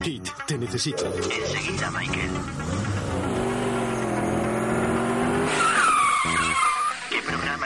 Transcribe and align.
Kit, 0.00 0.32
te 0.46 0.56
necesito. 0.56 1.06
Enseguida, 1.06 1.90
Michael. 1.90 2.30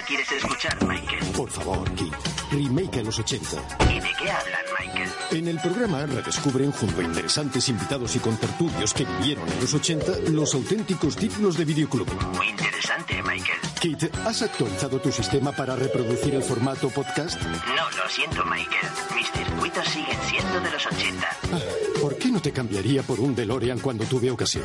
¿Qué 0.07 0.15
programa 0.15 0.27
quieres 0.27 0.33
escuchar, 0.33 0.87
Michael? 0.87 1.25
Por 1.37 1.51
favor, 1.51 1.95
Kit. 1.95 2.15
Remake 2.51 3.01
a 3.01 3.03
los 3.03 3.19
80. 3.19 3.49
¿Y 3.91 4.01
de 4.01 4.09
qué 4.19 4.31
hablan, 4.31 4.61
Michael? 4.79 5.11
En 5.31 5.49
el 5.49 5.61
programa 5.61 6.07
redescubren, 6.07 6.73
junto 6.73 7.01
a 7.01 7.05
interesantes 7.05 7.69
invitados 7.69 8.17
y 8.17 8.19
contertulios 8.19 8.95
que 8.95 9.05
vivieron 9.05 9.49
en 9.49 9.61
los 9.61 9.73
80, 9.75 10.31
los 10.31 10.55
auténticos 10.55 11.17
títulos 11.17 11.57
de 11.57 11.65
videoclub. 11.65 12.09
Muy 12.37 12.49
interesante, 12.49 13.23
Michael. 13.23 13.59
Kit, 13.81 14.15
¿has 14.27 14.43
actualizado 14.43 15.01
tu 15.01 15.13
sistema 15.13 15.53
para 15.53 15.77
reproducir 15.77 16.35
el 16.35 16.43
formato 16.43 16.89
podcast? 16.91 17.41
No, 17.43 17.91
lo 17.91 18.09
siento, 18.09 18.45
Michael. 18.45 18.93
Mis 19.15 19.31
circuitos 19.31 19.89
siguen 19.89 20.19
siendo 20.29 20.61
de 20.61 20.71
los 20.71 20.87
80. 20.87 21.29
Ah, 21.53 21.59
¿Por 22.01 22.17
qué 22.17 22.29
no 22.31 22.41
te 22.41 22.53
cambiaría 22.53 23.03
por 23.03 23.21
un 23.21 23.35
DeLorean 23.35 23.79
cuando 23.81 24.05
tuve 24.05 24.31
ocasión? 24.31 24.65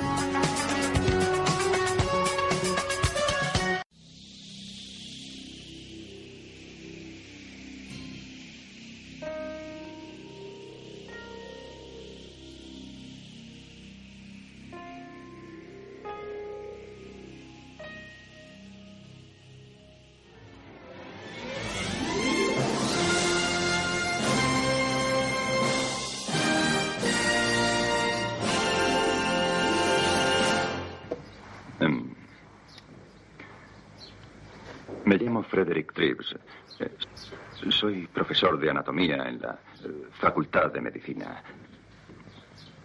Soy 37.70 38.08
profesor 38.08 38.60
de 38.60 38.70
anatomía 38.70 39.28
en 39.28 39.42
la 39.42 39.60
eh, 39.84 40.08
Facultad 40.20 40.72
de 40.72 40.82
Medicina. 40.82 41.44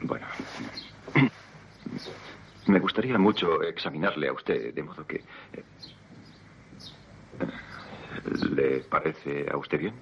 Bueno, 0.02 0.26
me 2.66 2.78
gustaría 2.80 3.18
mucho 3.18 3.62
examinarle 3.62 4.28
a 4.28 4.32
usted, 4.32 4.74
de 4.74 4.82
modo 4.82 5.06
que... 5.06 5.16
eh, 5.52 5.64
¿Le 8.54 8.80
parece 8.80 9.46
a 9.50 9.56
usted 9.56 9.78
bien? 9.78 9.94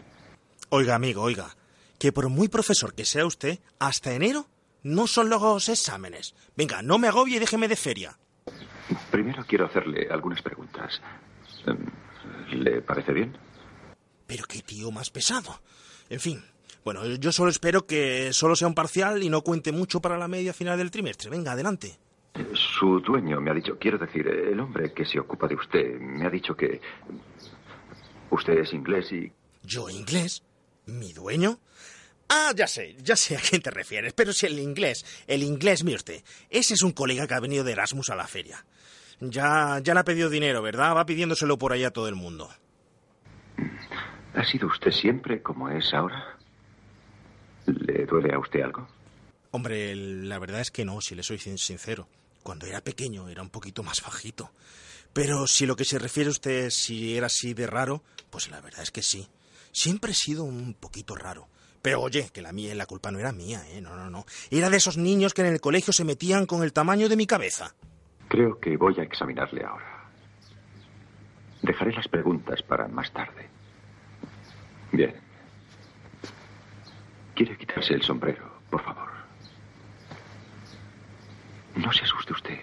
Oiga, 0.69 0.95
amigo, 0.95 1.23
oiga, 1.23 1.57
que 1.99 2.13
por 2.13 2.29
muy 2.29 2.49
profesor 2.49 2.95
que 2.95 3.05
sea 3.05 3.27
usted, 3.27 3.59
hasta 3.79 4.13
enero 4.13 4.47
no 4.83 5.07
son 5.07 5.29
los 5.31 5.69
exámenes. 5.69 6.35
Venga, 6.57 6.83
no 6.83 6.99
me 6.99 7.09
agobie 7.09 7.37
y 7.37 7.39
déjeme 7.39 7.69
de 7.69 7.77
feria. 7.77 8.19
Primero 9.11 9.45
quiero 9.47 9.67
hacerle 9.67 10.09
algunas 10.11 10.43
preguntas. 10.43 11.01
¿Le 12.53 12.83
parece 12.83 13.13
bien? 13.13 13.37
Pero 14.27 14.45
qué 14.45 14.63
tío 14.63 14.91
más 14.91 15.11
pesado. 15.11 15.61
En 16.09 16.21
fin, 16.21 16.43
bueno, 16.85 17.07
yo 17.07 17.33
solo 17.33 17.51
espero 17.51 17.87
que 17.87 18.33
solo 18.33 18.57
sea 18.57 18.69
un 18.69 18.75
parcial 18.75 19.23
y 19.23 19.29
no 19.29 19.43
cuente 19.43 19.73
mucho 19.73 20.01
para 20.01 20.19
la 20.19 20.29
media 20.29 20.53
final 20.53 20.79
del 20.79 20.91
trimestre. 20.91 21.31
Venga, 21.31 21.53
adelante. 21.53 21.99
Su 22.55 23.01
dueño 23.01 23.41
me 23.41 23.51
ha 23.51 23.55
dicho, 23.55 23.79
quiero 23.79 23.99
decir, 23.99 24.27
el 24.27 24.59
hombre 24.61 24.93
que 24.95 25.05
se 25.05 25.19
ocupa 25.19 25.47
de 25.49 25.57
usted, 25.57 25.99
me 26.01 26.27
ha 26.27 26.31
dicho 26.31 26.57
que 26.57 26.81
usted 28.31 28.59
es 28.59 28.73
inglés 28.73 29.13
y 29.13 29.31
¿Yo 29.63 29.91
inglés? 29.91 30.43
¿Mi 30.87 31.13
dueño? 31.13 31.59
Ah, 32.29 32.53
ya 32.55 32.67
sé, 32.67 32.97
ya 33.03 33.17
sé 33.17 33.37
a 33.37 33.41
quién 33.41 33.61
te 33.61 33.71
refieres, 33.71 34.13
pero 34.13 34.33
si 34.33 34.47
el 34.47 34.59
inglés, 34.59 35.05
el 35.27 35.43
inglés, 35.43 35.83
mire 35.85 35.97
usted, 35.97 36.23
ese 36.49 36.75
es 36.75 36.83
un 36.83 36.93
colega 36.93 37.27
que 37.27 37.35
ha 37.35 37.41
venido 37.41 37.65
de 37.65 37.73
Erasmus 37.73 38.11
a 38.11 38.17
la 38.17 38.29
feria. 38.29 38.65
Ya, 39.21 39.81
ya 39.83 39.95
le 39.95 40.01
ha 40.01 40.05
pedido 40.05 40.31
dinero, 40.31 40.63
¿verdad? 40.63 40.97
Va 40.97 41.05
pidiéndoselo 41.07 41.59
por 41.59 41.73
allá 41.73 41.89
a 41.89 41.93
todo 41.93 42.09
el 42.09 42.15
mundo. 42.15 42.49
¿Ha 44.35 44.45
sido 44.45 44.69
usted 44.69 44.91
siempre 44.93 45.43
como 45.43 45.69
es 45.69 45.93
ahora? 45.93 46.39
¿Le 47.67 48.07
duele 48.07 48.35
a 48.35 48.39
usted 48.39 48.63
algo? 48.63 48.89
Hombre, 49.51 49.95
la 49.95 50.39
verdad 50.39 50.61
es 50.61 50.71
que 50.71 50.85
no, 50.85 51.01
si 51.01 51.15
le 51.15 51.23
soy 51.23 51.39
sin- 51.39 51.59
sincero. 51.59 52.09
Cuando 52.43 52.67
era 52.67 52.81
pequeño 52.81 53.29
era 53.29 53.43
un 53.43 53.51
poquito 53.51 53.83
más 53.83 54.01
bajito. 54.03 54.51
Pero 55.13 55.47
si 55.47 55.67
lo 55.67 55.77
que 55.77 55.85
se 55.85 55.99
refiere 55.99 56.31
usted 56.31 56.67
es 56.67 56.75
si 56.75 57.17
era 57.17 57.27
así 57.27 57.53
de 57.53 57.67
raro, 57.67 58.03
pues 58.31 58.49
la 58.49 58.61
verdad 58.61 58.83
es 58.83 58.91
que 58.91 59.03
sí. 59.03 59.29
Siempre 59.73 60.13
he 60.13 60.15
sido 60.15 60.45
un 60.45 60.73
poquito 60.75 61.15
raro. 61.17 61.49
Pero 61.83 62.01
oye, 62.01 62.31
que 62.33 62.43
la 62.43 62.53
mía, 62.53 62.75
la 62.75 62.87
culpa 62.87 63.11
no 63.11 63.19
era 63.19 63.33
mía, 63.33 63.63
¿eh? 63.71 63.81
No, 63.81 63.97
no, 63.97 64.09
no. 64.09 64.25
Era 64.51 64.71
de 64.71 64.77
esos 64.77 64.97
niños 64.97 65.35
que 65.35 65.43
en 65.43 65.49
el 65.49 65.61
colegio 65.61 65.93
se 65.93 66.05
metían 66.05 66.47
con 66.47 66.63
el 66.63 66.73
tamaño 66.73 67.09
de 67.09 67.17
mi 67.17 67.27
cabeza. 67.27 67.75
Creo 68.31 68.61
que 68.61 68.77
voy 68.77 68.95
a 69.01 69.03
examinarle 69.03 69.65
ahora. 69.65 70.05
Dejaré 71.63 71.93
las 71.93 72.07
preguntas 72.07 72.63
para 72.63 72.87
más 72.87 73.13
tarde. 73.13 73.49
Bien. 74.93 75.13
¿Quiere 77.35 77.59
quitarse 77.59 77.93
el 77.93 78.03
sombrero, 78.03 78.49
por 78.71 78.85
favor? 78.85 79.09
No 81.75 81.93
se 81.93 82.05
asuste 82.05 82.33
usted. 82.33 82.61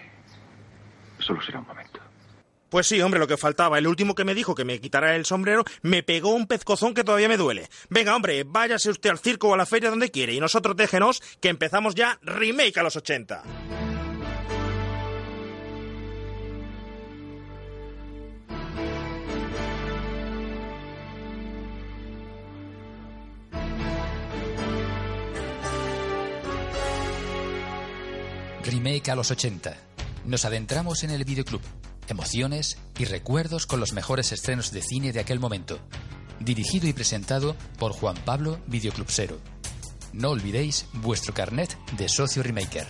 Solo 1.18 1.42
será 1.42 1.58
un 1.58 1.66
momento. 1.66 2.00
Pues 2.70 2.86
sí, 2.86 3.02
hombre, 3.02 3.20
lo 3.20 3.26
que 3.26 3.36
faltaba. 3.36 3.76
El 3.76 3.88
último 3.88 4.14
que 4.14 4.24
me 4.24 4.34
dijo 4.34 4.54
que 4.54 4.64
me 4.64 4.80
quitara 4.80 5.16
el 5.16 5.26
sombrero 5.26 5.64
me 5.82 6.02
pegó 6.02 6.30
un 6.30 6.46
pezcozón 6.46 6.94
que 6.94 7.04
todavía 7.04 7.28
me 7.28 7.36
duele. 7.36 7.68
Venga, 7.90 8.16
hombre, 8.16 8.42
váyase 8.44 8.88
usted 8.88 9.10
al 9.10 9.18
circo 9.18 9.48
o 9.48 9.54
a 9.54 9.58
la 9.58 9.66
feria 9.66 9.90
donde 9.90 10.10
quiere 10.10 10.32
y 10.32 10.40
nosotros 10.40 10.76
déjenos 10.76 11.20
que 11.42 11.50
empezamos 11.50 11.94
ya 11.94 12.18
remake 12.22 12.78
a 12.78 12.82
los 12.82 12.96
80. 12.96 13.42
Remake 28.68 29.10
a 29.10 29.14
los 29.14 29.30
80. 29.30 29.74
Nos 30.26 30.44
adentramos 30.44 31.02
en 31.02 31.10
el 31.10 31.24
videoclub. 31.24 31.62
Emociones 32.06 32.76
y 32.98 33.06
recuerdos 33.06 33.64
con 33.64 33.80
los 33.80 33.94
mejores 33.94 34.30
estrenos 34.30 34.72
de 34.72 34.82
cine 34.82 35.10
de 35.12 35.20
aquel 35.20 35.40
momento. 35.40 35.78
Dirigido 36.38 36.86
y 36.86 36.92
presentado 36.92 37.56
por 37.78 37.92
Juan 37.92 38.16
Pablo 38.26 38.60
Videoclubsero. 38.66 39.38
No 40.12 40.30
olvidéis 40.30 40.84
vuestro 40.92 41.32
carnet 41.32 41.78
de 41.96 42.10
socio 42.10 42.42
remaker. 42.42 42.86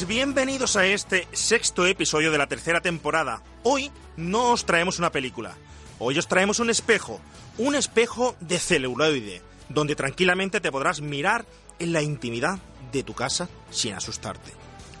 Remakers, 0.00 0.06
bienvenidos 0.06 0.76
a 0.76 0.86
este 0.86 1.26
sexto 1.32 1.86
episodio 1.86 2.30
de 2.30 2.38
la 2.38 2.46
tercera 2.46 2.80
temporada. 2.80 3.42
Hoy 3.62 3.90
no 4.16 4.52
os 4.52 4.64
traemos 4.64 4.98
una 4.98 5.10
película. 5.10 5.56
Hoy 5.98 6.18
os 6.18 6.28
traemos 6.28 6.60
un 6.60 6.70
espejo. 6.70 7.20
Un 7.58 7.74
espejo 7.74 8.36
de 8.40 8.58
celuloide, 8.58 9.42
donde 9.68 9.96
tranquilamente 9.96 10.60
te 10.60 10.70
podrás 10.70 11.00
mirar 11.00 11.44
en 11.78 11.92
la 11.92 12.02
intimidad 12.02 12.58
de 12.92 13.02
tu 13.02 13.14
casa 13.14 13.48
sin 13.70 13.94
asustarte. 13.94 14.52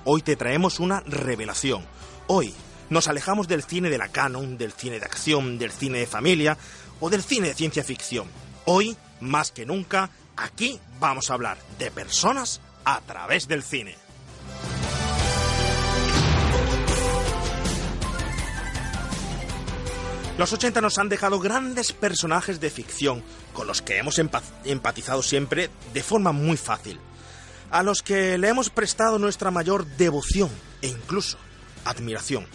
Hoy 0.04 0.22
te 0.22 0.36
traemos 0.36 0.80
una 0.80 1.00
revelación. 1.00 1.84
Hoy 2.26 2.54
nos 2.88 3.08
alejamos 3.08 3.48
del 3.48 3.62
cine 3.62 3.90
de 3.90 3.98
la 3.98 4.08
canon, 4.08 4.58
del 4.58 4.72
cine 4.72 4.98
de 4.98 5.06
acción, 5.06 5.58
del 5.58 5.72
cine 5.72 5.98
de 5.98 6.06
familia 6.06 6.56
o 7.00 7.10
del 7.10 7.22
cine 7.22 7.48
de 7.48 7.54
ciencia 7.54 7.84
ficción. 7.84 8.28
Hoy, 8.64 8.96
más 9.20 9.50
que 9.50 9.66
nunca, 9.66 10.10
aquí 10.36 10.80
vamos 10.98 11.30
a 11.30 11.34
hablar 11.34 11.58
de 11.78 11.90
personas 11.90 12.60
a 12.84 13.00
través 13.02 13.46
del 13.46 13.62
cine. 13.62 13.96
Los 20.40 20.54
80 20.54 20.80
nos 20.80 20.96
han 20.96 21.10
dejado 21.10 21.38
grandes 21.38 21.92
personajes 21.92 22.60
de 22.60 22.70
ficción, 22.70 23.22
con 23.52 23.66
los 23.66 23.82
que 23.82 23.98
hemos 23.98 24.18
empa- 24.18 24.40
empatizado 24.64 25.22
siempre 25.22 25.68
de 25.92 26.02
forma 26.02 26.32
muy 26.32 26.56
fácil, 26.56 26.98
a 27.70 27.82
los 27.82 28.00
que 28.00 28.38
le 28.38 28.48
hemos 28.48 28.70
prestado 28.70 29.18
nuestra 29.18 29.50
mayor 29.50 29.84
devoción 29.98 30.48
e 30.80 30.88
incluso 30.88 31.36
admiración. 31.84 32.46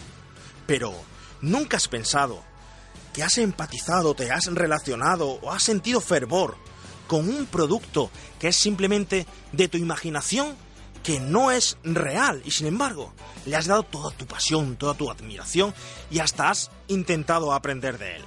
Pero, 0.66 0.92
¿nunca 1.40 1.76
has 1.76 1.86
pensado 1.86 2.42
que 3.12 3.22
has 3.22 3.38
empatizado, 3.38 4.16
te 4.16 4.32
has 4.32 4.46
relacionado 4.46 5.38
o 5.40 5.52
has 5.52 5.62
sentido 5.62 6.00
fervor 6.00 6.56
con 7.06 7.28
un 7.28 7.46
producto 7.46 8.10
que 8.40 8.48
es 8.48 8.56
simplemente 8.56 9.28
de 9.52 9.68
tu 9.68 9.78
imaginación, 9.78 10.56
que 11.06 11.20
no 11.20 11.52
es 11.52 11.78
real 11.84 12.42
y 12.44 12.50
sin 12.50 12.66
embargo 12.66 13.12
le 13.44 13.54
has 13.54 13.66
dado 13.66 13.84
toda 13.84 14.10
tu 14.10 14.26
pasión, 14.26 14.74
toda 14.74 14.94
tu 14.94 15.08
admiración 15.08 15.72
y 16.10 16.18
hasta 16.18 16.50
has 16.50 16.72
intentado 16.88 17.52
aprender 17.52 17.96
de 17.96 18.16
él. 18.16 18.24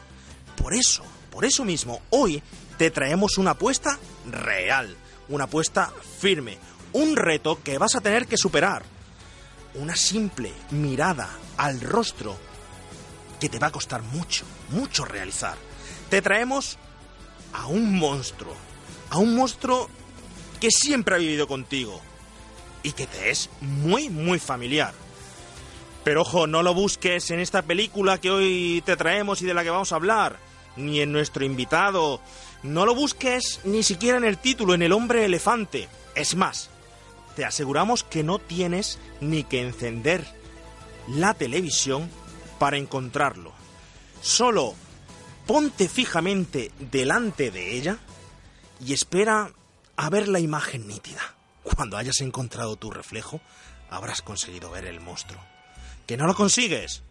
Por 0.55 0.73
eso, 0.73 1.03
por 1.29 1.43
eso 1.43 1.65
mismo, 1.65 2.01
hoy 2.09 2.41
te 2.77 2.89
traemos 2.89 3.37
una 3.37 3.51
apuesta 3.51 3.99
real, 4.31 4.95
una 5.27 5.43
apuesta 5.43 5.91
firme, 6.19 6.57
un 6.93 7.17
reto 7.17 7.61
que 7.61 7.77
vas 7.77 7.95
a 7.95 8.01
tener 8.01 8.27
que 8.27 8.37
superar. 8.37 8.83
Una 9.73 9.97
simple 9.97 10.53
mirada 10.71 11.29
al 11.57 11.81
rostro 11.81 12.37
que 13.41 13.49
te 13.49 13.59
va 13.59 13.67
a 13.67 13.71
costar 13.73 14.03
mucho, 14.03 14.45
mucho 14.69 15.03
realizar. 15.03 15.57
Te 16.09 16.21
traemos 16.21 16.77
a 17.51 17.67
un 17.67 17.99
monstruo, 17.99 18.55
a 19.09 19.17
un 19.17 19.35
monstruo 19.35 19.89
que 20.61 20.71
siempre 20.71 21.15
ha 21.15 21.17
vivido 21.17 21.45
contigo 21.45 22.01
y 22.83 22.91
que 22.93 23.07
te 23.07 23.29
es 23.29 23.49
muy, 23.61 24.09
muy 24.09 24.39
familiar. 24.39 24.93
Pero 26.03 26.21
ojo, 26.21 26.47
no 26.47 26.63
lo 26.63 26.73
busques 26.73 27.29
en 27.31 27.39
esta 27.39 27.61
película 27.61 28.19
que 28.19 28.31
hoy 28.31 28.81
te 28.85 28.95
traemos 28.95 29.41
y 29.41 29.45
de 29.45 29.53
la 29.53 29.63
que 29.63 29.69
vamos 29.69 29.91
a 29.91 29.95
hablar, 29.95 30.37
ni 30.75 31.01
en 31.01 31.11
nuestro 31.11 31.43
invitado. 31.45 32.21
No 32.63 32.85
lo 32.85 32.95
busques 32.95 33.61
ni 33.63 33.83
siquiera 33.83 34.17
en 34.17 34.23
el 34.23 34.37
título, 34.37 34.73
en 34.73 34.81
el 34.81 34.93
hombre 34.93 35.25
elefante. 35.25 35.87
Es 36.15 36.35
más, 36.35 36.69
te 37.35 37.45
aseguramos 37.45 38.03
que 38.03 38.23
no 38.23 38.39
tienes 38.39 38.99
ni 39.21 39.43
que 39.43 39.61
encender 39.61 40.25
la 41.07 41.33
televisión 41.33 42.09
para 42.59 42.77
encontrarlo. 42.77 43.51
Solo 44.21 44.73
ponte 45.45 45.89
fijamente 45.89 46.71
delante 46.79 47.51
de 47.51 47.75
ella 47.75 47.97
y 48.85 48.93
espera 48.93 49.51
a 49.95 50.09
ver 50.09 50.27
la 50.27 50.39
imagen 50.39 50.87
nítida. 50.87 51.38
Cuando 51.63 51.97
hayas 51.97 52.21
encontrado 52.21 52.75
tu 52.75 52.91
reflejo, 52.91 53.41
habrás 53.89 54.21
conseguido 54.21 54.71
ver 54.71 54.85
el 54.85 54.99
monstruo. 54.99 55.41
¿Que 56.05 56.17
no 56.17 56.27
lo 56.27 56.35
consigues? 56.35 57.03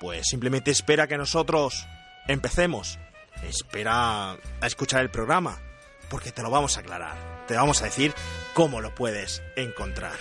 Pues 0.00 0.26
simplemente 0.28 0.70
espera 0.70 1.06
que 1.06 1.18
nosotros 1.18 1.86
empecemos. 2.26 2.98
Espera 3.42 4.32
a 4.32 4.66
escuchar 4.66 5.00
el 5.02 5.10
programa, 5.10 5.60
porque 6.08 6.32
te 6.32 6.42
lo 6.42 6.50
vamos 6.50 6.76
a 6.76 6.80
aclarar. 6.80 7.44
Te 7.46 7.54
vamos 7.54 7.82
a 7.82 7.86
decir 7.86 8.14
cómo 8.54 8.80
lo 8.80 8.94
puedes 8.94 9.42
encontrar. 9.56 10.18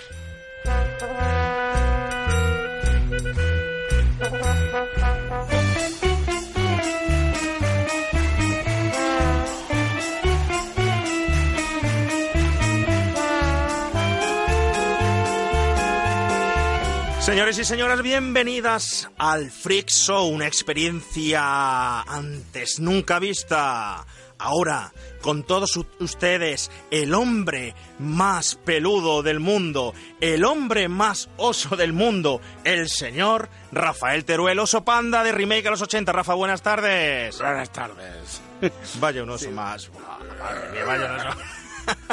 Señores 17.32 17.58
y 17.60 17.64
señoras, 17.64 18.02
bienvenidas 18.02 19.10
al 19.18 19.52
Freak 19.52 19.88
Show, 19.90 20.28
una 20.28 20.48
experiencia 20.48 22.02
antes 22.02 22.82
nunca 22.82 23.20
vista. 23.20 24.06
Ahora, 24.38 24.92
con 25.22 25.44
todos 25.44 25.80
ustedes, 26.02 26.70
el 26.92 27.14
hombre 27.14 27.74
más 28.00 28.56
peludo 28.56 29.24
del 29.24 29.40
mundo, 29.40 29.94
el 30.20 30.44
hombre 30.44 30.90
más 30.90 31.30
oso 31.38 31.78
del 31.78 31.94
mundo, 31.94 32.42
el 32.66 32.90
señor 32.90 33.48
Rafael 33.72 34.26
Teruel, 34.26 34.60
oso 34.60 34.84
panda 34.84 35.24
de 35.24 35.32
Remake 35.32 35.68
a 35.68 35.72
los 35.72 35.82
80. 35.82 36.12
Rafa, 36.12 36.34
buenas 36.34 36.62
tardes. 36.62 37.38
Buenas 37.40 37.72
tardes. 37.72 38.42
Vaya 39.00 39.24
un 39.24 39.30
oso 39.30 39.50
más. 39.52 39.90
Madre 40.38 40.70
mía, 40.74 40.84
vaya 40.86 41.06
un 41.06 41.28
oso. 41.28 41.40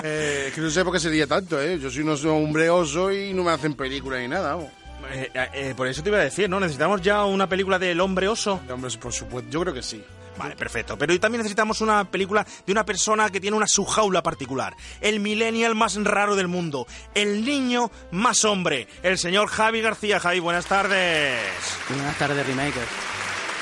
Eh, 0.04 0.52
que 0.54 0.60
no 0.60 0.70
sé 0.70 0.84
por 0.84 0.92
qué 0.94 1.00
se 1.00 1.10
ría 1.10 1.26
tanto, 1.26 1.60
¿eh? 1.60 1.76
Yo 1.80 1.90
soy 1.90 2.02
un 2.02 2.10
oso- 2.10 2.30
hombre 2.36 2.70
oso 2.70 3.10
y 3.12 3.34
no 3.34 3.42
me 3.42 3.50
hacen 3.50 3.74
película 3.74 4.18
ni 4.20 4.28
nada. 4.28 4.54
vamos. 4.54 4.70
Eh, 5.10 5.30
eh, 5.34 5.74
por 5.76 5.88
eso 5.88 6.02
te 6.02 6.08
iba 6.10 6.18
a 6.18 6.22
decir, 6.22 6.48
¿no? 6.48 6.60
Necesitamos 6.60 7.00
ya 7.02 7.24
una 7.24 7.48
película 7.48 7.78
del 7.78 8.00
hombre 8.00 8.28
oso. 8.28 8.60
Hombre, 8.70 8.90
por 8.98 9.12
supuesto, 9.12 9.50
yo 9.50 9.60
creo 9.60 9.74
que 9.74 9.82
sí. 9.82 10.02
Vale, 10.38 10.54
perfecto. 10.54 10.96
Pero 10.96 11.18
también 11.18 11.40
necesitamos 11.40 11.80
una 11.80 12.04
película 12.04 12.46
de 12.64 12.72
una 12.72 12.84
persona 12.84 13.28
que 13.28 13.40
tiene 13.40 13.56
una 13.56 13.66
subjaula 13.66 14.22
particular. 14.22 14.76
El 15.00 15.18
millennial 15.18 15.74
más 15.74 15.96
raro 15.96 16.36
del 16.36 16.46
mundo. 16.46 16.86
El 17.14 17.44
niño 17.44 17.90
más 18.12 18.44
hombre. 18.44 18.86
El 19.02 19.18
señor 19.18 19.48
Javi 19.48 19.80
García. 19.80 20.20
Javi, 20.20 20.38
buenas 20.38 20.66
tardes. 20.66 21.40
Buenas 21.88 22.16
tardes, 22.18 22.46
Remakers. 22.46 22.86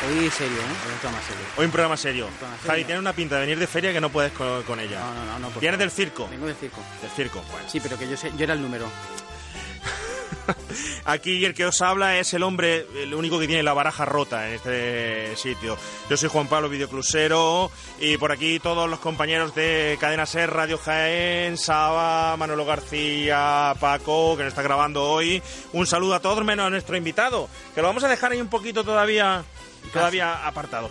Hoy 0.07 0.29
serio, 0.29 0.59
¿eh? 0.59 0.87
Hoy 0.87 0.95
está 0.95 1.11
más 1.11 1.25
serio. 1.25 1.43
Hoy 1.57 1.65
un 1.65 1.71
programa 1.71 1.97
serio. 1.97 2.27
programa 2.27 2.57
serio. 2.59 2.71
Javi, 2.71 2.85
tienes 2.85 3.01
una 3.01 3.13
pinta 3.15 3.37
de 3.37 3.41
venir 3.41 3.59
de 3.59 3.67
feria 3.67 3.95
que 3.95 4.01
no 4.01 4.11
puedes 4.11 4.33
con, 4.33 4.63
con 4.65 4.79
ella. 4.79 5.01
No, 5.01 5.15
no, 5.15 5.25
no, 5.25 5.39
no. 5.39 5.49
por 5.49 5.61
Vienes 5.63 5.79
del 5.79 5.91
circo. 5.91 6.29
Vengo 6.29 6.47
del 6.47 6.57
circo. 6.57 6.83
Del 7.01 7.11
circo, 7.13 7.43
bueno. 7.51 7.67
Sí, 7.71 7.81
pero 7.81 7.99
que 7.99 8.07
yo, 8.07 8.17
sé, 8.19 8.31
yo 8.37 8.45
era 8.45 8.53
el 8.53 8.61
número. 8.61 8.87
Aquí 11.05 11.45
el 11.45 11.55
que 11.55 11.67
os 11.67 11.81
habla 11.83 12.19
es 12.19 12.35
el 12.35 12.43
hombre, 12.43 12.87
el 13.03 13.15
único 13.15 13.39
que 13.39 13.47
tiene 13.47 13.63
la 13.63 13.73
baraja 13.73 14.05
rota 14.05 14.49
en 14.49 14.55
este 14.55 15.37
sitio. 15.37 15.77
Yo 16.09 16.17
soy 16.17 16.29
Juan 16.29 16.49
Pablo 16.49 16.69
Videoclusero 16.69 17.71
y 18.01 18.17
por 18.17 18.33
aquí 18.33 18.59
todos 18.59 18.89
los 18.89 19.01
compañeros 19.01 19.55
de 19.55 19.97
Cadena 20.01 20.27
Ser, 20.27 20.51
Radio 20.51 20.79
Jaén, 20.79 21.57
Saba, 21.57 22.37
Manolo 22.37 22.65
García, 22.65 23.75
Paco, 23.81 24.37
que 24.37 24.45
nos 24.45 24.53
está 24.53 24.63
grabando 24.63 25.03
hoy. 25.05 25.43
Un 25.73 25.87
saludo 25.87 26.15
a 26.15 26.21
todos 26.21 26.45
menos 26.45 26.67
a 26.67 26.71
nuestro 26.71 26.97
invitado, 26.97 27.49
que 27.75 27.81
lo 27.81 27.89
vamos 27.89 28.05
a 28.05 28.09
dejar 28.09 28.33
ahí 28.33 28.41
un 28.41 28.49
poquito 28.49 28.85
todavía 28.85 29.45
todavía 29.93 30.47
apartado. 30.47 30.91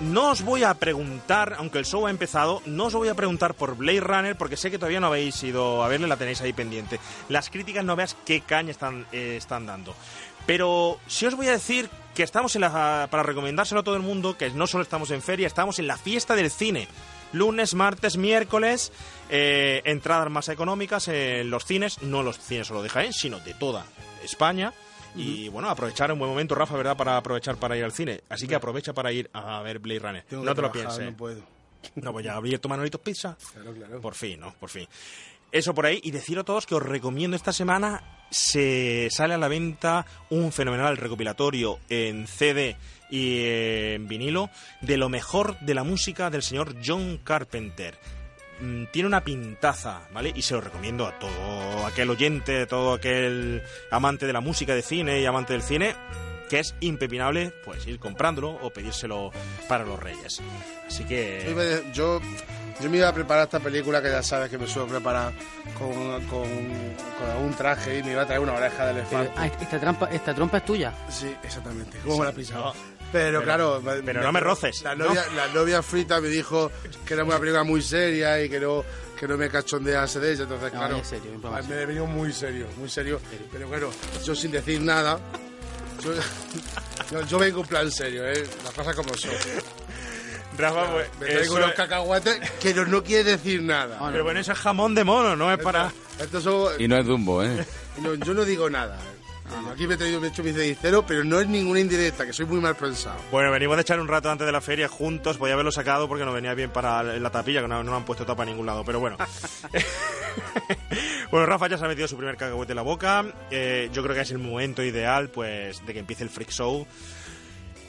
No 0.00 0.30
os 0.30 0.42
voy 0.42 0.64
a 0.64 0.74
preguntar, 0.74 1.54
aunque 1.58 1.78
el 1.78 1.86
show 1.86 2.06
ha 2.06 2.10
empezado, 2.10 2.62
no 2.66 2.86
os 2.86 2.94
voy 2.94 3.08
a 3.08 3.14
preguntar 3.14 3.54
por 3.54 3.76
Blade 3.76 4.00
Runner 4.00 4.36
porque 4.36 4.56
sé 4.56 4.70
que 4.70 4.78
todavía 4.78 5.00
no 5.00 5.08
habéis 5.08 5.42
ido 5.42 5.82
a 5.82 5.88
verle, 5.88 6.06
la 6.06 6.16
tenéis 6.16 6.40
ahí 6.40 6.52
pendiente. 6.52 7.00
Las 7.28 7.50
críticas 7.50 7.84
no 7.84 7.96
veas 7.96 8.16
qué 8.24 8.40
caña 8.40 8.70
están, 8.70 9.06
eh, 9.12 9.36
están 9.36 9.66
dando. 9.66 9.94
Pero 10.46 10.98
sí 11.06 11.26
os 11.26 11.36
voy 11.36 11.48
a 11.48 11.52
decir 11.52 11.88
que 12.14 12.22
estamos 12.22 12.54
en 12.56 12.62
la, 12.62 13.08
para 13.10 13.22
recomendárselo 13.22 13.80
a 13.80 13.84
todo 13.84 13.96
el 13.96 14.02
mundo, 14.02 14.36
que 14.36 14.50
no 14.50 14.66
solo 14.66 14.82
estamos 14.82 15.10
en 15.10 15.22
feria, 15.22 15.46
estamos 15.46 15.78
en 15.78 15.86
la 15.86 15.96
fiesta 15.96 16.34
del 16.34 16.50
cine. 16.50 16.88
Lunes, 17.32 17.74
martes, 17.74 18.18
miércoles, 18.18 18.92
eh, 19.30 19.80
entradas 19.84 20.30
más 20.30 20.48
económicas 20.48 21.08
en 21.08 21.48
los 21.48 21.64
cines, 21.64 22.02
no 22.02 22.22
los 22.22 22.38
cines 22.38 22.66
solo 22.66 22.82
de 22.82 22.90
Jaén, 22.90 23.12
sino 23.12 23.40
de 23.40 23.54
toda 23.54 23.86
España. 24.22 24.74
Y 25.14 25.48
bueno, 25.48 25.68
aprovechar 25.68 26.10
un 26.12 26.18
buen 26.18 26.30
momento, 26.30 26.54
Rafa, 26.54 26.76
¿verdad? 26.76 26.96
Para 26.96 27.16
aprovechar 27.16 27.56
para 27.56 27.76
ir 27.76 27.84
al 27.84 27.92
cine. 27.92 28.22
Así 28.28 28.48
que 28.48 28.54
aprovecha 28.54 28.92
para 28.92 29.12
ir 29.12 29.28
a 29.32 29.60
ver 29.62 29.78
Blade 29.78 30.00
Runner. 30.00 30.24
Tengo 30.24 30.44
no 30.44 30.54
te 30.54 30.62
lo 30.62 30.72
pienses. 30.72 31.04
No 31.04 31.16
puedo. 31.16 31.42
No, 31.96 32.12
pues 32.12 32.24
ya 32.24 32.36
abierto 32.36 32.68
Manolitos 32.68 33.00
Pizza. 33.00 33.36
Claro, 33.52 33.74
claro. 33.74 34.00
Por 34.00 34.14
fin, 34.14 34.40
¿no? 34.40 34.54
Por 34.54 34.70
fin. 34.70 34.86
Eso 35.50 35.74
por 35.74 35.84
ahí. 35.84 36.00
Y 36.02 36.10
deciros 36.10 36.42
a 36.42 36.46
todos 36.46 36.64
que 36.64 36.74
os 36.74 36.82
recomiendo 36.82 37.36
esta 37.36 37.52
semana 37.52 38.02
se 38.30 39.08
sale 39.10 39.34
a 39.34 39.38
la 39.38 39.48
venta 39.48 40.06
un 40.30 40.52
fenomenal 40.52 40.96
recopilatorio 40.96 41.78
en 41.90 42.26
CD 42.26 42.76
y 43.10 43.44
en 43.44 44.08
vinilo 44.08 44.48
de 44.80 44.96
lo 44.96 45.10
mejor 45.10 45.58
de 45.60 45.74
la 45.74 45.84
música 45.84 46.30
del 46.30 46.42
señor 46.42 46.76
John 46.84 47.18
Carpenter. 47.22 47.98
Mm, 48.62 48.84
Tiene 48.92 49.08
una 49.08 49.24
pintaza, 49.24 50.02
¿vale? 50.12 50.32
Y 50.34 50.42
se 50.42 50.54
lo 50.54 50.60
recomiendo 50.60 51.06
a 51.06 51.18
todo 51.18 51.84
aquel 51.86 52.08
oyente, 52.10 52.62
a 52.62 52.66
todo 52.66 52.94
aquel 52.94 53.60
amante 53.90 54.24
de 54.26 54.32
la 54.32 54.40
música 54.40 54.74
de 54.74 54.82
cine 54.82 55.20
y 55.20 55.26
amante 55.26 55.52
del 55.52 55.62
cine, 55.62 55.96
que 56.48 56.60
es 56.60 56.74
impepinable, 56.80 57.52
pues 57.64 57.86
ir 57.88 57.98
comprándolo 57.98 58.50
o 58.50 58.70
pedírselo 58.70 59.32
para 59.68 59.84
los 59.84 59.98
reyes. 59.98 60.40
Así 60.86 61.02
que... 61.04 61.82
yo, 61.92 62.20
yo 62.80 62.90
me 62.90 62.98
iba 62.98 63.08
a 63.08 63.12
preparar 63.14 63.44
esta 63.44 63.58
película 63.58 64.00
que 64.02 64.10
ya 64.10 64.22
sabes 64.22 64.48
que 64.50 64.58
me 64.58 64.66
suelo 64.68 64.86
preparar 64.88 65.32
con, 65.78 65.92
con, 66.26 66.48
con 66.48 67.44
un 67.44 67.54
traje 67.56 67.98
y 67.98 68.02
me 68.02 68.12
iba 68.12 68.22
a 68.22 68.26
traer 68.26 68.40
una 68.42 68.52
oreja 68.52 68.86
de 68.86 69.02
Pero, 69.02 69.22
elefante. 69.22 69.32
ah, 69.40 69.46
esta, 69.60 69.80
trampa, 69.80 70.06
esta 70.12 70.34
trompa 70.34 70.58
es 70.58 70.64
tuya. 70.64 70.92
Sí, 71.08 71.34
exactamente. 71.42 71.98
¿Cómo 72.04 72.18
me 72.18 72.26
la 72.26 72.32
pisaba? 72.32 72.72
No. 73.12 73.18
Pero, 73.18 73.40
Pero- 73.40 73.42
claro. 73.44 73.82
pero 74.04 74.22
no 74.22 74.32
me 74.32 74.40
roces, 74.40 74.82
La 74.82 74.94
¿no? 74.94 75.06
novia, 75.06 75.24
la 75.36 75.48
novia 75.48 75.82
frita 75.82 76.20
me 76.20 76.28
dijo 76.28 76.70
que 77.06 77.14
era 77.14 77.24
una 77.24 77.38
película 77.38 77.62
muy 77.64 77.82
seria 77.82 78.42
y 78.42 78.48
que 78.48 78.58
no, 78.60 78.84
que 79.18 79.28
no 79.28 79.36
me 79.36 79.48
cachondease 79.48 80.18
de 80.20 80.32
ella. 80.32 80.42
Entonces, 80.44 80.72
No, 80.72 80.78
claro. 80.78 80.96
es 80.96 81.06
serio, 81.06 81.30
me 81.68 81.86
venido 81.86 82.06
muy 82.06 82.32
serio, 82.32 82.66
muy 82.78 82.88
serio. 82.88 83.20
Pero 83.52 83.68
bueno, 83.68 83.90
yo 84.24 84.34
sin 84.34 84.50
decir 84.50 84.80
nada. 84.80 85.18
Yo, 86.02 86.12
yo, 87.12 87.26
yo 87.26 87.38
vengo 87.38 87.60
en 87.60 87.66
plan 87.66 87.90
serio, 87.90 88.26
¿eh? 88.26 88.44
Las 88.64 88.72
cosas 88.74 88.96
como 88.96 89.14
son. 89.14 89.30
Rafa, 90.58 90.92
pues, 90.92 91.08
Me 91.20 91.26
traigo 91.28 91.54
unos 91.54 91.70
es- 91.70 91.74
cacahuetes 91.76 92.50
que 92.60 92.74
no, 92.74 92.84
no 92.84 93.02
quiere 93.02 93.24
decir 93.24 93.62
nada. 93.62 93.98
No. 93.98 94.10
Pero 94.10 94.24
bueno, 94.24 94.40
eso 94.40 94.52
es 94.52 94.58
jamón 94.58 94.94
de 94.94 95.04
mono, 95.04 95.34
no 95.36 95.50
es 95.52 95.58
para... 95.58 95.90
Estos 96.18 96.42
son- 96.44 96.72
Y 96.80 96.88
no 96.88 96.98
es 96.98 97.06
Dumbo, 97.06 97.42
¿eh? 97.42 97.64
no, 98.02 98.14
yo 98.14 98.34
no 98.34 98.44
digo 98.44 98.68
nada. 98.68 98.98
Aquí 99.70 99.86
me 99.86 99.94
he 99.94 99.96
traído 99.96 100.20
me 100.20 100.28
he 100.28 100.30
hecho 100.30 100.42
mi 100.42 100.52
cenicero, 100.52 101.04
pero 101.06 101.24
no 101.24 101.40
es 101.40 101.48
ninguna 101.48 101.80
indirecta, 101.80 102.26
que 102.26 102.32
soy 102.32 102.46
muy 102.46 102.60
mal 102.60 102.76
pensado. 102.76 103.18
Bueno, 103.30 103.50
venimos 103.50 103.76
de 103.76 103.82
echar 103.82 104.00
un 104.00 104.08
rato 104.08 104.30
antes 104.30 104.46
de 104.46 104.52
la 104.52 104.60
feria 104.60 104.88
juntos. 104.88 105.38
Voy 105.38 105.50
a 105.50 105.54
haberlo 105.54 105.72
sacado 105.72 106.08
porque 106.08 106.24
no 106.24 106.32
venía 106.32 106.54
bien 106.54 106.70
para 106.70 107.02
la 107.02 107.30
tapilla, 107.30 107.62
que 107.62 107.68
no, 107.68 107.82
no 107.82 107.96
han 107.96 108.04
puesto 108.04 108.26
tapa 108.26 108.42
a 108.42 108.46
ningún 108.46 108.66
lado. 108.66 108.84
Pero 108.84 109.00
bueno. 109.00 109.16
bueno, 111.30 111.46
Rafa 111.46 111.68
ya 111.68 111.78
se 111.78 111.84
ha 111.84 111.88
metido 111.88 112.08
su 112.08 112.16
primer 112.16 112.36
cacahuete 112.36 112.72
en 112.72 112.76
la 112.76 112.82
boca. 112.82 113.24
Eh, 113.50 113.90
yo 113.92 114.02
creo 114.02 114.14
que 114.14 114.22
es 114.22 114.30
el 114.30 114.38
momento 114.38 114.82
ideal, 114.82 115.28
pues, 115.28 115.84
de 115.84 115.92
que 115.92 116.00
empiece 116.00 116.24
el 116.24 116.30
Freak 116.30 116.50
Show. 116.50 116.86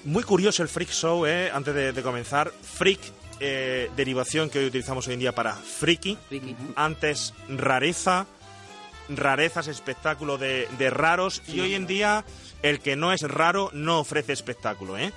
Muy 0.06 0.24
curioso 0.24 0.64
el 0.64 0.70
Freak 0.70 0.90
Show, 0.90 1.26
¿eh? 1.26 1.50
Antes 1.54 1.74
de, 1.74 1.94
de 1.94 2.04
comenzar. 2.04 2.52
Freak, 2.52 3.00
eh, 3.40 3.90
derivación 3.96 4.50
que 4.50 4.60
hoy 4.60 4.66
utilizamos 4.66 5.08
hoy 5.08 5.14
en 5.14 5.20
día 5.20 5.32
para 5.34 5.54
friki. 5.54 6.18
Friki. 6.28 6.56
Antes 6.76 7.34
rareza 7.50 8.26
rarezas, 9.10 9.68
espectáculo 9.68 10.38
de, 10.38 10.68
de 10.78 10.90
raros 10.90 11.42
y 11.48 11.60
hoy 11.60 11.76
en 11.76 11.88
día 11.88 12.26
el 12.64 12.80
que 12.80 12.96
no 12.96 13.12
es 13.12 13.22
raro 13.22 13.70
no 13.74 14.00
ofrece 14.00 14.32
espectáculo, 14.34 14.98
¿eh? 14.98 15.12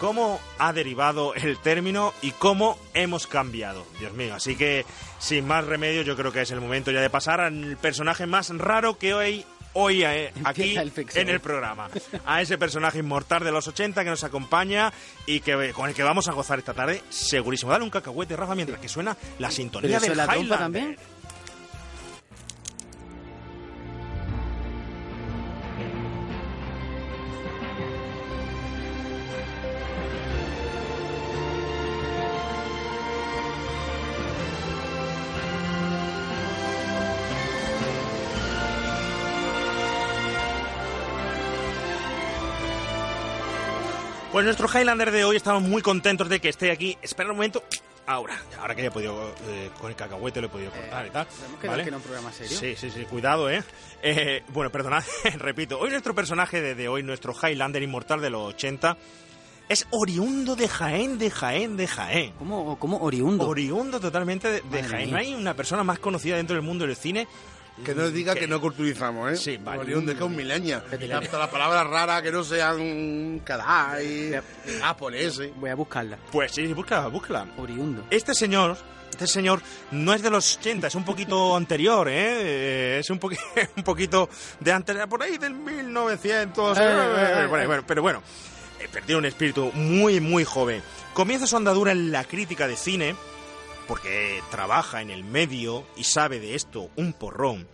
¿Cómo 0.00 0.40
ha 0.58 0.72
derivado 0.72 1.34
el 1.34 1.58
término 1.58 2.12
y 2.22 2.32
cómo 2.32 2.78
hemos 2.94 3.26
cambiado? 3.26 3.86
Dios 3.98 4.14
mío, 4.14 4.34
así 4.34 4.56
que 4.56 4.86
sin 5.18 5.46
más 5.46 5.66
remedio 5.66 6.02
yo 6.02 6.16
creo 6.16 6.32
que 6.32 6.40
es 6.40 6.50
el 6.50 6.60
momento 6.60 6.90
ya 6.90 7.00
de 7.00 7.10
pasar 7.10 7.40
al 7.40 7.76
personaje 7.76 8.26
más 8.26 8.48
raro 8.56 8.96
que 8.98 9.12
hoy 9.14 9.44
hoy 9.72 10.02
eh, 10.02 10.32
aquí 10.44 10.76
el 10.76 10.92
en 11.14 11.28
el 11.28 11.40
programa. 11.40 11.88
A 12.26 12.40
ese 12.42 12.58
personaje 12.58 12.98
inmortal 12.98 13.44
de 13.44 13.52
los 13.52 13.68
80 13.68 14.02
que 14.02 14.10
nos 14.10 14.24
acompaña 14.24 14.92
y 15.26 15.40
que 15.40 15.72
con 15.72 15.88
el 15.88 15.94
que 15.94 16.02
vamos 16.02 16.28
a 16.28 16.32
gozar 16.32 16.58
esta 16.58 16.74
tarde, 16.74 17.02
segurísimo. 17.08 17.70
Dale 17.70 17.84
un 17.84 17.90
cacahuete, 17.90 18.36
Rafa, 18.36 18.54
mientras 18.54 18.80
que 18.80 18.88
suena 18.88 19.16
la 19.38 19.50
sintonía 19.50 19.88
¿Pero 19.88 19.96
eso 19.98 20.04
del 20.06 20.12
es 20.12 20.16
la 20.16 20.24
trompa 20.24 20.40
Highlander. 20.40 20.58
también? 20.58 20.96
Pues 44.40 44.46
nuestro 44.46 44.68
Highlander 44.68 45.10
de 45.10 45.22
hoy 45.22 45.36
estamos 45.36 45.62
muy 45.62 45.82
contentos 45.82 46.26
de 46.30 46.40
que 46.40 46.48
esté 46.48 46.70
aquí. 46.70 46.96
Espera 47.02 47.28
un 47.28 47.36
momento. 47.36 47.62
Ahora, 48.06 48.40
ahora 48.58 48.74
que 48.74 48.80
ya 48.80 48.88
he 48.88 48.90
podido, 48.90 49.34
eh, 49.46 49.68
con 49.78 49.90
el 49.90 49.96
cacahuete 49.96 50.40
lo 50.40 50.46
he 50.46 50.50
podido 50.50 50.70
cortar 50.70 51.06
y 51.06 51.10
tal. 51.10 51.26
Que 51.60 51.68
¿vale? 51.68 51.84
que 51.84 51.90
un 51.90 52.00
programa 52.00 52.32
serio. 52.32 52.56
Sí, 52.56 52.74
sí, 52.74 52.90
sí, 52.90 53.04
cuidado, 53.04 53.50
¿eh? 53.50 53.62
Eh, 54.02 54.42
bueno, 54.48 54.70
perdonad, 54.70 55.04
repito. 55.36 55.78
Hoy 55.78 55.90
nuestro 55.90 56.14
personaje 56.14 56.62
de, 56.62 56.74
de 56.74 56.88
hoy, 56.88 57.02
nuestro 57.02 57.34
Highlander 57.34 57.82
inmortal 57.82 58.22
de 58.22 58.30
los 58.30 58.54
80, 58.54 58.96
es 59.68 59.86
oriundo 59.90 60.56
de 60.56 60.68
Jaén, 60.68 61.18
de 61.18 61.30
Jaén, 61.30 61.76
de 61.76 61.86
Jaén. 61.86 62.32
¿Cómo, 62.38 62.78
cómo 62.78 62.96
oriundo? 63.02 63.46
Oriundo 63.46 64.00
totalmente 64.00 64.50
de, 64.50 64.62
de 64.62 64.82
Jaén. 64.82 65.10
No 65.10 65.18
hay 65.18 65.34
una 65.34 65.52
persona 65.52 65.84
más 65.84 65.98
conocida 65.98 66.36
dentro 66.36 66.56
del 66.56 66.64
mundo 66.64 66.86
del 66.86 66.96
cine. 66.96 67.28
Que 67.84 67.94
no 67.94 68.10
diga 68.10 68.34
que 68.34 68.46
no 68.46 68.60
culturizamos, 68.60 69.32
¿eh? 69.32 69.36
Sí, 69.36 69.56
vale. 69.56 69.80
Orión 69.80 70.04
de 70.04 70.14
que 70.14 70.22
un. 70.22 70.36
Vete, 70.36 71.12
Hasta 71.12 71.38
las 71.38 71.48
palabras 71.48 71.86
raras 71.86 72.20
que 72.22 72.30
no 72.30 72.44
sean 72.44 73.40
Kadai, 73.44 74.38
japoneses. 74.80 75.50
Voy 75.56 75.70
a 75.70 75.74
buscarla. 75.74 76.18
Pues 76.30 76.52
sí, 76.52 76.66
búscala, 76.74 77.06
búscala. 77.08 77.46
Oriundo. 77.56 78.04
Este 78.10 78.34
señor, 78.34 78.76
este 79.10 79.26
señor 79.26 79.62
no 79.92 80.12
es 80.12 80.20
de 80.22 80.28
los 80.30 80.58
80, 80.58 80.88
es 80.88 80.94
un 80.94 81.04
poquito 81.04 81.56
anterior, 81.56 82.06
¿eh? 82.08 82.12
Eh, 82.16 82.98
Es 83.00 83.08
un, 83.08 83.18
poqui- 83.18 83.38
un 83.76 83.82
poquito 83.82 84.28
de 84.60 84.72
anterior, 84.72 85.08
por 85.08 85.22
ahí 85.22 85.38
del 85.38 85.54
1900. 85.54 86.76
Eh, 86.78 86.80
eh, 86.82 86.86
eh, 87.44 87.46
bueno, 87.46 87.64
eh. 87.64 87.66
bueno, 87.66 87.84
pero 87.86 88.02
bueno, 88.02 88.22
eh, 88.78 88.88
perdió 88.92 89.16
un 89.18 89.24
espíritu 89.24 89.70
muy, 89.72 90.20
muy 90.20 90.44
joven. 90.44 90.82
Comienza 91.14 91.46
su 91.46 91.56
andadura 91.56 91.92
en 91.92 92.12
la 92.12 92.24
crítica 92.24 92.68
de 92.68 92.76
cine, 92.76 93.16
porque 93.90 94.40
trabaja 94.52 95.02
en 95.02 95.10
el 95.10 95.24
medio 95.24 95.84
y 95.96 96.04
sabe 96.04 96.38
de 96.38 96.54
esto 96.54 96.90
un 96.94 97.12
porrón. 97.12 97.66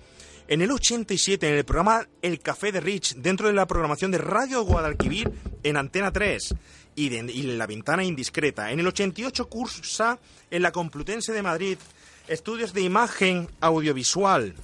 En 0.48 0.62
el 0.62 0.70
87, 0.70 1.46
en 1.46 1.56
el 1.56 1.64
programa 1.66 2.08
El 2.22 2.40
Café 2.40 2.72
de 2.72 2.80
Rich, 2.80 3.16
dentro 3.16 3.48
de 3.48 3.52
la 3.52 3.66
programación 3.66 4.10
de 4.10 4.16
Radio 4.16 4.62
Guadalquivir 4.62 5.30
en 5.62 5.76
Antena 5.76 6.10
3 6.10 6.54
y, 6.94 7.10
de, 7.10 7.30
y 7.30 7.42
La 7.42 7.66
Ventana 7.66 8.02
Indiscreta. 8.02 8.72
En 8.72 8.80
el 8.80 8.86
88 8.86 9.46
cursa 9.50 10.18
en 10.50 10.62
la 10.62 10.72
Complutense 10.72 11.34
de 11.34 11.42
Madrid 11.42 11.76
estudios 12.28 12.72
de 12.72 12.80
imagen 12.80 13.50
audiovisual. 13.60 14.54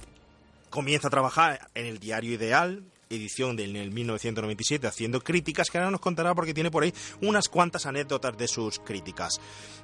Comienza 0.71 1.09
a 1.09 1.11
trabajar 1.11 1.69
en 1.75 1.85
el 1.85 1.99
Diario 1.99 2.33
Ideal, 2.33 2.83
edición 3.13 3.55
del 3.55 3.75
en 3.75 3.81
el 3.81 3.91
1997, 3.91 4.87
haciendo 4.87 5.21
críticas 5.21 5.69
que 5.69 5.77
ahora 5.77 5.91
nos 5.91 6.01
contará 6.01 6.35
porque 6.35 6.53
tiene 6.53 6.71
por 6.71 6.83
ahí 6.83 6.93
unas 7.21 7.49
cuantas 7.49 7.85
anécdotas 7.85 8.37
de 8.37 8.47
sus 8.47 8.79
críticas. 8.79 9.39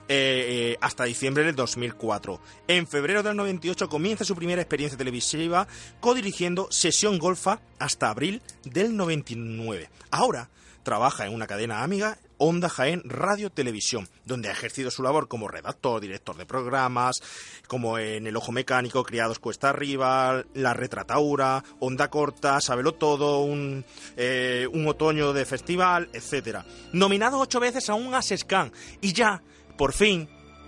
Eh, 0.08 0.72
eh, 0.72 0.78
hasta 0.82 1.04
diciembre 1.04 1.44
del 1.44 1.56
2004. 1.56 2.42
En 2.68 2.88
febrero 2.88 3.22
del 3.22 3.36
98 3.36 3.88
comienza 3.90 4.26
su 4.26 4.36
primera 4.36 4.62
experiencia 4.62 4.98
televisiva 4.98 5.68
codirigiendo 6.00 6.68
Sesión 6.72 7.20
Golfa 7.20 7.62
hasta 7.78 8.10
abril 8.10 8.42
del 8.64 8.98
99. 8.98 9.90
Ahora 10.10 10.50
trabaja 10.82 11.28
en 11.28 11.34
una 11.36 11.46
cadena 11.46 11.84
amiga, 11.84 12.18
Onda 12.40 12.70
Jaén 12.70 13.04
Radio 13.06 13.52
Televisión, 13.52 14.08
donde 14.26 14.50
ha 14.50 14.54
ejercido 14.54 14.90
su 14.90 15.04
labor 15.04 15.28
como 15.28 15.48
redactor, 15.48 16.02
director 16.02 16.36
de 16.38 16.46
programas, 16.46 17.22
como 17.68 18.00
en 18.00 18.26
El 18.26 18.36
Ojo 18.36 18.52
Mecánico, 18.52 19.04
Criados 19.04 19.40
Cuesta 19.40 19.70
Arriba, 19.70 20.44
La 20.56 20.74
Retrataura, 20.74 21.64
Onda 21.80 22.10
Corta, 22.10 22.60
Sabelo 22.62 22.94
Todo, 22.94 23.42
un, 23.42 23.86
eh, 24.18 24.68
un 24.72 24.88
otoño 24.88 25.34
de 25.34 25.46
festival, 25.46 26.10
etcétera. 26.14 26.66
Nominado 26.94 27.40
ocho 27.40 27.60
veces 27.60 27.90
a 27.90 27.94
un 27.94 28.16
Asescan 28.16 28.72
y 29.02 29.14
ya, 29.14 29.44
por 29.78 29.94
fin, 29.94 30.28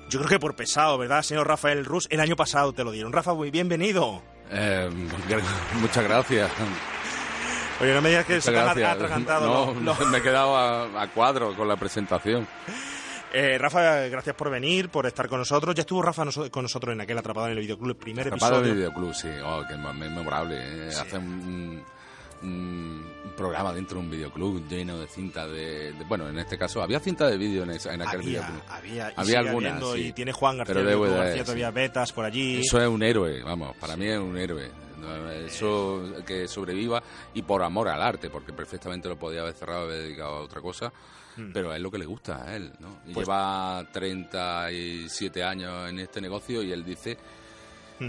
yo 0.10 0.20
creo 0.20 0.30
que 0.30 0.40
por 0.40 0.56
pesado, 0.58 0.98
¿verdad, 0.98 1.22
señor 1.22 1.48
Rafael 1.48 1.86
Rus? 1.86 2.06
El 2.10 2.20
año 2.20 2.36
pasado 2.36 2.74
te 2.74 2.84
lo 2.84 2.92
dieron. 2.92 3.13
Rafa, 3.13 3.34
muy 3.34 3.50
bienvenido. 3.50 4.22
Eh, 4.51 4.90
muchas 5.80 6.04
gracias. 6.04 6.51
Oye, 7.81 7.93
no 7.93 8.01
me 8.01 8.09
digas 8.09 8.25
que 8.25 8.35
Muchas 8.35 8.47
han 8.50 8.53
gracias. 8.53 8.91
atragantado 8.93 9.73
No, 9.73 9.81
los- 9.81 10.07
me 10.07 10.19
he 10.19 10.21
quedado 10.21 10.55
a, 10.55 11.01
a 11.01 11.07
cuadro 11.07 11.55
con 11.55 11.67
la 11.67 11.75
presentación. 11.77 12.47
Eh, 13.33 13.57
Rafa, 13.57 14.07
gracias 14.09 14.35
por 14.35 14.50
venir, 14.50 14.89
por 14.89 15.05
estar 15.05 15.27
con 15.29 15.39
nosotros. 15.39 15.73
Ya 15.73 15.81
estuvo 15.81 16.01
Rafa 16.01 16.25
noso- 16.25 16.50
con 16.51 16.63
nosotros 16.63 16.93
en 16.93 17.01
aquel 17.01 17.17
Atrapado 17.17 17.47
en 17.47 17.53
el 17.53 17.59
Videoclub, 17.59 17.89
el 17.91 17.95
primer 17.95 18.29
Tapado 18.29 18.55
episodio. 18.57 18.69
de 18.73 18.75
videoclub, 18.77 19.13
sí. 19.15 19.29
Oh, 19.43 19.63
qué 19.67 19.77
me- 19.77 19.93
memorable. 19.93 20.57
¿eh? 20.59 20.91
Sí. 20.91 21.00
Hace 21.00 21.17
un, 21.17 21.83
un- 22.43 23.05
un 23.23 23.31
programa 23.38 23.71
dentro 23.71 24.00
de 24.00 24.03
un 24.05 24.11
videoclub 24.11 24.67
lleno 24.67 24.97
de 25.00 25.07
cinta 25.07 25.47
de, 25.47 25.93
de- 25.93 26.03
Bueno, 26.09 26.27
en 26.27 26.38
este 26.39 26.57
caso, 26.57 26.81
había 26.83 27.00
cinta 27.00 27.27
de 27.27 27.38
vídeo 27.38 27.63
en, 27.63 27.69
en 27.71 27.77
aquel 28.01 28.07
Había, 28.07 28.19
videoclub. 28.19 28.61
había, 28.69 29.09
y 29.11 29.13
Había 29.15 29.39
algunas, 29.39 29.83
sí. 29.93 30.00
Y 30.07 30.13
tiene 30.13 30.33
Juan 30.33 30.57
García, 30.57 30.75
Pero 30.75 30.89
DVD, 30.89 31.15
García 31.17 31.43
todavía 31.45 31.67
sí. 31.69 31.73
betas 31.75 32.11
por 32.11 32.25
allí. 32.25 32.59
Eso 32.59 32.81
es 32.81 32.88
un 32.89 33.01
héroe, 33.01 33.41
vamos, 33.43 33.75
para 33.77 33.95
mí 33.95 34.07
es 34.07 34.19
un 34.19 34.38
héroe. 34.38 34.69
No, 35.01 35.31
Eso 35.31 36.13
que 36.25 36.48
sobreviva 36.48 37.01
y 37.34 37.41
por 37.41 37.63
amor 37.63 37.89
al 37.89 38.01
arte, 38.01 38.29
porque 38.29 38.53
perfectamente 38.53 39.10
lo 39.10 39.17
podía 39.17 39.41
haber 39.41 39.53
cerrado 39.53 39.81
y 39.81 39.93
haber 39.93 40.03
dedicado 40.03 40.36
a 40.38 40.41
otra 40.41 40.62
cosa, 40.62 40.93
pero 41.53 41.74
es 41.74 41.81
lo 41.81 41.89
que 41.89 41.98
le 41.98 42.05
gusta 42.05 42.43
a 42.43 42.55
él, 42.55 42.72
¿no? 42.79 43.00
Pues- 43.13 43.25
lleva 43.27 43.84
37 43.91 45.43
años 45.43 45.89
en 45.89 46.00
este 46.00 46.22
negocio 46.22 46.62
y 46.62 46.72
él 46.72 46.84
dice 46.84 47.17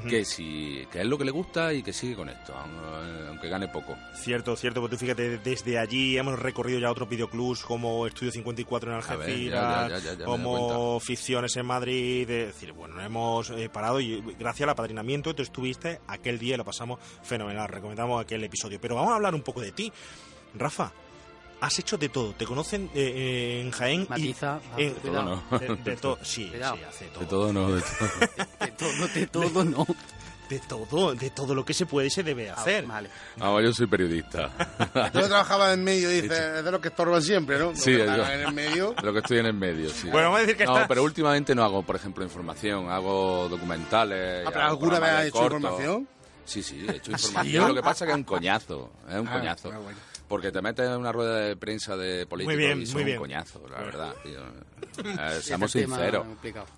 Que 0.08 0.25
sí, 0.25 0.87
que 0.90 1.00
es 1.00 1.06
lo 1.06 1.18
que 1.18 1.25
le 1.25 1.30
gusta 1.30 1.72
y 1.75 1.82
que 1.82 1.92
sigue 1.92 2.16
con 2.16 2.28
esto, 2.30 2.54
aun- 2.54 3.28
aunque 3.28 3.49
gane 3.49 3.68
poco. 3.68 3.96
Cierto, 4.14 4.56
cierto, 4.56 4.80
porque 4.80 4.96
tú 4.96 5.00
fíjate, 5.00 5.38
desde 5.38 5.78
allí 5.78 6.16
hemos 6.16 6.38
recorrido 6.38 6.78
ya 6.78 6.90
otros 6.90 7.08
videoclubs 7.08 7.62
como 7.62 8.06
Estudio 8.06 8.32
54 8.32 8.90
en 8.90 8.96
A 8.96 9.16
ver, 9.16 9.28
ya, 9.50 9.84
Algeciras, 9.84 10.16
como 10.25 10.68
ya, 10.68 10.94
ya. 11.00 11.00
Ficciones 11.06 11.56
en 11.56 11.66
Madrid. 11.66 12.30
Es 12.30 12.46
decir, 12.54 12.72
bueno, 12.72 12.94
no 12.94 13.02
hemos 13.02 13.50
eh, 13.50 13.68
parado 13.68 14.00
y 14.00 14.22
gracias 14.38 14.62
al 14.62 14.70
apadrinamiento 14.70 15.34
tú 15.34 15.42
estuviste 15.42 16.00
aquel 16.06 16.38
día 16.38 16.54
y 16.54 16.58
lo 16.58 16.64
pasamos 16.64 16.99
fenomenal. 17.22 17.68
Recomendamos 17.68 18.22
aquel 18.22 18.42
episodio. 18.44 18.80
Pero 18.80 18.94
vamos 18.94 19.12
a 19.12 19.16
hablar 19.16 19.34
un 19.34 19.42
poco 19.42 19.61
de 19.61 19.72
ti. 19.72 19.92
Rafa, 20.54 20.92
has 21.62 21.78
hecho 21.78 21.97
de 21.97 22.09
todo. 22.11 22.33
Te 22.35 22.45
conocen 22.45 22.90
eh, 22.95 23.12
eh, 23.16 23.61
en 23.62 23.71
Jaén 23.71 24.07
Matiza, 24.09 24.61
y... 24.62 24.69
ah, 24.71 24.75
en- 24.78 24.95
cuidado. 24.95 25.42
no. 25.50 25.59
De, 25.59 25.76
de 25.76 25.97
todo, 25.97 26.19
sí, 26.23 26.49
Cuidado. 26.49 26.76
sí, 26.76 26.83
hace 26.88 27.04
todo. 27.07 27.21
De 27.21 27.26
todo 27.26 27.52
no, 27.52 27.73
de 27.73 27.83
todo. 27.99 28.09
De 28.61 28.73
todo, 28.73 29.09
de 29.09 29.26
todo, 29.26 29.64
no. 29.64 29.87
De 30.50 30.59
todo, 30.59 31.14
de 31.14 31.31
todo 31.31 31.54
lo 31.54 31.64
que 31.64 31.73
se 31.73 31.87
puede 31.87 32.09
y 32.09 32.11
se 32.11 32.23
debe 32.23 32.50
hacer. 32.50 32.85
Vale. 32.85 33.09
Vamos, 33.38 33.62
yo 33.62 33.73
soy 33.73 33.87
periodista. 33.87 34.50
Yo 35.14 35.26
trabajaba 35.26 35.73
en 35.73 35.83
medio, 35.83 36.11
dice, 36.11 36.59
es 36.59 36.64
de 36.64 36.71
los 36.71 36.78
que 36.81 36.88
estorban 36.88 37.23
siempre, 37.23 37.59
¿no? 37.59 37.75
Sí, 37.75 37.92
que 37.92 38.04
yo. 38.04 38.26
en 38.26 38.40
el 38.40 38.52
medio. 38.52 38.95
Lo 39.02 39.12
que 39.14 39.21
estoy 39.21 39.38
en 39.38 39.47
el 39.47 39.54
medio, 39.54 39.88
sí. 39.88 40.09
Bueno, 40.11 40.25
vamos 40.26 40.38
a 40.38 40.40
decir 40.42 40.57
que 40.59 40.66
no, 40.66 40.75
está- 40.76 40.88
pero 40.88 41.04
últimamente 41.04 41.54
no 41.54 41.64
hago, 41.64 41.83
por 41.83 41.97
ejemplo, 41.97 42.23
información, 42.23 42.90
hago 42.90 43.49
documentales. 43.49 44.45
Ah, 44.47 44.50
pero 44.52 44.64
hago 44.64 44.71
¿alguna 44.73 44.99
vez 45.00 45.11
has 45.11 45.23
de 45.23 45.28
hecho 45.28 45.38
corto. 45.38 45.57
información? 45.57 46.09
Sí, 46.45 46.62
sí, 46.62 46.85
he 46.87 46.97
hecho 46.97 47.12
¿Ah, 47.14 47.19
sí? 47.19 47.26
información. 47.28 47.69
Lo 47.69 47.75
que 47.75 47.83
pasa 47.83 48.04
es 48.04 48.09
que 48.09 48.12
es 48.12 48.16
un 48.19 48.25
coñazo, 48.25 48.90
es 49.09 49.14
un 49.21 49.28
Ah, 49.28 49.33
coñazo. 49.33 49.71
ah, 49.73 49.78
bueno. 49.78 49.99
Porque 50.32 50.50
te 50.50 50.62
metes 50.62 50.88
en 50.88 50.96
una 50.96 51.12
rueda 51.12 51.40
de 51.40 51.56
prensa 51.56 51.94
de 51.94 52.24
políticos 52.24 52.56
bien, 52.56 52.80
y 52.80 52.86
son 52.86 52.94
muy 52.94 53.04
bien. 53.04 53.18
un 53.18 53.24
coñazo, 53.24 53.60
la 53.68 53.82
verdad, 53.82 54.14
tío. 54.22 54.40
Eh, 55.02 55.40
seamos 55.42 55.72
sinceros. 55.72 56.26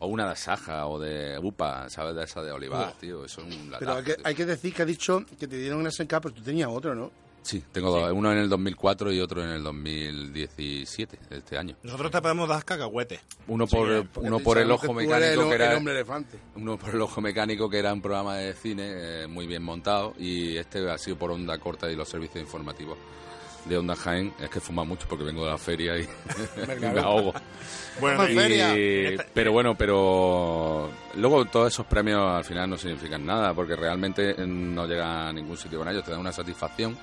O 0.01 0.09
una 0.09 0.29
de 0.29 0.37
Saja 0.37 0.87
o 0.87 0.99
de 0.99 1.39
UPA, 1.41 1.89
¿sabes? 1.89 2.17
De 2.17 2.25
esa 2.25 2.43
de 2.43 2.51
Olivar, 2.51 2.93
tío. 2.99 3.25
Eso 3.25 3.43
es 3.43 3.55
un 3.55 3.71
Pero 3.79 3.93
hay 3.93 3.99
latazo, 3.99 4.05
que, 4.05 4.15
tío. 4.15 4.27
hay 4.27 4.35
que 4.35 4.47
decir 4.47 4.75
que 4.75 4.83
ha 4.83 4.85
dicho 4.85 5.25
que 5.39 5.47
te 5.47 5.57
dieron 5.57 5.81
un 5.81 5.91
SNK, 5.91 6.21
pero 6.21 6.33
tú 6.33 6.43
tenías 6.43 6.69
otro, 6.69 6.97
¿no? 6.97 7.13
Sí, 7.43 7.63
tengo 7.71 7.91
dos. 7.91 8.11
Uno 8.13 8.33
en 8.33 8.39
el 8.39 8.49
2004 8.49 9.13
y 9.13 9.21
otro 9.21 9.45
en 9.45 9.51
el 9.51 9.63
2017, 9.63 11.19
de 11.31 11.39
este 11.39 11.57
año. 11.57 11.77
Nosotros 11.85 12.11
te 12.11 12.21
podemos 12.23 12.49
dar 12.49 12.65
cacahuete. 12.65 13.21
Uno 13.47 13.69
por, 13.69 14.07
uno 14.17 14.41
por 14.41 14.59
el 14.59 14.71
ojo 14.71 14.93
mecánico 14.93 15.43
el, 15.43 15.49
que 15.49 15.55
era... 15.55 15.71
el 15.71 15.79
hombre 15.79 15.95
elefante. 15.95 16.39
Uno 16.57 16.77
por 16.77 16.93
el 16.93 17.01
ojo 17.01 17.21
mecánico, 17.21 17.71
que 17.71 17.79
era 17.79 17.93
un 17.93 18.03
programa 18.03 18.37
de 18.37 18.53
cine 18.55 19.23
eh, 19.23 19.27
muy 19.29 19.47
bien 19.47 19.63
montado, 19.63 20.13
y 20.19 20.57
este 20.57 20.91
ha 20.91 20.99
sido 20.99 21.17
por 21.17 21.31
onda 21.31 21.57
corta 21.59 21.89
y 21.91 21.95
los 21.95 22.09
servicios 22.09 22.43
informativos 22.43 22.99
de 23.65 23.79
Onda 23.79 23.95
Jaén. 23.97 24.33
Es 24.41 24.51
que 24.51 24.61
fuma 24.61 24.85
mucho 24.85 25.07
porque 25.09 25.25
vengo 25.25 25.45
de 25.45 25.51
la 25.51 25.59
feria 25.59 25.97
y, 25.99 26.07
me 26.81 27.01
ahogo. 27.01 27.33
Bueno, 28.01 28.29
y- 28.29 28.35
feria. 28.35 28.77
Y- 28.77 29.17
pero 29.33 29.53
bueno, 29.53 29.77
pero 29.77 30.91
luego 31.17 31.45
todos 31.47 31.73
esos 31.73 31.87
premios 31.87 32.21
al 32.21 32.45
final 32.45 32.69
no 32.71 32.77
significan 32.77 33.25
nada, 33.25 33.55
porque 33.55 33.77
realmente 33.77 34.35
no 34.47 34.87
llega 34.87 35.29
a 35.29 35.33
ningún 35.33 35.57
sitio 35.57 35.79
con 35.79 35.89
ellos, 35.89 36.05
te 36.05 36.11
dan 36.11 36.21
una 36.21 36.33
satisfacción 36.33 36.97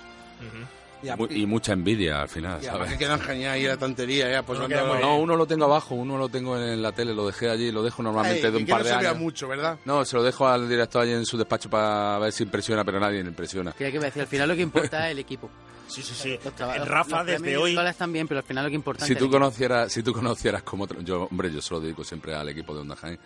Y, 1.03 1.09
a- 1.09 1.15
mu- 1.15 1.27
y 1.29 1.45
mucha 1.47 1.73
envidia 1.73 2.21
al 2.21 2.29
final, 2.29 2.59
y 2.61 2.65
¿sabes? 2.65 2.91
que 2.91 2.97
quedan 2.99 3.19
genial 3.21 3.53
ahí 3.53 3.63
la 3.65 3.77
tontería, 3.77 4.29
ya, 4.29 4.43
pues 4.43 4.59
No, 4.59 5.17
uno 5.17 5.35
lo 5.35 5.47
tengo 5.47 5.65
abajo, 5.65 5.95
uno 5.95 6.17
lo 6.17 6.29
tengo 6.29 6.57
en 6.59 6.81
la 6.81 6.91
tele, 6.91 7.13
lo 7.15 7.25
dejé 7.25 7.49
allí, 7.49 7.71
lo 7.71 7.81
dejo 7.81 8.03
normalmente 8.03 8.45
Ay, 8.47 8.51
de 8.51 8.57
un 8.59 8.65
que 8.65 8.71
par 8.71 8.81
no 8.83 8.87
de 8.87 8.93
años. 8.93 9.17
mucho, 9.17 9.47
¿verdad? 9.47 9.79
No, 9.85 10.05
se 10.05 10.15
lo 10.15 10.21
dejo 10.23 10.47
al 10.47 10.69
director 10.69 11.01
allí 11.01 11.13
en 11.13 11.25
su 11.25 11.37
despacho 11.37 11.69
para 11.71 12.19
ver 12.19 12.31
si 12.31 12.43
impresiona, 12.43 12.83
pero 12.83 12.99
nadie 12.99 13.23
le 13.23 13.29
impresiona. 13.29 13.71
Que 13.71 13.85
al 13.87 14.27
final 14.27 14.49
lo 14.49 14.55
que 14.55 14.61
importa 14.61 15.07
es 15.07 15.13
el 15.13 15.19
equipo. 15.19 15.49
Sí, 15.93 16.01
sí, 16.01 16.13
sí. 16.15 16.39
Los 16.43 16.55
trabajos- 16.55 16.87
Rafa, 16.87 17.17
los 17.23 17.27
desde 17.27 17.57
hoy. 17.57 17.75
también, 17.97 18.27
pero 18.27 18.39
al 18.39 18.45
final 18.45 18.63
lo 18.65 18.69
que 18.69 18.75
importa 18.75 19.05
Si 19.05 19.15
tú 19.15 19.29
conocieras, 19.29 19.91
si 19.91 20.01
tú 20.03 20.13
conocieras 20.13 20.63
cómo 20.63 20.87
yo, 21.03 21.23
hombre, 21.29 21.51
yo 21.51 21.61
se 21.61 21.73
lo 21.73 21.79
dedico 21.79 22.03
siempre 22.03 22.33
al 22.35 22.47
equipo 22.49 22.73
de 22.73 22.81
Onda 22.81 22.95
Jaén, 22.95 23.19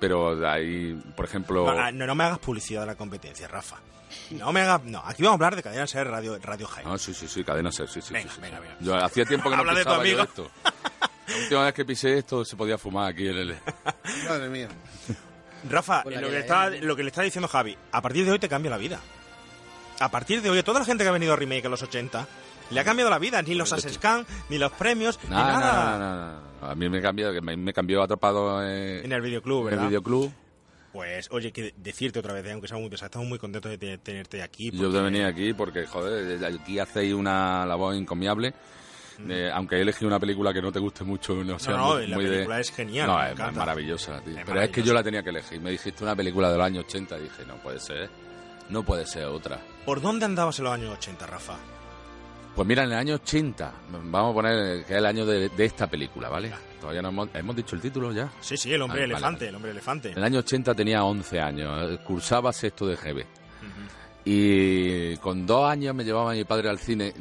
pero 0.00 0.34
de 0.36 0.48
ahí, 0.48 1.02
por 1.16 1.24
ejemplo, 1.26 1.68
Ah, 1.70 1.92
No, 1.92 2.06
no 2.06 2.14
me 2.14 2.24
hagas 2.24 2.38
publicidad 2.40 2.80
de 2.80 2.86
la 2.88 2.94
competencia, 2.96 3.46
Rafa. 3.48 3.76
No 4.32 4.52
me 4.52 4.60
hagas. 4.60 4.82
No, 4.84 4.98
aquí 5.06 5.22
vamos 5.22 5.32
a 5.32 5.46
hablar 5.46 5.56
de 5.56 5.62
cadena 5.62 5.86
ser 5.86 6.06
Radio, 6.08 6.38
Radio 6.42 6.66
Jaén. 6.66 6.86
no, 6.88 6.98
sí, 6.98 7.14
sí, 7.14 7.26
sí, 7.28 7.44
cadena 7.44 7.70
ser, 7.72 7.88
sí, 7.88 8.02
sí, 8.02 8.12
Venga, 8.12 8.28
sí, 8.28 8.34
sí, 8.36 8.40
venga, 8.42 8.56
sí. 8.58 8.62
venga. 8.62 8.76
Yo 8.80 8.96
hacía 8.96 9.24
tiempo 9.24 9.48
que 9.48 9.56
no 9.56 9.60
Habla 9.60 9.72
de 9.74 9.84
tu 9.84 9.84
pisaba 9.90 10.04
yo 10.04 10.20
amigo. 10.20 10.22
esto. 10.22 10.50
La 11.28 11.36
última 11.44 11.64
vez 11.64 11.74
que 11.74 11.84
pisé 11.84 12.18
esto 12.18 12.44
se 12.44 12.56
podía 12.56 12.76
fumar 12.76 13.10
aquí 13.12 13.28
en 13.28 13.36
el. 13.38 13.56
Madre 14.28 14.48
mía. 14.50 14.68
Rafa, 15.70 16.02
lo 16.04 16.28
que, 16.28 16.38
está, 16.40 16.68
lo 16.70 16.96
que 16.96 17.02
le 17.04 17.08
está 17.10 17.22
diciendo 17.22 17.46
Javi, 17.48 17.76
a 17.92 18.02
partir 18.02 18.24
de 18.24 18.32
hoy 18.32 18.38
te 18.38 18.48
cambia 18.48 18.70
la 18.70 18.76
vida. 18.78 19.00
A 20.02 20.10
partir 20.10 20.42
de 20.42 20.50
hoy, 20.50 20.58
a 20.58 20.64
toda 20.64 20.80
la 20.80 20.84
gente 20.86 21.04
que 21.04 21.08
ha 21.08 21.12
venido 21.12 21.32
a 21.32 21.36
Remake 21.36 21.64
en 21.64 21.70
los 21.70 21.82
80, 21.82 22.26
le 22.70 22.80
ha 22.80 22.84
cambiado 22.84 23.10
la 23.10 23.18
vida. 23.18 23.40
Ni 23.42 23.54
los 23.54 23.72
Asescan, 23.72 24.26
ni 24.48 24.58
los 24.58 24.72
premios, 24.72 25.18
ni 25.24 25.30
No, 25.30 25.36
nada. 25.36 25.98
no, 25.98 25.98
no, 25.98 26.40
no. 26.60 26.66
A 26.70 26.74
mí 26.74 26.88
me 26.88 27.00
cambió, 27.00 27.32
que 27.32 27.40
me, 27.40 27.56
me 27.56 27.72
cambió 27.72 28.02
atrapado 28.02 28.62
en, 28.66 29.04
En 29.04 29.12
el 29.12 29.20
videoclub, 29.20 29.60
en 29.60 29.64
¿verdad? 29.66 29.82
el 29.84 29.88
videoclub. 29.88 30.32
Pues, 30.92 31.28
oye, 31.30 31.52
que 31.52 31.72
decirte 31.76 32.18
otra 32.18 32.34
vez, 32.34 32.44
eh, 32.46 32.52
aunque 32.52 32.68
sea 32.68 32.76
muy 32.78 32.90
pesado, 32.90 33.06
estamos 33.06 33.26
muy 33.28 33.38
contentos 33.38 33.70
de 33.70 33.78
te- 33.78 33.98
tenerte 33.98 34.42
aquí. 34.42 34.70
Yo 34.72 34.90
de 34.90 35.00
venir 35.00 35.24
aquí 35.24 35.54
porque, 35.54 35.86
joder, 35.86 36.44
aquí 36.44 36.78
hacéis 36.78 37.14
una 37.14 37.64
labor 37.64 37.94
encomiable. 37.94 38.52
Eh, 39.28 39.50
aunque 39.54 39.76
he 39.76 39.80
elegido 39.82 40.08
una 40.08 40.18
película 40.18 40.52
que 40.52 40.60
no 40.62 40.72
te 40.72 40.78
guste 40.80 41.04
mucho, 41.04 41.34
no 41.44 41.58
sea 41.58 41.76
no, 41.76 41.94
muy, 41.94 42.06
la 42.08 42.16
muy 42.16 42.24
de- 42.24 42.30
película 42.32 42.60
es 42.60 42.70
genial, 42.72 43.06
No, 43.06 43.24
es, 43.24 43.54
maravillosa, 43.54 44.20
tío. 44.20 44.36
Es 44.38 44.44
Pero 44.44 44.60
es 44.60 44.70
que 44.70 44.82
yo 44.82 44.92
la 44.92 45.02
tenía 45.02 45.22
que 45.22 45.30
elegir. 45.30 45.60
Me 45.60 45.70
dijiste 45.70 46.02
una 46.04 46.14
película 46.16 46.50
del 46.50 46.60
año 46.60 46.80
80 46.80 47.18
y 47.18 47.22
dije, 47.22 47.44
no 47.46 47.56
puede 47.56 47.78
ser, 47.80 48.10
no 48.72 48.82
puede 48.82 49.06
ser 49.06 49.26
otra. 49.26 49.60
¿Por 49.84 50.00
dónde 50.00 50.24
andabas 50.24 50.58
en 50.58 50.64
los 50.64 50.74
años 50.74 50.90
80, 50.98 51.26
Rafa? 51.26 51.54
Pues 52.54 52.68
mira, 52.68 52.82
en 52.84 52.92
el 52.92 52.98
año 52.98 53.14
80, 53.14 53.72
vamos 54.10 54.32
a 54.32 54.34
poner 54.34 54.84
que 54.84 54.92
es 54.92 54.98
el 54.98 55.06
año 55.06 55.24
de, 55.24 55.48
de 55.48 55.64
esta 55.64 55.86
película, 55.86 56.28
¿vale? 56.28 56.52
Todavía 56.80 57.00
no 57.00 57.08
hemos, 57.08 57.28
hemos 57.34 57.56
dicho 57.56 57.76
el 57.76 57.80
título 57.82 58.12
ya. 58.12 58.30
Sí, 58.40 58.56
sí, 58.56 58.72
el 58.74 58.82
hombre 58.82 59.02
Ah, 59.02 59.04
elefante, 59.04 59.38
vale. 59.44 59.48
el 59.48 59.54
hombre 59.56 59.70
elefante. 59.70 60.10
En 60.12 60.18
el 60.18 60.24
año 60.24 60.38
80 60.40 60.74
tenía 60.74 61.02
11 61.04 61.40
años, 61.40 61.90
eh, 61.92 61.98
cursaba 62.04 62.52
sexto 62.52 62.86
de 62.86 62.96
GB. 62.96 63.24
Y 64.24 65.16
con 65.16 65.44
dos 65.46 65.68
años 65.68 65.94
me 65.96 66.04
llevaba 66.04 66.32
mi 66.32 66.44
padre 66.44 66.68
al 66.68 66.78
cine. 66.78 67.12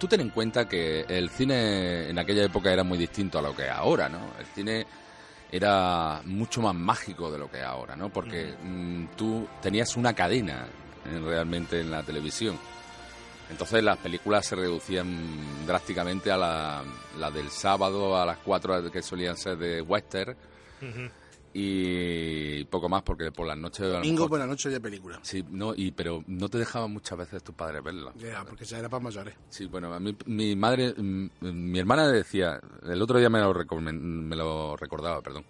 Tú 0.00 0.08
ten 0.08 0.20
en 0.20 0.30
cuenta 0.30 0.68
que 0.68 1.02
el 1.08 1.30
cine 1.30 2.08
en 2.10 2.18
aquella 2.18 2.42
época 2.44 2.72
era 2.72 2.82
muy 2.82 2.98
distinto 2.98 3.38
a 3.38 3.42
lo 3.42 3.54
que 3.54 3.62
es 3.66 3.70
ahora, 3.70 4.08
¿no? 4.08 4.18
El 4.38 4.46
cine 4.46 4.86
era 5.50 6.20
mucho 6.24 6.60
más 6.60 6.74
mágico 6.74 7.30
de 7.30 7.38
lo 7.38 7.50
que 7.50 7.58
es 7.58 7.64
ahora, 7.64 7.96
¿no? 7.96 8.10
Porque 8.10 8.54
mm, 8.62 9.06
tú 9.16 9.46
tenías 9.62 9.96
una 9.96 10.12
cadena 10.12 10.66
eh, 11.06 11.18
realmente 11.18 11.80
en 11.80 11.90
la 11.90 12.02
televisión. 12.02 12.58
Entonces 13.50 13.82
las 13.82 13.96
películas 13.96 14.44
se 14.44 14.56
reducían 14.56 15.66
drásticamente 15.66 16.30
a 16.30 16.36
la, 16.36 16.82
la 17.18 17.30
del 17.30 17.50
sábado 17.50 18.20
a 18.20 18.26
las 18.26 18.38
4 18.38 18.90
que 18.90 19.02
solían 19.02 19.36
ser 19.36 19.56
de 19.56 19.80
western. 19.80 20.36
Y 21.60 22.64
poco 22.64 22.88
más 22.88 23.02
porque 23.02 23.32
por 23.32 23.46
las 23.46 23.56
noches 23.58 23.80
a 23.80 23.88
lo 23.88 23.92
Domingo 23.94 24.14
mejor- 24.16 24.28
por 24.30 24.38
la 24.38 24.46
noche 24.46 24.68
de 24.70 24.80
película. 24.80 25.18
Sí, 25.22 25.44
no, 25.50 25.74
y, 25.74 25.90
pero 25.90 26.22
no 26.26 26.48
te 26.48 26.58
dejaban 26.58 26.92
muchas 26.92 27.18
veces 27.18 27.42
tus 27.42 27.54
padres 27.54 27.82
verla. 27.82 28.12
Ya, 28.16 28.44
porque 28.44 28.64
esa 28.64 28.78
era 28.78 28.88
para 28.88 29.02
mayores. 29.02 29.34
Sí, 29.48 29.66
bueno, 29.66 29.92
a 29.92 30.00
mí, 30.00 30.16
mi 30.26 30.54
madre, 30.56 30.94
mi 30.96 31.78
hermana 31.78 32.08
decía, 32.08 32.60
el 32.84 33.02
otro 33.02 33.18
día 33.18 33.28
me 33.30 33.40
lo, 33.40 33.52
me 33.80 34.36
lo 34.36 34.76
recordaba, 34.76 35.20
perdón, 35.20 35.44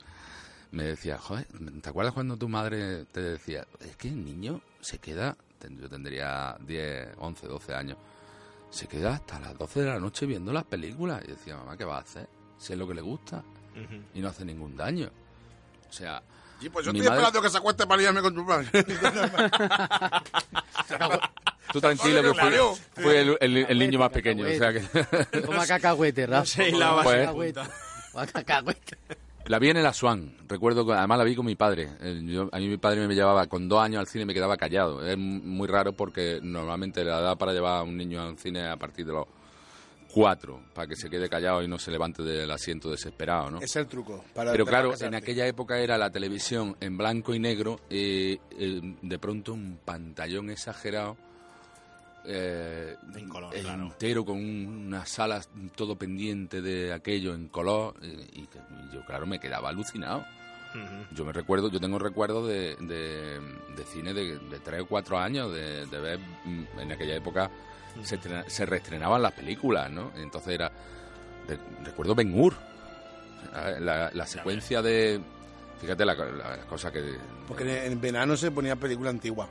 me 0.73 0.85
decía, 0.85 1.19
joder, 1.19 1.47
¿te 1.83 1.89
acuerdas 1.89 2.15
cuando 2.15 2.37
tu 2.37 2.49
madre 2.49 3.05
te 3.07 3.21
decía, 3.21 3.67
es 3.81 3.97
que 3.97 4.09
el 4.09 4.25
niño 4.25 4.61
se 4.81 4.99
queda, 4.99 5.37
yo 5.69 5.89
tendría 5.89 6.57
10, 6.67 7.09
11, 7.19 7.47
12 7.47 7.75
años, 7.75 7.97
se 8.71 8.87
queda 8.87 9.15
hasta 9.15 9.41
las 9.41 9.57
12 9.57 9.81
de 9.81 9.87
la 9.87 9.99
noche 9.99 10.27
viendo 10.27 10.53
las 10.53 10.65
películas? 10.65 11.23
Y 11.27 11.33
decía, 11.33 11.57
mamá, 11.57 11.77
¿qué 11.77 11.85
va 11.85 11.97
a 11.97 12.01
hacer? 12.01 12.29
Si 12.59 12.73
es 12.73 12.79
lo 12.79 12.87
que 12.87 12.95
le 12.95 13.01
gusta 13.03 13.43
y 14.15 14.21
no 14.21 14.29
hace 14.29 14.45
ningún 14.45 14.77
daño. 14.77 15.09
O 15.89 15.93
sea, 15.93 16.23
Sí, 16.61 16.69
pues 16.71 16.85
yo 16.85 16.93
Mi 16.93 16.99
estoy 16.99 17.11
madre- 17.11 17.23
esperando 17.23 17.43
que 17.43 17.51
se 17.51 17.59
acueste 17.59 17.87
para 17.87 18.03
irme 18.03 18.21
con 18.21 18.35
tu 18.35 18.45
padre. 18.45 18.69
tú 21.73 21.81
tranquilo 21.81 22.23
que 22.23 22.35
fue 23.03 23.21
el, 23.21 23.37
el- 23.41 23.57
el 23.69 23.79
niño 23.79 23.99
más 24.01 24.11
pequeño, 24.11 24.45
o 24.45 24.49
sea 24.49 24.73
que... 24.73 24.81
Toma 25.41 25.67
cacahuete, 25.69 26.27
Rafa. 26.27 26.47
sé, 26.47 26.73
la 26.73 26.91
vas 26.93 27.07
a 27.07 27.11
Cacahuete. 27.17 27.61
Toma 28.13 28.27
cacahuete. 28.27 28.99
La 29.47 29.59
vi 29.59 29.71
en 29.71 29.77
el 29.79 29.87
Asuán, 29.87 30.37
recuerdo, 30.49 30.85
que- 30.87 30.93
además 30.95 31.19
la 31.19 31.25
vi 31.25 31.35
con 31.37 31.47
mi 31.47 31.55
padre. 31.55 31.89
Eh, 32.01 32.21
yo- 32.25 32.49
a 32.53 32.59
mí 32.59 32.69
mi 32.69 32.77
padre 32.77 33.07
me 33.07 33.15
llevaba 33.15 33.47
con 33.47 33.69
dos 33.69 33.81
años 33.81 34.01
al 34.01 34.07
cine 34.09 34.23
y 34.23 34.27
me 34.27 34.35
quedaba 34.35 34.57
callado. 34.57 35.07
Es 35.07 35.17
muy 35.17 35.69
raro 35.69 35.93
porque 35.93 36.41
normalmente 36.43 37.05
la 37.05 37.21
edad 37.21 37.39
para 37.39 37.53
llevar 37.53 37.79
a 37.79 37.83
un 37.83 37.97
niño 37.97 38.21
al 38.23 38.37
cine 38.39 38.67
es 38.67 38.69
a 38.73 38.77
partir 38.77 39.07
de 39.07 39.13
los 39.13 39.27
cuatro, 40.13 40.63
para 40.75 40.87
que 40.89 40.97
se 40.97 41.09
quede 41.11 41.29
callado 41.29 41.63
y 41.63 41.69
no 41.69 41.79
se 41.79 41.91
levante 41.91 42.23
del 42.23 42.51
asiento 42.51 42.91
desesperado, 42.91 43.51
¿no? 43.51 43.59
es 43.61 43.77
el 43.77 43.87
truco. 43.87 44.25
Para 44.35 44.53
Pero 44.53 44.65
claro, 44.67 44.95
en 45.01 45.15
aquella 45.15 45.47
época 45.47 45.79
era 45.79 45.99
la 45.99 46.11
televisión 46.11 46.77
en 46.81 46.97
blanco 46.97 47.35
y 47.35 47.39
negro 47.39 47.81
y 47.91 48.33
eh, 48.59 48.81
de 49.03 49.19
pronto 49.19 49.53
un 49.53 49.79
pantallón 49.85 50.51
exagerado 50.51 51.17
eh, 52.25 52.97
En 53.15 53.29
color, 53.29 53.55
claro. 53.55 53.83
entero 53.85 54.25
con 54.25 54.37
un- 54.39 54.85
unas 54.89 55.09
salas 55.09 55.49
todo 55.77 55.97
pendiente 55.97 56.61
de 56.61 56.93
aquello 56.93 57.35
en 57.35 57.49
color 57.49 57.95
eh, 58.03 58.27
y, 58.35 58.41
y 58.41 58.49
yo 58.95 59.05
claro 59.07 59.27
me 59.27 59.39
quedaba 59.39 59.69
alucinado. 59.71 60.25
Yo 61.13 61.25
me 61.25 61.33
recuerdo, 61.33 61.71
yo 61.71 61.81
tengo 61.81 61.99
recuerdos 61.99 62.47
de, 62.47 62.77
de, 62.77 63.41
de 63.75 63.85
cine 63.87 64.13
de, 64.15 64.39
de 64.39 64.61
tres 64.61 64.83
o 64.83 64.87
cuatro 64.87 65.19
años, 65.19 65.51
de, 65.53 65.87
de 65.87 65.99
ver 65.99 66.21
mm, 66.45 66.79
en 66.81 66.93
aquella 66.93 67.17
época 67.17 67.51
se, 68.03 68.17
estrena- 68.17 68.45
se 68.49 68.67
reestrenaban 68.67 69.21
las 69.23 69.33
películas, 69.33 69.91
¿no? 69.91 70.13
Entonces 70.17 70.55
era, 70.55 70.71
de- 71.47 71.59
recuerdo 71.85 72.15
Ben 72.15 72.33
Hur, 72.39 72.55
la, 73.81 74.27
secuencia 74.27 74.83
de, 74.83 75.21
fíjate 75.81 76.05
la, 76.05 76.15
la 76.15 76.57
cosa 76.69 76.93
que, 76.93 77.03
Porque 77.47 77.65
en, 77.87 77.93
en 77.93 78.01
verano 78.01 78.37
se 78.37 78.51
ponía 78.51 78.77
película 78.77 79.11
antigua. 79.11 79.49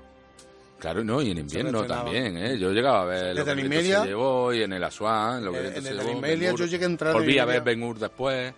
claro, 0.80 1.04
no, 1.04 1.22
y 1.22 1.32
en 1.32 1.40
invierno 1.40 1.84
también, 1.86 2.38
¿eh? 2.38 2.58
Yo 2.58 2.72
llegaba 2.72 3.02
a 3.02 3.06
ver 3.06 3.36
lo 3.36 3.44
que 3.46 3.56
se 3.84 4.06
llevó 4.06 4.54
y 4.54 4.64
en 4.64 4.74
el 4.74 4.84
Asuán, 4.84 5.44
lo 5.44 5.52
que 5.52 5.60
el 5.60 5.66
En- 5.68 5.76
en 5.78 5.84
se 5.84 5.90
el 5.90 5.98
llevó, 6.00 6.12
Imelia 6.12 6.48
Ben-Hur. 6.52 6.60
yo 6.60 6.66
llegué 6.66 6.84
a 6.86 6.88
entrar 6.88 7.12
en 7.16 7.22
Volví 7.22 7.40
a 7.40 7.46
ver. 7.46 7.62
Ben 7.64 7.82
Hur 7.84 7.98
después. 8.00 8.54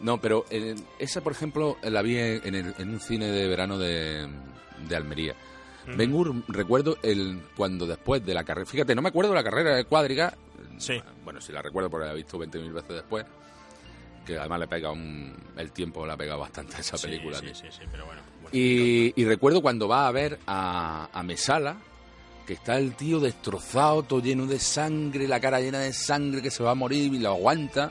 No, 0.00 0.20
pero 0.20 0.44
eh, 0.50 0.74
esa, 0.98 1.20
por 1.22 1.32
ejemplo, 1.32 1.76
la 1.82 2.02
vi 2.02 2.18
en, 2.18 2.54
el- 2.54 2.74
en 2.78 2.88
un 2.90 3.00
cine 3.00 3.26
de 3.30 3.46
verano 3.48 3.78
de, 3.78 4.28
de 4.88 4.96
Almería. 4.96 5.34
Ben 5.86 6.12
Hur, 6.14 6.34
recuerdo 6.48 6.96
el 7.02 7.40
cuando 7.56 7.86
después 7.86 8.24
de 8.24 8.34
la 8.34 8.44
carrera, 8.44 8.66
fíjate, 8.66 8.94
no 8.94 9.02
me 9.02 9.08
acuerdo 9.10 9.30
de 9.32 9.36
la 9.36 9.44
carrera 9.44 9.74
de 9.76 9.84
cuadriga, 9.84 10.34
Sí. 10.78 11.00
bueno, 11.24 11.40
sí 11.40 11.52
la 11.52 11.62
recuerdo 11.62 11.88
porque 11.90 12.06
la 12.06 12.12
he 12.12 12.16
visto 12.16 12.38
20.000 12.38 12.72
veces 12.72 12.88
después, 12.96 13.24
que 14.26 14.38
además 14.38 14.60
le 14.60 14.66
pega 14.68 14.90
un, 14.90 15.34
el 15.56 15.70
tiempo 15.72 16.06
le 16.06 16.12
ha 16.12 16.16
pegado 16.16 16.40
bastante 16.40 16.76
a 16.76 16.80
esa 16.80 16.96
Sí, 16.96 17.06
película. 17.06 17.38
Sí, 17.38 17.48
sí, 17.54 17.66
sí, 17.70 17.82
pero 17.90 18.06
bueno. 18.06 18.22
bueno. 18.42 18.48
Y, 18.56 19.12
y 19.14 19.24
recuerdo 19.26 19.60
cuando 19.62 19.86
va 19.86 20.06
a 20.08 20.10
ver 20.12 20.38
a, 20.46 21.08
a 21.12 21.22
Mesala, 21.22 21.76
que 22.46 22.54
está 22.54 22.76
el 22.78 22.94
tío 22.94 23.20
destrozado, 23.20 24.02
todo 24.02 24.20
lleno 24.20 24.46
de 24.46 24.58
sangre, 24.58 25.28
la 25.28 25.40
cara 25.40 25.60
llena 25.60 25.78
de 25.80 25.92
sangre, 25.92 26.40
que 26.42 26.50
se 26.50 26.62
va 26.62 26.70
a 26.72 26.74
morir 26.74 27.12
y 27.14 27.18
lo 27.18 27.30
aguanta 27.30 27.90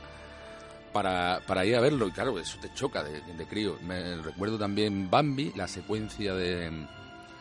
para, 0.91 1.41
para 1.47 1.65
ir 1.65 1.75
a 1.75 1.81
verlo. 1.81 2.07
Y 2.07 2.11
claro, 2.11 2.37
eso 2.39 2.57
te 2.61 2.71
choca 2.73 3.03
de, 3.03 3.21
de 3.21 3.45
crío. 3.47 3.77
Me 3.83 4.15
recuerdo 4.17 4.57
también 4.59 5.09
Bambi, 5.09 5.51
la 5.55 5.67
secuencia 5.67 6.33
de, 6.35 6.71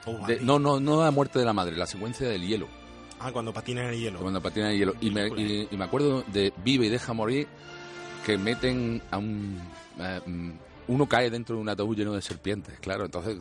Oh, 0.06 0.26
de-. 0.26 0.40
No, 0.40 0.58
no, 0.58 0.80
no 0.80 1.02
la 1.02 1.10
muerte 1.10 1.38
de 1.38 1.44
la 1.44 1.52
madre, 1.52 1.76
la 1.76 1.86
secuencia 1.86 2.28
del 2.28 2.46
hielo. 2.46 2.68
Ah, 3.20 3.30
cuando 3.32 3.52
patina 3.52 3.82
en 3.84 3.88
el 3.94 4.00
hielo. 4.00 4.18
Cuando 4.18 4.40
patina 4.42 4.70
el 4.72 4.78
hielo. 4.78 4.94
Y 5.00 5.10
me, 5.10 5.28
y- 5.28 5.68
y 5.70 5.76
me 5.76 5.84
acuerdo 5.84 6.24
de 6.32 6.52
Vive 6.64 6.86
y 6.86 6.88
deja 6.88 7.12
morir, 7.12 7.46
que 8.26 8.36
meten 8.36 9.00
a 9.10 9.18
un... 9.18 9.60
eh, 9.98 10.20
mm, 10.26 10.50
uno 10.88 11.06
cae 11.08 11.30
dentro 11.30 11.54
de 11.56 11.62
un 11.62 11.68
ataúd 11.68 11.96
lleno 11.96 12.12
de 12.14 12.22
serpientes, 12.22 12.78
claro. 12.80 13.04
Entonces 13.04 13.36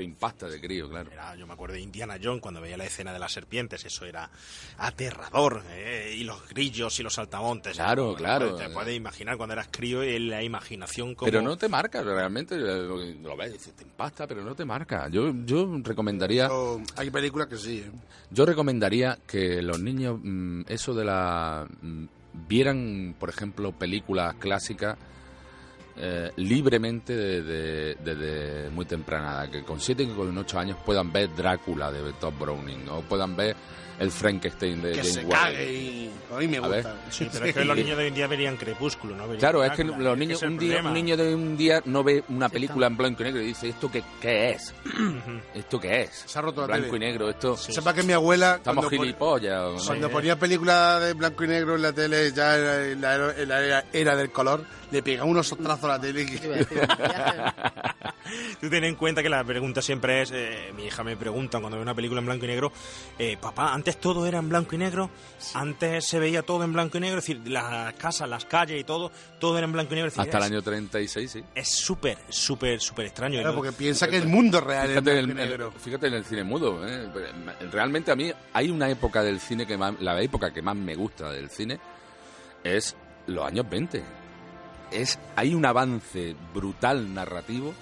te 0.00 0.04
impacta 0.04 0.48
de 0.48 0.58
crío, 0.60 0.88
claro. 0.88 1.10
Era- 1.12 1.36
yo 1.36 1.46
me 1.46 1.52
acuerdo 1.52 1.74
de 1.74 1.80
Indiana 1.82 2.16
Jones 2.22 2.40
cuando 2.40 2.60
veía 2.62 2.78
la 2.78 2.86
escena 2.86 3.12
de 3.12 3.18
las 3.18 3.32
serpientes, 3.32 3.84
eso 3.84 4.06
era 4.06 4.30
aterrador. 4.78 5.62
¿eh? 5.72 6.14
Y 6.16 6.24
los 6.24 6.48
grillos 6.48 6.98
y 7.00 7.02
los 7.02 7.14
saltamontes. 7.14 7.74
Claro, 7.76 8.04
Bueno, 8.04 8.16
claro. 8.16 8.56
Te 8.56 8.70
puedes 8.70 8.96
imaginar 8.96 9.36
cuando 9.36 9.52
eras 9.52 9.68
crío 9.70 10.02
y 10.02 10.18
la 10.18 10.42
imaginación 10.42 11.14
como... 11.14 11.30
Pero 11.30 11.42
no 11.42 11.56
te 11.58 11.68
marca, 11.68 12.02
realmente 12.02 12.54
eh, 12.54 12.58
lo, 12.58 12.96
lo 12.96 13.36
ves, 13.36 13.52
dices, 13.52 13.74
te 13.74 13.82
impacta, 13.84 14.26
pero 14.26 14.42
no 14.42 14.54
te 14.54 14.64
marca. 14.64 15.08
Yo, 15.08 15.32
yo 15.44 15.68
recomendaría, 15.82 16.48
Pero 16.48 16.80
hay 16.96 17.10
películas 17.10 17.48
que 17.48 17.56
sí. 17.58 17.80
¿eh? 17.80 17.90
yo 18.30 18.46
recomendaría 18.46 19.18
que 19.26 19.60
los 19.60 19.80
niños 19.80 20.18
mm, 20.22 20.62
eso 20.68 20.94
de 20.94 21.04
la 21.04 21.66
mm, 21.82 22.04
vieran, 22.48 23.14
por 23.18 23.28
ejemplo, 23.28 23.72
películas 23.72 24.34
clásicas 24.36 24.96
eh, 26.02 26.32
libremente 26.36 27.14
desde, 27.14 28.70
muy 28.70 28.86
temprana 28.86 29.32
edad, 29.32 29.50
que 29.50 29.62
con 29.62 29.78
7 29.78 30.02
y 30.02 30.06
con 30.08 30.36
8 30.36 30.58
años 30.58 30.78
puedan 30.84 31.12
ver 31.12 31.34
Drácula 31.34 31.92
de 31.92 32.12
Todd 32.14 32.32
Browning, 32.38 32.88
o 32.88 33.02
puedan 33.02 33.36
ver 33.36 33.54
el 34.00 34.10
Frankenstein 34.10 34.80
de 34.80 34.92
Que 34.92 34.98
James 34.98 35.12
se 35.12 35.28
cague 35.28 35.72
y... 35.72 36.10
Me 36.48 36.58
gusta. 36.58 36.96
Sí, 37.10 37.28
pero 37.30 37.44
es 37.44 37.54
que 37.54 37.64
los 37.64 37.76
niños 37.76 37.98
de 37.98 38.04
hoy 38.04 38.08
en 38.08 38.14
día 38.14 38.26
verían 38.26 38.56
Crepúsculo, 38.56 39.14
¿no? 39.14 39.24
Verían 39.24 39.40
Claro, 39.40 39.62
es 39.62 39.72
que 39.72 39.84
los 39.84 40.16
niños, 40.16 40.42
es 40.42 40.48
un, 40.48 40.56
día, 40.56 40.80
un 40.82 40.94
niño 40.94 41.16
de 41.18 41.34
un 41.34 41.56
día 41.56 41.82
no 41.84 42.02
ve 42.02 42.24
una 42.30 42.48
película 42.48 42.86
en 42.86 42.96
blanco 42.96 43.22
y 43.22 43.26
negro 43.26 43.42
y 43.42 43.46
dice, 43.46 43.68
¿esto 43.68 43.90
qué, 43.90 44.02
qué 44.20 44.52
es? 44.52 44.72
¿Esto 45.54 45.78
qué 45.78 46.02
es? 46.02 46.24
Se 46.26 46.38
ha 46.38 46.42
roto 46.42 46.62
la 46.62 46.68
Blanco 46.68 46.92
tele. 46.92 46.96
y 46.96 47.08
negro, 47.10 47.28
esto... 47.28 47.56
Sepa 47.58 47.92
que 47.92 48.02
mi 48.02 48.14
abuela... 48.14 48.54
Estamos 48.56 48.86
cuando 48.86 49.02
gilipollas. 49.02 49.60
¿o 49.60 49.72
no? 49.74 49.84
Cuando 49.84 50.08
ponía 50.08 50.38
películas 50.38 51.02
de 51.02 51.12
blanco 51.12 51.44
y 51.44 51.48
negro 51.48 51.74
en 51.74 51.82
la 51.82 51.92
tele, 51.92 52.32
ya 52.32 52.56
en 52.86 53.00
la, 53.02 53.34
en 53.36 53.48
la 53.48 53.62
era, 53.62 53.84
era 53.92 54.16
del 54.16 54.30
color, 54.30 54.64
le 54.90 55.02
pegaba 55.02 55.28
unos 55.30 55.46
sotrazos 55.48 55.84
a 55.84 55.88
la 55.88 56.00
tele. 56.00 56.24
Te 56.24 56.66
que- 56.66 56.86
Tú 58.60 58.68
ten 58.70 58.84
en 58.84 58.94
cuenta 58.94 59.22
que 59.22 59.28
la 59.28 59.42
pregunta 59.42 59.82
siempre 59.82 60.22
es, 60.22 60.30
eh, 60.32 60.72
mi 60.76 60.84
hija 60.84 61.02
me 61.02 61.16
pregunta 61.16 61.58
cuando 61.58 61.76
ve 61.78 61.82
una 61.82 61.94
película 61.94 62.20
en 62.20 62.26
blanco 62.26 62.44
y 62.44 62.48
negro, 62.48 62.72
eh, 63.18 63.36
papá, 63.40 63.72
antes 63.72 63.98
todo 63.98 64.24
era 64.26 64.38
en 64.38 64.48
blanco 64.48 64.74
y 64.76 64.78
negro, 64.78 65.10
antes 65.54 66.06
se 66.06 66.18
veía 66.20 66.42
todo 66.42 66.62
en 66.62 66.72
blanco 66.72 66.98
y 66.98 67.00
negro, 67.00 67.18
es 67.18 67.26
decir, 67.26 67.42
las 67.50 67.92
casas, 67.94 68.28
las 68.28 68.44
calles 68.44 68.80
y 68.80 68.84
todo, 68.84 69.10
todo 69.40 69.56
era 69.58 69.64
en 69.64 69.72
blanco 69.72 69.94
y 69.94 69.96
negro. 69.96 70.08
Es 70.08 70.14
decir, 70.14 70.28
Hasta 70.28 70.38
el 70.38 70.44
es- 70.44 70.50
año 70.50 70.62
36, 70.62 71.30
sí. 71.30 71.42
Es 71.54 71.68
súper, 71.80 72.18
súper, 72.28 72.80
súper 72.80 73.06
extraño. 73.06 73.34
Claro, 73.40 73.50
¿no? 73.50 73.56
porque 73.56 73.72
piensa 73.72 74.06
que 74.06 74.18
el 74.18 74.28
mundo 74.28 74.60
real 74.60 74.84
es 74.84 74.90
Fíjate 74.92 75.12
blanco 75.12 75.30
en, 75.32 75.38
y 75.38 75.42
el- 75.42 75.48
negro. 75.50 75.72
fíjate 75.72 76.06
en 76.06 76.14
el 76.14 76.24
cine 76.24 76.44
mudo. 76.44 76.86
¿eh? 76.86 77.08
Realmente 77.72 78.12
a 78.12 78.16
mí 78.16 78.30
hay 78.52 78.70
una 78.70 78.88
época 78.90 79.22
del 79.24 79.40
cine 79.40 79.66
que 79.66 79.76
más, 79.76 79.98
la 80.00 80.20
época 80.22 80.52
que 80.52 80.62
más 80.62 80.76
me 80.76 80.94
gusta 80.94 81.32
del 81.32 81.50
cine 81.50 81.80
es 82.62 82.94
los 83.26 83.44
años 83.44 83.68
20. 83.68 84.02
Es, 84.90 85.18
hay 85.36 85.54
un 85.54 85.64
avance 85.64 86.34
brutal 86.54 87.12
narrativo 87.14 87.72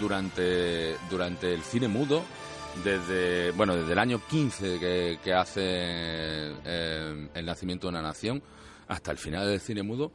durante, 0.00 0.96
durante 1.10 1.52
el 1.52 1.62
cine 1.62 1.88
mudo 1.88 2.22
desde 2.84 3.52
bueno 3.52 3.74
desde 3.74 3.92
el 3.92 3.98
año 3.98 4.20
15 4.28 4.78
que, 4.78 5.18
que 5.24 5.32
hace 5.32 5.62
eh, 5.64 7.28
el 7.32 7.46
nacimiento 7.46 7.86
de 7.86 7.90
una 7.90 8.02
nación 8.02 8.42
hasta 8.88 9.12
el 9.12 9.18
final 9.18 9.46
del 9.46 9.60
cine 9.60 9.82
mudo 9.82 10.12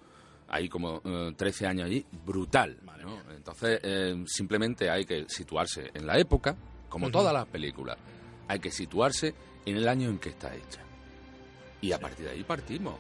hay 0.48 0.70
como 0.70 1.02
eh, 1.04 1.34
13 1.36 1.68
años 1.68 1.86
allí 1.88 2.06
brutal 2.24 2.78
¿no? 3.02 3.20
entonces 3.36 3.80
eh, 3.82 4.24
simplemente 4.28 4.92
hay 4.92 5.06
que 5.06 5.26
situarse 5.28 5.90
en 5.94 6.06
la 6.06 6.20
época 6.20 6.56
como 6.88 7.10
todas 7.10 7.34
las 7.34 7.48
películas 7.48 7.98
hay 8.48 8.60
que 8.60 8.70
situarse 8.70 9.34
en 9.66 9.78
el 9.78 9.88
año 9.88 10.10
en 10.10 10.20
que 10.20 10.30
está 10.30 10.54
hecha. 10.54 10.82
Y 11.82 11.92
a 11.94 12.00
partir 12.00 12.26
de 12.26 12.32
ahí 12.32 12.44
partimos. 12.44 12.96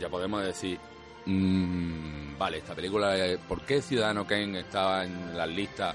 Ya 0.00 0.08
podemos 0.08 0.42
decir 0.42 0.78
mm, 1.26 2.38
vale 2.38 2.58
esta 2.58 2.74
película 2.74 3.16
eh, 3.16 3.38
¿por 3.48 3.62
qué 3.62 3.82
Ciudadano 3.82 4.26
Kane 4.26 4.60
estaba 4.60 5.04
en 5.04 5.36
las 5.36 5.48
listas 5.48 5.94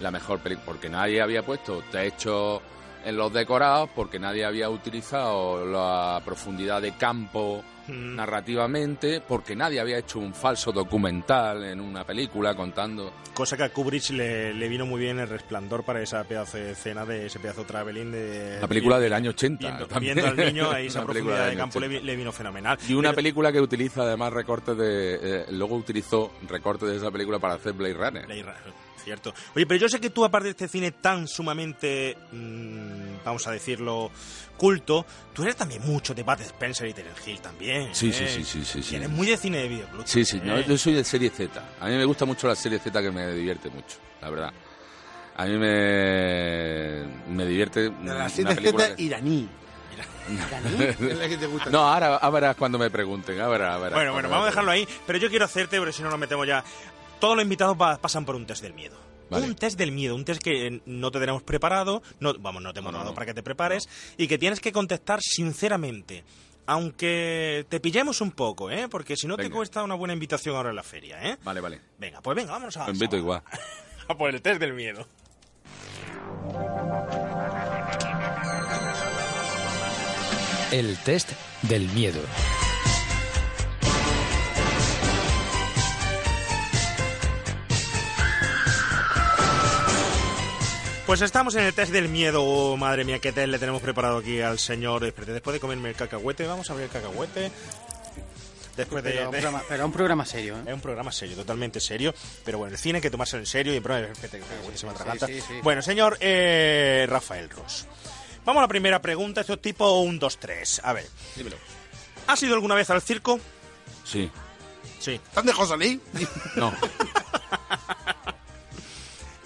la 0.00 0.10
mejor 0.10 0.40
película 0.40 0.66
porque 0.66 0.88
nadie 0.88 1.20
había 1.22 1.42
puesto 1.42 1.82
techo 1.90 2.60
en 3.06 3.16
los 3.16 3.32
decorados 3.32 3.88
porque 3.94 4.18
nadie 4.18 4.44
había 4.44 4.68
utilizado 4.68 5.64
la 5.64 6.20
profundidad 6.24 6.82
de 6.82 6.92
campo 6.96 7.62
Mm. 7.88 8.16
narrativamente 8.16 9.20
porque 9.20 9.54
nadie 9.54 9.78
había 9.78 9.98
hecho 9.98 10.18
un 10.18 10.34
falso 10.34 10.72
documental 10.72 11.62
en 11.62 11.80
una 11.80 12.02
película 12.02 12.52
contando 12.56 13.12
Cosa 13.32 13.56
que 13.56 13.62
a 13.62 13.68
Kubrick 13.68 14.10
le, 14.10 14.52
le 14.54 14.68
vino 14.68 14.86
muy 14.86 14.98
bien 15.00 15.20
el 15.20 15.28
resplandor 15.28 15.84
para 15.84 16.02
esa 16.02 16.24
pedazo 16.24 16.56
de 16.56 16.72
escena 16.72 17.04
de 17.06 17.26
ese 17.26 17.38
pedazo 17.38 17.60
de 17.60 17.66
traveling 17.68 18.10
de... 18.10 18.58
la 18.60 18.66
película 18.66 18.98
del 18.98 19.12
año 19.12 19.30
80 19.30 19.60
Viendo, 19.68 19.86
también. 19.86 20.16
viendo 20.16 20.32
al 20.42 20.52
niño 20.52 20.68
ahí 20.72 20.86
esa 20.88 21.04
profundidad 21.04 21.48
de 21.48 21.56
campo 21.56 21.78
le, 21.78 21.86
80. 21.86 22.00
vi- 22.00 22.06
le 22.06 22.16
vino 22.16 22.32
fenomenal. 22.32 22.76
y 22.88 22.94
una 22.94 23.10
Pero- 23.10 23.16
película 23.16 23.52
que 23.52 23.60
utiliza 23.60 24.02
además 24.02 24.32
recortes 24.32 24.76
de 24.76 25.18
eh, 25.22 25.46
luego 25.50 25.76
utilizó 25.76 26.32
recortes 26.48 26.88
de 26.88 26.96
esa 26.96 27.12
película 27.12 27.38
para 27.38 27.54
hacer 27.54 27.72
Blade 27.74 27.94
Runner 27.94 28.26
Blade 28.26 28.42
Runner, 28.42 28.74
Cierto. 29.06 29.32
Oye, 29.54 29.64
pero 29.66 29.78
yo 29.78 29.88
sé 29.88 30.00
que 30.00 30.10
tú, 30.10 30.24
aparte 30.24 30.46
de 30.46 30.50
este 30.50 30.66
cine 30.66 30.90
tan 30.90 31.28
sumamente, 31.28 32.18
mm, 32.32 33.22
vamos 33.24 33.46
a 33.46 33.52
decirlo, 33.52 34.10
culto, 34.56 35.06
tú 35.32 35.44
eres 35.44 35.54
también 35.54 35.80
mucho 35.86 36.12
de 36.12 36.24
Bud 36.24 36.40
Spencer 36.40 36.88
y 36.88 36.92
Terence 36.92 37.30
Hill 37.30 37.40
también. 37.40 37.94
Sí, 37.94 38.08
¿eh? 38.08 38.12
sí, 38.12 38.26
sí, 38.26 38.42
sí, 38.44 38.64
sí, 38.64 38.78
Y 38.80 38.82
sí. 38.82 38.96
eres 38.96 39.08
muy 39.08 39.28
de 39.28 39.36
cine 39.36 39.58
de 39.58 39.68
videoclub. 39.68 40.04
Sí, 40.08 40.24
sí, 40.24 40.40
no, 40.42 40.58
¿eh? 40.58 40.64
yo 40.66 40.76
soy 40.76 40.94
de 40.94 41.04
serie 41.04 41.30
Z. 41.30 41.62
A 41.80 41.86
mí 41.86 41.94
me 41.94 42.04
gusta 42.04 42.24
mucho 42.24 42.48
la 42.48 42.56
serie 42.56 42.80
Z 42.80 43.00
que 43.00 43.12
me 43.12 43.32
divierte 43.32 43.70
mucho, 43.70 43.96
la 44.20 44.28
verdad. 44.30 44.52
A 45.36 45.44
mí 45.44 45.56
me, 45.56 47.04
me 47.28 47.46
divierte 47.46 47.86
una 47.86 48.14
la 48.14 48.28
serie 48.28 48.56
Z 48.56 48.96
que- 48.96 49.02
iraní. 49.04 49.48
No, 51.70 51.88
ahora 51.88 52.16
a 52.16 52.30
verás 52.30 52.56
cuando 52.56 52.78
me 52.78 52.90
pregunten, 52.90 53.40
a 53.40 53.46
verás, 53.46 53.76
a 53.76 53.78
verás. 53.78 53.94
Bueno, 53.94 54.12
bueno, 54.12 54.28
vamos 54.28 54.46
a 54.46 54.50
dejarlo 54.50 54.70
ahí, 54.72 54.86
pero 55.06 55.18
yo 55.20 55.28
quiero 55.30 55.44
hacerte, 55.44 55.78
porque 55.78 55.92
si 55.92 56.02
no 56.02 56.10
nos 56.10 56.18
metemos 56.18 56.46
ya. 56.46 56.64
Todos 57.20 57.36
los 57.36 57.42
invitados 57.42 57.76
pa- 57.76 57.98
pasan 57.98 58.24
por 58.24 58.36
un 58.36 58.46
test 58.46 58.62
del 58.62 58.74
miedo. 58.74 58.96
Vale. 59.30 59.46
Un 59.46 59.56
test 59.56 59.76
del 59.76 59.90
miedo, 59.90 60.14
un 60.14 60.24
test 60.24 60.40
que 60.40 60.66
eh, 60.68 60.80
no 60.86 61.10
te 61.10 61.18
tenemos 61.18 61.42
preparado, 61.42 62.00
no, 62.20 62.34
vamos, 62.38 62.62
no 62.62 62.72
te 62.72 62.78
hemos 62.78 62.92
No, 62.92 62.98
dado 62.98 63.10
no. 63.10 63.14
para 63.14 63.26
que 63.26 63.34
te 63.34 63.42
prepares, 63.42 63.88
y 64.16 64.28
que 64.28 64.38
tienes 64.38 64.60
que 64.60 64.70
contestar 64.72 65.20
sinceramente. 65.20 66.22
Aunque 66.68 67.64
te 67.68 67.80
pillemos 67.80 68.20
un 68.20 68.30
poco, 68.32 68.70
¿eh? 68.70 68.88
Porque 68.88 69.16
si 69.16 69.26
no 69.26 69.36
te 69.36 69.44
Venga. 69.44 69.56
cuesta 69.56 69.82
una 69.82 69.94
buena 69.94 70.14
invitación 70.14 70.54
ahora 70.56 70.70
en 70.70 70.76
la 70.76 70.82
feria, 70.82 71.20
¿eh? 71.28 71.36
Vale, 71.42 71.60
vale. 71.60 71.80
Venga, 71.98 72.20
pues 72.20 72.36
venga, 72.36 72.52
vámonos 72.52 72.76
a, 72.76 72.86
Lo 72.86 72.92
invito 72.92 73.16
a- 73.16 73.18
igual. 73.18 73.42
a 74.08 74.16
por 74.16 74.30
el 74.34 74.40
test 74.42 74.60
del 74.60 74.72
miedo. 74.74 75.06
El 80.72 80.96
test 80.98 81.30
del 81.62 81.88
miedo. 81.88 82.20
Pues 91.06 91.20
estamos 91.22 91.54
en 91.54 91.64
el 91.64 91.72
test 91.74 91.92
del 91.92 92.08
miedo. 92.08 92.42
Oh, 92.42 92.76
madre 92.76 93.04
mía, 93.04 93.20
qué 93.20 93.32
test 93.32 93.48
le 93.48 93.58
tenemos 93.58 93.80
preparado 93.80 94.18
aquí 94.18 94.40
al 94.40 94.58
señor. 94.58 95.04
Espérate, 95.04 95.32
después 95.34 95.54
de 95.54 95.60
comerme 95.60 95.90
el 95.90 95.94
cacahuete, 95.94 96.46
vamos 96.46 96.68
a 96.68 96.72
abrir 96.72 96.86
el 96.86 96.92
cacahuete. 96.92 97.52
Después 98.76 99.04
de... 99.04 99.12
Pero, 99.12 99.26
un 99.26 99.30
de- 99.30 99.40
programa, 99.40 99.62
pero 99.68 99.86
un 99.86 99.92
programa 99.92 100.26
serio, 100.26 100.56
¿eh? 100.58 100.62
Es 100.66 100.74
un 100.74 100.80
programa 100.80 101.12
serio, 101.12 101.36
totalmente 101.36 101.80
serio. 101.80 102.12
Pero 102.44 102.58
bueno, 102.58 102.72
el 102.74 102.78
cine 102.78 102.96
hay 102.98 103.02
que 103.02 103.10
tomárselo 103.10 103.40
en 103.40 103.46
serio 103.46 103.72
y 103.74 103.80
que 103.80 103.88
el 103.92 104.08
cacahuete 104.42 104.76
se 104.78 104.86
me 104.86 104.92
atraganta. 104.92 105.26
sí, 105.28 105.40
sí. 105.40 105.54
Bueno, 105.62 105.80
señor 105.80 106.18
eh, 106.20 107.06
Rafael 107.08 107.48
Ross. 107.50 107.86
Vamos 108.44 108.60
a 108.60 108.62
la 108.64 108.68
primera 108.68 109.00
pregunta. 109.00 109.40
Esto 109.42 109.54
es 109.54 109.62
tipo 109.62 110.00
1, 110.00 110.18
2, 110.18 110.38
3. 110.38 110.80
A 110.84 110.92
ver. 110.92 111.06
Dímelo. 111.36 111.56
¿Has 112.26 112.42
ido 112.42 112.54
alguna 112.54 112.74
vez 112.74 112.90
al 112.90 113.00
circo? 113.00 113.38
Sí. 114.04 114.28
Sí. 114.98 115.20
¿Te 115.32 115.40
han 115.40 115.46
dejado 115.46 115.68
salir? 115.68 116.00
No. 116.56 116.74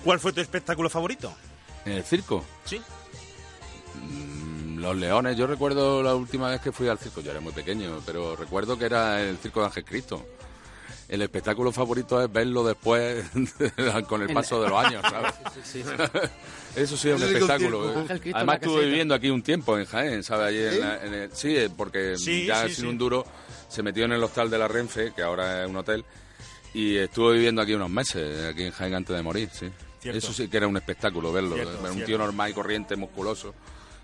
¿Cuál 0.02 0.18
fue 0.18 0.32
tu 0.32 0.40
espectáculo 0.40 0.88
favorito? 0.88 1.32
¿En 1.84 1.92
el 1.92 2.04
circo? 2.04 2.44
Sí. 2.64 2.80
Mm, 3.94 4.78
Los 4.80 4.96
leones, 4.96 5.36
yo 5.36 5.46
recuerdo 5.46 6.02
la 6.02 6.14
última 6.14 6.48
vez 6.50 6.60
que 6.60 6.72
fui 6.72 6.88
al 6.88 6.98
circo, 6.98 7.20
yo 7.20 7.30
era 7.30 7.40
muy 7.40 7.52
pequeño, 7.52 8.00
pero 8.06 8.36
recuerdo 8.36 8.78
que 8.78 8.86
era 8.86 9.20
el 9.22 9.36
circo 9.38 9.60
de 9.60 9.66
Ángel 9.66 9.84
Cristo. 9.84 10.24
El 11.08 11.22
espectáculo 11.22 11.72
favorito 11.72 12.22
es 12.22 12.32
verlo 12.32 12.62
después 12.64 13.24
con 14.08 14.22
el 14.22 14.32
paso 14.32 14.62
de 14.62 14.68
los 14.68 14.84
años, 14.84 15.02
¿sabes? 15.10 15.34
Sí, 15.54 15.60
sí, 15.64 15.82
sí. 15.82 15.88
Eso 16.76 16.96
sí 16.96 17.08
es 17.10 17.16
un 17.16 17.22
espectáculo. 17.26 17.90
eh. 18.02 18.06
Cristo 18.20 18.36
Además 18.36 18.58
estuve 18.62 18.84
viviendo 18.86 19.14
aquí 19.14 19.28
un 19.28 19.42
tiempo 19.42 19.76
en 19.76 19.86
Jaén, 19.86 20.22
¿sabes? 20.22 20.46
Allí 20.48 20.58
en 20.76 20.80
la- 20.80 21.04
en 21.04 21.14
el- 21.14 21.32
sí, 21.34 21.56
porque 21.76 22.14
ya 22.46 22.68
sin 22.68 22.86
un 22.86 22.96
duro 22.96 23.26
se 23.68 23.82
metió 23.82 24.04
en 24.04 24.12
el 24.12 24.22
hostal 24.22 24.48
de 24.50 24.58
la 24.58 24.68
Renfe, 24.68 25.12
que 25.12 25.22
ahora 25.22 25.64
es 25.64 25.68
un 25.68 25.76
hotel, 25.76 26.04
y 26.74 26.96
estuve 26.96 27.34
viviendo 27.34 27.60
aquí 27.60 27.74
unos 27.74 27.90
meses, 27.90 28.46
aquí 28.46 28.62
en 28.64 28.70
Jaén 28.70 28.94
antes 28.94 29.16
de 29.16 29.22
morir, 29.22 29.50
sí. 29.52 29.68
Cierto. 30.00 30.18
Eso 30.18 30.32
sí 30.32 30.48
que 30.48 30.56
era 30.56 30.66
un 30.66 30.76
espectáculo 30.76 31.32
verlo, 31.32 31.54
Cierto, 31.54 31.72
eh, 31.72 31.76
ver 31.76 31.90
un 31.90 31.96
cierto. 31.96 32.06
tío 32.06 32.18
normal 32.18 32.50
y 32.50 32.54
corriente, 32.54 32.96
musculoso, 32.96 33.54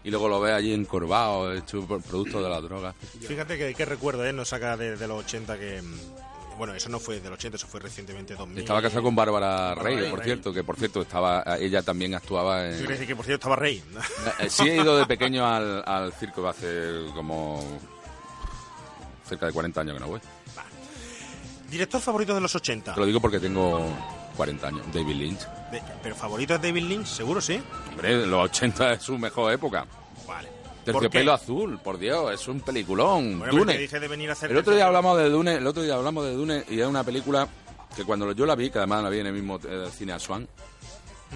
y 0.04 0.10
luego 0.10 0.28
lo 0.28 0.40
ves 0.40 0.52
allí 0.52 0.72
encorvado, 0.74 1.52
hecho 1.54 1.86
por 1.86 2.02
producto 2.02 2.42
de 2.42 2.48
la 2.50 2.60
droga. 2.60 2.94
Fíjate 3.20 3.56
que 3.58 3.74
qué 3.74 3.84
recuerdo, 3.84 4.24
¿eh? 4.26 4.32
Nos 4.32 4.48
saca 4.48 4.76
de, 4.76 4.96
de 4.96 5.08
los 5.08 5.24
80 5.24 5.58
que... 5.58 5.80
mm, 5.82 6.56
Bueno, 6.58 6.74
eso 6.74 6.88
no 6.90 7.00
fue 7.00 7.20
del 7.20 7.32
80, 7.32 7.56
eso 7.56 7.66
fue 7.66 7.80
recientemente 7.80 8.34
2000. 8.34 8.58
Estaba 8.58 8.80
casado 8.82 9.02
con 9.02 9.14
Bárbara 9.16 9.74
Rey, 9.74 9.96
Rey, 10.00 10.10
por 10.10 10.22
cierto, 10.22 10.52
que 10.52 10.62
por 10.64 10.76
cierto 10.76 11.00
estaba 11.02 11.42
ella 11.58 11.82
también 11.82 12.14
actuaba 12.14 12.60
¿Tú 12.70 12.76
en... 12.82 12.86
decir 12.86 13.06
que, 13.06 13.16
por 13.16 13.24
cierto, 13.24 13.40
estaba 13.48 13.56
rey? 13.56 13.82
Eh, 14.40 14.48
Sí 14.50 14.68
he 14.68 14.76
ido 14.76 14.96
de 14.98 15.06
pequeño 15.06 15.46
al, 15.46 15.82
al 15.86 16.12
circo 16.12 16.46
hace 16.48 17.06
como 17.14 17.62
cerca 19.26 19.46
de 19.46 19.52
40 19.52 19.80
años 19.80 19.94
que 19.94 20.00
no 20.00 20.08
voy. 20.08 20.20
¿Director 21.70 22.00
favorito 22.00 22.34
de 22.34 22.40
los 22.40 22.54
80? 22.54 22.94
Te 22.94 23.00
lo 23.00 23.06
digo 23.06 23.20
porque 23.20 23.40
tengo 23.40 23.84
40 24.36 24.68
años. 24.68 24.86
David 24.94 25.14
Lynch. 25.16 25.40
¿Pero 26.02 26.14
favorito 26.14 26.54
es 26.54 26.62
David 26.62 26.82
Lynch? 26.84 27.06
Seguro, 27.06 27.40
sí. 27.40 27.60
Hombre, 27.90 28.26
los 28.26 28.44
80 28.44 28.92
es 28.94 29.02
su 29.02 29.16
mejor 29.18 29.52
época. 29.52 29.86
Vale. 30.26 30.48
Terciopelo 30.84 31.32
azul, 31.32 31.78
por 31.80 31.98
Dios, 31.98 32.32
es 32.32 32.46
un 32.46 32.60
peliculón. 32.60 33.38
Bueno, 33.40 33.52
Dune. 33.56 33.76
dije 33.76 33.98
de 33.98 34.06
venir 34.06 34.30
a 34.30 34.34
hacer 34.34 34.50
El 34.52 34.56
otro 34.58 34.72
día 34.74 34.86
hablamos 34.86 35.18
de 35.18 35.28
Dune, 35.30 35.54
el 35.56 35.66
otro 35.66 35.82
día 35.82 35.94
hablamos 35.94 36.24
de 36.24 36.32
Dune 36.34 36.64
y 36.68 36.78
es 36.80 36.86
una 36.86 37.02
película 37.02 37.48
que 37.96 38.04
cuando 38.04 38.30
yo 38.32 38.46
la 38.46 38.54
vi, 38.54 38.70
que 38.70 38.78
además 38.78 39.02
la 39.02 39.10
vi 39.10 39.18
en 39.18 39.26
el 39.26 39.32
mismo 39.32 39.58
eh, 39.68 39.88
cine 39.96 40.12
a 40.12 40.18
Swan, 40.20 40.46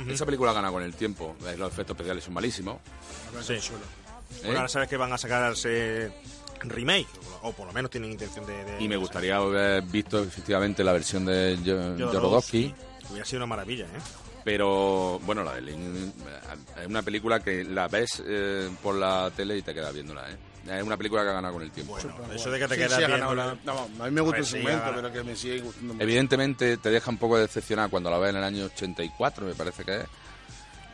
esa 0.08 0.24
película 0.24 0.52
gana 0.52 0.70
con 0.70 0.82
el 0.84 0.94
tiempo. 0.94 1.34
Eh, 1.46 1.56
Los 1.58 1.72
efectos 1.72 1.94
especiales 1.96 2.22
son 2.22 2.34
malísimos. 2.34 2.76
Sí. 3.42 3.54
¿eh? 3.54 3.60
Bueno, 4.44 4.58
ahora 4.58 4.68
sabes 4.68 4.88
que 4.88 4.96
van 4.96 5.12
a 5.12 5.18
sacarse 5.18 6.12
remake, 6.62 7.08
o 7.42 7.52
por 7.52 7.66
lo 7.66 7.72
menos 7.72 7.90
tienen 7.90 8.12
intención 8.12 8.46
de... 8.46 8.64
de- 8.64 8.82
Y 8.84 8.86
me 8.86 8.96
gustaría 8.96 9.36
haber 9.36 9.82
visto 9.82 10.22
efectivamente 10.22 10.84
la 10.84 10.92
versión 10.92 11.24
de 11.24 11.58
Jo- 11.64 12.06
Jodorowsky. 12.06 12.72
Hubiera 13.10 13.24
sido 13.26 13.38
una 13.38 13.46
maravilla, 13.46 13.86
¿eh? 13.86 13.98
Pero 14.44 15.18
bueno, 15.20 15.44
la 15.44 15.54
de 15.54 15.60
Link 15.62 15.78
eh, 15.80 16.10
es 16.82 16.86
una 16.86 17.02
película 17.02 17.40
que 17.40 17.62
la 17.64 17.88
ves 17.88 18.22
eh, 18.26 18.70
por 18.82 18.94
la 18.94 19.30
tele 19.36 19.58
y 19.58 19.62
te 19.62 19.74
quedas 19.74 19.92
viéndola, 19.92 20.30
¿eh? 20.30 20.36
Es 20.78 20.82
una 20.82 20.96
película 20.96 21.22
que 21.22 21.28
ha 21.30 21.32
ganado 21.32 21.54
con 21.54 21.62
el 21.62 21.70
tiempo. 21.70 21.92
Bueno, 21.94 22.14
eso 22.34 22.50
de 22.50 22.58
que 22.58 22.68
te 22.68 22.74
Sí, 22.74 22.80
quedas 22.80 22.96
sí, 22.98 23.02
ha 23.04 23.08
ganado 23.08 23.32
viéndola- 23.34 23.58
la- 23.64 23.72
no, 23.96 24.04
a 24.04 24.06
mí 24.06 24.10
me 24.12 24.20
gusta 24.20 24.38
el 24.38 24.44
sí, 24.44 24.52
segmento, 24.52 24.92
pero 24.94 25.12
que 25.12 25.22
me 25.24 25.34
sigue 25.36 25.60
gustando 25.60 25.94
mucho. 25.94 26.04
Evidentemente 26.04 26.76
te 26.76 26.90
deja 26.90 27.10
un 27.10 27.16
poco 27.18 27.38
decepcionado 27.38 27.88
cuando 27.90 28.10
la 28.10 28.18
ves 28.18 28.30
en 28.30 28.36
el 28.36 28.44
año 28.44 28.64
84, 28.66 29.46
me 29.46 29.54
parece 29.54 29.84
que 29.84 29.96
es. 30.00 30.06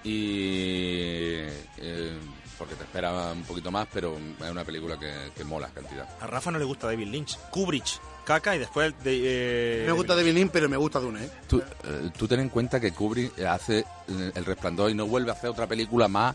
Y. 0.04 1.34
eh, 1.78 2.12
porque 2.58 2.74
te 2.74 2.84
espera 2.84 3.32
un 3.32 3.42
poquito 3.44 3.70
más, 3.70 3.86
pero 3.92 4.16
es 4.16 4.50
una 4.50 4.64
película 4.64 4.98
que, 4.98 5.12
que 5.36 5.44
mola 5.44 5.68
cantidad. 5.68 6.08
A 6.20 6.26
Rafa 6.26 6.50
no 6.50 6.58
le 6.58 6.64
gusta 6.64 6.86
David 6.86 7.08
Lynch. 7.08 7.38
Kubrick, 7.50 7.84
caca 8.24 8.56
y 8.56 8.58
después 8.58 8.92
de... 9.04 9.82
eh, 9.82 9.86
Me 9.86 9.92
gusta 9.92 10.14
David 10.14 10.32
Lynch, 10.34 10.50
pero 10.52 10.68
me 10.68 10.76
gusta 10.76 11.00
Dune, 11.00 11.24
¿eh? 11.24 11.30
Tú, 11.48 11.58
eh, 11.60 12.10
tú 12.16 12.26
ten 12.26 12.40
en 12.40 12.48
cuenta 12.48 12.80
que 12.80 12.92
Kubrick 12.92 13.38
hace 13.42 13.80
eh, 14.08 14.32
El 14.34 14.44
Resplandor 14.44 14.90
y 14.90 14.94
no 14.94 15.06
vuelve 15.06 15.30
a 15.30 15.34
hacer 15.34 15.50
otra 15.50 15.66
película 15.66 16.08
más 16.08 16.34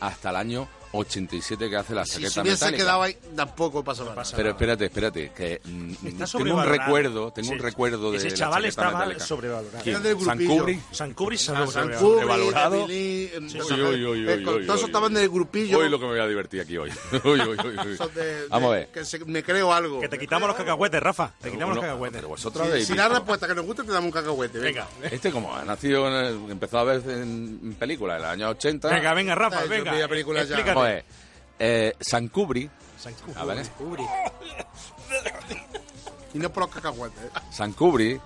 hasta 0.00 0.30
el 0.30 0.36
año 0.36 0.68
87 0.94 1.68
que 1.70 1.76
hace 1.76 1.94
La 1.94 2.04
Si 2.04 2.12
Chaqueta 2.12 2.30
se 2.30 2.40
hubiese 2.40 2.64
Metálica. 2.64 2.84
quedado 2.84 3.02
ahí, 3.02 3.16
tampoco 3.36 3.82
pasa 3.84 4.04
nada. 4.04 4.22
Pero 4.36 4.50
espérate, 4.50 4.84
espérate, 4.86 5.32
que 5.34 5.60
mm, 5.64 5.90
Está 6.06 6.26
tengo 6.38 6.54
un 6.56 6.64
recuerdo, 6.64 7.32
tengo 7.32 7.48
Sí, 7.48 7.54
un 7.54 7.58
recuerdo 7.60 8.10
de 8.12 8.18
Ese 8.18 8.32
chaval 8.32 8.64
estaba 8.64 8.92
metálica. 8.92 9.24
sobrevalorado. 9.26 9.82
¿Quién? 9.82 9.96
Era 9.96 10.04
del 10.04 10.18
¿San 10.20 10.38
grupillo. 10.38 10.60
Kubrick? 10.60 10.80
San 10.92 11.14
Kubrick 11.14 11.38
se 11.40 11.52
Ah, 11.52 11.60
lo 11.60 11.66
San 11.66 11.98
sobrevalorado. 11.98 12.86
Todos- 14.66 14.84
estaban 14.84 15.14
del 15.14 15.28
grupillo. 15.28 15.78
Hoy 15.78 15.88
lo 15.88 15.98
que 15.98 16.04
me 16.04 16.10
voy 16.12 16.20
a 16.20 16.26
divertir 16.26 16.60
aquí 16.60 16.76
hoy. 16.76 16.90
Uy, 17.24 17.40
uy. 17.40 17.96
son 17.96 18.14
de- 18.14 18.46
Vamos 18.48 18.70
a 18.70 18.74
ver. 18.76 18.88
Que 18.88 19.04
se- 19.04 19.24
me 19.24 19.42
creo 19.42 19.72
algo. 19.72 20.00
Que 20.00 20.08
te 20.08 20.18
quitamos 20.18 20.46
los 20.48 20.56
cacahuetes, 20.56 21.02
Rafa. 21.02 21.32
Te 21.40 21.50
quitamos 21.50 21.74
los 21.76 21.82
Uno- 21.82 21.92
cacahuetes. 21.92 22.16
Pero 22.18 22.28
vosotros 22.28 22.68
Si, 22.74 22.84
si 22.86 22.94
la 22.94 23.08
respuesta 23.08 23.46
que 23.46 23.54
nos 23.54 23.64
gusta, 23.64 23.82
te 23.82 23.90
damos 23.92 24.06
un 24.06 24.12
cacahuete. 24.12 24.58
Venga, 24.58 24.86
Este 25.10 25.30
como 25.30 25.54
ha 25.54 25.64
nacido, 25.64 26.06
en 26.08 26.14
el- 26.26 26.50
empezó 26.50 26.78
a 26.78 26.84
ver 26.84 27.02
en, 27.08 27.74
películas 27.78 28.16
en 28.16 28.22
los 28.22 28.30
años 28.30 28.50
80. 28.52 28.88
venga, 28.88 29.14
venga, 29.14 29.34
Rafa, 29.34 29.64
venga. 29.64 29.92
veía 29.92 30.08
Explícate. 30.86 31.04
Joder, 31.04 31.04
eh, 31.58 31.92
San 32.00 32.28
Kubrick, 32.28 32.70
San 32.98 33.14
Kubrick. 33.14 33.36
a 33.36 33.44
ver, 33.44 33.68
Kubrick. 33.70 34.08
Y 36.34 36.38
no 36.38 36.50
por 36.50 36.64
los 36.64 36.72
cacahuetes. 36.74 37.18
¿eh? 37.24 37.30
San 37.50 37.72
Kubrick, 37.72 38.20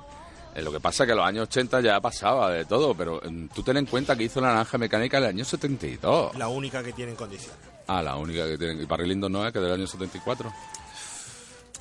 eh, 0.55 0.63
lo 0.63 0.73
que 0.73 0.81
pasa 0.81 1.03
es 1.05 1.07
que 1.09 1.13
en 1.13 1.19
los 1.19 1.27
años 1.27 1.43
80 1.49 1.81
ya 1.83 2.01
pasaba 2.01 2.51
de 2.51 2.65
todo, 2.65 2.95
pero 2.95 3.21
mm, 3.23 3.49
tú 3.49 3.63
ten 3.63 3.77
en 3.77 3.87
cuenta 3.87 4.17
que 4.17 4.25
hizo 4.25 4.41
la 4.41 4.49
naranja 4.49 4.79
mecánica 4.79 5.19
en 5.19 5.25
el 5.25 5.29
año 5.31 5.45
72. 5.45 6.37
La 6.37 6.49
única 6.49 6.83
que 6.83 6.93
tiene 6.93 7.11
en 7.13 7.17
condiciones. 7.17 7.59
Ah, 7.87 8.03
la 8.03 8.17
única 8.17 8.47
que 8.47 8.57
tiene. 8.59 8.83
Y 8.83 8.87
Barry 8.87 9.07
Lyndon 9.09 9.33
no 9.33 9.47
es, 9.47 9.53
que 9.53 9.59
es 9.59 9.65
del 9.65 9.73
año 9.75 9.87
74. 9.87 10.53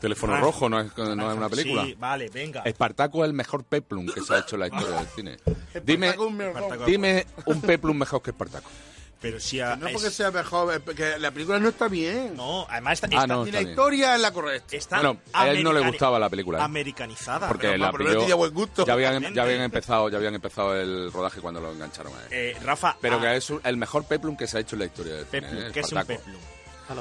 Teléfono 0.01 0.35
Ah. 0.35 0.39
Rojo 0.41 0.69
no 0.69 0.79
es, 0.79 0.95
no 0.95 1.31
es 1.31 1.37
una 1.37 1.49
película. 1.49 1.83
Sí, 1.83 1.95
vale, 1.97 2.29
venga. 2.29 2.61
Espartaco 2.61 3.23
es 3.23 3.29
el 3.29 3.33
mejor 3.33 3.63
peplum 3.63 4.05
que 4.05 4.21
se 4.21 4.33
ha 4.35 4.39
hecho 4.39 4.55
en 4.55 4.59
la 4.59 4.67
historia 4.67 4.97
del 4.97 5.07
cine. 5.07 5.37
Dime, 5.83 6.09
es. 6.09 6.13
Espartaco. 6.15 6.85
dime 6.85 7.25
un 7.45 7.61
peplum 7.61 7.97
mejor 7.97 8.21
que 8.21 8.29
Espartaco. 8.29 8.69
Pero 9.19 9.39
si 9.39 9.59
a, 9.59 9.75
No 9.75 9.87
es- 9.87 9.93
porque 9.93 10.11
sea 10.11 10.29
mejor, 10.29 10.71
es 10.75 10.79
porque 10.79 11.17
la 11.17 11.31
película 11.31 11.57
no 11.59 11.69
está 11.69 11.87
bien. 11.87 12.35
No, 12.37 12.67
además 12.69 12.93
está, 13.01 13.07
Ah, 13.07 13.23
está- 13.23 13.27
no. 13.27 13.43
Ni 13.43 13.49
está 13.49 13.57
la 13.57 13.59
bien. 13.61 13.69
historia 13.71 14.15
es 14.15 14.21
la 14.21 14.31
correcta. 14.31 14.77
está 14.77 14.95
Bueno, 14.97 15.17
a 15.33 15.49
él 15.49 15.63
no 15.63 15.73
le 15.73 15.79
gustaba 15.87 16.19
la 16.19 16.29
película, 16.29 16.59
¿eh? 16.59 16.61
Americanizada. 16.61 17.47
Porque 17.47 17.67
pero 17.67 17.77
la 17.79 17.91
menos 17.91 18.07
pilló- 18.13 18.19
tenía 18.19 18.35
buen 18.35 18.53
gusto. 18.53 18.85
ya 18.85 18.93
habían, 18.93 19.13
Totalmente. 19.13 19.35
ya 19.37 19.43
habían 19.43 19.61
empezado 19.61 20.09
ya 20.09 20.17
habían 20.17 20.35
empezado 20.35 20.75
el 20.75 21.11
rodaje 21.11 21.41
cuando 21.41 21.59
lo 21.59 21.71
engancharon 21.71 22.13
a 22.13 22.21
él. 22.23 22.27
Eh, 22.29 22.57
Rafa, 22.63 22.95
Pero 23.01 23.15
ah, 23.17 23.21
que 23.21 23.35
es 23.37 23.49
un- 23.49 23.61
el 23.63 23.75
mejor 23.77 24.05
peplum 24.05 24.37
que 24.37 24.45
se 24.45 24.57
ha 24.57 24.59
hecho 24.61 24.75
en 24.75 24.79
la 24.79 24.85
historia 24.85 25.13
del 25.15 25.25
cine. 25.25 25.41
Peplum, 25.41 25.61
¿eh? 25.63 25.69
¿qué 25.73 25.79
es 25.79 25.91
un 25.91 26.03
peplum? 26.05 26.37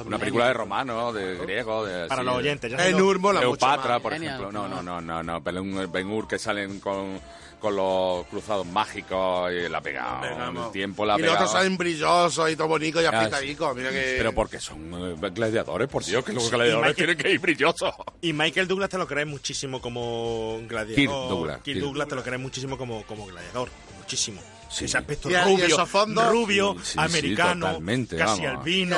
Una 0.05 0.17
película 0.19 0.47
de 0.47 0.53
romanos, 0.53 1.13
de 1.13 1.35
griegos, 1.37 1.87
de... 1.87 2.07
Para 2.07 2.21
sí, 2.21 2.25
los 2.25 2.35
oyentes. 2.35 2.69
Ya 2.71 2.75
En 2.77 2.81
sabes 2.83 2.97
lo- 2.97 3.05
Ur 3.05 3.19
mola 3.19 3.39
mucho 3.41 3.57
Cleopatra, 3.57 3.93
más. 3.93 4.01
por 4.01 4.13
Genial. 4.13 4.33
ejemplo. 4.41 4.51
No, 4.51 4.67
no, 4.67 4.81
no, 4.81 4.99
no, 4.99 5.23
no. 5.23 5.39
Ben 5.39 5.91
Ben 5.91 6.07
Hur 6.11 6.27
que 6.27 6.37
salen 6.37 6.81
con, 6.81 7.21
con 7.59 7.75
los 7.75 8.25
cruzados 8.27 8.65
mágicos 8.65 9.51
y 9.51 9.67
la. 9.69 9.79
Venga, 9.79 10.21
el 10.65 10.71
tiempo 10.71 11.05
la 11.05 11.15
ha 11.15 11.19
y 11.19 11.23
los 11.23 11.33
otros 11.33 11.51
salen 11.51 11.77
brillosos 11.77 12.51
y 12.51 12.55
todo 12.55 12.67
bonito 12.67 13.01
y 13.01 13.05
afeitadico. 13.05 13.73
Mira 13.73 13.89
que... 13.89 14.15
Pero 14.17 14.33
porque 14.33 14.59
son 14.59 14.91
eh, 14.93 15.29
gladiadores, 15.33 15.87
por 15.87 16.03
Dios, 16.03 16.23
que 16.23 16.33
los 16.33 16.49
gladiadores 16.51 16.89
Michael- 16.89 16.95
tienen 16.95 17.17
que 17.17 17.31
ir 17.31 17.39
brillosos. 17.39 17.93
Y 18.21 18.33
Michael 18.33 18.67
Douglas 18.67 18.89
te 18.89 18.97
lo 18.97 19.07
crees 19.07 19.27
muchísimo 19.27 19.81
como 19.81 20.59
gladiador. 20.67 20.95
Kirk 20.95 21.11
Douglas, 21.11 21.61
Kirk 21.61 21.79
Douglas 21.79 22.07
te 22.07 22.15
lo 22.15 22.23
crees 22.23 22.39
muchísimo 22.41 22.77
como, 22.77 23.03
como 23.03 23.25
gladiador. 23.25 23.69
Muchísimo. 23.99 24.41
Sí. 24.69 24.85
Ese 24.85 24.97
aspecto 24.97 25.29
Y 25.29 25.35
rubio, 25.35 25.85
rubio, 26.29 26.73
Sí, 26.75 26.79
sí, 26.83 26.91
sí, 26.93 26.99
americano, 26.99 27.65
casi 28.09 28.17
vamos. 28.17 28.45
albino, 28.45 28.97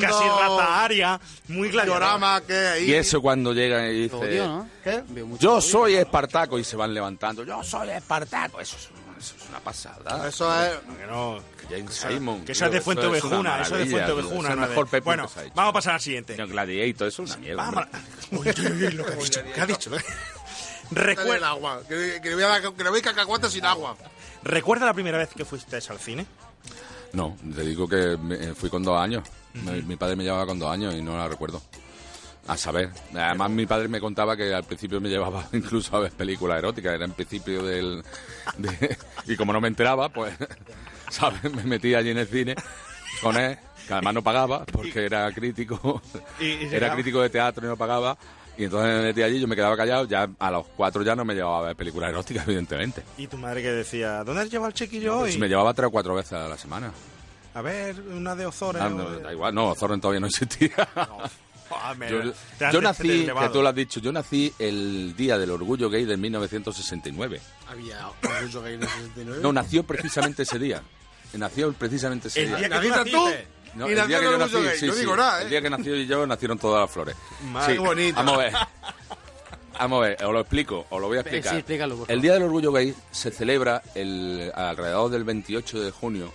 casi 0.00 0.28
raza 0.28 0.84
aria, 0.84 1.20
muy 1.48 1.68
gladiador. 1.68 2.42
que 2.46 2.56
ahí... 2.56 2.84
Y 2.90 2.94
eso 2.94 3.20
cuando 3.20 3.52
llegan 3.52 3.84
y 3.94 4.08
Lo 4.08 4.18
odio, 4.18 4.28
dice... 4.30 4.46
¿no? 4.46 4.68
¿Qué? 4.82 5.04
Yo 5.38 5.52
odio. 5.52 5.60
soy 5.60 5.94
Espartaco 5.96 6.58
y 6.58 6.64
se 6.64 6.76
van 6.76 6.94
levantando. 6.94 7.44
Yo 7.44 7.62
soy 7.62 7.90
Espartaco. 7.90 8.60
Eso 8.60 8.76
es, 8.76 8.84
eso 9.18 9.34
es 9.38 9.48
una 9.50 9.60
pasada. 9.60 10.26
Eso 10.26 10.50
es... 10.64 10.72
Que 10.98 11.06
no, 11.06 11.38
James 11.68 11.94
Simon. 11.94 12.44
que 12.44 12.52
eso 12.52 12.64
es 12.66 12.72
de 12.72 12.80
Fuente 12.80 13.06
Ovejuna, 13.06 13.60
eso 13.62 13.76
es 13.76 13.84
de 13.84 13.90
Fuente. 13.90 14.12
Ovejuna. 14.12 14.48
Es 14.48 14.54
el 14.54 14.56
no 14.60 14.62
de- 14.62 14.68
mejor 14.68 15.02
Bueno, 15.04 15.22
que 15.28 15.34
se 15.34 15.40
ha 15.40 15.42
hecho. 15.44 15.52
vamos 15.54 15.70
a 15.70 15.72
pasar 15.74 15.94
al 15.94 16.00
siguiente. 16.00 16.36
No, 16.36 16.48
Gladiator, 16.48 17.08
eso 17.08 17.22
es 17.24 17.30
una 17.30 17.36
mierda. 17.38 17.62
Vamos 17.62 17.84
a- 17.84 17.88
Uy, 18.36 18.48
uy, 18.48 18.84
uy, 18.86 18.90
lo 18.92 19.04
que 19.04 19.12
ha 19.12 19.16
dicho. 19.16 19.40
¿Qué 19.54 19.60
ha 19.60 19.66
dicho? 19.66 19.90
Recuerda, 20.90 21.48
agua. 21.50 21.82
Que, 21.88 22.20
que 22.22 22.28
le 22.30 22.34
voy 22.34 22.44
a 22.44 22.48
dar 22.48 22.62
que 22.74 22.82
le 22.84 22.90
voy 22.90 22.98
a 22.98 23.02
cacahuate 23.02 23.48
sin 23.50 23.64
agua. 23.64 23.96
¿Recuerda 24.42 24.86
la 24.86 24.94
primera 24.94 25.18
vez 25.18 25.28
que 25.36 25.44
fuiste 25.44 25.76
al 25.76 25.98
cine? 25.98 26.26
No, 27.12 27.36
te 27.54 27.62
digo 27.62 27.88
que 27.88 28.16
me- 28.16 28.54
fui 28.54 28.70
con 28.70 28.82
dos 28.82 28.98
años. 28.98 29.22
Mi- 29.54 29.82
Mi 29.82 29.96
padre 29.96 30.16
me 30.16 30.24
llevaba 30.24 30.46
con 30.46 30.58
dos 30.58 30.70
años 30.72 30.94
y 30.94 31.02
no 31.02 31.16
la 31.16 31.28
recuerdo. 31.28 31.60
A 32.46 32.56
saber. 32.56 32.90
Además, 33.14 33.50
mi 33.50 33.66
padre 33.66 33.88
me 33.88 34.00
contaba 34.00 34.36
que 34.36 34.52
al 34.54 34.64
principio 34.64 35.00
me 35.00 35.08
llevaba 35.08 35.46
incluso 35.52 35.96
a 35.96 36.00
ver 36.00 36.12
películas 36.12 36.58
eróticas. 36.58 36.94
Era 36.94 37.04
en 37.04 37.12
principio 37.12 37.62
del. 37.62 38.02
de- 38.58 38.96
y 39.26 39.36
como 39.36 39.52
no 39.52 39.60
me 39.60 39.68
enteraba, 39.68 40.08
pues. 40.08 40.34
¿Sabes? 41.10 41.42
Me 41.52 41.64
metí 41.64 41.94
allí 41.94 42.10
en 42.10 42.18
el 42.18 42.28
cine 42.28 42.54
con 43.20 43.36
él, 43.36 43.58
que 43.86 43.92
además 43.92 44.14
no 44.14 44.22
pagaba 44.22 44.64
porque 44.64 45.04
era 45.04 45.30
crítico. 45.32 46.00
Y- 46.38 46.44
y 46.46 46.68
era 46.72 46.92
crítico 46.94 47.20
de 47.20 47.30
teatro 47.30 47.66
y 47.66 47.68
no 47.68 47.76
pagaba. 47.76 48.16
Y 48.58 48.64
entonces 48.64 48.94
me 48.94 49.02
metí 49.04 49.22
allí, 49.22 49.40
yo 49.40 49.46
me 49.48 49.56
quedaba 49.56 49.76
callado. 49.76 50.06
Ya 50.06 50.28
a 50.38 50.50
los 50.50 50.66
cuatro 50.76 51.02
ya 51.02 51.16
no 51.16 51.24
me 51.24 51.34
llevaba 51.34 51.58
a 51.60 51.62
ver 51.68 51.76
películas 51.76 52.10
eróticas, 52.10 52.44
evidentemente. 52.46 53.02
Y 53.16 53.26
tu 53.26 53.36
madre 53.38 53.62
que 53.62 53.70
decía, 53.72 54.22
¿dónde 54.24 54.42
has 54.42 54.50
llevado 54.50 54.66
al 54.68 54.74
chiquillo 54.74 55.16
hoy? 55.18 55.30
Pues 55.30 55.38
me 55.38 55.48
llevaba 55.48 55.72
tres 55.74 55.88
o 55.88 55.90
cuatro 55.90 56.14
veces 56.14 56.32
a 56.34 56.48
la 56.48 56.58
semana. 56.58 56.92
A 57.54 57.62
ver, 57.62 58.00
una 58.00 58.36
de 58.36 58.46
Ozores. 58.46 58.80
Ah, 58.80 58.88
no, 58.88 59.10
da 59.18 59.32
igual, 59.32 59.54
no, 59.54 59.74
Zorro 59.74 59.98
todavía 59.98 60.20
no 60.20 60.26
existía. 60.28 60.70
Ah, 60.94 61.94
me- 61.98 62.08
Yo, 62.10 62.80
nací, 62.80 63.26
que 63.26 63.48
tú 63.52 63.62
lo 63.62 63.68
has 63.68 63.74
dicho, 63.74 63.98
yo 64.00 64.12
nací 64.12 64.52
el 64.58 65.14
día 65.16 65.36
del 65.38 65.50
orgullo 65.50 65.88
gay 65.90 66.04
de 66.04 66.16
1969. 66.16 67.40
Había 67.68 68.08
mucho 68.42 68.62
gay 68.62 68.74
en 68.74 68.82
el 68.82 68.88
69. 68.88 69.40
No, 69.42 69.52
nació 69.52 69.82
precisamente 69.84 70.42
ese 70.42 70.58
día. 70.58 70.82
Nació 71.32 71.72
precisamente 71.72 72.28
ese 72.28 72.42
El 72.42 72.48
día. 72.48 72.56
día 72.58 72.68
que 72.68 72.88
tú 72.88 72.88
¿Naciste 72.88 73.10
tú? 73.16 73.24
No, 73.74 73.88
y 73.88 73.92
el 73.92 74.08
día 74.08 74.18
que 74.18 74.24
yo 74.24 74.38
nací, 74.38 74.56
sí, 74.78 74.86
no 74.86 74.92
sí. 74.92 75.00
digo 75.00 75.16
nada, 75.16 75.40
¿eh? 75.40 75.44
El 75.44 75.50
día 75.50 75.62
que 75.62 75.70
nació 75.70 75.96
y 75.96 76.06
yo 76.06 76.26
nacieron 76.26 76.58
todas 76.58 76.80
las 76.82 76.90
flores. 76.90 77.14
Madre, 77.52 77.74
qué 77.74 77.78
bonito. 77.78 78.16
Vamos 78.16 78.34
a 78.34 78.38
ver. 78.38 78.52
Vamos 79.78 80.04
a 80.04 80.08
ver, 80.08 80.24
os 80.24 80.32
lo 80.32 80.40
explico, 80.40 80.86
os 80.90 81.00
lo 81.00 81.06
voy 81.08 81.16
a 81.18 81.22
Sí, 81.22 81.28
explicar. 81.28 81.56
explícalo, 81.56 81.96
por 81.96 82.10
el. 82.10 82.20
Día 82.20 82.34
del 82.34 82.42
Orgullo 82.42 82.70
Gay 82.70 82.94
se 83.10 83.30
celebra 83.30 83.80
el, 83.94 84.52
alrededor 84.54 85.10
del 85.10 85.24
28 85.24 85.80
de 85.80 85.90
junio, 85.90 86.30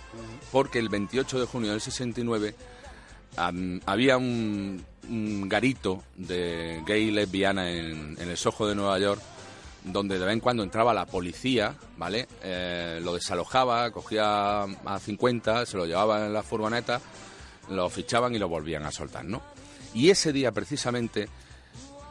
porque 0.50 0.80
el 0.80 0.88
28 0.88 1.38
de 1.40 1.46
junio 1.46 1.70
del 1.70 1.80
69 1.80 2.56
am, 3.36 3.80
había 3.86 4.16
un, 4.16 4.84
un 5.08 5.48
garito 5.48 6.02
de 6.16 6.82
gay 6.86 7.04
y 7.04 7.10
lesbiana 7.12 7.70
en, 7.70 8.16
en 8.18 8.28
el 8.30 8.36
Soho 8.36 8.66
de 8.66 8.74
Nueva 8.74 8.98
York, 8.98 9.20
donde 9.84 10.18
de 10.18 10.24
vez 10.24 10.32
en 10.32 10.40
cuando 10.40 10.64
entraba 10.64 10.92
la 10.92 11.06
policía, 11.06 11.76
¿vale? 11.98 12.26
Eh, 12.42 12.98
lo 13.04 13.14
desalojaba, 13.14 13.92
cogía 13.92 14.62
a 14.64 14.98
50, 14.98 15.66
se 15.66 15.76
lo 15.76 15.86
llevaban 15.86 16.24
en 16.24 16.32
la 16.32 16.42
furgoneta, 16.42 17.00
lo 17.68 17.88
fichaban 17.90 18.34
y 18.34 18.38
lo 18.38 18.48
volvían 18.48 18.84
a 18.84 18.90
soltar, 18.92 19.24
¿no? 19.24 19.42
Y 19.94 20.10
ese 20.10 20.32
día 20.32 20.52
precisamente 20.52 21.28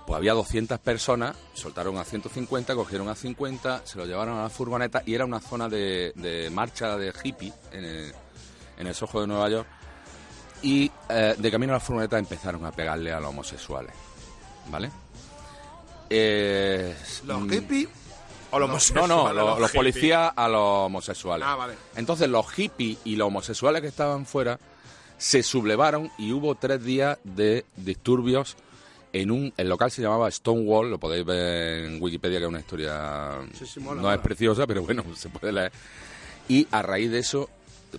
pues 0.07 0.17
había 0.17 0.33
200 0.33 0.79
personas, 0.79 1.35
soltaron 1.55 1.97
a 1.97 2.03
150, 2.03 2.75
cogieron 2.75 3.09
a 3.09 3.15
50, 3.15 3.81
se 3.85 3.97
lo 3.97 4.05
llevaron 4.05 4.37
a 4.37 4.43
la 4.43 4.49
furgoneta 4.49 5.01
y 5.05 5.15
era 5.15 5.25
una 5.25 5.39
zona 5.39 5.67
de, 5.67 6.11
de 6.15 6.49
marcha 6.51 6.95
de 6.95 7.11
hippie 7.23 7.51
en 7.71 7.83
el, 7.85 8.13
en 8.77 8.85
el 8.87 8.93
Soho 8.93 9.21
de 9.21 9.27
Nueva 9.27 9.49
York. 9.49 9.67
Y 10.61 10.91
eh, 11.09 11.35
de 11.37 11.51
camino 11.51 11.73
a 11.73 11.77
la 11.77 11.79
furgoneta 11.79 12.19
empezaron 12.19 12.65
a 12.65 12.71
pegarle 12.71 13.11
a 13.11 13.19
los 13.19 13.29
homosexuales. 13.29 13.93
¿Vale? 14.69 14.91
Eh, 16.09 16.95
Los 17.25 17.41
mm, 17.41 17.49
hippies... 17.49 17.89
O 18.51 18.59
los 18.59 18.67
no, 18.69 18.73
homosexuales, 18.75 19.09
no, 19.09 19.33
lo- 19.33 19.59
los, 19.59 19.71
policías 19.71 20.31
a 20.35 20.47
los 20.47 20.61
homosexuales. 20.85 21.45
Ah, 21.49 21.55
vale. 21.55 21.73
Entonces 21.95 22.29
los 22.29 22.47
hippies 22.51 22.99
y 23.03 23.15
los 23.15 23.27
homosexuales 23.27 23.81
que 23.81 23.87
estaban 23.89 24.25
fuera 24.25 24.57
se 25.17 25.43
sublevaron 25.43 26.12
y 26.17 26.32
hubo 26.32 26.56
tres 26.56 26.84
días 26.84 27.17
de 27.23 27.65
disturbios 27.75 28.56
en 29.13 29.32
un... 29.32 29.54
El 29.58 29.69
local 29.69 29.91
se 29.91 30.01
llamaba 30.01 30.30
Stonewall, 30.30 30.89
lo 30.89 30.99
podéis 30.99 31.25
ver 31.25 31.86
en 31.86 32.01
Wikipedia, 32.01 32.39
que 32.39 32.45
es 32.45 32.49
una 32.49 32.60
historia... 32.60 33.39
Sí, 33.58 33.65
sí, 33.65 33.80
mola, 33.80 33.95
no 33.95 34.01
mola. 34.04 34.15
es 34.15 34.21
preciosa, 34.21 34.67
pero 34.67 34.84
bueno, 34.84 35.04
se 35.15 35.30
puede 35.30 35.54
leer. 35.54 35.71
Y 36.49 36.67
a 36.71 36.82
raíz 36.82 37.12
de 37.12 37.19
eso 37.19 37.49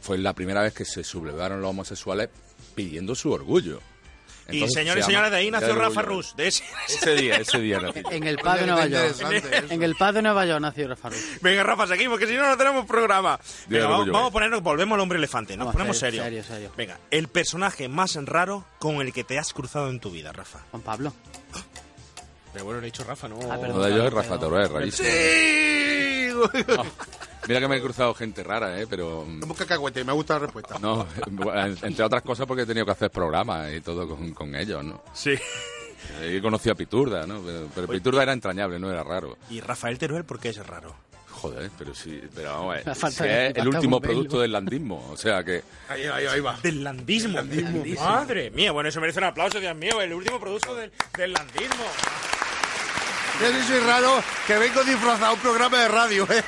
fue 0.01 0.19
la 0.19 0.35
primera 0.35 0.63
vez 0.63 0.75
que 0.75 0.85
se 0.85 1.03
sublevaron 1.03 1.61
los 1.61 1.71
homosexuales 1.71 2.29
pidiendo 2.75 3.15
su 3.15 3.33
orgullo. 3.33 3.81
Y 4.49 4.69
señores 4.69 4.69
y 4.69 4.69
se 4.69 4.75
señores, 4.75 5.09
llama 5.09 5.31
de 5.31 5.37
ahí 5.37 5.51
nació 5.51 5.75
Rafa. 5.75 6.03
Rus. 6.03 6.35
De 6.37 6.47
ese- 6.49 6.63
Ese 6.89 7.15
día, 7.17 7.37
ese 7.37 7.59
día 7.59 7.81
nací. 7.81 8.01
En 8.11 8.25
el 8.25 8.37
PAD 8.39 8.61
de 8.61 8.67
Nueva 8.67 8.87
York. 8.87 9.17
En 9.71 9.83
el 9.83 9.95
PAD 9.97 10.15
de 10.15 10.23
Nueva 10.23 10.47
York 10.47 10.61
nació 10.61 10.89
Rafa 10.89 11.09
Rus. 11.09 11.19
Venga, 11.41 11.63
Rafa, 11.63 11.87
seguimos, 11.87 12.19
que 12.19 12.27
si 12.27 12.35
no, 12.35 12.47
no 12.49 12.57
tenemos 12.57 12.87
programa. 12.87 13.39
Venga, 13.67 13.87
vamos, 13.89 14.07
vamos 14.09 14.29
a 14.29 14.33
ponernos, 14.33 14.63
volvemos 14.63 14.95
al 14.97 15.01
hombre 15.01 15.19
elefante. 15.19 15.57
Nos 15.57 15.67
Vamos, 15.67 15.73
ponemos 15.75 15.99
serio, 15.99 16.23
serios. 16.23 16.47
serio, 16.47 16.69
serio. 16.69 16.73
Venga, 16.77 16.99
el 17.11 17.29
personaje 17.29 17.89
más 17.89 18.15
raro 18.25 18.65
con 18.79 18.97
el 19.01 19.13
que 19.13 19.25
te 19.25 19.39
has 19.39 19.53
cruzado 19.53 19.91
en 19.91 19.99
tu 20.01 20.11
vida, 20.11 20.33
Rafa. 20.33 20.61
Juan 20.71 20.83
Pablo. 20.83 21.13
Pero 22.57 22.65
bueno, 22.65 22.81
le 22.81 22.87
he 22.87 22.91
dicho 22.91 23.05
Rafa, 23.05 23.29
no. 23.29 23.37
Ah, 23.53 23.59
perdón. 23.61 23.77
Lo 23.81 23.85
de 23.85 23.95
yo 23.95 24.07
es 24.07 24.13
Rafa 24.15 24.39
Torres, 24.41 24.65
es 24.65 24.73
rarísimo. 24.73 25.09
¡Sí! 25.11 26.29
No, 26.75 26.85
mira 27.49 27.61
que 27.61 27.69
me 27.69 27.77
he 27.77 27.83
cruzado 27.83 28.15
gente 28.15 28.43
rara, 28.43 28.81
¿eh? 28.81 28.87
Pero... 28.89 29.27
Busca 29.27 29.65
cacahuete, 29.67 30.03
me 30.05 30.13
gusta 30.13 30.35
la 30.35 30.39
respuesta. 30.41 30.79
No, 30.79 31.07
entre 31.83 32.03
otras 32.03 32.23
cosas 32.23 32.47
porque 32.47 32.63
he 32.63 32.67
tenido 32.67 32.87
que 32.87 32.93
hacer 32.93 33.11
programas 33.11 33.71
y 33.75 33.83
todo 33.83 34.09
con, 34.09 34.33
con 34.33 34.55
ellos, 34.55 34.83
¿no? 34.83 35.03
Sí. 35.13 35.35
He 36.23 36.41
conocido 36.41 36.73
a 36.73 36.77
Piturda, 36.77 37.27
¿no? 37.27 37.43
Pero, 37.43 37.69
pero 37.75 37.89
Piturda 37.89 38.23
era 38.23 38.33
entrañable, 38.33 38.79
no 38.79 38.91
era 38.91 39.05
raro. 39.05 39.37
Y 39.51 39.61
Rafael 39.61 39.99
Teruel, 39.99 40.25
¿por 40.25 40.39
qué 40.41 40.49
es 40.49 40.67
raro? 40.67 40.95
Joder, 41.31 41.71
pero 41.79 41.95
sí, 41.95 42.19
pero 42.35 42.51
vamos 42.53 42.77
de- 42.85 43.51
es 43.51 43.57
el 43.57 43.69
último 43.69 44.01
producto 44.01 44.41
del 44.41 44.53
landismo, 44.53 45.07
o 45.13 45.17
sea 45.19 45.45
que... 45.45 45.63
Ahí, 45.91 46.05
ahí, 46.05 46.25
ahí 46.27 46.41
va. 46.41 46.59
Del 46.63 46.83
landismo. 46.83 47.39
Madre 48.01 48.51
mía, 48.51 48.73
bueno, 48.73 48.89
eso 48.89 49.01
merece 49.03 49.19
un 49.19 49.27
aplauso, 49.27 49.61
Dios 49.61 49.77
mío. 49.77 50.01
El 50.01 50.15
último 50.15 50.41
producto 50.41 50.75
del, 50.75 50.91
del 51.19 51.33
landismo. 51.35 51.85
Yo 53.41 53.53
sí 53.53 53.67
soy 53.67 53.81
raro 53.81 54.23
que 54.47 54.57
vengo 54.57 54.83
disfrazado 54.83 55.27
a 55.27 55.33
un 55.35 55.41
programa 55.41 55.79
de 55.79 55.89
radio. 55.89 56.27
¿eh? 56.31 56.43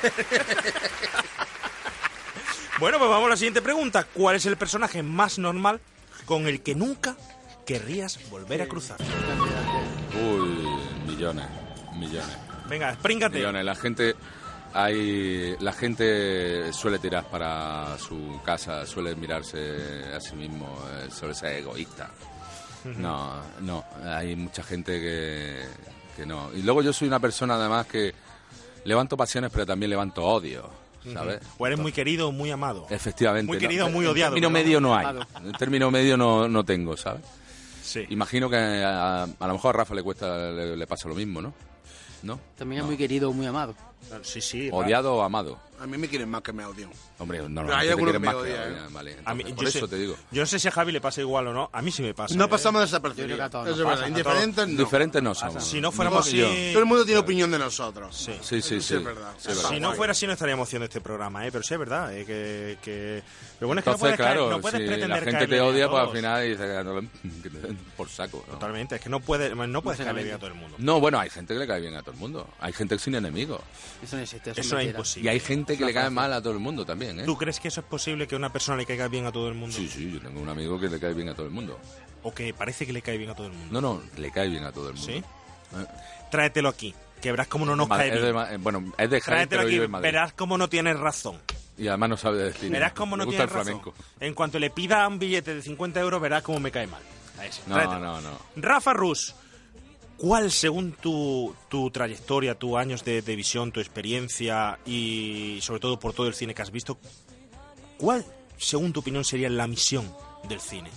Bueno, 2.79 2.97
pues 2.97 3.09
vamos 3.09 3.27
a 3.27 3.29
la 3.29 3.37
siguiente 3.37 3.61
pregunta. 3.61 4.05
¿Cuál 4.05 4.37
es 4.37 4.45
el 4.45 4.57
personaje 4.57 5.03
más 5.03 5.37
normal 5.37 5.81
con 6.25 6.47
el 6.47 6.61
que 6.61 6.75
nunca 6.75 7.15
querrías 7.65 8.19
volver 8.29 8.61
a 8.61 8.67
cruzar? 8.67 8.97
Uy, 10.15 10.65
millones, 11.05 11.45
millones. 11.95 12.37
Venga, 12.67 12.93
spríngate. 12.95 13.37
Millones. 13.37 13.65
La 13.65 13.75
gente... 13.75 14.15
Hay, 14.71 15.55
la 15.61 15.73
gente 15.73 16.71
suele 16.71 16.99
tirar 16.99 17.25
para 17.25 17.97
su 17.97 18.39
casa, 18.45 18.85
suele 18.85 19.15
mirarse 19.15 19.57
a 20.15 20.19
sí 20.19 20.35
mismo, 20.35 20.77
eh, 20.91 21.09
suele 21.11 21.33
ser 21.33 21.53
egoísta. 21.53 22.11
No, 22.97 23.41
no, 23.61 23.83
hay 24.05 24.35
mucha 24.35 24.61
gente 24.61 24.99
que, 24.99 25.65
que 26.19 26.25
no. 26.25 26.49
Y 26.55 26.61
luego 26.61 26.81
yo 26.81 26.93
soy 26.93 27.07
una 27.07 27.19
persona 27.19 27.55
además 27.55 27.87
que 27.87 28.13
levanto 28.85 29.15
pasiones, 29.17 29.49
pero 29.51 29.65
también 29.65 29.89
levanto 29.89 30.23
odio, 30.23 30.69
¿sabes? 31.13 31.39
O 31.57 31.65
eres 31.67 31.79
muy 31.79 31.91
querido 31.91 32.29
o 32.29 32.31
muy 32.31 32.51
amado. 32.51 32.85
Efectivamente. 32.89 33.47
Muy 33.47 33.57
querido 33.57 33.87
o 33.87 33.89
muy 33.89 34.05
En 34.05 34.11
odiado, 34.11 34.33
término 34.35 34.49
pero- 34.51 34.63
medio 34.65 34.81
no 34.81 34.95
hay. 34.95 35.07
En 35.43 35.51
término 35.53 35.91
medio 35.91 36.17
no, 36.17 36.47
no 36.47 36.63
tengo, 36.63 36.95
¿sabes? 36.97 37.21
Sí. 37.81 38.05
Imagino 38.09 38.49
que 38.49 38.55
a, 38.57 39.23
a 39.23 39.47
lo 39.47 39.53
mejor 39.53 39.75
a 39.75 39.77
Rafa 39.79 39.95
le 39.95 40.03
cuesta, 40.03 40.51
le, 40.51 40.77
le 40.77 40.87
pasa 40.87 41.07
lo 41.09 41.15
mismo, 41.15 41.41
¿no? 41.41 41.53
¿No? 42.21 42.39
También 42.57 42.81
es 42.81 42.85
muy 42.87 42.97
querido, 42.97 43.31
muy 43.33 43.45
amado. 43.45 43.73
Sí, 44.23 44.41
sí. 44.41 44.69
¿Odiado 44.71 45.15
o 45.15 45.21
amado? 45.21 45.59
A 45.79 45.87
mí 45.87 45.97
me 45.97 46.09
quieren 46.09 46.27
más 46.29 46.41
que 46.41 46.51
me 46.51 46.65
odian. 46.65 46.89
Hombre, 47.19 47.47
no, 47.47 47.61
Pero 47.61 47.75
hay 47.75 47.87
algunos 47.89 48.11
que 48.11 48.19
me 48.19 48.27
odian, 48.33 48.73
¿eh? 48.73 48.77
vale. 48.91 49.17
A 49.23 49.33
mí- 49.33 49.43
Entonces, 49.47 49.49
yo 49.49 49.55
por 49.55 49.71
sé- 49.71 49.77
eso 49.77 49.87
te 49.87 49.95
digo. 49.97 50.15
Yo 50.31 50.41
no 50.41 50.45
sé 50.45 50.59
si 50.59 50.67
a 50.67 50.71
Javi 50.71 50.91
le 50.91 50.99
pasa 50.99 51.21
igual 51.21 51.47
o 51.47 51.53
no. 51.53 51.69
A 51.71 51.81
mí 51.81 51.89
sí 51.91 52.01
me 52.01 52.13
pasa. 52.13 52.35
No 52.35 52.45
¿eh? 52.45 52.47
pasamos 52.49 52.81
desapercibidos. 52.81 53.39
Eso 53.39 53.69
es 53.69 53.77
verdad. 53.77 54.07
Indiferentes 54.07 54.67
no. 54.67 54.77
Diferentes 54.83 55.23
no 55.23 55.33
somos. 55.35 55.63
Si 55.63 55.79
no 55.79 55.91
fuéramos 55.93 56.27
así- 56.27 56.41
Todo 56.73 56.79
el 56.79 56.85
mundo 56.85 57.05
tiene 57.05 57.19
opinión 57.19 57.49
de 57.51 57.59
nosotros. 57.59 58.13
Sí. 58.15 58.33
Sí, 58.41 58.61
sí, 58.61 58.75
es 58.75 59.03
verdad. 59.03 59.33
Sí, 59.37 59.51
es 59.51 59.55
verdad. 59.57 59.69
Si 59.69 59.79
no 59.79 59.93
fuera 59.93 60.11
así 60.11 60.27
no 60.27 60.33
estaría 60.33 60.53
emoción 60.53 60.81
de 60.81 60.85
este 60.87 60.99
programa, 61.01 61.45
¿eh? 61.47 61.51
Pero 61.51 61.63
sí 61.63 61.73
es 61.73 61.79
verdad, 61.79 62.13
¿eh? 62.13 62.25
que, 62.25 62.77
que... 62.81 63.23
Lo 63.61 63.67
bueno 63.67 63.79
es 63.79 63.85
que 63.85 63.91
no 63.91 63.97
puedes, 63.97 64.15
caer- 64.17 64.33
claro, 64.33 64.49
no 64.49 64.59
puedes 64.61 64.79
si 64.81 64.85
pretender 64.87 65.09
la 65.25 65.31
gente 65.31 65.47
te 65.47 65.61
odia, 65.61 65.89
pues 65.89 66.03
al 66.03 66.11
final 66.11 67.09
por 67.97 68.09
saco. 68.09 68.43
¿no? 68.47 68.53
Totalmente, 68.53 68.95
es 68.95 69.01
que 69.01 69.09
no 69.09 69.19
puedes, 69.19 69.55
no 69.55 69.81
puedes 69.81 69.99
caerle 70.01 70.23
bien 70.23 70.35
a 70.35 70.39
todo 70.39 70.47
el 70.47 70.55
mundo. 70.55 70.75
No, 70.79 70.99
bueno, 70.99 71.19
hay 71.19 71.29
gente 71.29 71.53
que 71.53 71.59
le 71.59 71.67
cae 71.67 71.79
bien 71.81 71.95
a 71.95 72.01
todo 72.01 72.11
el 72.11 72.17
mundo. 72.17 72.47
Hay 72.59 72.73
gente 72.73 72.97
sin 72.99 73.15
enemigos. 73.15 73.61
Eso 74.03 74.15
no 74.15 74.21
existe. 74.21 74.51
Eso 74.51 74.59
es 74.61 74.71
mentira. 74.71 74.91
imposible. 74.91 75.29
Y 75.29 75.33
hay 75.33 75.39
gente 75.39 75.77
que 75.77 75.85
le 75.85 75.93
cae 75.93 76.09
mal 76.09 76.31
a 76.33 76.41
todo 76.41 76.53
el 76.53 76.59
mundo 76.59 76.85
también, 76.85 77.19
¿eh? 77.19 77.23
¿Tú 77.25 77.37
crees 77.37 77.59
que 77.59 77.67
eso 77.69 77.81
es 77.81 77.87
posible 77.87 78.27
que 78.27 78.35
una 78.35 78.51
persona 78.51 78.77
le 78.77 78.85
caiga 78.85 79.07
bien 79.07 79.25
a 79.25 79.31
todo 79.31 79.47
el 79.47 79.55
mundo? 79.55 79.75
Sí, 79.75 79.87
sí, 79.87 80.11
yo 80.11 80.19
tengo 80.19 80.39
un 80.41 80.49
amigo 80.49 80.79
que 80.79 80.87
le 80.87 80.99
cae 80.99 81.13
bien 81.13 81.29
a 81.29 81.33
todo 81.35 81.45
el 81.45 81.51
mundo. 81.51 81.79
¿O 82.23 82.33
que 82.33 82.53
parece 82.53 82.85
que 82.85 82.93
le 82.93 83.01
cae 83.01 83.17
bien 83.17 83.29
a 83.29 83.35
todo 83.35 83.47
el 83.47 83.53
mundo? 83.53 83.81
No, 83.81 83.81
no, 83.95 84.01
le 84.17 84.31
cae 84.31 84.49
bien 84.49 84.63
a 84.65 84.71
todo 84.71 84.89
el 84.89 84.95
mundo. 84.95 85.07
¿Sí? 85.11 85.17
Eh, 85.17 85.85
Tráetelo 86.31 86.69
aquí, 86.69 86.93
que 87.21 87.31
verás 87.31 87.47
cómo 87.47 87.65
no 87.65 87.75
nos 87.75 87.87
cae 87.87 88.09
es 88.13 88.21
de 88.21 88.31
bien. 88.31 88.45
Eh, 88.51 88.57
bueno, 88.57 88.91
es 88.97 89.09
de 89.09 89.21
Jaén, 89.21 89.47
Tráetelo 89.49 89.61
pero 89.69 89.83
aquí, 89.85 89.95
en 89.95 90.01
verás 90.01 90.33
cómo 90.33 90.57
no 90.57 90.67
tienes 90.69 90.99
razón. 90.99 91.37
Y 91.77 91.87
además 91.87 92.09
no 92.09 92.17
sabe 92.17 92.39
de 92.43 92.53
cine. 92.53 92.71
Verás 92.71 92.91
cómo 92.93 93.15
no 93.15 93.25
tienes 93.25 93.49
razón. 93.49 93.81
En 94.19 94.33
cuanto 94.33 94.59
le 94.59 94.69
pida 94.69 95.07
un 95.07 95.17
billete 95.17 95.55
de 95.55 95.61
50 95.61 95.99
euros, 96.01 96.21
verás 96.21 96.43
cómo 96.43 96.59
me 96.59 96.71
cae 96.71 96.87
mal. 96.87 97.01
A 97.39 97.45
ese, 97.45 97.61
No, 97.67 97.75
tráetelo. 97.75 97.99
no, 98.01 98.21
no. 98.21 98.37
Rafa 98.57 98.91
Rus, 98.91 99.33
¿cuál 100.19 100.51
según 100.51 100.91
tu, 100.91 101.55
tu 101.69 101.89
trayectoria, 101.89 102.55
tus 102.55 102.77
años 102.77 103.03
de, 103.03 103.21
de 103.21 103.35
visión, 103.35 103.71
tu 103.71 103.79
experiencia 103.79 104.79
y 104.85 105.59
sobre 105.61 105.79
todo 105.79 105.99
por 105.99 106.13
todo 106.13 106.27
el 106.27 106.33
cine 106.33 106.53
que 106.53 106.61
has 106.61 106.71
visto, 106.71 106.99
cuál 107.97 108.25
según 108.57 108.93
tu 108.93 108.99
opinión 108.99 109.23
sería 109.23 109.49
la 109.49 109.67
misión 109.67 110.13
del 110.47 110.59
cine? 110.59 110.89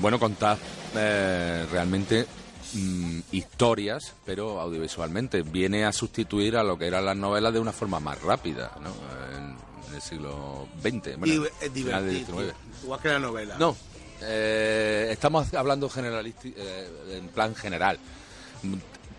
Bueno, 0.00 0.18
contar 0.18 0.58
eh, 0.94 1.66
realmente 1.70 2.26
mm, 2.74 3.20
historias, 3.32 4.14
pero 4.24 4.60
audiovisualmente. 4.60 5.42
Viene 5.42 5.84
a 5.84 5.92
sustituir 5.92 6.56
a 6.56 6.62
lo 6.62 6.76
que 6.76 6.86
eran 6.86 7.06
las 7.06 7.16
novelas 7.16 7.52
de 7.54 7.60
una 7.60 7.72
forma 7.72 7.98
más 8.00 8.20
rápida, 8.20 8.72
¿no? 8.82 8.90
En, 9.36 9.56
en 9.88 9.94
el 9.94 10.02
siglo 10.02 10.68
XX. 10.82 11.18
bueno, 11.18 11.46
final 11.72 12.06
del. 12.06 12.26
XIX. 12.26 12.54
Igual 12.82 13.00
que 13.00 13.08
la 13.08 13.18
novela. 13.18 13.56
No, 13.58 13.76
eh, 14.22 15.08
estamos 15.10 15.52
hablando 15.54 15.90
eh, 15.96 16.88
en 17.12 17.28
plan 17.28 17.54
general. 17.54 17.98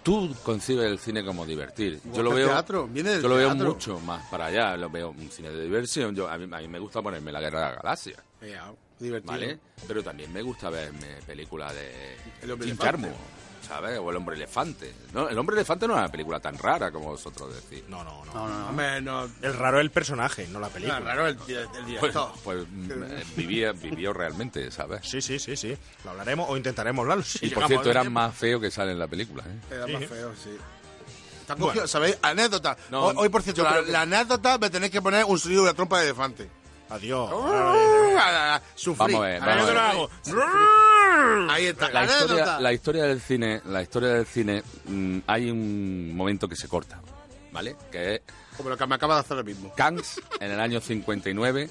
Tú 0.03 0.33
concibes 0.43 0.89
el 0.89 0.99
cine 0.99 1.23
como 1.25 1.45
divertir. 1.45 1.99
Yo 2.13 2.23
lo 2.23 2.31
veo, 2.31 2.47
teatro, 2.47 2.88
viene 2.88 3.10
del 3.12 3.21
yo 3.21 3.27
lo 3.27 3.36
veo 3.36 3.49
teatro. 3.49 3.73
mucho 3.73 3.99
más 3.99 4.25
para 4.29 4.45
allá. 4.45 4.77
Lo 4.77 4.89
veo 4.89 5.10
un 5.10 5.29
cine 5.29 5.49
de 5.49 5.63
diversión. 5.63 6.15
Yo, 6.15 6.29
a, 6.29 6.38
mí, 6.38 6.47
a 6.49 6.60
mí 6.60 6.67
me 6.67 6.79
gusta 6.79 7.01
ponerme 7.01 7.31
la 7.31 7.41
Guerra 7.41 7.60
de 7.60 7.65
la 7.65 7.81
Galaxia, 7.81 8.15
Ya, 8.41 8.71
divertido. 8.99 9.33
¿vale? 9.33 9.60
Pero 9.86 10.03
también 10.03 10.31
me 10.31 10.41
gusta 10.41 10.69
verme 10.69 11.17
películas 11.25 11.73
de 11.73 12.15
Jim 12.41 12.62
elefante. 12.62 13.10
¿Sabes? 13.62 13.98
O 14.00 14.10
El 14.10 14.17
hombre 14.17 14.36
elefante. 14.36 14.93
¿no? 15.13 15.30
El 15.30 15.38
hombre 15.38 15.56
elefante 15.56 15.88
no 15.88 15.93
es 15.93 16.00
una 16.00 16.10
película 16.10 16.39
tan 16.39 16.58
rara 16.58 16.91
como 16.91 17.08
vosotros 17.10 17.54
decís. 17.54 17.84
No, 17.88 18.04
no, 18.04 18.24
no. 18.26 18.34
No, 18.34 18.48
no, 18.48 18.60
no. 18.60 18.67
Hombre, 18.70 19.02
no. 19.02 19.24
El 19.41 19.54
raro 19.54 19.78
es 19.80 19.84
el 19.84 19.91
personaje, 19.91 20.48
no 20.48 20.60
la 20.60 20.70
película. 20.70 21.00
no, 21.00 21.06
raro 21.06 21.28
el, 21.28 21.34
el 21.48 21.67
Pues, 21.70 21.86
director. 21.86 22.32
pues, 22.43 22.65
mm, 22.70 22.91
eh, 23.04 23.24
vivía, 23.36 23.72
vivió 23.74 24.13
realmente, 24.13 24.70
¿sabes? 24.72 25.02
Sí, 25.08 25.22
sí, 25.22 25.39
sí, 25.39 25.56
sí. 25.56 25.78
Lo 26.04 26.12
hablaremos 26.12 26.50
o 26.50 26.58
intentaremos 26.58 27.04
hablarlo. 27.04 27.24
si 27.24 27.46
Y 27.46 27.50
por 27.50 27.67
cierto, 27.67 27.89
era 27.89 28.04
más 28.04 28.36
feo 28.36 28.60
que 28.60 28.70
sale 28.72 28.91
en 28.91 29.00
la 29.00 29.08
película. 29.08 29.43
¿eh? 29.46 29.74
Era 29.76 29.86
Sí. 29.86 29.93
más 29.93 30.06
feo, 30.06 30.34
sí. 30.43 30.58
Está 31.41 31.56
Bueno. 31.56 31.88
¿sabéis? 31.88 32.17
Anécdota. 32.22 32.76
No, 32.91 33.06
hoy, 33.06 33.15
hoy, 33.20 33.30
por 33.30 33.41
cierto, 33.41 33.63
la, 33.63 33.82
que- 33.84 33.91
la 33.91 34.02
anécdota 34.02 34.58
me 34.58 34.70
tenéis 34.70 34.91
que 34.91 35.02
poner 35.02 35.24
un 35.24 35.39
sonido 35.39 35.63
de 35.63 35.70
la 35.72 35.74
trompa 35.76 36.00
de 36.00 36.06
elefante. 36.08 36.50
Adiós. 36.89 37.30
Sufrí. 38.76 39.13
Vamos 39.13 39.15
a 39.15 39.28
ver, 39.28 39.39
vamos 39.41 39.69
a 39.69 39.89
hago. 39.89 40.10
Ahí 41.50 41.65
está. 41.67 41.89
La 41.91 42.06
historia, 42.06 42.34
anécdota. 42.36 42.60
la 42.62 42.73
historia 42.73 43.04
del 43.04 43.21
cine, 43.21 43.62
la 43.65 43.82
historia 43.82 44.10
del 44.10 44.26
cine, 44.26 44.63
mm, 44.86 45.19
hay 45.28 45.50
un 45.50 46.15
momento 46.15 46.47
que 46.47 46.56
se 46.56 46.67
corta, 46.67 47.00
¿vale? 47.52 47.76
Que 47.91 48.15
es 48.15 48.21
Como 48.56 48.69
lo 48.69 48.78
que 48.78 48.88
me 48.88 48.95
acaba 48.95 49.15
de 49.15 49.19
hacer 49.21 49.34
ahora 49.34 49.43
mismo. 49.43 49.73
Cannes 49.76 50.21
en 50.39 50.52
el 50.52 50.60
año 50.60 50.80
59, 50.80 51.69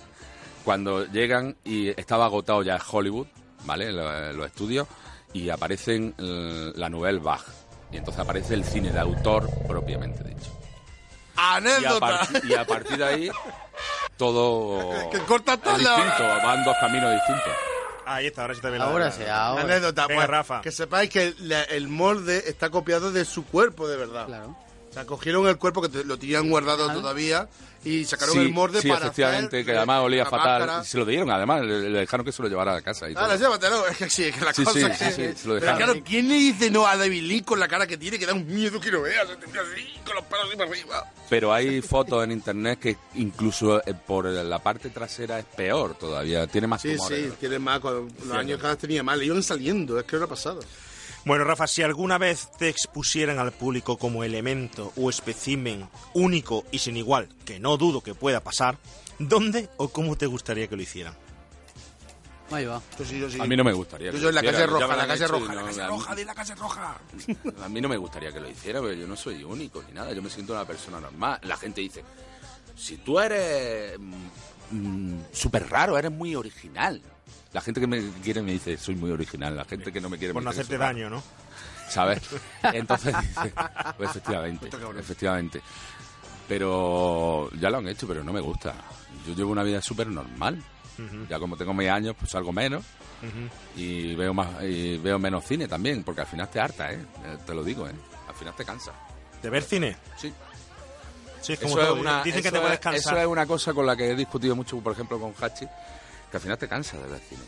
cuando 0.64 1.04
llegan 1.06 1.56
y 1.64 1.88
estaba 1.88 2.26
agotado 2.26 2.62
ya 2.62 2.78
Hollywood, 2.90 3.26
¿vale? 3.64 3.92
Lo- 3.92 4.32
Los, 4.32 4.46
estudios 4.46 4.86
y 5.32 5.48
aparecen 5.50 6.14
eh, 6.18 6.72
la 6.74 6.88
Nouvelle 6.88 7.18
Vague 7.20 7.44
y 7.92 7.96
entonces 7.98 8.20
aparece 8.22 8.54
el 8.54 8.64
cine 8.64 8.90
de 8.92 8.98
autor 9.00 9.48
propiamente 9.66 10.22
dicho. 10.24 10.50
Y 11.36 11.38
a, 11.38 11.54
Anécdota. 11.56 12.28
y 12.44 12.54
a 12.54 12.64
partir 12.66 12.96
de 12.96 13.04
ahí 13.04 13.30
todo 14.16 14.78
Que 15.10 15.18
corta 15.20 15.54
es 15.54 15.60
todo 15.62 15.78
la- 15.78 15.96
distinto, 15.96 16.22
van 16.44 16.64
dos 16.64 16.76
caminos 16.80 17.12
distintos. 17.12 17.52
Ahí 18.08 18.26
está, 18.26 18.42
ahora 18.42 18.54
sí 18.54 18.60
la 18.62 18.84
Ahora 18.84 19.10
sí, 19.10 19.22
ahora. 19.24 19.62
Anécdota. 19.64 20.06
Venga, 20.06 20.20
pues, 20.20 20.30
Rafa. 20.30 20.60
Que 20.60 20.70
sepáis 20.70 21.10
que 21.10 21.34
la- 21.40 21.64
el 21.64 21.88
molde 21.88 22.44
está 22.46 22.70
copiado 22.70 23.10
de 23.10 23.24
su 23.24 23.44
cuerpo, 23.44 23.88
de 23.88 23.96
verdad. 23.96 24.26
Claro. 24.26 24.56
O 24.88 24.92
sea, 24.92 25.04
cogieron 25.04 25.46
el 25.48 25.58
cuerpo 25.58 25.82
que 25.82 25.88
te- 25.88 26.04
lo 26.04 26.16
tenían 26.16 26.48
guardado 26.48 26.90
todavía 26.92 27.48
y 27.86 28.04
sacaron 28.04 28.34
Sí, 28.34 28.40
el 28.40 28.50
molde 28.52 28.80
sí, 28.82 28.88
para 28.88 29.00
efectivamente, 29.06 29.56
hacer 29.58 29.64
que 29.66 29.76
además 29.76 30.00
olía 30.02 30.24
la 30.24 30.30
fatal. 30.30 30.60
máscara. 30.60 30.82
Y 30.82 30.86
se 30.86 30.98
lo 30.98 31.04
dieron, 31.04 31.30
además, 31.30 31.62
le, 31.62 31.88
le 31.90 31.98
dejaron 32.00 32.26
que 32.26 32.32
se 32.32 32.42
lo 32.42 32.48
llevara 32.48 32.74
a 32.76 32.82
casa. 32.82 33.08
Y 33.08 33.14
todo. 33.14 33.22
Ahora, 33.24 33.36
llévatelo. 33.36 33.86
Es 33.90 33.96
que 33.96 34.10
sí, 34.10 34.24
es 34.24 34.34
que 34.36 34.44
la 34.44 34.52
Sí, 34.52 34.64
cosa 34.64 34.78
sí, 34.78 34.84
es 34.86 34.98
que- 34.98 35.04
sí, 35.04 35.10
sí, 35.12 35.22
se 35.42 35.48
lo 35.48 35.54
Pero 35.54 35.66
dejaron. 35.66 35.78
claro, 35.78 36.02
¿quién 36.04 36.28
le 36.28 36.34
dice 36.34 36.70
no 36.70 36.86
a 36.86 36.96
David 36.96 37.22
Lee 37.22 37.42
con 37.42 37.60
la 37.60 37.68
cara 37.68 37.86
que 37.86 37.96
tiene 37.96 38.18
que 38.18 38.26
da 38.26 38.34
un 38.34 38.46
miedo 38.46 38.80
que 38.80 38.90
no 38.90 39.02
veas? 39.02 39.28
Se 39.28 39.36
te 39.36 39.46
mira 39.46 39.62
así, 39.62 39.86
con 40.04 40.14
los 40.16 40.24
pelos 40.24 40.46
así 40.48 40.56
para 40.56 40.70
arriba. 40.70 41.12
Pero 41.30 41.52
hay 41.54 41.80
fotos 41.80 42.24
en 42.24 42.32
internet 42.32 42.78
que 42.80 42.96
incluso 43.14 43.80
eh, 43.86 43.94
por 43.94 44.26
la 44.26 44.58
parte 44.58 44.90
trasera 44.90 45.38
es 45.38 45.44
peor 45.44 45.94
todavía, 45.96 46.46
tiene 46.46 46.66
más 46.66 46.82
Sí, 46.82 46.96
sí, 46.98 47.32
tiene 47.40 47.58
más. 47.58 47.80
Con 47.80 48.08
los 48.24 48.36
años 48.36 48.58
no. 48.58 48.62
cada 48.62 48.74
vez 48.74 48.78
tenía 48.80 49.02
más. 49.02 49.16
Le 49.18 49.26
iban 49.26 49.42
saliendo, 49.42 49.98
es 49.98 50.04
que 50.06 50.16
era 50.16 50.26
pasado. 50.26 50.60
Bueno, 51.26 51.42
Rafa, 51.44 51.66
si 51.66 51.82
alguna 51.82 52.18
vez 52.18 52.48
te 52.56 52.68
expusieran 52.68 53.38
al 53.40 53.50
público 53.52 53.98
como 53.98 54.22
elemento 54.22 54.92
o 54.96 55.10
espécimen 55.10 55.88
único 56.14 56.64
y 56.70 56.78
sin 56.78 56.96
igual, 56.96 57.28
que 57.44 57.58
no 57.58 57.76
dudo 57.76 58.00
que 58.00 58.14
pueda 58.14 58.40
pasar, 58.40 58.78
¿dónde 59.18 59.68
o 59.76 59.88
cómo 59.88 60.16
te 60.16 60.26
gustaría 60.26 60.68
que 60.68 60.76
lo 60.76 60.82
hicieran? 60.82 61.14
Ahí 62.52 62.64
va. 62.64 62.80
Yo 62.96 63.04
sí, 63.04 63.18
yo 63.18 63.28
sí. 63.28 63.40
A 63.40 63.44
mí 63.44 63.56
no 63.56 63.64
me 63.64 63.72
gustaría. 63.72 64.06
Yo 64.12 64.12
que 64.12 64.20
soy 64.20 64.32
la 64.32 64.40
ya 64.40 64.52
roja, 64.52 64.56
la 64.56 64.62
y 64.62 64.66
roja, 64.68 64.86
no- 64.92 64.96
la 64.96 65.06
calle 65.66 65.82
a 65.82 65.84
mí- 65.90 65.90
roja, 65.98 66.14
de 66.14 66.24
la 66.24 66.34
calle 66.36 66.54
roja. 66.54 67.00
A 67.64 67.68
mí 67.68 67.80
no 67.80 67.88
me 67.88 67.96
gustaría 67.96 68.30
que 68.30 68.38
lo 68.38 68.48
hiciera, 68.48 68.80
pero 68.80 68.92
yo 68.92 69.08
no 69.08 69.16
soy 69.16 69.42
único 69.42 69.82
ni 69.82 69.92
nada. 69.94 70.12
Yo 70.12 70.22
me 70.22 70.30
siento 70.30 70.52
una 70.52 70.64
persona 70.64 71.00
normal. 71.00 71.40
La 71.42 71.56
gente 71.56 71.80
dice, 71.80 72.04
si 72.76 72.98
tú 72.98 73.18
eres 73.18 73.98
mm, 74.70 75.18
súper 75.32 75.68
raro, 75.68 75.98
eres 75.98 76.12
muy 76.12 76.36
original. 76.36 77.02
La 77.56 77.62
gente 77.62 77.80
que 77.80 77.86
me 77.86 78.10
quiere 78.22 78.42
me 78.42 78.52
dice, 78.52 78.76
soy 78.76 78.96
muy 78.96 79.10
original. 79.10 79.56
La 79.56 79.64
gente 79.64 79.90
que 79.90 79.98
no 79.98 80.10
me 80.10 80.18
quiere 80.18 80.34
Por 80.34 80.42
me 80.42 80.44
no 80.44 80.50
hacerte 80.50 80.76
daño, 80.76 81.08
¿no? 81.08 81.22
¿Sabes? 81.88 82.20
Entonces 82.62 83.14
dice, 83.18 83.50
pues 83.96 84.10
efectivamente, 84.10 84.68
efectivamente. 84.98 85.62
Pero 86.46 87.50
ya 87.58 87.70
lo 87.70 87.78
han 87.78 87.88
hecho, 87.88 88.06
pero 88.06 88.22
no 88.22 88.30
me 88.32 88.40
gusta. 88.42 88.74
Yo 89.26 89.34
llevo 89.34 89.52
una 89.52 89.62
vida 89.62 89.80
súper 89.80 90.08
normal. 90.08 90.62
Ya 91.30 91.38
como 91.38 91.56
tengo 91.56 91.72
mis 91.72 91.88
años, 91.88 92.14
pues 92.18 92.30
salgo 92.30 92.52
menos 92.52 92.84
y 93.74 94.14
veo 94.14 94.34
más 94.34 94.62
y 94.62 94.98
veo 94.98 95.18
menos 95.18 95.44
cine 95.46 95.66
también, 95.66 96.02
porque 96.04 96.20
al 96.20 96.26
final 96.26 96.48
te 96.50 96.60
harta, 96.60 96.92
¿eh? 96.92 96.98
Eh, 97.24 97.38
Te 97.46 97.54
lo 97.54 97.64
digo, 97.64 97.88
¿eh? 97.88 97.92
Al 98.28 98.34
final 98.34 98.54
te 98.54 98.64
cansa. 98.66 98.92
¿De 99.42 99.48
ver 99.48 99.62
cine? 99.62 99.96
Sí. 100.18 100.30
Sí, 101.40 101.52
es 101.54 101.60
como 101.60 101.78
Eso 101.78 101.94
es 101.94 102.00
una, 102.00 102.22
Dicen 102.22 102.42
que 102.42 102.50
te 102.50 102.58
puedes 102.60 102.74
es- 102.74 102.80
cansar. 102.80 103.14
Eso 103.14 103.20
es 103.22 103.26
una 103.28 103.46
cosa 103.46 103.72
con 103.72 103.86
la 103.86 103.96
que 103.96 104.10
he 104.10 104.14
discutido 104.14 104.54
mucho, 104.56 104.78
por 104.80 104.92
ejemplo, 104.92 105.18
con 105.18 105.32
Hachi, 105.40 105.66
que 106.30 106.36
al 106.36 106.40
final 106.42 106.58
te 106.58 106.68
cansa 106.68 106.98
de 106.98 107.08
ver 107.08 107.20
cine. 107.20 107.42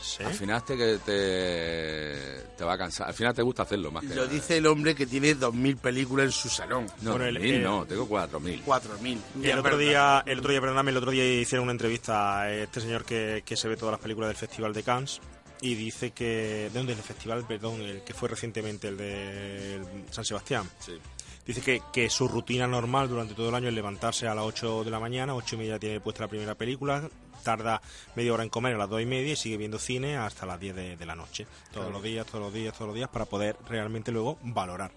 ¿Sí? 0.00 0.22
Al 0.22 0.34
final 0.34 0.62
te, 0.64 0.76
que 0.76 0.98
te, 1.04 2.56
te 2.56 2.64
va 2.64 2.74
a 2.74 2.78
cansar. 2.78 3.08
Al 3.08 3.14
final 3.14 3.34
te 3.34 3.42
gusta 3.42 3.62
hacerlo 3.62 3.90
más 3.90 4.04
que 4.04 4.14
Lo 4.14 4.26
dice 4.26 4.58
el 4.58 4.66
hombre 4.66 4.94
que 4.94 5.06
tiene 5.06 5.34
2.000 5.36 5.78
películas 5.78 6.26
en 6.26 6.32
su 6.32 6.48
salón. 6.48 6.86
No, 7.00 7.12
Bueno, 7.12 7.26
el- 7.26 7.40
mil 7.40 7.54
el- 7.56 7.62
no, 7.62 7.84
tengo 7.86 8.06
cuatro 8.06 8.38
mil. 8.38 8.62
4.000. 8.64 9.18
Y 9.42 9.48
el 9.48 9.58
otro 9.58 9.76
día, 9.78 10.22
el 10.26 10.38
otro 10.38 10.50
día, 10.50 10.60
perdóname, 10.60 10.90
el 10.90 10.96
otro 10.98 11.10
día 11.10 11.24
hicieron 11.40 11.64
una 11.64 11.72
entrevista 11.72 12.42
a 12.42 12.52
este 12.54 12.80
señor 12.80 13.04
que, 13.04 13.42
que 13.44 13.56
se 13.56 13.68
ve 13.68 13.76
todas 13.76 13.92
las 13.92 14.00
películas 14.00 14.28
del 14.28 14.36
Festival 14.36 14.72
de 14.72 14.82
Cannes 14.82 15.20
y 15.60 15.74
dice 15.74 16.10
que... 16.12 16.70
¿De 16.72 16.78
dónde? 16.78 16.92
El 16.92 16.98
festival, 17.00 17.44
perdón, 17.46 17.80
el 17.80 18.02
que 18.02 18.14
fue 18.14 18.28
recientemente, 18.28 18.88
el 18.88 18.96
de 18.98 19.80
San 20.10 20.24
Sebastián. 20.24 20.68
Sí. 20.78 20.92
Dice 21.46 21.60
que, 21.62 21.80
que 21.92 22.10
su 22.10 22.26
rutina 22.28 22.66
normal 22.66 23.08
durante 23.08 23.34
todo 23.34 23.48
el 23.48 23.54
año 23.54 23.68
es 23.68 23.74
levantarse 23.74 24.26
a 24.26 24.34
las 24.34 24.44
8 24.44 24.84
de 24.84 24.90
la 24.90 24.98
mañana, 25.00 25.34
8 25.34 25.54
y 25.54 25.58
media 25.58 25.78
tiene 25.78 26.00
puesta 26.00 26.22
la 26.24 26.28
primera 26.28 26.54
película, 26.56 27.08
tarda 27.46 27.80
media 28.16 28.32
hora 28.34 28.42
en 28.42 28.48
comer 28.50 28.74
a 28.74 28.78
las 28.78 28.90
2 28.90 29.02
y 29.02 29.06
media 29.06 29.32
y 29.32 29.36
sigue 29.36 29.56
viendo 29.56 29.78
cine 29.78 30.16
hasta 30.16 30.44
las 30.46 30.58
10 30.58 30.74
de, 30.74 30.96
de 30.96 31.06
la 31.06 31.14
noche. 31.14 31.46
Todos 31.72 31.92
los 31.92 32.02
días, 32.02 32.26
todos 32.26 32.40
los 32.40 32.52
días, 32.52 32.74
todos 32.74 32.88
los 32.88 32.96
días, 32.96 33.08
para 33.08 33.24
poder 33.24 33.56
realmente 33.68 34.10
luego 34.10 34.36
valorar 34.42 34.90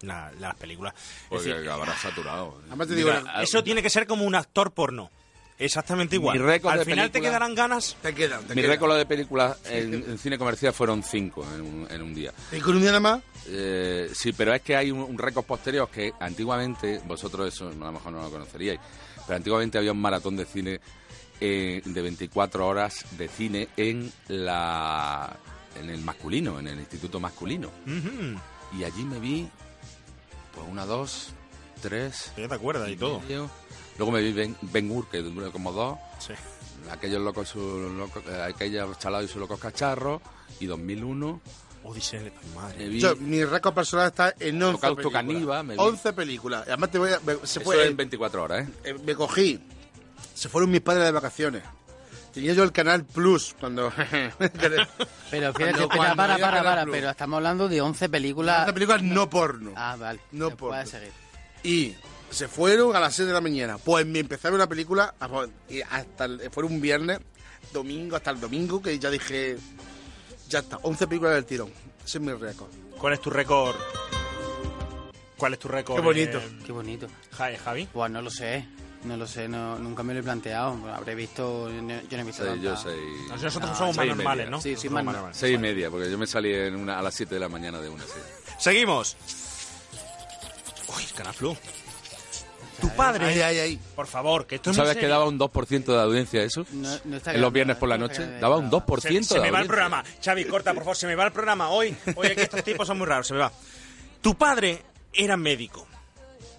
la- 0.00 0.32
las 0.40 0.54
películas. 0.56 0.92
Es 0.94 1.26
Porque 1.28 1.48
decir, 1.50 1.62
acabarás 1.68 2.00
saturado. 2.00 2.58
Además 2.66 2.88
te 2.88 2.94
digo, 2.96 3.08
Mira, 3.10 3.20
una- 3.22 3.42
eso 3.42 3.62
tiene 3.62 3.80
que 3.82 3.90
ser 3.90 4.06
como 4.06 4.24
un 4.24 4.34
actor 4.34 4.72
porno. 4.72 5.10
Exactamente 5.56 6.16
igual. 6.16 6.36
Al 6.64 6.78
de 6.80 6.84
final 6.84 7.12
te 7.12 7.20
quedarán 7.20 7.54
ganas. 7.54 7.96
Te 8.02 8.12
quedan, 8.12 8.44
te 8.44 8.56
Mi 8.56 8.62
récord 8.62 8.96
de 8.98 9.06
películas 9.06 9.56
en, 9.66 9.94
en 9.94 10.18
cine 10.18 10.36
comercial 10.36 10.72
fueron 10.72 11.04
cinco 11.04 11.46
en 11.54 11.60
un, 11.60 11.86
en 11.88 12.02
un 12.02 12.12
día. 12.12 12.32
¿Y 12.50 12.58
con 12.58 12.74
un 12.74 12.80
día 12.82 12.90
nada 12.90 12.98
más? 13.00 13.22
Eh, 13.46 14.10
sí, 14.12 14.32
pero 14.32 14.52
es 14.52 14.62
que 14.62 14.74
hay 14.74 14.90
un, 14.90 14.98
un 14.98 15.16
récord 15.16 15.44
posterior 15.44 15.88
que 15.88 16.12
antiguamente, 16.18 17.00
vosotros 17.06 17.54
eso 17.54 17.68
a 17.68 17.72
lo 17.72 17.92
mejor 17.92 18.10
no 18.12 18.22
lo 18.22 18.30
conoceríais, 18.30 18.80
pero 19.28 19.36
antiguamente 19.36 19.78
había 19.78 19.92
un 19.92 20.00
maratón 20.00 20.36
de 20.36 20.44
cine 20.44 20.80
eh, 21.46 21.82
de 21.84 22.00
24 22.02 22.66
horas 22.66 23.04
de 23.18 23.28
cine 23.28 23.68
en 23.76 24.10
la 24.28 25.36
en 25.78 25.90
el 25.90 26.00
masculino, 26.02 26.58
en 26.60 26.68
el 26.68 26.78
instituto 26.78 27.20
masculino. 27.20 27.70
Y 28.78 28.84
allí 28.84 29.04
me 29.04 29.18
vi, 29.20 29.48
pues 30.54 30.66
una, 30.70 30.86
dos, 30.86 31.28
tres. 31.82 32.32
Ya 32.36 32.48
te 32.48 32.54
acuerdas 32.54 32.88
y 32.88 32.96
todo. 32.96 33.20
medio. 33.20 33.50
Luego 33.98 34.12
me 34.12 34.22
vi 34.22 34.32
Ben, 34.32 34.56
Ben 34.62 34.90
Hur, 34.90 35.08
que 35.08 35.18
duró 35.18 35.52
como 35.52 35.72
dos. 35.72 35.98
Sí. 36.18 36.32
Aquellos 36.90 37.20
locos, 37.22 37.48
y 37.48 37.52
sus 37.52 37.92
locos 37.92 38.22
eh, 38.28 38.42
aquellos 38.42 38.98
chalados 38.98 39.28
y 39.28 39.32
sus 39.32 39.40
locos 39.40 39.58
cacharros. 39.60 40.20
Y 40.60 40.66
2001 40.66 41.40
Odisea 41.86 42.22
de 42.22 42.30
tu 42.30 42.46
madre. 42.54 42.78
me 42.78 42.88
vi... 42.88 43.00
Yo, 43.00 43.14
mi 43.16 43.44
récord 43.44 43.74
personal 43.74 44.06
está 44.06 44.34
en 44.40 44.62
11 44.62 44.64
Holocausto 44.86 44.94
películas. 45.10 45.22
Caníbal, 45.24 45.64
me 45.64 45.74
vi. 45.74 45.80
11 45.80 46.12
películas. 46.14 46.64
Además 46.66 46.90
te 46.90 46.98
voy 46.98 47.10
a... 47.12 47.20
me- 47.20 47.34
se 47.46 47.58
Eso 47.58 47.60
fue, 47.60 47.86
en 47.86 47.96
24 47.96 48.42
horas, 48.42 48.66
¿eh? 48.68 48.72
eh, 48.84 48.94
me 49.04 49.14
cogí. 49.14 49.60
Se 50.34 50.48
fueron 50.48 50.70
mis 50.70 50.80
padres 50.80 51.04
de 51.04 51.12
vacaciones. 51.12 51.62
Tenía 52.32 52.52
yo 52.52 52.64
el 52.64 52.72
canal 52.72 53.04
Plus 53.04 53.54
cuando... 53.60 53.92
Pero 55.30 55.52
fíjate, 55.52 55.52
Cuando- 55.52 55.52
espera, 55.52 55.86
cuando 55.88 56.16
para, 56.16 56.38
para, 56.38 56.62
para, 56.62 56.82
Plus. 56.84 56.94
pero 56.96 57.10
estamos 57.10 57.36
hablando 57.36 57.68
de 57.68 57.80
11 57.80 58.08
películas. 58.08 58.60
11 58.62 58.72
películas 58.72 59.02
no 59.02 59.30
porno. 59.30 59.72
Ah, 59.76 59.96
vale. 59.98 60.20
No 60.32 60.50
Se 60.50 60.56
por- 60.56 60.70
puede 60.70 60.86
seguir. 60.86 61.12
Y 61.62 61.94
se 62.30 62.48
fueron 62.48 62.94
a 62.96 63.00
las 63.00 63.14
6 63.14 63.28
de 63.28 63.32
la 63.34 63.40
mañana. 63.40 63.78
Pues 63.78 64.04
me 64.06 64.18
empecé 64.18 64.48
a 64.48 64.50
ver 64.50 64.56
una 64.58 64.68
película 64.68 65.14
hasta 65.90 66.24
el, 66.24 66.50
fue 66.50 66.64
un 66.64 66.80
viernes, 66.80 67.20
domingo, 67.72 68.16
hasta 68.16 68.30
el 68.32 68.40
domingo, 68.40 68.82
que 68.82 68.98
ya 68.98 69.10
dije, 69.10 69.56
ya 70.48 70.58
está, 70.58 70.78
11 70.82 71.06
películas 71.06 71.34
del 71.34 71.44
tirón. 71.46 71.70
Ese 72.04 72.18
es 72.18 72.20
mi 72.24 72.32
récord. 72.32 72.68
¿Cuál 72.98 73.12
es 73.14 73.20
tu 73.20 73.30
récord? 73.30 73.76
¿Cuál 75.36 75.52
es 75.54 75.58
tu 75.58 75.68
récord? 75.68 75.96
Qué 75.96 76.02
bonito. 76.02 76.38
eh, 76.38 76.58
Qué 76.66 76.72
bonito. 76.72 77.06
Javi, 77.32 77.56
Javi. 77.56 77.88
Pues 77.92 78.10
no 78.10 78.22
lo 78.22 78.30
sé. 78.30 78.66
No 79.04 79.16
lo 79.18 79.26
sé, 79.26 79.48
no, 79.48 79.78
nunca 79.78 80.02
me 80.02 80.14
lo 80.14 80.20
he 80.20 80.22
planteado. 80.22 80.78
Habré 80.92 81.14
visto. 81.14 81.70
Yo 81.70 81.82
no 81.82 81.92
he 81.92 82.24
visto. 82.24 82.44
Seis, 82.44 82.62
yo 82.62 82.74
seis. 82.76 82.96
Nosotros 83.28 83.70
No, 83.72 83.76
somos 83.76 83.96
más 83.96 84.06
normales. 84.06 84.48
¿no? 84.50 84.60
Sí, 84.60 84.76
sí, 84.76 84.88
más 84.88 85.04
normales. 85.04 85.36
Seis 85.36 85.54
y 85.54 85.58
media, 85.58 85.90
porque 85.90 86.10
yo 86.10 86.16
me 86.16 86.26
salí 86.26 86.52
en 86.54 86.74
una, 86.76 86.98
a 86.98 87.02
las 87.02 87.14
7 87.14 87.34
de 87.34 87.40
la 87.40 87.48
mañana 87.50 87.80
de 87.80 87.88
una, 87.90 88.02
sí. 88.04 88.12
Seguimos. 88.58 89.16
Uy, 90.96 91.04
Canal 91.14 91.34
Plus. 91.34 91.58
Tu 92.80 92.88
padre. 92.90 93.26
Ay, 93.26 93.40
ay, 93.40 93.58
ay. 93.58 93.80
Por 93.94 94.06
favor, 94.06 94.46
que 94.46 94.56
esto 94.56 94.70
¿Tú 94.70 94.74
sabes 94.76 94.96
que 94.96 95.06
daba 95.06 95.26
un 95.28 95.38
2% 95.38 95.84
de 95.84 96.00
audiencia 96.00 96.42
eso? 96.42 96.66
No- 96.72 96.98
no 97.04 97.16
está 97.16 97.32
en 97.34 97.40
los 97.40 97.52
viernes 97.52 97.76
por 97.76 97.88
la 97.88 97.96
noche. 97.98 98.38
Daba 98.40 98.56
un 98.56 98.70
2% 98.70 99.00
Se, 99.00 99.22
se 99.24 99.34
de 99.34 99.40
me 99.42 99.50
va 99.50 99.60
el 99.60 99.66
programa. 99.66 100.02
Xavi, 100.24 100.44
corta, 100.46 100.72
por 100.74 100.82
favor, 100.82 100.96
se 100.96 101.06
me 101.06 101.14
va 101.14 101.24
el 101.26 101.32
programa. 101.32 101.68
Hoy, 101.68 101.96
oye, 102.16 102.34
que 102.34 102.42
estos 102.42 102.64
tipos 102.64 102.86
son 102.86 102.98
muy 102.98 103.06
raros, 103.06 103.26
se 103.26 103.34
me 103.34 103.40
va. 103.40 103.52
Tu 104.20 104.34
padre 104.34 104.82
era 105.12 105.36
médico. 105.36 105.86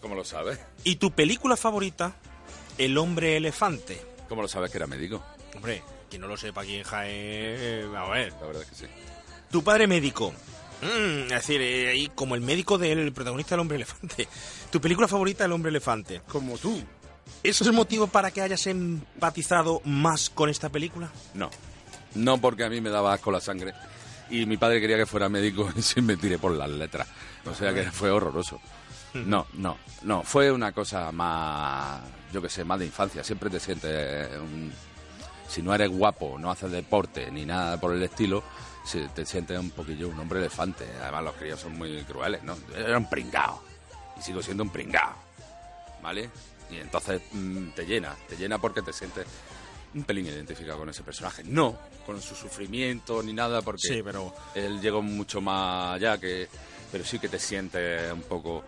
¿Cómo 0.01 0.15
lo 0.15 0.23
sabes? 0.23 0.59
¿Y 0.83 0.95
tu 0.97 1.11
película 1.11 1.57
favorita? 1.57 2.13
El 2.77 2.97
hombre 2.97 3.37
elefante. 3.37 4.01
¿Cómo 4.27 4.41
lo 4.41 4.47
sabes 4.47 4.71
que 4.71 4.77
era 4.77 4.87
médico? 4.87 5.23
Hombre, 5.55 5.83
quien 6.09 6.21
no 6.21 6.27
lo 6.27 6.37
sepa 6.37 6.61
aquí 6.61 6.75
en 6.75 6.83
Jaén, 6.83 7.11
eh, 7.13 7.87
a 7.95 8.09
ver. 8.09 8.33
La 8.33 8.47
verdad 8.47 8.63
es 8.63 8.69
que 8.69 8.75
sí. 8.75 8.85
Tu 9.51 9.63
padre 9.63 9.87
médico. 9.87 10.33
Mm, 10.81 11.23
es 11.23 11.29
decir, 11.29 11.61
eh, 11.61 11.89
ahí 11.89 12.11
como 12.13 12.35
el 12.35 12.41
médico 12.41 12.77
del 12.77 13.13
protagonista 13.13 13.55
del 13.55 13.61
hombre 13.61 13.77
elefante. 13.77 14.27
Tu 14.71 14.81
película 14.81 15.07
favorita, 15.07 15.45
El 15.45 15.53
hombre 15.53 15.69
elefante. 15.69 16.21
Como 16.27 16.57
tú. 16.57 16.81
¿Eso 17.43 17.63
es 17.63 17.69
el 17.69 17.75
motivo 17.75 18.07
para 18.07 18.31
que 18.31 18.41
hayas 18.41 18.67
empatizado 18.67 19.81
más 19.85 20.29
con 20.29 20.49
esta 20.49 20.69
película? 20.69 21.11
No. 21.33 21.49
No 22.13 22.39
porque 22.39 22.63
a 22.63 22.69
mí 22.69 22.81
me 22.81 22.89
daba 22.89 23.13
asco 23.13 23.31
la 23.31 23.39
sangre. 23.39 23.73
Y 24.29 24.45
mi 24.45 24.57
padre 24.57 24.81
quería 24.81 24.97
que 24.97 25.05
fuera 25.05 25.29
médico 25.29 25.69
y 25.75 25.81
se 25.81 26.01
me 26.01 26.17
tiré 26.17 26.37
por 26.37 26.51
las 26.51 26.69
letras. 26.69 27.07
O 27.45 27.53
sea 27.53 27.73
que 27.73 27.83
fue 27.91 28.09
horroroso. 28.09 28.59
No, 29.25 29.47
no, 29.53 29.77
no. 30.03 30.23
Fue 30.23 30.51
una 30.51 30.71
cosa 30.71 31.11
más, 31.11 32.01
yo 32.33 32.41
qué 32.41 32.49
sé, 32.49 32.63
más 32.63 32.79
de 32.79 32.85
infancia. 32.85 33.23
Siempre 33.23 33.49
te 33.49 33.59
sientes 33.59 34.29
un- 34.39 34.71
Si 35.47 35.61
no 35.61 35.73
eres 35.75 35.89
guapo, 35.91 36.37
no 36.39 36.49
haces 36.51 36.71
deporte 36.71 37.29
ni 37.31 37.45
nada 37.45 37.79
por 37.79 37.93
el 37.93 38.01
estilo, 38.01 38.43
te 39.13 39.25
sientes 39.25 39.57
un 39.59 39.69
poquillo 39.69 40.09
un 40.09 40.19
hombre 40.19 40.39
elefante. 40.39 40.85
Además 41.01 41.23
los 41.23 41.35
críos 41.35 41.59
son 41.59 41.77
muy 41.77 42.03
crueles, 42.03 42.41
¿no? 42.43 42.55
Yo 42.69 42.75
era 42.77 42.97
un 42.97 43.07
pringao. 43.09 43.61
Y 44.17 44.21
sigo 44.23 44.41
siendo 44.41 44.63
un 44.63 44.69
pringao. 44.71 45.13
¿Vale? 46.01 46.29
Y 46.71 46.77
entonces 46.77 47.21
mm, 47.31 47.69
te 47.75 47.85
llena, 47.85 48.15
te 48.27 48.35
llena 48.37 48.57
porque 48.57 48.81
te 48.81 48.91
sientes 48.91 49.25
un 49.93 50.03
pelín 50.03 50.25
identificado 50.25 50.79
con 50.79 50.89
ese 50.89 51.03
personaje. 51.03 51.43
No 51.43 51.77
con 52.07 52.19
su 52.21 52.35
sufrimiento 52.35 53.21
ni 53.23 53.31
nada, 53.33 53.61
porque 53.61 53.87
Sí, 53.87 54.01
pero- 54.03 54.33
él 54.55 54.81
llegó 54.81 55.01
mucho 55.03 55.41
más 55.41 55.95
allá, 55.95 56.17
que, 56.19 56.47
pero 56.91 57.03
sí 57.05 57.19
que 57.19 57.29
te 57.29 57.37
sientes 57.39 58.11
un 58.11 58.23
poco... 58.23 58.63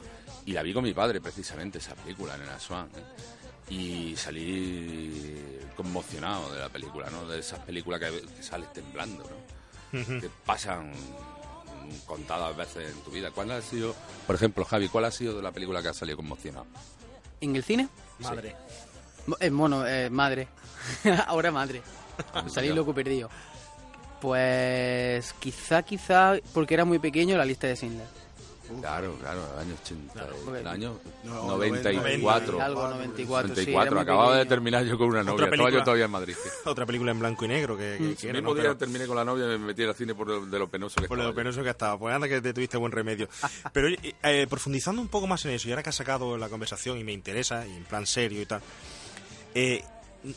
Y 0.47 0.53
la 0.53 0.63
vi 0.63 0.73
con 0.73 0.83
mi 0.83 0.93
padre, 0.93 1.21
precisamente, 1.21 1.77
esa 1.77 1.93
película, 1.93 2.33
en 2.35 2.41
el 2.41 2.59
Swan. 2.59 2.89
¿eh? 2.97 3.73
Y 3.73 4.15
salí 4.15 5.35
conmocionado 5.75 6.51
de 6.53 6.59
la 6.59 6.69
película, 6.69 7.09
¿no? 7.11 7.27
De 7.27 7.39
esas 7.39 7.59
películas 7.59 7.99
que, 7.99 8.21
que 8.35 8.41
sales 8.43 8.71
temblando, 8.73 9.23
¿no? 9.23 9.97
que 10.19 10.29
pasan 10.45 10.91
contadas 12.05 12.55
veces 12.57 12.91
en 12.93 13.01
tu 13.01 13.11
vida. 13.11 13.31
¿Cuál 13.31 13.51
ha 13.51 13.61
sido, 13.61 13.95
por 14.25 14.35
ejemplo, 14.35 14.65
Javi, 14.65 14.89
cuál 14.89 15.05
ha 15.05 15.11
sido 15.11 15.35
de 15.35 15.41
la 15.41 15.51
película 15.51 15.81
que 15.81 15.89
has 15.89 15.97
salido 15.97 16.17
conmocionado? 16.17 16.65
¿En 17.41 17.55
el 17.55 17.63
cine? 17.63 17.87
Madre. 18.19 18.55
Mo- 19.27 19.37
Eh, 19.39 19.49
mono, 19.51 19.85
eh, 19.87 20.09
madre. 20.09 20.47
Ahora 21.27 21.51
madre. 21.51 21.81
Salí 22.49 22.69
loco 22.69 22.93
perdido. 22.93 23.29
Pues 24.21 25.33
quizá, 25.39 25.83
quizá, 25.83 26.33
porque 26.53 26.73
era 26.73 26.85
muy 26.85 26.99
pequeño, 26.99 27.37
la 27.37 27.45
lista 27.45 27.67
de 27.67 27.75
Schindler. 27.75 28.07
Claro, 28.82 29.15
claro, 29.20 29.41
el 29.55 29.59
año 29.59 29.76
80, 29.84 30.28
porque- 30.45 30.59
el 30.59 30.68
año 30.68 30.99
No, 31.24 31.45
94. 31.47 32.61
Algo 32.61 32.88
94, 32.89 33.55
sí, 33.55 33.61
94, 33.72 33.82
era 33.88 33.91
muy 33.95 34.01
acababa 34.01 34.38
de 34.38 34.45
terminar 34.45 34.84
yo 34.86 34.97
con 34.97 35.07
una 35.09 35.20
novia, 35.24 35.32
estaba 35.45 35.49
película. 35.51 35.72
yo 35.78 35.84
todavía 35.84 36.05
en 36.05 36.11
Madrid. 36.11 36.36
Otra 36.65 36.86
película 36.86 37.11
en 37.11 37.20
blanco 37.20 37.45
y 37.45 37.47
negro 37.47 37.78
que, 37.78 38.15
que, 38.20 38.28
era, 38.30 38.34
mismo 38.39 38.49
¿no? 38.49 38.55
día 38.55 38.63
Pero- 38.63 38.78
terminé 38.78 39.07
con 39.07 39.15
la 39.15 39.26
novia 39.26 39.45
y 39.45 39.47
me 39.49 39.57
metí 39.59 39.84
al 39.84 39.95
cine 39.95 40.13
por 40.15 40.28
lo- 40.28 40.45
de 40.45 40.59
lo 40.59 40.68
penoso 40.70 41.01
que 41.01 41.07
Por 41.07 41.18
lo 41.18 41.24
estaba 41.24 41.32
yo. 41.34 41.36
penoso 41.36 41.63
que 41.63 41.70
estaba. 41.70 41.97
Pues 41.97 42.13
anda 42.15 42.28
que 42.28 42.41
te 42.41 42.53
tuviste 42.53 42.78
buen 42.78 42.91
remedio. 42.91 43.28
Pero 43.74 43.88
eh, 44.24 44.47
profundizando 44.49 45.01
un 45.01 45.07
poco 45.07 45.28
más 45.28 45.43
en 45.45 45.51
eso, 45.51 45.68
y 45.68 45.72
ahora 45.72 45.84
que 45.84 45.89
has 45.89 45.95
sacado 45.95 46.38
la 46.38 46.49
conversación 46.49 46.97
y 46.97 47.03
me 47.03 47.13
interesa, 47.13 47.65
y 47.68 47.76
en 47.76 47.84
plan 47.86 48.05
serio 48.05 48.41
y 48.41 48.45
tal, 48.45 48.61
eh, 49.55 49.84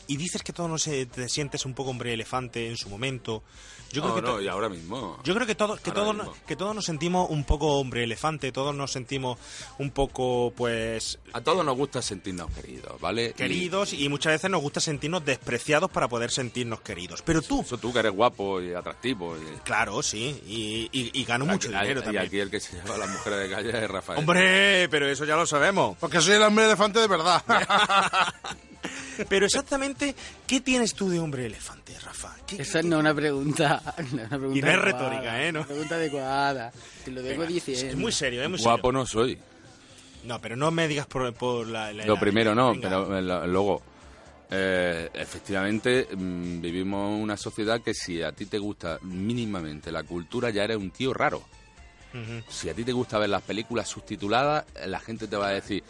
y 0.07 0.17
dices 0.17 0.43
que 0.43 0.53
todos 0.53 0.69
nos 0.69 0.87
eh, 0.87 1.05
te 1.05 1.27
sientes 1.29 1.65
un 1.65 1.73
poco 1.73 1.89
hombre 1.91 2.13
elefante 2.13 2.67
en 2.69 2.77
su 2.77 2.89
momento. 2.89 3.43
Yo 3.91 4.01
creo 4.01 4.09
No, 4.09 4.15
que 4.15 4.21
to- 4.21 4.31
no, 4.37 4.41
y 4.41 4.47
ahora 4.47 4.69
mismo. 4.69 5.19
Yo 5.25 5.33
creo 5.35 5.45
que 5.45 5.53
todos, 5.55 5.81
que 5.81 5.89
Ahora 5.89 6.01
todos, 6.03 6.15
mismo. 6.15 6.33
que 6.47 6.55
todos 6.55 6.73
nos 6.73 6.85
sentimos 6.85 7.29
un 7.29 7.43
poco 7.43 7.77
hombre 7.77 8.05
elefante, 8.05 8.53
todos 8.53 8.73
nos 8.73 8.89
sentimos 8.93 9.37
un 9.79 9.91
poco, 9.91 10.53
pues, 10.55 11.19
A 11.33 11.41
todos 11.41 11.65
nos 11.65 11.75
gusta 11.75 12.01
sentirnos 12.01 12.49
queridos, 12.51 12.99
¿vale? 13.01 13.31
Y- 13.31 13.33
queridos 13.33 13.91
y 13.91 14.07
muchas 14.07 14.31
veces 14.31 14.49
nos 14.49 14.61
gusta 14.61 14.79
sentirnos 14.79 15.25
despreciados 15.25 15.91
para 15.91 16.07
poder 16.07 16.31
sentirnos 16.31 16.79
queridos. 16.79 17.21
Pero 17.21 17.41
tú, 17.41 17.63
Eso 17.63 17.77
tú 17.77 17.91
que 17.91 17.99
eres 17.99 18.13
guapo 18.13 18.61
y 18.61 18.73
atractivo. 18.73 19.35
Y, 19.37 19.57
claro, 19.65 20.01
sí, 20.01 20.41
y, 20.47 20.89
y- 20.97 21.11
y 21.13 21.25
gano 21.25 21.45
mucho 21.45 21.67
Aquí- 21.67 21.77
dinero 21.77 21.99
y 21.99 22.03
también. 22.03 22.25
aquí 22.25 22.39
el 22.39 22.49
que 22.49 22.61
se 22.61 22.77
lleva 22.77 22.95
a 22.95 22.97
las 22.97 23.09
mujeres 23.09 23.39
de 23.39 23.49
calle 23.53 23.83
es 23.83 23.91
Rafael. 23.91 24.19
Hombre, 24.19 24.87
pero 24.89 25.09
eso 25.09 25.25
ya 25.25 25.35
lo 25.35 25.45
sabemos. 25.45 25.97
Porque 25.99 26.21
soy 26.21 26.35
el 26.35 26.43
hombre 26.43 26.63
elefante 26.63 26.99
de 27.01 27.07
verdad. 27.07 27.43
Pero 29.29 29.45
exactamente, 29.45 30.15
¿qué 30.47 30.61
tienes 30.61 30.93
tú 30.93 31.09
de 31.09 31.19
hombre 31.19 31.45
elefante, 31.45 31.97
Rafa? 31.99 32.35
¿Qué- 32.47 32.61
Esa 32.61 32.81
no 32.81 32.97
es 32.97 32.99
una 33.01 33.13
pregunta. 33.13 33.81
No 33.97 34.03
es 34.03 34.13
una 34.13 34.27
pregunta 34.29 34.57
Y 34.57 34.61
no 34.61 34.67
es 34.67 34.73
adecuada, 34.77 34.81
retórica, 35.09 35.43
¿eh? 35.43 35.51
No. 35.51 35.59
Una 35.59 35.67
pregunta 35.67 35.95
adecuada. 35.95 36.71
Te 37.05 37.11
lo 37.11 37.23
vengo 37.23 37.45
diciendo. 37.45 37.85
Es 37.87 37.95
muy 37.95 38.11
serio, 38.11 38.41
es 38.43 38.49
muy 38.49 38.59
Guapo 38.59 38.87
serio. 38.89 38.91
no 38.99 39.05
soy. 39.05 39.37
No, 40.23 40.39
pero 40.39 40.55
no 40.55 40.69
me 40.71 40.87
digas 40.87 41.07
por, 41.07 41.33
por 41.33 41.67
la, 41.67 41.91
la- 41.93 42.05
Lo 42.05 42.15
la- 42.15 42.19
primero 42.19 42.53
no, 42.55 42.71
venga. 42.71 42.89
pero 42.89 43.17
eh, 43.17 43.47
luego, 43.47 43.81
eh, 44.51 45.09
efectivamente, 45.13 46.07
mm, 46.15 46.61
vivimos 46.61 47.19
una 47.21 47.37
sociedad 47.37 47.81
que 47.81 47.93
si 47.93 48.21
a 48.21 48.31
ti 48.31 48.45
te 48.45 48.57
gusta 48.59 48.99
mínimamente 49.01 49.91
la 49.91 50.03
cultura, 50.03 50.49
ya 50.49 50.63
eres 50.63 50.77
un 50.77 50.91
tío 50.91 51.13
raro. 51.13 51.43
Si 52.49 52.69
a 52.69 52.73
ti 52.73 52.83
te 52.83 52.91
gusta 52.91 53.17
ver 53.17 53.29
las 53.29 53.41
películas 53.41 53.87
subtituladas, 53.87 54.65
eh, 54.75 54.85
la 54.87 54.99
gente 54.99 55.27
te 55.27 55.37
va 55.37 55.47
a 55.47 55.51
decir, 55.51 55.81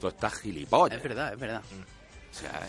tú 0.00 0.08
estás 0.08 0.32
gilipollas. 0.40 0.96
Es 0.96 1.02
verdad, 1.04 1.34
es 1.34 1.38
verdad. 1.38 1.60
O 2.30 2.34
sea, 2.34 2.68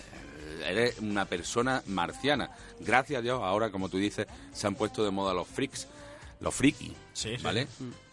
eres 0.65 0.99
una 0.99 1.25
persona 1.25 1.81
marciana. 1.87 2.49
Gracias 2.79 3.19
a 3.19 3.21
Dios, 3.21 3.41
ahora, 3.43 3.69
como 3.71 3.89
tú 3.89 3.97
dices, 3.97 4.27
se 4.53 4.67
han 4.67 4.75
puesto 4.75 5.03
de 5.03 5.11
moda 5.11 5.33
los 5.33 5.47
freaks, 5.47 5.87
los 6.39 6.53
friki, 6.55 6.95
Sí, 7.13 7.35
sí. 7.37 7.43
¿vale? 7.43 7.67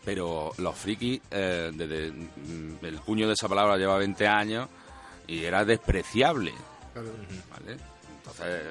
Pero 0.05 0.53
los 0.59 0.77
friki, 0.77 1.21
eh, 1.31 1.71
desde 1.75 2.11
mm, 2.13 2.85
el 2.85 2.99
puño 3.01 3.27
de 3.27 3.35
esa 3.35 3.49
palabra 3.49 3.77
lleva 3.77 3.97
20 3.99 4.27
años 4.27 4.69
y 5.27 5.45
era 5.45 5.65
despreciable, 5.65 6.53
¿vale? 6.95 7.77
Entonces, 8.19 8.63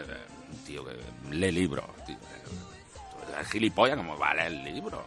un 0.52 0.58
tío 0.66 0.86
que 0.86 0.96
lee 1.32 1.52
libros, 1.52 1.86
tío, 2.06 2.18
tú 2.18 3.34
eres 3.34 3.48
gilipollas, 3.50 3.98
como 3.98 4.18
va 4.18 4.30
a 4.32 4.36
leer 4.36 4.52
libros? 4.52 5.02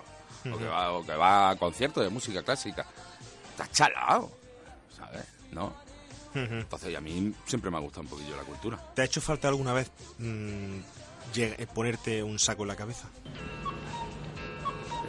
o, 0.53 0.57
que 0.57 0.67
va, 0.67 0.93
o 0.93 1.05
que 1.05 1.15
va 1.15 1.51
a 1.51 1.57
conciertos 1.57 2.03
de 2.05 2.11
música 2.11 2.43
clásica. 2.43 2.87
Estás 3.51 3.71
chalado, 3.73 4.31
¿sabes? 4.97 5.25
¿No? 5.53 5.75
Entonces, 6.45 6.97
a 6.97 7.01
mí 7.01 7.33
siempre 7.47 7.71
me 7.71 7.77
ha 7.77 7.81
gustado 7.81 8.03
un 8.03 8.09
poquillo 8.09 8.37
la 8.37 8.43
cultura. 8.45 8.79
¿Te 8.95 9.03
ha 9.03 9.05
hecho 9.05 9.21
falta 9.21 9.49
alguna 9.49 9.73
vez 9.73 9.91
mm, 10.19 10.79
eh, 11.37 11.67
ponerte 11.75 12.23
un 12.23 12.39
saco 12.39 12.63
en 12.63 12.69
la 12.69 12.77
cabeza? 12.77 13.09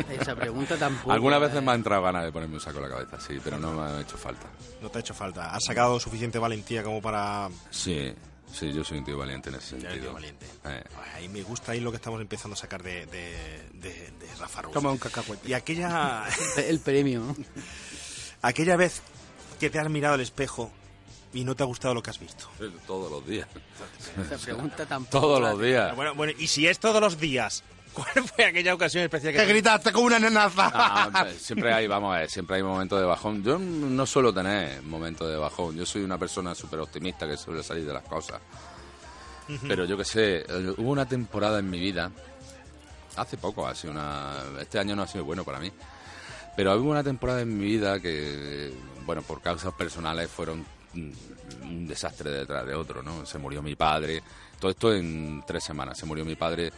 Esa 0.10 0.36
pregunta 0.36 0.78
tampoco. 0.78 1.12
Algunas 1.12 1.40
eh. 1.42 1.46
veces 1.48 1.64
me 1.64 1.72
ha 1.72 1.76
entrado 1.76 2.02
ganas 2.04 2.24
de 2.24 2.32
ponerme 2.32 2.56
un 2.56 2.62
saco 2.62 2.78
en 2.78 2.84
la 2.84 2.90
cabeza, 2.90 3.20
sí, 3.20 3.38
pero 3.44 3.58
no 3.60 3.74
me 3.74 3.82
ha 3.82 4.02
hecho 4.02 4.18
falta. 4.18 4.48
No 4.82 4.90
te 4.90 5.00
ha 5.00 5.02
hecho 5.02 5.14
falta. 5.14 5.54
¿Has 5.54 5.64
sacado 5.66 6.00
suficiente 6.00 6.40
valentía 6.40 6.84
como 6.84 7.02
para... 7.02 7.50
Sí, 7.70 8.14
sí, 8.52 8.72
yo 8.72 8.84
soy 8.84 9.00
un 9.00 9.06
tío 9.06 9.18
valiente 9.18 9.50
en 9.50 9.56
ese 9.56 9.72
Ya 9.78 9.90
eres 9.90 9.92
sentido. 9.94 10.14
valiente. 10.14 10.46
Eh, 10.66 10.84
Ay, 11.16 11.28
me 11.28 11.42
gusta 11.44 11.74
ahí 11.74 11.82
lo 11.82 11.92
que 11.92 11.98
estamos 11.98 12.22
empezando 12.22 12.54
a 12.54 12.58
sacar 12.58 12.82
de, 12.82 13.06
de, 13.08 13.68
de- 13.74 14.12
de 14.12 14.36
Rafa 14.40 14.62
Ruz. 14.62 14.74
Toma 14.74 14.90
un 14.92 14.98
cacahuete. 14.98 15.48
Y 15.50 15.54
aquella, 15.54 16.26
El 16.58 16.80
premio. 16.80 17.36
aquella 18.42 18.78
vez 18.78 19.02
que 19.60 19.70
te 19.70 19.80
has 19.80 19.90
mirado 19.90 20.14
al 20.16 20.22
espejo 20.22 20.72
y 21.34 21.44
no 21.44 21.56
te 21.56 21.64
ha 21.64 21.66
gustado 21.66 21.94
lo 21.94 22.02
que 22.02 22.10
has 22.10 22.20
visto. 22.20 22.48
todos 22.88 23.12
los 23.12 23.26
días. 23.26 23.48
Esa 24.20 24.38
pregunta 24.38 24.86
tampoco. 24.86 25.20
Todos 25.20 25.42
los 25.42 25.62
días. 25.62 25.96
Bueno, 25.96 26.16
bueno, 26.16 26.34
y 26.38 26.48
si 26.48 26.68
es 26.68 26.80
todos 26.80 27.00
los 27.02 27.20
días, 27.20 27.64
¿cuál 27.94 28.28
fue 28.28 28.46
aquella 28.46 28.74
ocasión 28.74 29.04
especial 29.04 29.34
que... 29.34 29.40
que 29.40 29.46
gritaste 29.46 29.92
como 29.92 30.08
una 30.08 30.20
nenaza. 30.20 31.10
Pues, 31.12 31.42
siempre 31.42 31.74
hay, 31.74 31.88
vamos 31.88 32.16
a 32.16 32.20
ver, 32.20 32.30
siempre 32.30 32.58
hay 32.58 32.64
momentos 32.64 33.00
de 33.00 33.06
bajón. 33.06 33.44
Yo 33.44 33.60
no 33.60 34.06
suelo 34.06 34.34
tener 34.34 34.82
momentos 34.84 35.30
de 35.30 35.38
bajón. 35.38 35.76
Yo 35.76 35.86
soy 35.86 36.04
una 36.04 36.18
persona 36.18 36.56
súper 36.56 36.80
optimista 36.80 37.28
que 37.28 37.38
suele 37.38 37.64
salir 37.64 37.86
de 37.86 37.94
las 37.94 38.04
cosas. 38.04 38.40
Pero 39.68 39.86
yo 39.86 39.98
que 39.98 40.06
sé, 40.06 40.46
eh, 40.48 40.74
hubo 40.78 40.92
una 40.92 41.08
temporada 41.08 41.58
en 41.58 41.70
mi 41.70 41.80
vida, 41.80 42.12
hace 43.16 43.36
poco, 43.36 43.68
ha 43.68 43.74
sido 43.74 43.94
una, 43.94 44.36
este 44.62 44.78
año 44.78 44.96
no 44.96 45.02
ha 45.02 45.08
sido 45.08 45.26
bueno 45.26 45.44
para 45.44 45.60
mí, 45.60 45.72
pero 46.56 46.76
hubo 46.76 46.92
una 46.92 47.04
temporada 47.04 47.42
en 47.42 47.58
mi 47.58 47.66
vida 47.66 48.00
que, 48.00 48.72
bueno, 49.08 49.24
por 49.24 49.42
causas 49.42 49.74
personales 49.74 50.30
fueron 50.30 50.64
un 50.94 51.88
desastre 51.88 52.32
detrás 52.32 52.66
de 52.66 52.74
otro, 52.76 53.02
¿no? 53.04 53.26
Se 53.26 53.38
murió 53.38 53.62
mi 53.62 53.76
padre, 53.76 54.22
todo 54.60 54.72
esto 54.72 54.94
en 54.94 55.44
tres 55.46 55.64
semanas, 55.64 55.98
se 55.98 56.06
murió 56.06 56.26
mi 56.26 56.36
padre, 56.36 56.72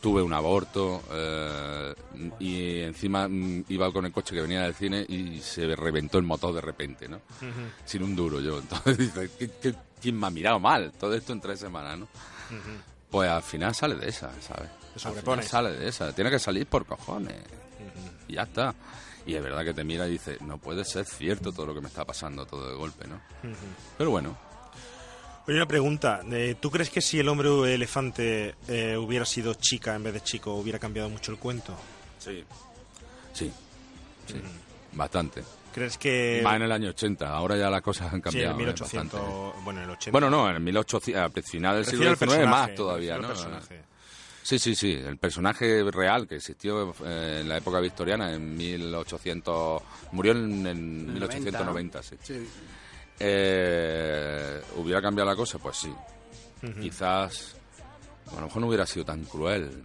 tuve 0.00 0.22
un 0.22 0.32
aborto 0.32 1.02
eh, 1.10 1.94
y 2.38 2.80
encima 2.80 3.26
mm, 3.28 3.64
iba 3.68 3.90
con 3.92 4.06
el 4.06 4.12
coche 4.12 4.34
que 4.34 4.42
venía 4.42 4.62
del 4.62 4.74
cine 4.74 5.04
y 5.08 5.40
se 5.40 5.74
reventó 5.74 6.18
el 6.18 6.24
motor 6.24 6.54
de 6.54 6.60
repente, 6.60 7.08
¿no? 7.08 7.20
Sin 7.84 8.02
un 8.02 8.14
duro 8.14 8.40
yo. 8.40 8.58
Entonces 8.60 8.98
dices, 8.98 9.30
¿qué- 9.38 9.50
qué- 9.60 9.74
quién 10.00 10.18
me 10.18 10.26
ha 10.26 10.30
mirado 10.30 10.60
mal? 10.60 10.92
Todo 10.92 11.14
esto 11.14 11.32
en 11.32 11.40
tres 11.40 11.58
semanas, 11.60 11.98
¿no? 11.98 12.08
Pues 13.10 13.28
al 13.28 13.42
final 13.42 13.74
sale 13.74 13.94
de 13.96 14.08
esa, 14.08 14.30
¿sabes? 14.40 14.68
Te 14.70 14.94
Al 14.94 15.00
sobrepones. 15.00 15.48
final 15.48 15.64
sale 15.64 15.78
de 15.78 15.88
esa. 15.88 16.12
Tiene 16.14 16.30
que 16.30 16.38
salir 16.38 16.66
por 16.66 16.84
cojones. 16.86 17.34
Y 18.28 18.34
ya 18.34 18.42
está. 18.42 18.74
Y 19.28 19.34
es 19.36 19.42
verdad 19.42 19.62
que 19.64 19.74
te 19.74 19.84
mira 19.84 20.08
y 20.08 20.12
dice, 20.12 20.38
no 20.40 20.58
puede 20.58 20.84
ser 20.84 21.04
cierto 21.04 21.52
todo 21.52 21.66
lo 21.66 21.74
que 21.74 21.80
me 21.82 21.88
está 21.88 22.04
pasando 22.04 22.46
todo 22.46 22.68
de 22.68 22.74
golpe, 22.74 23.06
¿no? 23.06 23.20
Pero 23.98 24.10
bueno, 24.10 24.36
Oye, 25.46 25.56
una 25.56 25.66
pregunta. 25.68 26.20
eh, 26.32 26.56
¿Tú 26.60 26.70
crees 26.70 26.90
que 26.90 27.00
si 27.00 27.18
el 27.20 27.28
hombre 27.28 27.48
elefante 27.74 28.54
eh, 28.68 28.96
hubiera 28.96 29.24
sido 29.24 29.54
chica 29.54 29.94
en 29.94 30.02
vez 30.02 30.14
de 30.14 30.20
chico, 30.22 30.54
hubiera 30.54 30.78
cambiado 30.78 31.08
mucho 31.10 31.30
el 31.30 31.38
cuento? 31.38 31.74
sí. 32.18 32.44
Sí. 33.34 33.52
Sí. 34.26 34.34
Bastante. 34.92 35.44
¿Crees 35.72 35.96
que... 35.98 36.40
Más 36.42 36.56
en 36.56 36.62
el 36.62 36.72
año 36.72 36.88
80. 36.88 37.28
Ahora 37.28 37.56
ya 37.56 37.70
las 37.70 37.82
cosas 37.82 38.12
han 38.12 38.18
Sí, 38.18 38.22
cambiado. 38.22 38.48
en 38.54 38.60
¿eh? 38.60 38.64
1800... 38.64 39.20
Bastante. 39.20 39.60
Bueno, 39.64 39.80
en 39.80 39.84
el 39.84 39.90
80... 39.90 40.10
Bueno, 40.10 40.30
no, 40.30 40.48
en 40.50 40.56
el 40.56 40.62
1800, 40.62 41.22
al 41.36 41.42
final 41.44 41.76
del 41.76 41.84
siglo 41.86 42.16
XIX 42.16 42.46
más 42.48 42.74
todavía, 42.74 43.16
¿no? 43.18 43.28
personaje. 43.28 43.82
Sí, 44.42 44.58
sí, 44.58 44.74
sí. 44.74 44.92
El 44.92 45.18
personaje 45.18 45.82
real 45.90 46.26
que 46.26 46.36
existió 46.36 46.94
eh, 47.04 47.38
en 47.42 47.48
la 47.48 47.58
época 47.58 47.80
victoriana, 47.80 48.32
en 48.32 48.56
1800. 48.56 49.82
Murió 50.12 50.32
en, 50.32 50.66
en 50.66 51.12
1890, 51.12 52.02
sí. 52.02 52.16
Sí. 52.22 52.48
Eh, 53.20 54.60
¿Hubiera 54.76 55.02
cambiado 55.02 55.28
la 55.30 55.36
cosa? 55.36 55.58
Pues 55.58 55.76
sí. 55.76 55.92
Quizás. 56.80 57.56
A 58.32 58.36
lo 58.36 58.42
mejor 58.46 58.60
no 58.62 58.68
hubiera 58.68 58.86
sido 58.86 59.04
tan 59.04 59.24
cruel. 59.24 59.84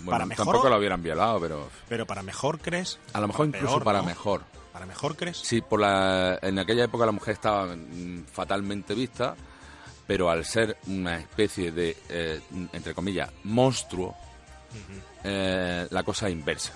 Bueno, 0.00 0.10
¿Para 0.10 0.26
mejor 0.26 0.44
tampoco 0.46 0.66
o- 0.66 0.70
la 0.70 0.78
hubieran 0.78 1.02
violado, 1.02 1.40
pero. 1.40 1.68
Pero 1.88 2.06
para 2.06 2.22
mejor, 2.22 2.58
¿crees? 2.60 2.98
A 3.12 3.20
lo 3.20 3.26
mejor 3.28 3.46
Para 3.50 3.58
incluso 3.58 3.74
peor, 3.76 3.84
para 3.84 3.98
¿no? 4.00 4.04
mejor. 4.06 4.42
¿Para 4.72 4.86
mejor, 4.86 5.16
crees? 5.16 5.38
Sí, 5.38 5.60
por 5.60 5.80
la, 5.80 6.38
en 6.40 6.58
aquella 6.58 6.84
época 6.84 7.04
la 7.06 7.10
mujer 7.12 7.34
estaba 7.34 7.74
mm, 7.74 8.24
fatalmente 8.32 8.94
vista, 8.94 9.34
pero 10.08 10.30
al 10.30 10.46
ser 10.46 10.78
una 10.86 11.18
especie 11.18 11.70
de, 11.70 11.94
eh, 12.08 12.40
entre 12.72 12.94
comillas, 12.94 13.30
monstruo, 13.44 14.16
eh, 15.22 15.86
la 15.90 16.02
cosa 16.02 16.28
es 16.28 16.32
inversa, 16.32 16.72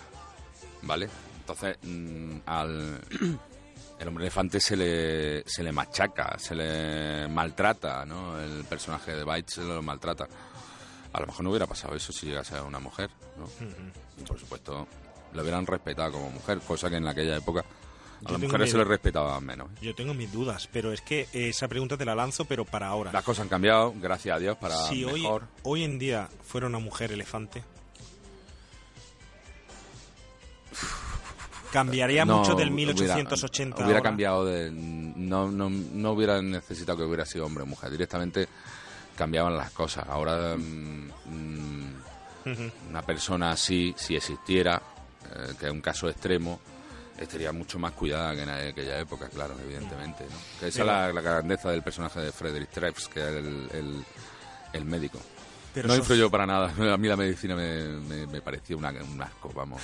¿vale? 0.82 1.08
Entonces, 1.40 1.78
mm, 1.82 2.36
al 2.44 3.00
el 3.98 4.08
hombre 4.08 4.24
elefante 4.24 4.60
se 4.60 4.76
le, 4.76 5.48
se 5.48 5.62
le 5.62 5.72
machaca, 5.72 6.38
se 6.38 6.54
le 6.54 7.26
maltrata, 7.28 8.04
¿no? 8.04 8.38
El 8.38 8.64
personaje 8.64 9.16
de 9.16 9.24
Bytes 9.24 9.54
se 9.54 9.62
lo 9.62 9.80
maltrata. 9.80 10.28
A 11.14 11.20
lo 11.20 11.26
mejor 11.26 11.44
no 11.44 11.50
hubiera 11.50 11.66
pasado 11.66 11.94
eso 11.94 12.12
si 12.12 12.26
llegase 12.26 12.54
a 12.54 12.62
una 12.64 12.80
mujer, 12.80 13.08
¿no? 13.38 13.48
Y 14.18 14.24
por 14.24 14.38
supuesto, 14.38 14.86
lo 15.32 15.40
hubieran 15.42 15.66
respetado 15.66 16.12
como 16.12 16.28
mujer, 16.28 16.58
cosa 16.58 16.90
que 16.90 16.96
en 16.96 17.08
aquella 17.08 17.38
época 17.38 17.64
a 18.24 18.32
las 18.32 18.40
mujeres 18.40 18.70
se 18.70 18.78
les 18.78 18.86
respetaba 18.86 19.40
menos. 19.40 19.68
¿eh? 19.72 19.74
Yo 19.82 19.94
tengo 19.94 20.14
mis 20.14 20.30
dudas, 20.32 20.68
pero 20.72 20.92
es 20.92 21.00
que 21.00 21.28
esa 21.32 21.68
pregunta 21.68 21.96
te 21.96 22.04
la 22.04 22.14
lanzo, 22.14 22.44
pero 22.44 22.64
para 22.64 22.86
ahora. 22.88 23.12
Las 23.12 23.24
cosas 23.24 23.42
han 23.44 23.48
cambiado, 23.48 23.92
gracias 24.00 24.36
a 24.36 24.38
Dios, 24.38 24.56
para 24.58 24.76
si 24.88 25.04
hoy, 25.04 25.22
mejor. 25.22 25.44
hoy 25.64 25.84
en 25.84 25.98
día 25.98 26.28
fuera 26.44 26.66
una 26.66 26.78
mujer 26.78 27.12
elefante, 27.12 27.62
cambiaría 31.72 32.24
No, 32.24 32.38
mucho 32.38 32.50
del 32.54 32.70
hubiera- 32.72 32.92
1880 32.94 33.76
Hubiera, 33.76 33.98
ahora? 33.98 34.02
cambiado 34.02 34.44
de. 34.44 34.70
No, 34.70 35.50
no, 35.50 35.70
no 35.70 36.12
hubiera 36.12 36.40
necesitado 36.42 36.98
que 36.98 37.04
hubiera 37.04 37.24
sido 37.24 37.46
hombre 37.46 37.62
o 37.62 37.66
mujer. 37.66 37.90
Directamente 37.90 38.48
cambiaban 39.16 39.56
las 39.56 39.70
cosas. 39.70 40.06
Ahora, 40.08 40.56
mm, 40.56 41.10
mm, 41.26 41.92
una 42.90 43.02
persona 43.02 43.52
así, 43.52 43.94
si 43.96 44.16
existiera, 44.16 44.82
eh, 45.34 45.54
que 45.58 45.66
es 45.66 45.72
un 45.72 45.80
caso 45.80 46.08
extremo, 46.08 46.60
estaría 47.24 47.52
mucho 47.52 47.78
más 47.78 47.92
cuidada 47.92 48.34
que 48.34 48.42
en 48.42 48.50
aquella 48.50 48.98
época, 49.00 49.28
claro, 49.28 49.54
evidentemente. 49.62 50.24
¿no? 50.24 50.36
Que 50.60 50.68
esa 50.68 50.80
es 50.80 50.86
la, 50.86 51.12
la 51.12 51.20
grandeza 51.20 51.70
del 51.70 51.82
personaje 51.82 52.20
de 52.20 52.32
Frederick 52.32 52.70
Treves, 52.70 53.08
que 53.08 53.20
es 53.20 53.26
el, 53.26 53.68
el- 53.72 54.04
el 54.72 54.84
médico. 54.86 55.18
Pero 55.74 55.88
no 55.88 55.96
influyó 55.96 56.30
para 56.30 56.46
nada. 56.46 56.72
A 56.92 56.96
mí 56.96 57.08
la 57.08 57.16
medicina 57.16 57.54
me, 57.54 57.84
me, 57.88 58.26
me 58.26 58.40
parecía 58.40 58.76
una- 58.76 58.90
un 58.90 59.20
asco, 59.22 59.50
vamos. 59.54 59.80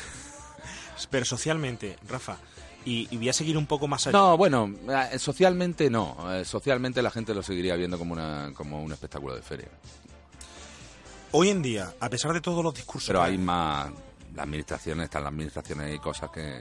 Pero 1.11 1.25
socialmente, 1.25 1.97
Rafa, 2.09 2.37
y, 2.85 3.07
y 3.11 3.17
voy 3.19 3.29
a 3.29 3.33
seguir 3.33 3.57
un 3.57 3.67
poco 3.67 3.87
más 3.87 4.07
allá. 4.07 4.19
No, 4.19 4.37
bueno, 4.37 4.73
eh, 5.13 5.19
socialmente 5.19 5.89
no. 5.91 6.17
Eh, 6.35 6.45
socialmente 6.45 7.03
la 7.03 7.11
gente 7.11 7.35
lo 7.35 7.43
seguiría 7.43 7.77
viendo 7.77 7.99
como, 7.99 8.13
una, 8.15 8.51
como 8.55 8.83
un 8.83 8.93
espectáculo 8.93 9.35
de 9.35 9.43
feria. 9.43 9.69
Hoy 11.33 11.51
en 11.51 11.61
día, 11.63 11.93
a 12.01 12.09
pesar 12.09 12.33
de 12.33 12.41
todos 12.41 12.65
los 12.65 12.75
discursos... 12.75 13.07
Pero 13.09 13.23
hay 13.23 13.37
más... 13.39 13.91
La 14.35 14.43
administración, 14.45 15.01
están 15.01 15.25
las 15.25 15.33
administraciones 15.33 15.95
y 15.95 15.99
cosas 15.99 16.31
que 16.31 16.61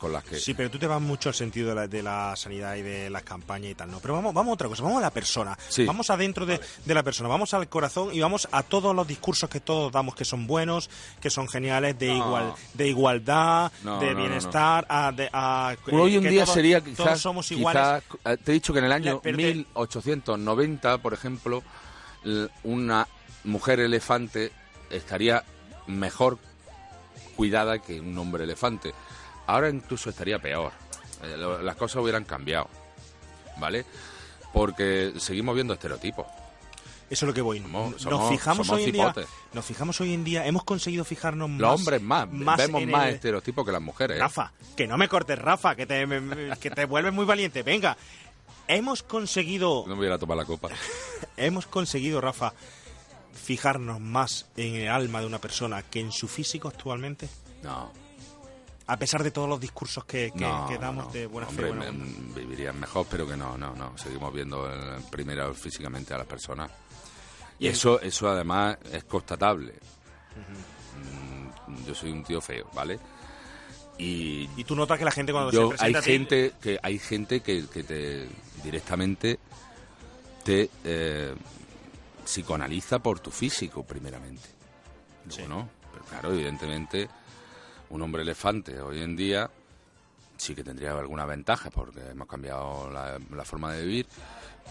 con 0.00 0.12
las 0.12 0.24
que... 0.24 0.40
Sí, 0.40 0.54
pero 0.54 0.70
tú 0.70 0.78
te 0.78 0.86
vas 0.86 1.00
mucho 1.00 1.28
al 1.28 1.34
sentido 1.34 1.68
de 1.68 1.74
la, 1.74 1.86
de 1.86 2.02
la 2.02 2.34
sanidad 2.34 2.74
y 2.76 2.82
de 2.82 3.10
las 3.10 3.22
campañas 3.22 3.70
y 3.70 3.74
tal, 3.74 3.90
¿no? 3.90 4.00
Pero 4.00 4.14
vamos, 4.14 4.32
vamos 4.32 4.50
a 4.52 4.54
otra 4.54 4.68
cosa, 4.68 4.82
vamos 4.82 4.98
a 4.98 5.02
la 5.02 5.10
persona. 5.10 5.56
Sí. 5.68 5.84
Vamos 5.84 6.08
adentro 6.10 6.46
de, 6.46 6.58
de 6.84 6.94
la 6.94 7.02
persona, 7.02 7.28
vamos 7.28 7.52
al 7.52 7.68
corazón 7.68 8.08
y 8.14 8.20
vamos 8.20 8.48
a 8.50 8.62
todos 8.62 8.96
los 8.96 9.06
discursos 9.06 9.50
que 9.50 9.60
todos 9.60 9.92
damos 9.92 10.14
que 10.14 10.24
son 10.24 10.46
buenos, 10.46 10.88
que 11.20 11.28
son 11.28 11.46
geniales, 11.48 11.98
de, 11.98 12.08
No. 12.08 12.16
igual, 12.26 12.54
de 12.74 12.88
igualdad, 12.88 13.72
No, 13.84 14.00
de 14.00 14.14
no, 14.14 14.20
bienestar, 14.20 14.86
a... 14.88 15.12
De, 15.12 15.28
a 15.32 15.76
Hoy 15.92 16.16
en 16.16 16.22
día 16.22 16.44
todos- 16.44 16.54
sería 16.54 16.80
Todos 16.80 16.96
quizás, 16.96 17.20
somos 17.20 17.50
iguales. 17.52 17.82
quizás, 17.82 18.20
eh, 18.32 18.36
te 18.42 18.50
he 18.52 18.54
dicho 18.54 18.72
que 18.72 18.78
en 18.78 18.86
el 18.86 18.92
año 18.92 19.14
La- 19.16 19.20
pero 19.20 19.36
te- 19.36 19.42
1890, 19.54 20.98
por 20.98 21.12
ejemplo, 21.12 21.62
una 22.64 23.06
mujer 23.44 23.80
elefante 23.80 24.50
estaría 24.88 25.44
mejor 25.86 26.38
cuidada 27.36 27.78
que 27.78 28.00
un 28.00 28.16
hombre 28.18 28.44
elefante. 28.44 28.92
Ahora 29.50 29.68
incluso 29.68 30.10
estaría 30.10 30.38
peor. 30.38 30.72
Eh, 31.22 31.36
lo- 31.36 31.60
Las 31.62 31.76
cosas 31.76 32.02
hubieran 32.02 32.24
cambiado, 32.24 32.68
¿vale? 33.58 33.84
Porque 34.52 35.12
seguimos 35.18 35.54
viendo 35.54 35.74
estereotipos. 35.74 36.26
Eso 37.10 37.24
es 37.24 37.28
lo 37.28 37.34
que 37.34 37.40
voy. 37.42 37.58
Somos- 37.60 38.04
nos 38.06 38.28
fijamos 38.30 38.66
somos 38.68 38.80
hoy 38.80 38.84
en 38.84 38.92
día, 38.92 39.14
nos 39.52 39.64
fijamos 39.64 40.00
hoy 40.00 40.14
en 40.14 40.22
día, 40.22 40.46
hemos 40.46 40.62
conseguido 40.62 41.04
fijarnos 41.04 41.48
más. 41.50 41.58
Los 41.60 41.74
hombres 41.80 42.00
más, 42.00 42.28
vemos 42.30 42.82
en 42.82 42.90
más 42.90 43.08
el- 43.08 43.14
estereotipos 43.16 43.66
que 43.66 43.72
las 43.72 43.82
mujeres. 43.82 44.16
¿eh? 44.16 44.20
Rafa, 44.20 44.52
que 44.76 44.86
no 44.86 44.96
me 44.96 45.08
cortes, 45.08 45.36
Rafa, 45.38 45.74
que 45.74 45.86
te, 45.86 46.06
que 46.60 46.70
te 46.70 46.84
vuelves 46.84 47.12
muy 47.12 47.24
valiente. 47.24 47.64
Venga, 47.64 47.96
hemos 48.68 49.02
conseguido, 49.02 49.84
No 49.88 49.96
me 49.96 50.06
voy 50.06 50.14
a 50.14 50.18
tomar 50.18 50.36
la 50.36 50.44
copa. 50.44 50.68
hemos 51.36 51.66
conseguido, 51.66 52.20
Rafa, 52.20 52.52
fijarnos 53.34 53.98
más 54.00 54.46
en 54.56 54.76
el 54.76 54.88
alma 54.88 55.20
de 55.20 55.26
una 55.26 55.40
persona 55.40 55.82
que 55.82 55.98
en 56.00 56.12
su 56.12 56.28
físico 56.28 56.68
actualmente, 56.68 57.28
No, 57.64 57.92
a 58.92 58.96
pesar 58.98 59.22
de 59.22 59.30
todos 59.30 59.48
los 59.48 59.60
discursos 59.60 60.04
que, 60.04 60.30
que- 60.32 60.40
no, 60.44 60.66
que 60.68 60.78
damos 60.78 61.06
no. 61.06 61.12
de 61.12 61.26
buena 61.26 61.48
Hombre, 61.48 61.66
fe. 61.66 61.72
buena 61.76 61.92
me- 61.92 61.98
onda. 62.04 62.34
vivirían 62.40 62.78
mejor, 62.80 63.06
pero 63.10 63.26
que 63.26 63.36
no, 63.36 63.56
no, 63.58 63.74
no. 63.74 63.96
Seguimos 63.98 64.32
viendo 64.32 64.70
eh, 64.72 64.98
primero 65.10 65.52
físicamente 65.54 66.12
a 66.14 66.18
las 66.18 66.26
personas. 66.26 66.70
Y 67.58 67.66
eso, 67.68 68.00
eso 68.00 68.28
además 68.28 68.78
es 68.92 69.04
constatable. 69.04 69.74
Mm, 70.96 71.84
Yo 71.86 71.94
soy 71.94 72.10
un 72.10 72.24
tío 72.24 72.40
feo, 72.40 72.68
¿vale? 72.74 72.98
Y 73.98 74.48
Y 74.56 74.64
tú 74.64 74.74
notas 74.74 74.98
que 74.98 75.04
la 75.04 75.10
gente 75.10 75.32
cuando 75.32 75.50
yo, 75.52 75.70
se 75.72 75.76
presenta 75.76 75.98
hay 75.98 76.04
gente 76.04 76.52
que 76.60 76.78
hay 76.82 76.98
gente 76.98 77.40
que, 77.40 77.66
que 77.66 77.84
te 77.84 78.28
directamente 78.64 79.38
te 80.42 80.70
eh, 80.84 81.34
psicoanaliza 82.24 82.98
por 82.98 83.20
tu 83.20 83.30
físico 83.30 83.82
primeramente 83.84 84.48
Sí. 85.28 85.42
Pero 85.42 86.04
claro 86.08 86.32
evidentemente 86.32 87.08
un 87.90 88.02
hombre 88.02 88.22
elefante 88.22 88.80
hoy 88.80 89.02
en 89.02 89.16
día 89.16 89.50
sí 90.36 90.54
que 90.54 90.64
tendría 90.64 90.92
alguna 90.98 91.26
ventaja 91.26 91.70
porque 91.70 92.00
hemos 92.10 92.26
cambiado 92.28 92.90
la, 92.90 93.18
la 93.34 93.44
forma 93.44 93.72
de 93.74 93.82
vivir 93.84 94.06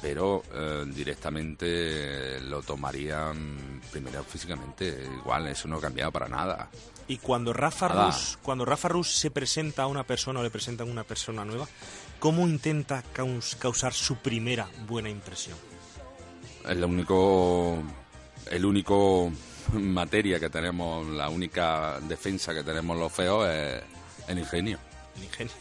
pero 0.01 0.43
eh, 0.53 0.85
directamente 0.87 2.39
lo 2.41 2.61
tomarían 2.61 3.81
primero 3.91 4.23
físicamente 4.23 5.07
igual 5.21 5.47
eso 5.47 5.67
no 5.67 5.77
ha 5.77 5.81
cambiado 5.81 6.11
para 6.11 6.27
nada 6.29 6.69
Y 7.07 7.17
cuando 7.17 7.53
Rafa 7.53 7.89
Nada. 7.89 8.05
Rus, 8.07 8.37
cuando 8.41 8.65
Rafa 8.65 8.87
Rus 8.87 9.11
se 9.15 9.29
presenta 9.31 9.83
a 9.83 9.87
una 9.87 10.03
persona 10.05 10.39
o 10.39 10.43
le 10.43 10.49
presentan 10.51 10.87
a 10.87 10.91
una 10.91 11.03
persona 11.03 11.43
nueva, 11.43 11.67
¿cómo 12.19 12.47
intenta 12.47 13.03
caus- 13.13 13.55
causar 13.57 13.93
su 13.93 14.15
primera 14.17 14.69
buena 14.87 15.09
impresión? 15.09 15.57
Es 16.67 16.77
lo 16.77 16.87
único, 16.87 17.79
el 18.51 18.63
único 18.63 19.31
materia 19.73 20.39
que 20.39 20.49
tenemos, 20.49 21.07
la 21.07 21.29
única 21.29 21.99
defensa 22.01 22.53
que 22.53 22.63
tenemos 22.63 22.97
los 22.97 23.11
feos 23.11 23.47
es 23.47 23.81
el 24.27 24.39
ingenio. 24.39 24.79
El 25.17 25.23
ingenio. 25.23 25.53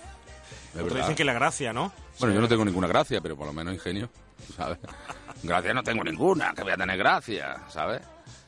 Otros 0.74 0.84
verdad. 0.84 1.00
dicen 1.00 1.16
que 1.16 1.24
la 1.24 1.32
gracia, 1.32 1.72
¿no? 1.72 1.92
Bueno, 2.18 2.34
yo 2.34 2.40
no 2.40 2.48
tengo 2.48 2.64
ninguna 2.64 2.88
gracia, 2.88 3.20
pero 3.20 3.36
por 3.36 3.46
lo 3.46 3.52
menos 3.52 3.74
ingenio, 3.74 4.11
¿sabes? 4.56 4.78
Gracia 5.42 5.72
no 5.72 5.84
tengo 5.84 6.02
ninguna, 6.02 6.52
que 6.52 6.62
voy 6.64 6.72
a 6.72 6.76
tener 6.76 6.98
gracia, 6.98 7.62
¿sabes? 7.68 8.02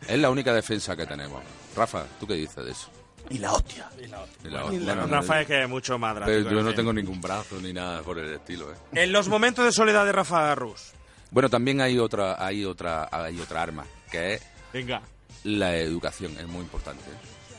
Es 0.08 0.18
la 0.18 0.28
única 0.28 0.52
defensa 0.52 0.96
que 0.96 1.06
tenemos. 1.06 1.40
Rafa, 1.76 2.04
¿tú 2.18 2.26
qué 2.26 2.34
dices 2.34 2.64
de 2.64 2.72
eso? 2.72 2.90
Y 3.28 3.38
la 3.38 3.52
hostia. 3.52 3.88
Y 3.96 4.08
la- 4.08 4.64
Y 4.72 4.78
bueno, 4.80 5.06
Rafa 5.06 5.42
es 5.42 5.46
que 5.46 5.62
es 5.62 5.68
mucho 5.68 5.98
más 5.98 6.16
pero 6.24 6.50
yo 6.50 6.62
no 6.62 6.74
tengo 6.74 6.92
ningún 6.92 7.20
brazo 7.20 7.60
ni 7.60 7.72
nada 7.72 8.02
por 8.02 8.18
el 8.18 8.32
estilo, 8.32 8.72
¿eh? 8.72 8.76
En 8.92 9.12
los 9.12 9.28
momentos 9.28 9.64
de 9.64 9.70
soledad 9.70 10.04
de 10.04 10.10
Rafa 10.10 10.52
Rus. 10.56 10.92
Bueno, 11.30 11.48
también 11.48 11.80
hay 11.80 11.96
otra, 11.96 12.44
hay 12.44 12.64
otra, 12.64 13.08
hay 13.12 13.38
otra 13.40 13.62
arma, 13.62 13.84
que 14.10 14.34
es 14.34 14.42
Venga. 14.72 15.00
La 15.44 15.76
educación, 15.76 16.36
es 16.38 16.46
muy 16.46 16.60
importante. 16.62 17.02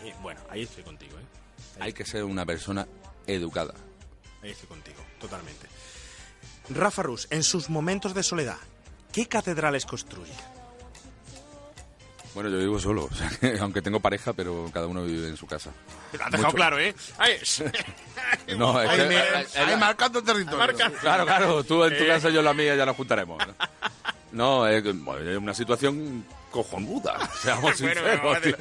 ¿eh? 0.03 0.13
Bueno, 0.21 0.39
ahí 0.49 0.63
estoy 0.63 0.84
contigo, 0.84 1.17
¿eh? 1.17 1.23
Hay 1.79 1.93
que 1.93 2.05
ser 2.05 2.23
una 2.23 2.45
persona 2.45 2.88
educada. 3.27 3.73
Ahí 4.43 4.51
estoy 4.51 4.67
contigo, 4.67 4.97
totalmente. 5.19 5.67
Rafa 6.69 7.03
Rus, 7.03 7.27
en 7.32 7.43
sus 7.43 7.69
momentos 7.69 8.13
de 8.13 8.23
soledad, 8.23 8.57
¿qué 9.11 9.27
catedrales 9.27 9.86
construye? 9.86 10.34
Bueno, 12.34 12.49
yo 12.49 12.57
vivo 12.59 12.79
solo, 12.79 13.05
o 13.11 13.13
sea, 13.13 13.29
que 13.29 13.57
aunque 13.59 13.82
tengo 13.82 13.99
pareja, 13.99 14.32
pero 14.34 14.69
cada 14.73 14.88
uno 14.88 15.03
vive 15.03 15.27
en 15.27 15.36
su 15.38 15.45
casa. 15.47 15.71
Lo 16.13 16.23
has 16.23 16.32
dejado 16.32 16.47
Mucho. 16.47 16.55
claro, 16.55 16.79
¿eh? 16.79 16.95
Ahí 17.17 17.34
es. 17.41 17.63
No, 18.57 18.82
es 18.82 18.89
Ahí, 18.89 18.97
que- 18.99 19.05
me- 19.07 19.61
ahí 19.71 19.77
marcando 19.77 20.23
territorio. 20.23 20.75
Claro, 21.01 21.25
claro, 21.25 21.63
tú 21.63 21.84
en 21.84 21.97
tu 21.97 22.03
Eh. 22.03 22.07
casa, 22.07 22.29
yo 22.29 22.39
en 22.39 22.45
la 22.45 22.53
mía, 22.53 22.75
ya 22.75 22.86
nos 22.86 22.95
juntaremos. 22.95 23.41
¿no? 24.32 24.65
Es, 24.67 24.84
bueno, 25.03 25.29
es 25.29 25.38
una 25.38 25.53
situación 25.53 26.25
cojonuda, 26.51 27.29
seamos 27.41 27.79
Bueno, 27.81 28.01
sinceros, 28.01 28.41
tío. 28.41 28.55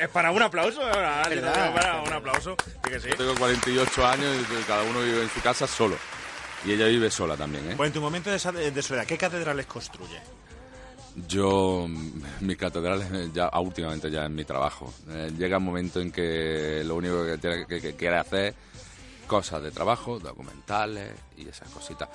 es 0.00 0.08
para 0.10 0.30
un 0.30 0.42
aplauso, 0.42 0.80
¿verdad? 0.84 1.28
¿Verdad? 1.30 1.74
Para 1.74 2.02
un 2.02 2.12
aplauso. 2.12 2.56
Sí 2.84 2.90
que 2.90 3.00
sí. 3.00 3.08
Yo 3.10 3.16
tengo 3.16 3.34
48 3.36 4.06
años 4.06 4.36
y 4.36 4.62
cada 4.64 4.82
uno 4.82 5.00
vive 5.00 5.22
en 5.22 5.30
su 5.30 5.40
casa 5.40 5.66
solo. 5.66 5.96
Y 6.66 6.72
ella 6.72 6.86
vive 6.86 7.10
sola 7.10 7.36
también, 7.36 7.70
¿eh? 7.70 7.74
Pues 7.76 7.88
en 7.88 7.94
tu 7.94 8.00
momento 8.00 8.30
de, 8.30 8.70
de 8.70 8.82
soledad, 8.82 9.06
¿qué 9.06 9.18
catedrales 9.18 9.66
construye? 9.66 10.20
Yo, 11.28 11.86
mm, 11.88 12.22
mis 12.40 12.56
catedrales, 12.56 13.06
eh, 13.12 13.30
ya 13.32 13.46
ah, 13.46 13.60
últimamente 13.60 14.10
ya 14.10 14.24
en 14.24 14.34
mi 14.34 14.44
trabajo. 14.44 14.92
Eh, 15.08 15.30
llega 15.36 15.58
un 15.58 15.64
momento 15.64 16.00
en 16.00 16.10
que 16.10 16.82
lo 16.84 16.96
único 16.96 17.24
que, 17.24 17.38
tiene, 17.38 17.66
que, 17.66 17.80
que 17.80 17.94
quiere 17.94 18.16
hacer 18.18 18.46
es 18.46 18.54
cosas 19.26 19.62
de 19.62 19.70
trabajo, 19.70 20.18
documentales 20.18 21.12
y 21.36 21.48
esas 21.48 21.68
cositas. 21.68 22.08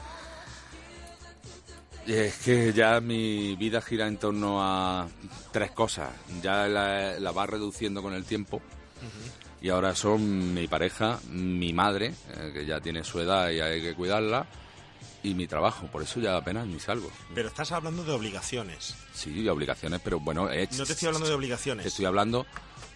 Es 2.10 2.38
que 2.38 2.74
ya 2.74 3.00
mi 3.02 3.56
vida 3.56 3.82
gira 3.82 4.08
en 4.08 4.18
torno 4.18 4.64
a 4.64 5.08
tres 5.52 5.72
cosas. 5.72 6.10
Ya 6.42 6.68
la, 6.68 7.20
la 7.20 7.32
va 7.32 7.46
reduciendo 7.46 8.02
con 8.02 8.14
el 8.14 8.26
tiempo. 8.26 8.62
Y 9.62 9.70
ahora 9.70 9.94
son 9.94 10.54
mi 10.54 10.68
pareja, 10.68 11.20
mi 11.30 11.72
madre, 11.74 12.14
eh, 12.36 12.52
que 12.54 12.66
ya 12.66 12.80
tiene 12.80 13.04
su 13.04 13.20
edad 13.20 13.50
y 13.52 13.60
hay 13.60 13.82
que 13.82 13.94
cuidarla, 13.94 14.48
y 15.22 15.34
mi 15.36 15.48
trabajo. 15.48 15.86
Por 15.88 16.02
eso 16.02 16.20
ya 16.20 16.36
apenas 16.38 16.66
ni 16.66 16.80
salgo. 16.80 17.12
Pero 17.36 17.50
estás 17.50 17.72
hablando 17.74 18.04
de 18.04 18.12
obligaciones. 18.14 18.96
Sí, 19.14 19.48
obligaciones, 19.48 20.00
pero 20.04 20.20
bueno, 20.20 20.50
eh, 20.50 20.68
No 20.72 20.86
te 20.86 20.94
estoy 20.94 21.08
hablando 21.08 21.28
de 21.28 21.34
obligaciones. 21.36 21.84
te 21.84 21.90
estoy 21.90 22.06
hablando, 22.06 22.46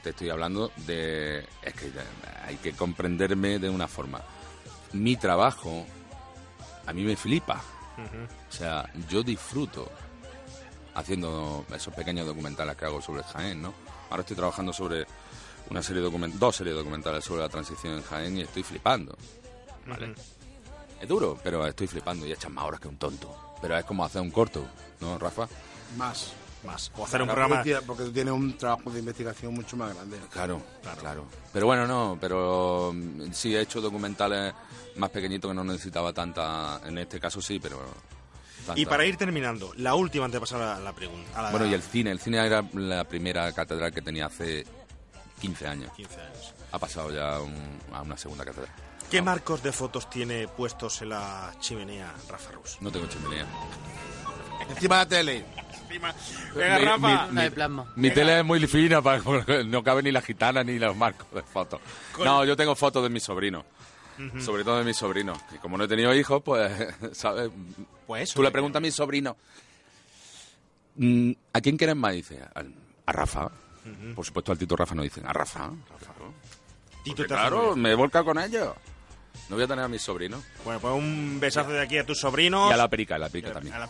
te 0.01 0.09
estoy 0.11 0.29
hablando 0.29 0.71
de 0.87 1.39
es 1.61 1.73
que 1.73 1.91
hay 2.47 2.55
que 2.57 2.71
comprenderme 2.71 3.59
de 3.59 3.69
una 3.69 3.87
forma. 3.87 4.21
Mi 4.93 5.17
trabajo 5.17 5.85
a 6.87 6.93
mí 6.93 7.03
me 7.03 7.15
flipa. 7.15 7.61
O 7.97 8.51
sea, 8.51 8.89
yo 9.09 9.23
disfruto 9.23 9.89
haciendo 10.95 11.65
esos 11.73 11.93
pequeños 11.93 12.25
documentales 12.25 12.75
que 12.75 12.85
hago 12.85 13.01
sobre 13.01 13.23
Jaén, 13.23 13.61
¿no? 13.61 13.73
Ahora 14.09 14.21
estoy 14.21 14.35
trabajando 14.35 14.73
sobre 14.73 15.05
una 15.69 15.81
serie 15.81 16.01
document 16.01 16.35
dos 16.35 16.55
series 16.55 16.75
documentales 16.75 17.23
sobre 17.23 17.41
la 17.41 17.49
transición 17.49 17.93
en 17.93 18.03
Jaén 18.03 18.37
y 18.37 18.41
estoy 18.41 18.63
flipando. 18.63 19.17
¿vale? 19.87 20.13
Es 21.01 21.07
duro, 21.07 21.37
pero 21.43 21.65
estoy 21.67 21.87
flipando 21.87 22.25
y 22.25 22.31
echas 22.31 22.51
más 22.51 22.65
horas 22.65 22.79
que 22.79 22.87
un 22.87 22.97
tonto. 22.97 23.55
Pero 23.61 23.77
es 23.77 23.85
como 23.85 24.05
hacer 24.05 24.21
un 24.21 24.31
corto, 24.31 24.65
¿no, 24.99 25.17
Rafa? 25.17 25.47
Más. 25.97 26.33
Más. 26.63 26.91
O 26.95 27.03
hacer 27.05 27.21
un 27.21 27.27
Claro, 27.27 27.41
programa. 27.41 27.55
porque 27.57 27.63
tiene- 27.69 27.81
Porque 27.85 28.03
tú 28.03 28.11
tienes 28.13 28.33
un 28.33 28.57
trabajo 28.57 28.89
de 28.89 28.99
investigación 28.99 29.53
mucho 29.53 29.75
más 29.75 29.93
grande. 29.93 30.17
Claro, 30.31 30.61
claro, 31.01 31.25
Pero 31.51 31.65
bueno, 31.65 31.85
no, 31.85 32.17
pero 32.21 32.91
mm, 32.93 33.31
sí 33.33 33.55
he 33.55 33.61
hecho 33.61 33.81
documentales 33.81 34.53
más 34.95 35.09
pequeñitos 35.09 35.51
que 35.51 35.55
no 35.55 35.63
necesitaba 35.63 36.13
tanta, 36.13 36.79
en 36.85 36.97
este 36.99 37.19
caso 37.19 37.41
sí, 37.41 37.59
pero... 37.59 37.79
tanta- 38.65 38.79
Y 38.79 38.85
para 38.85 39.05
ir 39.05 39.17
terminando, 39.17 39.73
la 39.77 39.93
última 39.95 40.25
antes 40.25 40.37
de 40.37 40.39
pasar 40.41 40.61
a 40.61 40.79
la 40.79 40.93
pregunta. 40.93 41.37
a 41.37 41.41
la- 41.43 41.51
Bueno, 41.51 41.65
y 41.65 41.73
el 41.73 41.81
cine, 41.81 42.11
el 42.11 42.19
cine 42.19 42.45
era 42.45 42.63
la 42.73 43.03
primera 43.03 43.51
catedral 43.51 43.91
que 43.93 44.01
tenía 44.01 44.27
hace 44.27 44.65
15 45.41 45.67
años. 45.67 45.91
15 45.97 46.21
años. 46.21 46.53
Ha 46.71 46.79
pasado 46.79 47.11
ya 47.11 47.39
un- 47.41 47.79
a 47.91 48.01
una 48.01 48.17
segunda 48.17 48.45
catedral. 48.45 48.71
¿Qué 49.11 49.21
marcos 49.21 49.61
de 49.61 49.71
fotos 49.73 50.09
tiene 50.09 50.47
puestos 50.47 51.01
en 51.01 51.09
la 51.09 51.53
chimenea 51.59 52.13
Rafa 52.29 52.51
Rus? 52.53 52.77
No 52.81 52.89
tengo 52.91 53.05
chimenea. 53.07 53.45
Encima 54.69 54.95
de 54.99 55.01
la 55.03 55.09
tele. 55.09 55.45
Venga, 56.55 56.79
Mi- 56.79 56.85
Rafa. 56.85 57.27
mi- 57.31 57.49
plasma. 57.49 57.85
Mi 57.95 58.11
tele 58.11 58.39
es 58.39 58.45
muy 58.45 58.65
fina, 58.67 59.01
para, 59.03 59.21
no 59.65 59.83
cabe 59.83 60.03
ni 60.03 60.11
la 60.11 60.21
gitana 60.21 60.63
ni 60.63 60.79
los 60.79 60.95
marcos 60.95 61.27
de 61.33 61.41
fotos. 61.43 61.79
No, 62.23 62.43
yo 62.45 62.55
tengo 62.55 62.75
fotos 62.75 63.03
de 63.03 63.09
mis 63.09 63.23
sobrinos. 63.23 63.63
Sobre 64.39 64.63
todo 64.63 64.77
de 64.77 64.83
mis 64.83 64.95
sobrinos. 64.95 65.39
Y 65.53 65.57
como 65.57 65.75
no 65.77 65.85
he 65.85 65.87
tenido 65.87 66.13
hijos, 66.13 66.41
pues, 66.43 66.71
¿sabes? 67.13 67.49
Pues 68.05 68.31
Tú 68.33 68.43
le 68.43 68.51
preguntas 68.51 68.79
a 68.79 68.81
mis 68.81 68.93
sobrinos, 68.93 69.35
mm, 70.95 71.31
¿a 71.53 71.61
quién 71.61 71.77
quieren 71.77 71.97
más? 71.97 72.13
Dice, 72.13 72.39
a 73.05 73.11
Rafa. 73.11 73.49
Por 74.15 74.25
supuesto, 74.25 74.51
al 74.51 74.57
Tito 74.57 74.75
Rafa 74.77 74.95
no 74.95 75.01
dicen, 75.01 75.25
a 75.25 75.33
Rafa. 75.33 75.65
Rafa. 75.65 76.13
Tito 77.03 77.25
claro, 77.25 77.75
me 77.75 77.91
he 77.91 77.95
volcado 77.95 78.23
con 78.25 78.39
ellos. 78.39 78.69
No 79.49 79.55
voy 79.55 79.65
a 79.65 79.67
tener 79.67 79.83
a 79.83 79.87
mis 79.89 80.01
sobrinos. 80.01 80.41
Bueno, 80.63 80.79
pues 80.79 80.93
un 80.93 81.37
besazo 81.39 81.71
de 81.71 81.81
aquí 81.81 81.97
a 81.97 82.05
tus 82.05 82.19
sobrinos. 82.19 82.69
Y 82.69 82.73
a 82.73 82.77
la 82.77 82.87
perica, 82.87 83.15
a 83.15 83.17
la 83.17 83.27
perica 83.29 83.51
también. 83.51 83.75
A 83.75 83.79
la- 83.79 83.89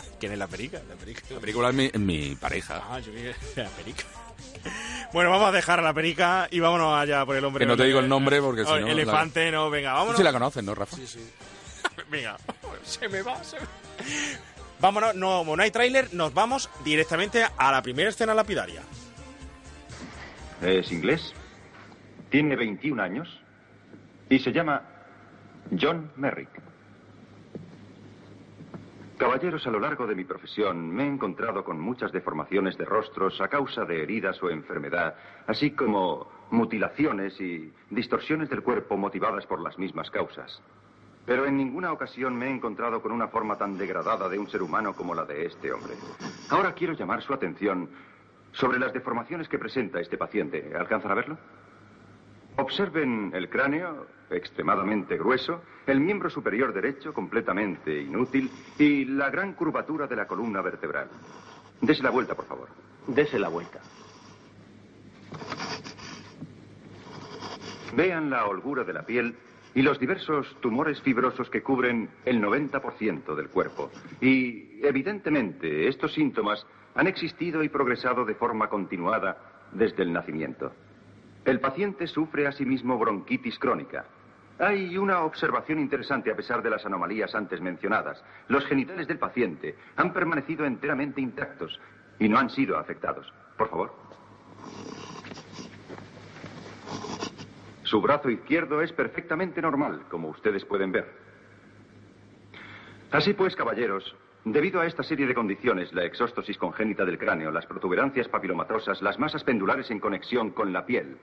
¿Quién 0.20 0.32
es 0.32 0.38
la 0.38 0.46
perica? 0.46 0.80
La 0.88 0.96
perica. 0.96 1.22
La 1.30 1.40
película 1.40 1.70
es 1.70 1.98
mi, 1.98 2.34
pareja. 2.36 2.82
Ah, 2.88 3.00
yo 3.00 3.12
era 3.12 3.36
la 3.56 3.70
perica. 3.70 4.04
Bueno, 5.12 5.30
vamos 5.30 5.48
a 5.48 5.52
dejar 5.52 5.78
a 5.80 5.82
la 5.82 5.94
perica 5.94 6.48
y 6.50 6.60
vámonos 6.60 6.98
allá 6.98 7.24
por 7.24 7.36
el 7.36 7.44
hombre. 7.44 7.64
Que 7.64 7.68
no 7.68 7.76
te 7.76 7.84
digo 7.84 8.00
el 8.00 8.08
nombre 8.08 8.40
porque 8.40 8.64
si 8.64 8.70
no, 8.70 8.76
Elefante, 8.76 9.50
no, 9.50 9.70
venga, 9.70 9.92
vámonos. 9.92 10.16
sí 10.16 10.22
la 10.22 10.32
conoces, 10.32 10.62
¿no, 10.64 10.74
Rafa? 10.74 10.96
Venga, 12.10 12.36
se 12.84 13.08
me 13.08 13.22
va, 13.22 13.42
se 13.42 13.56
me... 13.58 13.66
Vámonos, 14.80 15.14
no, 15.14 15.38
como 15.38 15.56
no 15.56 15.62
hay 15.62 15.70
tráiler, 15.70 16.14
nos 16.14 16.32
vamos 16.32 16.70
directamente 16.84 17.44
a 17.56 17.72
la 17.72 17.82
primera 17.82 18.10
escena 18.10 18.34
lapidaria. 18.34 18.82
Es 20.62 20.92
inglés, 20.92 21.34
tiene 22.30 22.56
21 22.56 23.02
años 23.02 23.40
y 24.28 24.38
se 24.38 24.52
llama 24.52 24.82
John 25.78 26.10
Merrick. 26.16 26.67
Caballeros, 29.18 29.66
a 29.66 29.70
lo 29.72 29.80
largo 29.80 30.06
de 30.06 30.14
mi 30.14 30.22
profesión 30.22 30.94
me 30.94 31.02
he 31.02 31.08
encontrado 31.08 31.64
con 31.64 31.80
muchas 31.80 32.12
deformaciones 32.12 32.78
de 32.78 32.84
rostros 32.84 33.40
a 33.40 33.48
causa 33.48 33.84
de 33.84 34.00
heridas 34.00 34.40
o 34.44 34.48
enfermedad, 34.48 35.16
así 35.48 35.72
como 35.72 36.28
mutilaciones 36.50 37.38
y 37.40 37.72
distorsiones 37.90 38.48
del 38.48 38.62
cuerpo 38.62 38.96
motivadas 38.96 39.44
por 39.44 39.60
las 39.60 39.76
mismas 39.76 40.08
causas. 40.12 40.62
Pero 41.26 41.46
en 41.46 41.56
ninguna 41.56 41.92
ocasión 41.92 42.36
me 42.36 42.46
he 42.46 42.50
encontrado 42.50 43.02
con 43.02 43.10
una 43.10 43.26
forma 43.26 43.58
tan 43.58 43.76
degradada 43.76 44.28
de 44.28 44.38
un 44.38 44.48
ser 44.48 44.62
humano 44.62 44.94
como 44.94 45.16
la 45.16 45.24
de 45.24 45.46
este 45.46 45.72
hombre. 45.72 45.94
Ahora 46.50 46.72
quiero 46.72 46.92
llamar 46.92 47.20
su 47.20 47.34
atención 47.34 47.90
sobre 48.52 48.78
las 48.78 48.92
deformaciones 48.92 49.48
que 49.48 49.58
presenta 49.58 50.00
este 50.00 50.16
paciente. 50.16 50.72
¿Alcanzan 50.78 51.10
a 51.10 51.14
verlo? 51.14 51.38
Observen 52.58 53.30
el 53.34 53.48
cráneo, 53.48 54.08
extremadamente 54.30 55.16
grueso, 55.16 55.62
el 55.86 56.00
miembro 56.00 56.28
superior 56.28 56.72
derecho, 56.72 57.14
completamente 57.14 58.02
inútil, 58.02 58.50
y 58.76 59.04
la 59.04 59.30
gran 59.30 59.52
curvatura 59.52 60.08
de 60.08 60.16
la 60.16 60.26
columna 60.26 60.60
vertebral. 60.60 61.08
Dese 61.80 62.02
la 62.02 62.10
vuelta, 62.10 62.34
por 62.34 62.46
favor. 62.46 62.68
Dese 63.06 63.38
la 63.38 63.48
vuelta. 63.48 63.78
Vean 67.94 68.28
la 68.28 68.46
holgura 68.46 68.82
de 68.82 68.92
la 68.92 69.06
piel 69.06 69.36
y 69.76 69.82
los 69.82 70.00
diversos 70.00 70.56
tumores 70.60 71.00
fibrosos 71.02 71.48
que 71.50 71.62
cubren 71.62 72.10
el 72.24 72.42
90% 72.42 73.36
del 73.36 73.50
cuerpo. 73.50 73.92
Y, 74.20 74.84
evidentemente, 74.84 75.86
estos 75.86 76.12
síntomas 76.12 76.66
han 76.96 77.06
existido 77.06 77.62
y 77.62 77.68
progresado 77.68 78.24
de 78.24 78.34
forma 78.34 78.68
continuada 78.68 79.68
desde 79.70 80.02
el 80.02 80.12
nacimiento. 80.12 80.72
El 81.44 81.60
paciente 81.60 82.06
sufre 82.06 82.46
asimismo 82.46 82.98
bronquitis 82.98 83.58
crónica. 83.58 84.04
Hay 84.58 84.98
una 84.98 85.22
observación 85.22 85.78
interesante 85.78 86.32
a 86.32 86.36
pesar 86.36 86.62
de 86.62 86.70
las 86.70 86.84
anomalías 86.84 87.34
antes 87.34 87.60
mencionadas. 87.60 88.22
Los 88.48 88.66
genitales 88.66 89.06
del 89.06 89.18
paciente 89.18 89.76
han 89.96 90.12
permanecido 90.12 90.66
enteramente 90.66 91.20
intactos 91.20 91.78
y 92.18 92.28
no 92.28 92.38
han 92.38 92.50
sido 92.50 92.76
afectados. 92.76 93.32
Por 93.56 93.70
favor. 93.70 93.94
Su 97.84 98.02
brazo 98.02 98.28
izquierdo 98.28 98.82
es 98.82 98.92
perfectamente 98.92 99.62
normal, 99.62 100.02
como 100.10 100.28
ustedes 100.28 100.64
pueden 100.64 100.92
ver. 100.92 101.10
Así 103.10 103.32
pues, 103.32 103.56
caballeros, 103.56 104.14
debido 104.44 104.80
a 104.80 104.86
esta 104.86 105.02
serie 105.02 105.26
de 105.26 105.34
condiciones, 105.34 105.92
la 105.92 106.04
exóstosis 106.04 106.56
congénita 106.56 107.04
del 107.04 107.18
cráneo, 107.18 107.50
las 107.50 107.66
protuberancias 107.66 108.28
papilomatosas, 108.28 109.02
las 109.02 109.18
masas 109.18 109.44
pendulares 109.44 109.90
en 109.90 110.00
conexión 110.00 110.50
con 110.50 110.72
la 110.72 110.86
piel, 110.86 111.16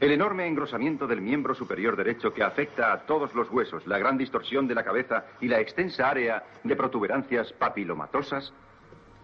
el 0.00 0.12
enorme 0.12 0.46
engrosamiento 0.46 1.06
del 1.06 1.20
miembro 1.20 1.54
superior 1.54 1.96
derecho 1.96 2.32
que 2.32 2.44
afecta 2.44 2.92
a 2.92 3.00
todos 3.06 3.34
los 3.34 3.50
huesos, 3.50 3.86
la 3.86 3.98
gran 3.98 4.16
distorsión 4.16 4.68
de 4.68 4.74
la 4.74 4.84
cabeza 4.84 5.24
y 5.40 5.48
la 5.48 5.60
extensa 5.60 6.08
área 6.08 6.44
de 6.62 6.76
protuberancias 6.76 7.52
papilomatosas, 7.54 8.52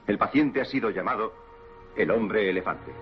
el 0.07 0.19
paciente 0.19 0.61
ha 0.61 0.65
sido 0.65 0.91
llamado 0.91 1.33
el 1.97 2.11
hombre 2.11 2.51
elefante. 2.51 2.93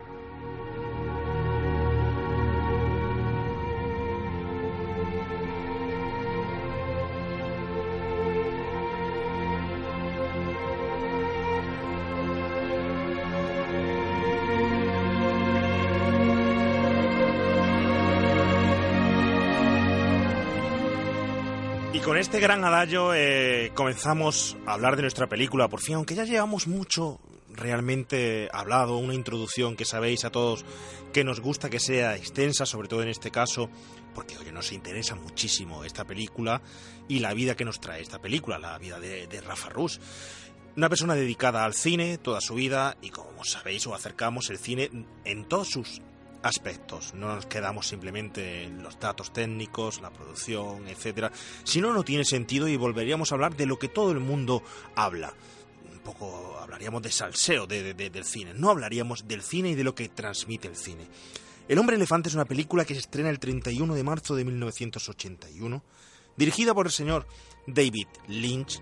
Este 22.33 22.41
gran 22.41 22.65
adagio 22.65 23.13
eh, 23.13 23.73
comenzamos 23.75 24.57
a 24.65 24.73
hablar 24.73 24.97
de 24.97 25.03
nuestra 25.03 25.27
película, 25.27 25.69
por 25.69 25.83
fin, 25.83 25.97
aunque 25.97 26.15
ya 26.15 26.25
llevamos 26.25 26.67
mucho 26.67 27.21
realmente 27.51 28.49
hablado, 28.55 28.97
una 28.97 29.13
introducción 29.13 29.77
que 29.77 29.85
sabéis 29.85 30.25
a 30.25 30.31
todos 30.31 30.65
que 31.13 31.25
nos 31.25 31.41
gusta 31.41 31.69
que 31.69 31.79
sea 31.79 32.17
extensa, 32.17 32.65
sobre 32.65 32.89
todo 32.89 33.03
en 33.03 33.11
este 33.11 33.31
caso, 33.31 33.69
porque 34.15 34.39
oye, 34.39 34.51
nos 34.51 34.73
interesa 34.73 35.15
muchísimo 35.15 35.85
esta 35.85 36.07
película 36.07 36.63
y 37.07 37.19
la 37.19 37.35
vida 37.35 37.55
que 37.55 37.67
nos 37.67 37.81
trae 37.81 38.01
esta 38.01 38.19
película, 38.19 38.59
la 38.59 38.79
vida 38.79 38.99
de, 38.99 39.41
Rafa 39.43 39.69
Rus. 39.69 40.01
Una 40.75 40.89
persona 40.89 41.15
dedicada 41.15 41.67
al 41.67 41.75
cine 41.75 42.17
toda 42.17 42.41
su 42.41 42.55
vida 42.55 42.97
y 43.03 43.11
como 43.11 43.45
sabéis 43.45 43.87
o 43.87 43.95
acercamos 43.95 44.49
el 44.49 44.57
cine 44.57 44.89
en 45.27 45.45
todos 45.45 45.69
sus 45.69 46.01
aspectos. 46.43 47.15
No 47.15 47.35
nos 47.35 47.47
quedamos 47.47 47.87
simplemente 47.89 48.65
en 48.65 48.83
los 48.83 48.99
datos 48.99 49.33
técnicos, 49.33 50.01
la 50.01 50.11
producción, 50.11 50.89
etcétera. 50.89 51.31
Si 51.65 51.81
no, 51.81 51.93
no 51.93 52.03
tiene 52.03 52.25
sentido 52.25 52.69
y 52.69 52.77
volveríamos 52.77 53.31
a 53.33 53.35
hablar 53.37 53.57
de 53.57 53.67
lo 53.67 53.79
que 53.79 53.89
todo 53.89 54.13
el 54.13 54.21
mundo 54.21 54.63
habla. 54.95 55.33
Un 55.93 55.99
poco 56.01 56.59
hablaríamos 56.61 57.03
de 57.03 57.13
salseo 57.13 57.67
de, 57.67 57.83
de- 57.83 57.95
de- 57.95 58.11
del 58.11 58.25
cine. 58.25 58.53
No 58.55 58.71
hablaríamos 58.71 59.27
del 59.29 59.43
cine 59.43 59.71
y 59.71 59.75
de 59.75 59.85
lo 59.85 59.95
que 59.95 60.09
transmite 60.09 60.69
el 60.69 60.77
cine. 60.77 61.07
El 61.69 61.79
hombre 61.79 61.95
elefante 61.97 62.29
es 62.29 62.35
una 62.35 62.45
película 62.45 62.85
que 62.85 62.95
se 62.95 63.01
estrena 63.01 63.31
el 63.31 63.39
31 63.39 63.95
de 63.95 64.03
marzo 64.03 64.35
de 64.35 64.45
1981, 64.45 65.83
dirigida 66.37 66.75
por 66.75 66.87
el 66.87 66.93
señor 66.93 67.27
David 67.69 68.09
Lynch, 68.27 68.81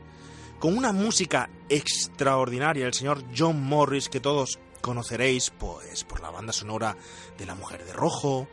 con 0.58 0.76
una 0.76 0.92
música 0.92 1.50
extraordinaria, 1.68 2.86
el 2.86 2.94
señor 2.94 3.22
John 3.36 3.62
Morris, 3.62 4.08
que 4.08 4.20
todos 4.20 4.58
conoceréis 4.80 5.50
pues 5.50 6.04
por 6.04 6.20
la 6.20 6.30
banda 6.30 6.52
sonora 6.52 6.96
de 7.38 7.46
La 7.46 7.54
Mujer 7.54 7.84
de 7.84 7.92
Rojo, 7.92 8.48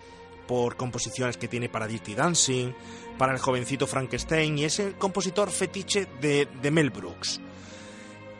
por 0.47 0.75
composiciones 0.75 1.37
que 1.37 1.47
tiene 1.47 1.69
para 1.69 1.87
Dirty 1.87 2.15
Dancing, 2.15 2.71
para 3.17 3.33
el 3.33 3.39
jovencito 3.39 3.87
Frankenstein 3.87 4.57
y 4.57 4.65
es 4.65 4.79
el 4.79 4.95
compositor 4.95 5.51
fetiche 5.51 6.07
de, 6.21 6.47
de 6.61 6.71
Mel 6.71 6.89
Brooks. 6.89 7.41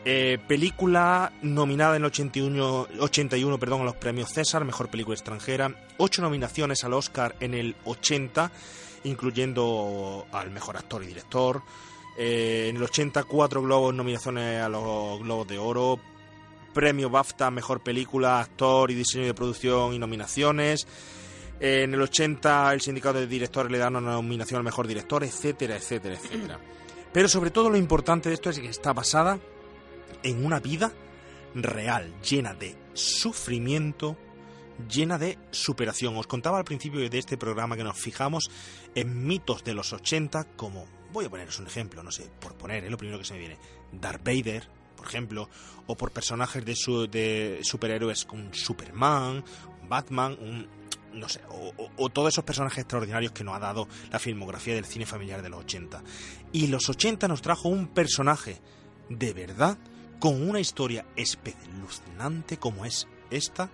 Eh, 0.04 0.38
película 0.46 1.32
nominada 1.42 1.96
en 1.96 2.02
el 2.02 2.06
81, 2.06 2.88
81 3.00 3.58
perdón, 3.58 3.82
a 3.82 3.84
los 3.84 3.96
premios 3.96 4.30
César, 4.30 4.64
mejor 4.64 4.88
película 4.88 5.14
extranjera, 5.14 5.74
ocho 5.98 6.22
nominaciones 6.22 6.82
al 6.84 6.94
Oscar 6.94 7.36
en 7.40 7.52
el 7.52 7.76
80, 7.84 8.50
incluyendo 9.04 10.26
al 10.32 10.50
mejor 10.50 10.76
actor 10.76 11.02
y 11.02 11.08
director. 11.08 11.62
Eh, 12.16 12.68
en 12.70 12.76
el 12.76 12.82
84 12.84 13.62
globos 13.62 13.94
nominaciones 13.94 14.62
a 14.62 14.68
los 14.68 15.20
Globos 15.20 15.46
de 15.46 15.58
Oro, 15.58 16.00
premio 16.78 17.10
BAFTA 17.10 17.50
mejor 17.50 17.80
película, 17.80 18.38
actor 18.38 18.92
y 18.92 18.94
diseño 18.94 19.26
de 19.26 19.34
producción 19.34 19.94
y 19.94 19.98
nominaciones. 19.98 20.86
Eh, 21.58 21.82
en 21.82 21.92
el 21.92 22.00
80 22.00 22.72
el 22.72 22.80
sindicato 22.80 23.18
de 23.18 23.26
directores 23.26 23.72
le 23.72 23.78
dan 23.78 23.96
una 23.96 24.12
nominación 24.12 24.58
al 24.58 24.64
mejor 24.64 24.86
director, 24.86 25.24
etcétera, 25.24 25.74
etcétera, 25.74 26.14
etcétera. 26.14 26.60
Pero 27.12 27.26
sobre 27.26 27.50
todo 27.50 27.68
lo 27.68 27.76
importante 27.76 28.28
de 28.28 28.36
esto 28.36 28.48
es 28.48 28.60
que 28.60 28.68
está 28.68 28.92
basada 28.92 29.40
en 30.22 30.46
una 30.46 30.60
vida 30.60 30.92
real, 31.52 32.14
llena 32.22 32.54
de 32.54 32.76
sufrimiento, 32.92 34.16
llena 34.88 35.18
de 35.18 35.36
superación. 35.50 36.16
Os 36.16 36.28
contaba 36.28 36.58
al 36.58 36.64
principio 36.64 37.00
de 37.10 37.18
este 37.18 37.36
programa 37.36 37.76
que 37.76 37.82
nos 37.82 37.98
fijamos 37.98 38.52
en 38.94 39.26
mitos 39.26 39.64
de 39.64 39.74
los 39.74 39.92
80 39.92 40.44
como, 40.54 40.86
voy 41.12 41.24
a 41.24 41.28
poneros 41.28 41.58
un 41.58 41.66
ejemplo, 41.66 42.04
no 42.04 42.12
sé, 42.12 42.30
por 42.38 42.54
poner, 42.54 42.84
es 42.84 42.90
lo 42.92 42.98
primero 42.98 43.18
que 43.18 43.24
se 43.24 43.34
me 43.34 43.40
viene, 43.40 43.58
Darth 43.90 44.22
Vader, 44.22 44.77
ejemplo, 45.08 45.48
o 45.86 45.96
por 45.96 46.12
personajes 46.12 46.64
de, 46.64 46.76
su- 46.76 47.08
de 47.08 47.60
superhéroes 47.62 48.24
como 48.24 48.52
Superman, 48.54 49.44
Batman, 49.88 50.36
un, 50.40 50.68
no 51.14 51.28
sé, 51.28 51.40
o, 51.48 51.72
o- 51.96 52.08
todos 52.10 52.34
esos 52.34 52.44
personajes 52.44 52.78
extraordinarios 52.78 53.32
que 53.32 53.44
nos 53.44 53.56
ha 53.56 53.58
dado 53.60 53.88
la 54.10 54.18
filmografía 54.18 54.74
del 54.74 54.84
cine 54.84 55.06
familiar 55.06 55.42
de 55.42 55.48
los 55.48 55.60
80. 55.60 56.02
Y 56.52 56.66
los 56.68 56.88
80 56.88 57.26
nos 57.28 57.42
trajo 57.42 57.68
un 57.68 57.88
personaje 57.88 58.60
de 59.08 59.32
verdad 59.32 59.78
con 60.20 60.42
una 60.48 60.60
historia 60.60 61.06
espeluznante 61.16 62.58
como 62.58 62.84
es 62.84 63.06
esta 63.30 63.70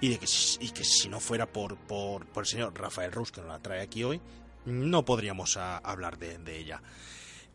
y 0.00 0.08
de 0.08 0.18
que 0.18 0.26
y 0.60 0.70
que 0.70 0.84
si 0.84 1.08
no 1.08 1.20
fuera 1.20 1.46
por, 1.46 1.76
por, 1.76 2.26
por 2.26 2.44
el 2.44 2.46
señor 2.48 2.72
Rafael 2.78 3.12
Rus 3.12 3.30
que 3.30 3.40
nos 3.40 3.50
la 3.50 3.58
trae 3.60 3.80
aquí 3.82 4.02
hoy 4.04 4.20
no 4.66 5.04
podríamos 5.04 5.56
a- 5.56 5.78
hablar 5.78 6.18
de, 6.18 6.38
de 6.38 6.58
ella. 6.58 6.82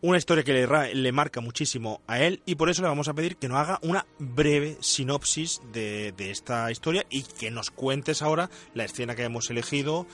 Una 0.07 0.17
historia 0.19 0.43
que 0.43 0.53
le, 0.53 0.93
le 0.93 1.11
marca 1.11 1.41
muchísimo 1.41 2.01
a 2.05 2.19
él 2.19 2.41
y 2.45 2.55
por 2.55 2.69
eso 2.69 2.81
le 2.83 2.87
vamos 2.89 3.07
a 3.07 3.13
pedir 3.15 3.37
que 3.37 3.47
nos 3.47 3.57
haga 3.57 3.79
una 3.81 4.05
breve 4.19 4.77
sinopsis 4.79 5.61
de, 5.73 6.11
de 6.15 6.29
esta 6.29 6.69
historia 6.71 7.05
y 7.09 7.23
que 7.23 7.49
nos 7.49 7.71
cuentes 7.71 8.21
ahora 8.21 8.49
la 8.75 8.83
escena 8.85 9.15
que 9.15 9.23
hemos 9.23 9.49
elegido, 9.49 10.05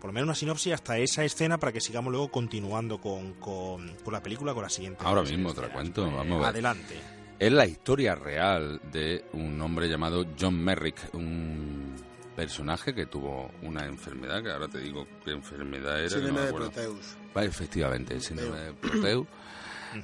por 0.00 0.10
lo 0.10 0.12
menos 0.12 0.26
una 0.28 0.34
sinopsis 0.36 0.74
hasta 0.74 0.98
esa 0.98 1.24
escena 1.24 1.58
para 1.58 1.72
que 1.72 1.80
sigamos 1.80 2.12
luego 2.12 2.28
continuando 2.30 3.00
con, 3.00 3.32
con- 3.34 3.96
con 4.04 4.12
la 4.12 4.22
película, 4.22 4.54
con 4.54 4.62
la 4.62 4.70
siguiente. 4.70 5.02
Ahora 5.04 5.22
mismo 5.22 5.52
te 5.52 5.62
la 5.62 5.72
cuento, 5.72 6.04
vamos 6.08 6.36
a 6.36 6.38
ver. 6.38 6.46
Adelante. 6.50 6.94
Es 7.40 7.50
la 7.50 7.66
historia 7.66 8.14
real 8.14 8.80
de 8.92 9.24
un 9.32 9.60
hombre 9.60 9.88
llamado 9.88 10.24
John 10.40 10.54
Merrick, 10.62 11.12
un 11.14 11.96
personaje 12.36 12.94
que 12.94 13.06
tuvo 13.06 13.50
una 13.62 13.86
enfermedad, 13.86 14.42
que 14.42 14.50
ahora 14.50 14.68
te 14.68 14.78
digo 14.78 15.06
qué 15.24 15.30
enfermedad 15.32 15.98
era. 16.00 16.04
no 16.04 16.10
Síndrome 16.10 16.40
me 16.40 16.46
de. 16.46 16.52
Proteus. 16.52 17.16
Va, 17.36 17.44
efectivamente, 17.44 18.14
el 18.14 18.22
síndrome 18.22 18.58
de 18.60 18.72
Proteus. 18.74 19.26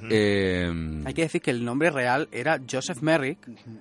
Eh, 0.09 1.01
Hay 1.05 1.13
que 1.15 1.23
decir 1.23 1.41
que 1.41 1.49
el 1.49 1.65
nombre 1.65 1.89
real 1.89 2.29
era 2.31 2.59
Joseph 2.69 3.01
Merrick. 3.01 3.39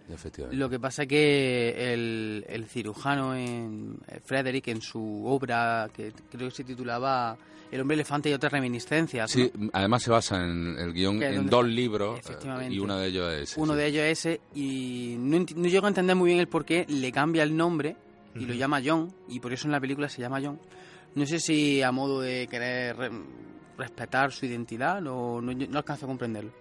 efectivamente. 0.09 0.57
Lo 0.57 0.70
que 0.70 0.80
pasa 0.80 1.05
que 1.07 1.92
el, 1.92 2.46
el 2.49 2.66
cirujano 2.66 3.34
en 3.36 3.99
eh, 4.09 4.18
Frederick 4.24 4.68
en 4.68 4.80
su 4.80 5.24
obra 5.26 5.88
que 5.94 6.12
creo 6.30 6.49
que 6.49 6.55
se 6.55 6.64
titulaba 6.64 7.36
El 7.70 7.82
hombre 7.82 7.94
elefante 7.96 8.30
y 8.30 8.32
otras 8.32 8.51
reminiscencias. 8.53 9.30
Sí, 9.30 9.53
¿no? 9.55 9.68
además 9.74 10.03
se 10.03 10.11
basa 10.11 10.42
en 10.42 10.76
el 10.78 10.94
guion 10.94 11.22
en 11.22 11.46
dos 11.46 11.66
libros 11.66 12.16
eh, 12.16 12.20
Efectivamente. 12.24 12.74
y 12.74 12.78
uno 12.78 12.96
de 12.96 13.07
ellos 13.09 13.30
es 13.34 13.51
ese, 13.51 13.61
Uno 13.61 13.74
sí. 13.74 13.78
de 13.78 13.86
ellos 13.86 14.03
es 14.05 14.18
ese 14.26 14.40
y 14.55 15.16
no, 15.18 15.44
no 15.57 15.68
llego 15.68 15.84
a 15.84 15.88
entender 15.90 16.16
muy 16.16 16.28
bien 16.28 16.40
el 16.40 16.49
por 16.49 16.64
qué 16.64 16.86
le 16.88 17.12
cambia 17.12 17.42
el 17.42 17.55
nombre 17.55 17.96
y 18.39 18.47
lo 18.47 18.55
llama 18.55 18.80
John 18.84 19.12
y 19.28 19.41
por 19.41 19.53
eso 19.53 19.66
en 19.66 19.72
la 19.72 19.80
película 19.80 20.09
se 20.09 20.20
llama 20.20 20.41
John. 20.43 20.59
No 21.14 21.26
sé 21.26 21.41
si 21.41 21.82
a 21.82 21.91
modo 21.93 22.20
de 22.20 22.47
querer 22.49 22.97
re- 22.97 23.11
respetar 23.76 24.32
su 24.32 24.47
identidad 24.47 24.99
o 25.07 25.41
no, 25.41 25.53
no 25.53 25.78
alcanzo 25.78 26.07
a 26.07 26.09
comprenderlo. 26.09 26.53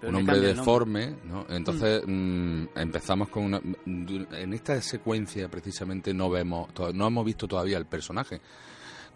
Pero 0.00 0.10
un 0.10 0.16
hombre 0.16 0.40
deforme, 0.40 1.14
¿no? 1.24 1.46
Entonces 1.48 2.02
mm, 2.06 2.64
empezamos 2.76 3.28
con 3.28 3.44
una... 3.44 3.60
En 3.86 4.52
esta 4.52 4.80
secuencia 4.80 5.48
precisamente 5.48 6.12
no 6.12 6.28
vemos, 6.30 6.68
no 6.94 7.06
hemos 7.06 7.24
visto 7.24 7.46
todavía 7.46 7.78
el 7.78 7.86
personaje. 7.86 8.40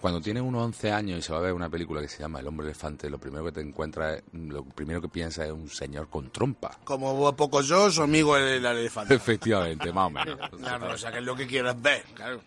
Cuando 0.03 0.21
tienes 0.21 0.43
unos 0.43 0.63
11 0.65 0.91
años 0.93 1.19
y 1.21 1.23
se 1.23 1.33
va 1.33 1.39
a 1.39 1.43
ver 1.43 1.53
una 1.53 1.71
película 1.71 2.01
que 2.01 2.09
se 2.09 2.19
llama 2.19 2.41
El 2.41 2.49
hombre 2.49 2.67
elefante, 2.67 3.09
lo 3.09 3.19
primero 3.19 3.45
que 3.45 3.53
te 3.53 3.61
encuentras, 3.61 4.21
lo 4.33 4.65
primero 4.65 5.01
que 5.01 5.09
piensas 5.09 5.47
es 5.47 5.53
un 5.53 5.69
señor 5.71 6.09
con 6.11 6.31
trompa. 6.31 6.79
Como 6.83 7.35
poco 7.37 7.63
yo, 7.63 7.89
su 7.91 8.03
amigo 8.03 8.37
el, 8.37 8.43
el 8.45 8.67
elefante. 8.67 9.15
Efectivamente, 9.15 9.93
más 9.93 10.09
o 10.09 10.11
menos. 10.11 10.39
Claro, 10.59 10.93
o 10.93 10.99
sea, 10.99 11.13
que 11.13 11.19
es 11.19 11.25
lo 11.25 11.37
que 11.37 11.47
quieras 11.47 11.81
ver. 11.81 12.03
Claro. 12.15 12.41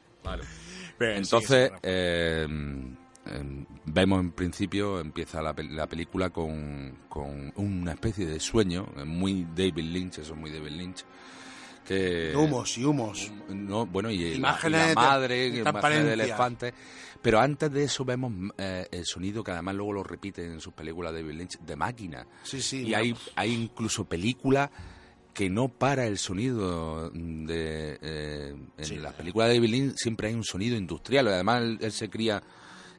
Entonces, 0.99 1.71
eh, 1.81 2.45
eh, 3.25 3.65
vemos 3.85 4.19
en 4.19 4.31
principio, 4.31 4.99
empieza 4.99 5.41
la, 5.41 5.53
la 5.57 5.87
película 5.87 6.29
con, 6.31 6.97
con 7.09 7.53
una 7.55 7.93
especie 7.93 8.25
de 8.25 8.39
sueño, 8.39 8.87
eh, 8.97 9.03
muy 9.05 9.45
David 9.55 9.83
Lynch, 9.83 10.19
eso 10.19 10.33
es 10.33 10.39
muy 10.39 10.51
David 10.51 10.71
Lynch, 10.71 11.05
que... 11.85 12.33
Humos 12.35 12.77
y 12.77 12.85
humos. 12.85 13.31
No, 13.49 13.85
bueno, 13.85 14.09
y, 14.09 14.31
la- 14.31 14.35
Imágenes 14.37 14.81
la, 14.81 14.87
de- 14.87 14.95
madre, 14.95 15.35
de 15.35 15.45
imágenes 15.59 15.63
de 15.63 15.63
transparencia. 16.17 16.27
Pero 17.25 17.39
antes 17.39 17.71
de 17.71 17.85
eso 17.85 18.05
vemos 18.05 18.31
eh, 18.55 18.87
el 18.91 19.03
sonido 19.03 19.43
que 19.43 19.49
además 19.49 19.73
luego 19.73 19.93
lo 19.93 20.03
repite 20.03 20.45
en 20.45 20.61
sus 20.61 20.75
películas 20.75 21.11
David 21.11 21.33
Lynch, 21.33 21.57
de 21.57 21.75
máquina. 21.75 22.27
Sí, 22.43 22.61
sí. 22.61 22.83
Y 22.83 22.93
hay, 22.93 23.15
hay 23.35 23.51
incluso 23.51 24.05
películas 24.05 24.69
que 25.33 25.49
no 25.49 25.69
para 25.69 26.05
el 26.05 26.19
sonido 26.19 27.09
de... 27.09 27.97
eh, 27.99 28.55
en 28.77 29.01
las 29.01 29.15
películas 29.15 29.47
de 29.47 29.55
David 29.55 29.69
Lynch 29.69 29.95
siempre 29.95 30.27
hay 30.27 30.35
un 30.35 30.43
sonido 30.43 30.77
industrial. 30.77 31.27
Además, 31.29 31.63
él, 31.63 31.79
él 31.81 31.91
se 31.91 32.11
cría 32.11 32.43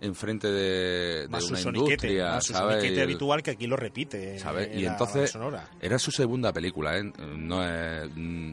enfrente 0.01 0.49
de, 0.51 1.27
de 1.27 1.27
una 1.29 1.61
industria, 1.61 2.31
más 2.33 2.45
su 2.45 2.53
¿sabes? 2.53 2.99
habitual 3.03 3.43
que 3.43 3.51
aquí 3.53 3.67
lo 3.67 3.77
repite. 3.77 4.39
¿sabes? 4.39 4.69
en 4.73 4.79
Y 4.81 4.87
entonces 4.87 5.31
sonora. 5.31 5.69
era 5.81 5.99
su 5.99 6.11
segunda 6.11 6.53
película, 6.53 6.99
¿eh? 6.99 7.03
No, 7.37 7.63
es, 7.65 8.11
mm, 8.15 8.53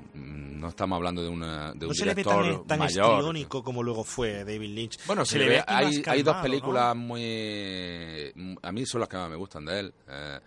no 0.60 0.70
estamos 0.70 0.96
hablando 0.98 1.22
de, 1.22 1.30
una, 1.30 1.74
de 1.74 1.80
No 1.86 1.88
un 1.90 1.96
se 1.96 2.06
le 2.06 2.14
ve 2.14 2.24
tan, 2.24 2.66
tan 2.66 2.80
mayor. 2.80 3.24
como 3.64 3.84
luego 3.84 4.04
fue 4.04 4.44
David 4.46 4.70
Lynch. 4.74 4.98
Bueno, 5.06 5.26
se 5.26 5.34
se 5.34 5.40
le 5.40 5.50
ve 5.50 5.64
hay, 5.68 6.02
hay 6.06 6.24
dos 6.24 6.38
películas 6.38 6.96
muy... 6.96 8.32
A 8.62 8.72
mí 8.72 8.86
son 8.86 9.02
las 9.02 9.10
que 9.10 9.18
más 9.18 9.30
me 9.30 9.36
gustan 9.36 9.66
de 9.66 9.80
él. 9.80 9.94
eh, 10.10 10.40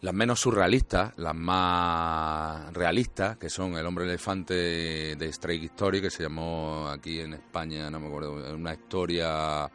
las 0.00 0.14
menos 0.14 0.40
surrealistas, 0.40 1.12
las 1.16 1.34
más 1.34 2.72
realistas, 2.74 3.36
que 3.38 3.48
son 3.48 3.74
El 3.76 3.86
hombre 3.86 4.04
elefante 4.04 4.54
de 4.54 5.28
Strike 5.28 5.64
Story, 5.64 6.00
que 6.00 6.10
se 6.10 6.22
llamó 6.22 6.88
aquí 6.88 7.20
en 7.20 7.34
España, 7.34 7.90
no 7.90 8.00
me 8.00 8.06
acuerdo, 8.08 8.54
una 8.54 8.74
historia... 8.74 9.70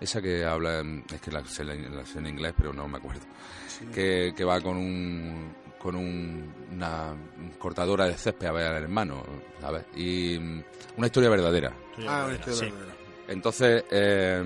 Esa 0.00 0.20
que 0.20 0.44
habla, 0.44 0.80
en- 0.80 1.04
es 1.14 1.20
que 1.20 1.30
la 1.30 1.44
sé, 1.44 1.62
la- 1.62 1.76
la 1.76 2.04
sé 2.04 2.18
en 2.18 2.26
inglés, 2.26 2.54
pero 2.56 2.72
no 2.72 2.88
me 2.88 2.98
acuerdo. 2.98 3.20
Que, 3.94 4.32
que 4.36 4.44
va 4.44 4.60
con 4.60 4.76
un 4.76 5.54
con 5.78 5.94
un- 5.96 6.52
una 6.72 7.12
cortadora 7.58 8.06
de 8.06 8.14
césped 8.16 8.46
a 8.48 8.52
ver 8.52 8.66
al 8.66 8.82
hermano, 8.82 9.22
¿sabes? 9.60 9.84
Y 9.96 10.38
mm, 10.40 10.62
una 10.96 11.06
historia 11.06 11.28
verdadera. 11.30 11.72
Ah, 12.06 12.24
una 12.26 12.34
historia 12.34 12.58
Sí. 12.58 12.64
verdadera. 12.66 12.94
Entonces, 13.28 13.84
eh, 13.92 14.42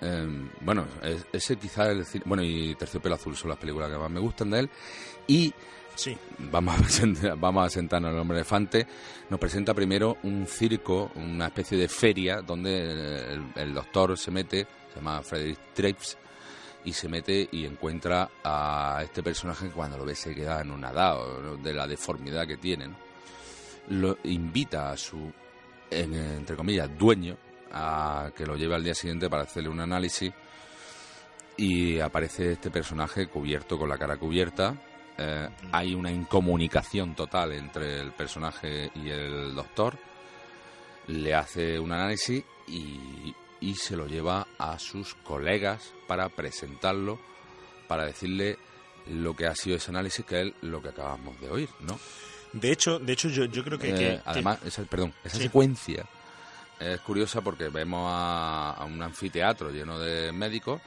eh, 0.00 0.48
bueno, 0.60 0.86
es- 1.02 1.26
ese 1.32 1.56
quizás 1.56 1.88
el 1.88 2.04
bueno 2.24 2.42
y 2.42 2.74
Terciopelo 2.76 3.14
Azul 3.16 3.36
son 3.36 3.50
las 3.50 3.58
películas 3.58 3.90
que 3.90 3.98
más 3.98 4.10
me 4.10 4.20
gustan 4.20 4.50
de 4.50 4.60
él 4.60 4.70
y 5.26 5.52
Sí. 5.94 6.16
vamos 6.38 6.76
a 7.00 7.34
vamos 7.36 7.66
a 7.66 7.70
sentarnos 7.70 8.12
al 8.12 8.18
hombre 8.20 8.36
elefante 8.38 8.86
nos 9.30 9.40
presenta 9.40 9.74
primero 9.74 10.18
un 10.22 10.46
circo 10.46 11.10
una 11.16 11.46
especie 11.46 11.76
de 11.76 11.88
feria 11.88 12.40
donde 12.40 13.32
el, 13.32 13.42
el 13.56 13.74
doctor 13.74 14.16
se 14.16 14.30
mete 14.30 14.64
se 14.90 14.96
llama 15.00 15.20
Frederick 15.22 15.58
Treps 15.74 16.16
y 16.84 16.92
se 16.92 17.08
mete 17.08 17.48
y 17.50 17.64
encuentra 17.66 18.30
a 18.44 19.00
este 19.02 19.24
personaje 19.24 19.66
que 19.66 19.72
cuando 19.74 19.98
lo 19.98 20.04
ve 20.04 20.14
se 20.14 20.32
queda 20.36 20.60
anonadado 20.60 21.42
¿no? 21.42 21.56
de 21.56 21.74
la 21.74 21.88
deformidad 21.88 22.46
que 22.46 22.56
tiene 22.58 22.86
¿no? 22.86 22.96
lo 23.88 24.18
invita 24.22 24.92
a 24.92 24.96
su 24.96 25.32
en- 25.90 26.14
entre 26.14 26.54
comillas 26.54 26.88
dueño 26.96 27.36
a 27.72 28.30
que 28.36 28.46
lo 28.46 28.56
lleve 28.56 28.74
al 28.74 28.84
día 28.84 28.94
siguiente 28.94 29.28
para 29.28 29.42
hacerle 29.44 29.68
un 29.68 29.80
análisis. 29.80 30.32
Y 31.56 31.98
aparece 31.98 32.52
este 32.52 32.70
personaje 32.70 33.26
cubierto 33.26 33.78
con 33.78 33.88
la 33.88 33.98
cara 33.98 34.16
cubierta. 34.16 34.74
Eh, 35.16 35.48
hay 35.72 35.94
una 35.94 36.10
incomunicación 36.12 37.14
total 37.16 37.52
entre 37.52 38.00
el 38.00 38.12
personaje 38.12 38.90
y 38.94 39.08
el 39.10 39.54
doctor. 39.54 39.98
Le 41.08 41.34
hace 41.34 41.78
un 41.80 41.90
análisis 41.92 42.44
y, 42.68 43.34
y 43.60 43.74
se 43.74 43.96
lo 43.96 44.06
lleva 44.06 44.46
a 44.58 44.78
sus 44.78 45.14
colegas 45.14 45.92
para 46.06 46.28
presentarlo 46.28 47.18
para 47.88 48.04
decirle 48.04 48.58
lo 49.10 49.34
que 49.34 49.46
ha 49.46 49.54
sido 49.54 49.76
ese 49.78 49.90
análisis 49.90 50.24
que 50.26 50.42
es 50.42 50.52
lo 50.60 50.82
que 50.82 50.90
acabamos 50.90 51.40
de 51.40 51.48
oír 51.48 51.68
no 51.80 51.98
De 52.52 52.70
hecho, 52.70 52.98
de 52.98 53.14
hecho 53.14 53.30
yo, 53.30 53.46
yo 53.46 53.64
creo 53.64 53.78
que... 53.78 53.88
eh, 53.88 53.92
que- 53.94 53.98
que- 53.98 54.20
además, 54.26 54.58
esa, 54.66 54.82
perdón, 54.82 55.14
esa 55.24 55.38
Sí. 55.38 55.44
secuencia 55.44 56.04
es 56.80 57.00
curiosa 57.00 57.40
porque 57.40 57.68
vemos 57.68 58.04
a, 58.10 58.72
a 58.78 58.84
un 58.84 59.02
anfiteatro 59.02 59.70
lleno 59.70 59.98
de 59.98 60.32
médicos 60.32 60.80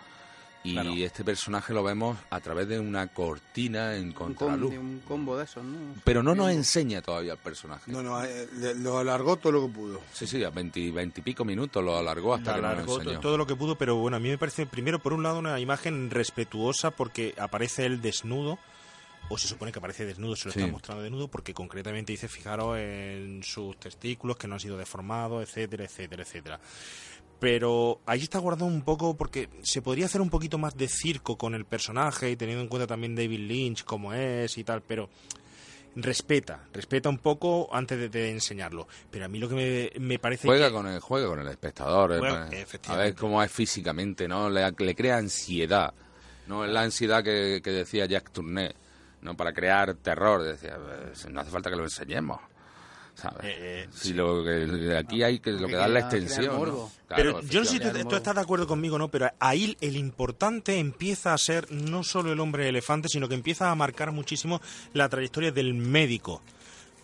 y 0.64 0.74
Claro. 0.74 0.92
este 0.92 1.24
personaje 1.24 1.74
lo 1.74 1.82
vemos 1.82 2.18
a 2.30 2.40
través 2.40 2.68
de 2.68 2.80
una 2.80 3.08
cortina 3.08 3.96
en 3.96 4.10
Un, 4.10 4.12
com- 4.14 4.28
contraluz. 4.36 4.70
de 4.72 4.78
un 4.78 5.00
combo 5.00 5.36
de 5.36 5.46
esos, 5.46 5.64
¿no? 5.64 5.96
Pero 6.04 6.22
no 6.22 6.36
nos 6.36 6.52
enseña 6.52 7.02
todavía 7.02 7.32
el 7.34 7.40
personaje. 7.40 7.92
No, 7.92 8.04
no, 8.04 8.24
eh, 8.24 8.48
lo 8.78 9.00
alargó 9.00 9.38
todo 9.38 9.54
lo 9.54 9.66
que 9.68 9.74
pudo. 9.74 10.02
Sí, 10.14 10.28
sí, 10.28 10.44
a 10.44 10.52
20, 10.52 10.92
20 10.92 11.20
y 11.20 11.24
pico 11.24 11.44
minutos 11.44 11.84
lo 11.84 11.98
alargó 11.98 12.36
hasta 12.36 12.54
que 12.54 12.60
alargó 12.60 12.86
nos 12.98 13.00
enseñó. 13.00 13.20
todo 13.22 13.38
lo 13.40 13.48
que 13.48 13.56
pudo, 13.56 13.76
pero 13.76 13.96
bueno, 13.96 14.18
a 14.18 14.20
mí 14.20 14.30
me 14.30 14.38
parece 14.38 14.68
primero 14.68 15.00
por 15.00 15.14
un 15.14 15.24
lado 15.24 15.40
una 15.40 15.60
imagen 15.60 16.12
respetuosa 16.12 16.92
porque 16.92 17.34
aparece 17.40 17.88
él 17.88 18.00
desnudo, 18.00 18.60
o 19.32 19.38
se 19.38 19.48
supone 19.48 19.72
que 19.72 19.80
aparece 19.80 20.06
desnudo, 20.06 20.36
se 20.36 20.48
lo 20.48 20.52
Sí. 20.54 20.60
están 20.60 20.72
mostrando 20.72 21.04
desnudo, 21.04 21.28
porque 21.30 21.54
concretamente 21.54 22.12
dice, 22.12 22.28
fijaros 22.28 22.78
en 22.78 23.42
sus 23.44 23.80
testículos 23.80 24.38
que 24.38 24.48
no 24.48 24.56
han 24.56 24.60
sido 24.60 24.78
deformados, 24.78 25.42
etcétera, 25.44 25.86
etcétera, 25.86 26.24
etcétera. 26.24 26.60
Pero 27.40 28.02
ahí 28.06 28.22
está 28.22 28.38
guardado 28.40 28.66
un 28.68 28.84
poco 28.84 29.16
porque 29.18 29.50
se 29.64 29.82
podría 29.82 30.06
hacer 30.06 30.22
un 30.22 30.30
poquito 30.30 30.58
más 30.60 30.76
de 30.78 30.88
circo 30.88 31.38
con 31.38 31.56
el 31.56 31.66
personaje 31.66 32.30
y 32.30 32.36
teniendo 32.36 32.62
en 32.62 32.68
cuenta 32.70 32.86
también 32.86 33.16
David 33.16 33.40
Lynch 33.40 33.84
como 33.84 34.14
es 34.14 34.58
y 34.60 34.64
tal, 34.64 34.82
pero 34.84 35.10
respeta, 35.96 36.68
respeta 36.72 37.10
un 37.10 37.18
poco 37.18 37.68
antes 37.74 37.98
de, 37.98 38.10
de 38.10 38.32
enseñarlo. 38.32 38.88
Pero 39.10 39.26
a 39.26 39.28
mí 39.28 39.40
lo 39.40 39.50
que 39.50 39.56
me, 39.56 40.00
me 40.00 40.20
parece 40.20 40.48
Juega 40.48 40.68
que... 40.68 40.74
con 40.74 40.88
el 40.88 41.00
juega 41.00 41.28
con 41.28 41.40
el 41.40 41.48
espectador, 41.48 42.14
eh, 42.14 42.20
para- 42.20 42.50
a 42.94 42.96
ver 42.98 43.16
cómo 43.16 43.42
es 43.44 43.52
físicamente, 43.52 44.28
¿no? 44.28 44.50
Le, 44.50 44.72
le 44.78 44.96
crea 44.96 45.18
ansiedad, 45.18 45.94
no 46.48 46.64
es 46.64 46.72
la 46.72 46.82
ansiedad 46.84 47.24
que, 47.24 47.60
que 47.64 47.72
decía 47.72 48.06
Jack 48.06 48.32
Tourneur, 48.32 48.74
no 49.22 49.36
para 49.36 49.54
crear 49.54 49.94
terror, 49.96 50.44
decía, 50.44 50.78
"Pues, 50.78 51.30
no 51.30 51.42
hace 51.42 51.52
falta 51.52 51.70
que 51.70 51.76
lo 51.76 51.84
enseñemos. 51.84 52.40
¿sabes? 53.14 53.44
Eh, 53.44 53.84
eh, 53.84 53.88
si 53.92 54.14
lo 54.14 54.44
que 54.44 54.96
aquí 54.98 55.22
hay 55.24 55.40
que 55.40 55.52
lo 55.52 55.58
que 55.58 55.64
Porque 55.64 55.76
dar 55.76 55.90
la 55.90 56.00
extensión. 56.00 56.46
¿no? 56.46 56.58
morbo. 56.58 56.92
Claro, 57.08 57.24
Pero 57.24 57.42
yo 57.42 57.60
no 57.60 57.66
sé 57.66 57.74
si 57.74 57.80
tú, 57.80 58.10
tú 58.10 58.16
estás 58.16 58.36
de 58.36 58.42
acuerdo 58.42 58.68
conmigo, 58.68 58.98
¿no? 58.98 59.10
Pero 59.10 59.30
ahí 59.40 59.78
el 59.82 59.98
importante 59.98 60.78
empieza 60.80 61.34
a 61.34 61.38
ser 61.38 61.72
no 61.72 62.04
solo 62.04 62.32
el 62.32 62.40
hombre 62.40 62.70
elefante, 62.70 63.10
sino 63.10 63.28
que 63.28 63.36
empieza 63.36 63.70
a 63.70 63.76
marcar 63.76 64.12
muchísimo 64.12 64.62
la 64.94 65.10
trayectoria 65.10 65.52
del 65.52 65.74
médico. 65.74 66.42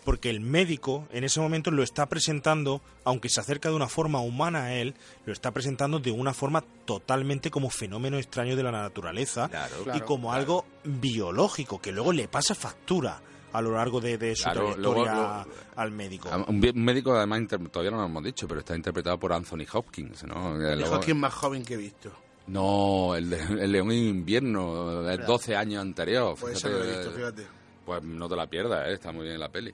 Porque 0.07 0.29
el 0.29 0.39
médico 0.39 1.05
en 1.11 1.25
ese 1.25 1.41
momento 1.41 1.69
lo 1.69 1.83
está 1.83 2.05
presentando, 2.05 2.81
aunque 3.03 3.27
se 3.27 3.41
acerca 3.41 3.67
de 3.67 3.75
una 3.75 3.89
forma 3.89 4.21
humana 4.21 4.63
a 4.63 4.73
él, 4.73 4.95
lo 5.25 5.33
está 5.33 5.51
presentando 5.51 5.99
de 5.99 6.11
una 6.11 6.33
forma 6.33 6.63
totalmente 6.85 7.51
como 7.51 7.69
fenómeno 7.69 8.17
extraño 8.17 8.55
de 8.55 8.63
la 8.63 8.71
naturaleza 8.71 9.49
Claro. 9.49 9.75
y 9.81 9.83
Claro, 9.83 10.05
como 10.05 10.31
algo 10.31 10.63
biológico 10.85 11.81
que 11.81 11.91
luego 11.91 12.13
le 12.13 12.29
pasa 12.29 12.55
factura 12.55 13.21
a 13.51 13.61
lo 13.61 13.71
largo 13.71 13.99
de, 13.99 14.17
de 14.17 14.33
su 14.33 14.43
Claro, 14.43 14.61
trayectoria 14.67 15.13
luego- 15.13 15.45
al 15.75 15.91
médico. 15.91 16.29
Un 16.47 16.59
médico, 16.85 17.13
además, 17.13 17.39
inter- 17.39 17.67
todavía 17.69 17.91
no 17.91 17.97
lo 17.97 18.05
hemos 18.05 18.23
dicho, 18.23 18.47
pero 18.47 18.61
está 18.61 18.77
interpretado 18.77 19.19
por 19.19 19.33
Anthony 19.33 19.65
Hopkins, 19.73 20.23
¿no? 20.23 20.55
El 20.55 20.79
luego- 20.79 20.95
Hopkins 20.95 21.17
más 21.19 21.33
joven 21.33 21.65
que 21.65 21.73
he 21.73 21.77
visto. 21.77 22.11
No, 22.47 23.13
el, 23.13 23.29
de- 23.29 23.41
el 23.61 23.71
León 23.73 23.91
en 23.91 23.97
invierno, 24.07 25.05
el 25.09 25.25
12 25.25 25.53
años 25.53 25.81
anterior. 25.81 26.37
Pues 26.39 26.55
eso 26.55 26.69
no 26.69 26.77
lo 26.77 26.83
he 26.85 26.95
visto, 26.97 27.11
fíjate. 27.11 27.47
Pues 27.87 28.03
no 28.03 28.27
te 28.27 28.35
la 28.35 28.47
pierdas, 28.47 28.85
¿eh? 28.89 28.93
está 28.95 29.13
muy 29.13 29.25
bien 29.25 29.39
la 29.39 29.47
peli. 29.47 29.73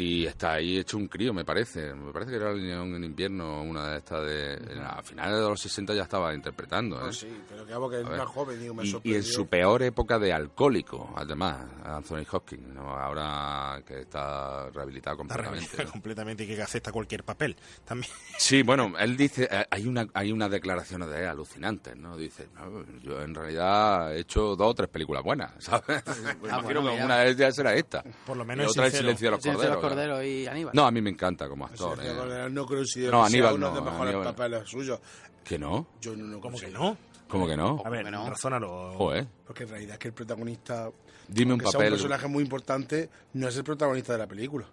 Y 0.00 0.24
está 0.26 0.54
ahí 0.54 0.78
hecho 0.78 0.96
un 0.96 1.08
crío, 1.08 1.32
me 1.34 1.44
parece. 1.44 1.92
Me 1.94 2.12
parece 2.12 2.30
que 2.30 2.36
era 2.38 2.50
el 2.52 2.66
León 2.66 2.94
en 2.94 3.04
invierno, 3.04 3.62
una 3.62 3.90
de 3.92 3.98
estas 3.98 4.24
de... 4.24 4.80
A 4.82 5.02
finales 5.02 5.34
de 5.36 5.40
los 5.48 5.60
60 5.60 5.94
ya 5.94 6.02
estaba 6.04 6.34
interpretando, 6.34 6.96
¿eh? 7.00 7.04
Ah, 7.08 7.12
sí, 7.12 7.28
pero 7.48 7.66
que 7.66 7.72
hago 7.72 7.90
que 7.90 8.00
es 8.00 8.04
más 8.08 8.26
joven, 8.26 8.58
digo, 8.58 8.74
me 8.74 8.84
Y, 8.84 9.00
y 9.04 9.14
en 9.14 9.22
su 9.22 9.46
peor 9.46 9.82
época 9.82 10.18
de 10.18 10.32
alcohólico, 10.32 11.12
además, 11.16 11.66
Anthony 11.84 12.24
Hopkins, 12.30 12.66
¿no? 12.68 12.90
ahora 12.90 13.82
que 13.86 14.00
está 14.00 14.70
rehabilitado 14.70 15.16
Está 15.16 15.16
completamente. 15.16 15.60
reventado 15.66 15.84
¿no? 15.84 15.92
completamente 15.92 16.44
y 16.44 16.46
que 16.46 16.62
acepta 16.62 16.92
cualquier 16.92 17.24
papel. 17.24 17.56
También. 17.84 18.10
Sí, 18.38 18.62
bueno, 18.62 18.94
él 18.98 19.18
dice, 19.18 19.46
eh, 19.50 19.66
hay 19.70 19.86
una 19.86 20.06
hay 20.14 20.32
unas 20.32 20.50
declaraciones 20.50 21.10
de 21.10 21.20
él 21.24 21.28
alucinantes, 21.28 21.94
¿no? 21.94 22.16
Dice, 22.16 22.48
"No, 22.54 22.84
yo 23.02 23.20
en 23.20 23.34
realidad 23.34 24.14
he 24.16 24.20
hecho 24.20 24.56
dos 24.56 24.70
o 24.70 24.74
tres 24.74 24.88
películas 24.88 25.22
buenas, 25.22 25.52
¿sabes? 25.58 26.02
Pues 26.02 26.18
imagino 26.50 26.80
bueno, 26.80 26.90
que 26.92 26.96
ya. 26.96 27.04
una 27.04 27.18
de 27.18 27.30
ellas 27.32 27.54
será 27.54 27.74
esta. 27.74 28.02
Por 28.24 28.38
lo 28.38 28.44
Y 28.44 28.46
menos 28.46 28.64
es 28.66 28.70
otra 28.72 28.86
el 28.86 28.92
silencio 28.92 29.26
de 29.26 29.36
los 29.36 29.44
corderos. 29.44 29.82
¿No? 29.90 29.94
corderos 29.96 30.24
y 30.24 30.46
Aníbal. 30.46 30.74
No, 30.74 30.86
a 30.86 30.90
mí 30.90 31.00
me 31.02 31.10
encanta 31.10 31.48
como 31.48 31.66
actor. 31.66 31.98
Sí, 32.00 32.06
¿eh? 32.06 32.48
No 32.50 32.66
considero 32.66 33.12
No, 33.12 33.24
que 33.24 33.30
sea 33.30 33.38
Aníbal 33.38 33.54
uno 33.54 33.68
no, 33.68 33.74
de 33.74 33.80
los 33.80 33.90
mejores 33.92 34.14
Aníbal. 34.14 34.34
papeles 34.34 34.68
suyos. 34.68 35.00
¿Que 35.44 35.58
no? 35.58 35.86
Yo 36.00 36.16
no, 36.16 36.24
no 36.24 36.40
¿Cómo 36.40 36.58
que 36.58 36.68
no? 36.70 36.96
¿Cómo 37.28 37.46
que 37.46 37.56
no? 37.56 37.80
A 37.84 37.88
ver, 37.90 38.10
no? 38.10 38.28
razónalo. 38.28 38.92
Joder. 38.96 39.26
Porque 39.46 39.62
en 39.64 39.68
realidad 39.68 39.92
es 39.94 39.98
que 39.98 40.08
el 40.08 40.14
protagonista, 40.14 40.90
Dime 41.28 41.52
un 41.54 41.60
aunque 41.60 41.66
sea 41.66 41.72
papel. 41.78 41.92
un 41.92 41.98
personaje 41.98 42.26
muy 42.28 42.42
importante, 42.42 43.08
no 43.34 43.48
es 43.48 43.56
el 43.56 43.64
protagonista 43.64 44.12
de 44.12 44.18
la 44.18 44.26
película. 44.26 44.66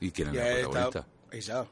¿Y 0.00 0.10
quién 0.10 0.28
es 0.28 0.34
él 0.36 0.62
protagonista? 0.64 0.98
está... 1.00 1.36
Ella. 1.36 1.66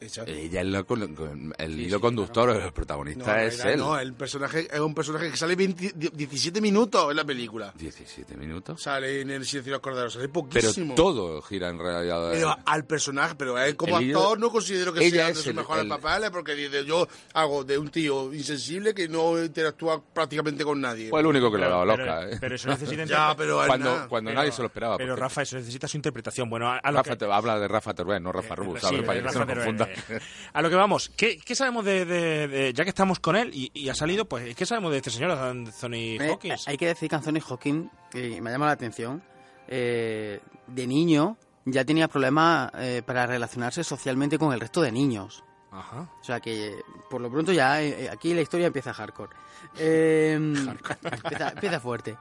Ella. 0.00 0.24
Ella 0.26 0.60
es 0.60 0.66
la 0.66 0.82
con- 0.82 1.54
el 1.56 1.80
hilo 1.80 2.00
conductor, 2.00 2.50
el 2.50 2.72
protagonista 2.72 3.24
No, 3.34 3.38
es 3.42 3.58
realidad 3.58 3.72
él. 3.72 3.78
No, 3.80 3.98
el 3.98 4.12
personaje 4.14 4.68
es 4.72 4.80
un 4.80 4.94
personaje 4.94 5.30
que 5.30 5.36
sale 5.36 5.54
20 5.56 5.92
17 5.94 6.60
minutos 6.60 7.10
en 7.10 7.16
la 7.16 7.24
película. 7.24 7.72
17 7.78 8.36
minutos. 8.36 8.82
Sale 8.82 9.20
en 9.22 9.30
el 9.30 9.44
silencio 9.46 9.70
de 9.72 9.76
los 9.76 9.80
corderos, 9.80 10.12
sale 10.12 10.28
Pero 10.28 10.32
poquísimo. 10.46 10.94
todo 10.94 11.40
gira 11.42 11.68
en 11.68 11.78
realidad. 11.78 12.30
Pero 12.32 12.56
al 12.66 12.84
personaje, 12.84 13.34
pero 13.36 13.58
él 13.58 13.76
como 13.76 13.98
El 13.98 14.04
hilo- 14.10 14.20
actor 14.20 14.38
no 14.40 14.50
considero 14.50 14.92
que 14.92 15.00
ella 15.06 15.16
sea 15.16 15.24
de 15.26 15.30
es 15.32 15.38
sus 15.38 15.46
el- 15.48 15.54
mejores 15.54 15.82
el- 15.84 15.88
papeles 15.88 16.30
porque 16.30 16.54
dice 16.54 16.84
yo 16.84 17.06
hago 17.32 17.64
de 17.64 17.78
un 17.78 17.88
tío 17.88 18.32
insensible 18.34 18.94
que 18.94 19.08
no 19.08 19.42
interactúa 19.42 20.02
prácticamente 20.02 20.64
con 20.64 20.80
nadie. 20.80 21.08
Fue 21.10 21.20
el 21.20 21.26
único 21.26 21.50
que 21.50 21.58
le 21.58 21.64
ha 21.66 21.68
dado 21.68 21.84
Pero, 21.86 22.04
loca, 22.04 22.28
¿eh? 22.30 22.36
pero 22.40 22.54
eso 22.56 22.68
necesita 22.68 23.04
ya, 23.06 23.34
pero 23.36 23.62
cuando 23.66 23.90
nada. 23.94 24.08
cuando 24.08 24.28
pero- 24.30 24.40
nadie 24.40 24.52
se 24.52 24.60
lo 24.62 24.66
esperaba. 24.66 24.96
Pero 24.98 25.10
porque 25.14 25.20
Rafa, 25.20 25.42
eso 25.42 25.56
necesita 25.56 25.88
su 25.88 25.96
interpretación. 25.96 26.50
Bueno, 26.50 26.68
a, 26.68 26.78
a 26.78 26.90
lo 26.90 26.98
Rafa 26.98 27.10
que... 27.10 27.16
te 27.16 27.32
habla 27.32 27.58
de 27.58 27.68
Rafa 27.68 27.94
Teruel, 27.94 28.22
no 28.22 28.32
Rafa 28.32 28.54
Rubio, 28.54 28.74
Sí, 28.80 28.96
Para 29.04 29.22
que 29.22 29.28
se 29.30 29.38
Rafa 29.38 29.46
eh. 29.88 30.20
A 30.52 30.62
lo 30.62 30.68
que 30.70 30.76
vamos, 30.76 31.10
¿qué, 31.16 31.38
qué 31.38 31.54
sabemos 31.54 31.84
de, 31.84 32.04
de- 32.04 32.48
de- 32.48 32.72
Ya 32.72 32.84
que 32.84 32.90
estamos 32.90 33.18
con 33.20 33.36
él 33.36 33.50
y, 33.52 33.70
y 33.74 33.88
ha 33.88 33.94
salido, 33.94 34.24
pues, 34.26 34.54
¿qué 34.54 34.66
sabemos 34.66 34.90
de 34.92 34.98
este 34.98 35.10
señor, 35.10 35.30
Anthony 35.32 36.18
Eh, 36.20 36.28
Hawkins? 36.30 36.68
hay 36.68 36.76
que 36.76 36.86
decir 36.86 37.08
que 37.08 37.16
Anthony 37.16 37.40
Hawking, 37.40 37.88
que 38.10 38.40
me 38.40 38.50
llama 38.50 38.66
la 38.66 38.72
atención, 38.72 39.22
eh, 39.68 40.40
de 40.66 40.86
niño 40.86 41.36
ya 41.66 41.84
tenía 41.84 42.08
problemas 42.08 42.70
eh, 42.78 43.02
para 43.04 43.26
relacionarse 43.26 43.82
socialmente 43.84 44.38
con 44.38 44.52
el 44.52 44.60
resto 44.60 44.82
de 44.82 44.92
niños. 44.92 45.42
Ajá. 45.72 46.08
O 46.20 46.24
sea 46.24 46.38
que, 46.40 46.76
por 47.10 47.20
lo 47.20 47.30
pronto 47.30 47.52
ya, 47.52 47.82
eh, 47.82 48.08
aquí 48.08 48.32
la 48.34 48.42
historia 48.42 48.66
empieza 48.68 48.92
hardcore. 48.92 49.32
Eh, 49.78 50.34
empieza, 50.34 51.48
empieza 51.50 51.80
fuerte. 51.80 52.16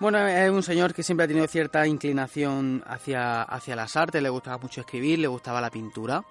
Bueno, 0.00 0.26
es 0.26 0.50
un 0.50 0.62
señor 0.62 0.94
que 0.94 1.02
siempre 1.02 1.24
ha 1.24 1.28
tenido 1.28 1.46
cierta 1.46 1.86
inclinación 1.86 2.82
hacia, 2.86 3.42
hacia 3.42 3.76
las 3.76 3.94
artes, 3.96 4.22
le 4.22 4.30
gustaba 4.30 4.56
mucho 4.56 4.80
escribir, 4.80 5.18
le 5.18 5.28
gustaba 5.28 5.60
la 5.60 5.70
pintura. 5.70 6.24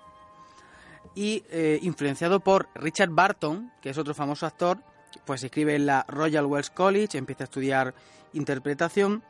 Y 1.16 1.44
eh, 1.50 1.80
influenciado 1.82 2.40
por 2.40 2.70
Richard 2.76 3.10
Barton, 3.10 3.72
que 3.82 3.90
es 3.90 3.98
otro 3.98 4.14
famoso 4.14 4.46
actor, 4.46 4.78
pues 5.26 5.44
escribe 5.44 5.76
en 5.76 5.86
la 5.86 6.06
Royal 6.08 6.46
Welsh 6.46 6.70
College, 6.72 7.18
empieza 7.18 7.44
a 7.44 7.46
estudiar 7.46 7.94
interpretación. 8.34 9.24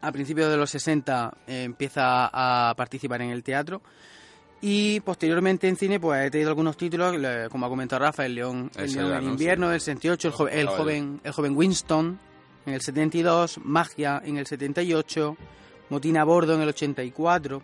A 0.00 0.12
principios 0.12 0.50
de 0.50 0.56
los 0.56 0.70
60 0.70 1.36
eh, 1.46 1.62
empieza 1.64 2.28
a 2.32 2.74
participar 2.76 3.22
en 3.22 3.30
el 3.30 3.42
teatro. 3.42 3.80
Y 4.60 5.00
posteriormente 5.00 5.68
en 5.68 5.76
cine, 5.76 6.00
pues 6.00 6.26
he 6.26 6.30
tenido 6.30 6.50
algunos 6.50 6.76
títulos, 6.76 7.14
como 7.50 7.66
ha 7.66 7.68
comentado 7.68 8.00
Rafa, 8.04 8.26
El 8.26 8.34
León, 8.34 8.70
el 8.76 8.84
Ese 8.86 9.00
León 9.00 9.14
en 9.18 9.24
¿no? 9.24 9.30
invierno, 9.30 9.72
el 9.72 9.80
68, 9.80 10.28
el, 10.28 10.34
jo- 10.34 10.48
el 10.48 10.68
Ah, 10.68 10.72
joven, 10.76 11.20
el 11.22 11.32
joven 11.32 11.56
Winston 11.56 12.18
en 12.66 12.74
el 12.74 12.80
72, 12.80 13.58
Magia 13.64 14.20
en 14.24 14.36
el 14.36 14.46
78, 14.46 15.36
Motín 15.90 16.18
a 16.18 16.24
bordo 16.24 16.54
en 16.54 16.60
el 16.62 16.68
84. 16.70 17.62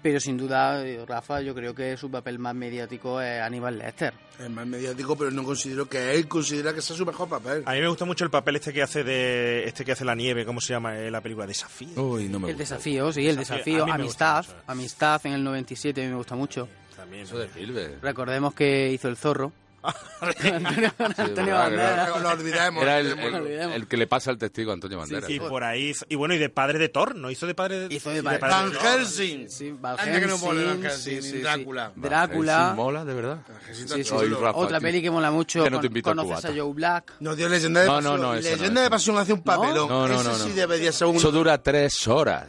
Pero 0.00 0.20
sin 0.20 0.36
duda, 0.36 0.86
eh, 0.86 1.04
Rafa, 1.06 1.40
yo 1.40 1.54
creo 1.54 1.74
que 1.74 1.96
su 1.96 2.08
papel 2.10 2.38
más 2.38 2.54
mediático 2.54 3.20
es 3.20 3.40
Aníbal 3.40 3.78
Lecter. 3.78 4.14
Es 4.38 4.48
más 4.48 4.64
mediático, 4.66 5.16
pero 5.16 5.32
no 5.32 5.42
considero 5.42 5.88
que 5.88 6.14
él 6.14 6.28
considera 6.28 6.72
que 6.72 6.80
sea 6.80 6.94
su 6.96 7.04
mejor 7.04 7.28
papel. 7.28 7.64
A 7.66 7.72
mí 7.72 7.80
me 7.80 7.88
gusta 7.88 8.04
mucho 8.04 8.24
el 8.24 8.30
papel 8.30 8.56
este 8.56 8.72
que 8.72 8.82
hace 8.82 9.02
de 9.02 9.64
este 9.64 9.84
que 9.84 9.92
hace 9.92 10.04
la 10.04 10.14
nieve, 10.14 10.46
¿cómo 10.46 10.60
se 10.60 10.72
llama 10.72 10.96
eh, 10.96 11.10
la 11.10 11.20
película? 11.20 11.46
Desafío. 11.48 12.00
Uy, 12.00 12.28
no 12.28 12.38
me 12.38 12.48
El 12.50 12.56
gusta. 12.56 12.74
desafío, 12.76 13.12
sí, 13.12 13.26
el 13.26 13.36
Desafío. 13.36 13.84
Amistad. 13.92 14.46
Amistad 14.68 15.20
en 15.24 15.32
el 15.32 15.42
97 15.42 16.00
a 16.00 16.04
mí 16.04 16.10
me 16.10 16.16
gusta 16.16 16.36
mucho. 16.36 16.68
También. 16.94 17.24
Eso 17.24 17.38
de 17.38 17.46
Spielberg. 17.46 17.98
Recordemos 18.00 18.54
que 18.54 18.90
hizo 18.92 19.08
El 19.08 19.16
Zorro. 19.16 19.52
Antonio, 19.80 20.92
Antonio 20.98 21.54
Banderas. 21.54 22.20
Lo 22.22 22.28
olvidemos. 22.30 22.82
Era 22.82 22.98
el, 23.00 23.18
el- 23.18 23.72
el 23.72 23.86
que 23.86 23.96
le 23.96 24.06
pasa 24.06 24.30
el 24.30 24.38
testigo 24.38 24.70
a 24.70 24.74
Antonio 24.74 24.98
Banderas. 24.98 25.30
Y 25.30 25.38
por 25.40 25.62
ahí 25.64 25.92
y 26.08 26.14
bueno, 26.16 26.34
y 26.34 26.38
de 26.38 26.48
padre 26.48 26.78
de 26.78 26.88
Thor, 26.88 27.14
¿no? 27.14 27.30
Hizo 27.30 27.46
de 27.46 27.54
padre 27.54 27.88
de 27.88 27.94
Hizo 27.94 28.10
de 28.10 28.18
sí, 28.20 28.22
padre- 28.24 28.38
Van 28.40 28.72
Thor. 28.72 28.82
Helsing. 28.82 29.48
Sí, 29.48 29.72
Van 29.78 29.98
Anda 29.98 30.20
que 30.20 30.26
no 30.26 30.38
mola 30.38 30.62
Van 30.64 30.82
Helsing, 30.82 31.22
sí, 31.22 31.30
sí, 31.30 31.38
Drácula. 31.40 31.92
sí. 31.94 32.00
Drácula. 32.00 32.70
Sí, 32.70 32.76
mola, 32.76 33.04
de 33.04 33.14
verdad. 33.14 33.38
Sí, 33.72 33.84
sí, 34.04 34.14
Otra 34.54 34.80
peli 34.80 35.00
que 35.02 35.10
mola 35.10 35.30
mucho. 35.30 35.62
Que 35.62 35.70
no 35.70 35.76
te 35.78 35.82
con- 35.82 35.86
invito 35.86 36.10
a 36.10 36.14
¿Conoces 36.16 36.44
a 36.44 36.48
Joe 36.48 36.72
Black? 36.74 37.12
No, 37.20 37.36
tío, 37.36 37.48
Leyenda 37.48 37.80
de 37.80 37.86
No, 37.86 37.94
Pasión. 37.96 38.16
no, 38.16 38.22
no, 38.22 38.34
no 38.34 38.40
Leyenda 38.40 38.82
de 38.82 38.90
Pasión 38.90 39.18
hace 39.18 39.32
un 39.32 39.42
papelón. 39.42 39.88
No, 39.88 40.08
no, 40.08 40.14
Ese 40.20 40.24
no, 40.28 40.34
sí 40.34 40.50
debería 40.50 40.92
ser 40.92 41.06
un... 41.08 41.16
Eso 41.16 41.30
dura 41.30 41.62
tres 41.62 42.06
horas. 42.08 42.46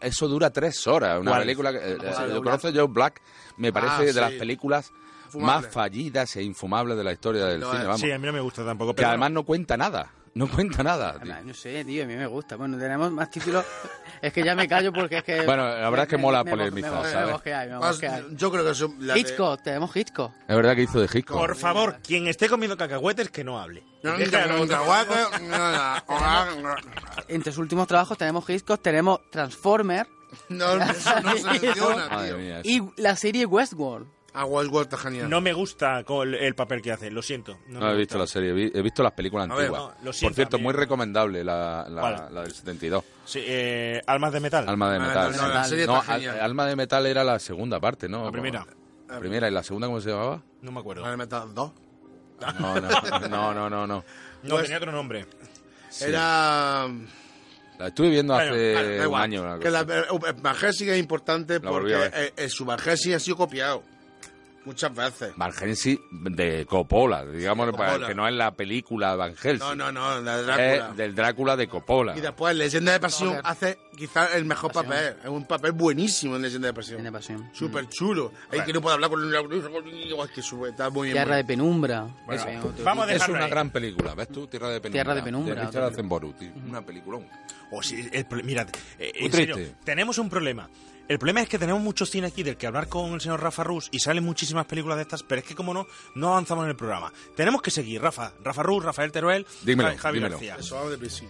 Eso, 0.00 0.28
dura 0.28 0.50
tres 0.50 0.86
horas. 0.86 1.20
Una 1.20 1.38
película 1.38 1.72
que. 1.72 1.78
eh, 1.92 1.98
yo 2.32 2.42
conozco 2.42 2.68
a 2.68 2.72
Joe 2.72 2.86
Black. 2.88 3.20
Me 3.56 3.72
parece 3.72 3.92
Ah, 3.94 4.00
de 4.02 4.12
sí. 4.14 4.20
las 4.20 4.32
películas. 4.32 4.90
Más 5.34 5.66
fallidas 5.68 6.36
e 6.36 6.42
infumables 6.42 6.96
de 6.96 7.04
la 7.04 7.12
historia 7.12 7.46
del 7.46 7.62
cine. 7.62 7.78
es. 7.80 7.84
Vamos. 7.84 8.00
Sí, 8.00 8.10
a 8.12 8.18
mí 8.18 8.26
no 8.26 8.32
me 8.32 8.40
gusta 8.40 8.64
tampoco. 8.64 8.94
que 8.94 9.04
además 9.04 9.30
no 9.30 9.44
cuenta 9.44 9.76
nada. 9.76 10.10
No 10.32 10.48
cuenta 10.48 10.84
nada. 10.84 11.18
tío. 11.20 11.34
No 11.44 11.52
sé, 11.54 11.84
tío, 11.84 12.04
a 12.04 12.06
mí 12.06 12.14
me 12.14 12.26
gusta. 12.26 12.54
Bueno, 12.54 12.78
tenemos 12.78 13.10
más 13.10 13.30
títulos. 13.30 13.64
es 14.22 14.32
que 14.32 14.44
ya 14.44 14.54
me 14.54 14.68
callo 14.68 14.92
porque 14.92 15.18
es 15.18 15.24
que. 15.24 15.42
Bueno, 15.42 15.64
la 15.66 15.90
verdad 15.90 16.04
es 16.04 16.08
que 16.08 16.16
mola 16.18 16.44
polemizar, 16.44 17.04
¿sabes? 17.06 17.36
Me 17.44 18.36
yo 18.36 18.50
creo 18.52 18.64
que 18.64 18.74
son... 18.74 18.94
la 19.06 19.14
de- 19.14 19.58
tenemos 19.64 19.94
Hitchcock. 19.96 20.32
Es 20.46 20.56
verdad 20.56 20.76
que 20.76 20.82
hizo 20.82 21.00
de 21.00 21.08
Hitchcock. 21.12 21.36
por 21.36 21.56
favor, 21.56 21.98
quien 22.02 22.28
esté 22.28 22.48
comiendo 22.48 22.76
cacahuetes 22.76 23.28
que 23.30 23.42
no 23.42 23.58
hable. 23.60 23.82
No, 24.02 24.14
Entre 27.28 27.52
sus 27.52 27.58
últimos 27.58 27.86
trabajos 27.88 28.16
tenemos 28.16 28.48
Hitchcock, 28.48 28.80
tenemos 28.80 29.20
Transformer 29.30 30.06
no, 30.48 30.76
no 30.76 30.94
se 30.94 31.20
menciona, 31.22 32.24
tío. 32.24 32.38
mía. 32.38 32.60
y 32.64 32.82
la 32.96 33.16
serie 33.16 33.46
Westworld. 33.46 34.06
A 34.32 34.44
Westworld 34.44 34.86
está 34.92 34.96
genial. 34.96 35.28
No 35.28 35.40
me 35.40 35.52
gusta 35.52 36.04
con 36.04 36.34
el 36.34 36.54
papel 36.54 36.80
que 36.80 36.92
hace, 36.92 37.10
lo 37.10 37.20
siento. 37.22 37.58
No, 37.66 37.90
he 37.92 37.96
visto 37.96 38.16
la 38.16 38.26
serie, 38.26 38.70
he 38.72 38.82
visto 38.82 39.02
las 39.02 39.12
películas 39.12 39.48
ver, 39.48 39.58
antiguas. 39.58 39.82
no, 39.82 40.04
lo 40.04 40.12
Por 40.20 40.34
cierto, 40.34 40.58
muy 40.58 40.72
recomendable 40.72 41.42
la, 41.42 41.86
la, 41.88 42.00
¿Cuál? 42.00 42.34
la 42.34 42.42
del 42.42 42.52
72. 42.52 43.04
Sí, 43.24 43.42
eh, 43.44 44.00
Almas 44.06 44.32
de 44.32 44.40
metal. 44.40 44.68
Alma 44.68 44.92
de 44.92 44.98
Metal. 45.00 45.32
no, 45.32 45.36
no, 45.42 45.48
sí. 45.48 45.54
la 45.54 45.64
serie 45.64 45.86
No, 45.86 45.98
está 46.00 46.14
Al- 46.14 46.20
genial. 46.20 46.40
Alma 46.40 46.66
de 46.66 46.76
Metal 46.76 47.06
era 47.06 47.24
la 47.24 47.38
segunda 47.38 47.80
parte, 47.80 48.08
¿no? 48.08 48.24
La 48.24 48.30
primera. 48.32 48.66
La 49.08 49.18
primera 49.18 49.48
y 49.48 49.50
la 49.50 49.62
segunda, 49.64 49.88
¿cómo 49.88 50.00
se 50.00 50.10
llamaba? 50.10 50.42
No 50.62 50.70
me 50.70 50.80
acuerdo. 50.80 51.02
Vale, 51.02 51.16
metal 51.16 51.52
dos. 51.52 51.72
No, 52.60 52.80
no, 52.80 53.28
no, 53.28 53.54
no, 53.54 53.70
no. 53.70 53.86
no. 53.86 54.04
No, 54.42 54.56
tenía 54.62 54.78
otro 54.78 54.90
nombre. 54.92 55.26
Era... 56.00 56.88
La 57.78 57.88
estuve 57.88 58.10
viendo 58.10 58.34
hace 58.34 58.96
un 58.98 59.02
igual. 59.04 59.22
año. 59.22 59.58
que 59.58 59.70
la, 59.70 59.80
eh, 59.82 60.04
es 60.92 60.98
importante 60.98 61.60
La 61.60 61.70
porque 61.70 61.94
a 61.94 61.98
ver. 61.98 62.12
eh, 62.14 62.32
eh, 62.36 62.48
su 62.48 62.66
Helsing 62.66 63.14
ha 63.14 63.18
sido 63.18 63.36
copiado. 63.36 63.82
Muchas 64.64 64.94
veces. 64.94 65.32
Van 65.36 65.52
Helsing 65.52 65.98
de 66.10 66.66
Coppola, 66.66 67.24
digamos, 67.24 67.70
Coppola. 67.70 68.06
que 68.06 68.14
no 68.14 68.28
es 68.28 68.34
la 68.34 68.50
película 68.54 69.16
Van 69.16 69.34
Helsing. 69.34 69.58
No, 69.58 69.74
no, 69.74 69.90
no, 69.90 70.20
la 70.20 70.36
de 70.36 70.42
Drácula. 70.42 70.88
Es 70.90 70.96
del 70.96 71.14
Drácula 71.14 71.56
de 71.56 71.66
Coppola. 71.68 72.16
Y 72.16 72.20
después 72.20 72.54
Leyenda 72.54 72.92
de 72.92 73.00
Pasión 73.00 73.30
Joder. 73.30 73.42
hace 73.46 73.78
quizás 73.96 74.34
el 74.34 74.44
mejor 74.44 74.70
Pasión. 74.72 74.92
papel. 74.92 75.16
Es 75.22 75.28
un 75.30 75.46
papel 75.46 75.72
buenísimo 75.72 76.36
en 76.36 76.42
Leyenda 76.42 76.68
de 76.68 76.74
Pasión. 76.74 76.96
Tiene 76.98 77.10
pasión. 77.10 77.48
Súper 77.54 77.88
chulo. 77.88 78.32
Hay 78.50 78.60
que 78.60 78.72
no 78.74 78.82
puede 78.82 78.94
hablar 78.94 79.08
con 79.10 79.22
un 79.24 79.30
que 80.30 80.42
su 80.42 80.66
está 80.66 80.90
muy 80.90 81.06
bien. 81.08 81.14
Tierra 81.16 81.36
de 81.36 81.44
muy 81.44 81.48
penumbra. 81.48 82.06
Bueno, 82.26 82.42
otro 82.68 82.84
vamos 82.84 83.08
a. 83.08 83.12
Es 83.14 83.28
una 83.28 83.44
ahí. 83.44 83.50
gran 83.50 83.70
película, 83.70 84.14
¿ves 84.14 84.28
tú? 84.28 84.46
Tierra 84.46 84.68
de 84.68 84.80
Penumbra. 84.80 84.92
Tierra 85.02 85.14
de 85.14 85.22
Penumbra, 85.22 85.54
De 85.54 85.66
Richard. 85.66 85.84
Attenborough. 85.84 86.34
Una 86.68 86.82
peliculón. 86.82 87.26
O 87.72 87.82
sí, 87.82 88.08
pro- 88.24 88.42
mira, 88.44 88.66
eh, 88.98 89.12
en 89.14 89.32
serio, 89.32 89.56
tenemos 89.84 90.18
un 90.18 90.28
problema. 90.28 90.68
El 91.10 91.18
problema 91.18 91.40
es 91.42 91.48
que 91.48 91.58
tenemos 91.58 91.82
mucho 91.82 92.06
cine 92.06 92.28
aquí 92.28 92.44
del 92.44 92.56
que 92.56 92.68
hablar 92.68 92.88
con 92.88 93.14
el 93.14 93.20
señor 93.20 93.42
Rafa 93.42 93.64
Rus 93.64 93.88
y 93.90 93.98
salen 93.98 94.22
muchísimas 94.22 94.64
películas 94.66 94.94
de 94.96 95.02
estas, 95.02 95.24
pero 95.24 95.40
es 95.40 95.44
que 95.44 95.56
como 95.56 95.74
no, 95.74 95.84
no 96.14 96.28
avanzamos 96.28 96.62
en 96.62 96.70
el 96.70 96.76
programa. 96.76 97.12
Tenemos 97.34 97.60
que 97.62 97.72
seguir, 97.72 98.00
Rafa, 98.00 98.32
Rafa 98.44 98.62
Rus, 98.62 98.84
Rafael 98.84 99.10
Teruel, 99.10 99.44
Dímelo, 99.64 99.96
Javi 99.98 100.18
dímelo. 100.20 100.38
García. 100.38 100.56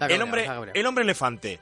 El 0.07 0.21
hombre, 0.21 0.47
el 0.75 0.85
hombre 0.87 1.03
elefante. 1.05 1.61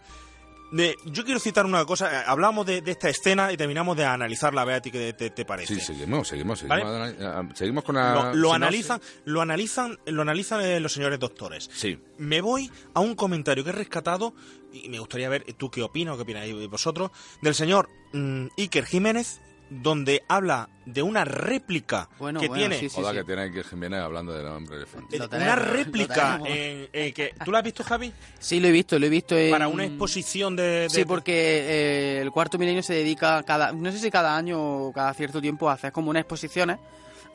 De- 0.72 0.96
yo 1.06 1.24
quiero 1.24 1.40
citar 1.40 1.64
una 1.64 1.84
cosa. 1.86 2.12
eh, 2.12 2.24
Hablamos 2.26 2.66
de, 2.66 2.82
de 2.82 2.90
esta 2.90 3.08
escena 3.08 3.50
y 3.52 3.56
terminamos 3.56 3.96
de 3.96 4.04
analizarla. 4.04 4.62
A 4.62 4.64
ver 4.66 4.74
a 4.74 4.80
ti 4.82 4.90
qué 4.90 5.14
te, 5.14 5.30
te 5.30 5.44
parece. 5.46 5.76
Sí, 5.76 5.80
seguimos, 5.80 6.28
seguimos, 6.28 6.58
seguimos, 6.58 7.08
eh, 7.18 7.48
seguimos 7.54 7.84
con 7.84 7.94
la... 7.94 8.34
lo, 8.34 8.52
analizan, 8.52 9.00
lo 9.24 9.40
analizan, 9.40 9.98
lo 10.06 10.20
analizan 10.22 10.60
eh, 10.60 10.78
los 10.80 10.92
señores 10.92 11.18
doctores. 11.20 11.70
Sí. 11.72 11.98
Me 12.18 12.42
voy 12.42 12.70
a 12.92 13.00
un 13.00 13.14
comentario 13.14 13.64
que 13.64 13.70
he 13.70 13.72
rescatado 13.72 14.34
y 14.72 14.88
me 14.88 14.98
gustaría 14.98 15.28
ver 15.28 15.44
tú 15.56 15.70
qué 15.70 15.82
opinas 15.82 16.16
qué 16.16 16.22
opináis 16.22 16.68
vosotros 16.68 17.10
del 17.42 17.54
señor 17.54 17.88
mm, 18.12 18.46
Iker 18.56 18.84
Jiménez, 18.84 19.40
donde 19.70 20.22
habla 20.28 20.68
de 20.86 21.02
una 21.02 21.26
réplica 21.26 22.08
Bueno, 22.18 22.40
que 22.40 22.48
bueno, 22.48 22.60
tiene 22.60 22.78
sí, 22.78 22.88
sí, 22.88 22.96
Joda 22.96 23.10
sí. 23.10 23.16
que 23.18 23.24
tiene 23.24 23.42
Jiménez 23.64 24.00
hablando 24.00 24.32
del 24.32 24.46
hombre 24.46 24.76
elefante. 24.78 25.16
eh, 25.16 25.18
Lo 25.18 25.24
una 25.26 25.30
tenemos, 25.38 25.56
lo 25.58 25.72
réplica 25.72 26.38
tenemos. 26.42 26.48
en, 26.48 26.88
en 26.92 27.12
que 27.12 27.34
tú 27.44 27.50
la 27.52 27.58
has 27.58 27.64
visto 27.64 27.84
Javi 27.84 28.12
Sí, 28.38 28.60
lo 28.60 28.68
he 28.68 28.70
visto, 28.70 28.98
lo 28.98 29.04
he 29.04 29.10
visto 29.10 29.36
en... 29.36 29.50
para 29.50 29.68
una 29.68 29.84
exposición 29.84 30.56
de, 30.56 30.62
de- 30.62 30.88
Sí, 30.90 31.04
porque 31.04 31.32
eh, 31.34 32.20
el 32.22 32.30
cuarto 32.30 32.56
milenio 32.58 32.82
se 32.82 32.94
dedica 32.94 33.42
cada, 33.42 33.72
no 33.72 33.92
sé 33.92 33.98
si 33.98 34.10
cada 34.10 34.36
año 34.36 34.58
o 34.86 34.92
cada 34.92 35.12
cierto 35.12 35.40
tiempo 35.42 35.68
a 35.68 35.74
hacer 35.74 35.92
como 35.92 36.08
unas 36.10 36.22
exposiciones 36.22 36.78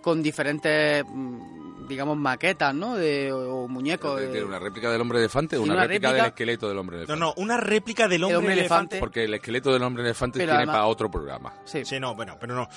con 0.04 0.22
diferentes, 0.22 1.04
mm, 1.08 1.88
digamos, 1.88 2.16
maquetas, 2.18 2.76
¿no? 2.76 2.96
De, 2.96 3.32
o, 3.32 3.64
o 3.64 3.68
muñecos. 3.68 4.20
¿Tiene 4.20 4.34
de- 4.36 4.44
una 4.44 4.60
réplica 4.60 4.92
del 4.92 5.02
hombre 5.02 5.18
elefante 5.20 5.58
o 5.58 5.60
Sí, 5.60 5.66
una, 5.66 5.74
una 5.74 5.84
réplica, 5.88 6.10
réplica- 6.10 6.24
del 6.24 6.30
esqueleto 6.32 6.70
del 6.70 6.78
hombre 6.78 6.98
no 6.98 7.04
elefante? 7.04 7.20
no 7.20 7.34
una 7.38 7.58
réplica 7.58 8.08
del 8.08 8.24
hombre, 8.24 8.38
hombre 8.38 8.54
elefante, 8.54 8.96
elefante. 8.98 9.00
Porque 9.00 9.24
el 9.24 9.34
esqueleto 9.34 9.74
del 9.74 9.82
hombre 9.84 10.04
elefante 10.04 10.38
Pero 10.40 10.50
tiene 10.52 10.58
además- 10.58 10.76
para 10.76 10.86
otro 10.86 11.10
programa. 11.10 11.54
Sí. 11.66 11.84
sí 11.86 12.00
no 12.00 12.14
bueno 12.16 12.38
pero 12.40 12.54
no 12.56 12.68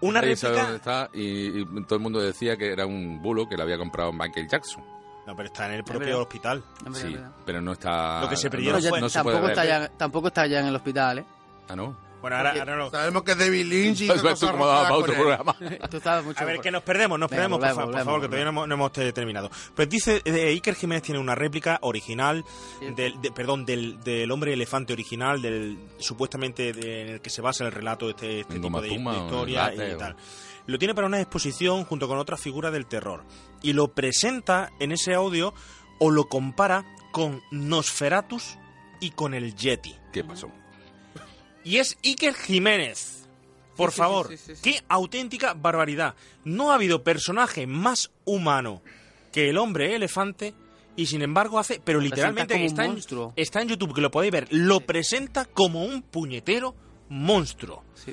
una 0.00 0.20
Nadie 0.20 0.36
sabe 0.36 0.54
dónde 0.56 0.72
réplica 0.72 1.04
está 1.04 1.18
y, 1.18 1.60
y 1.62 1.84
todo 1.84 1.96
el 1.96 2.02
mundo 2.02 2.20
decía 2.20 2.56
que 2.56 2.70
era 2.72 2.84
un 2.86 3.20
bulo 3.22 3.48
que 3.48 3.56
le 3.56 3.62
había 3.62 3.78
comprado 3.78 4.12
Michael 4.12 4.46
Jackson. 4.48 4.84
no 5.26 5.34
pero 5.36 5.46
está 5.46 5.66
en 5.66 5.72
el 5.74 5.84
propio 5.84 6.20
hospital 6.20 6.62
Sí, 6.94 7.16
pero 7.46 7.60
no 7.62 7.72
está... 7.72 8.20
Lo 8.22 8.28
que 8.28 8.36
se 8.36 8.48
no- 8.50 8.78
fue- 8.90 9.00
no 9.00 9.08
se 9.08 9.22
puede 9.22 9.36
tampoco, 9.36 9.48
está 9.48 9.64
ya, 9.64 9.88
tampoco 9.88 10.28
está 10.28 10.46
ya 10.46 10.60
en 10.60 10.66
el 10.66 10.76
hospital, 10.76 11.18
¿eh? 11.20 11.24
Ah, 11.68 11.76
no. 11.76 11.96
Bueno 12.24 12.36
ahora, 12.36 12.50
ahora 12.58 12.76
no 12.76 12.90
Sabemos 12.90 13.22
que 13.22 13.32
es 13.32 13.38
David 13.38 13.64
Lynch 13.66 14.00
y 14.02 14.06
Pues 14.08 14.20
tú 14.40 14.46
cómo 14.48 14.66
daba 14.66 14.82
para 14.84 14.94
otro 14.96 15.14
programa. 15.14 15.56
Tú 15.90 15.96
estás 15.98 16.24
mucho 16.24 16.40
A 16.40 16.44
ver, 16.44 16.60
que 16.60 16.70
nos 16.70 16.82
perdemos, 16.82 17.18
nos 17.18 17.30
Venga, 17.30 17.42
perdemos, 17.42 17.58
por, 17.58 17.68
volvemos, 17.68 17.76
fa- 17.76 17.82
por 17.82 17.86
volvemos, 17.92 18.04
favor, 18.04 18.20
que 18.22 18.26
todavía 18.28 18.44
no 18.44 18.50
hemos, 18.50 18.68
no 18.68 18.74
hemos 18.74 18.92
te- 18.92 19.12
terminado. 19.12 19.50
Pues 19.74 19.88
dice, 19.88 20.22
eh, 20.24 20.48
Iker 20.48 20.74
Jiménez 20.74 21.02
tiene 21.02 21.20
una 21.20 21.34
réplica 21.34 21.78
original, 21.82 22.44
del, 22.96 23.20
de- 23.20 23.30
perdón, 23.32 23.64
del, 23.66 24.00
del 24.02 24.30
hombre 24.30 24.52
elefante 24.52 24.92
original, 24.92 25.42
del 25.42 25.78
supuestamente 25.98 26.72
de- 26.72 27.02
en 27.02 27.08
el 27.08 27.20
que 27.20 27.30
se 27.30 27.42
basa 27.42 27.64
el 27.64 27.72
relato 27.72 28.06
de 28.06 28.12
este, 28.12 28.40
este 28.40 28.58
tipo 28.58 28.80
de, 28.80 28.88
historia 28.88 29.74
y 29.74 29.92
o- 29.92 29.96
tal. 29.98 30.16
Lo 30.66 30.78
tiene 30.78 30.94
para 30.94 31.06
una 31.06 31.20
exposición 31.20 31.84
junto 31.84 32.08
con 32.08 32.16
otras 32.18 32.40
figuras 32.40 32.72
del 32.72 32.86
terror. 32.86 33.22
Y 33.60 33.74
lo 33.74 33.88
presenta 33.88 34.70
en 34.80 34.92
ese 34.92 35.12
audio 35.14 35.52
o 35.98 36.10
lo 36.10 36.24
compara 36.24 36.86
con 37.12 37.42
Nosferatus 37.50 38.56
y 38.98 39.10
con 39.10 39.34
el 39.34 39.54
Yeti. 39.54 39.94
¿Qué 40.12 40.24
pasó? 40.24 40.50
Y 41.64 41.78
es 41.78 41.96
Iker 42.04 42.34
Jiménez. 42.34 43.26
Por 43.76 43.90
Sí, 43.90 43.96
favor, 43.98 44.28
sí, 44.28 44.36
sí, 44.36 44.54
sí. 44.54 44.62
qué 44.62 44.80
auténtica 44.88 45.54
barbaridad. 45.54 46.14
No 46.44 46.70
ha 46.70 46.76
habido 46.76 47.02
personaje 47.02 47.66
más 47.66 48.10
humano 48.24 48.82
que 49.32 49.50
el 49.50 49.58
hombre 49.58 49.96
elefante 49.96 50.54
y 50.94 51.06
sin 51.06 51.22
embargo 51.22 51.58
hace, 51.58 51.80
pero 51.84 51.98
Lo 51.98 52.04
literalmente 52.04 52.64
está 52.64 52.84
en, 52.84 52.92
monstruo. 52.92 53.32
está 53.34 53.62
en 53.62 53.68
YouTube 53.68 53.92
que 53.94 54.00
lo 54.00 54.12
podéis 54.12 54.32
ver, 54.32 54.46
lo 54.50 54.78
presenta 54.80 55.44
como 55.44 55.84
un 55.84 56.02
puñetero 56.02 56.76
monstruo. 57.08 57.82
Sí. 57.94 58.12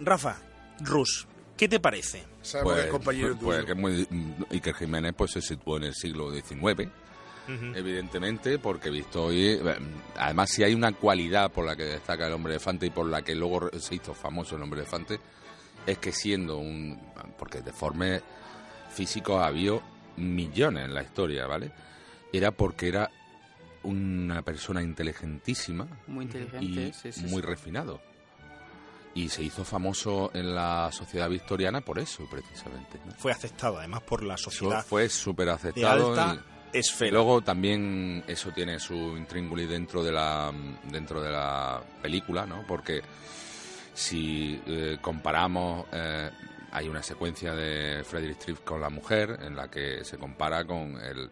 Rafa, 0.00 0.40
Rus, 0.80 1.28
¿qué 1.56 1.68
te 1.68 1.78
parece? 1.78 2.24
Pues, 2.64 2.88
pues 3.04 3.64
que 3.64 3.72
es 3.72 3.78
muy, 3.78 4.08
Iker 4.50 4.74
Jiménez 4.74 5.14
pues 5.16 5.30
se 5.30 5.40
situó 5.40 5.76
en 5.76 5.84
el 5.84 5.94
siglo 5.94 6.32
XIX, 6.32 6.88
Evidentemente, 7.48 8.58
porque 8.58 8.90
visto 8.90 9.24
hoy, 9.24 9.58
eh, 9.60 9.78
además 10.16 10.50
si 10.50 10.62
hay 10.62 10.74
una 10.74 10.92
cualidad 10.92 11.50
por 11.50 11.66
la 11.66 11.74
que 11.76 11.84
destaca 11.84 12.26
el 12.28 12.32
hombre 12.32 12.52
elefante 12.54 12.86
y 12.86 12.90
por 12.90 13.06
la 13.06 13.22
que 13.22 13.34
luego 13.34 13.68
se 13.78 13.96
hizo 13.96 14.14
famoso 14.14 14.56
el 14.56 14.62
hombre 14.62 14.80
elefante, 14.80 15.18
es 15.86 15.98
que 15.98 16.12
siendo 16.12 16.58
un, 16.58 17.00
porque 17.38 17.60
deformes 17.60 18.22
físicos 18.90 19.42
había 19.42 19.80
millones 20.16 20.84
en 20.84 20.94
la 20.94 21.02
historia, 21.02 21.46
¿vale? 21.46 21.72
Era 22.32 22.50
porque 22.52 22.88
era 22.88 23.10
una 23.82 24.42
persona 24.42 24.82
inteligentísima 24.82 25.86
Muy 26.06 26.26
inteligente, 26.26 26.64
y 26.88 26.92
sí, 26.92 27.12
sí, 27.12 27.22
muy 27.26 27.40
sí. 27.40 27.46
refinado. 27.48 28.00
Y 29.14 29.28
se 29.28 29.42
hizo 29.42 29.64
famoso 29.64 30.30
en 30.34 30.54
la 30.54 30.90
sociedad 30.92 31.28
victoriana 31.28 31.80
por 31.80 31.98
eso, 31.98 32.28
precisamente. 32.30 33.00
¿no? 33.04 33.12
Fue 33.14 33.32
aceptado 33.32 33.78
además 33.78 34.02
por 34.02 34.22
la 34.22 34.34
Eso 34.34 34.50
sociedad 34.50 34.84
fue 34.86 35.08
súper 35.08 35.46
de 35.46 35.52
aceptado. 35.52 36.10
alta 36.10 36.34
y- 36.34 36.36
y 36.36 36.49
esfera. 36.72 37.12
luego 37.12 37.40
también 37.42 38.24
eso 38.26 38.50
tiene 38.50 38.78
su 38.78 38.94
intríngulis 39.16 39.68
dentro 39.68 40.02
de 40.02 40.12
la 40.12 40.52
dentro 40.84 41.22
de 41.22 41.30
la 41.30 41.82
película, 42.02 42.46
¿no? 42.46 42.64
Porque 42.66 43.02
si 43.94 44.60
eh, 44.66 44.98
comparamos, 45.00 45.86
eh, 45.92 46.30
hay 46.72 46.88
una 46.88 47.02
secuencia 47.02 47.54
de 47.54 48.02
Frederick 48.04 48.38
Streep 48.38 48.64
con 48.64 48.80
la 48.80 48.90
mujer 48.90 49.38
en 49.42 49.56
la 49.56 49.68
que 49.68 50.04
se 50.04 50.16
compara 50.16 50.64
con 50.64 50.98
el, 51.02 51.30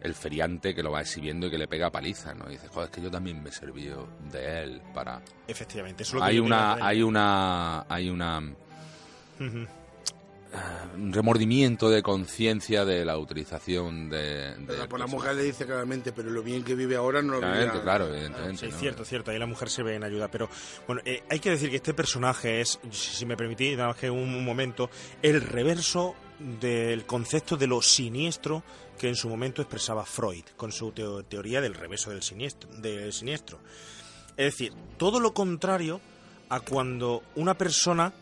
el 0.00 0.14
feriante 0.14 0.74
que 0.74 0.82
lo 0.82 0.90
va 0.90 1.02
exhibiendo 1.02 1.46
y 1.46 1.50
que 1.50 1.58
le 1.58 1.68
pega 1.68 1.90
paliza, 1.90 2.34
¿no? 2.34 2.48
Y 2.48 2.52
dice, 2.52 2.68
joder, 2.68 2.88
es 2.88 2.94
que 2.94 3.02
yo 3.02 3.10
también 3.10 3.42
me 3.42 3.50
he 3.50 3.52
servido 3.52 4.08
de 4.30 4.62
él 4.62 4.82
para... 4.94 5.20
Efectivamente, 5.46 6.02
eso 6.02 6.16
es 6.16 6.20
lo 6.20 6.20
que 6.20 6.26
Hay 6.26 6.38
una, 6.38 6.74
hay 6.74 7.02
una, 7.02 7.86
hay 7.88 8.10
una 8.10 8.42
remordimiento 11.10 11.88
de 11.90 12.02
conciencia 12.02 12.84
de 12.84 13.04
la 13.04 13.16
utilización 13.18 14.10
de... 14.10 14.54
de 14.56 14.64
Pero 14.66 14.88
por 14.88 15.00
la 15.00 15.06
mujer 15.06 15.34
le 15.34 15.42
dice 15.44 15.64
claramente, 15.64 16.12
pero 16.12 16.30
lo 16.30 16.42
bien 16.42 16.62
que 16.64 16.74
vive 16.74 16.96
ahora 16.96 17.22
no 17.22 17.34
lo 17.34 17.82
claro, 17.82 18.08
evidentemente. 18.08 18.66
Sí, 18.66 18.72
¿no? 18.72 18.78
cierto, 18.78 19.04
cierto. 19.04 19.30
Ahí 19.30 19.38
la 19.38 19.46
mujer 19.46 19.70
se 19.70 19.82
ve 19.82 19.94
en 19.94 20.04
ayuda. 20.04 20.28
Pero 20.28 20.48
bueno, 20.86 21.00
eh, 21.04 21.22
hay 21.30 21.40
que 21.40 21.50
decir 21.50 21.70
que 21.70 21.76
este 21.76 21.94
personaje 21.94 22.60
es, 22.60 22.78
si 22.90 23.16
si 23.22 23.26
me 23.26 23.36
permitís, 23.36 23.76
nada 23.76 23.88
más 23.90 23.96
que 23.96 24.10
un, 24.10 24.18
un 24.34 24.44
momento, 24.44 24.90
el 25.22 25.40
reverso 25.40 26.14
del 26.60 27.06
concepto 27.06 27.56
de 27.56 27.66
lo 27.68 27.80
siniestro 27.80 28.62
que 28.98 29.08
en 29.08 29.16
su 29.16 29.28
momento 29.28 29.62
expresaba 29.62 30.04
Freud 30.04 30.44
con 30.56 30.70
su 30.72 30.92
teo- 30.92 31.24
teoría 31.24 31.60
del 31.60 31.74
reverso 31.74 32.10
del 32.10 32.22
siniestro, 32.22 32.68
del 32.78 33.12
siniestro. 33.12 33.58
Es 34.36 34.46
decir, 34.52 34.72
todo 34.98 35.20
lo 35.20 35.32
contrario 35.34 36.00
a 36.48 36.60
cuando 36.60 37.22
una 37.36 37.54
persona 37.54 38.12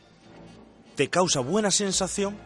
te 1.01 1.09
causa 1.09 1.40
buena 1.40 1.70
sensación, 1.70 2.36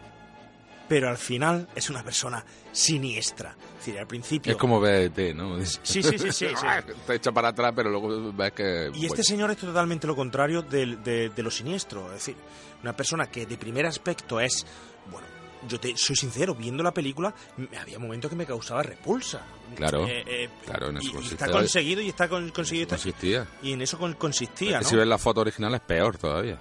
pero 0.87 1.09
al 1.09 1.17
final 1.17 1.67
es 1.75 1.89
una 1.89 2.01
persona 2.03 2.45
siniestra. 2.71 3.53
Es 3.79 3.85
decir, 3.85 3.99
al 3.99 4.07
principio. 4.07 4.53
Es 4.53 4.57
como 4.57 4.79
BT, 4.79 5.33
¿no? 5.35 5.57
Sí, 5.65 6.01
sí, 6.01 6.03
sí, 6.03 6.17
sí, 6.17 6.31
sí. 6.31 6.45
Te 7.07 7.15
echa 7.15 7.33
para 7.33 7.49
atrás, 7.49 7.73
pero 7.75 7.89
luego 7.89 8.31
ves 8.31 8.53
que... 8.53 8.91
Y 8.95 9.07
este 9.07 9.23
señor 9.25 9.51
es 9.51 9.57
totalmente 9.57 10.07
lo 10.07 10.15
contrario 10.15 10.61
del- 10.61 11.03
de, 11.03 11.31
de 11.31 11.43
lo 11.43 11.51
siniestro. 11.51 12.05
Es 12.13 12.25
decir, 12.25 12.37
una 12.81 12.95
persona 12.95 13.25
que 13.29 13.45
de 13.45 13.57
primer 13.57 13.85
aspecto 13.87 14.39
es. 14.39 14.65
Bueno, 15.11 15.27
yo 15.67 15.77
te 15.77 15.97
soy 15.97 16.15
sincero, 16.15 16.55
viendo 16.55 16.81
la 16.81 16.93
película, 16.93 17.35
había 17.81 17.99
momentos 17.99 18.29
que 18.29 18.37
me 18.37 18.45
causaba 18.45 18.83
repulsa. 18.83 19.41
Claro, 19.75 20.07
Eh, 20.07 20.23
eh, 20.25 20.49
claro, 20.65 20.91
en 20.91 20.97
eso 20.99 21.07
y- 21.07 21.09
y, 21.09 21.13
consistía. 21.13 21.45
está 21.45 21.51
conseguido 21.57 22.01
y 22.01 22.07
está 22.07 22.29
con- 22.29 22.49
conseguido. 22.51 22.83
está- 22.83 22.95
consistía. 22.95 23.47
y 23.63 23.73
en 23.73 23.81
eso 23.81 23.97
con- 23.99 24.13
consistía, 24.13 24.77
Es 24.77 24.77
que 24.77 24.83
¿no? 24.85 24.89
si 24.91 24.95
ves 24.95 25.07
la 25.07 25.17
foto 25.17 25.41
original 25.41 25.75
es 25.75 25.81
peor 25.81 26.17
todavía. 26.17 26.57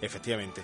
Efectivamente. 0.00 0.62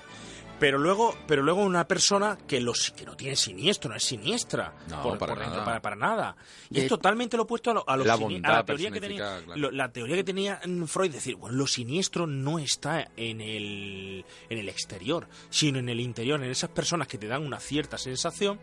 Pero 0.61 0.79
luego, 0.79 1.17
pero 1.27 1.43
luego 1.43 1.63
una 1.63 1.89
persona 1.89 2.39
que 2.47 2.61
los 2.61 2.91
que 2.93 3.05
no 3.07 3.17
tiene 3.17 3.35
siniestro, 3.35 3.91
no 3.91 3.97
es 3.97 4.05
siniestra 4.05 4.75
No, 4.89 5.03
por, 5.03 5.19
para 5.19 5.33
por 5.33 5.39
dentro, 5.41 5.55
nada. 5.61 5.65
para, 5.65 5.81
para 5.83 5.97
nada. 5.97 6.37
Y 6.71 6.75
De- 6.75 6.83
es 6.83 6.89
totalmente 6.89 7.37
lo 7.37 7.45
opuesto 7.45 7.71
a, 7.71 7.75
lo, 7.75 7.85
a, 7.89 7.97
lo 7.97 8.05
La 8.05 8.15
a 8.59 8.65
teoría 8.65 8.91
que 8.91 9.01
tenía 9.01 9.41
claro. 9.43 9.57
lo- 9.57 9.71
la 9.71 9.91
teoría 9.91 10.17
que 10.17 10.25
tenía 10.25 10.61
mm, 10.65 10.85
Freud, 10.85 11.11
decir, 11.13 11.37
bueno, 11.37 11.57
lo 11.57 11.67
siniestro 11.67 12.27
no 12.27 12.59
está 12.59 13.11
en 13.17 13.41
el 13.41 14.25
en 14.51 14.59
el 14.59 14.69
exterior, 14.69 15.27
sino 15.49 15.79
en 15.79 15.89
el 15.89 15.99
interior, 15.99 16.41
en 16.45 16.51
esas 16.51 16.71
personas 16.71 17.09
que 17.09 17.17
te 17.19 17.27
dan 17.27 17.45
una 17.45 17.59
cierta 17.59 17.97
sensación, 17.99 18.61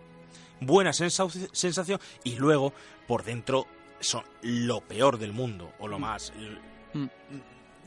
buena 0.62 0.92
sensa- 0.94 1.28
sensación 1.52 2.00
y 2.24 2.36
luego 2.36 2.74
por 3.08 3.24
dentro 3.24 3.66
son 4.00 4.24
lo 4.44 4.82
peor 4.82 5.18
del 5.18 5.34
mundo 5.34 5.72
o 5.80 5.88
lo 5.88 5.98
más 5.98 6.32
Mm. 6.94 7.08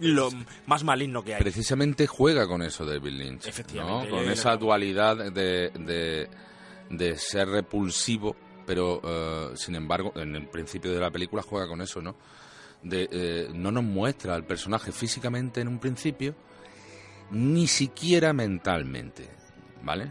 Lo 0.01 0.31
más 0.67 0.83
maligno 0.85 1.23
que 1.23 1.35
hay. 1.35 1.41
Precisamente 1.41 2.07
juega 2.07 2.47
con 2.47 2.63
eso 2.63 2.85
David 2.85 3.13
Lynch. 3.13 3.47
Efectivamente, 3.47 4.09
¿no? 4.11 4.17
Con 4.17 4.25
yo- 4.25 4.31
esa 4.33 4.57
dualidad 4.57 5.17
de, 5.33 5.71
de, 5.71 6.29
de 6.91 7.17
ser 7.17 7.49
repulsivo, 7.49 8.35
pero 8.67 9.01
eh, 9.05 9.51
sin 9.57 9.75
embargo, 9.75 10.13
en 10.17 10.35
el 10.37 10.49
principio 10.49 10.93
de 10.93 11.01
la 11.01 11.11
película 11.11 11.43
juega 11.43 11.69
con 11.69 11.81
eso, 11.81 12.01
¿no? 12.01 12.17
De, 12.83 13.09
eh, 13.13 13.49
no 13.55 13.71
nos 13.71 13.85
muestra 13.85 14.35
al 14.35 14.45
personaje 14.47 14.91
físicamente 14.93 15.61
en 15.61 15.69
un 15.69 15.79
principio, 15.79 16.35
ni 17.31 17.67
siquiera 17.67 18.33
mentalmente, 18.33 19.29
¿vale? 19.83 20.11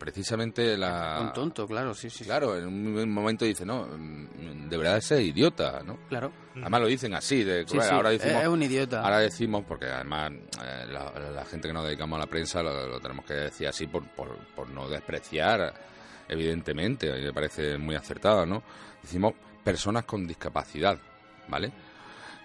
Precisamente 0.00 0.78
la... 0.78 1.18
Un 1.20 1.32
tonto, 1.34 1.66
claro, 1.66 1.92
sí, 1.92 2.08
sí. 2.08 2.24
Claro, 2.24 2.56
en 2.56 2.66
un 2.66 3.10
momento 3.10 3.44
dice, 3.44 3.66
no, 3.66 3.86
mm, 3.86 4.66
deberá 4.70 4.94
de 4.94 5.02
ser 5.02 5.20
idiota, 5.20 5.82
¿no? 5.84 5.98
Claro. 6.08 6.32
Además 6.56 6.80
lo 6.80 6.86
dicen 6.86 7.12
así, 7.12 7.44
de, 7.44 7.66
Sí, 7.68 7.78
sí, 7.78 7.88
ahora 7.90 8.08
decimos, 8.08 8.40
es 8.40 8.48
un 8.48 8.62
idiota. 8.62 9.02
Ahora 9.02 9.18
decimos, 9.18 9.62
porque 9.68 9.84
además 9.84 10.32
eh, 10.32 10.86
la, 10.90 11.12
la 11.34 11.44
gente 11.44 11.68
que 11.68 11.74
nos 11.74 11.84
dedicamos 11.84 12.16
a 12.16 12.20
la 12.20 12.26
prensa 12.26 12.62
lo, 12.62 12.86
lo 12.86 12.98
tenemos 12.98 13.26
que 13.26 13.34
decir 13.34 13.68
así 13.68 13.88
por, 13.88 14.08
por, 14.14 14.38
por 14.56 14.70
no 14.70 14.88
despreciar, 14.88 15.74
evidentemente, 16.26 17.12
a 17.12 17.16
mí 17.16 17.20
me 17.20 17.34
parece 17.34 17.76
muy 17.76 17.94
acertado, 17.94 18.46
¿no? 18.46 18.62
Decimos 19.02 19.34
personas 19.62 20.06
con 20.06 20.26
discapacidad, 20.26 20.98
¿vale? 21.46 21.70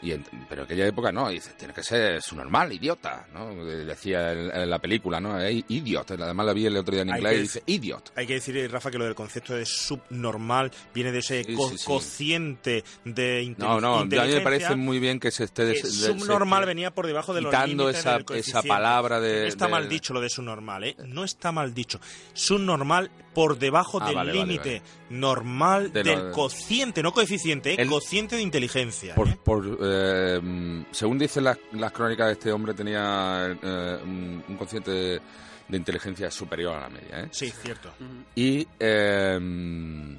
Y 0.06 0.12
en- 0.12 0.24
pero 0.48 0.62
en 0.62 0.66
aquella 0.66 0.86
época 0.86 1.12
no, 1.12 1.30
dice, 1.30 1.54
tiene 1.58 1.74
que 1.74 1.82
ser 1.82 2.22
su 2.22 2.36
normal, 2.36 2.72
idiota, 2.72 3.26
¿no? 3.34 3.56
Decía 3.66 4.32
en, 4.34 4.52
en 4.56 4.70
la 4.70 4.78
película, 4.80 5.20
¿no? 5.20 5.40
Es 5.40 5.64
idiot, 5.68 6.12
además 6.12 6.46
la 6.46 6.54
vi 6.54 6.68
el 6.68 6.78
otro 6.78 6.94
día 6.94 7.02
en 7.02 7.10
Hay 7.12 7.18
inglés 7.20 7.38
y 7.38 7.42
dice 7.42 7.64
idiot. 7.66 8.12
Hay 8.16 8.28
que 8.28 8.34
decir, 8.36 8.56
eh, 8.58 8.68
Rafa, 8.68 8.92
que 8.92 8.98
lo 9.00 9.06
del 9.06 9.16
concepto 9.16 9.56
de 9.56 9.66
subnormal 9.66 10.72
viene 10.94 11.12
de 11.12 11.20
ese 11.20 11.44
Sí, 11.44 11.54
co- 11.56 11.70
sí, 11.70 11.78
sí. 11.80 11.86
cociente 11.86 12.84
de 13.04 13.42
inte- 13.44 13.64
No, 13.64 13.82
no, 13.82 13.96
a 13.96 14.04
mí 14.04 14.10
me 14.10 14.16
inteligencia. 14.16 14.44
parece 14.44 14.76
muy 14.76 15.00
bien 15.00 15.20
que 15.20 15.32
se 15.32 15.46
esté... 15.46 15.66
de- 15.66 15.76
se 15.82 15.88
subnormal 15.90 16.60
esté 16.62 16.68
venía 16.68 16.92
por 16.92 17.08
debajo 17.08 17.34
de 17.34 17.42
los 17.42 17.50
quitando 17.52 17.90
esa, 17.90 18.20
del 18.20 18.38
esa 18.38 18.62
palabra 18.62 19.20
de... 19.20 19.42
No 19.42 19.48
está 19.48 19.66
de- 19.66 19.72
mal 19.72 19.90
dicho 19.90 20.14
lo 20.14 20.22
de 20.22 20.30
subnormal, 20.30 20.84
¿eh? 20.84 20.96
No 21.06 21.24
está 21.24 21.52
mal 21.52 21.74
dicho. 21.74 22.00
Subnormal 22.34 23.10
por 23.34 23.58
debajo 23.58 23.98
Ah, 24.02 24.06
del 24.06 24.16
vale, 24.16 24.32
vale, 24.32 24.46
límite 24.54 24.82
normal 25.10 25.92
De 25.94 26.04
del 26.04 26.28
lo- 26.28 26.32
cociente, 26.32 27.04
no 27.04 27.12
coeficiente, 27.12 27.72
¿eh? 27.74 27.76
El- 27.80 27.90
Cociente 27.90 28.36
de 28.36 28.42
inteligencia. 28.42 29.16
Por, 29.16 29.28
¿eh? 29.30 29.38
por, 29.44 29.78
eh, 29.82 30.84
según 30.92 31.18
dicen 31.18 31.44
las, 31.44 31.58
las 31.74 31.92
crónicas, 31.92 32.32
este 32.32 32.52
hombre 32.52 32.74
tenía 32.74 33.48
eh, 33.62 34.00
un, 34.04 34.44
un 34.48 34.58
consciente 34.58 34.92
de, 34.92 35.22
de 35.68 35.78
inteligencia 35.78 36.30
superior 36.32 36.76
a 36.76 36.82
la 36.82 36.90
media. 36.90 37.22
¿eh? 37.22 37.28
Sí, 37.32 37.50
cierto. 37.52 37.92
Y, 38.36 38.68
eh, 38.80 39.38
mm, 39.42 40.16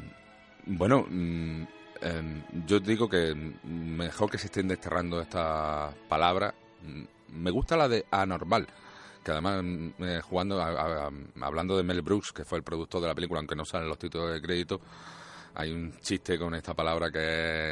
bueno, 0.66 1.06
mm, 1.08 1.62
eh, 2.02 2.42
yo 2.66 2.80
digo 2.80 3.08
que 3.08 3.34
mejor 3.64 4.30
que 4.30 4.38
se 4.38 4.46
estén 4.46 4.68
desterrando 4.68 5.20
estas 5.20 5.94
palabras. 6.08 6.54
Mm, 6.82 7.04
Me 7.42 7.50
gusta 7.50 7.76
la 7.76 7.88
de 7.88 8.04
anormal, 8.10 8.66
que 9.26 9.32
además, 9.32 9.60
mm, 9.64 9.88
eh, 10.04 10.20
jugando, 10.22 10.62
a- 10.62 11.10
hablando 11.40 11.76
de 11.76 11.82
Mel 11.82 12.00
Brooks, 12.00 12.30
que 12.32 12.44
fue 12.44 12.58
el 12.58 12.64
productor 12.64 13.00
de 13.00 13.08
la 13.08 13.14
película, 13.16 13.40
aunque 13.40 13.56
no 13.56 13.64
salen 13.64 13.88
los 13.88 13.98
títulos 13.98 14.32
de 14.32 14.40
crédito, 14.40 14.80
hay 15.54 15.72
un 15.72 15.92
chiste 16.00 16.38
con 16.38 16.54
esta 16.54 16.74
palabra 16.74 17.10
que 17.10 17.18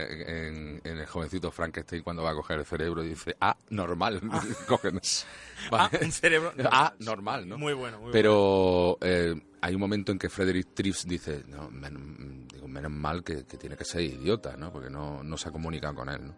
es 0.03 0.29
en, 0.29 0.81
en 0.83 0.99
el 0.99 1.07
jovencito 1.07 1.53
Frankenstein 1.53 2.03
cuando 2.03 2.23
va 2.25 2.31
a 2.31 2.35
coger 2.35 2.59
el 2.59 2.65
cerebro 2.65 3.03
dice, 3.03 3.37
ah, 3.41 3.57
normal. 3.71 4.21
Coge, 4.67 4.91
¿no? 4.91 5.01
Ah, 5.71 5.89
un 6.03 6.11
cerebro. 6.11 6.53
Ah, 6.73 6.93
normal, 6.99 7.49
¿no? 7.49 7.57
Muy 7.57 7.75
bueno, 7.75 8.01
muy 8.01 8.11
Pero 8.11 8.99
eh, 9.01 9.35
hay 9.61 9.75
un 9.75 9.81
momento 9.81 10.11
en 10.11 10.19
que 10.19 10.29
Frederick 10.29 10.75
Trips 10.75 11.07
dice, 11.07 11.45
no, 11.47 11.71
men- 11.71 12.49
digo, 12.49 12.67
menos 12.67 12.91
mal 12.91 13.23
que, 13.23 13.45
que 13.45 13.57
tiene 13.59 13.77
que 13.77 13.85
ser 13.85 14.01
idiota, 14.01 14.57
¿no? 14.57 14.73
Porque 14.73 14.91
no, 14.91 15.23
no 15.23 15.37
se 15.37 15.51
ha 15.51 15.53
comunicado 15.53 15.95
con 15.95 16.09
él, 16.09 16.27
¿no? 16.27 16.35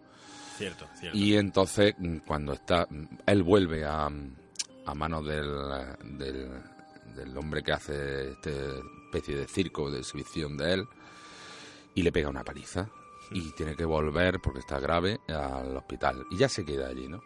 Cierto, 0.59 0.87
cierto. 0.99 1.17
Y 1.17 1.37
entonces, 1.37 1.95
mm, 1.99 2.17
cuando 2.27 2.55
está, 2.55 2.87
mm, 2.91 3.05
él 3.27 3.43
vuelve 3.45 3.85
a, 3.85 4.09
a 4.87 4.95
manos 4.95 5.27
del, 5.27 5.51
del, 6.19 6.49
del 7.15 7.37
hombre 7.37 7.63
que 7.63 7.73
hace 7.73 8.31
esta 8.33 8.51
especie 9.05 9.37
de 9.37 9.47
circo, 9.47 9.91
de 9.91 9.99
exhibición 9.99 10.57
de 10.57 10.75
él, 10.75 10.89
y 11.95 12.03
le 12.03 12.13
pega 12.13 12.29
una 12.29 12.45
paliza. 12.45 12.89
Y 13.33 13.51
tiene 13.53 13.75
que 13.75 13.85
volver, 13.85 14.41
porque 14.41 14.61
está 14.61 14.79
grave, 14.79 15.19
al 15.29 15.77
hospital. 15.77 16.25
Y 16.31 16.37
ya 16.37 16.49
se 16.49 16.65
queda 16.65 16.87
allí, 16.87 17.09
¿no? 17.09 17.21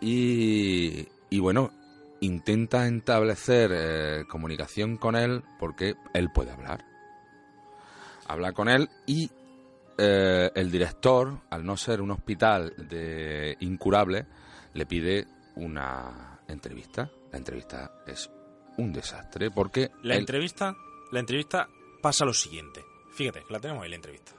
Y, 0.00 1.08
y 1.28 1.40
bueno, 1.40 1.72
intenta 2.20 2.86
establecer 2.86 3.72
eh, 3.74 4.24
comunicación 4.28 4.96
con 4.96 5.16
él 5.16 5.42
porque 5.58 5.96
él 6.14 6.30
puede 6.32 6.52
hablar. 6.52 6.84
Habla 8.26 8.52
con 8.52 8.68
él 8.68 8.88
y 9.06 9.28
eh, 9.98 10.50
el 10.54 10.70
director, 10.70 11.40
al 11.50 11.64
no 11.64 11.76
ser 11.76 12.00
un 12.00 12.12
hospital 12.12 12.72
de 12.88 13.56
incurable, 13.60 14.26
le 14.74 14.86
pide 14.86 15.26
una 15.56 16.29
entrevista. 16.52 17.10
La 17.32 17.38
entrevista 17.38 17.92
es 18.06 18.30
un 18.78 18.92
desastre 18.92 19.50
porque 19.50 19.90
La 20.02 20.14
él- 20.14 20.20
entrevista, 20.20 20.74
la 21.12 21.20
entrevista 21.20 21.68
pasa 22.02 22.24
lo 22.24 22.32
siguiente. 22.32 22.82
Fíjate, 23.12 23.44
que 23.44 23.52
la 23.52 23.60
tenemos 23.60 23.82
ahí 23.84 23.90
la 23.90 23.96
entrevista. 23.96 24.32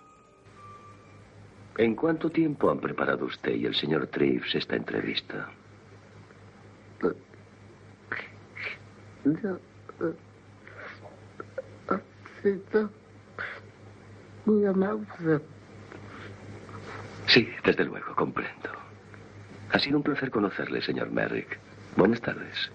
¿En 1.77 1.95
cuánto 1.95 2.29
tiempo 2.29 2.69
han 2.69 2.79
preparado 2.79 3.25
usted 3.25 3.53
y 3.55 3.65
el 3.65 3.75
señor 3.75 4.07
Trives 4.07 4.53
esta 4.55 4.75
entrevista? 4.75 5.49
No, 9.23 9.57
eh, 12.43 12.57
muy 14.45 14.65
amable. 14.65 15.39
Sí, 17.27 17.47
desde 17.63 17.85
luego, 17.85 18.15
comprendo. 18.15 18.69
Ha 19.71 19.79
sido 19.79 19.97
un 19.97 20.03
placer 20.03 20.31
conocerle, 20.31 20.81
señor 20.81 21.11
Merrick. 21.11 21.57
Buenas 21.95 22.21
tardes. 22.21 22.71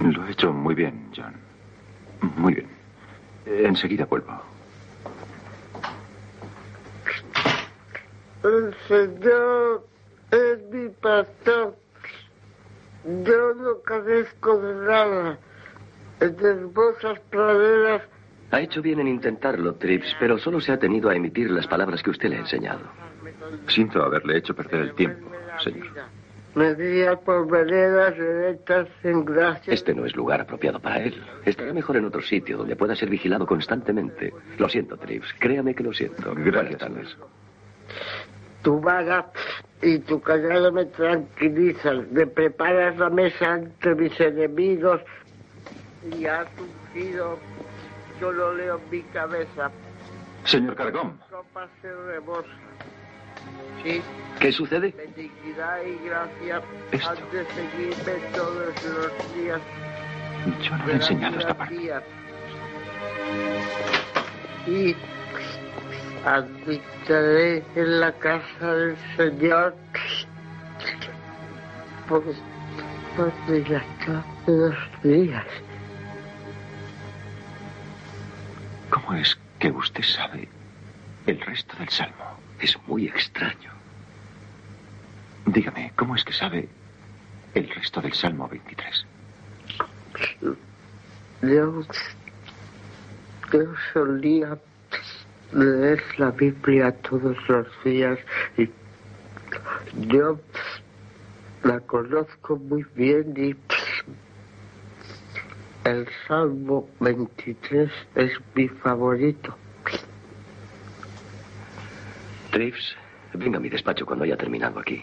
Lo 0.00 0.26
he 0.26 0.30
hecho 0.30 0.52
muy 0.52 0.74
bien, 0.74 1.10
John. 1.16 1.34
Muy 2.36 2.54
bien. 2.54 2.68
Enseguida 3.46 4.04
vuelvo. 4.06 4.40
El 8.42 8.74
Señor 8.86 9.86
es 10.30 10.62
mi 10.70 10.88
pastor. 10.88 11.76
Yo 13.24 13.54
no 13.54 13.80
carezco 13.82 14.58
de 14.58 14.74
nada. 14.86 15.38
En 16.20 16.36
hermosas 16.44 17.18
praderas 17.30 18.02
Ha 18.50 18.60
hecho 18.60 18.80
bien 18.80 19.00
en 19.00 19.08
intentarlo, 19.08 19.74
Trips, 19.74 20.16
pero 20.20 20.38
solo 20.38 20.60
se 20.60 20.72
ha 20.72 20.78
tenido 20.78 21.10
a 21.10 21.14
emitir 21.16 21.50
las 21.50 21.66
palabras 21.66 22.02
que 22.02 22.10
usted 22.10 22.28
le 22.28 22.36
ha 22.36 22.40
enseñado. 22.40 22.80
Siento 23.68 24.02
haberle 24.02 24.38
hecho 24.38 24.54
perder 24.54 24.82
el 24.82 24.94
tiempo, 24.94 25.28
señor. 25.62 25.88
me 26.54 26.74
guía 26.74 27.16
por 27.16 27.48
veredas 27.50 28.16
derechas 28.16 28.88
sin 29.02 29.24
gracia. 29.24 29.72
Este 29.72 29.94
no 29.94 30.06
es 30.06 30.14
lugar 30.14 30.40
apropiado 30.40 30.80
para 30.80 31.02
él. 31.02 31.22
Estará 31.44 31.72
mejor 31.72 31.96
en 31.96 32.04
otro 32.06 32.22
sitio 32.22 32.58
donde 32.58 32.76
pueda 32.76 32.94
ser 32.94 33.10
vigilado 33.10 33.46
constantemente. 33.46 34.32
Lo 34.58 34.68
siento, 34.68 34.96
Trips. 34.96 35.34
Créame 35.38 35.74
que 35.74 35.82
lo 35.82 35.92
siento. 35.92 36.34
Buenas 36.34 36.76
tardes. 36.78 37.16
Tu 38.62 38.80
vara 38.80 39.30
y 39.82 39.98
tu 39.98 40.20
callado 40.20 40.72
me 40.72 40.86
tranquilizan. 40.86 42.08
Me 42.12 42.26
preparas 42.26 42.96
la 42.96 43.10
mesa 43.10 43.54
ante 43.54 43.94
mis 43.94 44.18
enemigos 44.20 45.00
y 46.16 46.24
has 46.26 46.46
ungido. 46.94 47.38
Yo 48.20 48.32
lo 48.32 48.54
leo 48.54 48.80
en 48.82 48.90
mi 48.90 49.02
cabeza. 49.12 49.70
Señor 50.44 50.74
Cargón, 50.76 51.18
Copa 51.30 51.68
se 51.82 51.92
rebosa. 51.92 52.48
Sí, 53.82 54.02
¿Qué 54.40 54.52
sucede? 54.52 54.90
benignidad 54.96 55.78
y 55.84 56.04
gracia 56.06 56.62
Esto. 56.92 57.08
han 57.08 57.16
de 57.30 57.44
seguirme 57.46 58.12
todos 58.34 58.56
los 58.84 59.34
días. 59.34 59.60
yo 60.62 60.76
no 60.76 60.86
le 60.86 60.92
he 60.92 60.96
enseñado 60.96 61.38
esta 61.38 61.54
parte. 61.54 61.74
Y 64.66 64.96
habitaré 66.24 67.62
en 67.76 68.00
la 68.00 68.12
casa 68.12 68.74
del 68.74 68.96
Señor 69.16 69.74
por, 72.08 72.22
por 73.16 73.32
los 74.46 75.02
días. 75.04 75.44
¿Cómo 78.90 79.14
es 79.14 79.38
que 79.58 79.70
usted 79.70 80.02
sabe 80.02 80.48
el 81.26 81.40
resto 81.40 81.76
del 81.76 81.88
salmo? 81.88 82.38
Es 82.60 82.76
muy 82.86 83.06
extraño. 83.06 83.70
Dígame, 85.46 85.92
¿cómo 85.96 86.16
es 86.16 86.24
que 86.24 86.32
sabe 86.32 86.68
el 87.54 87.68
resto 87.70 88.00
del 88.00 88.12
salmo 88.12 88.48
23? 88.48 89.06
Yo, 91.42 91.82
yo 93.52 93.74
solía 93.92 94.58
leer 95.52 96.02
la 96.18 96.30
Biblia 96.30 96.92
todos 96.92 97.36
los 97.48 97.66
días 97.84 98.18
y 98.56 98.68
yo 100.08 100.40
la 101.62 101.80
conozco 101.80 102.56
muy 102.56 102.84
bien 102.94 103.34
y 103.36 103.54
el 105.86 106.08
Salmo 106.26 106.88
23 106.98 107.88
es 108.16 108.32
mi 108.56 108.66
favorito. 108.66 109.56
Trips, 112.50 112.96
venga 113.34 113.58
a 113.58 113.60
mi 113.60 113.68
despacho 113.68 114.04
cuando 114.04 114.24
haya 114.24 114.36
terminado 114.36 114.80
aquí. 114.80 115.00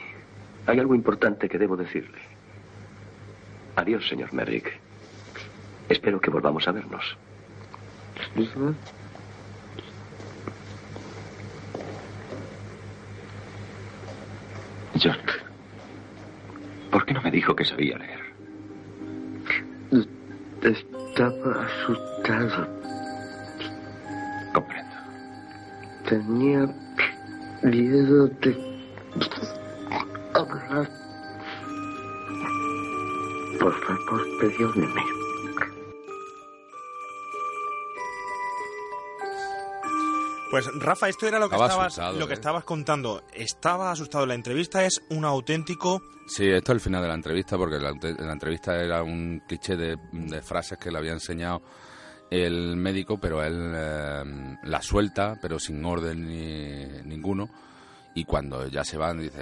Hay 0.68 0.80
algo 0.80 0.93
importante 0.93 1.47
que 1.47 1.57
debo 1.57 1.77
decirle. 1.77 2.19
Adiós, 3.77 4.05
señor 4.10 4.34
Merrick. 4.34 4.77
Espero 5.88 6.19
que 6.19 6.30
volvamos 6.30 6.68
a 6.68 6.73
vernos. 6.73 7.18
John, 15.01 15.18
¿por 16.91 17.05
qué 17.05 17.14
no 17.14 17.22
me 17.22 17.31
dijo 17.31 17.55
que 17.55 17.64
sabía 17.64 17.97
leer? 17.97 18.32
Estaba 20.64 21.65
asustado. 21.65 22.68
Comprendo. 24.53 24.95
Tenía 26.07 26.73
miedo 27.64 28.27
de 28.27 28.57
hablar. 30.34 30.90
Por 33.60 33.73
favor, 33.73 34.22
perdóneme. 34.40 35.23
Pues 40.53 40.69
Rafa, 40.75 41.09
esto 41.09 41.25
era 41.25 41.39
lo 41.39 41.49
que 41.49 41.55
Estaba 41.55 41.67
estabas, 41.67 41.88
asustado, 41.93 42.19
lo 42.19 42.27
que 42.27 42.34
¿eh? 42.34 42.35
estabas 42.35 42.63
contando. 42.63 43.23
Estaba 43.34 43.89
asustado. 43.89 44.27
La 44.27 44.35
entrevista 44.35 44.85
es 44.85 45.01
un 45.09 45.25
auténtico. 45.25 46.03
Sí, 46.27 46.47
esto 46.47 46.73
es 46.73 46.75
el 46.75 46.80
final 46.80 47.01
de 47.01 47.07
la 47.07 47.15
entrevista, 47.15 47.57
porque 47.57 47.80
la, 47.80 47.91
la 48.19 48.34
entrevista 48.34 48.75
era 48.80 49.01
un 49.01 49.41
cliché 49.47 49.75
de, 49.75 49.97
de 50.11 50.41
frases 50.43 50.77
que 50.77 50.91
le 50.91 50.99
había 50.99 51.13
enseñado 51.13 51.63
el 52.30 52.75
médico, 52.75 53.17
pero 53.19 53.43
él 53.43 53.71
eh, 53.75 54.57
la 54.65 54.80
suelta, 54.84 55.39
pero 55.41 55.57
sin 55.57 55.84
orden 55.84 56.27
ni, 56.27 56.85
ninguno. 57.01 57.49
Y 58.13 58.23
cuando 58.23 58.67
ya 58.67 58.84
se 58.84 58.95
van, 58.95 59.21
dice, 59.21 59.39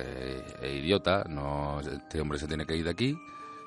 "Eh, 0.62 0.80
idiota, 0.82 1.26
no, 1.28 1.82
este 1.82 2.22
hombre 2.22 2.40
se 2.40 2.48
tiene 2.48 2.66
que 2.66 2.78
ir 2.78 2.86
de 2.86 2.92
aquí. 2.92 3.18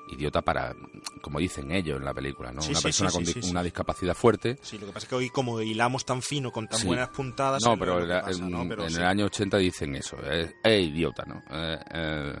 Idiota 0.07 0.41
para, 0.41 0.75
como 1.21 1.39
dicen 1.39 1.71
ellos 1.71 1.97
en 1.97 2.05
la 2.05 2.13
película, 2.13 2.51
¿no? 2.51 2.61
Sí, 2.61 2.71
una 2.71 2.79
sí, 2.79 2.83
persona 2.83 3.09
sí, 3.09 3.39
con 3.41 3.49
una 3.49 3.63
discapacidad 3.63 4.13
fuerte. 4.13 4.57
Sí, 4.61 4.77
lo 4.77 4.85
que 4.87 4.93
pasa 4.93 5.05
es 5.05 5.09
que 5.09 5.15
hoy, 5.15 5.29
como 5.29 5.59
hilamos 5.61 6.05
tan 6.05 6.21
fino, 6.21 6.51
con 6.51 6.67
tan 6.67 6.85
buenas 6.85 7.09
puntadas. 7.09 7.63
No, 7.65 7.77
pero, 7.77 7.99
pasa, 8.07 8.31
en, 8.43 8.51
¿no? 8.51 8.67
Pero 8.67 8.83
en 8.83 8.91
sí. 8.91 8.97
el 8.97 9.03
año 9.05 9.25
80 9.25 9.57
dicen 9.57 9.95
eso, 9.95 10.17
es, 10.23 10.53
es 10.63 10.83
idiota, 10.87 11.23
¿no? 11.25 11.41
Eh, 11.49 11.79
eh, 11.93 12.35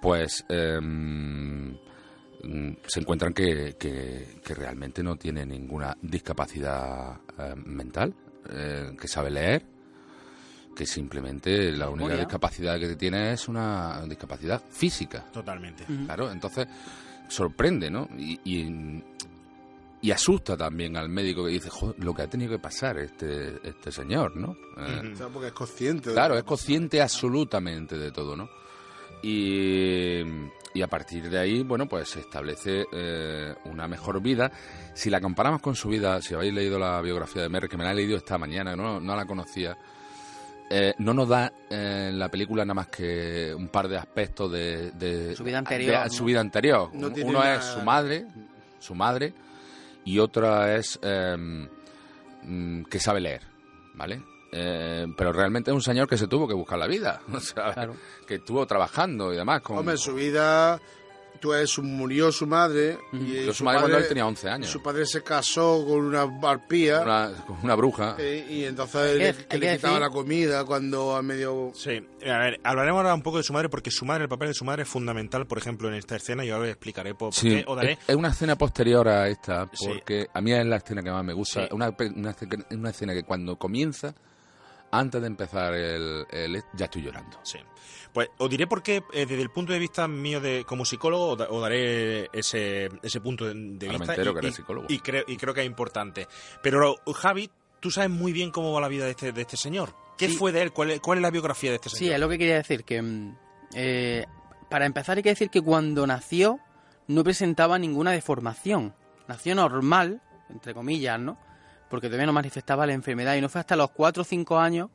pues 0.00 0.44
mm, 0.48 1.70
se 2.86 3.00
encuentran 3.00 3.32
que, 3.34 3.76
que- 3.78 4.40
que 4.42 4.54
realmente 4.54 5.02
no 5.02 5.16
tiene 5.16 5.44
ninguna 5.44 5.96
discapacidad 6.00 7.20
eh, 7.38 7.54
mental, 7.66 8.14
eh, 8.50 8.96
que 8.98 9.06
sabe 9.08 9.30
leer, 9.30 9.66
que 10.80 10.86
simplemente 10.86 11.72
la 11.72 11.88
única 11.90 12.04
Memoria. 12.06 12.16
discapacidad 12.24 12.78
que 12.78 12.96
tiene 12.96 13.32
es 13.32 13.48
una 13.48 14.02
discapacidad 14.06 14.62
física. 14.70 15.26
Totalmente. 15.30 15.84
Claro, 16.06 16.30
entonces 16.32 16.66
sorprende, 17.28 17.90
¿no? 17.90 18.08
Y, 18.16 18.40
y, 18.44 19.04
y 20.00 20.10
asusta 20.10 20.56
también 20.56 20.96
al 20.96 21.10
médico 21.10 21.44
que 21.44 21.50
dice, 21.52 21.68
"Joder, 21.68 22.02
lo 22.02 22.14
que 22.14 22.22
ha 22.22 22.26
tenido 22.28 22.52
que 22.52 22.58
pasar 22.58 22.96
este, 22.98 23.56
este 23.62 23.92
señor, 23.92 24.34
¿no? 24.36 24.56
Eh, 24.78 25.10
O 25.12 25.16
sea, 25.16 25.28
porque 25.28 25.48
es 25.48 25.52
consciente. 25.52 26.08
de 26.08 26.14
Claro, 26.14 26.38
es 26.38 26.44
consciente 26.44 27.02
absolutamente 27.02 27.98
de 27.98 28.10
todo, 28.10 28.34
¿no? 28.34 28.48
Y, 29.22 30.20
y 30.72 30.80
a 30.82 30.86
partir 30.88 31.28
de 31.28 31.38
ahí, 31.38 31.62
bueno, 31.62 31.86
pues 31.86 32.08
se 32.08 32.20
establece 32.20 32.86
eh, 32.90 33.54
una 33.66 33.86
mejor 33.86 34.22
vida. 34.22 34.50
Si 34.94 35.10
la 35.10 35.20
comparamos 35.20 35.60
con 35.60 35.74
su 35.76 35.90
vida, 35.90 36.22
si 36.22 36.32
habéis 36.32 36.54
leído 36.54 36.78
la 36.78 37.02
biografía 37.02 37.42
de 37.42 37.50
Merck, 37.50 37.70
que 37.70 37.76
me 37.76 37.84
la 37.84 37.92
he 37.92 37.96
leído 37.96 38.16
esta 38.16 38.38
mañana, 38.38 38.74
no, 38.74 38.98
no 38.98 39.14
la 39.14 39.26
conocía, 39.26 39.76
eh, 40.70 40.94
no 40.98 41.12
nos 41.12 41.28
da 41.28 41.52
eh, 41.68 42.06
en 42.10 42.18
la 42.18 42.28
película 42.28 42.64
nada 42.64 42.74
más 42.74 42.86
que 42.88 43.52
un 43.54 43.68
par 43.68 43.88
de 43.88 43.96
aspectos 43.98 44.50
de, 44.52 44.92
de- 44.92 45.34
Su 45.36 45.42
vida 45.44 45.58
anterior, 45.58 45.98
de 45.98 46.04
¿no? 46.04 46.10
su 46.10 46.24
vida 46.24 46.40
anterior. 46.40 46.90
No 46.94 47.08
Uno 47.24 47.42
es 47.44 47.64
su 47.64 47.80
madre, 47.82 48.26
su 48.78 48.94
madre, 48.94 49.34
y 50.04 50.18
otra 50.18 50.76
es 50.76 50.98
eh, 51.02 51.68
que 52.88 52.98
sabe 53.00 53.20
leer, 53.20 53.42
¿vale? 53.94 54.22
Eh, 54.52 55.06
pero 55.16 55.32
realmente 55.32 55.70
es 55.70 55.74
un 55.74 55.82
señor 55.82 56.08
que 56.08 56.16
se 56.18 56.26
tuvo 56.26 56.48
que 56.48 56.54
buscar 56.54 56.78
la 56.78 56.86
vida, 56.88 57.20
o 57.32 57.38
sea, 57.40 57.72
Claro. 57.72 57.94
que 58.26 58.36
estuvo 58.36 58.66
trabajando 58.66 59.32
y 59.32 59.36
demás. 59.36 59.60
Con, 59.62 59.78
Hombre, 59.78 59.96
su 59.96 60.14
vida, 60.14 60.80
tú 61.40 61.82
murió 61.82 62.30
su 62.30 62.46
madre. 62.46 62.98
y 63.12 63.16
Murió 63.16 63.54
su 63.54 63.64
madre 63.64 63.80
cuando 63.80 63.98
él 63.98 64.08
tenía 64.08 64.26
11 64.26 64.48
años. 64.48 64.70
Su 64.70 64.82
padre 64.82 65.06
se 65.06 65.22
casó 65.22 65.84
con 65.86 66.00
una 66.04 66.22
arpía. 66.48 67.00
una, 67.00 67.32
con 67.46 67.56
una 67.62 67.74
bruja. 67.74 68.16
eh, 68.18 68.46
y 68.48 68.64
entonces 68.64 69.16
le, 69.16 69.34
que 69.46 69.58
le 69.58 69.76
quitaba 69.76 69.94
decir- 69.94 70.00
la 70.00 70.10
comida 70.10 70.64
cuando 70.64 71.16
a 71.16 71.22
medio... 71.22 71.72
Sí, 71.74 72.06
a 72.26 72.38
ver, 72.38 72.60
hablaremos 72.62 72.98
ahora 72.98 73.14
un 73.14 73.22
poco 73.22 73.38
de 73.38 73.42
su 73.42 73.52
madre, 73.52 73.68
porque 73.68 73.90
su 73.90 74.04
madre, 74.04 74.24
el 74.24 74.28
papel 74.28 74.48
de 74.48 74.54
su 74.54 74.64
madre 74.64 74.82
es 74.82 74.88
fundamental, 74.88 75.46
por 75.46 75.58
ejemplo, 75.58 75.88
en 75.88 75.94
esta 75.94 76.16
escena, 76.16 76.44
y 76.44 76.50
ahora 76.50 76.68
explicaré 76.68 77.10
por, 77.14 77.30
por 77.30 77.34
Sí, 77.34 77.48
qué, 77.48 77.64
o 77.66 77.74
daré... 77.74 77.92
es, 77.92 77.98
es 78.08 78.16
una 78.16 78.28
escena 78.28 78.56
posterior 78.56 79.08
a 79.08 79.28
esta, 79.28 79.68
Sí. 79.72 79.86
porque 79.88 80.26
a 80.32 80.40
mí 80.40 80.52
es 80.52 80.66
la 80.66 80.76
escena 80.76 81.02
que 81.02 81.10
más 81.10 81.24
me 81.24 81.32
gusta. 81.32 81.62
Sí. 81.62 81.68
Una, 81.72 81.94
una, 82.14 82.36
una 82.70 82.90
escena 82.90 83.14
que 83.14 83.22
cuando 83.24 83.56
comienza, 83.56 84.14
antes 84.92 85.20
de 85.20 85.26
empezar 85.26 85.74
el, 85.74 86.26
el- 86.30 86.62
ya 86.74 86.84
estoy 86.86 87.02
llorando. 87.02 87.38
Sí. 87.42 87.58
Pues 88.12 88.28
os 88.38 88.50
diré 88.50 88.66
por 88.66 88.82
qué, 88.82 88.96
eh, 89.12 89.24
desde 89.26 89.40
el 89.42 89.50
punto 89.50 89.72
de 89.72 89.78
vista 89.78 90.08
mío 90.08 90.40
de 90.40 90.64
como 90.64 90.84
psicólogo, 90.84 91.28
os 91.30 91.38
da- 91.38 91.48
os 91.48 91.62
daré 91.62 92.28
ese, 92.32 92.88
ese 93.02 93.20
punto 93.20 93.46
de, 93.46 93.54
de 93.54 93.86
Ahora 93.86 93.98
me 93.98 94.02
vista. 94.04 94.12
entero 94.14 94.30
y, 94.30 94.34
que 94.34 94.38
eres 94.40 94.54
psicólogo. 94.56 94.86
Y 94.88 94.98
creo, 94.98 95.24
y 95.28 95.36
creo 95.36 95.54
que 95.54 95.60
es 95.60 95.66
importante. 95.66 96.26
Pero, 96.62 96.96
Javi, 97.14 97.48
tú 97.78 97.90
sabes 97.90 98.10
muy 98.10 98.32
bien 98.32 98.50
cómo 98.50 98.72
va 98.72 98.80
la 98.80 98.88
vida 98.88 99.04
de 99.04 99.12
este, 99.12 99.30
de 99.32 99.40
este 99.42 99.56
señor. 99.56 99.94
¿Qué 100.18 100.28
Sí. 100.28 100.36
fue 100.36 100.50
de 100.52 100.62
él? 100.62 100.72
¿Cuál 100.72 100.90
es, 100.90 101.00
cuál 101.00 101.18
es 101.18 101.22
la 101.22 101.30
biografía 101.30 101.70
de 101.70 101.76
este 101.76 101.88
Sí, 101.88 101.96
señor? 101.98 102.14
es 102.14 102.20
lo 102.20 102.28
que 102.28 102.38
quería 102.38 102.56
decir, 102.56 102.84
que 102.84 103.32
eh, 103.74 104.26
para 104.68 104.86
empezar 104.86 105.16
hay 105.16 105.22
que 105.22 105.28
decir 105.30 105.48
que 105.50 105.62
cuando 105.62 106.06
nació 106.06 106.58
no 107.06 107.22
presentaba 107.24 107.78
ninguna 107.78 108.10
deformación. 108.10 108.94
Nació 109.28 109.54
normal, 109.54 110.20
entre 110.48 110.74
comillas, 110.74 111.18
¿no? 111.20 111.38
Porque 111.90 112.06
todavía 112.06 112.26
no 112.26 112.32
manifestaba 112.32 112.86
la 112.86 112.92
enfermedad 112.94 113.34
y 113.36 113.40
no 113.42 113.48
fue 113.50 113.60
hasta 113.60 113.76
los 113.76 113.90
4 113.90 114.22
o 114.22 114.24
5 114.24 114.58
años 114.58 114.88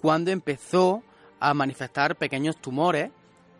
cuando 0.00 0.30
empezó 0.30 1.02
a 1.38 1.54
manifestar 1.54 2.16
pequeños 2.16 2.56
tumores 2.60 3.10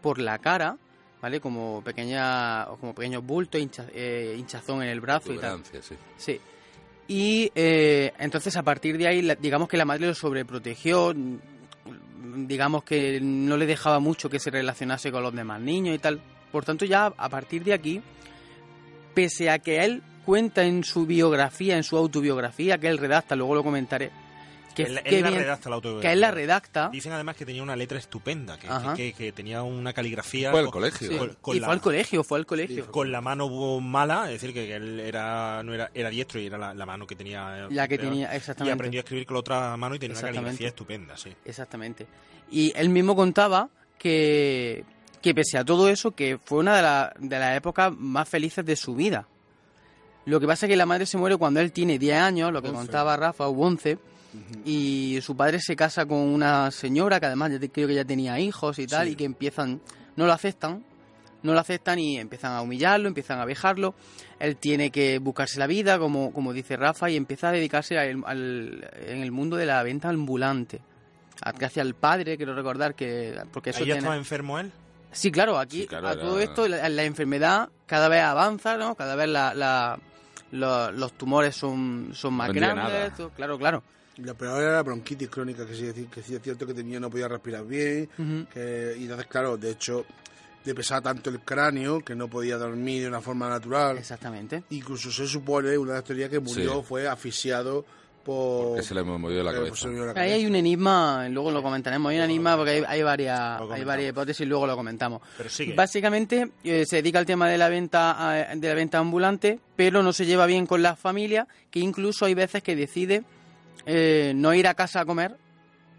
por 0.02 0.18
la 0.18 0.38
cara, 0.38 0.76
¿vale? 1.22 1.40
Como, 1.40 1.82
pequeña, 1.82 2.66
como 2.80 2.94
pequeños 2.94 3.24
bultos, 3.24 3.60
hincha- 3.60 3.88
eh, 3.94 4.34
hinchazón 4.38 4.82
en 4.82 4.88
el 4.88 5.00
brazo 5.00 5.32
y 5.32 5.38
tal. 5.38 5.50
Sí. 5.82 5.94
Sí. 6.16 6.40
Y 7.08 7.52
eh, 7.54 8.12
entonces 8.18 8.56
a 8.56 8.62
partir 8.62 8.98
de 8.98 9.06
ahí, 9.08 9.28
digamos 9.40 9.68
que 9.68 9.76
la 9.76 9.84
madre 9.84 10.06
lo 10.06 10.14
sobreprotegió, 10.14 11.14
digamos 12.36 12.84
que 12.84 13.20
no 13.20 13.56
le 13.56 13.66
dejaba 13.66 13.98
mucho 14.00 14.28
que 14.28 14.38
se 14.38 14.50
relacionase 14.50 15.10
con 15.10 15.22
los 15.22 15.34
demás 15.34 15.60
niños 15.60 15.94
y 15.94 15.98
tal. 15.98 16.20
Por 16.52 16.64
tanto, 16.64 16.84
ya 16.84 17.06
a 17.16 17.28
partir 17.28 17.64
de 17.64 17.72
aquí, 17.72 18.00
pese 19.14 19.50
a 19.50 19.58
que 19.58 19.84
él 19.84 20.02
cuenta 20.24 20.64
en 20.64 20.84
su 20.84 21.06
biografía, 21.06 21.76
en 21.76 21.82
su 21.84 21.96
autobiografía, 21.96 22.78
que 22.78 22.88
él 22.88 22.98
redacta, 22.98 23.36
luego 23.36 23.54
lo 23.54 23.62
comentaré, 23.64 24.10
que, 24.74 24.84
él, 24.84 24.94
la 24.94 25.30
redacta 25.30 25.68
la 25.68 25.74
autobiografía. 25.76 26.08
que 26.10 26.12
él 26.14 26.20
la 26.20 26.30
redacta, 26.30 26.88
Dicen 26.90 27.12
además 27.12 27.34
que 27.36 27.44
tenía 27.44 27.62
una 27.62 27.74
letra 27.74 27.98
estupenda, 27.98 28.56
que, 28.58 28.68
Ajá. 28.68 28.94
que, 28.94 29.12
que 29.12 29.32
tenía 29.32 29.62
una 29.62 29.92
caligrafía... 29.92 30.50
Fue 30.52 30.60
al 30.60 30.66
con- 30.66 30.72
colegio. 30.72 31.08
Sí. 31.10 31.18
con- 31.18 31.36
con 31.40 31.56
y 31.56 31.60
la- 31.60 31.66
fue 31.66 31.74
al 31.74 31.80
colegio, 31.80 32.24
fue 32.24 32.38
al 32.38 32.46
colegio. 32.46 32.90
con 32.92 33.10
la 33.10 33.20
mano 33.20 33.80
mala, 33.80 34.26
es 34.26 34.40
decir, 34.40 34.54
que, 34.54 34.74
él 34.76 35.00
era 35.00 35.62
no 35.64 35.74
era, 35.74 35.90
era 35.92 36.08
diestro 36.08 36.40
y 36.40 36.46
era 36.46 36.56
la, 36.56 36.72
la 36.72 36.86
mano 36.86 37.06
que 37.06 37.16
tenía... 37.16 37.66
La 37.70 37.88
que 37.88 37.98
tenía, 37.98 38.32
Y 38.32 38.36
exactamente. 38.36 38.72
aprendió 38.74 39.00
a 39.00 39.02
escribir 39.02 39.26
con 39.26 39.34
la 39.34 39.40
otra 39.40 39.76
mano 39.76 39.96
y 39.96 39.98
tenía 39.98 40.16
una 40.18 40.28
caligrafía 40.28 40.68
estupenda, 40.68 41.16
sí. 41.16 41.34
Exactamente. 41.44 42.06
Y 42.50 42.72
él 42.76 42.88
mismo 42.90 43.16
contaba 43.16 43.68
que, 43.98 44.84
que 45.20 45.34
pese 45.34 45.58
a 45.58 45.64
todo 45.64 45.88
eso, 45.88 46.12
que 46.12 46.38
fue 46.42 46.58
una 46.58 46.76
de, 46.76 46.82
la- 46.82 47.12
de 47.18 47.38
las 47.38 47.56
épocas 47.56 47.92
más 47.96 48.28
felices 48.28 48.64
de 48.64 48.76
su 48.76 48.94
vida. 48.94 49.26
Lo 50.30 50.40
que 50.40 50.46
pasa 50.46 50.66
es 50.66 50.70
que 50.70 50.76
la 50.76 50.86
madre 50.86 51.06
se 51.06 51.18
muere 51.18 51.36
cuando 51.36 51.60
él 51.60 51.72
tiene 51.72 51.98
10 51.98 52.16
años, 52.18 52.52
lo 52.52 52.62
que 52.62 52.68
11. 52.68 52.78
contaba 52.78 53.16
Rafa, 53.16 53.48
o 53.48 53.52
11, 53.66 53.98
y 54.64 55.18
su 55.22 55.36
padre 55.36 55.58
se 55.60 55.74
casa 55.76 56.06
con 56.06 56.18
una 56.18 56.70
señora 56.70 57.18
que 57.20 57.26
además 57.26 57.50
creo 57.72 57.88
que 57.88 57.94
ya 57.94 58.04
tenía 58.04 58.38
hijos 58.38 58.78
y 58.78 58.86
tal, 58.86 59.06
Sí. 59.06 59.12
y 59.12 59.16
que 59.16 59.24
empiezan, 59.24 59.80
no 60.16 60.26
lo 60.26 60.32
aceptan, 60.32 60.84
no 61.42 61.52
lo 61.54 61.58
aceptan 61.60 61.98
y 61.98 62.18
empiezan 62.18 62.52
a 62.52 62.62
humillarlo, 62.62 63.08
empiezan 63.08 63.40
a 63.40 63.44
vejarlo. 63.44 63.94
Él 64.38 64.56
tiene 64.56 64.90
que 64.90 65.18
buscarse 65.18 65.58
la 65.58 65.66
vida, 65.66 65.98
como, 65.98 66.32
como 66.32 66.52
dice 66.52 66.76
Rafa, 66.76 67.10
y 67.10 67.16
empieza 67.16 67.48
a 67.48 67.52
dedicarse 67.52 67.98
al, 67.98 68.22
al- 68.26 68.88
en 69.06 69.22
el 69.22 69.32
mundo 69.32 69.56
de 69.56 69.66
la 69.66 69.82
venta 69.82 70.08
ambulante. 70.10 70.80
A- 71.42 71.52
Gracias 71.52 71.84
al 71.84 71.94
padre, 71.94 72.36
quiero 72.36 72.54
recordar 72.54 72.94
que... 72.94 73.34
Porque 73.52 73.70
eso 73.70 73.80
¿Ahí 73.80 73.86
ya 73.86 73.94
tiene- 73.94 73.98
estaba 74.00 74.16
enfermo 74.16 74.58
él? 74.58 74.70
Sí, 75.12 75.32
claro, 75.32 75.58
aquí 75.58 75.82
Sí, 75.82 75.86
claro, 75.88 76.08
a 76.08 76.12
era- 76.12 76.20
todo 76.20 76.38
esto 76.40 76.68
la, 76.68 76.88
la 76.88 77.02
enfermedad 77.04 77.68
cada 77.86 78.08
vez 78.08 78.22
avanza, 78.22 78.76
¿no? 78.76 78.94
Cada 78.94 79.16
vez 79.16 79.28
la, 79.28 79.54
la- 79.54 79.98
lo- 80.52 80.90
los 80.92 81.12
tumores 81.14 81.54
son, 81.56 82.10
son 82.12 82.34
más 82.34 82.52
grandes. 82.52 83.14
todo- 83.16 83.30
claro, 83.30 83.58
claro. 83.58 83.82
La 84.16 84.34
peor 84.34 84.60
era 84.62 84.72
la 84.72 84.82
bronquitis 84.82 85.28
crónica, 85.30 85.64
que 85.66 85.74
sí, 85.74 85.84
decir- 85.84 86.08
que 86.08 86.22
sí 86.22 86.34
es 86.34 86.42
cierto 86.42 86.66
que 86.66 86.74
tenía, 86.74 87.00
no 87.00 87.08
podía 87.08 87.28
respirar 87.28 87.64
bien. 87.66 88.08
Que, 88.52 88.94
y 88.98 89.04
entonces, 89.04 89.26
claro, 89.28 89.56
de 89.56 89.70
hecho, 89.70 90.04
le 90.64 90.74
pesaba 90.74 91.00
tanto 91.00 91.30
el 91.30 91.40
cráneo 91.40 92.00
que 92.04 92.14
no 92.14 92.28
podía 92.28 92.58
dormir 92.58 93.02
de 93.02 93.08
una 93.08 93.22
forma 93.22 93.48
natural. 93.48 93.96
Exactamente. 93.96 94.64
Incluso 94.70 95.10
se 95.10 95.26
supone, 95.26 95.78
una 95.78 95.92
de 95.92 95.98
las 95.98 96.04
teorías, 96.04 96.28
que 96.28 96.38
murió 96.40 96.80
Sí. 96.80 96.86
fue 96.86 97.08
asfixiado 97.08 97.86
por... 98.24 98.76
Que 98.76 98.82
se 98.82 98.94
le 98.94 99.02
movió 99.02 99.42
la 99.42 99.52
eh, 99.52 99.54
cabeza. 99.54 99.88
la 99.88 100.20
Ahí 100.20 100.32
hay 100.32 100.46
un 100.46 100.54
enigma, 100.54 101.28
luego 101.28 101.50
lo 101.50 101.62
comentaremos, 101.62 102.10
hay 102.10 102.18
un 102.18 102.24
enigma 102.24 102.56
porque 102.56 102.70
hay, 102.70 102.84
hay 102.86 103.02
varias, 103.02 103.60
hay 103.70 103.84
varias 103.84 104.10
hipótesis 104.10 104.40
y 104.40 104.46
luego 104.46 104.66
lo 104.66 104.76
comentamos. 104.76 105.22
Pero 105.36 105.48
sigue. 105.48 105.74
Básicamente 105.74 106.50
eh, 106.64 106.84
se 106.86 106.96
dedica 106.96 107.18
al 107.18 107.26
tema 107.26 107.48
de 107.48 107.58
la 107.58 107.68
venta 107.68 108.46
de 108.54 108.68
la 108.68 108.74
venta 108.74 108.98
ambulante, 108.98 109.60
pero 109.76 110.02
no 110.02 110.12
se 110.12 110.26
lleva 110.26 110.46
bien 110.46 110.66
con 110.66 110.82
la 110.82 110.96
familia, 110.96 111.46
que 111.70 111.80
incluso 111.80 112.24
hay 112.24 112.34
veces 112.34 112.62
que 112.62 112.76
decide 112.76 113.24
eh, 113.86 114.32
no 114.34 114.54
ir 114.54 114.68
a 114.68 114.74
casa 114.74 115.00
a 115.00 115.04
comer 115.04 115.36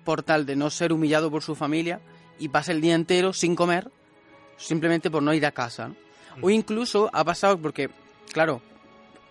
por 0.03 0.23
tal 0.23 0.45
de 0.45 0.56
no 0.56 0.69
ser 0.69 0.93
humillado 0.93 1.30
por 1.31 1.43
su 1.43 1.56
familia 1.56 1.99
y 2.39 2.49
pasa 2.49 2.72
el 2.72 2.81
día 2.81 2.95
entero 2.95 3.34
sin 3.34 3.56
comer 3.56 3.89
simplemente 4.57 5.10
por 5.10 5.23
no 5.23 5.34
ir 5.34 5.45
a 5.45 5.52
casa. 5.52 5.89
¿no? 5.89 5.95
O 6.41 6.49
incluso 6.49 7.10
ha 7.14 7.23
pasado 7.23 7.57
porque, 7.57 7.89
claro, 8.31 8.61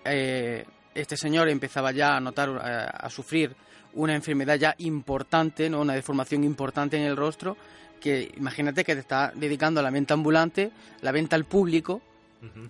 eh, 0.04 0.64
este 0.94 1.16
señor 1.16 1.48
empezaba 1.48 1.92
ya 1.92 2.16
a 2.16 2.20
notar, 2.20 2.48
eh, 2.50 2.86
a 2.92 3.10
sufrir 3.10 3.54
una 3.94 4.14
enfermedad 4.14 4.56
ya 4.56 4.74
importante, 4.78 5.68
¿no? 5.68 5.80
una 5.80 5.94
deformación 5.94 6.44
importante 6.44 6.96
en 6.96 7.02
el 7.04 7.16
rostro, 7.16 7.56
que 8.00 8.32
imagínate 8.36 8.84
que 8.84 8.94
te 8.94 9.00
está 9.00 9.32
dedicando 9.34 9.80
a 9.80 9.82
la 9.82 9.90
venta 9.90 10.14
ambulante, 10.14 10.70
la 11.02 11.12
venta 11.12 11.36
al 11.36 11.44
público 11.44 12.00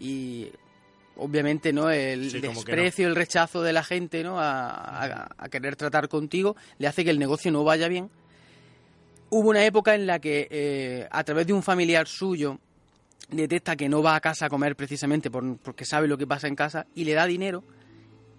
y 0.00 0.50
obviamente 1.16 1.72
no 1.72 1.90
el 1.90 2.30
Sí, 2.30 2.40
desprecio, 2.80 3.06
el 3.08 3.14
rechazo 3.14 3.62
de 3.62 3.72
la 3.72 3.84
gente 3.84 4.24
no 4.24 4.40
a, 4.40 4.70
a- 4.70 5.28
a 5.38 5.48
querer 5.48 5.76
tratar 5.76 6.08
contigo 6.08 6.56
le 6.78 6.88
hace 6.88 7.04
que 7.04 7.10
el 7.10 7.18
negocio 7.18 7.52
no 7.52 7.62
vaya 7.64 7.86
bien. 7.88 8.10
Hubo 9.30 9.50
una 9.50 9.64
época 9.64 9.94
en 9.94 10.06
la 10.06 10.18
que 10.18 10.48
eh, 10.50 11.06
a 11.10 11.22
través 11.22 11.46
de 11.46 11.52
un 11.52 11.62
familiar 11.62 12.08
suyo 12.08 12.58
detecta 13.30 13.76
que 13.76 13.88
no 13.88 14.02
va 14.02 14.16
a 14.16 14.20
casa 14.20 14.46
a 14.46 14.48
comer 14.48 14.74
precisamente 14.74 15.30
por- 15.30 15.56
porque 15.58 15.84
sabe 15.84 16.08
lo 16.08 16.18
que 16.18 16.26
pasa 16.26 16.48
en 16.48 16.56
casa 16.56 16.86
y 16.96 17.04
le 17.04 17.12
da 17.12 17.26
dinero 17.26 17.62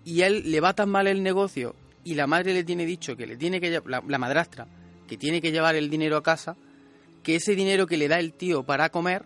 y 0.06 0.22
él 0.22 0.52
le 0.52 0.60
va 0.60 0.73
tan 0.73 0.90
mal 0.90 1.07
el 1.07 1.23
negocio 1.23 1.76
y 2.03 2.15
la 2.15 2.28
madre 2.28 2.53
le 2.53 2.64
tiene 2.64 2.86
dicho 2.86 3.15
que 3.15 3.28
le 3.28 3.38
tiene 3.38 3.61
que 3.61 3.82
la, 3.86 4.03
la 4.07 4.18
madrastra 4.18 4.68
que 5.07 5.18
tiene 5.18 5.41
que 5.41 5.52
llevar 5.52 5.76
el 5.76 5.90
dinero 5.90 6.18
a 6.18 6.23
casa 6.23 6.56
que 7.23 7.36
ese 7.36 7.56
dinero 7.56 7.86
que 7.86 7.98
le 7.98 8.07
da 8.07 8.19
el 8.19 8.34
tío 8.34 8.64
para 8.64 8.90
comer 8.90 9.26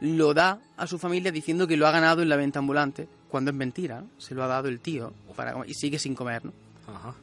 lo 0.00 0.34
da 0.34 0.60
a 0.76 0.86
su 0.86 0.98
familia 0.98 1.30
diciendo 1.30 1.66
que 1.66 1.76
lo 1.76 1.86
ha 1.86 1.92
ganado 1.92 2.22
en 2.22 2.28
la 2.28 2.36
venta 2.36 2.58
ambulante 2.58 3.08
cuando 3.28 3.50
es 3.50 3.56
mentira 3.56 4.00
¿no? 4.00 4.08
se 4.18 4.34
lo 4.34 4.42
ha 4.42 4.48
dado 4.48 4.68
el 4.68 4.80
tío 4.80 5.12
para 5.36 5.52
comer, 5.52 5.70
y 5.70 5.74
sigue 5.74 5.98
sin 5.98 6.14
comer 6.14 6.44
¿no? 6.44 6.52
Ajá. 6.88 7.14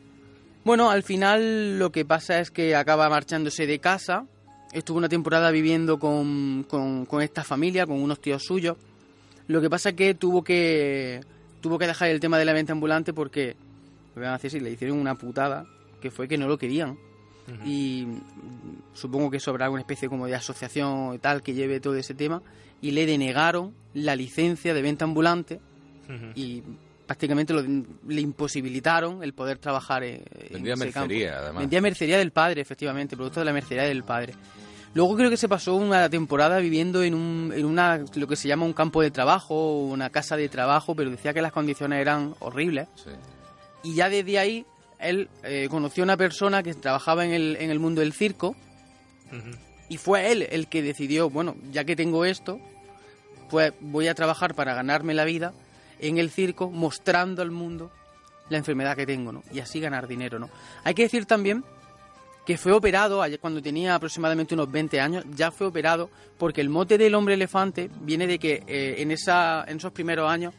Bueno, 0.63 0.89
al 0.91 1.03
final 1.03 1.79
lo 1.79 1.91
que 1.91 2.05
pasa 2.05 2.39
es 2.39 2.51
que 2.51 2.75
acaba 2.75 3.09
marchándose 3.09 3.65
de 3.65 3.79
casa. 3.79 4.25
Estuvo 4.73 4.97
una 4.97 5.09
temporada 5.09 5.51
viviendo 5.51 5.97
con, 5.99 6.65
con, 6.69 7.05
con 7.05 7.21
esta 7.21 7.43
familia, 7.43 7.87
con 7.87 8.01
unos 8.01 8.21
tíos 8.21 8.43
suyos. 8.43 8.77
Lo 9.47 9.61
que 9.61 9.69
pasa 9.69 9.89
es 9.89 9.95
que 9.95 10.13
tuvo 10.13 10.43
que 10.43 11.21
tuvo 11.61 11.77
que 11.77 11.87
dejar 11.87 12.09
el 12.09 12.19
tema 12.19 12.37
de 12.37 12.45
la 12.45 12.53
venta 12.53 12.73
ambulante 12.73 13.13
porque, 13.13 13.55
lo 14.15 14.21
van 14.21 14.31
a 14.31 14.37
decir, 14.37 14.61
le 14.61 14.71
hicieron 14.71 14.97
una 14.97 15.15
putada, 15.15 15.65
que 16.01 16.11
fue 16.11 16.27
que 16.27 16.37
no 16.37 16.47
lo 16.47 16.57
querían. 16.57 16.97
Y 17.65 18.05
supongo 18.93 19.31
que 19.31 19.37
eso 19.37 19.49
habrá 19.49 19.65
alguna 19.65 19.81
especie 19.81 20.07
como 20.07 20.27
de 20.27 20.35
asociación 20.35 21.15
y 21.15 21.17
tal 21.17 21.41
que 21.41 21.55
lleve 21.55 21.79
todo 21.79 21.95
ese 21.95 22.13
tema. 22.13 22.43
Y 22.79 22.91
le 22.91 23.07
denegaron 23.07 23.73
la 23.95 24.15
licencia 24.15 24.73
de 24.75 24.81
venta 24.83 25.05
ambulante 25.05 25.59
y 26.35 26.61
prácticamente 27.07 27.53
lo, 27.53 27.61
le 27.61 28.21
imposibilitaron 28.21 29.23
el 29.23 29.33
poder 29.33 29.57
trabajar 29.57 30.03
en, 30.03 30.21
en 30.31 30.53
Vendía 30.53 30.75
ese 30.75 30.85
mercería, 30.85 31.29
campo. 31.31 31.43
además. 31.43 31.61
Vendía 31.61 31.81
mercería 31.81 32.17
del 32.19 32.31
padre, 32.31 32.61
efectivamente, 32.61 33.15
producto 33.15 33.39
de 33.39 33.45
la 33.47 33.53
mercería 33.53 33.83
del 33.83 34.03
padre. 34.03 34.33
Luego 34.93 35.15
creo 35.15 35.29
que 35.29 35.37
se 35.37 35.47
pasó 35.47 35.75
una 35.75 36.09
temporada 36.09 36.57
viviendo 36.59 37.03
en, 37.03 37.13
un, 37.13 37.53
en 37.55 37.65
una, 37.65 38.03
lo 38.15 38.27
que 38.27 38.35
se 38.35 38.47
llama 38.47 38.65
un 38.65 38.73
campo 38.73 39.01
de 39.01 39.11
trabajo, 39.11 39.53
o 39.53 39.85
una 39.85 40.09
casa 40.09 40.35
de 40.35 40.49
trabajo, 40.49 40.95
pero 40.95 41.11
decía 41.11 41.33
que 41.33 41.41
las 41.41 41.51
condiciones 41.51 41.99
eran 41.99 42.35
horribles. 42.39 42.87
Sí. 42.95 43.11
Y 43.83 43.93
ya 43.95 44.09
desde 44.09 44.39
ahí 44.39 44.65
él 44.99 45.29
eh, 45.43 45.67
conoció 45.69 46.03
a 46.03 46.05
una 46.05 46.17
persona 46.17 46.63
que 46.63 46.73
trabajaba 46.73 47.25
en 47.25 47.31
el, 47.31 47.57
en 47.59 47.69
el 47.69 47.79
mundo 47.79 48.01
del 48.01 48.13
circo 48.13 48.55
y 49.87 49.97
fue 49.97 50.31
él 50.31 50.47
el 50.49 50.67
que 50.67 50.81
decidió, 50.81 51.29
bueno, 51.29 51.55
ya 51.71 51.83
que 51.83 51.95
tengo 51.95 52.25
esto, 52.25 52.59
pues 53.49 53.73
voy 53.79 54.07
a 54.07 54.15
trabajar 54.15 54.55
para 54.55 54.73
ganarme 54.73 55.13
la 55.13 55.23
vida 55.23 55.53
en 55.99 56.17
el 56.17 56.29
circo 56.31 56.69
mostrando 56.69 57.41
al 57.41 57.51
mundo 57.51 57.91
la 58.49 58.57
enfermedad 58.57 58.95
que 58.95 59.05
tengo, 59.05 59.31
¿no? 59.31 59.43
Y 59.53 59.59
así 59.59 59.79
ganar 59.79 60.07
dinero, 60.07 60.39
¿no? 60.39 60.49
Hay 60.83 60.95
que 60.95 61.03
decir 61.03 61.25
también 61.25 61.63
que 62.45 62.57
fue 62.57 62.71
operado 62.71 63.21
ayer 63.21 63.39
cuando 63.39 63.61
tenía 63.61 63.95
aproximadamente 63.95 64.53
unos 64.55 64.71
20 64.71 64.99
años, 64.99 65.23
ya 65.35 65.51
fue 65.51 65.67
operado 65.67 66.09
porque 66.37 66.61
el 66.61 66.69
mote 66.69 66.97
del 66.97 67.13
hombre 67.15 67.35
elefante 67.35 67.89
viene 68.01 68.25
de 68.27 68.39
que 68.39 68.63
eh, 68.67 68.95
en, 68.99 69.11
esa, 69.11 69.63
en 69.67 69.77
esos 69.77 69.91
primeros 69.91 70.29
años 70.29 70.53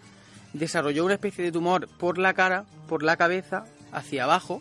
desarrolló 0.53 1.05
una 1.05 1.15
especie 1.15 1.45
de 1.45 1.53
tumor 1.53 1.89
por 1.99 2.19
la 2.19 2.35
cara, 2.35 2.65
por 2.89 3.03
la 3.03 3.17
cabeza, 3.17 3.65
hacia 3.93 4.25
abajo, 4.25 4.61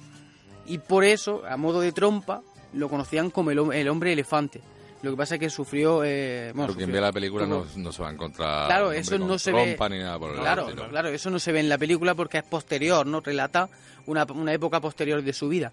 y 0.66 0.78
por 0.80 1.04
eso, 1.04 1.44
a 1.48 1.58
modo 1.58 1.82
de 1.82 1.92
trompa, 1.92 2.42
lo 2.74 2.90
conocían 2.90 3.30
como 3.32 3.52
el, 3.52 3.60
el 3.74 3.88
hombre 3.90 4.14
elefante. 4.14 4.62
Lo 5.02 5.12
que 5.12 5.18
pasa 5.18 5.36
es 5.36 5.40
que 5.40 5.50
sufrió... 5.50 6.04
Eh, 6.04 6.52
bueno, 6.54 6.68
Pero 6.68 6.78
quien 6.78 6.90
sufrió- 6.90 6.94
ve 6.94 7.02
la 7.02 7.12
película 7.14 7.46
no, 7.48 7.66
no 7.78 7.92
se 7.92 8.02
va 8.04 8.10
a 8.10 8.12
encontrar. 8.12 8.68
Claro, 8.68 8.92
eso 8.92 9.18
no 9.18 9.40
se 9.40 9.52
ve. 9.52 9.78
ni 9.90 9.98
nada 10.00 10.20
por 10.20 10.32
el 10.32 10.40
claro, 10.42 10.68
claro, 10.90 11.08
eso 11.10 11.30
no 11.30 11.40
se 11.40 11.52
ve 11.54 11.62
en 11.62 11.70
la 11.70 11.78
película 11.78 12.16
porque 12.16 12.40
es 12.40 12.44
posterior, 12.44 13.08
¿no? 13.08 13.22
Relata 13.22 13.70
una, 14.08 14.26
una 14.26 14.54
época 14.54 14.80
posterior 14.82 15.22
de 15.24 15.32
su 15.34 15.48
vida. 15.48 15.72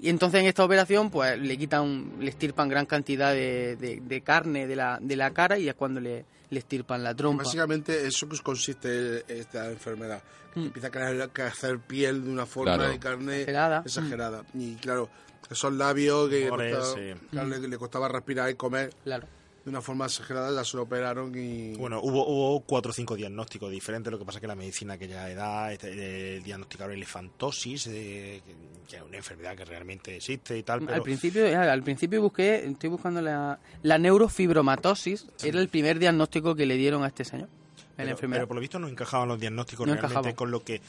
Y 0.00 0.08
entonces 0.08 0.40
en 0.40 0.46
esta 0.46 0.64
operación, 0.64 1.10
pues 1.10 1.38
le 1.38 1.56
quitan, 1.56 2.14
le 2.18 2.28
estirpan 2.30 2.68
gran 2.68 2.84
cantidad 2.86 3.32
de, 3.32 3.76
de- 3.76 4.00
de 4.02 4.20
carne 4.22 4.66
de 4.66 4.76
la, 4.76 4.98
de 5.00 5.16
la 5.16 5.32
cara 5.32 5.58
y 5.58 5.68
es 5.68 5.74
cuando 5.74 6.00
le, 6.00 6.24
le 6.50 6.58
estirpan 6.58 7.02
la 7.04 7.14
trompa. 7.14 7.44
Básicamente 7.44 8.06
eso 8.06 8.28
que 8.28 8.38
consiste 8.38 9.24
esta 9.28 9.70
enfermedad. 9.70 10.22
Que 10.52 10.60
Mm. 10.60 10.64
Empieza 10.66 10.86
a 10.88 10.90
crear- 10.92 11.30
hacer 11.46 11.78
piel 11.80 12.24
de 12.24 12.30
una 12.30 12.46
forma 12.46 12.74
Claro. 12.76 12.90
de 12.92 12.98
carne 13.00 13.40
Exagerada. 13.40 13.82
exagerada. 13.84 14.44
Y 14.54 14.74
claro, 14.76 15.08
esos 15.50 15.72
labios 15.72 16.28
que 16.28 16.44
Tumores, 16.46 16.76
costaba- 16.76 16.94
sí. 16.96 17.26
claro, 17.30 17.48
le, 17.48 17.68
le 17.68 17.76
costaba 17.78 18.08
respirar 18.08 18.50
y 18.50 18.54
comer 18.54 18.90
Claro. 19.04 19.26
De 19.64 19.70
una 19.70 19.80
forma 19.80 20.04
exagerada, 20.04 20.54
ya 20.54 20.62
se 20.62 20.76
lo 20.76 20.82
operaron 20.82 21.32
y... 21.34 21.74
Bueno, 21.76 22.00
hubo, 22.02 22.26
hubo 22.26 22.60
cuatro 22.60 22.90
o 22.90 22.92
cinco 22.92 23.16
diagnósticos 23.16 23.70
diferentes, 23.70 24.10
lo 24.10 24.18
que 24.18 24.24
pasa 24.26 24.38
es 24.38 24.40
que 24.42 24.46
la 24.46 24.54
medicina 24.54 24.92
a 24.92 24.96
aquella 24.96 25.30
edad 25.30 25.72
este, 25.72 26.36
eh, 26.36 26.40
diagnosticaron 26.40 26.94
elefantosis, 26.94 27.86
eh, 27.86 28.42
que 28.86 28.96
es 28.96 29.02
una 29.02 29.16
enfermedad 29.16 29.56
que 29.56 29.64
realmente 29.64 30.16
existe 30.16 30.58
y 30.58 30.62
tal, 30.62 30.80
pero 30.80 30.94
Al 30.94 31.02
principio, 31.02 31.46
eh, 31.46 31.56
al 31.56 31.82
principio 31.82 32.20
busqué, 32.20 32.66
estoy 32.66 32.90
buscando 32.90 33.22
la, 33.22 33.58
la 33.82 33.98
neurofibromatosis, 33.98 35.26
era 35.42 35.58
el 35.60 35.68
primer 35.68 35.98
diagnóstico 35.98 36.54
que 36.54 36.66
le 36.66 36.76
dieron 36.76 37.02
a 37.02 37.06
este 37.06 37.24
señor, 37.24 37.48
pero, 37.96 38.06
la 38.06 38.10
enfermedad. 38.12 38.40
pero 38.40 38.48
por 38.48 38.54
lo 38.56 38.60
visto 38.60 38.78
no 38.78 38.88
encajaban 38.88 39.28
los 39.28 39.38
diagnósticos 39.40 39.86
No 39.86 39.94
realmente 39.94 40.34
con 40.34 40.50
lo 40.50 40.62
que 40.64 40.80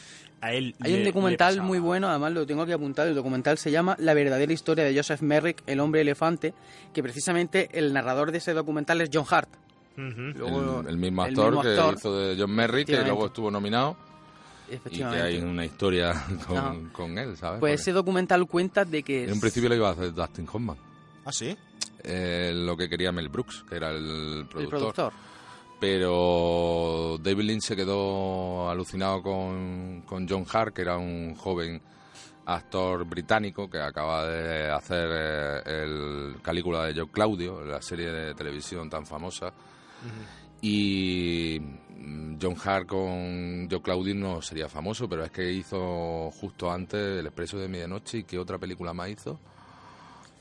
a 0.41 0.53
él 0.53 0.76
Hay 0.82 0.91
le- 0.94 0.98
un 0.99 1.03
documental 1.06 1.61
muy 1.61 1.80
bueno, 1.80 2.07
además 2.10 2.34
lo 2.34 2.45
tengo 2.45 2.61
aquí 2.64 2.72
apuntado. 2.72 3.07
El 3.10 3.15
documental 3.15 3.57
se 3.57 3.72
llama 3.72 3.95
La 3.99 4.14
verdadera 4.14 4.52
historia 4.53 4.84
de 4.84 4.95
Joseph 4.95 5.22
Merrick, 5.22 5.64
el 5.68 5.80
hombre 5.80 6.02
elefante, 6.02 6.53
que 6.94 7.02
precisamente 7.03 7.69
el 7.73 7.94
narrador 7.94 8.32
de 8.32 8.40
ese 8.40 8.53
documental 8.53 9.02
es 9.02 9.10
John 9.14 9.26
Hart. 9.30 9.49
Luego, 9.98 10.82
el, 10.82 10.88
el 10.90 10.98
mismo 10.98 11.26
el 11.26 11.30
actor 11.40 11.61
que 11.61 11.95
hizo 11.98 12.18
de 12.18 12.36
John 12.38 12.52
Merrick, 12.52 12.88
que 12.88 13.02
luego 13.02 13.27
estuvo 13.27 13.49
nominado 13.49 13.95
y 14.90 14.98
que 14.98 15.03
hay 15.06 15.38
una 15.40 15.64
historia 15.64 16.14
con, 16.91 17.18
él, 17.18 17.38
¿sabes? 17.38 17.60
Pues 17.60 17.72
Porque 17.72 17.73
ese 17.76 17.91
documental 17.94 18.45
cuenta 18.48 18.84
de 18.84 19.03
que... 19.03 19.23
en 19.26 19.34
un 19.34 19.40
principio 19.40 19.69
lo 19.69 19.76
iba 19.76 19.90
a 19.90 19.91
hacer 19.91 20.14
Dustin 20.14 20.48
Hoffman, 20.52 20.77
¿Ah, 21.23 21.32
sí? 21.32 21.56
eh, 22.03 22.52
lo 22.53 22.76
que 22.76 22.90
quería 22.90 23.11
Mel 23.11 23.30
Brooks, 23.30 23.64
que 23.69 23.76
era 23.76 23.91
el 23.91 24.45
el 24.57 24.68
productor. 24.68 25.14
Pero 25.88 27.20
David 27.22 27.44
Lynch 27.44 27.62
se 27.62 27.76
quedó 27.76 28.68
alucinado 28.72 29.22
con, 29.22 30.02
con 30.02 30.28
John 30.28 30.44
Hart, 30.52 30.74
que 30.74 30.82
era 30.82 30.98
un 30.98 31.36
joven 31.36 31.80
actor 32.44 33.06
británico 33.06 33.70
que 33.70 33.80
acaba 33.80 34.26
de 34.26 34.72
hacer 34.72 35.07
eh, 35.12 35.62
el 35.84 36.41
Calígula 36.41 36.86
de 36.86 36.95
Joe 36.95 37.12
Claudio, 37.12 37.64
la 37.64 37.84
serie 37.84 38.10
de 38.10 38.34
televisión 38.34 38.90
tan 38.90 39.06
famosa. 39.06 39.53
Y 40.60 41.60
mm, 41.60 42.38
John 42.41 42.56
Hart 42.66 42.88
con 42.88 43.70
Joe 43.70 43.84
Claudio 43.84 44.16
no 44.16 44.41
sería 44.41 44.68
famoso, 44.68 45.07
pero 45.07 45.24
es 45.24 45.30
que 45.30 45.52
hizo 45.52 46.32
justo 46.32 46.72
antes 46.72 47.20
El 47.20 47.28
Expreso 47.28 47.60
de 47.60 47.68
Medianoche 47.68 48.18
y 48.18 48.24
qué 48.24 48.40
otra 48.40 48.57
película 48.57 48.91
más 48.91 49.10
hizo 49.10 49.40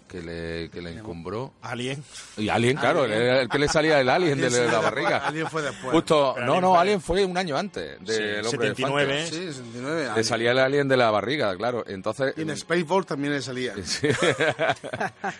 que 0.09 0.22
le, 0.22 0.70
que 0.70 0.81
le 0.81 0.93
encumbró. 0.93 1.55
Alien. 1.62 2.02
Y 2.36 2.48
Alien, 2.48 2.76
claro, 2.76 3.05
el, 3.05 3.12
el 3.12 3.48
que 3.48 3.59
le 3.59 3.68
salía 3.68 4.01
el 4.01 4.09
Alien 4.09 4.39
de, 4.40 4.47
Alien 4.47 4.66
la 4.70 4.78
barriga. 4.78 5.16
Alien 5.26 5.48
fue 5.48 5.62
después. 5.62 5.93
Justo, 5.93 6.32
Pero 6.35 6.47
no, 6.47 6.52
Alien 6.52 6.62
no, 6.62 6.78
Alien 6.81 7.01
fue 7.01 7.24
un 7.24 7.36
año 7.36 7.56
antes 7.56 7.98
Sí, 8.06 8.12
del 8.12 8.47
hombre 8.47 8.68
79. 8.68 9.12
elefante. 9.14 9.36
Sí, 9.36 9.47
69. 9.47 10.02
Le 10.05 10.10
Alien. 10.10 10.24
salía 10.24 10.51
el 10.52 10.59
Alien 10.59 10.89
de 10.89 10.97
la 10.97 11.10
barriga, 11.10 11.56
claro. 11.56 11.85
Entonces, 11.86 12.35
Y 12.36 12.43
en 12.43 12.56
Spaceballs 12.56 13.06
también 13.06 13.32
le 13.32 13.43
salía. 13.43 13.74
sí. 13.85 14.09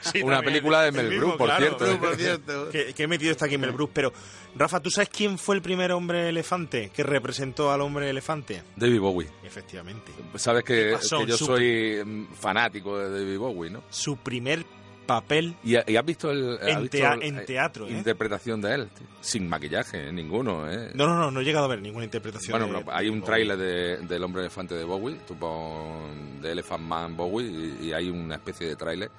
Sí, 0.01 0.23
una 0.23 0.37
también, 0.37 0.55
película 0.55 0.83
de 0.83 0.89
el 0.89 0.95
Mel 0.95 1.19
Brooks, 1.19 1.37
por 1.37 1.47
claro. 1.49 1.77
por 1.99 2.17
cierto. 2.17 2.69
Que, 2.73 2.95
que 2.95 3.03
he 3.05 3.07
metido 3.07 3.31
está 3.33 3.47
aquí 3.47 3.59
Mel 3.59 3.73
Brooks, 3.73 3.93
pero 3.95 4.13
Rafa, 4.57 4.81
¿tú 4.81 4.91
sabes 4.91 5.09
quién 5.09 5.37
fue 5.39 5.57
el 5.57 5.63
primer 5.63 5.91
hombre 5.93 6.29
elefante 6.29 6.91
que 6.95 7.03
representó 7.03 7.73
al 7.73 7.81
hombre 7.81 8.09
elefante? 8.09 8.63
David 8.77 9.01
Bowie. 9.01 9.29
Efectivamente. 9.43 10.13
Sabes 10.37 10.63
que, 10.65 10.93
pasó? 10.95 11.19
que 11.19 11.27
yo 11.27 11.37
Su- 11.37 11.47
soy 11.47 12.03
mm, 12.05 12.35
fanático 12.35 12.99
de 12.99 13.11
David 13.11 13.39
Bowie, 13.39 13.71
¿no? 13.71 13.83
Su 13.91 14.17
primer 14.17 14.65
papel 15.07 15.55
Y, 15.63 15.73
y 15.91 15.97
has 15.97 16.05
visto 16.07 16.31
el 16.31 16.57
has 16.63 16.69
En 16.69 16.83
visto 16.83 16.97
tea- 16.97 17.15
el- 17.15 17.23
en 17.25 17.45
teatro, 17.45 17.87
¿eh? 17.87 17.91
interpretación 17.91 18.61
de 18.63 18.75
él, 18.75 18.89
tío? 18.97 19.07
sin 19.21 19.47
maquillaje, 19.49 20.11
ninguno, 20.13 20.71
¿eh? 20.71 20.93
No, 20.95 21.07
no, 21.07 21.15
no, 21.19 21.31
no 21.31 21.41
he 21.41 21.45
llegado 21.45 21.67
a 21.67 21.69
ver 21.69 21.83
ninguna 21.83 22.05
interpretación. 22.05 22.53
Bueno, 22.59 22.73
de- 22.73 22.85
pero 22.85 22.97
hay 22.97 23.09
un 23.11 23.23
tráiler 23.23 23.57
de- 23.59 23.97
del 24.07 24.23
hombre 24.25 24.41
elefante 24.43 24.75
de 24.75 24.85
Bowie, 24.85 25.17
tú 25.27 25.37
pon 25.37 26.41
de 26.41 26.53
Elephant 26.53 26.83
Man 26.85 27.17
Bowie, 27.17 27.47
y, 27.83 27.87
y 27.89 27.93
hay 27.93 28.09
una 28.09 28.37
especie 28.37 28.69
de 28.69 28.77
tráiler 28.77 29.11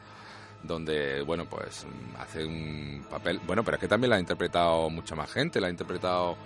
donde, 0.67 1.21
bueno, 1.21 1.45
pues 1.45 1.85
mm, 1.85 2.15
hace 2.21 2.45
un 2.45 3.05
papel... 3.09 3.39
Bueno, 3.45 3.63
pero 3.63 3.75
es 3.75 3.81
que 3.81 3.87
también 3.87 4.09
la 4.11 4.15
ha 4.17 4.19
interpretado 4.19 4.89
mucha 4.89 5.15
más 5.15 5.31
gente, 5.31 5.59
la 5.61 5.67
ha 5.67 5.69
interpretado... 5.69 6.37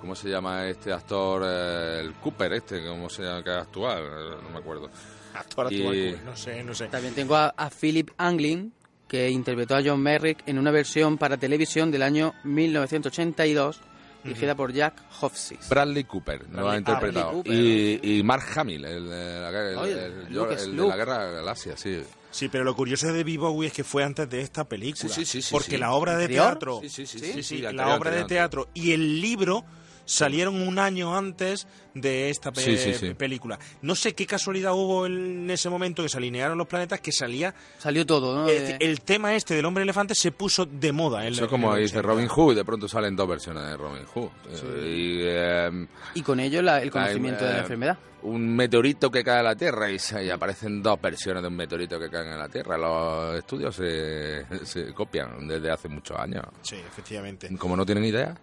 ¿Cómo 0.00 0.14
se 0.14 0.28
llama 0.28 0.66
este 0.68 0.92
actor? 0.92 1.42
Eh, 1.46 2.00
el 2.00 2.12
Cooper, 2.16 2.52
este, 2.52 2.86
¿cómo 2.86 3.08
se 3.08 3.22
llama? 3.22 3.42
Que 3.42 3.50
es 3.50 3.56
actual, 3.56 4.02
Eh, 4.04 4.36
no 4.42 4.50
me 4.50 4.58
acuerdo. 4.58 4.90
Actor 5.34 5.72
y- 5.72 5.80
actual, 6.08 6.24
no 6.26 6.36
sé, 6.36 6.62
no 6.62 6.74
sé. 6.74 6.86
También 6.88 7.14
tengo 7.14 7.34
a, 7.34 7.48
a 7.56 7.70
Philip 7.70 8.10
Anglin, 8.18 8.72
que 9.08 9.30
interpretó 9.30 9.74
a 9.74 9.82
John 9.82 10.00
Merrick 10.02 10.42
en 10.46 10.58
una 10.58 10.70
versión 10.70 11.16
para 11.16 11.38
televisión 11.38 11.90
del 11.90 12.02
año 12.02 12.34
1982, 12.44 13.80
dirigida 14.24 14.54
por 14.54 14.72
Jack 14.72 14.94
Hofsys. 15.20 15.68
Bradley 15.68 16.04
Cooper 16.04 16.46
lo 16.50 16.68
ha 16.68 16.74
Bradley- 16.74 16.78
interpretado. 16.78 17.28
Ah, 17.28 17.32
Bradley 17.44 17.96
Cooper. 17.98 18.04
y, 18.04 18.18
y 18.18 18.22
Mark 18.22 18.44
Hamill, 18.56 18.84
el, 18.84 19.08
de 19.08 19.40
la, 19.40 19.48
el- 19.70 19.76
Oye, 19.78 20.04
el- 20.06 20.34
Luke 20.34 20.52
el 20.52 20.58
es 20.58 20.66
de 20.66 20.72
Luke. 20.72 20.88
la 20.90 20.96
Guerra 20.96 21.18
de 21.24 21.30
la 21.30 21.36
Galaxia, 21.40 21.76
sí. 21.76 22.02
Sí, 22.30 22.48
pero 22.48 22.64
lo 22.64 22.74
curioso 22.76 23.06
de 23.06 23.18
David 23.18 23.40
Bowie 23.40 23.68
es 23.68 23.72
que 23.72 23.82
fue 23.84 24.04
antes 24.04 24.28
de 24.28 24.40
esta 24.42 24.64
película. 24.64 25.12
Sí, 25.12 25.24
sí, 25.24 25.40
sí, 25.40 25.42
sí, 25.42 25.48
porque 25.52 25.70
sí. 25.72 25.76
la 25.78 25.92
obra 25.92 26.16
de 26.18 26.28
teatro. 26.28 26.80
Sí, 26.82 26.88
sí, 26.90 27.06
sí, 27.06 27.18
sí, 27.18 27.32
sí, 27.34 27.42
sí, 27.42 27.58
la 27.62 27.96
obra 27.96 28.10
de 28.10 28.24
teatro 28.24 28.68
y 28.74 28.92
el 28.92 29.20
libro 29.22 29.64
salieron 30.06 30.54
un 30.66 30.78
año 30.78 31.14
antes 31.14 31.66
de 31.92 32.30
esta 32.30 32.52
pe- 32.52 32.60
Sí, 32.62 32.78
sí, 32.78 32.94
sí. 32.94 33.12
película. 33.14 33.58
No 33.82 33.94
sé 33.94 34.14
qué 34.14 34.26
casualidad 34.26 34.72
hubo 34.74 35.04
en 35.06 35.50
ese 35.50 35.68
momento 35.68 36.02
que 36.02 36.08
se 36.08 36.16
alinearon 36.16 36.56
los 36.56 36.66
planetas 36.66 37.00
que 37.00 37.12
salía. 37.12 37.54
Salió 37.78 38.06
todo, 38.06 38.34
¿no? 38.34 38.48
El 38.48 39.00
tema 39.02 39.34
este 39.34 39.54
del 39.54 39.64
hombre 39.66 39.82
elefante 39.82 40.14
se 40.14 40.32
puso 40.32 40.64
de 40.64 40.92
moda. 40.92 41.26
en 41.26 41.34
Eso 41.34 41.48
como 41.48 41.74
dice 41.76 41.98
80. 41.98 42.02
Robin 42.02 42.28
Hood, 42.28 42.54
de 42.56 42.64
pronto 42.64 42.88
salen 42.88 43.14
dos 43.16 43.28
versiones 43.28 43.64
de 43.64 43.76
Robin 43.76 44.04
Hood. 44.06 44.28
Eh, 44.48 44.86
Y, 44.86 45.20
eh, 45.24 45.86
y 46.14 46.22
con 46.22 46.40
ello 46.40 46.62
la- 46.62 46.80
el 46.80 46.90
conocimiento 46.90 47.40
hay, 47.40 47.46
de 47.48 47.52
la 47.52 47.58
eh, 47.58 47.62
enfermedad. 47.62 47.98
Un 48.22 48.56
meteorito 48.56 49.10
que 49.10 49.22
cae 49.22 49.38
a 49.40 49.42
la 49.42 49.54
Tierra 49.54 49.90
y, 49.90 49.98
se- 49.98 50.24
y 50.24 50.30
aparecen 50.30 50.82
dos 50.82 51.00
versiones 51.00 51.42
de 51.42 51.48
un 51.48 51.56
meteorito 51.56 51.98
que 51.98 52.08
cae 52.10 52.30
en 52.30 52.38
la 52.38 52.48
Tierra. 52.48 52.76
Los 52.76 53.38
estudios 53.38 53.74
se, 53.76 54.44
se 54.64 54.92
copian 54.92 55.46
desde 55.48 55.70
hace 55.70 55.88
muchos 55.88 56.18
años. 56.18 56.44
Sí, 56.62 56.76
efectivamente. 56.76 57.48
Como 57.56 57.76
no 57.76 57.84
tienen 57.86 58.04
idea, 58.04 58.36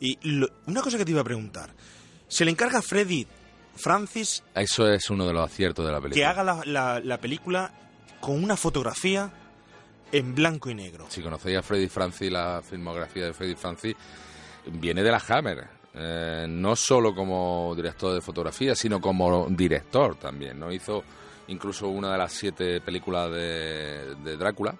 Y 0.00 0.18
lo- 0.28 0.48
una 0.66 0.82
cosa 0.82 0.98
que 0.98 1.04
te 1.04 1.10
iba 1.10 1.20
a 1.20 1.24
preguntar. 1.24 1.70
Se 2.28 2.44
le 2.44 2.50
encarga 2.50 2.78
a 2.78 2.82
Freddy 2.82 3.26
Francis 3.76 4.42
eso 4.54 4.88
es 4.90 5.10
uno 5.10 5.26
de 5.26 5.32
los 5.32 5.44
aciertos 5.44 5.84
de 5.86 5.92
la 5.92 6.00
película. 6.00 6.14
que 6.20 6.24
haga 6.26 6.42
la, 6.44 6.62
la- 6.64 7.00
la 7.00 7.18
película 7.20 7.72
con 8.20 8.42
una 8.42 8.56
fotografía 8.56 9.30
en 10.12 10.34
blanco 10.34 10.70
y 10.70 10.74
negro. 10.74 11.06
Si 11.08 11.20
conocéis 11.22 11.58
a 11.58 11.62
Freddy 11.62 11.88
Francis, 11.88 12.30
la 12.30 12.62
filmografía 12.68 13.26
de 13.26 13.32
Freddy 13.34 13.54
Francis 13.54 13.94
viene 14.66 15.02
de 15.02 15.10
la 15.10 15.22
Hammer. 15.28 15.68
Eh, 15.98 16.46
no 16.48 16.76
solo 16.76 17.14
como 17.14 17.72
director 17.74 18.12
de 18.14 18.20
fotografía, 18.20 18.74
sino 18.74 19.00
como 19.00 19.46
director 19.48 20.16
también. 20.16 20.58
¿no? 20.60 20.70
Hizo 20.70 21.02
incluso 21.48 21.88
una 21.88 22.12
de 22.12 22.18
las 22.18 22.32
siete 22.32 22.80
películas 22.82 23.30
de, 23.30 24.14
de 24.22 24.36
Drácula 24.36 24.74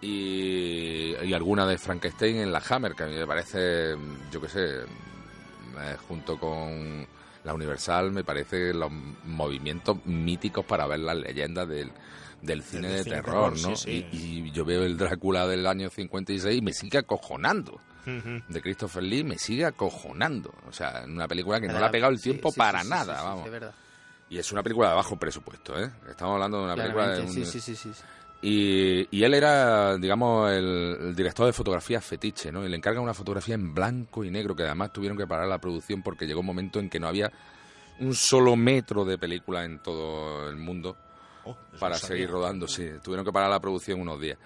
y, 0.00 1.14
y 1.24 1.32
alguna 1.34 1.66
de 1.66 1.78
Frankenstein 1.78 2.36
en 2.36 2.52
la 2.52 2.62
Hammer, 2.68 2.94
que 2.94 3.02
a 3.04 3.06
mí 3.06 3.14
me 3.16 3.26
parece, 3.26 3.96
yo 4.30 4.40
qué 4.40 4.48
sé, 4.48 4.80
eh, 4.82 5.96
junto 6.06 6.38
con 6.38 7.06
la 7.44 7.54
Universal, 7.54 8.10
me 8.12 8.24
parece 8.24 8.72
los 8.74 8.90
movimientos 9.24 10.04
míticos 10.06 10.64
para 10.64 10.86
ver 10.86 11.00
las 11.00 11.16
leyendas 11.16 11.68
del, 11.68 11.90
del 12.42 12.62
cine 12.62 12.88
de 12.88 13.04
cine 13.04 13.16
terror, 13.16 13.54
terror, 13.54 13.70
¿no? 13.70 13.76
sí, 13.76 13.90
sí. 13.90 14.06
Y, 14.12 14.16
y 14.48 14.50
yo 14.52 14.64
veo 14.64 14.84
el 14.84 14.96
Drácula 14.96 15.46
del 15.46 15.66
año 15.66 15.88
56 15.90 16.58
y 16.58 16.62
me 16.62 16.72
sigue 16.72 16.98
acojonando. 16.98 17.80
De 18.48 18.62
Christopher 18.62 19.02
Lee 19.02 19.22
me 19.22 19.36
sigue 19.36 19.66
acojonando. 19.66 20.50
O 20.66 20.72
sea, 20.72 21.02
en 21.04 21.10
una 21.12 21.28
película 21.28 21.60
que 21.60 21.66
no 21.68 21.78
le 21.78 21.84
ha 21.84 21.90
pegado 21.90 22.10
el 22.10 22.18
tiempo 22.18 22.50
sí, 22.50 22.56
para 22.58 22.82
nada, 22.82 23.22
vamos. 23.22 23.44
de 23.44 23.50
verdad. 23.50 23.74
Y 24.30 24.38
es 24.38 24.50
una 24.50 24.62
película 24.62 24.88
de 24.90 24.94
bajo 24.94 25.16
presupuesto, 25.16 25.78
¿eh? 25.78 25.90
Estamos 26.08 26.32
hablando 26.34 26.58
de 26.58 26.64
una 26.64 26.74
película 26.74 27.10
de 27.10 27.20
un- 27.22 27.32
sí, 27.44 27.60
sí, 27.60 27.76
sí. 27.76 27.92
Y, 28.40 29.16
y 29.16 29.24
él 29.24 29.34
era, 29.34 29.96
digamos, 29.96 30.50
el, 30.52 30.96
el 31.00 31.16
director 31.16 31.46
de 31.46 31.52
fotografía 31.52 32.00
fetiche, 32.00 32.52
¿no? 32.52 32.64
Y 32.64 32.68
le 32.68 32.76
encargan 32.76 33.02
una 33.02 33.14
fotografía 33.14 33.54
en 33.54 33.74
blanco 33.74 34.24
y 34.24 34.30
negro, 34.30 34.54
que 34.54 34.62
además 34.62 34.92
tuvieron 34.92 35.18
que 35.18 35.26
parar 35.26 35.48
la 35.48 35.58
producción 35.58 36.02
porque 36.02 36.26
llegó 36.26 36.40
un 36.40 36.46
momento 36.46 36.78
en 36.78 36.88
que 36.88 37.00
no 37.00 37.08
había 37.08 37.32
un 38.00 38.14
solo 38.14 38.54
metro 38.54 39.04
de 39.04 39.18
película 39.18 39.64
en 39.64 39.80
todo 39.80 40.48
el 40.48 40.56
mundo 40.56 40.96
Oh, 41.44 41.56
para 41.78 41.96
seguir 41.96 42.28
rodando, 42.30 42.68
sí. 42.68 42.86
Tuvieron 43.02 43.24
que 43.24 43.32
parar 43.32 43.48
la 43.48 43.60
producción 43.60 44.00
unos 44.00 44.20
días. 44.20 44.38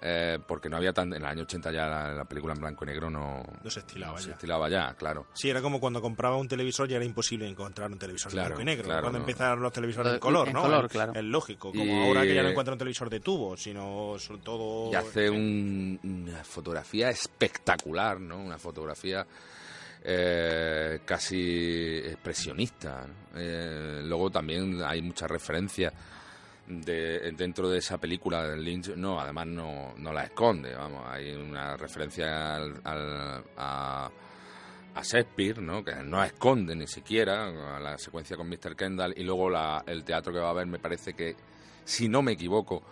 Eh, 0.00 0.38
porque 0.46 0.68
no 0.68 0.76
había 0.76 0.92
tan... 0.92 1.08
En 1.12 1.22
el 1.22 1.24
año 1.26 1.42
80 1.42 1.72
ya 1.72 1.86
la, 1.88 2.12
la 2.14 2.24
película 2.24 2.54
en 2.54 2.60
blanco 2.60 2.84
y 2.84 2.86
negro 2.86 3.10
no, 3.10 3.42
No 3.64 3.68
se 3.70 3.80
estilaba 3.80 4.12
no 4.12 4.18
se 4.18 4.28
ya. 4.28 4.32
estilaba 4.34 4.68
ya, 4.68 4.94
claro. 4.94 5.26
Sí, 5.34 5.50
era 5.50 5.60
como 5.60 5.80
cuando 5.80 6.00
compraba 6.00 6.36
un 6.36 6.46
televisor 6.46 6.88
y 6.88 6.94
era 6.94 7.04
imposible 7.04 7.48
encontrar 7.48 7.90
un 7.90 7.98
televisor 7.98 8.30
Claro, 8.30 8.46
en 8.46 8.48
blanco 8.50 8.62
y 8.62 8.64
negro. 8.64 8.84
claro, 8.84 9.00
cuando 9.02 9.18
no. 9.18 9.24
empezaron 9.24 9.60
los 9.60 9.72
televisores 9.72 10.12
en 10.14 10.20
color, 10.20 10.46
en 10.48 10.54
¿no? 10.54 10.62
color, 10.62 10.84
Es- 10.84 10.92
claro. 10.92 11.12
Es 11.16 11.24
lógico, 11.24 11.72
como 11.72 11.84
Y- 11.84 12.06
ahora 12.06 12.22
que 12.22 12.32
ya 12.34 12.42
no 12.44 12.48
encuentran 12.50 12.74
un 12.74 12.78
televisor 12.78 13.10
de 13.10 13.18
tubo, 13.20 13.56
sino 13.56 14.14
sobre 14.18 14.40
todo... 14.42 14.92
y 14.92 14.94
hace 14.94 15.28
un- 15.30 15.98
una 16.04 16.44
fotografía 16.44 17.10
espectacular, 17.10 18.20
¿no? 18.20 18.38
Una 18.38 18.56
fotografía 18.58 19.26
eh, 20.04 21.00
casi 21.04 21.98
expresionista. 22.04 23.06
¿no? 23.06 23.14
Eh, 23.40 24.02
luego 24.04 24.30
también 24.30 24.80
hay 24.84 25.02
muchas 25.02 25.28
referencias 25.30 25.92
de, 26.68 27.32
dentro 27.32 27.68
de 27.68 27.78
esa 27.78 27.98
película 27.98 28.46
de 28.46 28.56
Lynch. 28.56 28.94
No, 28.96 29.20
además 29.20 29.46
no, 29.46 29.94
no 29.96 30.12
la 30.12 30.24
esconde, 30.24 30.74
vamos. 30.74 31.04
Hay 31.08 31.32
una 31.34 31.76
referencia 31.76 32.54
al- 32.56 32.80
al- 32.84 33.44
a, 33.56 34.10
a 34.94 35.02
Shakespeare, 35.02 35.60
¿no? 35.62 35.82
Que 35.84 35.94
no 35.96 36.22
esconde 36.22 36.74
ni 36.76 36.86
siquiera 36.86 37.76
a 37.76 37.80
la 37.80 37.96
secuencia 37.98 38.36
con 38.36 38.48
Mr. 38.48 38.74
Kendall 38.76 39.14
y 39.16 39.22
luego 39.24 39.48
la- 39.50 39.82
el 39.86 40.04
teatro 40.04 40.32
que 40.32 40.38
va 40.40 40.50
a 40.50 40.54
ver 40.54 40.66
me 40.66 40.78
parece 40.78 41.14
que, 41.14 41.34
si 41.84 42.08
no 42.08 42.22
me 42.22 42.32
equivoco, 42.32 42.82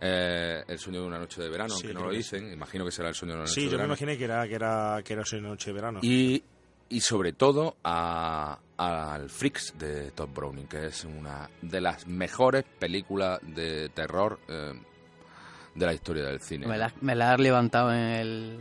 eh, 0.00 0.62
El 0.68 0.78
sueño 0.78 1.00
de 1.00 1.06
una 1.06 1.18
noche 1.18 1.40
de 1.40 1.48
verano, 1.48 1.70
Sí, 1.74 1.86
aunque 1.86 1.94
no 1.94 2.04
lo 2.06 2.10
sí. 2.12 2.18
dicen, 2.18 2.52
imagino 2.52 2.84
que 2.84 2.90
será 2.90 3.08
El 3.08 3.14
sueño 3.14 3.32
de 3.32 3.36
una 3.38 3.44
noche 3.44 3.54
Sí, 3.54 3.60
de 3.62 3.66
yo 3.66 3.70
me 3.72 3.76
verano. 3.78 3.92
imaginé 3.94 4.18
que 4.18 4.24
era 4.24 4.46
que 4.46 4.54
era 4.54 5.00
que 5.02 5.12
era 5.14 5.24
Soy 5.24 5.40
noche 5.40 5.70
de 5.70 5.74
verano. 5.74 6.00
Y, 6.02 6.42
y 6.90 7.00
sobre 7.00 7.32
todo 7.32 7.76
a- 7.82 8.58
al 8.78 9.30
Freaks 9.30 9.74
de 9.78 10.10
Todd 10.10 10.28
Browning, 10.34 10.66
que 10.66 10.86
es 10.86 11.04
una 11.04 11.48
de 11.62 11.80
las 11.80 12.06
mejores 12.06 12.64
películas 12.78 13.38
de 13.42 13.88
terror 13.90 14.38
eh, 14.48 14.72
de 15.74 15.86
la 15.86 15.92
historia 15.94 16.24
del 16.24 16.40
cine. 16.40 16.66
Me 16.66 16.76
la, 16.78 16.92
me 17.00 17.14
la 17.14 17.32
has 17.32 17.40
levantado 17.40 17.92
en 17.92 17.98
el 17.98 18.58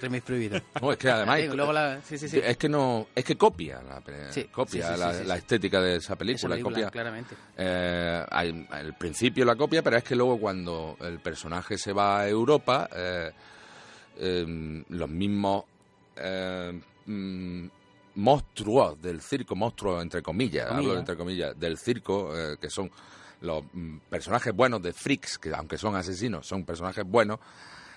remix 0.00 0.24
prohibido. 0.24 0.60
No, 0.82 0.92
es 0.92 0.98
que 0.98 1.10
además 1.10 1.40
Sí, 1.40 1.46
luego 1.48 1.72
la- 1.72 2.00
sí, 2.02 2.18
sí, 2.18 2.28
sí. 2.28 2.40
es 2.42 2.56
que 2.56 2.68
no 2.68 3.06
es 3.14 3.24
que 3.24 3.36
copia 3.36 3.80
la 3.82 4.02
copia 4.50 4.96
la, 4.96 5.36
estética 5.36 5.80
de 5.80 5.96
esa 5.96 5.98
Esa 5.98 6.16
película, 6.16 6.54
película, 6.54 6.74
copia 6.76 6.90
claramente. 6.90 7.34
eh, 7.56 8.24
al, 8.30 8.66
al 8.70 8.94
principio 8.98 9.44
la 9.44 9.56
copia, 9.56 9.82
pero 9.82 9.96
es 9.96 10.04
que 10.04 10.14
luego 10.16 10.38
cuando 10.38 10.96
el 11.00 11.20
personaje 11.20 11.78
se 11.78 11.92
va 11.92 12.20
a 12.20 12.28
Europa, 12.28 12.88
eh, 12.94 13.30
eh, 14.18 14.84
los 14.88 15.08
mismos 15.08 15.64
mm, 17.06 17.66
monstruos 18.16 19.00
del 19.00 19.20
circo, 19.20 19.54
monstruos 19.56 20.02
entre 20.02 20.22
comillas, 20.22 20.70
hablo 20.70 20.98
entre 20.98 21.16
comillas, 21.16 21.58
del 21.58 21.78
circo, 21.78 22.36
eh, 22.36 22.56
que 22.60 22.70
son 22.70 22.90
los 23.40 23.64
mm, 23.72 23.98
personajes 24.10 24.54
buenos 24.54 24.80
de 24.82 24.92
Freaks, 24.92 25.38
que 25.38 25.52
aunque 25.54 25.76
son 25.78 25.96
asesinos, 25.96 26.46
son 26.46 26.64
personajes 26.64 27.04
buenos, 27.04 27.40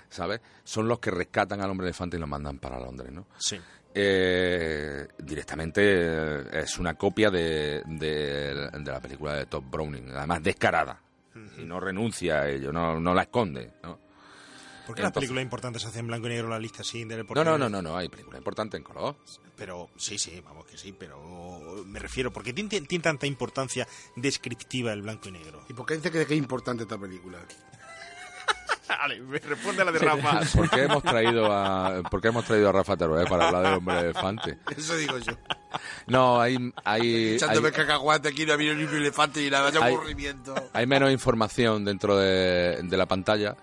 ¿sabes? 0.09 0.41
Son 0.63 0.87
los 0.87 0.99
que 0.99 1.11
rescatan 1.11 1.61
al 1.61 1.69
hombre 1.69 1.87
elefante 1.87 2.17
y 2.17 2.19
lo 2.19 2.27
mandan 2.27 2.59
para 2.59 2.79
Londres, 2.79 3.11
¿no? 3.11 3.27
Sí. 3.37 3.59
Eh, 3.99 5.07
directamente 5.17 5.81
eh, 5.83 6.43
es 6.63 6.77
una 6.77 6.93
copia 6.93 7.29
de, 7.31 7.81
de- 7.85 8.69
de 8.71 8.91
la 8.91 8.99
película 8.99 9.33
de 9.35 9.45
Todd 9.47 9.63
Browning, 9.69 10.11
además 10.11 10.43
descarada. 10.43 11.01
Y 11.57 11.65
no 11.65 11.79
renuncia 11.79 12.41
a 12.41 12.49
ello, 12.49 12.71
no, 12.73 12.99
no 12.99 13.13
la 13.13 13.23
esconde. 13.23 13.73
¿no? 13.83 13.99
¿Por 14.87 14.95
qué 14.95 15.03
las 15.03 15.11
películas 15.11 15.43
importantes 15.43 15.81
se 15.83 15.87
hacen 15.87 16.01
en 16.01 16.07
blanco 16.07 16.25
y 16.27 16.29
negro 16.29 16.47
la 16.49 16.57
lista 16.59 16.81
del 16.91 17.25
No, 17.27 17.43
no, 17.43 17.57
no, 17.57 17.69
no, 17.69 17.81
no, 17.81 17.95
hay 17.97 18.09
películas 18.09 18.39
importantes 18.39 18.77
en 18.79 18.83
color. 18.83 19.15
Pero 19.57 19.89
sí, 19.97 20.17
sí, 20.19 20.39
vamos 20.45 20.65
que 20.67 20.77
sí, 20.77 20.93
pero 20.97 21.83
me 21.85 21.97
refiero, 21.99 22.31
¿por 22.31 22.43
qué 22.43 22.53
tiene, 22.53 22.69
tiene 22.81 23.01
tanta 23.03 23.25
importancia 23.25 23.87
descriptiva 24.15 24.93
el 24.93 25.01
blanco 25.01 25.29
y 25.29 25.31
negro? 25.31 25.63
¿Y 25.67 25.73
por 25.73 25.85
qué 25.87 25.95
dice 25.95 26.11
que 26.11 26.25
que 26.27 26.33
es 26.35 26.39
importante 26.39 26.83
esta 26.83 26.97
película? 26.97 27.39
Vale, 28.87 29.19
me 29.21 29.37
responde 29.39 29.83
la 29.83 29.91
de 29.91 29.99
Rafa. 29.99 30.39
¿Por 30.55 30.69
qué 30.69 30.83
hemos 30.83 31.03
traído 31.03 31.51
a, 31.51 32.01
por 32.09 32.21
qué 32.21 32.29
hemos 32.29 32.45
traído 32.45 32.69
a 32.69 32.71
Rafa 32.71 32.95
Teruel 32.95 33.27
para 33.27 33.47
hablar 33.47 33.63
del 33.63 33.73
hombre 33.73 33.99
elefante? 33.99 34.59
Eso 34.75 34.95
digo 34.95 35.17
yo. 35.17 35.33
No, 36.07 36.39
hay, 36.39 36.57
hay, 36.85 37.33
Echándome 37.35 37.67
hay, 37.67 37.73
cacahuate 37.73 38.29
aquí, 38.29 38.45
no 38.45 38.53
había 38.53 38.73
ni 38.75 38.83
un 38.83 38.95
elefante 38.95 39.41
ni 39.41 39.49
nada, 39.49 39.65
vaya 39.71 39.83
Hay- 39.83 39.93
aburrimiento. 39.93 40.55
hay 40.71 40.87
menos 40.87 41.11
información 41.11 41.83
dentro 41.83 42.15
de, 42.17 42.79
de 42.83 42.97
la 42.97 43.05
pantalla, 43.07 43.57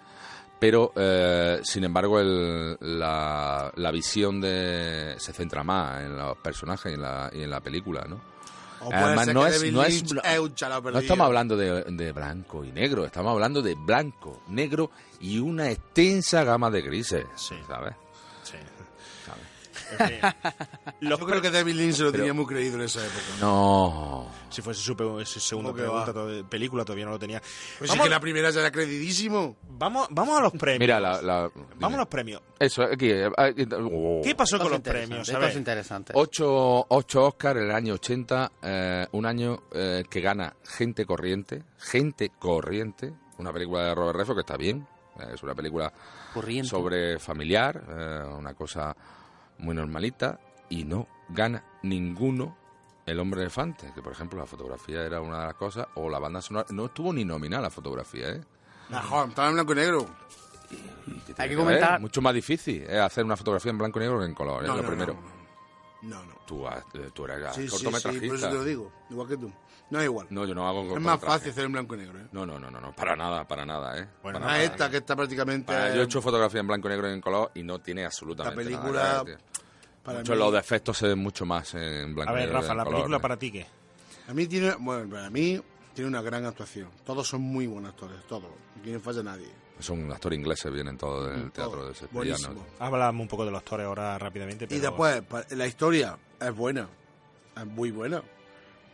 pero 0.64 0.92
eh, 0.96 1.60
sin 1.62 1.84
embargo 1.84 2.18
el- 2.20 2.78
la, 2.80 3.70
la 3.76 3.90
visión 3.90 4.40
de 4.40 5.14
se 5.18 5.34
centra 5.34 5.62
más 5.62 6.00
en 6.04 6.16
los 6.16 6.38
personajes 6.38 6.90
y 6.90 6.94
en 6.94 7.02
la, 7.02 7.30
y 7.34 7.42
en 7.42 7.50
la 7.50 7.60
película, 7.60 8.06
¿no? 8.08 8.18
Además, 8.90 9.26
no 9.28 9.46
es, 9.46 9.62
no, 9.72 9.82
es, 9.84 10.04
no 10.14 10.98
estamos 10.98 11.26
hablando 11.26 11.54
de, 11.54 11.82
de 11.84 12.12
blanco 12.12 12.64
y 12.64 12.72
negro, 12.72 13.04
estamos 13.04 13.32
hablando 13.32 13.60
de 13.60 13.74
blanco, 13.74 14.40
negro 14.48 14.90
y 15.20 15.38
una 15.38 15.70
extensa 15.70 16.44
gama 16.44 16.70
de 16.70 16.80
grises, 16.80 17.26
Sí. 17.36 17.56
¿sabes? 17.68 17.94
Los 21.00 21.20
Yo 21.20 21.26
creo 21.26 21.40
que 21.42 21.50
David 21.50 21.74
Lynch 21.74 21.94
se 21.96 22.02
lo 22.02 22.10
Pero- 22.12 22.22
tenía 22.24 22.34
muy 22.34 22.46
creído 22.46 22.76
en 22.76 22.82
esa 22.82 23.00
época. 23.04 23.20
No. 23.40 24.28
Si 24.48 24.62
fuese 24.62 24.80
su, 24.80 24.96
pe- 24.96 25.04
su 25.26 25.40
segunda 25.40 25.70
¿Cómo 25.70 25.76
que 25.76 25.82
pregunta, 25.82 26.12
va? 26.12 26.40
to- 26.42 26.48
película 26.48 26.84
todavía 26.84 27.04
no 27.06 27.12
lo 27.12 27.18
tenía. 27.18 27.40
Pues 27.78 27.90
sí 27.90 27.96
vamos, 27.96 28.04
que 28.04 28.10
la 28.10 28.20
primera 28.20 28.50
ya 28.50 28.60
era 28.60 28.70
creidísimo. 28.70 29.56
vamos, 29.68 30.06
vamos 30.10 30.38
a 30.38 30.42
los 30.42 30.52
premios. 30.52 30.78
Mira, 30.80 31.00
la, 31.00 31.20
la- 31.20 31.50
Vamos 31.76 31.94
a 31.94 31.98
los 32.00 32.08
premios. 32.08 32.40
Eso, 32.58 32.82
aquí. 32.82 33.10
eh, 33.10 33.28
aquí, 33.36 33.66
oh. 33.72 34.20
¿Qué 34.22 34.34
pasó 34.34 34.58
con 34.58 34.70
los 34.70 34.80
premios? 34.80 35.28
A 35.30 35.38
ver, 35.38 35.56
interesantes. 35.56 36.14
Ocho, 36.16 36.86
ocho 36.88 37.24
Oscar 37.26 37.56
en 37.56 37.64
el 37.64 37.70
año 37.72 37.94
80, 37.94 38.52
eh, 38.62 39.06
un 39.12 39.26
año 39.26 39.64
eh, 39.72 40.04
que 40.08 40.20
gana 40.20 40.54
Gente 40.64 41.04
Corriente, 41.04 41.62
Gente 41.78 42.30
Corriente, 42.38 43.12
una 43.38 43.52
película 43.52 43.84
de 43.84 43.94
Robert 43.94 44.16
Redford 44.18 44.36
que 44.36 44.40
está 44.40 44.56
bien, 44.56 44.86
Eh, 45.18 45.30
Es 45.34 45.42
una 45.44 45.54
película 45.54 45.92
Corriente. 46.32 46.68
sobre 46.68 47.18
familiar, 47.20 47.80
eh, 47.88 48.24
una 48.36 48.52
cosa 48.54 48.96
muy 49.58 49.74
normalita, 49.74 50.40
y 50.68 50.84
no 50.84 51.06
gana 51.28 51.64
ninguno 51.82 52.56
el 53.06 53.20
hombre 53.20 53.42
elefante, 53.42 53.90
que 53.94 54.00
por 54.02 54.12
ejemplo 54.12 54.38
la 54.38 54.46
fotografía 54.46 55.02
era 55.04 55.20
una 55.20 55.40
de 55.40 55.46
las 55.46 55.54
cosas, 55.54 55.86
o 55.94 56.08
la 56.08 56.18
banda 56.18 56.40
sonora, 56.40 56.66
no 56.70 56.86
estuvo 56.86 57.12
ni 57.12 57.24
nominada 57.24 57.62
la 57.64 57.70
fotografía, 57.70 58.30
¿eh? 58.30 58.40
Mejor, 58.88 59.28
estaba 59.28 59.48
en 59.48 59.54
blanco 59.54 59.72
y 59.72 59.76
negro. 59.76 60.06
¿Qué 60.68 60.76
tiene 61.34 61.42
Hay 61.42 61.48
que 61.50 61.56
comentar- 61.56 62.00
Mucho 62.00 62.22
más 62.22 62.34
difícil 62.34 62.82
es 62.82 62.98
hacer 62.98 63.24
una 63.24 63.36
fotografía 63.36 63.70
en 63.70 63.78
blanco 63.78 63.98
y 63.98 64.02
negro 64.02 64.18
que 64.20 64.26
en 64.26 64.34
color, 64.34 64.62
es 64.62 64.68
No, 64.68 64.76
lo 64.76 64.82
no, 64.82 64.88
primero. 64.88 65.14
No, 65.14 65.43
no. 66.04 66.22
Tú, 66.46 66.66
has- 66.66 66.84
eh, 66.94 67.10
tú 67.12 67.24
eres 67.24 67.54
Sí, 67.54 67.62
sí, 67.62 67.68
sí, 67.68 67.70
cortometrajista. 67.84 68.26
por 68.26 68.36
eso 68.36 68.48
te 68.48 68.54
lo 68.54 68.64
digo. 68.64 68.92
Igual 69.10 69.28
que 69.28 69.36
tú. 69.36 69.52
No 69.90 69.98
es 70.00 70.04
igual. 70.06 70.26
No, 70.30 70.44
yo 70.46 70.54
no 70.54 70.66
hago 70.66 70.96
es 70.96 71.02
más 71.02 71.20
fácil 71.20 71.50
hacer 71.50 71.64
en 71.66 71.72
blanco 71.72 71.94
y 71.94 71.98
negro, 71.98 72.18
¿eh? 72.18 72.26
No, 72.32 72.46
no, 72.46 72.58
no, 72.58 72.70
no, 72.70 72.80
no, 72.80 72.94
para 72.94 73.14
nada, 73.14 73.46
para 73.46 73.64
nada, 73.66 73.98
¿eh? 73.98 74.08
Bueno, 74.22 74.38
Para 74.40 74.52
Ah, 74.52 74.56
nada. 74.58 74.64
esta 74.64 74.90
que 74.90 74.96
está 74.98 75.14
prácticamente... 75.14 75.66
Para- 75.66 75.94
yo 75.94 76.00
he 76.00 76.04
hecho 76.04 76.22
fotografía 76.22 76.60
en 76.60 76.66
blanco 76.66 76.88
y 76.88 76.90
negro 76.90 77.08
y 77.10 77.12
en 77.12 77.20
color 77.20 77.50
y 77.54 77.62
no 77.62 77.78
tiene 77.80 78.04
absolutamente 78.04 78.64
La 78.64 78.70
nada 78.70 78.82
película, 78.82 79.22
que 79.24 79.30
ver, 79.32 79.38
tío. 79.40 79.46
para 80.02 80.22
mí- 80.22 80.28
los 80.36 80.52
defectos 80.52 80.96
se 80.98 81.06
ven 81.08 81.18
mucho 81.18 81.44
más 81.46 81.74
en 81.74 82.14
blanco 82.14 82.32
A 82.32 82.34
y 82.34 82.36
ver, 82.36 82.44
negro. 82.46 82.60
que 82.60 82.62
Rafa, 82.62 82.72
en 82.72 82.78
la 82.78 82.84
color, 82.84 82.96
película 82.98 83.16
¿eh? 83.16 83.20
para 83.20 83.38
ti, 83.38 83.52
¿qué? 83.52 83.66
A 84.28 84.34
mí 84.34 84.46
tiene... 84.46 84.74
Bueno, 84.78 85.08
para 85.10 85.28
mí 85.30 85.60
tiene 85.94 86.08
una 86.08 86.22
gran 86.22 86.44
actuación. 86.46 86.88
Todos 87.04 87.28
son 87.28 87.42
muy 87.42 87.66
buenos 87.66 87.90
actores, 87.90 88.16
todos. 88.26 88.50
Aquí 88.80 88.90
no 88.90 89.00
falla 89.00 89.22
nadie. 89.22 89.48
Son 89.80 90.10
actores 90.12 90.38
ingleses, 90.38 90.72
vienen 90.72 90.96
todos 90.96 91.30
del 91.30 91.46
Mm, 91.46 91.50
teatro 91.50 91.72
todo. 91.72 91.88
de. 91.88 91.94
Buenísimo. 92.12 92.64
Hablamos 92.78 93.22
un 93.22 93.28
poco 93.28 93.44
de 93.44 93.50
los 93.50 93.58
actores 93.58 93.86
ahora 93.86 94.18
rápidamente. 94.18 94.64
Y 94.64 94.68
pero- 94.68 94.80
después, 94.82 95.22
pa- 95.22 95.44
la 95.50 95.66
historia 95.66 96.16
es 96.40 96.54
buena. 96.54 96.88
Es 97.56 97.66
muy 97.66 97.90
buena. 97.90 98.22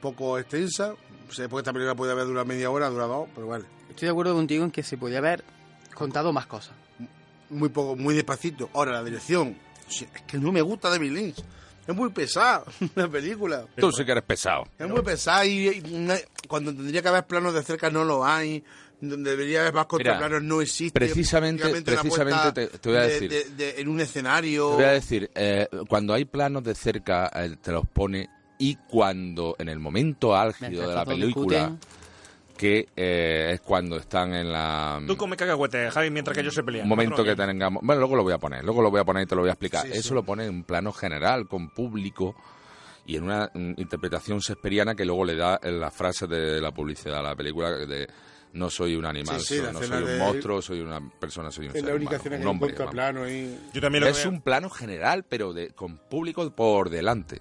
Poco 0.01 0.39
extensa. 0.39 0.95
Sé 1.31 1.49
porque 1.49 1.61
esta 1.61 1.73
película 1.73 1.95
puede 1.95 2.13
haber 2.13 2.25
durado 2.27 2.47
media 2.47 2.71
hora, 2.71 2.89
dura 2.89 3.05
dos, 3.07 3.29
pero 3.35 3.47
vale. 3.47 3.65
Estoy 3.91 4.07
de 4.07 4.11
acuerdo 4.13 4.35
contigo 4.35 4.65
en 4.65 4.71
que 4.71 4.83
se 4.83 4.97
podía 4.97 5.19
haber 5.19 5.45
contado 5.95 6.33
más 6.33 6.47
cosas. 6.47 6.75
Muy 7.51 7.69
poco, 7.69 7.95
muy 7.97 8.15
despacito. 8.15 8.71
Ahora, 8.73 8.93
la 8.93 9.05
dirección. 9.05 9.57
Es 9.89 10.07
que 10.27 10.39
no 10.39 10.51
me 10.53 10.63
gusta 10.63 10.89
David 10.89 11.13
Lynch. 11.13 11.45
Es 11.87 11.95
muy 11.95 12.11
pesada 12.11 12.65
la 12.95 13.09
película. 13.09 13.67
Tú 13.77 13.93
sí 13.93 14.05
que 14.05 14.13
eres 14.13 14.25
pesado. 14.25 14.65
Es 14.79 14.89
muy 14.89 15.03
pesada 15.03 15.45
y, 15.45 15.69
y 15.69 16.09
cuando 16.49 16.73
tendría 16.75 17.03
que 17.03 17.09
haber 17.09 17.27
planos 17.27 17.53
de 17.55 17.63
cerca 17.63 17.91
no 17.91 18.05
lo 18.05 18.25
hay. 18.25 18.65
Donde 19.01 19.31
debería 19.31 19.61
haber 19.63 19.75
más 19.75 19.87
contraplanos 19.87 20.43
no 20.43 20.61
existe. 20.61 20.99
precisamente- 20.99 21.83
precisamente 21.83 22.53
te- 22.53 22.79
te 22.79 22.89
voy 22.89 22.99
a 22.99 23.03
de- 23.03 23.09
decir. 23.09 23.31
de- 23.31 23.45
de- 23.57 23.81
en 23.81 23.89
un 23.89 24.01
escenario. 24.01 24.71
Te 24.71 24.75
voy 24.77 24.85
a 24.85 24.91
decir, 24.93 25.31
eh, 25.35 25.67
cuando 25.89 26.13
hay 26.15 26.25
planos 26.27 26.63
de 26.65 26.75
cerca, 26.75 27.31
eh, 27.35 27.57
te 27.61 27.73
los 27.73 27.87
pone 27.89 28.29
y 28.59 28.77
cuando, 28.89 29.57
en 29.59 29.69
el 29.71 29.79
momento 29.79 30.37
álgido 30.37 30.89
de 30.89 30.95
la 30.95 31.05
película, 31.07 31.59
discuten. 31.69 32.01
que 32.59 32.89
eh, 32.95 33.53
es 33.55 33.61
cuando 33.63 33.97
están 33.97 34.35
en 34.35 34.53
la... 34.53 35.01
Tú 35.07 35.17
come 35.17 35.35
cacahuete, 35.35 35.91
Javi, 35.91 36.11
mientras 36.11 36.35
que 36.35 36.43
ellos 36.43 36.55
se 36.55 36.63
pelean. 36.63 36.83
Un 36.85 36.91
momento 36.91 37.25
que 37.25 37.35
tengamos... 37.35 37.83
Bueno, 37.83 38.01
luego 38.01 38.17
lo 38.17 38.23
voy 38.23 38.35
a 38.35 38.39
poner, 38.39 38.63
luego 38.63 38.83
lo 38.83 38.91
voy 38.91 39.01
a 39.01 39.05
poner 39.05 39.23
y 39.23 39.27
te 39.27 39.35
lo 39.35 39.41
voy 39.41 39.49
a 39.49 39.53
explicar. 39.55 39.87
Sí, 39.87 39.93
Eso 39.95 40.09
sí. 40.11 40.15
lo 40.15 40.23
pone 40.25 40.45
en 40.45 40.51
un 40.51 40.65
plano 40.65 40.93
general, 40.93 41.49
con 41.49 41.71
público 41.71 42.37
y 43.07 43.17
en 43.17 43.25
una 43.25 43.51
mm, 43.55 43.73
interpretación 43.79 44.41
shakespeariana 44.41 44.95
que 44.95 45.07
luego 45.07 45.25
le 45.25 45.37
da 45.37 45.59
en 45.63 45.81
la 45.81 45.91
frase 45.91 46.27
de 46.27 46.61
la 46.61 46.71
publicidad 46.71 47.21
a 47.21 47.23
la 47.23 47.35
película 47.35 47.71
de 47.71 48.07
no 48.53 48.69
soy 48.71 48.97
un 48.97 49.05
animal, 49.07 49.41
Sí, 49.41 49.47
sí, 49.57 49.57
soy- 49.59 49.73
no 49.73 49.79
soy 49.83 50.03
un 50.03 50.19
monstruo, 50.19 50.61
soy 50.63 50.81
una 50.81 51.01
persona, 51.21 51.51
soy 51.51 51.67
un 51.67 51.73
ser 51.73 51.85
la 51.85 51.95
única 51.95 52.17
humano, 52.21 52.37
un 52.43 52.47
hombre. 52.49 52.75
contraplano 52.75 53.29
y... 53.31 53.59
Yo 53.73 53.81
también 53.81 54.05
lo 54.05 54.11
Es 54.11 54.27
un 54.27 54.41
plano 54.43 54.69
general, 54.71 55.25
pero 55.29 55.53
de, 55.53 55.71
con 55.71 55.97
público 55.99 56.49
por 56.51 56.91
delante. 56.91 57.41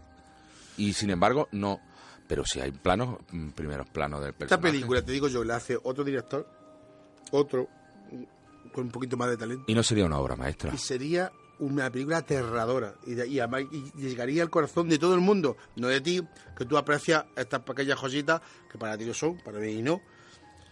Y 0.78 0.94
sin 0.94 1.10
embargo, 1.10 1.48
no. 1.52 1.82
Pero 2.28 2.46
si 2.46 2.60
hay 2.62 2.72
planos, 2.72 3.18
mm, 3.32 3.50
primeros 3.50 3.90
planos 3.90 4.20
del 4.22 4.30
Esta 4.30 4.40
personaje. 4.40 4.72
película, 4.72 5.02
te 5.02 5.12
digo 5.12 5.28
yo, 5.28 5.44
la 5.44 5.56
hace 5.56 5.78
otro 5.82 6.04
director, 6.04 6.48
otro, 7.32 7.68
con 8.72 8.86
un 8.86 8.92
poquito 8.92 9.18
más 9.18 9.30
de 9.30 9.38
talento. 9.38 9.64
Y 9.68 9.74
no 9.74 9.82
sería 9.84 10.06
una 10.06 10.20
obra 10.20 10.36
maestra. 10.36 10.72
y 10.74 10.78
sería 10.78 11.32
una 11.58 11.90
película 11.90 12.18
aterradora 12.18 12.94
y, 13.06 13.16
de- 13.16 13.28
y 13.28 13.40
además- 13.40 13.64
y 13.72 13.92
llegaría 14.00 14.44
al 14.44 14.50
corazón 14.50 14.88
de 14.88 14.98
todo 14.98 15.14
el 15.16 15.20
mundo, 15.22 15.58
no 15.76 15.88
de 15.88 16.00
ti, 16.02 16.22
que 16.56 16.66
tú 16.66 16.78
aprecias 16.78 17.26
estas 17.36 17.62
pequeñas 17.64 17.98
joyitas 18.00 18.42
que 18.72 18.78
para 18.78 18.98
ti 18.98 19.04
lo 19.06 19.14
son, 19.14 19.38
para 19.40 19.60
mí 19.60 19.82
no, 19.82 20.02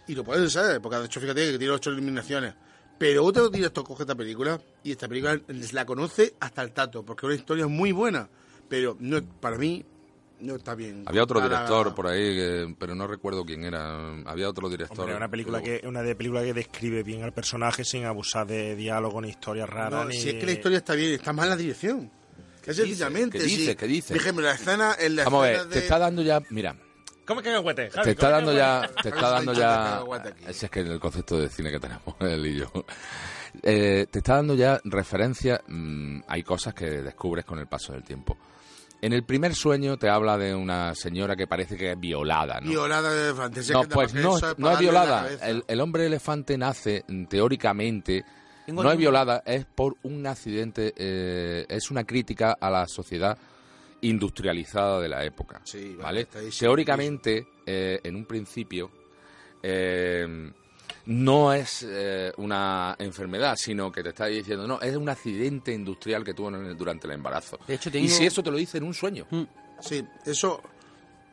y 0.08 0.14
lo 0.14 0.24
pueden 0.24 0.50
ser, 0.50 0.80
porque 0.80 0.96
de 0.98 1.06
hecho 1.06 1.20
fíjate 1.20 1.52
que 1.52 1.58
tiene 1.58 1.72
ocho 1.72 1.90
eliminaciones. 1.90 2.54
Pero 2.98 3.24
otro 3.24 3.48
director 3.48 3.84
coge 3.84 4.02
esta 4.02 4.14
película 4.16 4.60
y 4.82 4.90
esta 4.90 5.06
película 5.06 5.40
la 5.72 5.84
conoce 5.86 6.34
hasta 6.40 6.62
el 6.62 6.72
tato, 6.72 7.04
porque 7.04 7.26
es 7.26 7.28
una 7.28 7.34
historia 7.36 7.66
muy 7.68 7.92
buena, 7.92 8.28
pero 8.68 8.96
no 8.98 9.22
para 9.40 9.56
mí 9.56 9.84
no 10.40 10.56
está 10.56 10.74
bien. 10.74 11.04
Había 11.06 11.22
otro 11.22 11.40
director 11.40 11.94
por 11.94 12.06
ahí, 12.08 12.34
que- 12.36 12.74
pero 12.78 12.94
no 12.96 13.06
recuerdo 13.06 13.44
quién 13.44 13.64
era. 13.64 14.20
Había 14.24 14.48
otro 14.48 14.68
director. 14.68 14.98
Hombre, 15.00 15.16
una 15.16 15.28
película 15.30 15.62
que 15.62 15.80
una 15.84 16.02
de 16.02 16.14
película 16.16 16.42
que 16.42 16.54
describe 16.54 17.02
bien 17.04 17.22
al 17.22 17.32
personaje 17.32 17.84
sin 17.84 18.04
abusar 18.04 18.46
de 18.46 18.74
diálogo 18.74 19.20
ni 19.20 19.28
historias 19.28 19.68
raras 19.68 19.92
No, 19.92 20.04
ni 20.08 20.14
si 20.20 20.30
es 20.30 20.34
que 20.36 20.46
la 20.46 20.52
historia 20.52 20.78
está 20.78 20.94
bien, 20.94 21.12
está 21.12 21.32
mal 21.32 21.48
la 21.48 21.56
dirección. 21.56 22.10
Que 22.62 22.72
dice? 22.72 22.84
sencillamente, 22.86 23.38
¿Qué 23.38 23.44
dice? 23.44 23.70
sí. 23.70 23.76
¿Qué? 23.76 24.02
Por 24.08 24.16
ejemplo, 24.16 24.44
la 24.44 24.52
escena 24.54 24.94
en 24.98 25.16
la 25.16 25.24
Vamos 25.24 25.44
a 25.44 25.50
ver, 25.50 25.64
de... 25.66 25.72
te 25.72 25.78
está 25.78 25.98
dando 25.98 26.22
ya. 26.22 26.42
Mira, 26.50 26.76
¿Cómo 27.28 27.42
que 27.42 27.50
cacahuete? 27.50 27.90
Javi? 27.90 28.04
te 28.04 28.10
está 28.12 28.26
¿Cómo 28.26 28.36
dando 28.36 28.52
ya. 28.54 28.90
Te 29.02 29.08
está 29.10 29.30
dando 29.30 29.52
ya. 29.52 30.02
Ese 30.48 30.64
es 30.66 30.72
que 30.72 30.80
el 30.80 30.98
concepto 30.98 31.38
de 31.38 31.50
cine 31.50 31.70
que 31.70 31.78
tenemos 31.78 32.02
él 32.20 32.46
y 32.46 32.56
yo. 32.56 32.72
Eh, 33.62 34.06
te 34.10 34.18
está 34.20 34.36
dando 34.36 34.54
ya 34.54 34.80
referencia. 34.84 35.60
mm, 35.68 36.20
hay 36.26 36.42
cosas 36.42 36.72
que 36.72 36.86
descubres 37.02 37.44
con 37.44 37.58
el 37.58 37.66
paso 37.66 37.92
del 37.92 38.02
tiempo. 38.02 38.38
En 39.02 39.12
el 39.12 39.24
primer 39.24 39.54
sueño 39.54 39.98
te 39.98 40.08
habla 40.08 40.38
de 40.38 40.54
una 40.54 40.94
señora 40.94 41.36
que 41.36 41.46
parece 41.46 41.76
que 41.76 41.92
es 41.92 42.00
violada, 42.00 42.60
¿no? 42.60 42.68
Violada 42.70 43.12
de 43.12 43.34
fantasía. 43.34 43.74
No, 43.74 43.82
pues 43.84 44.14
no, 44.14 44.38
es 44.70 44.78
violada. 44.78 45.28
El, 45.42 45.62
el 45.68 45.80
hombre 45.82 46.06
elefante 46.06 46.56
nace, 46.56 47.04
mm, 47.06 47.26
teóricamente, 47.26 48.24
Tengo 48.64 48.82
no 48.82 48.90
es 48.90 48.96
violada, 48.98 49.42
es 49.44 49.66
por 49.66 49.96
un 50.02 50.26
accidente, 50.26 50.94
eh, 50.96 51.66
es 51.68 51.90
una 51.90 52.04
crítica 52.04 52.56
a 52.58 52.70
la 52.70 52.86
sociedad 52.88 53.38
industrializada 54.02 55.00
de 55.00 55.08
la 55.08 55.24
época. 55.24 55.60
Sí, 55.64 55.90
vale, 55.90 56.02
¿vale? 56.02 56.20
está 56.22 56.38
ahí, 56.40 56.50
sí, 56.52 56.60
Teóricamente, 56.60 57.46
eh, 57.66 58.00
en 58.02 58.16
un 58.16 58.24
principio, 58.24 58.90
eh, 59.62 60.52
no 61.06 61.52
es 61.52 61.86
eh, 61.88 62.32
una 62.36 62.94
enfermedad, 62.98 63.56
sino 63.56 63.90
que 63.90 64.02
te 64.02 64.10
está 64.10 64.26
diciendo, 64.26 64.66
no, 64.66 64.80
es 64.80 64.94
un 64.96 65.08
accidente 65.08 65.72
industrial 65.72 66.22
que 66.22 66.34
tuvo 66.34 66.48
en 66.50 66.66
el- 66.66 66.76
durante 66.76 67.06
el 67.06 67.14
embarazo. 67.14 67.58
De 67.66 67.74
hecho, 67.74 67.90
Y 67.92 68.08
si 68.08 68.26
eso 68.26 68.42
te 68.42 68.50
lo 68.50 68.56
dice 68.56 68.78
en 68.78 68.84
un 68.84 68.94
sueño. 68.94 69.26
Mm. 69.30 69.42
Sí, 69.80 70.04
eso 70.26 70.60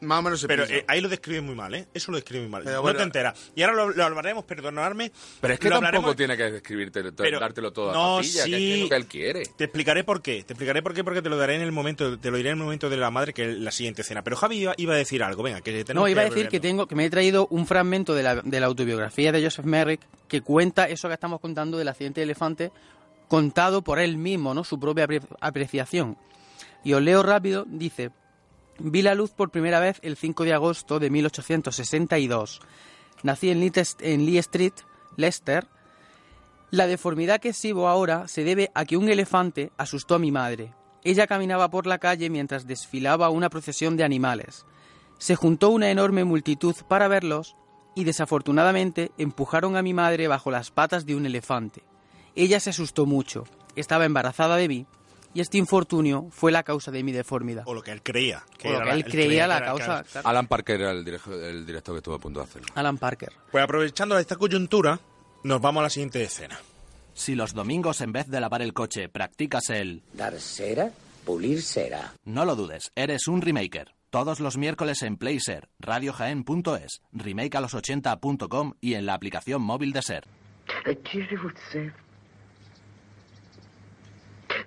más 0.06 0.19
o 0.19 0.22
menos 0.22 0.40
se 0.40 0.48
Pero 0.48 0.64
eh, 0.65 0.86
ahí 0.88 1.02
lo 1.02 1.10
describe 1.10 1.41
muy 1.41 1.56
mal, 1.56 1.73
¿eh? 1.76 1.88
Eso 1.94 2.11
lo 2.11 2.18
describe 2.18 2.44
muy 2.44 2.52
mal. 2.52 2.64
Pero 2.64 2.77
no 2.77 2.82
bueno- 2.82 2.98
te 2.98 3.03
enteras. 3.03 3.52
Y 3.56 3.61
ahora 3.64 3.76
lo, 3.76 3.90
lo 3.91 4.03
hablaremos, 4.06 4.45
perdonadme. 4.45 5.11
Pero 5.41 5.53
es 5.53 5.60
que 5.60 5.69
lo 5.69 5.80
tampoco 5.80 6.11
hablaremos- 6.11 6.15
tiene 6.15 6.38
que 6.38 6.44
describirte, 6.52 7.03
Pero- 7.11 7.40
dártelo 7.40 7.73
todo 7.73 7.90
a 7.91 7.94
no, 7.94 8.15
papilla, 8.18 8.34
que 8.34 8.40
es 8.40 8.44
sí. 8.45 8.52
que 8.52 8.73
es 8.76 8.80
lo 8.84 8.90
que 8.90 8.95
él 8.95 9.06
quiere. 9.07 9.44
Te 9.57 9.64
explicaré 9.65 10.03
por 10.03 10.22
qué. 10.22 10.44
Te 10.44 10.53
explicaré 10.53 10.82
por 10.82 10.94
qué, 10.94 11.03
porque 11.03 11.22
te 11.22 11.30
lo 11.30 11.38
daré 11.38 11.56
en 11.56 11.61
el 11.61 11.72
momento, 11.72 12.18
te 12.19 12.32
lo 12.32 12.38
diré 12.38 12.49
en 12.52 12.57
el 12.57 12.64
momento 12.64 12.90
de 12.90 12.98
la 12.98 13.11
madre, 13.11 13.34
que 13.34 13.49
es 13.52 13.57
la 13.57 13.72
siguiente 13.72 14.02
escena. 14.03 14.23
Pero 14.23 14.36
Javi 14.38 14.57
iba, 14.57 14.73
iba 14.77 14.94
a 14.94 14.98
decir 14.98 15.23
algo, 15.23 15.44
venga, 15.44 15.61
que 15.61 15.84
tenemos 15.84 16.03
No, 16.06 16.07
iba 16.07 16.22
a 16.22 16.26
decir 16.26 16.48
que 16.48 16.60
tengo 16.60 16.88
que 16.88 16.95
me 16.95 17.06
he 17.06 17.10
traído 17.10 17.48
un 17.49 17.65
fragmento 17.68 18.14
de 18.14 18.23
la, 18.23 18.36
de 18.36 18.60
la 18.60 18.65
autobiografía 18.68 19.32
de 19.32 19.44
Joseph 19.44 19.65
Merrick 19.65 20.02
que 20.27 20.41
cuenta 20.41 20.88
eso 20.88 21.07
que 21.07 21.14
estamos 21.14 21.40
contando 21.40 21.77
del 21.77 21.88
accidente 21.88 22.22
de 22.22 22.26
elefante 22.26 22.72
contado 23.27 23.82
por 23.84 23.99
él 23.99 24.18
mismo, 24.18 24.53
¿no? 24.53 24.64
Su 24.64 24.80
propia 24.80 25.07
apre- 25.07 25.22
apreciación. 25.41 26.18
Y 26.84 26.94
os 26.94 27.02
leo 27.02 27.23
rápido, 27.23 27.65
dice, 27.68 28.11
vi 28.80 29.02
la 29.02 29.15
luz 29.15 29.31
por 29.31 29.52
primera 29.52 29.80
vez 29.80 29.99
el 30.02 30.18
5 30.18 30.43
de 30.43 30.53
agosto 30.53 30.99
de 30.99 31.10
1862. 31.10 32.61
Nací 33.23 33.49
en, 33.49 33.60
Lee 33.60 34.38
Street, 34.38 34.73
Leicester. 35.15 35.68
La 36.72 36.88
deformidad 36.88 37.39
que 37.39 37.49
exhibo 37.49 37.88
ahora 37.88 38.27
se 38.27 38.43
debe 38.43 38.72
a 38.73 38.85
que 38.85 38.97
un 38.97 39.10
elefante 39.10 39.72
asustó 39.77 40.15
a 40.15 40.19
mi 40.19 40.31
madre. 40.31 40.73
Ella 41.03 41.27
caminaba 41.27 41.69
por 41.69 41.88
la 41.88 41.99
calle 41.99 42.30
mientras 42.30 42.68
desfilaba 42.68 43.30
una 43.30 43.49
procesión 43.49 43.95
de 43.95 44.03
animales. 44.03 44.65
Se 45.18 45.35
juntó 45.35 45.69
una 45.69 45.89
enorme 45.89 46.23
multitud 46.23 46.76
para 46.88 47.07
verlos 47.07 47.56
y 47.95 48.03
desafortunadamente 48.03 49.11
empujaron 49.18 49.77
a 49.77 49.81
mi 49.81 49.93
madre 49.93 50.27
bajo 50.27 50.52
las 50.52 50.72
patas 50.72 51.06
de 51.06 51.15
un 51.15 51.26
elefante. 51.26 51.84
Ella 52.35 52.60
se 52.60 52.72
asustó 52.72 53.06
mucho, 53.06 53.45
estaba 53.76 54.06
embarazada 54.06 54.57
de 54.57 54.68
mí 54.68 54.88
y 55.36 55.41
este 55.41 55.60
infortunio 55.60 56.28
fue 56.32 56.52
la 56.52 56.64
causa 56.64 56.90
de 56.90 57.03
mi 57.03 57.12
deformidad. 57.12 57.64
O 57.68 57.74
lo 57.76 57.84
que 57.84 57.91
él 57.91 58.02
creía. 58.02 58.41
Que 58.57 58.70
O 58.70 58.72
lo 58.72 58.78
era 58.78 58.86
que 58.86 58.90
la- 58.91 58.95
él 58.95 59.06
creía 59.06 59.45
la 59.48 59.64
causa. 59.64 60.03
claro. 60.03 60.28
Alan 60.28 60.48
Parker 60.48 60.82
era 60.82 60.91
el, 60.91 61.06
director, 61.06 61.34
el 61.36 61.66
director 61.66 61.94
que 61.94 61.98
estuvo 61.99 62.16
a 62.16 62.20
punto 62.20 62.40
de 62.40 62.45
hacerlo. 62.45 62.68
Alan 62.74 62.98
Parker. 62.98 63.32
Pues 63.52 63.64
aprovechando 63.64 64.18
esta 64.18 64.38
coyuntura, 64.38 64.99
nos 65.44 65.62
vamos 65.62 65.82
a 65.82 65.84
la 65.84 65.90
siguiente 65.91 66.24
escena. 66.24 66.57
Si 67.14 67.36
los 67.36 67.53
domingos 67.53 68.02
en 68.02 68.12
vez 68.12 68.28
de 68.28 68.40
lavar 68.40 68.62
el 68.62 68.74
coche 68.74 69.07
practicas 69.10 69.70
el... 69.70 70.02
Dar 70.14 70.34
cera, 70.40 70.90
pulir 71.26 71.62
cera. 71.62 72.14
No 72.26 72.44
lo 72.45 72.56
dudes, 72.56 72.91
eres 72.95 73.28
un 73.28 73.41
remaker. 73.41 73.94
Todos 74.10 74.40
los 74.40 74.56
miércoles 74.57 75.02
en 75.02 75.18
Playser, 75.18 75.68
radiojaen.es, 75.80 77.02
remakealos80.com 77.14 78.74
y 78.80 78.94
en 78.94 79.06
la 79.06 79.14
aplicación 79.14 79.62
móvil 79.62 79.91
de 79.91 80.02
Ser. 80.02 80.26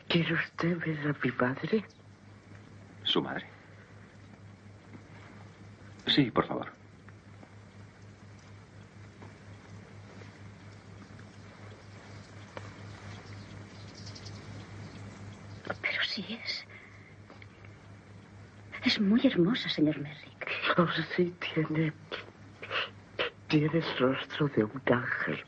¿Quiere 0.08 0.34
usted 0.34 0.78
ver 0.78 1.08
a 1.08 1.16
mi 1.22 1.30
padre? 1.32 1.84
¿Su 3.04 3.22
madre? 3.22 3.46
Sí, 6.06 6.30
por 6.30 6.46
favor. 6.46 6.72
Pero 15.64 16.02
sí 16.04 16.24
es. 16.42 16.66
Es 18.84 19.00
muy 19.00 19.20
hermosa, 19.26 19.68
señor 19.68 19.98
Merrick. 19.98 20.50
Oh, 20.76 20.86
sí, 21.16 21.34
tiene. 21.54 21.92
Tiene 23.48 23.78
el 23.78 23.98
rostro 23.98 24.48
de 24.48 24.64
un 24.64 24.82
ángel. 24.86 25.44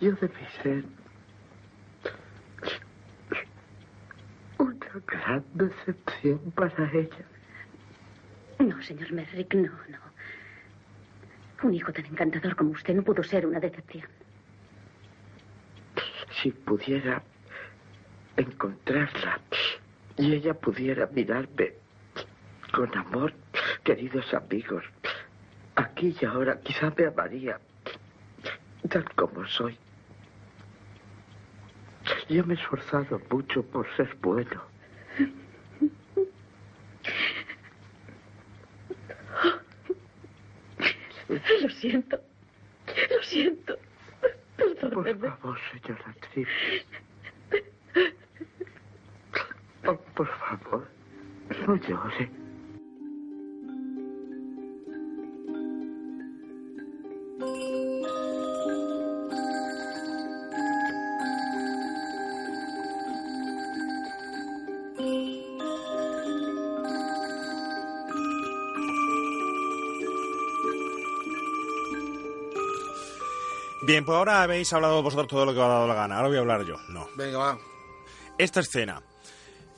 Yo 0.00 0.12
debí 0.12 0.34
ser 0.62 0.84
una 4.58 5.02
gran 5.06 5.44
decepción 5.54 6.38
para 6.54 6.90
ella. 6.92 7.24
No, 8.58 8.82
señor 8.82 9.10
Merrick, 9.12 9.54
no, 9.54 9.70
no. 9.88 9.98
Un 11.62 11.74
hijo 11.74 11.92
tan 11.92 12.04
encantador 12.04 12.54
como 12.56 12.72
usted 12.72 12.94
no 12.94 13.02
pudo 13.02 13.22
ser 13.22 13.46
una 13.46 13.58
decepción. 13.58 14.06
Si 16.42 16.50
pudiera 16.50 17.22
encontrarla 18.36 19.40
y 20.18 20.34
ella 20.34 20.52
pudiera 20.52 21.06
mirarme 21.06 21.72
con 22.70 22.94
amor, 22.98 23.32
queridos 23.82 24.34
amigos, 24.34 24.84
aquí 25.74 26.14
y 26.20 26.24
ahora 26.26 26.60
quizá 26.60 26.92
me 26.94 27.06
amaría 27.06 27.58
tal 28.88 29.04
como 29.14 29.46
soy. 29.46 29.78
Yo 32.28 32.44
me 32.44 32.54
he 32.54 32.56
esforzado 32.56 33.20
mucho 33.30 33.62
por 33.62 33.86
ser 33.96 34.16
bueno. 34.20 34.62
Lo 41.28 41.68
siento. 41.70 42.20
Lo 43.10 43.22
siento. 43.22 43.78
Perdóneme. 44.56 45.14
Por 45.14 45.38
favor, 45.38 45.58
señora 45.72 46.14
Tripp. 46.32 46.48
Oh, 49.86 49.96
por 50.14 50.26
favor, 50.26 50.88
no 51.66 51.76
llore. 51.76 52.45
Bien, 73.86 74.04
pues 74.04 74.16
ahora 74.16 74.42
habéis 74.42 74.72
hablado 74.72 75.00
vosotros 75.00 75.28
todo 75.28 75.46
lo 75.46 75.54
que 75.54 75.60
os 75.60 75.64
ha 75.64 75.68
dado 75.68 75.86
la 75.86 75.94
gana. 75.94 76.16
Ahora 76.16 76.26
voy 76.26 76.36
a 76.38 76.40
hablar 76.40 76.64
yo. 76.64 76.74
No. 76.88 77.08
Venga, 77.16 77.38
va. 77.38 77.58
Esta 78.36 78.58
escena. 78.58 79.00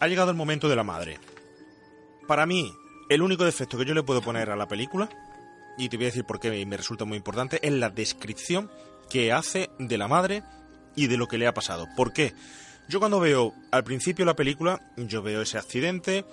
Ha 0.00 0.08
llegado 0.08 0.30
el 0.30 0.36
momento 0.36 0.66
de 0.66 0.76
la 0.76 0.82
madre. 0.82 1.18
Para 2.26 2.46
mí, 2.46 2.74
el 3.10 3.20
único 3.20 3.44
defecto 3.44 3.76
que 3.76 3.84
yo 3.84 3.92
le 3.92 4.02
puedo 4.02 4.22
poner 4.22 4.48
a 4.48 4.56
la 4.56 4.66
película, 4.66 5.10
y 5.76 5.90
te 5.90 5.98
voy 5.98 6.06
a 6.06 6.08
decir 6.08 6.24
por 6.24 6.40
qué 6.40 6.64
me 6.64 6.76
resulta 6.78 7.04
muy 7.04 7.18
importante, 7.18 7.58
es 7.60 7.70
la 7.70 7.90
descripción 7.90 8.70
que 9.10 9.30
hace 9.30 9.68
de 9.78 9.98
la 9.98 10.08
madre 10.08 10.42
y 10.96 11.08
de 11.08 11.18
lo 11.18 11.28
que 11.28 11.36
le 11.36 11.46
ha 11.46 11.52
pasado. 11.52 11.86
¿Por 11.94 12.14
qué? 12.14 12.32
Yo 12.88 13.00
cuando 13.00 13.20
veo 13.20 13.52
al 13.70 13.84
principio 13.84 14.24
la 14.24 14.36
película, 14.36 14.80
yo 14.96 15.20
veo 15.20 15.42
ese 15.42 15.58
accidente 15.58 16.24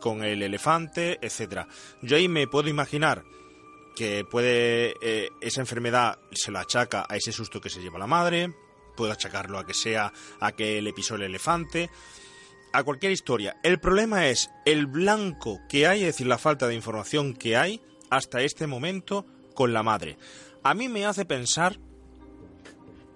con 0.00 0.24
el 0.24 0.42
elefante, 0.42 1.18
etcétera. 1.22 1.68
Yo 2.02 2.18
ahí 2.18 2.28
me 2.28 2.46
puedo 2.46 2.68
imaginar 2.68 3.24
que 3.94 4.24
puede 4.24 4.94
eh, 5.00 5.28
esa 5.40 5.60
enfermedad 5.60 6.18
se 6.32 6.50
lo 6.50 6.58
achaca 6.58 7.06
a 7.08 7.16
ese 7.16 7.32
susto 7.32 7.60
que 7.60 7.70
se 7.70 7.80
lleva 7.80 7.98
la 7.98 8.06
madre, 8.06 8.52
puede 8.96 9.12
achacarlo 9.12 9.58
a 9.58 9.66
que 9.66 9.74
sea 9.74 10.12
a 10.40 10.52
que 10.52 10.80
le 10.82 10.92
pisó 10.92 11.14
el 11.14 11.22
elefante, 11.22 11.90
a 12.72 12.82
cualquier 12.84 13.12
historia. 13.12 13.56
El 13.62 13.80
problema 13.80 14.26
es 14.28 14.50
el 14.64 14.86
blanco 14.86 15.60
que 15.68 15.86
hay, 15.86 16.00
es 16.00 16.06
decir, 16.06 16.26
la 16.26 16.38
falta 16.38 16.66
de 16.68 16.74
información 16.74 17.34
que 17.34 17.56
hay 17.56 17.80
hasta 18.10 18.42
este 18.42 18.66
momento 18.66 19.26
con 19.54 19.72
la 19.72 19.82
madre. 19.82 20.18
A 20.62 20.74
mí 20.74 20.88
me 20.88 21.06
hace 21.06 21.24
pensar 21.24 21.78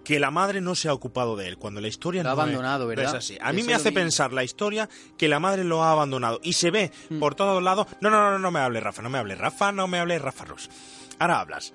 que 0.07 0.21
la 0.21 0.31
madre 0.31 0.61
no 0.61 0.77
se 0.77 0.89
ha 0.89 0.93
ocupado 0.95 1.35
de 1.35 1.49
él, 1.49 1.59
cuando 1.59 1.81
la 1.81 1.89
historia 1.89 2.23
Lo 2.23 2.31
ha 2.31 2.33
no 2.35 2.39
es- 2.39 2.43
abandonado, 2.45 2.85
no 2.85 2.89
¿verdad? 2.91 3.07
es 3.07 3.15
así. 3.15 3.39
A 3.41 3.53
mí 3.53 3.65
me 3.65 3.75
hace 3.75 3.91
pensar 3.91 4.33
la 4.33 4.45
historia 4.45 4.89
que 5.19 5.27
la 5.27 5.41
madre 5.41 5.65
lo 5.65 5.83
ha 5.83 5.91
abandonado 5.91 6.39
y 6.45 6.53
se 6.53 6.71
ve 6.71 6.93
Hmm. 7.11 7.19
por 7.19 7.35
todos 7.35 7.61
lados. 7.61 7.89
No, 8.01 8.09
no, 8.09 8.31
no, 8.31 8.39
no 8.39 8.51
me 8.53 8.61
hables, 8.61 8.85
Rafa, 8.85 9.03
no 9.03 9.11
me 9.11 9.19
hables, 9.19 9.37
Rafa, 9.37 9.73
no 9.73 9.89
me 9.89 9.99
hables, 9.99 10.23
Rafa 10.23 10.45
Rus. 10.45 10.71
Ahora 11.19 11.41
hablas. 11.41 11.73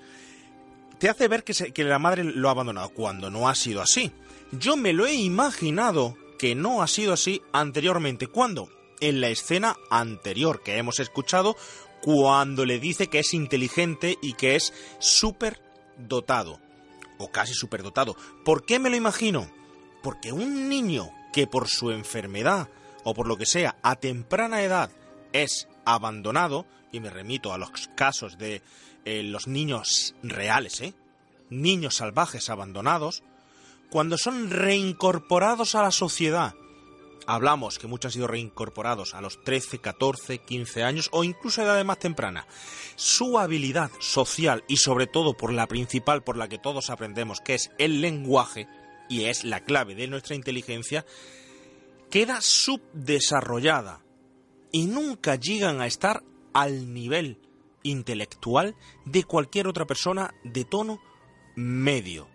Te 0.98 1.10
hace 1.10 1.28
ver 1.28 1.44
que, 1.44 1.52
se- 1.52 1.72
que 1.72 1.84
la 1.84 1.98
madre 1.98 2.24
lo 2.24 2.48
ha 2.48 2.52
abandonado 2.52 2.88
cuando 2.88 3.28
no 3.28 3.50
ha 3.50 3.54
sido 3.54 3.82
así. 3.82 4.10
Yo 4.52 4.76
me 4.78 4.94
lo 4.94 5.04
he 5.04 5.12
imaginado 5.14 6.16
que 6.38 6.54
no 6.54 6.82
ha 6.82 6.86
sido 6.86 7.12
así 7.12 7.42
anteriormente. 7.52 8.28
¿Cuándo? 8.28 8.70
En 9.00 9.20
la 9.20 9.28
escena 9.28 9.76
anterior 9.90 10.62
que 10.62 10.78
hemos 10.78 11.00
escuchado, 11.00 11.54
cuando 12.00 12.64
le 12.64 12.78
dice 12.78 13.08
que 13.08 13.18
es 13.18 13.34
inteligente 13.34 14.16
y 14.22 14.32
que 14.32 14.56
es 14.56 14.72
súper 15.00 15.60
dotado. 15.98 16.60
Casi 17.30 17.54
superdotado. 17.54 18.16
¿Por 18.44 18.64
qué 18.64 18.78
me 18.78 18.90
lo 18.90 18.96
imagino? 18.96 19.48
Porque 20.02 20.32
un 20.32 20.68
niño 20.68 21.10
que 21.32 21.46
por 21.46 21.68
su 21.68 21.90
enfermedad 21.90 22.68
o 23.04 23.14
por 23.14 23.26
lo 23.26 23.36
que 23.36 23.46
sea 23.46 23.76
a 23.82 23.96
temprana 23.96 24.62
edad 24.62 24.90
es 25.32 25.68
abandonado, 25.84 26.66
y 26.92 27.00
me 27.00 27.10
remito 27.10 27.52
a 27.52 27.58
los 27.58 27.70
casos 27.96 28.38
de 28.38 28.62
eh, 29.04 29.22
los 29.22 29.46
niños 29.46 30.14
reales, 30.22 30.80
¿eh? 30.80 30.94
niños 31.50 31.96
salvajes 31.96 32.50
abandonados, 32.50 33.22
cuando 33.90 34.16
son 34.16 34.50
reincorporados 34.50 35.74
a 35.74 35.82
la 35.82 35.90
sociedad, 35.90 36.54
hablamos 37.26 37.78
que 37.78 37.86
muchos 37.86 38.06
han 38.06 38.12
sido 38.12 38.26
reincorporados 38.26 39.14
a 39.14 39.20
los 39.20 39.42
13, 39.42 39.78
14, 39.78 40.38
15 40.38 40.82
años 40.82 41.08
o 41.12 41.24
incluso 41.24 41.60
a 41.60 41.64
edades 41.64 41.84
más 41.84 41.98
tempranas, 41.98 42.46
su 42.96 43.38
habilidad 43.38 43.90
social 43.98 44.64
y 44.68 44.78
sobre 44.78 45.06
todo 45.06 45.36
por 45.36 45.52
la 45.52 45.66
principal 45.66 46.22
por 46.22 46.36
la 46.36 46.48
que 46.48 46.58
todos 46.58 46.90
aprendemos, 46.90 47.40
que 47.40 47.54
es 47.54 47.70
el 47.78 48.00
lenguaje, 48.00 48.68
y 49.12 49.26
es 49.26 49.44
la 49.44 49.60
clave 49.60 49.94
de 49.94 50.08
nuestra 50.08 50.34
inteligencia, 50.34 51.04
queda 52.10 52.40
subdesarrollada 52.40 54.00
y 54.70 54.86
nunca 54.86 55.34
llegan 55.36 55.82
a 55.82 55.86
estar 55.86 56.22
al 56.54 56.94
nivel 56.94 57.38
intelectual 57.82 58.74
de 59.04 59.24
cualquier 59.24 59.68
otra 59.68 59.86
persona 59.86 60.34
de 60.44 60.64
tono 60.64 60.98
medio. 61.56 62.31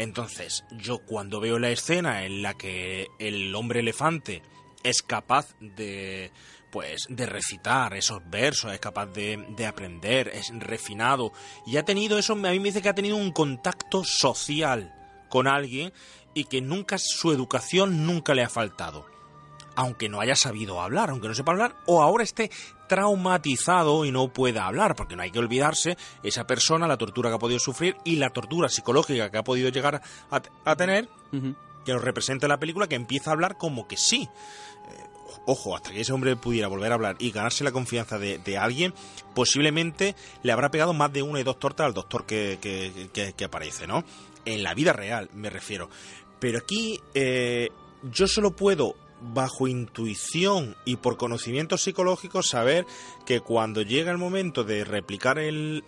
Entonces, 0.00 0.64
yo 0.70 1.00
cuando 1.00 1.40
veo 1.40 1.58
la 1.58 1.68
escena 1.68 2.24
en 2.24 2.40
la 2.40 2.54
que 2.54 3.08
el 3.18 3.54
hombre 3.54 3.80
elefante 3.80 4.40
es 4.82 5.02
capaz 5.02 5.54
de 5.60 6.32
pues 6.70 7.04
de 7.10 7.26
recitar 7.26 7.92
esos 7.92 8.22
versos, 8.30 8.72
es 8.72 8.80
capaz 8.80 9.08
de, 9.08 9.44
de 9.54 9.66
aprender, 9.66 10.28
es 10.28 10.52
refinado 10.58 11.34
y 11.66 11.76
ha 11.76 11.84
tenido 11.84 12.16
eso, 12.16 12.32
a 12.32 12.36
mí 12.36 12.58
me 12.58 12.70
dice 12.70 12.80
que 12.80 12.88
ha 12.88 12.94
tenido 12.94 13.16
un 13.16 13.30
contacto 13.30 14.02
social 14.02 14.94
con 15.28 15.46
alguien 15.46 15.92
y 16.32 16.44
que 16.44 16.62
nunca 16.62 16.96
su 16.96 17.30
educación 17.30 18.06
nunca 18.06 18.32
le 18.32 18.42
ha 18.42 18.48
faltado 18.48 19.04
aunque 19.76 20.08
no 20.08 20.20
haya 20.20 20.36
sabido 20.36 20.80
hablar, 20.80 21.10
aunque 21.10 21.28
no 21.28 21.34
sepa 21.34 21.52
hablar, 21.52 21.76
o 21.86 22.02
ahora 22.02 22.24
esté 22.24 22.50
traumatizado 22.88 24.04
y 24.04 24.10
no 24.12 24.28
pueda 24.32 24.66
hablar, 24.66 24.94
porque 24.96 25.16
no 25.16 25.22
hay 25.22 25.30
que 25.30 25.38
olvidarse 25.38 25.96
esa 26.22 26.46
persona, 26.46 26.86
la 26.88 26.96
tortura 26.96 27.30
que 27.30 27.36
ha 27.36 27.38
podido 27.38 27.58
sufrir 27.60 27.96
y 28.04 28.16
la 28.16 28.30
tortura 28.30 28.68
psicológica 28.68 29.30
que 29.30 29.38
ha 29.38 29.44
podido 29.44 29.68
llegar 29.70 30.02
a, 30.30 30.42
a 30.64 30.76
tener, 30.76 31.08
que 31.84 31.92
nos 31.92 32.02
representa 32.02 32.46
en 32.46 32.50
la 32.50 32.58
película, 32.60 32.88
que 32.88 32.94
empieza 32.96 33.30
a 33.30 33.32
hablar 33.32 33.56
como 33.58 33.86
que 33.88 33.96
sí. 33.96 34.28
Eh, 34.90 35.06
Ojo, 35.46 35.74
hasta 35.74 35.90
que 35.90 36.00
ese 36.02 36.12
hombre 36.12 36.36
pudiera 36.36 36.68
volver 36.68 36.92
a 36.92 36.96
hablar 36.96 37.16
y 37.18 37.30
ganarse 37.30 37.64
la 37.64 37.72
confianza 37.72 38.18
de, 38.18 38.38
de 38.38 38.58
alguien, 38.58 38.92
posiblemente 39.34 40.14
le 40.42 40.52
habrá 40.52 40.70
pegado 40.70 40.92
más 40.92 41.12
de 41.12 41.22
una 41.22 41.40
y 41.40 41.42
dos 41.44 41.58
tortas 41.58 41.86
al 41.86 41.94
doctor 41.94 42.26
que, 42.26 42.58
que- 42.60 43.08
que- 43.12 43.32
que 43.32 43.44
aparece, 43.44 43.86
¿no? 43.86 44.04
En 44.44 44.62
la 44.62 44.74
vida 44.74 44.92
real, 44.92 45.30
me 45.32 45.48
refiero. 45.50 45.88
Pero 46.38 46.58
aquí 46.58 47.00
eh, 47.14 47.68
yo 48.12 48.26
solo 48.26 48.50
puedo, 48.54 48.94
bajo 49.20 49.68
intuición 49.68 50.76
y 50.84 50.96
por 50.96 51.16
conocimientos 51.16 51.82
psicológicos, 51.82 52.48
saber 52.48 52.86
que 53.26 53.40
cuando 53.40 53.82
llega 53.82 54.10
el 54.10 54.18
momento 54.18 54.64
de 54.64 54.84
replicar 54.84 55.38
el, 55.38 55.82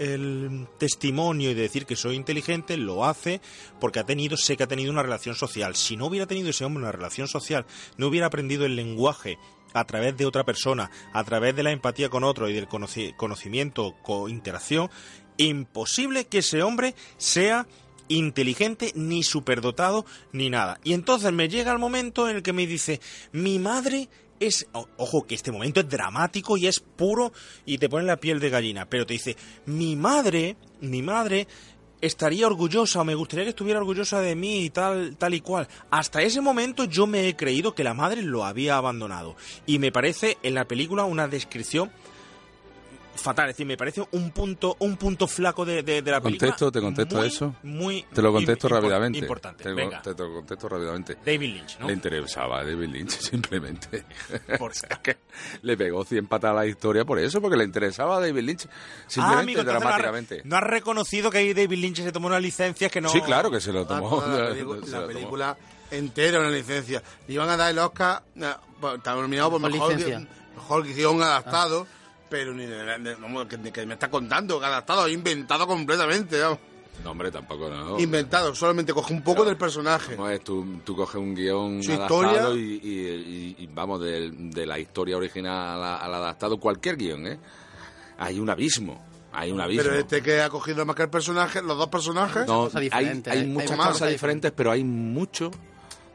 testimonio 0.79 1.51
y 1.51 1.55
de 1.55 1.63
decir 1.63 1.87
que 1.87 1.97
soy 1.97 2.17
inteligente, 2.17 2.77
lo 2.77 3.05
hace 3.05 3.41
porque 3.81 4.01
ha 4.01 4.05
tenido, 4.05 4.37
sé 4.37 4.57
que 4.57 4.65
ha 4.65 4.69
tenido 4.69 4.93
una 4.93 5.03
relación 5.03 5.35
social. 5.35 5.75
Si 5.75 5.97
no 5.97 6.07
hubiera 6.07 6.27
tenido 6.27 6.51
ese 6.51 6.65
hombre 6.65 6.83
una 6.83 6.93
relación 6.93 7.29
social, 7.29 7.67
no 7.97 8.09
hubiera 8.09 8.27
aprendido 8.27 8.67
el 8.67 8.77
lenguaje 8.77 9.39
a 9.75 9.85
través 9.87 10.17
de 10.17 10.27
otra 10.27 10.45
persona, 10.45 10.91
a 11.13 11.25
través 11.25 11.57
de 11.57 11.63
la 11.63 11.73
empatía 11.73 12.11
con 12.11 12.25
otro 12.25 12.49
y 12.49 12.53
del 12.53 12.69
conoci- 12.69 13.17
conocimiento, 13.17 13.95
co 14.03 14.29
interacción, 14.29 14.91
imposible 15.39 16.27
que 16.27 16.39
ese 16.39 16.63
hombre 16.63 16.95
sea 17.17 17.67
inteligente, 18.09 18.93
ni 18.95 19.23
superdotado, 19.23 20.05
ni 20.33 20.51
nada. 20.51 20.79
Y 20.85 20.93
entonces 20.93 21.33
me 21.33 21.49
llega 21.49 21.73
el 21.73 21.79
momento 21.79 22.29
en 22.29 22.37
el 22.37 22.43
que 22.43 22.53
me 22.53 22.67
dice, 22.67 23.01
mi 23.33 23.59
madre 23.59 24.09
es... 24.41 24.67
Ojo, 24.97 25.27
que 25.27 25.35
este 25.35 25.53
momento 25.53 25.81
es 25.81 25.89
dramático 25.89 26.57
y 26.57 26.67
es 26.67 26.81
puro 26.81 27.33
y 27.65 27.79
te 27.79 27.89
pone 27.89 28.07
la 28.07 28.17
piel 28.17 28.41
de 28.41 28.51
gallina, 28.51 28.87
pero 28.87 29.07
te 29.07 29.15
dice, 29.15 29.37
mi 29.67 29.97
madre, 29.97 30.57
mi 30.81 31.03
madre 31.03 31.47
estaría 32.03 32.49
orgullosa 32.49 33.01
o 33.01 33.05
me 33.05 33.15
gustaría 33.15 33.45
que 33.45 33.51
estuviera 33.51 33.79
orgullosa 33.79 34.21
de 34.21 34.35
mí 34.35 34.65
y 34.65 34.71
tal, 34.71 35.17
tal 35.17 35.35
y 35.35 35.41
cual. 35.41 35.69
Hasta 35.91 36.21
ese 36.21 36.41
momento 36.41 36.85
yo 36.85 37.07
me 37.07 37.29
he 37.29 37.37
creído 37.37 37.75
que 37.75 37.85
la 37.85 37.95
madre 37.95 38.23
lo 38.23 38.45
había 38.45 38.77
abandonado. 38.77 39.37
Y 39.67 39.79
me 39.79 39.93
parece 39.93 40.37
en 40.43 40.55
la 40.55 40.67
película 40.67 41.05
una 41.05 41.29
descripción 41.29 41.93
fatal, 43.15 43.49
es 43.51 43.55
decir, 43.57 43.67
me 43.67 43.77
parece 43.77 44.03
un 44.13 44.31
punto, 44.31 44.77
un 44.81 44.97
punto 44.97 45.27
flaco 45.27 45.65
de, 45.65 45.83
de, 45.83 46.03
de 46.03 46.11
la 46.11 46.21
película. 46.21 46.49
¿Contesto? 46.51 46.73
¿Te 46.73 46.81
contesto 46.81 47.17
muy, 47.17 47.27
eso? 47.27 47.55
Muy 47.63 48.03
Te 48.13 48.23
lo 48.23 48.33
contesto 48.33 48.69
rápidamente. 48.69 49.19
Importante, 49.19 49.65
Te, 49.65 49.73
venga. 49.73 50.01
te 50.03 50.11
lo 50.11 50.35
contesto 50.35 50.69
rápidamente. 50.69 51.17
David 51.25 51.55
Lynch, 51.55 51.79
¿no? 51.79 51.87
Le 51.89 51.93
interesaba 51.93 52.61
a 52.61 52.65
David 52.65 52.89
Lynch, 52.89 53.11
simplemente. 53.21 54.05
Por- 54.59 54.71
O 54.73 54.75
sea, 54.75 55.01
que 55.03 55.19
le 55.63 55.77
pegó 55.77 56.05
100 56.05 56.27
patas 56.27 56.51
a 56.53 56.55
la 56.55 56.67
historia 56.67 57.05
por 57.05 57.19
eso, 57.19 57.41
porque 57.41 57.57
le 57.57 57.65
interesaba 57.65 58.17
a 58.17 58.21
David 58.21 58.43
Lynch, 58.43 58.67
Ah, 58.67 59.05
simplemente 59.07 59.43
amigo, 59.43 59.61
entonces 59.61 59.83
no 59.83 59.89
has- 59.89 59.95
dramáticamente. 59.97 60.43
No 60.45 60.57
has 60.57 60.63
reconocido 60.65 61.31
que 61.31 61.39
ahí 61.39 61.53
David 61.55 61.79
Lynch 61.79 61.97
se 62.03 62.13
tomó 62.13 62.29
una 62.29 62.41
licencia 62.41 62.89
que 62.89 63.01
no... 63.01 63.09
Sí, 63.11 63.21
claro 63.21 63.51
que 63.51 63.61
se 63.61 63.73
lo 63.73 63.83
Ah, 63.83 63.87
tomó. 63.87 64.23
la, 64.27 64.55
se 64.87 64.91
la 64.91 65.07
película 65.07 65.57
entera 65.91 66.41
una 66.41 66.49
licencia. 66.51 67.03
Le 67.29 67.35
iban 67.35 67.49
a 67.51 67.57
dar 67.57 67.71
el 67.71 67.79
Oscar, 67.79 68.23
eh, 68.35 68.47
nominado 69.05 69.51
por 69.51 69.61
mejor, 69.61 69.95
mejor 70.55 70.85
guion 70.87 71.23
adaptado, 71.23 71.87
pero 72.33 72.55
ni 72.55 72.65
de- 72.65 72.99
de- 72.99 73.15
vamos, 73.17 73.47
que, 73.47 73.59
que 73.71 73.85
me 73.85 73.93
está 73.95 74.09
contando, 74.11 74.59
que 74.59 74.65
adaptado, 74.65 75.07
inventado 75.07 75.67
completamente, 75.67 76.41
vamos. 76.41 76.59
No, 77.05 77.11
hombre, 77.11 77.31
tampoco, 77.31 77.69
no. 77.69 77.99
Inventado, 78.01 78.55
solamente 78.55 78.93
coge 78.95 79.13
un 79.13 79.23
poco 79.23 79.45
del 79.45 79.57
personaje. 79.59 80.17
No 80.17 80.29
es, 80.31 80.43
tú, 80.43 80.81
tú 80.85 80.95
coges 80.97 81.17
un 81.17 81.35
guion 81.35 81.83
Su 81.83 81.93
adaptado 81.93 82.55
historia. 82.57 82.63
y, 82.63 82.81
y- 82.83 83.57
y- 83.59 83.65
y 83.65 83.67
vamos, 83.67 84.01
de, 84.01 84.31
de 84.33 84.67
la 84.67 84.79
historia 84.79 85.17
original 85.19 85.83
al 85.83 86.15
adaptado, 86.15 86.59
cualquier 86.59 86.97
guion, 86.97 87.27
¿eh? 87.27 87.39
Hay 88.19 88.39
un 88.39 88.49
abismo, 88.49 89.05
hay 89.33 89.51
un 89.53 89.61
abismo. 89.61 89.83
Pero 89.85 89.97
este 89.99 90.23
que 90.23 90.41
ha 90.41 90.49
cogido 90.49 90.87
más 90.87 90.95
que 90.97 91.03
el 91.03 91.11
personaje, 91.11 91.61
los 91.61 91.77
dos 91.77 91.89
personajes. 91.89 92.47
No, 92.47 92.65
cosas 92.65 92.77
hay, 92.77 92.85
diferentes, 92.85 93.33
hay 93.33 93.41
hay 93.41 93.47
muchas 93.47 93.77
más. 93.77 93.89
cosas 93.89 94.11
diferentes, 94.11 94.53
pero 94.53 94.71
hay 94.71 94.85
mucho 94.85 95.51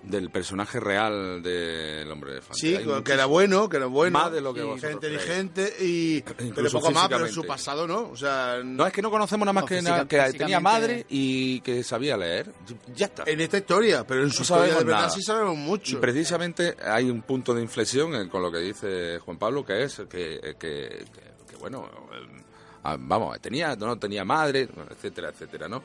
del 0.10 0.30
personaje 0.30 0.80
real 0.80 1.42
del 1.44 2.10
hombre 2.12 2.32
elefante. 2.34 2.60
Sí, 2.60 2.76
Hay 2.76 3.04
que 3.04 3.12
era 3.14 3.26
bueno, 3.26 3.68
que 3.70 3.78
era 3.78 3.86
bueno. 3.88 4.18
Más 4.20 4.32
de 4.32 4.42
lo 4.42 4.54
que 4.54 4.62
y 4.62 4.64
vosotros 4.64 4.94
inteligente 4.94 5.74
y 5.80 6.22
pero 6.22 6.70
poco 6.72 6.92
más, 6.92 7.08
pero 7.10 7.26
en 7.26 7.32
su 7.34 7.46
pasado 7.46 7.88
no, 7.88 8.10
o 8.10 8.16
sea, 8.16 8.60
No, 8.64 8.86
es 8.88 8.94
que 8.94 9.02
no 9.02 9.10
conocemos 9.12 9.46
nada 9.46 9.54
más 9.54 9.64
No, 9.64 9.68
que, 9.68 9.76
física- 9.76 9.92
nada, 9.92 10.06
que 10.32 10.38
tenía 10.38 10.60
madre 10.60 11.06
y 11.10 11.62
que 11.62 11.84
sabía 11.84 12.16
leer. 12.18 12.52
Ya 12.96 13.08
está. 13.08 13.24
en 13.26 13.42
esta 13.42 13.58
historia, 13.58 14.06
pero 14.08 14.24
en 14.24 14.32
su 14.32 14.40
No 14.40 14.44
historia 14.44 14.74
de 14.78 14.84
verdad 14.84 14.96
nada. 14.98 15.10
sí 15.10 15.22
sabemos 15.22 15.56
Y 15.56 15.58
mucho. 15.58 16.00
precisamente 16.02 16.76
hay 16.84 17.10
un 17.10 17.22
punto 17.22 17.54
de 17.54 17.62
inflexión 17.62 18.30
con 18.30 18.42
lo 18.42 18.52
que 18.52 18.60
dice 18.60 19.20
Juan 19.20 19.38
Pablo, 19.38 19.66
que 19.66 19.84
es 19.84 19.98
que, 20.10 20.40
que- 20.42 20.56
que- 20.60 21.06
que, 21.50 21.56
bueno, 21.60 21.86
eh, 22.14 22.44
ah, 22.84 22.96
vamos, 23.00 23.40
tenía, 23.42 23.76
no 23.76 23.98
tenía 23.98 24.24
madre, 24.24 24.68
etcétera, 24.92 25.30
etcétera, 25.30 25.68
¿no? 25.68 25.84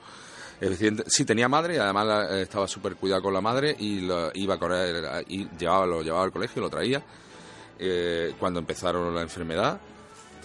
Evidente- 0.63 1.05
sí 1.09 1.25
tenía 1.25 1.49
madre 1.49 1.75
y 1.75 1.79
además 1.79 2.07
la- 2.07 2.39
eh, 2.39 2.43
estaba 2.43 2.69
súper 2.69 2.97
cuidado 2.97 3.23
con 3.23 3.35
la 3.35 3.41
madre 3.41 3.75
y 3.79 4.01
lo, 4.03 4.31
iba 4.35 4.59
con 4.59 4.73
él, 4.73 5.05
y 5.29 5.49
llevaba, 5.59 5.87
lo 5.87 6.03
llevaba 6.03 6.25
al 6.25 6.33
colegio, 6.33 6.63
lo 6.63 6.71
traía 6.71 7.03
eh, 7.79 8.35
cuando 8.39 8.61
empezaron 8.61 9.15
la 9.15 9.23
enfermedad. 9.23 9.81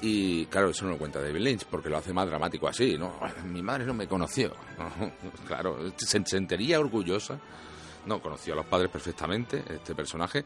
Y 0.01 0.45
claro, 0.47 0.69
eso 0.69 0.85
no 0.85 0.91
lo 0.91 0.97
cuenta 0.99 1.19
David 1.21 1.39
Lynch, 1.41 1.65
porque 1.65 1.89
lo 1.89 1.97
hace 1.97 2.13
más 2.13 2.27
dramático 2.27 2.67
así, 2.67 2.97
¿no? 2.97 3.19
Mi 3.45 3.61
madre 3.63 3.85
no 3.85 3.93
me 3.95 4.07
conoció. 4.07 4.53
claro, 5.47 5.77
se 5.97 6.23
sentiría 6.25 6.79
orgullosa. 6.79 7.39
No, 8.05 8.21
conoció 8.21 8.53
a 8.53 8.57
los 8.57 8.65
padres 8.67 8.89
perfectamente, 8.89 9.63
este 9.69 9.93
personaje, 9.93 10.45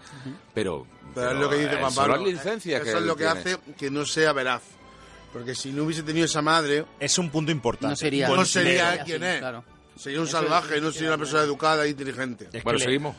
pero... 0.53 0.87
Pero 1.13 1.31
es 1.31 1.37
lo 1.39 1.49
que 1.49 1.57
dice 1.57 1.77
Juan 1.77 1.91
son 1.91 2.03
Pablo. 2.07 2.15
las 2.25 2.33
licencias 2.33 2.81
eso 2.81 2.91
que 2.91 2.97
es 2.97 3.05
lo 3.05 3.15
que 3.15 3.23
tiene. 3.25 3.39
hace 3.39 3.57
que 3.77 3.91
no 3.91 4.03
sea 4.05 4.33
veraz. 4.33 4.63
Porque 5.33 5.55
si 5.55 5.71
no 5.71 5.83
hubiese 5.83 6.03
tenido 6.03 6.25
esa 6.25 6.41
madre, 6.41 6.85
Es 6.99 7.17
un 7.17 7.29
punto 7.29 7.51
importante. 7.51 7.91
No 7.91 7.95
sería, 7.95 8.27
No 8.27 8.45
sería 8.45 8.91
así, 8.91 9.03
quien 9.05 9.23
es. 9.23 9.39
Claro. 9.39 9.63
sería 9.95 10.19
un 10.19 10.27
Eso 10.27 10.37
salvaje, 10.39 10.75
es- 10.77 10.81
no 10.81 10.91
sería 10.91 11.09
una 11.09 11.17
persona 11.17 11.43
educada 11.43 11.85
e 11.85 11.89
inteligente. 11.89 12.49
Es 12.51 12.63
Bueno, 12.63 12.77
que 12.79 12.85
le- 12.85 12.91
seguimos. 12.91 13.15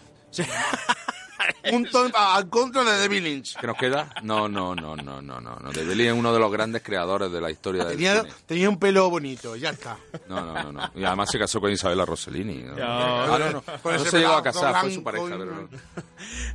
Punto 1.69 2.11
al 2.15 2.49
contra 2.49 2.85
de 2.85 2.99
David 3.01 3.23
Lynch. 3.23 3.57
¿Qué 3.59 3.67
nos 3.67 3.77
queda? 3.77 4.09
No, 4.23 4.49
no, 4.49 4.75
no, 4.75 4.95
no, 4.97 5.21
no, 5.23 5.41
no. 5.41 5.57
no. 5.59 5.73
David 5.73 5.93
Lynch 5.95 6.09
es 6.13 6.13
uno 6.19 6.33
de 6.33 6.39
los 6.39 6.53
grandes 6.53 6.83
creadores 6.83 7.33
de 7.33 7.41
la 7.41 7.51
historia 7.51 7.85
del 7.85 7.97
Tenía, 7.97 8.21
cine. 8.21 8.35
tenía 8.47 8.69
un 8.69 8.79
pelo 8.79 9.09
bonito, 9.11 9.57
ya 9.57 9.71
está. 9.71 9.97
No, 10.29 10.45
no, 10.45 10.63
no, 10.63 10.73
no. 10.73 10.91
Y 10.95 11.05
además 11.05 11.31
se 11.31 11.39
casó 11.39 11.61
con 11.61 11.71
Isabella 11.73 12.05
Rossellini. 12.05 12.63
¿no? 12.63 12.75
Ah, 12.81 13.37
no, 13.39 13.51
no. 13.51 13.63
Con 13.83 13.93
No 13.95 14.01
ese 14.01 14.11
se 14.11 14.19
llegó 14.19 14.33
a 14.35 14.43
casar, 14.43 14.81
fue 14.83 14.93
su 14.95 15.03
pareja, 15.03 15.27
pero 15.31 15.45
no. 15.47 15.69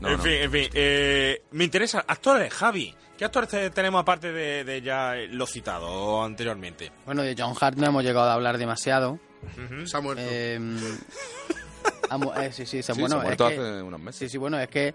No, 0.01 0.09
en 0.09 0.17
no. 0.17 0.23
fin, 0.23 0.31
en 0.34 0.51
fin. 0.51 0.69
eh, 0.73 1.41
me 1.51 1.63
interesa. 1.65 2.05
Actores, 2.07 2.53
Javi. 2.53 2.93
¿Qué 3.18 3.26
actores 3.26 3.49
te- 3.49 3.69
tenemos 3.72 4.02
aparte 4.02 4.31
de, 4.31 4.64
de 4.64 4.81
ya 4.81 5.15
lo 5.31 5.45
citado 5.48 6.23
anteriormente? 6.23 6.91
Bueno, 7.06 7.23
de 7.23 7.35
John 7.38 7.56
Hart 7.60 7.77
no 7.77 7.88
hemos 7.88 8.03
llegado 8.03 8.30
a 8.30 8.34
hablar 8.34 8.57
demasiado. 8.57 9.19
Se 9.85 9.98
ha 9.98 10.02
muerto. 10.02 10.22
Eh, 10.26 10.60
ha 12.10 12.18
mu- 12.18 12.31
eh, 12.34 12.52
sí, 12.52 12.65
sí, 12.65 12.84
se, 12.84 12.94
Sí, 12.94 12.99
bueno, 13.02 13.15
se 13.15 13.15
ha 13.15 13.19
es 13.19 13.23
muerto 13.26 13.48
que- 13.48 13.53
hace 13.56 13.81
unos 13.81 13.99
meses. 13.99 14.19
Sí, 14.19 14.30
sí, 14.30 14.38
bueno, 14.38 14.60
es 14.60 14.68
que 14.69 14.94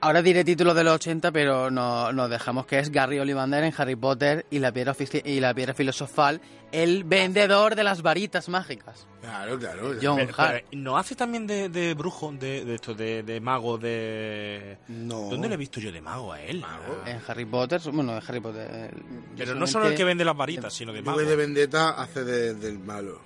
ahora 0.00 0.22
diré 0.22 0.44
títulos 0.44 0.74
de 0.76 0.84
los 0.84 0.94
80, 0.94 1.32
pero 1.32 1.70
no, 1.70 2.12
nos 2.12 2.30
dejamos 2.30 2.66
que 2.66 2.78
es 2.78 2.90
Gary 2.90 3.18
Ollivander 3.18 3.64
en 3.64 3.74
Harry 3.76 3.96
Potter 3.96 4.46
y 4.50 4.58
la 4.58 4.72
piedra, 4.72 4.94
y 5.24 5.40
la 5.40 5.54
piedra 5.54 5.74
filosofal, 5.74 6.40
el 6.72 7.04
vendedor 7.04 7.74
de 7.74 7.84
las 7.84 8.02
varitas 8.02 8.48
mágicas. 8.48 9.06
Claro, 9.20 9.58
claro. 9.58 9.94
John 10.00 10.16
Pero- 10.18 10.34
Hart. 10.36 10.64
pero, 10.70 10.82
¿No 10.82 10.96
hace 10.98 11.14
también 11.14 11.46
de, 11.46 11.68
de 11.68 11.94
brujo, 11.94 12.30
de, 12.32 12.64
de 12.64 12.74
esto, 12.74 12.94
de, 12.94 13.22
de 13.22 13.40
mago, 13.40 13.78
de... 13.78 14.78
No. 14.88 15.28
¿Dónde 15.30 15.48
le 15.48 15.54
he 15.54 15.58
visto 15.58 15.80
yo 15.80 15.90
de 15.90 16.00
mago 16.00 16.32
a 16.32 16.40
él? 16.42 16.64
En 17.06 17.20
Harry 17.26 17.44
Potter, 17.46 17.80
bueno, 17.92 18.16
en 18.16 18.22
Harry 18.26 18.40
Potter. 18.40 18.94
Pero 19.36 19.54
no 19.54 19.66
solo 19.66 19.88
el 19.88 19.94
que 19.94 20.04
vende 20.04 20.24
las 20.24 20.36
varitas, 20.36 20.72
sino 20.74 20.92
de 20.92 21.02
mago. 21.02 21.18
De 21.18 21.36
Vendetta 21.36 21.90
hace 21.90 22.22
de- 22.24 22.54
del 22.54 22.78
malo. 22.78 23.20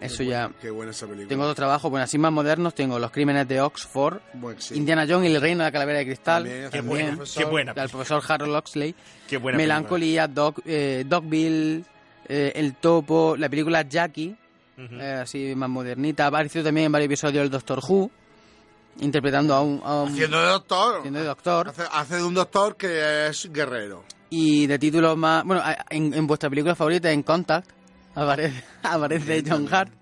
Eso 0.00 0.22
ya. 0.22 0.50
Qué 0.60 0.70
buena 0.70 0.92
esa 0.92 1.06
película. 1.06 1.28
Tengo 1.28 1.42
otro 1.42 1.54
trabajo, 1.56 1.90
bueno, 1.90 2.04
así 2.04 2.18
más 2.18 2.30
modernos, 2.32 2.74
tengo 2.74 2.98
Los 2.98 3.10
Crímenes 3.10 3.48
de 3.48 3.60
Oxford, 3.60 4.20
Bueno, 4.34 4.60
sí. 4.60 4.76
Indiana 4.76 5.04
Jones 5.08 5.28
y 5.30 5.34
el 5.34 5.40
Reino 5.40 5.58
de 5.58 5.64
la 5.64 5.72
Calavera 5.72 5.98
de 5.98 6.06
Cristal, 6.06 6.44
También 6.44 6.70
Qué 6.70 6.80
buena, 6.80 7.16
profesor. 7.16 7.42
qué 7.44 7.50
buena. 7.50 7.74
del 7.74 7.88
profesor 7.88 8.22
Harold 8.28 8.54
Oxley, 8.54 8.94
Qué 9.28 9.36
buena 9.38 9.56
Melancolía, 9.58 10.28
Doc, 10.28 10.60
eh, 10.64 11.04
Dogville, 11.06 11.84
eh, 12.28 12.52
El 12.54 12.74
Topo, 12.76 13.36
la 13.36 13.48
película 13.48 13.82
Jackie, 13.82 14.36
eh, 14.78 15.18
así 15.22 15.54
más 15.56 15.68
modernita, 15.68 16.24
ha 16.24 16.28
aparecido 16.28 16.64
también 16.66 16.86
en 16.86 16.92
varios 16.92 17.06
episodios 17.06 17.42
del 17.42 17.50
Doctor 17.50 17.80
Who, 17.86 18.10
interpretando 19.00 19.54
a 19.54 19.62
un, 19.62 19.80
a 19.84 20.02
un- 20.02 20.12
Haciendo 20.12 20.40
de 20.40 20.48
doctor. 20.48 20.96
haciendo 20.98 21.18
de 21.20 21.26
doctor, 21.26 21.68
Hace, 21.70 21.82
hace 21.90 22.16
de 22.16 22.22
un 22.24 22.34
doctor 22.34 22.76
que 22.76 23.26
es 23.28 23.50
guerrero. 23.52 24.04
y 24.30 24.66
de 24.66 24.78
títulos 24.78 25.16
más, 25.16 25.44
bueno, 25.44 25.62
en, 25.90 26.14
en 26.14 26.26
vuestra 26.26 26.48
película 26.50 26.74
favorita, 26.74 27.10
en 27.10 27.22
Contact, 27.22 27.70
aparece, 28.22 28.64
aparece 28.82 29.44
John 29.48 29.68
Hart, 29.72 29.92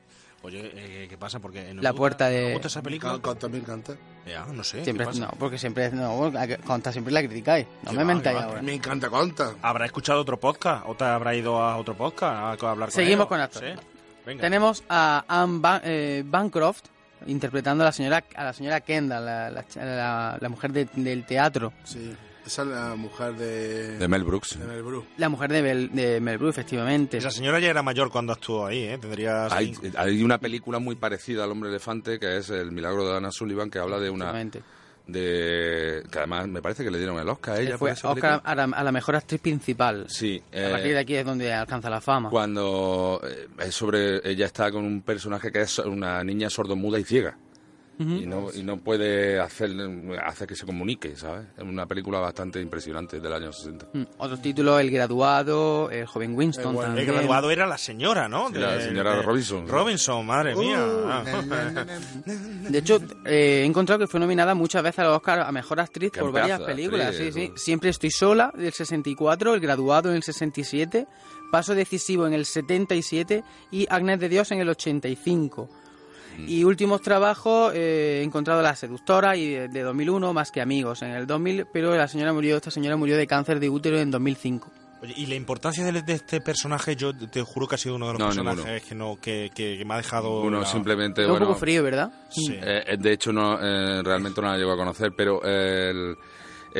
Oye, 0.42 0.70
eh, 0.76 1.06
¿qué 1.08 1.18
pasa? 1.18 1.40
Porque 1.40 1.74
no 1.74 1.82
La 1.82 1.92
puerta 1.92 2.26
gusta- 2.26 2.30
de- 2.30 2.40
¿no 2.42 2.46
me 2.48 2.52
gusta 2.52 2.68
esa 2.68 2.82
película? 2.82 3.18
Me 3.50 3.58
encanta. 3.58 3.94
Ya, 4.26 4.44
no 4.46 4.62
sé. 4.62 4.84
siempre, 4.84 5.04
¿qué 5.04 5.10
pasa? 5.12 5.20
no, 5.26 5.30
porque 5.40 5.58
siempre, 5.58 5.90
no, 5.90 6.26
a- 6.26 6.46
Contact 6.64 6.92
siempre 6.92 7.12
la 7.12 7.20
criticáis, 7.22 7.66
no 7.82 7.92
me 7.92 7.98
va, 7.98 8.04
mentáis 8.04 8.38
ahora. 8.38 8.62
Me 8.62 8.74
encanta 8.74 9.08
Conta. 9.10 9.54
¿Habrá 9.62 9.86
escuchado 9.86 10.20
otro 10.20 10.38
podcast? 10.38 10.84
¿O 10.86 10.94
te 10.94 11.02
habrá 11.04 11.34
ido 11.34 11.60
a 11.60 11.76
otro 11.76 11.94
podcast 11.96 12.62
a 12.62 12.70
hablar 12.70 12.88
con 12.90 12.92
Seguimos 12.92 13.24
él? 13.24 13.28
con 13.28 13.40
actores. 13.40 13.78
Sí. 13.80 13.86
Venga. 14.24 14.40
Tenemos 14.40 14.84
a 14.88 15.24
Anne 15.26 15.58
Ban- 15.60 15.80
eh, 15.84 16.22
Bancroft 16.24 16.84
interpretando 17.26 17.82
a 17.82 17.86
la 17.86 17.92
señora 17.92 18.22
a 18.36 18.44
la 18.44 18.52
señora 18.52 18.80
Kendall, 18.82 19.24
la, 19.24 19.50
la, 19.50 19.64
la- 19.74 20.38
la 20.40 20.48
mujer 20.48 20.70
de- 20.72 20.88
del 20.94 21.24
teatro, 21.24 21.72
Sí. 21.82 22.14
Esa 22.46 22.62
es 22.62 22.68
la 22.68 22.94
mujer 22.94 23.34
de... 23.34 23.98
De 23.98 24.08
Mel 24.08 24.22
Brooks. 24.22 24.58
de 24.58 24.64
Mel 24.66 24.82
Brooks. 24.82 25.08
la 25.16 25.28
mujer 25.28 25.50
de, 25.52 25.62
Bel- 25.62 25.90
de 25.90 26.20
Mel 26.20 26.38
Brooks, 26.38 26.56
efectivamente. 26.58 27.16
Esa 27.18 27.30
señora 27.30 27.58
ya 27.58 27.68
era 27.70 27.82
mayor 27.82 28.10
cuando 28.10 28.32
actuó 28.32 28.66
ahí, 28.66 28.84
¿eh? 28.84 28.98
Tendría... 28.98 29.46
Hay, 29.46 29.74
hay 29.96 30.22
una 30.22 30.38
película 30.38 30.78
muy 30.78 30.94
parecida 30.94 31.44
al 31.44 31.50
Hombre 31.50 31.70
Elefante 31.70 32.20
que 32.20 32.36
es 32.36 32.50
El 32.50 32.70
Milagro 32.72 33.08
de 33.08 33.16
Anna 33.16 33.32
Sullivan 33.32 33.68
que 33.68 33.78
habla 33.80 33.98
de 33.98 34.10
una 34.10 34.32
de 35.06 36.02
que 36.10 36.18
además 36.18 36.48
me 36.48 36.60
parece 36.60 36.82
que 36.82 36.90
le 36.90 36.98
dieron 36.98 37.18
el 37.18 37.28
Oscar 37.28 37.54
a 37.56 37.60
ella 37.60 37.78
por 37.78 37.94
fue 37.94 38.10
Oscar 38.10 38.40
a 38.44 38.54
la, 38.54 38.64
a 38.64 38.82
la 38.82 38.92
mejor 38.92 39.14
actriz 39.14 39.40
principal. 39.40 40.06
Sí, 40.08 40.42
a 40.52 40.56
eh, 40.56 40.70
partir 40.70 40.92
de 40.94 40.98
aquí 40.98 41.14
es 41.14 41.24
donde 41.24 41.52
alcanza 41.52 41.88
la 41.88 42.00
fama. 42.00 42.28
cuando 42.30 43.20
eh, 43.22 43.46
es 43.60 43.74
sobre 43.74 44.28
ella 44.28 44.46
está 44.46 44.70
con 44.72 44.84
un 44.84 45.02
personaje 45.02 45.52
que 45.52 45.60
es 45.60 45.78
una 45.78 46.22
niña 46.24 46.50
sordomuda 46.50 46.98
y 46.98 47.04
ciega. 47.04 47.36
Y 47.98 48.26
no, 48.26 48.48
y 48.54 48.62
no 48.62 48.76
puede 48.76 49.40
hacer, 49.40 49.70
hacer 50.22 50.46
que 50.46 50.54
se 50.54 50.66
comunique, 50.66 51.16
¿sabes? 51.16 51.46
Es 51.56 51.64
una 51.64 51.86
película 51.86 52.18
bastante 52.18 52.60
impresionante 52.60 53.20
del 53.20 53.32
año 53.32 53.52
60. 53.52 53.86
Mm, 53.94 54.02
Otro 54.18 54.38
título, 54.38 54.78
El 54.78 54.90
graduado, 54.90 55.90
El 55.90 56.04
joven 56.04 56.34
Winston 56.36 56.66
El 56.68 56.72
bueno. 56.74 56.88
también. 56.88 57.08
El 57.08 57.14
graduado 57.14 57.50
era 57.50 57.66
la 57.66 57.78
señora, 57.78 58.28
¿no? 58.28 58.48
Sí, 58.48 58.56
la 58.58 58.80
señora 58.82 59.22
Robinson. 59.22 59.66
Robinson, 59.66 60.26
madre 60.26 60.54
mía. 60.54 60.84
Uh, 60.84 61.06
na, 61.06 61.22
na, 61.42 61.70
na, 61.70 61.84
na. 61.86 61.98
De 62.68 62.78
hecho, 62.78 62.98
eh, 63.24 63.62
he 63.62 63.64
encontrado 63.64 64.00
que 64.00 64.06
fue 64.06 64.20
nominada 64.20 64.54
muchas 64.54 64.82
veces 64.82 64.98
al 64.98 65.06
Oscar 65.08 65.40
a 65.40 65.50
Mejor 65.52 65.80
Actriz 65.80 66.10
Qué 66.12 66.20
por 66.20 66.32
varias 66.32 66.60
películas. 66.60 67.08
actriz, 67.14 67.32
sí, 67.34 67.46
sí. 67.46 67.52
Siempre 67.56 67.88
estoy 67.90 68.10
sola, 68.10 68.52
del 68.54 68.72
64, 68.74 69.54
El 69.54 69.60
graduado 69.60 70.10
en 70.10 70.16
el 70.16 70.22
67, 70.22 71.06
Paso 71.50 71.74
decisivo 71.74 72.26
en 72.26 72.34
el 72.34 72.44
77 72.44 73.42
y 73.70 73.86
Agnes 73.88 74.18
de 74.20 74.28
Dios 74.28 74.50
en 74.50 74.58
el 74.58 74.68
85. 74.68 75.70
Y 76.46 76.64
últimos 76.64 77.00
trabajos, 77.02 77.72
eh, 77.74 78.20
he 78.20 78.22
encontrado 78.24 78.62
La 78.62 78.74
Seductora 78.76 79.36
y 79.36 79.50
de, 79.50 79.68
de 79.68 79.82
2001, 79.82 80.32
Más 80.32 80.50
que 80.50 80.60
Amigos 80.60 81.02
en 81.02 81.10
el 81.10 81.26
2000, 81.26 81.66
pero 81.72 81.94
la 81.96 82.08
señora 82.08 82.32
murió, 82.32 82.56
esta 82.56 82.70
señora 82.70 82.96
murió 82.96 83.16
de 83.16 83.26
cáncer 83.26 83.60
de 83.60 83.68
útero 83.68 83.98
en 83.98 84.10
2005. 84.10 84.70
Oye, 85.02 85.12
y 85.16 85.26
la 85.26 85.34
importancia 85.34 85.84
de, 85.84 86.00
de 86.02 86.12
este 86.14 86.40
personaje, 86.40 86.96
yo 86.96 87.14
te 87.14 87.42
juro 87.42 87.66
que 87.68 87.74
ha 87.74 87.78
sido 87.78 87.96
uno 87.96 88.06
de 88.06 88.12
los 88.14 88.18
No, 88.20 88.26
personajes 88.28 88.64
ninguno. 88.64 88.80
que, 88.88 88.94
no, 88.94 89.18
que, 89.20 89.50
que- 89.54 89.76
que 89.78 89.84
me 89.84 89.92
ha 89.94 89.98
dejado... 89.98 90.40
Uno 90.40 90.60
la- 90.60 90.66
simplemente, 90.66 91.26
un 91.26 91.38
poco 91.38 91.54
frío, 91.54 91.82
¿verdad? 91.82 92.10
Sí. 92.30 92.50
Eh, 92.52 92.82
eh, 92.86 92.96
de 92.98 93.12
hecho, 93.12 93.30
no, 93.32 93.58
eh, 93.60 94.02
realmente 94.02 94.40
no 94.40 94.48
la 94.48 94.56
llego 94.56 94.72
a 94.72 94.76
conocer, 94.76 95.12
pero 95.14 95.42
el, 95.44 96.16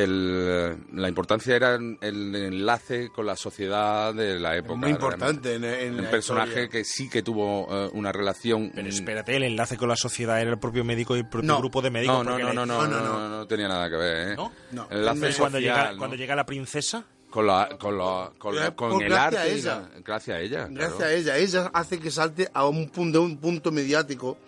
el- 0.05 0.77
la 0.93 1.09
importancia 1.09 1.57
era 1.57 1.75
el 1.77 2.35
enlace 2.35 3.09
con 3.09 3.25
la 3.27 3.35
sociedad 3.35 4.13
de 4.15 4.39
la 4.39 4.57
época. 4.57 4.75
Muy 4.77 4.91
importante 4.91 5.55
en, 5.55 5.65
en 5.65 5.95
Un 5.97 6.05
la 6.05 6.11
personaje 6.11 6.49
historia. 6.51 6.69
que 6.69 6.85
sí 6.85 7.09
que 7.09 7.23
tuvo 7.23 7.67
eh, 7.71 7.91
una 7.95 8.13
relación... 8.13 8.71
Pero 8.75 8.89
espérate, 8.89 9.35
el 9.37 9.45
enlace 9.45 9.77
con 9.79 9.89
la 9.89 9.97
sociedad 9.97 10.41
era 10.41 10.51
el 10.51 10.59
propio 10.59 10.85
médico 10.85 11.17
y 11.17 11.21
el 11.21 11.29
propio 11.29 11.49
No. 11.49 11.59
grupo 11.61 11.81
de 11.81 11.91
médicos. 11.91 12.25
No, 12.25 12.39
no, 12.39 12.53
no, 12.53 12.53
no, 12.53 12.67
no, 12.67 12.87
No, 12.87 13.01
no, 13.01 13.29
no, 13.31 13.47
tenía 13.47 13.69
nada 13.69 13.89
que 13.89 13.97
ver, 13.97 14.29
¿eh? 14.33 14.37
¿No? 14.73 14.87
Enlace 14.91 15.35
cuando, 15.39 15.59
llega, 15.59 15.93
¿no? 15.93 15.99
cuando 15.99 16.17
llega 16.17 16.37
la 16.37 16.45
princesa... 16.47 17.05
Con, 17.31 17.47
la, 17.49 17.69
con, 17.79 17.99
la- 17.99 18.31
con, 18.39 18.55
la- 18.57 18.71
con 18.75 19.03
el 19.03 19.13
a 19.13 19.25
arte. 19.27 19.39
y 19.51 19.59
ella. 19.59 19.81
la- 19.95 20.01
gracias 20.03 20.37
a 20.37 20.41
ella. 20.41 20.69
Gracias 20.71 20.97
claro. 20.97 21.11
a 21.13 21.15
ella. 21.15 21.37
Ella 21.37 21.71
hace 21.75 21.99
que 21.99 22.11
salte 22.11 22.49
a 22.55 22.67
un 22.67 22.89
punto, 22.89 23.21
un 23.21 23.37
punto 23.39 23.71
mediático 23.73 24.39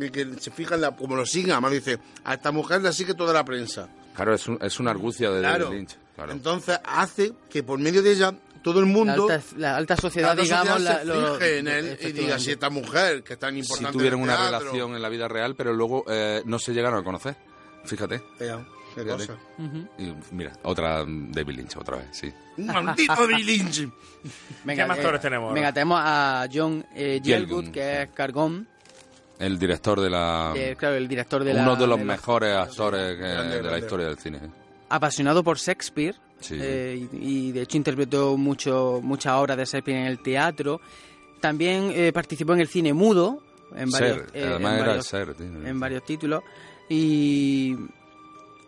y 0.00 0.10
que 0.10 0.26
se 0.40 0.50
fija 0.50 0.74
en 0.74 0.80
la, 0.80 0.90
como 0.96 1.14
lo 1.14 1.24
siguen, 1.26 1.52
además 1.52 1.72
dice, 1.72 1.98
a 2.24 2.34
esta 2.34 2.50
mujer 2.50 2.82
la 2.82 2.92
sigue 2.92 3.14
toda 3.14 3.32
la 3.32 3.44
prensa. 3.44 3.88
Claro, 4.14 4.34
es, 4.34 4.46
un- 4.48 4.58
es 4.60 4.78
una 4.80 4.90
argucia 4.90 5.30
de 5.30 5.40
Claro. 5.40 5.64
David 5.66 5.76
Lynch. 5.78 5.96
Claro. 6.14 6.32
Entonces 6.32 6.78
hace 6.84 7.32
que 7.50 7.62
por 7.62 7.78
medio 7.78 8.02
de 8.02 8.12
ella 8.12 8.34
todo 8.62 8.78
el 8.80 8.86
La 8.86 8.92
mundo, 8.92 9.28
alta, 9.28 9.42
la 9.56 9.76
alta 9.76 9.96
sociedad, 9.96 10.28
la 10.28 10.32
alta 10.32 10.42
digamos, 10.44 10.68
sociedad 10.68 10.94
la- 10.94 10.98
se 11.00 11.04
lo- 11.20 11.34
fije 11.36 11.58
en 11.58 11.68
él 11.68 11.98
y 12.00 12.12
diga 12.12 12.38
si 12.38 12.50
esta 12.52 12.70
mujer 12.70 13.22
que 13.24 13.32
es 13.32 13.38
tan 13.38 13.54
si 13.54 13.60
importante 13.60 13.92
tuvieron 13.92 14.20
en 14.20 14.24
el 14.24 14.30
una 14.30 14.38
teatro, 14.38 14.58
relación 14.68 14.94
en 14.94 15.02
la 15.02 15.08
vida 15.08 15.26
real, 15.28 15.56
pero 15.56 15.72
luego 15.72 16.04
eh, 16.08 16.42
no 16.44 16.58
se 16.58 16.72
llegaron 16.72 17.00
a 17.00 17.02
conocer. 17.02 17.34
Fíjate. 17.84 18.22
Vea, 18.38 18.64
qué 18.94 19.02
Fíjate. 19.02 19.26
cosa. 19.26 19.38
Y 19.98 20.14
mira, 20.30 20.52
otra 20.62 21.04
mm, 21.04 21.32
David 21.32 21.56
Lynch, 21.56 21.76
otra 21.78 21.96
vez, 21.96 22.06
sí. 22.12 22.32
Maldito 22.58 23.14
David 23.26 23.44
Lynch. 23.44 23.88
Venga, 24.64 24.82
¿Qué 24.84 24.88
más 24.88 24.96
eh, 24.98 25.00
actores 25.00 25.20
tenemos 25.22 25.48
ahora? 25.48 25.54
Venga, 25.60 25.72
tenemos 25.72 26.00
a 26.00 26.46
John 26.52 26.86
eh, 26.94 27.20
Gielgud, 27.24 27.70
que 27.72 28.02
es 28.02 28.08
Cargón, 28.10 28.68
El 29.42 29.58
director 29.58 30.00
de 30.00 30.08
la... 30.10 30.52
eh, 30.56 30.76
claro, 30.78 30.94
el 30.96 31.08
director 31.08 31.42
de 31.44 31.52
la... 31.54 31.62
uno 31.62 31.76
de 31.76 31.86
los 31.86 32.00
mejores 32.00 32.54
actores 32.56 33.18
de 33.18 33.62
la 33.62 33.78
historia 33.78 34.06
del 34.06 34.18
cine. 34.18 34.40
apasionado 34.88 35.42
por 35.42 35.58
Shakespeare 35.58 36.14
Sí. 36.40 36.56
eh, 36.60 37.08
y, 37.12 37.48
y 37.48 37.52
de 37.52 37.62
hecho 37.62 37.76
interpretó 37.76 38.36
mucho 38.36 38.98
muchas 39.02 39.34
obras 39.34 39.56
de 39.56 39.64
Shakespeare 39.64 40.00
en 40.00 40.06
el 40.06 40.20
teatro. 40.22 40.80
También 41.40 41.92
eh, 41.94 42.12
participó 42.12 42.52
en 42.54 42.60
el 42.60 42.66
cine 42.68 42.92
mudo 42.92 43.42
en 43.76 43.88
varios, 43.90 44.16
Ser, 44.18 44.26
eh, 44.34 44.44
además 44.48 44.72
en 44.72 44.78
era 44.78 44.86
varios- 44.88 45.06
Ser. 45.06 45.34
tío. 45.34 45.46
en 45.46 45.78
varios 45.80 46.04
títulos 46.04 46.42
y 46.88 47.76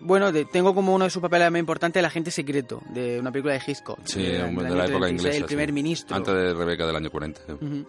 bueno, 0.00 0.30
de- 0.32 0.44
tengo 0.44 0.74
como 0.74 0.94
uno 0.94 1.04
de 1.04 1.10
sus 1.10 1.20
papeles 1.22 1.50
más 1.50 1.58
importantes 1.60 1.98
El 2.00 2.04
agente 2.06 2.30
secreto 2.30 2.80
de 2.90 3.18
una 3.20 3.32
película 3.32 3.54
de 3.54 3.62
Hitchcock. 3.66 3.98
Sí, 4.04 4.22
de, 4.22 4.38
la 4.38 4.46
época 4.48 4.86
36, 4.86 5.10
inglesa. 5.10 5.36
El 5.38 5.44
primer 5.44 5.66
sí. 5.68 5.72
ministro. 5.72 6.16
Antes 6.16 6.34
de 6.34 6.54
Rebeca 6.54 6.86
del 6.86 6.96
año 6.96 7.10
40. 7.10 7.40
Ujú. 7.54 7.86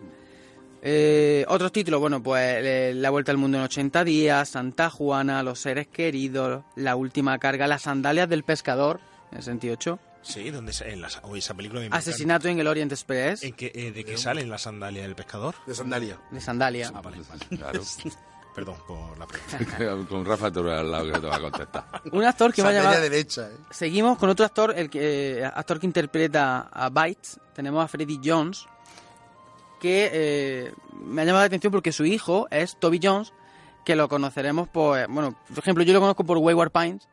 Eh, 0.87 1.43
otros 1.47 1.71
títulos, 1.71 1.99
bueno, 1.99 2.21
pues 2.21 2.57
eh, 2.63 2.93
La 2.95 3.09
Vuelta 3.09 3.31
al 3.31 3.39
Mundo 3.39 3.57
en 3.57 3.63
80 3.63 4.03
días, 4.03 4.49
Santa 4.49 4.91
Juana, 4.91 5.41
Los 5.41 5.59
Seres 5.59 5.87
Queridos, 5.87 6.63
La 6.75 6.95
Última 6.95 7.39
Carga, 7.39 7.65
Las 7.65 7.81
Sandalias 7.81 8.29
del 8.29 8.43
Pescador, 8.43 8.99
en 9.31 9.39
el 9.39 9.43
68, 9.43 9.99
Sí, 10.21 10.51
donde 10.51 10.73
en 10.85 11.01
la, 11.01 11.07
esa 11.07 11.53
película 11.55 11.81
me. 11.81 11.87
Asesinato 11.91 12.47
en 12.47 12.59
el 12.59 12.67
Orient 12.67 12.91
Express, 12.91 13.43
¿En 13.43 13.53
qué, 13.53 13.71
eh, 13.73 13.91
¿De 13.91 14.03
qué 14.03 14.15
sale 14.17 14.41
en 14.41 14.49
la 14.49 14.59
sandalia 14.59 15.01
del 15.03 15.15
pescador? 15.15 15.55
De 15.65 15.73
sandalia. 15.73 16.19
de 16.31 16.41
Sandalia. 16.41 16.91
Ah, 16.93 17.01
vale, 17.01 17.17
vale. 17.29 17.45
Claro. 17.57 17.81
Perdón 18.55 18.75
por 18.87 19.17
la 19.17 19.25
pregunta. 19.25 20.07
Con 20.09 20.23
Rafa 20.23 20.51
Torre 20.51 20.77
al 20.77 20.91
lado 20.91 21.11
que 21.11 21.19
te 21.19 21.27
va 21.27 21.35
a 21.35 21.41
contestar. 21.41 22.01
Un 22.11 22.23
actor 22.23 22.53
que 22.53 22.61
ha 22.61 22.65
Sandalia 22.65 22.91
llamado... 22.91 23.01
derecha, 23.01 23.49
¿eh? 23.49 23.57
Seguimos 23.69 24.17
con 24.17 24.29
otro 24.29 24.45
actor, 24.45 24.73
el 24.77 24.89
que, 24.89 25.39
eh, 25.39 25.45
actor 25.45 25.79
que 25.79 25.87
interpreta 25.87 26.69
a 26.71 26.89
Bites. 26.89 27.39
Tenemos 27.53 27.83
a 27.83 27.87
Freddie 27.87 28.19
Jones, 28.23 28.65
que 29.85 30.09
eh, 30.11 30.73
me 31.05 31.21
ha 31.21 31.25
llamado 31.25 31.43
la 31.43 31.47
atención 31.47 31.71
porque 31.71 31.91
su 31.91 32.05
hijo 32.05 32.47
es 32.49 32.75
Toby 32.77 32.99
Jones, 33.01 33.33
que 33.85 33.95
lo 33.95 34.09
conoceremos 34.09 34.67
por, 34.67 34.97
eh, 34.99 35.05
bueno, 35.07 35.35
por 35.49 35.59
ejemplo, 35.59 35.83
yo 35.83 35.93
lo 35.93 35.99
conozco 35.99 36.23
por 36.23 36.37
Wayward 36.39 36.71
Pines, 36.71 37.07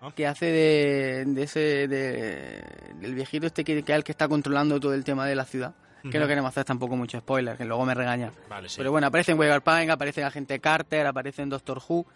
Ah. 0.00 0.12
que 0.14 0.26
hace 0.26 0.46
de, 0.46 1.24
de 1.26 1.42
ese, 1.42 1.88
de, 1.88 2.62
del 3.00 3.14
viejito 3.14 3.46
este 3.46 3.64
que, 3.64 3.82
que 3.82 3.92
es 3.92 3.96
el 3.96 4.04
que 4.04 4.12
está 4.12 4.28
controlando 4.28 4.78
todo 4.78 4.92
el 4.92 5.04
tema 5.04 5.26
de 5.26 5.34
la 5.34 5.44
ciudad. 5.44 5.74
Que 6.10 6.18
no 6.20 6.28
queremos 6.28 6.50
hacer 6.50 6.64
tampoco 6.64 6.96
mucho 6.96 7.18
spoiler, 7.18 7.56
que 7.56 7.64
luego 7.64 7.84
me 7.84 7.92
regaña. 7.94 8.30
Vale, 8.48 8.68
sí. 8.68 8.76
Pero 8.78 8.92
bueno, 8.92 9.08
aparece 9.08 9.32
en 9.32 9.38
Wayward 9.40 9.62
Pines, 9.62 9.90
aparece 9.90 10.20
el 10.20 10.26
agente 10.28 10.60
Carter, 10.60 11.04
aparece 11.06 11.42
en 11.42 11.48
Doctor 11.48 11.80
Who, 11.88 12.06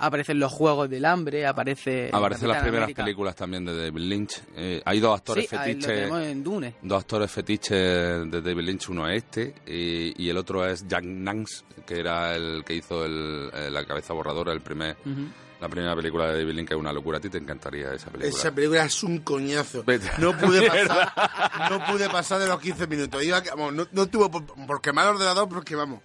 aparecen 0.00 0.38
los 0.40 0.50
Juegos 0.52 0.88
del 0.90 1.04
Hambre, 1.04 1.46
aparece... 1.46 2.08
en 2.08 2.14
Aparecen 2.14 2.48
las 2.48 2.62
primeras 2.62 2.84
América. 2.84 3.04
películas 3.04 3.36
también 3.36 3.64
de 3.64 3.76
David 3.76 4.00
Lynch. 4.00 4.42
Eh, 4.56 4.82
hay 4.84 4.98
dos 5.00 5.16
actores 5.18 5.48
Sí, 5.48 5.54
ahí 5.56 5.74
lo 5.74 5.80
fetiches. 5.80 5.86
tenemos 5.94 6.22
en 6.22 6.42
Dune. 6.42 6.74
Dos 6.82 7.00
actores 7.00 7.30
fetiches 7.30 7.78
de 7.78 8.40
David 8.42 8.62
Lynch, 8.64 8.88
uno 8.88 9.08
es 9.08 9.22
este 9.24 9.54
y, 9.66 10.24
y 10.24 10.28
el 10.30 10.36
otro 10.36 10.66
es 10.66 10.86
Jack 10.88 11.04
Nance, 11.04 11.64
que 11.86 12.00
era 12.00 12.34
el 12.34 12.62
que 12.64 12.74
hizo 12.74 13.04
el- 13.04 13.50
eh, 13.54 13.70
la 13.70 13.84
cabeza 13.84 14.12
borradora, 14.12 14.52
el 14.52 14.60
primer, 14.60 14.96
la 15.60 15.68
primera 15.68 15.94
película 15.94 16.28
de 16.28 16.38
David 16.38 16.54
Lynch, 16.54 16.68
que 16.68 16.74
es 16.74 16.80
una 16.80 16.92
locura. 16.92 17.18
A 17.18 17.20
ti 17.20 17.28
te 17.28 17.38
encantaría 17.38 17.92
esa 17.92 18.10
película. 18.10 18.28
Esa 18.28 18.50
película 18.54 18.84
es 18.84 19.02
un 19.02 19.18
coñazo. 19.18 19.84
No 20.18 20.36
pude 20.38 20.62
pasar, 20.68 21.12
no 21.70 21.84
pude 21.86 22.08
pasar 22.08 22.40
de 22.40 22.48
los 22.48 22.58
15 22.60 22.86
minutos. 22.86 23.22
Iba, 23.22 23.42
vamos, 23.50 23.74
no, 23.74 23.86
no 23.92 24.06
tuvo 24.06 24.30
por, 24.30 24.46
por 24.66 24.80
quemar 24.80 25.06
el 25.08 25.14
ordenador 25.16 25.48
porque 25.48 25.76
vamos. 25.76 26.00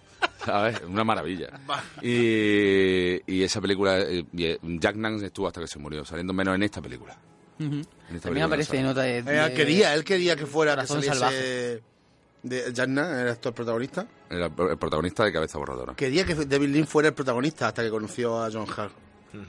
¿Sabes? 0.46 0.80
Una 0.88 1.04
maravilla. 1.04 1.50
Y, 2.02 3.20
y 3.26 3.42
esa 3.42 3.60
película, 3.60 3.98
eh, 4.00 4.24
y, 4.32 4.44
eh, 4.44 4.58
Jack 4.62 4.96
Nance 4.96 5.26
estuvo 5.26 5.46
hasta 5.48 5.60
que 5.60 5.66
se 5.66 5.78
murió, 5.78 6.04
saliendo 6.04 6.32
menos 6.32 6.54
en 6.54 6.62
esta 6.62 6.80
película. 6.80 7.16
En 7.58 7.80
esta 7.80 7.84
También 7.84 8.20
película 8.22 8.44
aparece 8.46 8.74
no 8.74 8.80
en 8.80 8.86
otra 8.86 9.02
de... 9.04 9.18
Él 9.18 9.24
de- 9.24 9.54
quería, 9.54 9.94
él 9.94 10.04
quería 10.04 10.36
que 10.36 10.46
fuera 10.46 10.72
que 10.72 10.76
Corazón 10.86 11.02
saliese 11.02 11.18
salvaje. 11.18 11.82
de 12.42 12.72
Janna, 12.74 13.22
el 13.22 13.28
actor 13.28 13.52
protagonista. 13.54 14.06
Era 14.30 14.46
el 14.46 14.52
protagonista 14.78 15.24
de 15.24 15.32
Cabeza 15.32 15.58
Borradora. 15.58 15.94
Quería 15.94 16.24
que 16.24 16.34
David 16.34 16.68
Lynch 16.68 16.86
fuera 16.86 17.08
el 17.08 17.14
protagonista 17.14 17.68
hasta 17.68 17.82
que 17.82 17.90
conoció 17.90 18.42
a 18.42 18.50
John 18.52 18.66
Hart. 18.76 18.92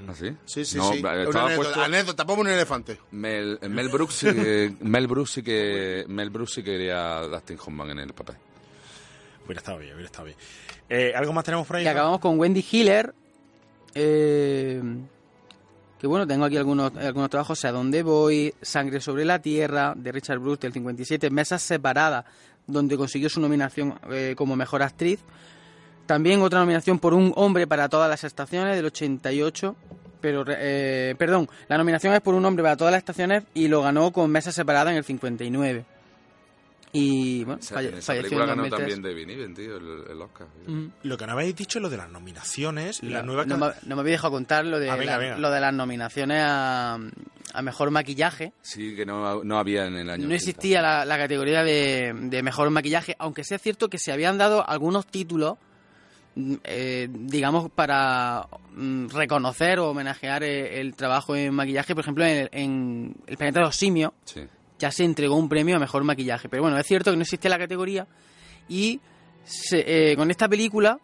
¿Ah, 0.07 0.13
sí? 0.13 0.35
Sí, 0.45 0.65
sí, 0.65 0.77
No, 0.77 0.89
sí. 0.91 0.97
Estaba 0.97 1.13
Una 1.13 1.23
anécdota, 1.43 1.55
puesto- 1.55 1.81
anécdota, 1.83 2.25
ponme 2.25 2.41
un 2.41 2.47
elefante. 2.49 2.99
Mel, 3.11 3.59
Mel 3.69 3.89
Brooks 3.89 4.13
sí 4.15 4.33
que, 4.33 4.73
Mel 4.81 5.07
Brooks 5.07 5.31
sí 5.31 5.43
que 5.43 6.05
Mel 6.07 6.29
Brooks 6.29 6.53
sí 6.55 6.63
que 6.63 6.71
quería 6.71 7.19
a 7.19 7.27
Dustin 7.27 7.57
Hoffman 7.59 7.89
en 7.91 7.99
el 7.99 8.13
papel. 8.13 8.35
Hubiera 9.47 9.59
estado 9.59 9.77
bien, 9.79 9.93
hubiera 9.93 10.07
estado 10.07 10.25
bien. 10.25 10.37
Eh, 10.89 11.13
¿Algo 11.15 11.31
más 11.33 11.45
tenemos 11.45 11.65
por 11.65 11.77
ahí? 11.77 11.83
Que 11.83 11.89
acabamos 11.89 12.19
con 12.19 12.37
Wendy 12.37 12.63
Hiller. 12.69 13.13
eh, 13.95 14.81
que 15.99 16.05
bueno, 16.05 16.27
tengo 16.27 16.45
aquí 16.45 16.57
algunos, 16.57 16.95
algunos 16.95 17.29
trabajos. 17.29 17.63
A 17.65 17.71
dónde 17.71 18.03
voy, 18.03 18.53
Sangre 18.61 19.01
sobre 19.01 19.25
la 19.25 19.39
Tierra, 19.39 19.93
de 19.95 20.11
Richard 20.11 20.39
Bruce 20.39 20.61
del 20.61 20.73
57. 20.73 21.29
Mesas 21.31 21.61
separadas, 21.61 22.25
donde 22.67 22.97
consiguió 22.97 23.29
su 23.29 23.39
nominación 23.39 23.95
eh, 24.11 24.35
como 24.37 24.55
mejor 24.55 24.83
actriz. 24.83 25.19
También 26.05 26.41
otra 26.41 26.59
nominación 26.59 26.99
por 26.99 27.13
Un 27.13 27.33
hombre 27.35 27.67
para 27.67 27.89
todas 27.89 28.09
las 28.09 28.23
estaciones 28.23 28.75
del 28.75 28.85
88. 28.85 29.75
Pero, 30.21 30.45
eh, 30.47 31.15
perdón, 31.17 31.49
la 31.67 31.77
nominación 31.77 32.13
es 32.13 32.21
por 32.21 32.35
Un 32.35 32.45
hombre 32.45 32.63
para 32.63 32.77
todas 32.77 32.91
las 32.91 32.99
estaciones 32.99 33.43
y 33.53 33.67
lo 33.67 33.81
ganó 33.81 34.11
con 34.11 34.29
Mesas 34.29 34.53
separadas 34.53 34.91
en 34.91 34.97
el 34.97 35.03
59. 35.03 35.85
Y 36.99 37.43
bueno, 37.43 37.59
O 37.59 37.63
sea, 37.63 37.77
falle- 37.77 37.89
en 37.89 37.97
esa 37.97 38.13
falleció 38.13 38.29
película 38.29 38.45
ganó 38.45 38.61
2003. 38.63 38.79
también 38.95 39.01
David 39.01 39.27
Niven, 39.27 39.53
tío, 39.55 39.77
el, 39.77 40.11
el 40.11 40.21
Oscar. 40.21 40.47
Ujú. 40.67 40.91
Lo 41.03 41.17
que 41.17 41.25
no 41.27 41.31
habéis 41.33 41.55
dicho 41.55 41.79
es 41.79 41.83
lo 41.83 41.89
de 41.89 41.97
las 41.97 42.09
nominaciones. 42.09 43.03
la 43.03 43.21
nueva 43.23 43.45
no, 43.45 43.57
me, 43.57 43.67
no 43.85 43.95
me 43.95 44.01
había 44.01 44.11
dejado 44.13 44.31
contar 44.31 44.65
lo 44.65 44.79
de, 44.79 44.89
Ah, 44.89 44.95
venga, 44.95 45.11
la- 45.13 45.17
venga. 45.17 45.37
lo 45.37 45.51
de 45.51 45.59
las 45.59 45.73
nominaciones 45.73 46.41
a, 46.45 46.97
a 47.53 47.61
mejor 47.61 47.91
maquillaje. 47.91 48.53
Sí, 48.61 48.95
que 48.95 49.05
no, 49.05 49.43
no 49.43 49.57
había 49.59 49.85
en 49.85 49.95
el 49.95 50.09
año 50.09 50.27
No 50.27 50.33
80. 50.33 50.35
existía 50.35 50.81
la, 50.81 51.05
la 51.05 51.17
categoría 51.17 51.63
de, 51.63 52.13
de 52.15 52.43
mejor 52.43 52.69
maquillaje, 52.69 53.15
aunque 53.19 53.43
sea 53.43 53.57
cierto 53.59 53.89
que 53.89 53.97
se 53.99 54.11
habían 54.11 54.37
dado 54.37 54.67
algunos 54.67 55.05
títulos, 55.07 55.57
mm, 56.35 56.55
eh, 56.63 57.07
digamos, 57.11 57.69
para 57.71 58.47
mm, 58.75 59.07
reconocer 59.09 59.79
o 59.79 59.89
homenajear 59.91 60.43
eh, 60.43 60.79
el 60.81 60.95
trabajo 60.95 61.35
en 61.35 61.53
maquillaje. 61.53 61.95
Por 61.95 62.03
ejemplo, 62.03 62.25
en, 62.25 62.49
en 62.51 63.15
El 63.27 63.37
planeta 63.37 63.59
de 63.61 63.65
los 63.65 63.75
simios 63.75 64.11
Sí. 64.25 64.41
Ya 64.79 64.91
se 64.91 65.03
entregó 65.03 65.35
un 65.35 65.49
premio 65.49 65.75
a 65.75 65.79
mejor 65.79 66.03
maquillaje. 66.03 66.49
Pero 66.49 66.63
bueno, 66.63 66.77
es 66.77 66.85
cierto 66.85 67.11
que 67.11 67.17
no 67.17 67.23
existía 67.23 67.49
la 67.49 67.57
categoría 67.57 68.07
y 68.69 68.99
se- 69.43 70.11
eh, 70.11 70.15
con 70.15 70.29
esta 70.31 70.47
película 70.47 70.99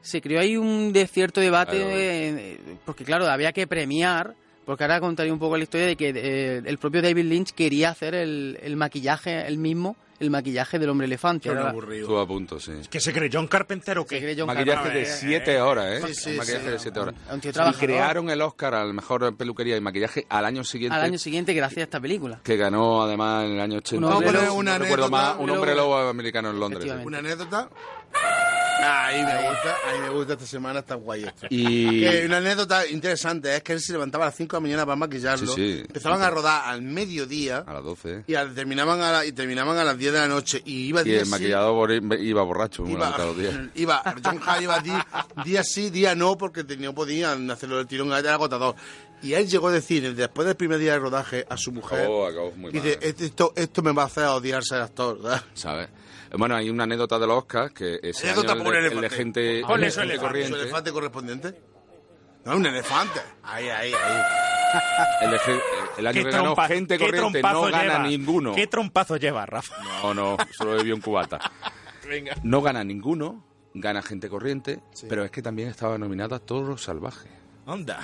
se 0.00 0.20
creó 0.20 0.40
ahí 0.40 0.56
un 0.56 0.92
de 0.92 1.06
cierto 1.06 1.40
debate, 1.40 1.76
eh, 1.82 2.58
porque 2.84 3.04
claro, 3.04 3.26
había 3.26 3.52
que 3.52 3.66
premiar, 3.66 4.34
porque 4.64 4.84
ahora 4.84 5.00
contaré 5.00 5.32
un 5.32 5.38
poco 5.38 5.56
la 5.56 5.64
historia 5.64 5.86
de 5.86 5.96
que 5.96 6.10
eh, 6.14 6.62
el 6.64 6.78
propio 6.78 7.02
David 7.02 7.24
Lynch 7.24 7.50
quería 7.52 7.90
hacer 7.90 8.14
el, 8.14 8.58
el 8.62 8.76
maquillaje, 8.76 9.46
el 9.46 9.58
mismo, 9.58 9.96
el 10.20 10.30
maquillaje 10.30 10.78
del 10.78 10.88
hombre 10.90 11.06
elefante. 11.06 11.48
Ahora- 11.48 11.70
aburrido. 11.70 12.02
Estuvo 12.02 12.20
a 12.20 12.26
punto, 12.26 12.58
sí. 12.60 12.72
¿Que 12.90 13.00
se 13.00 13.12
cree 13.12 13.28
John 13.32 13.46
Carpenter 13.48 13.98
o 13.98 14.02
se 14.02 14.08
qué? 14.08 14.20
cree 14.20 14.34
John 14.38 14.46
Maquillaje 14.46 14.82
Carpenter. 14.84 15.06
de 15.06 15.12
7 15.12 15.60
horas, 15.60 15.86
¿eh? 15.86 16.02
Sí, 16.08 16.14
sí, 16.14 16.36
maquillaje 16.36 16.64
sí. 16.64 16.70
de 16.70 16.78
7 16.78 17.00
horas. 17.00 17.14
Un 17.32 17.40
tío 17.40 17.50
Y 17.50 17.72
crearon 17.74 18.30
el 18.30 18.40
Oscar 18.42 18.74
al 18.74 18.94
mejor 18.94 19.36
peluquería 19.36 19.76
y 19.76 19.80
maquillaje 19.80 20.26
al 20.28 20.44
año 20.44 20.64
siguiente. 20.64 20.96
al 20.96 21.02
año 21.04 21.18
siguiente 21.18 21.52
gracias 21.54 21.78
a 21.78 21.82
esta 21.84 22.00
película. 22.00 22.40
Que 22.42 22.56
ganó 22.56 23.02
además 23.02 23.44
en 23.46 23.52
el 23.52 23.60
año 23.60 23.78
80. 23.78 24.06
Un 24.06 24.12
hombre 24.12 24.32
no 24.32 24.40
lobo, 24.42 24.54
una 24.54 24.78
recuerdo 24.78 25.04
anécdota, 25.06 25.32
más, 25.32 25.36
un 25.40 25.50
hombre 25.50 25.74
lobo. 25.74 25.96
americano 25.96 26.50
en 26.50 26.60
Londres. 26.60 26.92
Una 27.04 27.18
anécdota. 27.18 27.68
Ahí 28.78 29.22
me 29.24 29.48
gusta, 29.48 29.76
ahí 29.86 29.98
me 30.00 30.08
gusta 30.10 30.32
esta 30.34 30.46
semana, 30.46 30.80
está 30.80 30.94
guay 30.96 31.24
esto. 31.24 31.46
Y- 31.50 32.00
Que 32.00 32.22
una 32.26 32.36
anécdota 32.38 32.86
interesante 32.86 33.54
es 33.56 33.62
que 33.62 33.72
él 33.72 33.80
se 33.80 33.92
levantaba 33.92 34.24
a 34.24 34.28
las 34.28 34.36
5 34.36 34.56
de 34.56 34.60
la 34.60 34.62
mañana 34.62 34.84
para 34.86 34.96
maquillarlo. 34.96 35.46
Sí, 35.54 35.74
sí. 35.78 35.80
Empezaban 35.86 36.22
a 36.22 36.30
rodar 36.30 36.62
al 36.66 36.82
mediodía 36.82 37.64
A 37.66 37.72
las 37.74 37.82
12. 37.84 38.24
y 38.26 38.34
terminaban, 38.54 39.00
a 39.00 39.12
la- 39.12 39.26
y 39.26 39.32
terminaban 39.32 39.76
a 39.78 39.84
las 39.84 39.96
10 39.98 40.12
de 40.12 40.18
la 40.18 40.28
noche. 40.28 40.60
Y 40.64 40.86
iba 40.88 41.00
Y 41.02 41.04
día 41.04 41.18
el 41.20 41.24
sí, 41.24 41.30
maquillador 41.30 41.90
iba 41.92 42.42
borracho 42.42 42.84
Iba, 42.86 43.16
día. 43.34 43.70
iba, 43.74 44.02
John 44.24 44.40
Hart 44.44 44.62
iba 44.62 44.78
día, 44.80 45.06
día 45.44 45.62
sí, 45.64 45.90
día 45.90 46.14
no, 46.14 46.36
porque 46.36 46.62
no 46.78 46.94
podían 46.94 47.50
hacerlo 47.50 47.78
del 47.78 47.86
tirón, 47.86 48.12
era 48.12 48.34
agotador. 48.34 48.74
Y 49.22 49.32
él 49.32 49.48
llegó 49.48 49.68
a 49.68 49.72
decir, 49.72 50.14
después 50.14 50.46
del 50.46 50.56
primer 50.56 50.78
día 50.78 50.92
de 50.92 50.98
rodaje, 50.98 51.46
a 51.48 51.56
su 51.56 51.72
mujer, 51.72 52.06
Oh, 52.08 52.26
acabó 52.26 52.52
muy 52.52 52.70
dice, 52.70 52.98
mal. 53.00 53.14
esto, 53.20 53.52
esto 53.56 53.82
me 53.82 53.92
va 53.92 54.02
a 54.02 54.06
hacer 54.06 54.24
odiarse 54.24 54.74
al 54.74 54.82
actor, 54.82 55.20
¿verdad? 55.22 55.42
¿Sabes? 55.54 55.88
Bueno, 56.36 56.56
hay 56.56 56.70
una 56.70 56.84
anécdota 56.84 57.18
de 57.18 57.26
los 57.26 57.38
Oscars 57.38 57.72
que 57.72 57.98
ese 58.02 58.30
año 58.30 58.40
el 58.40 58.46
de, 58.46 58.88
el 58.88 59.00
de 59.00 59.10
gente, 59.10 59.62
Ponle 59.66 59.90
su 59.90 60.00
elefante. 60.00 60.26
corriente. 60.26 60.56
¿Su 60.56 60.62
elefante 60.62 60.92
correspondiente? 60.92 61.60
No, 62.44 62.56
un 62.56 62.66
elefante. 62.66 63.20
Ahí, 63.42 63.68
ahí, 63.68 63.92
ahí. 63.92 64.22
El, 65.22 65.30
de 65.30 65.38
ge- 65.38 65.60
el 65.98 66.06
año 66.06 66.14
¿Qué 66.14 66.24
que 66.24 66.30
ganó 66.30 66.54
trompa- 66.54 66.66
gente 66.68 66.98
corriente 66.98 67.42
no 67.42 67.62
gana 67.62 67.82
lleva? 67.82 67.98
ninguno. 68.00 68.54
¿Qué 68.54 68.66
trompazo 68.66 69.16
lleva, 69.16 69.46
Rafa? 69.46 69.74
No, 70.02 70.14
no, 70.14 70.36
solo 70.56 70.72
bebió 70.72 70.94
un 70.94 71.00
cubata. 71.00 71.38
Venga. 72.08 72.34
No 72.42 72.62
gana 72.62 72.84
ninguno, 72.84 73.44
gana 73.74 74.02
gente 74.02 74.28
corriente, 74.28 74.80
pero 75.08 75.24
es 75.24 75.30
que 75.30 75.42
también 75.42 75.68
estaba 75.68 75.98
nominada 75.98 76.38
Toro 76.38 76.76
Salvaje. 76.78 77.28
Onda. 77.66 78.00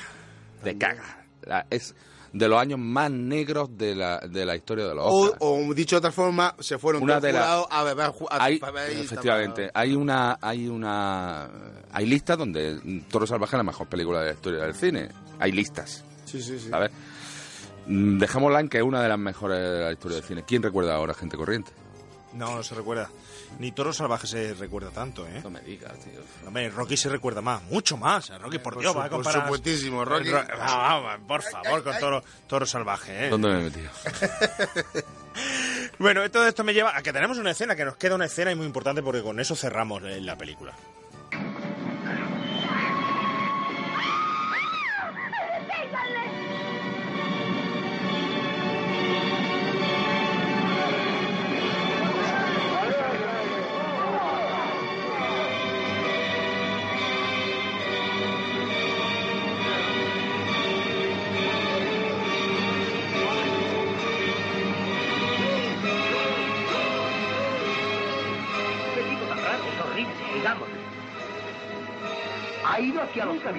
De 0.64 0.76
caga. 0.78 1.24
La- 1.42 1.66
es 1.70 1.94
de 2.32 2.48
los 2.48 2.58
años 2.60 2.78
más 2.78 3.10
negros 3.10 3.76
de 3.76 3.94
la, 3.94 4.18
de 4.18 4.44
la 4.46 4.56
historia 4.56 4.86
de 4.86 4.94
los 4.94 5.04
Oscars. 5.06 5.36
o, 5.40 5.74
dicho 5.74 5.96
de 5.96 5.98
otra 5.98 6.12
forma, 6.12 6.54
se 6.58 6.78
fueron 6.78 7.02
Una 7.02 7.20
de 7.20 7.32
jurados 7.32 7.66
a 7.70 7.82
beber, 7.84 8.12
a 8.30 8.44
hay, 8.44 8.58
beber 8.58 8.90
efectivamente, 8.90 9.70
hay 9.74 9.94
una, 9.94 10.38
hay 10.40 10.68
una, 10.68 11.50
hay 11.92 12.06
listas 12.06 12.38
donde 12.38 13.02
Toro 13.10 13.26
Salvaje 13.26 13.56
es 13.56 13.58
la 13.58 13.64
mejor 13.64 13.86
película 13.86 14.20
de 14.20 14.26
la 14.26 14.32
historia 14.32 14.62
del 14.62 14.74
cine. 14.74 15.08
Hay 15.38 15.52
listas, 15.52 16.04
Sí, 16.24 16.40
sí, 16.40 16.58
sí. 16.58 16.70
¿sabes? 16.70 16.90
Mm, 17.86 18.18
Dejémosla 18.18 18.60
en 18.60 18.68
que 18.68 18.78
es 18.78 18.84
una 18.84 19.02
de 19.02 19.08
las 19.08 19.18
mejores 19.18 19.58
de 19.58 19.80
la 19.80 19.92
historia 19.92 20.16
del 20.16 20.24
cine. 20.24 20.44
¿Quién 20.46 20.62
recuerda 20.62 20.94
ahora 20.94 21.14
Gente 21.14 21.36
Corriente? 21.36 21.72
No, 22.32 22.54
no 22.56 22.62
se 22.62 22.74
recuerda. 22.74 23.10
Ni 23.58 23.70
Toro 23.72 23.92
Salvaje 23.92 24.26
se 24.26 24.54
recuerda 24.54 24.90
tanto, 24.90 25.26
¿eh? 25.26 25.40
No 25.42 25.50
me 25.50 25.60
digas, 25.60 25.92
tío. 26.00 26.20
Hombre, 26.46 26.68
Rocky 26.70 26.96
se 26.96 27.08
recuerda 27.08 27.40
más, 27.40 27.62
mucho 27.64 27.96
más. 27.96 28.28
Rocky, 28.40 28.58
por 28.58 28.78
Dios, 28.78 28.92
su- 28.92 28.98
va 28.98 29.04
a 29.04 29.08
por 29.08 29.18
comparar. 29.18 29.42
supuestísimo, 29.42 30.04
Rocky. 30.04 30.30
Ro- 30.30 30.44
Ah, 30.58 31.00
vamos, 31.02 31.26
por 31.28 31.42
favor, 31.42 31.84
con 31.84 31.98
Toro, 31.98 32.24
Toro 32.48 32.66
Salvaje, 32.66 33.26
¿eh? 33.26 33.28
¿Dónde 33.30 33.48
me 33.48 33.60
he 33.60 33.62
metido? 33.64 33.90
Bueno, 35.98 36.28
todo 36.30 36.46
esto 36.46 36.64
me 36.64 36.74
lleva 36.74 36.96
a 36.96 37.02
que 37.02 37.12
tenemos 37.12 37.38
una 37.38 37.52
escena, 37.52 37.76
que 37.76 37.84
nos 37.84 37.96
queda 37.96 38.14
una 38.16 38.24
escena 38.26 38.50
y 38.50 38.54
muy 38.54 38.66
importante 38.66 39.02
porque 39.02 39.22
con 39.22 39.38
eso 39.40 39.54
cerramos 39.54 40.02
eh, 40.04 40.20
la 40.20 40.36
película. 40.36 40.72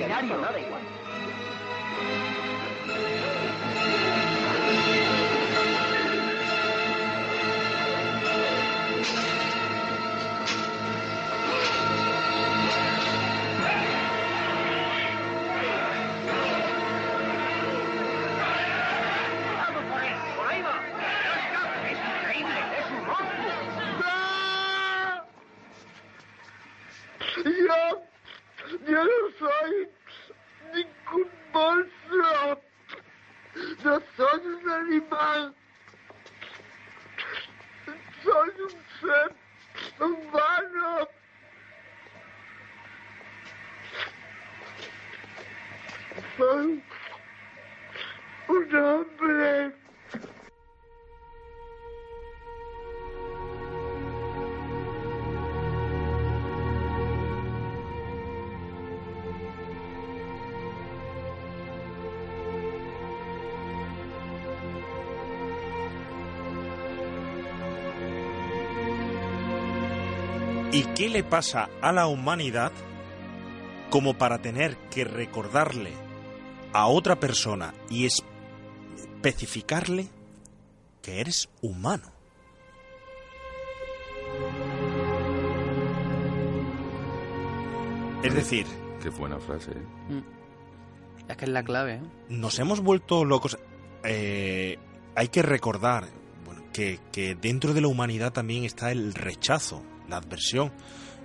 Hacia 0.06 0.16
los 0.16 0.20
seminarios. 0.20 0.42
Nada 0.42 0.60
igual. 0.60 0.63
Qué 71.04 71.10
le 71.10 71.22
pasa 71.22 71.70
a 71.82 71.92
la 71.92 72.08
humanidad 72.08 72.72
como 73.90 74.18
para 74.18 74.42
tener 74.42 74.78
que 74.90 75.04
recordarle 75.04 75.92
a 76.72 76.88
otra 76.88 77.20
persona 77.20 77.74
y 77.90 78.06
especificarle 78.06 80.08
que 81.02 81.20
eres 81.20 81.50
humano? 81.62 82.10
Es 88.24 88.34
decir, 88.34 88.66
Qué 89.02 89.10
buena 89.10 89.42
frase. 89.42 89.72
¿eh? 89.72 89.84
Mm. 90.08 90.24
Es 91.30 91.36
que 91.36 91.44
es 91.44 91.52
la 91.52 91.66
clave, 91.66 91.96
¿eh? 91.96 92.02
nos 92.30 92.60
hemos 92.60 92.80
vuelto 92.80 93.26
locos. 93.26 93.58
Eh, 94.06 94.78
hay 95.16 95.28
que 95.28 95.42
recordar 95.42 96.08
bueno, 96.46 96.64
que, 96.72 97.02
que 97.12 97.36
dentro 97.36 97.74
de 97.74 97.82
la 97.82 97.90
humanidad 97.90 98.32
también 98.32 98.64
está 98.64 98.94
el 98.94 99.14
rechazo, 99.14 99.84
adversión. 100.18 100.72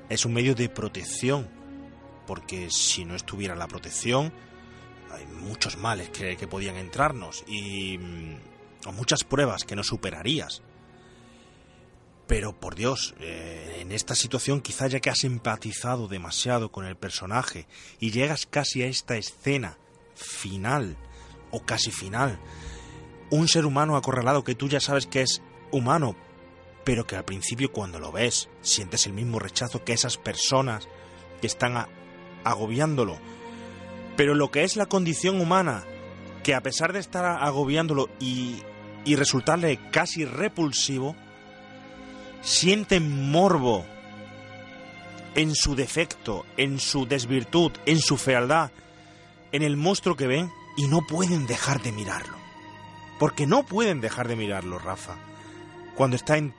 Es 0.09 0.24
un 0.24 0.32
medio 0.32 0.55
de 0.55 0.69
protección, 0.69 1.48
porque 2.27 2.69
si 2.70 3.05
no 3.05 3.15
estuviera 3.15 3.55
la 3.55 3.69
protección, 3.69 4.32
hay 5.10 5.27
muchos 5.27 5.77
males 5.77 6.10
que, 6.10 6.36
que 6.36 6.47
podían 6.47 6.77
entrarnos 6.77 7.44
y 7.47 7.98
mm, 7.98 8.36
o 8.86 8.93
muchas 8.93 9.24
pruebas 9.24 9.65
que 9.65 9.77
no 9.77 9.82
superarías. 9.82 10.62
Pero 12.27 12.59
por 12.59 12.74
Dios, 12.74 13.15
eh, 13.20 13.78
en 13.81 13.90
esta 13.90 14.15
situación 14.15 14.60
quizá 14.60 14.86
ya 14.86 15.01
que 15.01 15.10
has 15.10 15.24
empatizado 15.24 16.09
demasiado 16.09 16.70
con 16.70 16.85
el 16.85 16.97
personaje 16.97 17.66
y 18.01 18.10
llegas 18.10 18.47
casi 18.47 18.82
a 18.82 18.86
esta 18.86 19.16
escena 19.16 19.78
final 20.15 20.97
o 21.51 21.65
casi 21.65 21.90
final, 21.90 22.39
un 23.31 23.48
ser 23.48 23.65
humano 23.65 23.97
acorralado 23.97 24.44
que 24.44 24.55
tú 24.55 24.69
ya 24.69 24.81
sabes 24.81 25.06
que 25.06 25.23
es 25.23 25.40
humano, 25.70 26.16
pero 26.89 27.06
que 27.06 27.16
al 27.16 27.24
principio 27.27 27.70
cuando 27.70 28.01
lo 28.01 28.12
ves 28.12 28.48
sientes 28.62 29.05
el 29.05 29.12
mismo 29.12 29.39
rechazo 29.39 29.85
que 29.85 29.93
esas 29.93 30.16
personas 30.16 30.89
que 31.39 31.47
están 31.47 31.86
agobiándolo. 32.44 33.19
Pero 34.16 34.35
lo 34.35 34.51
que 34.51 34.65
es 34.65 34.74
la 34.74 34.86
condición 34.86 35.39
humana, 35.39 35.85
que 36.43 36.55
a 36.55 36.62
pesar 36.62 36.94
de 36.94 37.01
estar 37.01 37.27
agobiándolo 37.43 38.09
y, 38.19 38.62
y 39.05 39.16
resultarle 39.16 39.78
casi 39.90 40.24
repulsivo, 40.24 41.15
siente 42.40 43.01
morbo 43.01 43.85
en 45.35 45.55
su 45.55 45.74
defecto, 45.74 46.47
en 46.56 46.81
su 46.81 47.05
desvirtud, 47.05 47.73
en 47.85 47.98
su 47.98 48.16
fealdad, 48.16 48.70
en 49.52 49.60
el 49.60 49.77
monstruo 49.77 50.16
que 50.16 50.27
ven 50.27 50.51
y 50.78 50.86
no 50.86 51.06
pueden 51.06 51.47
dejar 51.47 51.82
de 51.82 51.93
mirarlo. 51.93 52.39
Porque 53.19 53.47
no 53.47 53.66
pueden 53.66 54.01
dejar 54.01 54.27
de 54.27 54.36
mirarlo, 54.36 54.78
Rafa. 54.78 55.16
Cuando 55.94 56.16
está 56.16 56.39
en, 56.39 56.55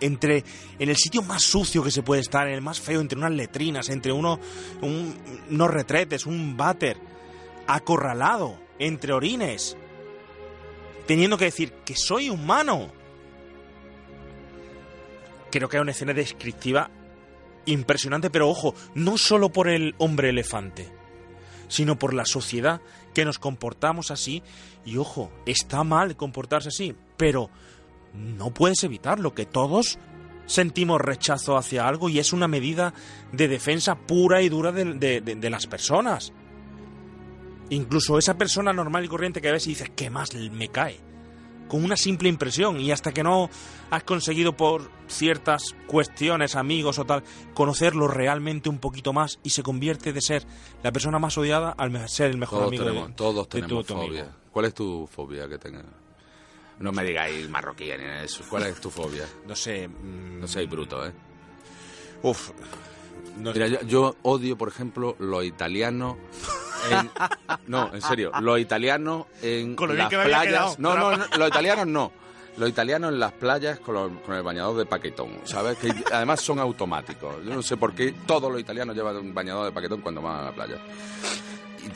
entre 0.00 0.44
en 0.78 0.88
el 0.88 0.96
sitio 0.96 1.22
más 1.22 1.42
sucio 1.42 1.82
que 1.82 1.90
se 1.90 2.02
puede 2.02 2.20
estar, 2.20 2.46
en 2.48 2.54
el 2.54 2.60
más 2.60 2.80
feo, 2.80 3.00
entre 3.00 3.18
unas 3.18 3.32
letrinas, 3.32 3.88
entre 3.88 4.12
uno, 4.12 4.38
un- 4.82 5.14
unos 5.50 5.70
retretes, 5.70 6.26
un 6.26 6.56
váter, 6.56 6.96
acorralado, 7.66 8.58
entre 8.78 9.12
orines, 9.12 9.76
teniendo 11.06 11.38
que 11.38 11.46
decir 11.46 11.72
que 11.84 11.94
soy 11.96 12.28
humano. 12.30 12.90
Creo 15.50 15.68
que 15.68 15.76
es 15.76 15.80
una 15.82 15.92
escena 15.92 16.12
descriptiva 16.12 16.90
impresionante, 17.66 18.28
pero 18.30 18.48
ojo, 18.48 18.74
no 18.94 19.16
solo 19.16 19.50
por 19.50 19.68
el 19.68 19.94
hombre 19.98 20.30
elefante, 20.30 20.90
sino 21.68 21.98
por 21.98 22.12
la 22.12 22.26
sociedad 22.26 22.80
que 23.14 23.24
nos 23.24 23.38
comportamos 23.38 24.10
así. 24.10 24.42
Y 24.84 24.96
ojo, 24.96 25.30
está 25.46 25.84
mal 25.84 26.16
comportarse 26.16 26.68
así, 26.68 26.94
pero 27.16 27.48
no 28.14 28.52
puedes 28.54 28.82
evitarlo, 28.84 29.34
que 29.34 29.46
todos 29.46 29.98
sentimos 30.46 31.00
rechazo 31.00 31.56
hacia 31.56 31.88
algo 31.88 32.08
y 32.08 32.18
es 32.18 32.32
una 32.32 32.48
medida 32.48 32.92
de 33.32 33.48
defensa 33.48 33.94
pura 33.96 34.42
y 34.42 34.48
dura 34.48 34.72
de, 34.72 34.84
de- 34.94 35.20
de- 35.20 35.34
de 35.36 35.50
las 35.50 35.66
personas. 35.66 36.32
Incluso 37.70 38.18
esa 38.18 38.36
persona 38.36 38.72
normal 38.72 39.04
y 39.04 39.08
corriente 39.08 39.40
que 39.40 39.50
ves 39.50 39.66
y 39.66 39.70
dices, 39.70 39.90
¿qué 39.96 40.10
más 40.10 40.34
me 40.34 40.68
cae? 40.68 41.00
Con 41.66 41.82
una 41.82 41.96
simple 41.96 42.28
impresión 42.28 42.78
y 42.78 42.92
hasta 42.92 43.10
que 43.12 43.22
no 43.22 43.48
has 43.90 44.04
conseguido 44.04 44.54
por 44.54 44.90
ciertas 45.08 45.74
cuestiones, 45.86 46.56
amigos 46.56 46.98
o 46.98 47.06
tal, 47.06 47.24
conocerlo 47.54 48.06
realmente 48.06 48.68
un 48.68 48.78
poquito 48.78 49.14
más 49.14 49.38
y 49.42 49.50
se 49.50 49.62
convierte 49.62 50.12
de 50.12 50.20
ser 50.20 50.44
la 50.82 50.92
persona 50.92 51.18
más 51.18 51.38
odiada 51.38 51.70
al 51.70 52.06
ser 52.08 52.30
el 52.30 52.36
mejor 52.36 52.58
Todos 52.58 52.68
amigo 52.68 52.84
de- 52.84 52.90
tenemos, 52.90 53.16
todos 53.16 53.48
de 53.48 53.60
tenemos 53.60 53.86
tu- 53.86 53.94
fobia. 53.94 54.28
¿Cuál 54.52 54.66
es 54.66 54.74
tu 54.74 55.08
fobia 55.10 55.48
que 55.48 55.56
tengas? 55.58 55.84
No 56.80 56.92
me 56.92 57.04
digáis 57.04 57.48
marroquí. 57.48 57.90
¿Cuál 58.48 58.64
es 58.64 58.80
tu 58.80 58.90
fobia? 58.90 59.24
No 59.46 59.54
sé. 59.54 59.88
mm, 59.88 60.40
No 60.40 60.48
seáis 60.48 60.68
bruto, 60.68 61.06
¿eh? 61.06 61.12
Uf. 62.22 62.50
Mira, 63.36 63.66
yo, 63.66 63.80
yo 63.82 64.16
odio, 64.22 64.56
por 64.56 64.68
ejemplo, 64.68 65.16
los 65.18 65.44
italianos. 65.44 66.16
en- 66.90 67.10
no, 67.68 67.92
en 67.94 68.00
serio, 68.02 68.30
los 68.40 68.58
italianos 68.60 69.26
en 69.42 69.74
Con 69.76 69.88
lo 69.88 69.94
bien 69.94 70.04
las 70.04 70.10
que 70.10 70.16
me 70.16 70.22
había 70.24 70.40
playas. 70.42 70.78
No, 70.78 70.96
no, 70.96 71.16
no, 71.16 71.24
los 71.38 71.48
italianos 71.48 71.86
no. 71.86 72.12
Los 72.56 72.68
italianos 72.68 73.12
en 73.12 73.18
las 73.18 73.32
playas 73.32 73.80
con, 73.80 73.94
los- 73.94 74.12
con 74.22 74.34
el 74.36 74.42
bañador 74.42 74.76
de 74.76 74.86
paquetón, 74.86 75.30
¿sabes? 75.44 75.76
Que 75.78 75.92
además 76.12 76.40
son 76.40 76.58
automáticos. 76.60 77.36
Yo 77.44 77.54
no 77.54 77.62
sé 77.62 77.76
por 77.76 77.94
qué 77.94 78.14
todos 78.26 78.50
los 78.50 78.60
italianos 78.60 78.94
llevan 78.94 79.16
un 79.16 79.34
bañador 79.34 79.64
de 79.66 79.72
paquetón 79.72 80.00
cuando 80.00 80.22
van 80.22 80.36
a 80.40 80.42
la 80.44 80.52
playa. 80.52 80.78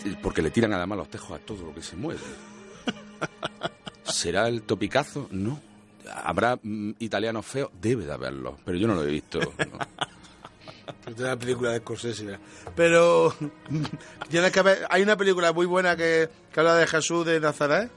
Y 0.05 0.10
porque 0.16 0.42
le 0.42 0.50
tiran 0.50 0.72
además 0.72 0.98
los 0.98 1.09
tejos 1.09 1.32
a 1.32 1.38
todo 1.44 1.66
lo 1.66 1.74
que 1.74 1.82
se 1.82 1.94
mueve. 1.96 2.20
¿Será 4.09 4.48
el 4.48 4.62
topicazo? 4.62 5.28
No. 5.30 5.60
¿Habrá 6.24 6.59
mm, 6.62 6.93
italianos 6.98 7.47
feos? 7.47 7.70
Debe 7.80 8.06
de 8.06 8.12
haberlos, 8.12 8.55
pero 8.64 8.78
yo 8.78 8.86
no 8.86 8.94
lo 8.94 9.05
he 9.05 9.10
visto. 9.10 9.40
es 11.06 11.18
la 11.18 11.36
película 11.36 11.72
de 11.72 11.78
Scorsese, 11.78 12.24
mira. 12.24 12.40
Pero 12.74 13.35
tienes 14.30 14.52
que 14.52 14.62
ver, 14.62 14.86
hay 14.90 15.02
una 15.02 15.16
película 15.16 15.52
muy 15.52 15.66
buena 15.66 15.97
que, 15.97 16.28
que 16.52 16.60
habla 16.60 16.76
de 16.76 16.86
Jesús 16.86 17.26
de 17.26 17.40
Nazaret, 17.40 17.90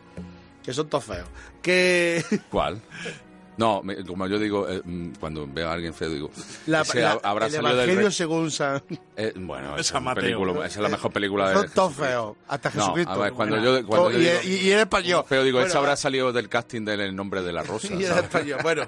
que 0.63 0.73
son 0.73 0.89
todos 0.89 1.05
feos. 1.05 1.27
Que 1.61 2.23
¿Cuál? 2.49 2.81
No, 3.61 3.83
me- 3.83 4.03
como 4.03 4.25
yo 4.27 4.39
digo, 4.39 4.67
eh, 4.67 4.81
mm, 4.83 5.09
cuando 5.19 5.47
veo 5.47 5.69
a 5.69 5.73
alguien 5.73 5.93
feo, 5.93 6.09
digo, 6.09 6.31
la, 6.65 6.81
ese 6.81 7.01
la- 7.01 7.11
ha- 7.11 7.29
habrá 7.29 7.45
el 7.45 7.51
salido 7.51 7.75
del 7.75 7.79
Evangelio 7.89 8.11
según 8.11 8.49
San... 8.49 8.81
Eh, 9.15 9.33
bueno, 9.35 9.77
esa, 9.77 9.93
San 9.93 10.03
Mateo. 10.03 10.23
película- 10.23 10.65
esa 10.65 10.79
es 10.79 10.83
la 10.83 10.89
mejor 10.89 11.11
película 11.13 11.49
de 11.49 11.55
Son 11.55 11.69
todos 11.69 11.93
feos, 11.95 12.37
hasta 12.47 12.69
No, 12.71 12.75
Jesucristo. 12.81 13.11
a 13.11 13.17
ver, 13.17 13.33
cuando 13.33 13.55
Bueno, 13.57 13.79
yo, 13.81 13.85
cuando 13.87 14.09
y, 14.11 14.13
yo 14.13 14.19
digo, 14.19 14.33
y- 14.43 14.67
y 14.67 14.71
en 14.71 14.79
español. 14.79 15.23
feo, 15.27 15.43
digo, 15.43 15.57
Bueno, 15.59 15.69
esa 15.69 15.77
habrá 15.77 15.95
salido 15.95 16.33
del 16.33 16.49
casting 16.49 16.83
del 16.83 17.01
El 17.01 17.15
nombre 17.15 17.43
de 17.43 17.53
la 17.53 17.61
rosa. 17.61 17.87
Y 17.93 18.03
en 18.03 18.07
¿sabes? 18.07 18.23
español. 18.23 18.59
Bueno, 18.63 18.87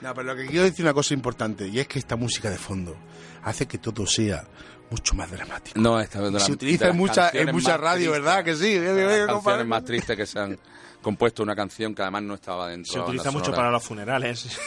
no, 0.00 0.14
pero 0.14 0.26
lo 0.26 0.36
que 0.36 0.46
quiero 0.46 0.64
decir 0.64 0.84
una 0.84 0.94
cosa 0.94 1.12
importante, 1.12 1.68
y 1.68 1.78
es 1.80 1.86
que 1.86 1.98
esta 1.98 2.16
música 2.16 2.48
de 2.50 2.56
fondo 2.58 2.96
hace 3.42 3.66
que 3.66 3.76
todo 3.78 4.06
sea 4.06 4.44
mucho 4.90 5.14
más 5.14 5.30
dramático. 5.30 5.78
No, 5.80 6.00
esta 6.00 6.20
la- 6.20 6.40
se 6.40 6.52
utiliza 6.52 6.88
en 6.88 6.96
mucha, 6.96 7.30
en 7.32 7.50
mucha 7.52 7.76
radio. 7.76 8.12
¿verdad? 8.12 8.42
Que 8.44 8.54
sí. 8.54 8.78
Las 8.78 9.26
canciones 9.26 9.66
más 9.66 9.84
tristes 9.84 10.16
que 10.16 10.24
se 10.26 10.38
han 10.38 10.58
compuesto 11.04 11.42
una 11.44 11.54
canción 11.54 11.94
que 11.94 12.02
además 12.02 12.22
no 12.24 12.34
estaba 12.34 12.68
dentro 12.70 12.90
Se 12.92 12.98
de 12.98 13.02
la 13.04 13.08
utiliza 13.08 13.30
mucho 13.30 13.52
para 13.52 13.70
los 13.70 13.84
funerales. 13.84 14.58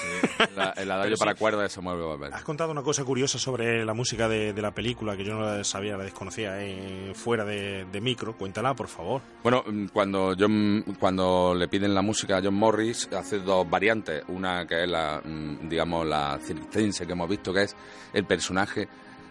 La- 0.55 0.69
el 0.77 0.89
adagio 0.89 1.17
sí. 1.17 1.19
para 1.19 1.35
cuerda 1.35 1.63
de 1.63 1.69
Samuel 1.69 1.99
Weber. 1.99 2.33
Has 2.33 2.43
contado 2.43 2.71
una 2.71 2.83
cosa 2.83 3.03
curiosa 3.03 3.37
sobre 3.39 3.83
la 3.83 3.93
música 3.93 4.29
de, 4.29 4.53
de 4.53 4.61
la 4.61 4.71
película 4.71 5.17
que 5.17 5.25
yo 5.25 5.33
no 5.33 5.41
la 5.41 5.63
sabía, 5.63 5.97
la 5.97 6.03
desconocía 6.05 6.63
eh, 6.63 7.11
fuera 7.15 7.43
de, 7.43 7.85
de 7.91 7.99
micro. 8.01 8.37
Cuéntala, 8.37 8.73
por 8.75 8.87
favor. 8.87 9.21
Bueno, 9.43 9.63
mm, 9.67 9.87
cuando 9.87 10.35
John, 10.39 10.85
cuando 10.99 11.53
le 11.55 11.67
piden 11.67 11.93
la 11.93 12.01
música 12.01 12.37
a 12.37 12.41
John 12.41 12.53
Morris, 12.55 13.09
hace 13.11 13.39
dos 13.39 13.69
variantes. 13.69 14.23
Una 14.27 14.65
que 14.67 14.83
es 14.83 14.89
la, 14.89 15.19
mm, 15.23 15.67
digamos, 15.67 16.05
la 16.05 16.39
circense 16.41 17.05
que 17.05 17.13
hemos 17.13 17.27
visto, 17.29 17.51
que 17.51 17.63
es 17.63 17.75
el 18.13 18.25
personaje 18.25 18.87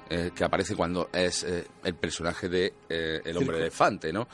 eh, 0.09 0.31
que 0.35 0.45
aparece 0.45 0.77
cuando 0.77 1.09
es 1.12 1.43
eh, 1.45 1.66
el 1.83 1.95
personaje 1.95 2.49
de 2.49 2.73
eh, 2.89 3.20
el 3.24 3.37
hombre 3.37 3.59
elefante, 3.59 4.12
¿no? 4.12 4.28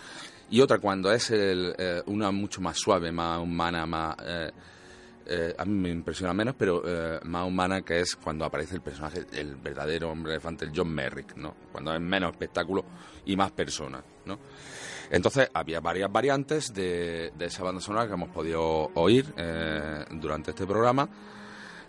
Y 0.53 0.61
otra 0.61 0.79
cuando 0.79 1.11
es 1.11 1.31
el, 1.31 1.75
eh, 1.79 2.03
una 2.07 2.31
mucho 2.31 2.61
más 2.61 2.79
suave, 2.79 3.11
más 3.11 3.41
humana, 3.41 3.87
más... 3.87 4.15
eh, 4.23 4.51
eh, 5.25 5.55
a 5.57 5.65
mí 5.65 5.73
me 5.73 5.89
impresiona 5.89 6.35
menos, 6.35 6.55
pero 6.59 6.83
más 7.25 7.47
humana 7.47 7.81
que 7.81 8.01
es 8.01 8.17
cuando 8.17 8.45
aparece 8.45 8.75
el 8.75 8.83
personaje, 8.83 9.25
el 9.33 9.57
verdadero 9.57 10.11
hombre 10.11 10.33
elefante, 10.33 10.67
el 10.67 10.73
John 10.75 10.93
Merrick, 10.93 11.37
¿no? 11.37 11.55
Cuando 11.71 11.95
es 11.95 12.01
menos 12.01 12.33
espectáculo 12.33 12.85
y 13.25 13.35
más 13.35 13.53
persona, 13.53 14.05
¿no? 14.27 14.41
Entonces 15.11 15.49
había 15.55 15.81
varias 15.81 16.13
variantes 16.13 16.75
de, 16.75 17.33
de 17.35 17.45
esa 17.47 17.63
banda 17.63 17.81
sonora 17.81 18.07
que 18.07 18.13
hemos 18.13 18.31
podido 18.31 18.91
oír 18.95 19.33
durante 20.11 20.51
este 20.51 20.67
programa. 20.67 21.09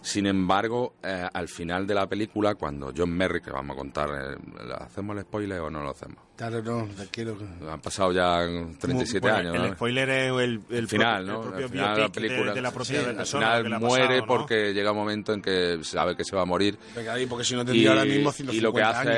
Sin 0.04 0.28
embargo, 0.28 0.96
eh, 1.02 1.26
al 1.34 1.48
final 1.48 1.88
de 1.88 1.94
la 1.96 2.08
película, 2.08 2.56
cuando 2.56 2.92
John 2.96 3.10
Merrick, 3.12 3.46
que 3.46 3.52
vamos 3.52 3.74
a 3.76 3.78
contar, 3.80 4.10
eh, 4.10 4.38
¿le 4.68 4.74
¿hacemos 4.74 5.16
el 5.16 5.24
spoiler 5.24 5.62
o 5.62 5.70
no 5.70 5.82
lo 5.82 5.92
hacemos? 5.92 6.18
Claro, 6.36 6.62
no, 6.62 6.86
tranquilo. 6.94 7.38
Han 7.72 7.80
pasado 7.80 8.12
ya 8.12 8.40
37 8.82 9.20
Bueno, 9.22 9.38
años. 9.38 9.56
El 9.56 9.62
¿no? 9.70 9.74
spoiler 9.76 10.10
es 10.10 10.28
el, 10.32 10.36
el 10.42 10.62
El 10.72 10.88
final, 10.90 11.26
¿no? 11.26 11.36
el 11.44 11.48
propio 11.50 11.66
Al 11.66 11.72
final 11.72 11.86
de 11.86 11.90
la 11.92 11.96
biopic 11.96 12.16
de- 12.16 12.28
película. 12.28 12.54
de, 12.54 12.62
la 12.62 12.72
propia 12.72 13.00
sí, 13.02 13.06
al 13.08 13.16
persona. 13.16 13.46
final 13.46 13.64
que 13.64 13.70
le 13.70 13.76
ha 13.76 13.80
muere 13.80 14.04
pasado, 14.08 14.20
¿no? 14.22 14.28
porque 14.28 14.74
llega 14.74 14.92
un 14.92 14.98
momento 14.98 15.32
en 15.34 15.42
que 15.42 15.80
sabe 15.84 16.16
que 16.18 16.24
se 16.26 16.36
va 16.36 16.42
a 16.42 16.46
morir. 16.46 16.78
Venga, 16.96 17.14
ahí, 17.14 17.26
porque 17.26 17.46
si 17.46 17.56
no 17.56 17.64
tendría 17.64 17.92
ahora 17.92 18.04
mismo 18.04 18.34
y 18.52 18.60
lo 18.60 18.74
que 18.74 18.82
150 18.82 19.00
años. 19.00 19.12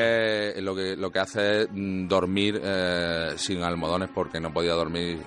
hace 0.53 0.61
lo 0.61 0.75
que 0.75 0.95
lo 0.97 1.11
que 1.11 1.19
hace 1.19 1.61
es 1.63 1.67
mm, 1.71 2.07
dormir 2.07 2.61
eh, 2.63 3.33
sin 3.37 3.63
almohadones 3.63 4.09
porque 4.13 4.39
no 4.39 4.53
podía 4.53 4.73
dormir 4.73 5.19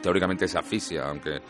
teóricamente 0.00 0.46
se 0.46 0.56
asfixia 0.58 1.08
aunque 1.08 1.40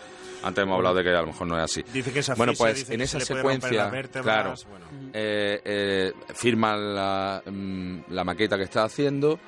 antes 0.45 0.63
hemos 0.63 0.77
hablado 0.77 0.97
de 0.97 1.03
que 1.05 1.11
a 1.11 1.21
lo 1.21 1.29
mejor 1.29 1.47
no 1.47 1.57
es 1.59 1.65
así 1.65 1.83
Dice 1.93 2.13
que 2.13 2.23
se 2.23 2.35
bueno 2.35 2.53
asfixia, 2.53 2.65
pues 2.67 2.77
dice 2.81 2.95
en 2.95 2.99
que 2.99 3.05
esa 3.05 3.21
se 3.21 3.27
secuencia 3.27 3.91
claro 4.23 4.55
bueno. 4.69 4.87
eh, 5.13 5.61
eh, 5.65 6.13
firma 6.35 6.77
la, 6.77 7.43
mm, 7.45 7.99
la 8.11 8.25
maqueta 8.25 8.57
que 8.57 8.65
está 8.65 8.85
haciendo 8.85 9.39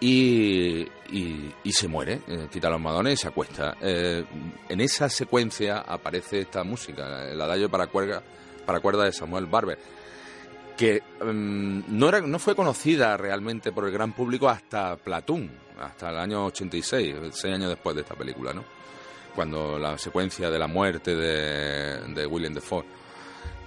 y, 0.00 0.80
y, 1.12 1.54
y 1.62 1.72
se 1.72 1.86
muere, 1.86 2.22
eh, 2.26 2.48
quita 2.50 2.68
los 2.68 2.76
almohadones 2.78 3.14
y 3.14 3.16
se 3.18 3.28
acuesta. 3.28 3.76
Eh, 3.80 4.24
en 4.68 4.80
esa 4.80 5.08
secuencia 5.08 5.78
aparece 5.78 6.40
esta 6.40 6.64
música, 6.64 7.30
el 7.30 7.40
adagio 7.40 7.70
para 7.70 7.86
cuerda, 7.86 8.20
para 8.66 8.80
cuerda 8.80 9.04
de 9.04 9.12
Samuel 9.12 9.46
Barber, 9.46 9.78
que 10.76 11.00
mm, 11.24 11.82
no, 11.86 12.08
era, 12.08 12.20
no 12.20 12.40
fue 12.40 12.56
conocida 12.56 13.16
realmente 13.16 13.70
por 13.70 13.84
el 13.84 13.92
gran 13.92 14.12
público 14.12 14.48
hasta 14.48 14.96
Platoon, 14.96 15.48
hasta 15.80 16.10
el 16.10 16.18
año 16.18 16.46
86, 16.46 17.14
seis 17.32 17.54
años 17.54 17.68
después 17.68 17.94
de 17.94 18.02
esta 18.02 18.16
película, 18.16 18.52
¿no? 18.52 18.64
Cuando 19.34 19.78
la 19.78 19.96
secuencia 19.98 20.50
de 20.50 20.58
la 20.58 20.66
muerte 20.66 21.14
de, 21.14 22.14
de 22.14 22.26
William 22.26 22.54
Defoe. 22.54 22.84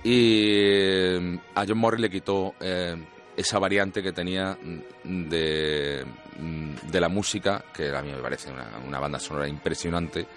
Y 0.03 0.43
eh, 0.45 1.39
a 1.55 1.65
John 1.67 1.79
Morris 1.79 2.01
le 2.01 2.09
quitó 2.09 2.53
eh, 2.59 2.95
esa 3.35 3.57
variante 3.57 4.03
que 4.03 4.11
tenía 4.11 4.55
mm, 4.61 5.29
de, 5.29 6.05
mm, 6.39 6.91
de 6.91 7.01
la 7.01 7.09
música, 7.09 7.65
que 7.73 7.89
a 7.89 8.01
mí 8.01 8.11
me 8.11 8.21
parece 8.21 8.51
una, 8.51 8.67
una 8.85 8.99
banda 8.99 9.19
sonora 9.19 9.47
impresionante. 9.47 10.27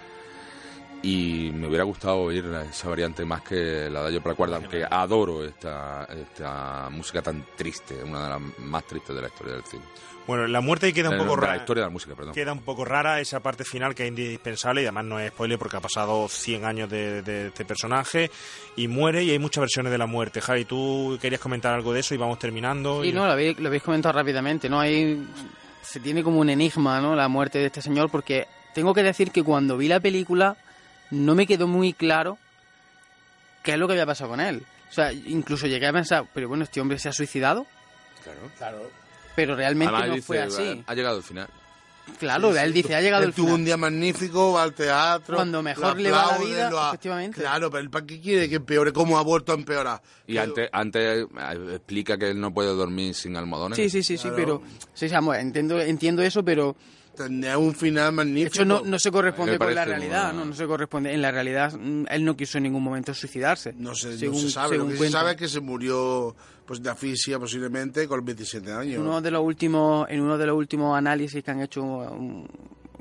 Y 1.01 1.51
me 1.53 1.67
hubiera 1.67 1.85
gustado 1.85 2.17
oír 2.17 2.43
esa 2.69 2.89
variante 2.89 3.23
más 3.23 3.41
que 3.41 3.89
la 3.89 4.03
de 4.03 4.13
Yo 4.15 4.21
para 4.21 4.35
cuerda, 4.35 4.57
aunque 4.57 4.83
adoro 4.89 5.45
esta, 5.45 6.05
esta 6.05 6.89
música 6.91 7.21
tan 7.21 7.45
triste, 7.55 8.03
una 8.03 8.23
de 8.23 8.29
las 8.29 8.41
más 8.59 8.83
tristes 8.85 9.15
de 9.15 9.21
la 9.21 9.27
historia 9.29 9.53
del 9.53 9.63
cine. 9.63 9.83
Bueno, 10.27 10.45
la 10.45 10.59
muerte 10.61 10.93
queda 10.93 11.09
un 11.09 11.17
De- 11.17 11.23
poco 11.23 11.35
de 11.37 11.41
la 11.41 11.47
rara. 11.47 11.57
historia 11.61 11.83
de 11.83 11.87
la 11.87 11.91
música, 11.93 12.15
perdón. 12.15 12.33
Queda 12.33 12.51
un 12.51 12.61
poco 12.61 12.83
rara 12.85 13.19
esa 13.21 13.39
parte 13.39 13.63
final 13.63 13.95
que 13.95 14.03
es 14.03 14.09
indispensable 14.09 14.81
y 14.81 14.85
además 14.85 15.05
no 15.05 15.19
es 15.19 15.31
spoiler 15.31 15.57
porque 15.57 15.77
ha 15.77 15.79
pasado 15.79 16.27
100 16.27 16.65
años 16.65 16.89
de, 16.89 17.21
de 17.23 17.47
este 17.47 17.63
personaje 17.65 18.29
y 18.75 18.87
muere 18.89 19.23
y 19.23 19.31
hay 19.31 19.39
muchas 19.39 19.61
versiones 19.61 19.91
de 19.93 19.97
la 19.97 20.05
muerte. 20.05 20.41
Javi, 20.41 20.65
tú 20.65 21.17
querías 21.21 21.39
comentar 21.41 21.73
algo 21.73 21.93
de 21.93 22.01
eso 22.01 22.13
y 22.13 22.17
vamos 22.17 22.37
terminando. 22.39 23.01
Sí, 23.03 23.09
y- 23.09 23.13
no, 23.13 23.25
lo 23.25 23.31
habéis, 23.31 23.57
lo 23.57 23.69
habéis 23.69 23.83
comentado 23.83 24.13
rápidamente, 24.19 24.69
¿no? 24.69 24.81
Hay, 24.81 25.25
se 25.81 25.99
tiene 26.01 26.21
como 26.23 26.39
un 26.41 26.49
enigma, 26.49 26.99
¿no? 26.99 27.15
La 27.15 27.27
muerte 27.29 27.57
de 27.57 27.67
este 27.67 27.81
señor, 27.81 28.11
porque 28.11 28.45
tengo 28.75 28.93
que 28.93 29.01
decir 29.01 29.31
que 29.31 29.41
cuando 29.43 29.77
vi 29.77 29.87
la 29.87 29.99
película 30.01 30.57
no 31.11 31.35
me 31.35 31.45
quedó 31.47 31.67
muy 31.67 31.93
claro 31.93 32.37
qué 33.63 33.73
es 33.73 33.77
lo 33.77 33.87
que 33.87 33.93
había 33.93 34.05
pasado 34.05 34.29
con 34.31 34.39
él. 34.39 34.63
O 34.89 34.93
sea, 34.93 35.11
incluso 35.13 35.67
llegué 35.67 35.87
a 35.87 35.93
pensar, 35.93 36.25
pero 36.33 36.47
bueno, 36.47 36.63
este 36.63 36.81
hombre 36.81 36.97
se 36.99 37.09
ha 37.09 37.13
suicidado, 37.13 37.65
Claro. 38.23 38.39
Claro. 38.57 38.91
pero 39.35 39.55
realmente 39.55 39.93
Además 39.93 40.09
no 40.09 40.15
dice, 40.15 40.25
fue 40.27 40.39
así. 40.41 40.83
Ha 40.87 40.93
llegado 40.95 41.17
al 41.17 41.23
final. 41.23 41.47
Claro, 42.17 42.57
él 42.57 42.73
dice, 42.73 42.95
ha 42.95 43.01
llegado 43.01 43.21
Él 43.21 43.29
el 43.29 43.35
tuvo 43.35 43.45
final. 43.45 43.59
un 43.59 43.65
día 43.65 43.77
magnífico, 43.77 44.53
va 44.53 44.63
al 44.63 44.73
teatro. 44.73 45.35
Cuando 45.35 45.61
mejor 45.61 45.99
le 45.99 46.09
va 46.09 46.25
la 46.31 46.37
vida, 46.39 46.69
a- 46.73 46.87
efectivamente. 46.89 47.39
Claro, 47.39 47.69
pero 47.69 47.83
¿el 47.83 47.89
¿para 47.91 48.03
qué 48.07 48.19
quiere 48.19 48.49
que 48.49 48.55
empeore? 48.55 48.91
¿Cómo 48.91 49.19
ha 49.19 49.21
vuelto 49.21 49.51
a 49.51 49.55
empeorar? 49.55 50.01
Y 50.25 50.37
antes, 50.37 50.69
antes 50.71 51.03
eh, 51.21 51.27
explica 51.75 52.17
que 52.17 52.31
él 52.31 52.39
no 52.41 52.51
puede 52.51 52.69
dormir 52.69 53.13
sin 53.13 53.37
almohadones. 53.37 53.75
Sí, 53.75 53.91
sí, 53.91 54.01
sí, 54.01 54.17
sí, 54.17 54.29
pero 54.35 54.63
sí, 54.95 55.07
sí, 55.07 55.13
vamos, 55.13 55.37
entiendo, 55.37 55.79
entiendo 55.79 56.23
eso, 56.23 56.43
pero 56.43 56.75
Tendría 57.27 57.57
un 57.57 57.75
final 57.75 58.05
De 58.07 58.11
magnífico. 58.11 58.47
hecho, 58.55 58.65
no, 58.65 58.81
no 58.83 58.97
se 58.99 59.11
corresponde 59.11 59.57
con 59.57 59.75
la 59.75 59.85
realidad, 59.85 60.33
¿no? 60.33 60.45
No 60.45 60.53
se 60.53 60.65
corresponde. 60.65 61.13
En 61.13 61.21
la 61.21 61.31
realidad, 61.31 61.73
mm, 61.73 62.05
él 62.09 62.23
no 62.25 62.35
quiso 62.37 62.57
en 62.57 62.63
ningún 62.63 62.81
momento 62.83 63.13
suicidarse. 63.13 63.73
No 63.77 63.93
se, 63.95 64.11
no 64.11 64.17
según- 64.17 64.39
se 64.41 64.49
sabe. 64.51 64.77
Lo 64.77 64.87
que 64.87 64.95
se 64.97 65.09
sabe 65.09 65.31
es 65.31 65.37
que 65.37 65.47
se 65.47 65.59
murió 65.59 66.35
pues, 66.65 66.81
de 66.81 66.89
asfixia 66.89 67.37
posiblemente 67.39 68.07
con 68.07 68.23
27 68.23 68.71
años. 68.71 68.99
Uno 68.99 69.21
de 69.21 69.31
los 69.31 69.41
últimos, 69.43 70.07
en 70.09 70.21
uno 70.21 70.37
de 70.37 70.45
los 70.45 70.55
últimos 70.55 70.97
análisis 70.97 71.43
que 71.43 71.51
han 71.51 71.61
hecho 71.61 71.83
um, 71.83 72.45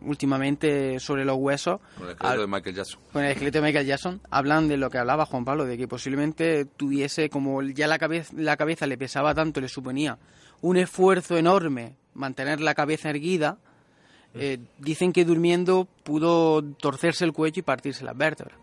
últimamente 0.09 0.99
sobre 1.01 1.25
los 1.25 1.37
huesos, 1.37 1.81
Con 1.97 2.07
el 2.07 2.13
esqueleto 2.13 2.27
al- 2.35 2.41
de 2.41 2.47
Michael 2.47 2.75
Jackson. 2.77 3.01
con 3.13 3.25
el 3.25 3.31
esqueleto 3.33 3.59
de 3.59 3.63
Michael 3.63 3.87
Jackson, 3.87 4.21
hablan 4.31 4.69
de 4.69 4.77
lo 4.77 4.91
que 4.91 4.99
hablaba 4.99 5.27
Juan 5.27 5.45
Pablo, 5.45 5.65
de 5.67 5.77
que 5.77 5.87
posiblemente 5.89 6.65
tuviese, 6.65 7.29
como 7.31 7.63
ya 7.63 7.87
la 7.87 7.99
cabeza, 7.99 8.33
la 8.37 8.57
cabeza 8.57 8.87
le 8.87 8.97
pesaba 8.99 9.35
tanto, 9.35 9.61
le 9.61 9.69
suponía 9.69 10.19
un 10.61 10.77
esfuerzo 10.77 11.37
enorme 11.37 11.97
mantener 12.15 12.61
la 12.61 12.75
cabeza 12.75 13.11
erguida, 13.11 13.59
eh, 14.35 14.59
dicen 14.79 15.13
que 15.13 15.25
durmiendo 15.25 15.87
pudo 16.05 16.63
torcerse 16.63 17.25
el 17.25 17.33
cuello 17.33 17.61
y 17.61 17.63
partirse 17.63 18.05
las 18.05 18.17
vértebras. 18.17 18.59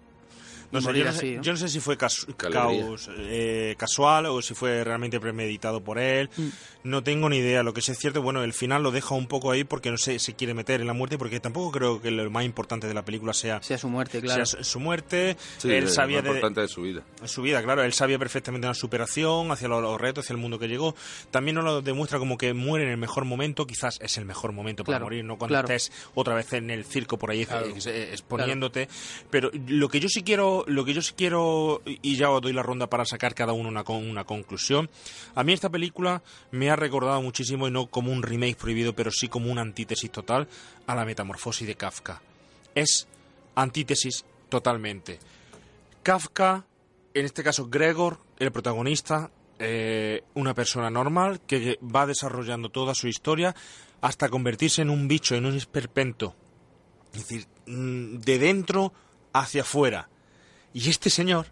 No 0.76 0.82
sé, 0.82 0.88
morir 0.88 1.06
yo, 1.06 1.12
no 1.12 1.18
sé, 1.18 1.40
yo 1.42 1.52
no 1.54 1.58
sé 1.58 1.70
si 1.70 1.80
fue 1.80 1.96
alegría. 1.98 2.36
caos, 2.52 3.10
eh, 3.18 3.76
casual 3.78 4.28
o 4.28 4.42
si 4.42 4.54
fue 4.54 4.84
realmente 4.84 5.20
premeditado 5.20 5.84
por 5.84 5.98
él. 6.00 6.30
Mm. 6.38 6.48
No 6.84 7.04
tengo 7.04 7.30
ni 7.30 7.38
idea. 7.38 7.64
Lo 7.64 7.74
que 7.74 7.82
sí 7.82 7.92
es 7.92 7.98
cierto, 7.98 8.22
bueno, 8.22 8.44
el 8.44 8.54
final 8.54 8.84
lo 8.84 8.92
deja 8.92 9.16
un 9.16 9.26
poco 9.28 9.50
ahí 9.52 9.64
porque 9.64 9.90
no 9.90 9.98
sé, 9.98 10.20
se 10.20 10.36
quiere 10.36 10.54
meter 10.54 10.82
en 10.82 10.88
la 10.88 10.94
muerte, 10.94 11.18
porque 11.18 11.40
tampoco 11.40 11.72
creo 11.72 12.00
que 12.02 12.12
lo 12.12 12.30
más 12.30 12.46
importante 12.46 12.88
de 12.88 12.94
la 12.94 13.04
película 13.04 13.34
sea, 13.34 13.62
Sea 13.64 13.78
su 13.80 13.90
muerte, 13.90 14.22
claro. 14.22 14.46
sea 14.46 14.64
su, 14.64 14.80
muerte. 14.80 15.36
Sí, 15.58 15.72
él 15.72 15.86
es 15.86 15.94
sabía 15.96 16.18
lo 16.18 16.24
de, 16.26 16.30
importante 16.30 16.62
de 16.62 16.68
su 16.68 16.84
vida. 16.84 17.02
su 17.24 17.42
vida, 17.42 17.64
claro, 17.64 17.84
él 17.84 17.94
sabía 17.94 18.20
perfectamente 18.20 18.68
una 18.68 18.76
superación 18.76 19.52
hacia 19.52 19.68
los, 19.68 19.82
los 19.82 20.00
retos, 20.00 20.26
hacia 20.26 20.34
el 20.34 20.40
mundo 20.40 20.60
que 20.60 20.68
llegó. 20.68 20.96
También 21.32 21.56
nos 21.56 21.64
lo 21.66 21.82
demuestra 21.82 22.20
como 22.20 22.38
que 22.38 22.54
muere 22.54 22.86
en 22.86 22.92
el 22.92 22.98
mejor 22.98 23.26
momento, 23.26 23.66
quizás 23.66 23.98
es 24.02 24.18
el 24.20 24.26
mejor 24.26 24.52
momento 24.52 24.84
para 24.84 24.98
Claro, 24.98 25.06
morir, 25.06 25.26
no 25.26 25.38
cuando 25.38 25.54
claro. 25.54 25.68
estés 25.74 25.92
otra 26.14 26.36
vez 26.36 26.54
en 26.54 26.70
el 26.70 26.86
circo 26.86 27.18
por 27.18 27.32
ahí 27.32 27.46
Claro. 27.48 27.66
ex- 27.66 27.88
eh, 27.88 28.10
exponiéndote. 28.12 28.88
Pero 29.32 29.50
lo 29.68 29.90
que 29.90 30.00
yo 30.00 30.08
sí 30.10 30.22
quiero, 30.24 30.65
lo 30.68 30.86
que 30.86 30.94
yo 30.94 31.02
sí 31.02 31.14
quiero, 31.16 31.82
y 31.86 32.16
ya 32.16 32.30
os 32.30 32.42
doy 32.42 32.54
la 32.54 32.64
ronda 32.64 32.88
para 32.88 33.06
sacar 33.06 33.34
cada 33.36 33.54
uno 33.54 33.70
una, 33.70 33.84
una 33.84 34.24
conclusión. 34.24 34.90
A 35.36 35.44
mí 35.44 35.54
esta 35.54 35.70
película 35.70 36.22
me 36.52 36.70
ha 36.70 36.76
recordado 36.76 37.22
muchísimo, 37.22 37.68
y 37.68 37.72
no 37.72 37.88
como 37.88 38.12
un 38.12 38.24
remake 38.24 38.58
prohibido, 38.58 38.94
pero 38.94 39.12
sí 39.12 39.28
como 39.28 39.52
una 39.52 39.62
antítesis 39.62 40.12
total 40.12 40.48
a 40.88 40.96
la 40.96 41.06
metamorfosis 41.06 41.68
de 41.68 41.76
Kafka. 41.76 42.22
Es 42.74 43.08
antítesis 43.56 44.26
totalmente. 44.50 45.20
Kafka, 46.04 46.66
en 47.14 47.26
este 47.26 47.44
caso 47.44 47.68
Gregor, 47.68 48.20
el 48.40 48.52
protagonista, 48.52 49.32
eh, 49.58 50.24
una 50.34 50.54
persona 50.54 50.90
normal 50.90 51.40
que 51.48 51.80
va 51.82 52.06
desarrollando 52.06 52.70
toda 52.70 52.94
su 52.94 53.08
historia 53.08 53.56
hasta 54.02 54.30
convertirse 54.30 54.82
en 54.82 54.90
un 54.90 55.08
bicho, 55.08 55.36
en 55.36 55.46
un 55.46 55.56
esperpento. 55.56 56.36
Es 57.14 57.22
decir, 57.22 57.48
mm, 57.66 58.18
de 58.18 58.40
dentro 58.40 58.94
hacia 59.34 59.62
afuera. 59.62 60.10
Y 60.76 60.90
este 60.90 61.10
señor, 61.10 61.48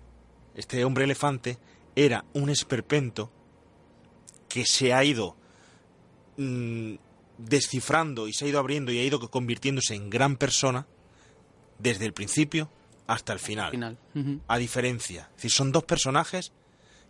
este 0.53 0.83
hombre 0.83 1.05
elefante, 1.05 1.57
era 1.95 2.25
un 2.33 2.49
esperpento 2.49 3.31
que 4.49 4.65
se 4.65 4.93
ha 4.93 5.01
ido 5.05 5.37
mm, 6.35 6.95
descifrando 7.37 8.27
y 8.27 8.33
se 8.33 8.43
ha 8.43 8.47
ido 8.49 8.59
abriendo 8.59 8.91
y 8.91 8.99
ha 8.99 9.03
ido 9.05 9.21
convirtiéndose 9.31 9.95
en 9.95 10.09
gran 10.09 10.35
persona 10.35 10.87
desde 11.79 12.05
el 12.05 12.11
principio 12.11 12.69
hasta 13.07 13.31
el 13.31 13.39
final. 13.39 13.97
A 14.49 14.57
diferencia. 14.57 15.29
Es 15.29 15.35
decir, 15.37 15.51
son 15.51 15.71
dos 15.71 15.85
personajes 15.85 16.51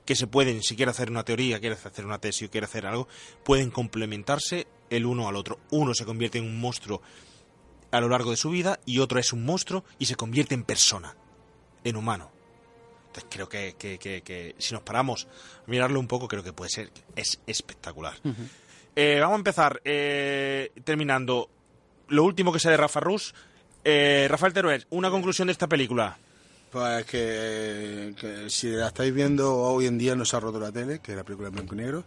que 0.06 0.16
se 0.16 0.28
pueden, 0.28 0.62
si 0.62 0.76
quiere 0.76 0.92
hacer 0.92 1.10
una 1.10 1.26
teoría, 1.26 1.60
quiere 1.60 1.76
hacer 1.76 2.06
una 2.06 2.20
tesis 2.20 2.48
o 2.48 2.52
quiere 2.52 2.66
hacer 2.66 2.86
algo, 2.86 3.08
pueden 3.44 3.72
complementarse 3.72 4.68
el 4.92 5.08
uno 5.08 5.28
al 5.28 5.36
otro. 5.36 5.60
Uno 5.72 5.96
se 5.96 6.06
convierte 6.06 6.38
en 6.38 6.46
un 6.46 6.60
monstruo 6.60 7.02
a 7.90 8.00
lo 8.00 8.10
largo 8.10 8.30
de 8.30 8.38
su 8.38 8.52
vida 8.52 8.80
y 8.86 9.00
otro 9.00 9.18
es 9.18 9.34
un 9.34 9.46
monstruo 9.46 9.84
y 9.98 10.06
se 10.06 10.16
convierte 10.16 10.54
en 10.54 10.64
persona, 10.64 11.16
en 11.84 11.96
humano. 11.96 12.32
Entonces 13.08 13.26
creo 13.30 13.48
que, 13.50 13.76
que- 13.78 13.98
que- 14.00 14.22
que 14.22 14.56
si 14.58 14.74
nos 14.74 14.84
paramos 14.84 15.28
a 15.68 15.70
mirarlo 15.72 16.00
un 16.00 16.08
poco, 16.08 16.28
creo 16.28 16.44
que 16.44 16.54
puede 16.54 16.70
ser, 16.70 16.90
es 17.16 17.40
espectacular. 17.46 18.16
Eh, 18.96 19.18
vamos 19.20 19.36
a 19.36 19.38
empezar 19.38 19.82
eh, 19.86 20.72
terminando. 20.84 21.50
Lo 22.10 22.24
último 22.24 22.52
que 22.52 22.60
sé 22.60 22.70
de 22.70 22.78
Rafa 22.78 23.00
Rus. 23.00 23.34
Eh, 23.84 24.28
Rafael 24.30 24.54
Teruel, 24.54 24.86
una 24.92 25.10
conclusión 25.12 25.48
de 25.48 25.52
esta 25.52 25.68
película. 25.68 26.18
Pues 26.72 27.06
que, 27.06 28.14
que 28.20 28.50
si 28.50 28.70
la 28.70 28.88
estáis 28.88 29.14
viendo 29.14 29.56
hoy 29.58 29.86
en 29.88 29.98
día 29.98 30.16
no 30.16 30.26
se 30.26 30.36
ha 30.36 30.40
roto 30.40 30.60
la 30.60 30.72
tele, 30.72 31.00
que 31.00 31.16
la 31.16 31.24
película 31.24 31.50
es 31.50 31.54
blanco 31.54 31.76
y 31.76 31.78
negro, 31.78 32.04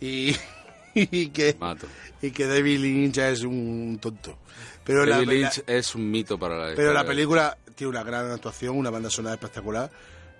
y, 0.00 0.34
y 0.94 1.28
que 1.28 1.54
Mato. 1.60 1.86
y 2.22 2.30
que 2.32 2.46
David 2.46 2.78
Lynch 2.80 3.18
es 3.18 3.42
un 3.42 3.98
tonto. 4.00 4.38
Pero 4.84 5.04
la, 5.06 5.16
David 5.16 5.26
la- 5.28 5.32
Lynch 5.34 5.62
es 5.66 5.94
un 5.94 6.10
mito 6.10 6.36
para 6.38 6.56
la 6.70 6.74
pero 6.74 6.92
la 6.92 7.04
película 7.04 7.56
tiene 7.78 7.90
una 7.92 8.02
gran 8.02 8.30
actuación, 8.30 8.76
una 8.76 8.90
banda 8.90 9.08
sonora 9.08 9.34
espectacular 9.34 9.88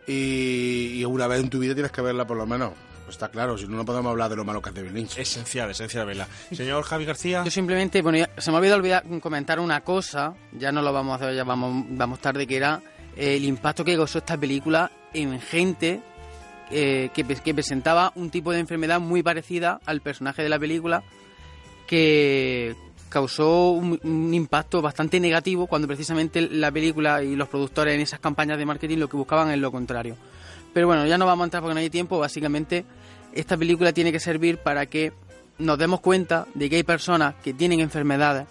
y, 0.07 0.95
y 1.01 1.05
una 1.05 1.27
vez 1.29 1.41
en 1.41 1.49
tu 1.51 1.59
vida 1.61 1.73
tienes 1.75 1.93
que 1.93 2.03
verla 2.03 2.27
por 2.27 2.37
lo 2.37 2.47
menos. 2.47 2.73
Pues 3.05 3.15
está 3.17 3.29
claro, 3.31 3.57
si 3.57 3.67
no, 3.67 3.77
no 3.77 3.85
podemos 3.87 4.11
hablar 4.11 4.29
de 4.29 4.37
lo 4.37 4.45
malo 4.45 4.61
que 4.61 4.69
es 4.69 4.75
David 4.75 4.91
Lynch. 4.91 5.17
Esencial, 5.19 5.71
esencial 5.71 6.05
verla. 6.05 6.27
Señor 6.53 6.83
Javi 6.85 7.05
García. 7.07 7.43
Yo 7.45 7.51
simplemente, 7.51 8.03
bueno, 8.03 8.19
ya- 8.19 8.29
se 8.37 8.51
me 8.51 8.59
olvidó 8.59 8.75
olvidar 8.75 9.05
comentar 9.21 9.61
una 9.61 9.81
cosa, 9.83 10.35
ya 10.53 10.73
no 10.73 10.83
lo 10.83 10.93
vamos 10.93 11.13
a 11.13 11.25
hacer, 11.25 11.35
ya 11.37 11.45
vamos, 11.45 11.87
vamos 11.91 12.19
tarde, 12.19 12.47
que 12.47 12.57
era 12.59 12.83
eh, 13.17 13.37
el 13.37 13.45
impacto 13.47 13.83
que 13.85 13.97
causó 13.97 14.19
esta 14.19 14.37
película 14.37 14.91
en 15.15 15.41
gente 15.41 16.03
eh, 16.71 17.09
que, 17.15 17.25
que 17.25 17.55
presentaba 17.55 18.13
un 18.15 18.29
tipo 18.31 18.53
de 18.53 18.59
enfermedad 18.59 19.01
muy 19.01 19.23
parecida 19.23 19.81
al 19.87 20.03
personaje 20.03 20.43
de 20.43 20.51
la 20.51 20.59
película, 20.59 21.03
que 21.87 22.77
causó 23.09 23.71
un, 23.71 23.99
un 24.03 24.35
impacto 24.35 24.81
bastante 24.83 25.21
negativo 25.21 25.67
cuando 25.67 25.87
precisamente 25.89 26.41
la 26.43 26.71
película 26.71 27.23
y 27.23 27.37
los 27.37 27.49
productores 27.49 27.95
en 27.95 28.01
esas 28.01 28.21
campañas 28.21 28.59
de 28.59 28.67
marketing 28.67 28.99
lo 28.99 29.09
que 29.09 29.17
buscaban 29.17 29.51
es 29.51 29.59
lo 29.59 29.71
contrario. 29.73 30.17
Pero 30.73 30.87
bueno, 30.87 31.07
ya 31.07 31.19
no 31.19 31.27
vamos 31.27 31.45
a 31.45 31.47
entrar 31.47 31.63
porque 31.63 31.75
no 31.75 31.81
hay 31.81 31.91
tiempo. 31.91 32.19
Básicamente, 32.19 32.85
esta 33.33 33.57
película 33.57 33.93
tiene 33.93 34.13
que 34.13 34.21
servir 34.21 34.59
para 34.59 34.87
que 34.87 35.13
nos 35.59 35.79
demos 35.79 36.01
cuenta 36.01 36.47
de 36.55 36.71
que 36.71 36.77
hay 36.77 36.83
personas 36.83 37.35
que 37.43 37.53
tienen 37.53 37.81
enfermedades 37.81 38.47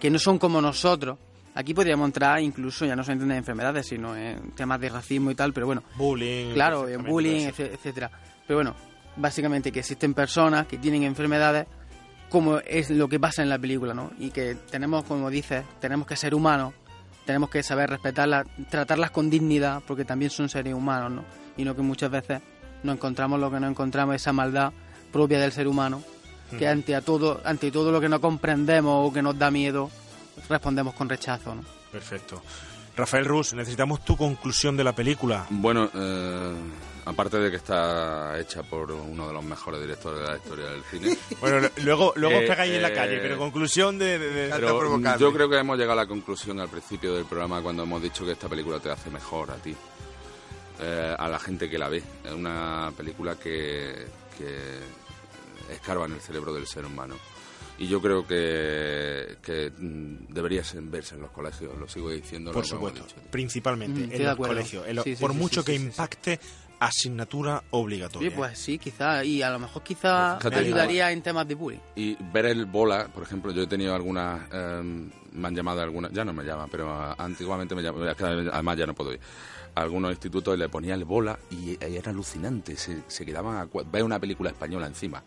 que 0.00 0.10
no 0.10 0.18
son 0.18 0.38
como 0.38 0.60
nosotros. 0.60 1.18
Aquí 1.54 1.72
podríamos 1.72 2.06
entrar 2.06 2.40
incluso, 2.40 2.84
ya 2.84 2.94
no 2.94 3.02
se 3.02 3.12
entiende 3.12 3.34
de 3.34 3.38
enfermedades, 3.38 3.86
sino 3.86 4.14
en 4.14 4.50
temas 4.50 4.78
de 4.78 4.90
racismo 4.90 5.30
y 5.30 5.34
tal, 5.34 5.54
pero 5.54 5.66
bueno, 5.66 5.82
Bullying. 5.96 6.52
claro, 6.52 6.86
en 6.86 7.02
bullying, 7.02 7.46
etcétera. 7.46 8.10
Pero 8.46 8.58
bueno, 8.58 8.74
básicamente 9.16 9.72
que 9.72 9.80
existen 9.80 10.12
personas 10.12 10.66
que 10.66 10.76
tienen 10.76 11.02
enfermedades 11.04 11.66
como 12.28 12.58
es 12.58 12.90
lo 12.90 13.08
que 13.08 13.20
pasa 13.20 13.42
en 13.42 13.48
la 13.48 13.58
película, 13.58 13.94
¿no? 13.94 14.10
Y 14.18 14.30
que 14.30 14.56
tenemos, 14.70 15.04
como 15.04 15.30
dices, 15.30 15.64
tenemos 15.80 16.06
que 16.06 16.16
ser 16.16 16.34
humanos, 16.34 16.74
tenemos 17.24 17.50
que 17.50 17.62
saber 17.62 17.90
respetarlas, 17.90 18.46
tratarlas 18.70 19.10
con 19.10 19.30
dignidad, 19.30 19.82
porque 19.86 20.04
también 20.04 20.30
son 20.30 20.48
seres 20.48 20.74
humanos, 20.74 21.12
¿no? 21.12 21.24
Y 21.56 21.64
no 21.64 21.74
que 21.74 21.82
muchas 21.82 22.10
veces 22.10 22.40
nos 22.82 22.96
encontramos 22.96 23.40
lo 23.40 23.50
que 23.50 23.60
no 23.60 23.68
encontramos, 23.68 24.14
esa 24.14 24.32
maldad 24.32 24.72
propia 25.12 25.38
del 25.38 25.52
ser 25.52 25.66
humano, 25.68 26.02
que 26.58 26.68
ante 26.68 26.94
a 26.94 27.00
todo, 27.00 27.40
ante 27.44 27.70
todo 27.70 27.90
lo 27.90 28.00
que 28.00 28.08
no 28.08 28.20
comprendemos 28.20 29.08
o 29.08 29.12
que 29.12 29.22
nos 29.22 29.38
da 29.38 29.50
miedo, 29.50 29.90
respondemos 30.48 30.94
con 30.94 31.08
rechazo, 31.08 31.54
¿no? 31.54 31.62
Perfecto. 31.90 32.42
Rafael 32.96 33.24
Rus, 33.24 33.52
necesitamos 33.54 34.04
tu 34.04 34.16
conclusión 34.16 34.76
de 34.76 34.84
la 34.84 34.94
película. 34.94 35.46
Bueno, 35.50 35.90
eh, 35.94 36.54
aparte 37.06 37.38
de 37.38 37.50
que 37.50 37.56
está 37.56 38.38
hecha 38.38 38.62
por 38.62 38.90
uno 38.92 39.26
de 39.28 39.32
los 39.32 39.42
mejores 39.44 39.80
directores 39.80 40.20
de 40.20 40.26
la 40.26 40.36
historia 40.36 40.66
del 40.66 40.82
cine. 40.84 41.16
Bueno, 41.40 41.68
luego, 41.82 42.12
luego 42.16 42.36
os 42.36 42.42
Eh, 42.44 42.46
pegáis 42.48 42.72
en 42.74 42.82
la 42.82 42.88
eh, 42.88 42.94
calle, 42.94 43.18
pero 43.18 43.38
conclusión 43.38 43.98
de... 43.98 44.18
de- 44.18 44.30
de- 44.30 44.48
Pero 44.50 45.18
yo 45.18 45.32
creo 45.32 45.48
que 45.48 45.56
hemos 45.58 45.76
llegado 45.78 45.92
a 45.98 46.02
la 46.04 46.06
conclusión 46.08 46.60
al 46.60 46.68
principio 46.68 47.14
del 47.14 47.24
programa 47.24 47.62
cuando 47.62 47.84
hemos 47.84 48.02
dicho 48.02 48.24
que 48.26 48.32
esta 48.32 48.48
película 48.48 48.78
te 48.80 48.90
hace 48.90 49.08
mejor 49.10 49.50
a 49.50 49.54
ti, 49.56 49.74
eh, 50.80 51.14
a 51.18 51.28
la 51.28 51.38
gente 51.38 51.70
que 51.70 51.78
la 51.78 51.88
ve. 51.88 52.02
Es 52.24 52.32
una 52.32 52.92
película 52.96 53.36
que, 53.36 54.06
que 54.36 55.72
escarba 55.72 56.06
en 56.06 56.12
el 56.12 56.20
cerebro 56.20 56.52
del 56.52 56.66
ser 56.66 56.84
humano. 56.84 57.14
Y 57.78 57.88
yo 57.88 58.00
creo 58.00 58.26
que, 58.26 59.36
que 59.42 59.70
mm, 59.70 60.32
debería 60.32 60.62
verse 60.74 61.14
en 61.14 61.20
los 61.20 61.30
colegios, 61.30 61.76
lo 61.78 61.86
sigo 61.86 62.10
diciendo. 62.10 62.50
Por 62.50 62.64
lo 62.64 62.76
hemos 62.78 62.88
supuesto, 62.90 63.14
dicho. 63.20 63.30
principalmente 63.30 64.00
Mm, 64.06 64.12
en 64.12 64.24
los 64.24 64.36
colegios. 64.36 64.86
en 64.88 64.96
lo- 64.96 65.02
Sí, 65.02 65.14
sí, 65.14 65.20
por 65.20 65.32
sí, 65.32 65.36
mucho 65.38 65.60
sí, 65.60 65.66
que 65.66 65.72
sí, 65.72 65.78
sí. 65.78 65.84
impacte, 65.84 66.40
asignatura 66.78 67.62
obligatoria. 67.70 68.28
Oye, 68.28 68.36
pues 68.36 68.58
sí, 68.58 68.78
quizá, 68.78 69.24
y 69.24 69.42
a 69.42 69.50
lo 69.50 69.58
mejor 69.58 69.82
quizá 69.82 70.36
Fíjate, 70.36 70.56
ayudaría 70.56 71.10
en 71.12 71.22
temas 71.22 71.46
de 71.48 71.54
bullying. 71.54 71.78
Y 71.94 72.16
ver 72.32 72.46
el 72.46 72.66
bola, 72.66 73.08
por 73.08 73.22
ejemplo, 73.22 73.52
yo 73.52 73.62
he 73.62 73.66
tenido 73.66 73.94
algunas, 73.94 74.40
eh, 74.52 75.08
me 75.32 75.48
han 75.48 75.54
llamado 75.54 75.80
algunas, 75.82 76.12
ya 76.12 76.24
no 76.24 76.32
me 76.32 76.44
llaman, 76.44 76.68
pero 76.70 76.90
ah, 76.90 77.14
antiguamente 77.18 77.74
me 77.74 77.82
llamaban, 77.82 78.08
es 78.08 78.16
que 78.16 78.24
además 78.24 78.76
ya 78.76 78.86
no 78.86 78.94
puedo 78.94 79.12
ir. 79.12 79.20
A 79.74 79.82
algunos 79.82 80.10
institutos 80.10 80.58
le 80.58 80.68
ponía 80.68 80.94
el 80.94 81.04
bola 81.04 81.38
y, 81.50 81.72
y 81.72 81.96
era 81.96 82.10
alucinante, 82.10 82.76
se, 82.76 83.02
se 83.08 83.26
quedaban 83.26 83.56
a 83.56 83.68
ver 83.90 84.02
una 84.02 84.18
película 84.18 84.50
española 84.50 84.86
encima 84.86 85.22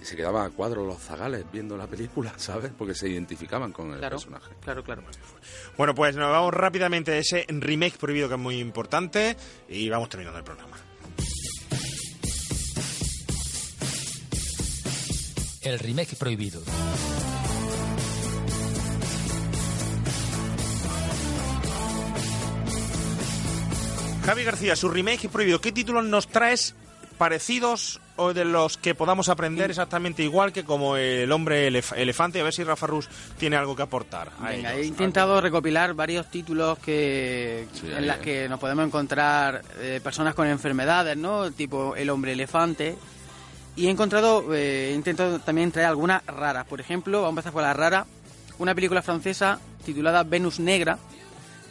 y 0.00 0.04
se 0.04 0.16
quedaba 0.16 0.44
a 0.44 0.50
cuadros 0.50 0.86
los 0.86 0.98
zagales 0.98 1.44
viendo 1.52 1.76
la 1.76 1.86
película, 1.86 2.32
¿sabes? 2.38 2.72
Porque 2.76 2.94
se 2.94 3.08
identificaban 3.08 3.72
con 3.72 3.92
el 3.92 4.00
personaje. 4.00 4.54
Claro, 4.62 4.82
claro. 4.82 5.02
Bueno, 5.76 5.94
pues 5.94 6.16
nos 6.16 6.30
vamos 6.30 6.54
rápidamente 6.54 7.12
a 7.12 7.18
ese 7.18 7.44
remake 7.48 7.98
prohibido 7.98 8.28
que 8.28 8.34
es 8.34 8.40
muy 8.40 8.58
importante 8.58 9.36
y 9.68 9.88
vamos 9.88 10.08
terminando 10.08 10.38
el 10.38 10.44
programa. 10.44 10.76
El 15.62 15.78
remake 15.78 16.16
prohibido. 16.16 16.62
Javi 24.24 24.44
García, 24.44 24.76
su 24.76 24.88
remake 24.88 25.28
prohibido. 25.28 25.60
¿Qué 25.60 25.72
títulos 25.72 26.04
nos 26.04 26.28
traes 26.28 26.74
parecidos 27.18 28.00
o 28.20 28.34
de 28.34 28.44
los 28.44 28.76
que 28.76 28.94
podamos 28.94 29.28
aprender 29.28 29.70
exactamente 29.70 30.22
igual 30.22 30.52
que 30.52 30.64
como 30.64 30.96
el 30.96 31.30
hombre 31.32 31.68
elef- 31.70 31.96
elefante? 31.96 32.40
A 32.40 32.44
ver 32.44 32.52
si 32.52 32.62
Rafa 32.64 32.86
Rus 32.86 33.08
tiene 33.38 33.56
algo 33.56 33.74
que 33.74 33.82
aportar. 33.82 34.30
a 34.40 34.48
Venga, 34.50 34.74
he 34.74 34.84
intentado 34.84 35.40
recopilar 35.40 35.94
varios 35.94 36.30
títulos 36.30 36.78
que 36.78 37.66
Sí, 37.72 37.90
en 37.90 38.06
las 38.06 38.18
que 38.18 38.48
nos 38.48 38.60
podemos 38.60 38.84
encontrar 38.86 39.62
eh, 39.80 40.00
personas 40.02 40.34
con 40.34 40.46
enfermedades, 40.46 41.16
¿no? 41.16 41.50
Tipo 41.50 41.96
el 41.96 42.10
hombre 42.10 42.32
elefante. 42.32 42.96
Y 43.76 43.86
he 43.86 43.90
encontrado, 43.90 44.54
eh, 44.54 44.90
he 44.90 44.94
intentado 44.94 45.38
también 45.38 45.70
traer 45.72 45.88
algunas 45.88 46.24
raras. 46.26 46.66
Por 46.66 46.80
ejemplo, 46.80 47.22
vamos 47.22 47.28
a 47.28 47.40
empezar 47.40 47.52
por 47.52 47.62
la 47.62 47.72
rara. 47.72 48.06
Una 48.58 48.74
película 48.74 49.00
francesa 49.00 49.58
titulada 49.86 50.22
Venus 50.24 50.60
Negra, 50.60 50.98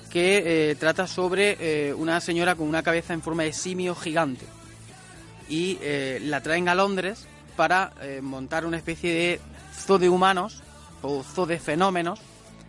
que 0.09 0.71
eh, 0.71 0.75
trata 0.75 1.05
sobre 1.05 1.57
eh, 1.59 1.93
una 1.93 2.19
señora 2.19 2.55
con 2.55 2.67
una 2.67 2.81
cabeza 2.81 3.13
en 3.13 3.21
forma 3.21 3.43
de 3.43 3.53
simio 3.53 3.93
gigante. 3.93 4.45
Y 5.49 5.77
eh, 5.81 6.19
la 6.21 6.41
traen 6.41 6.69
a 6.69 6.75
Londres 6.75 7.25
para 7.55 7.91
eh, 8.01 8.21
montar 8.21 8.65
una 8.65 8.77
especie 8.77 9.13
de 9.13 9.41
zoo 9.73 9.97
de 9.97 10.07
humanos 10.07 10.61
o 11.01 11.23
zoo 11.23 11.45
de 11.45 11.59
fenómenos 11.59 12.19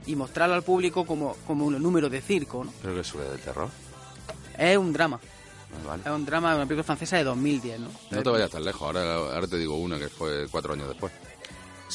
y 0.07 0.17
mostrarlo 0.17 0.55
al 0.55 0.63
público 0.63 1.05
como, 1.05 1.37
como 1.47 1.67
un 1.67 1.81
número 1.81 2.09
de 2.09 2.21
circo. 2.21 2.65
¿no? 2.65 2.73
Creo 2.81 2.95
que 2.95 3.01
es 3.01 3.13
de 3.13 3.39
terror. 3.39 3.69
Es 4.59 4.77
un 4.77 4.93
drama. 4.93 5.21
Vale. 5.87 6.03
Es 6.05 6.11
un 6.11 6.27
drama 6.27 6.51
de 6.51 6.57
una 6.57 6.67
película 6.67 6.85
francesa 6.85 7.17
de 7.19 7.25
2010. 7.25 7.81
¿no? 7.81 7.89
No 8.11 8.23
te 8.23 8.31
vayas 8.31 8.51
tan 8.51 8.65
lejos, 8.65 8.83
ahora, 8.83 9.15
ahora 9.15 9.47
te 9.47 9.57
digo 9.59 9.77
una 9.77 9.99
que 9.99 10.09
fue 10.09 10.47
cuatro 10.51 10.73
años 10.73 10.89
después. 10.89 11.13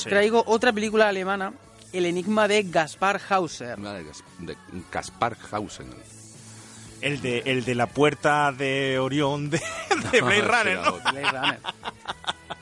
Traigo 0.03 0.43
otra 0.45 0.71
película 0.73 1.07
alemana, 1.07 1.53
El 1.93 2.05
enigma 2.05 2.47
de 2.47 2.63
Gaspar 2.63 3.19
Hauser. 3.29 3.79
Una 3.79 3.93
de, 3.93 4.05
de 4.39 4.55
Gaspar 4.91 5.37
Hausen. 5.51 5.87
El 7.05 7.21
de, 7.21 7.43
el 7.45 7.63
de 7.65 7.75
la 7.75 7.85
puerta 7.87 8.51
de 8.51 8.97
Orión 8.99 9.49
de, 9.49 9.61
de 10.11 10.21
Blade 10.21 10.41
No, 10.41 10.47
Runner, 10.47 10.75
¿no? 10.81 10.89
otro. 10.95 11.11
Blade 11.11 11.31
Runner. 11.31 11.59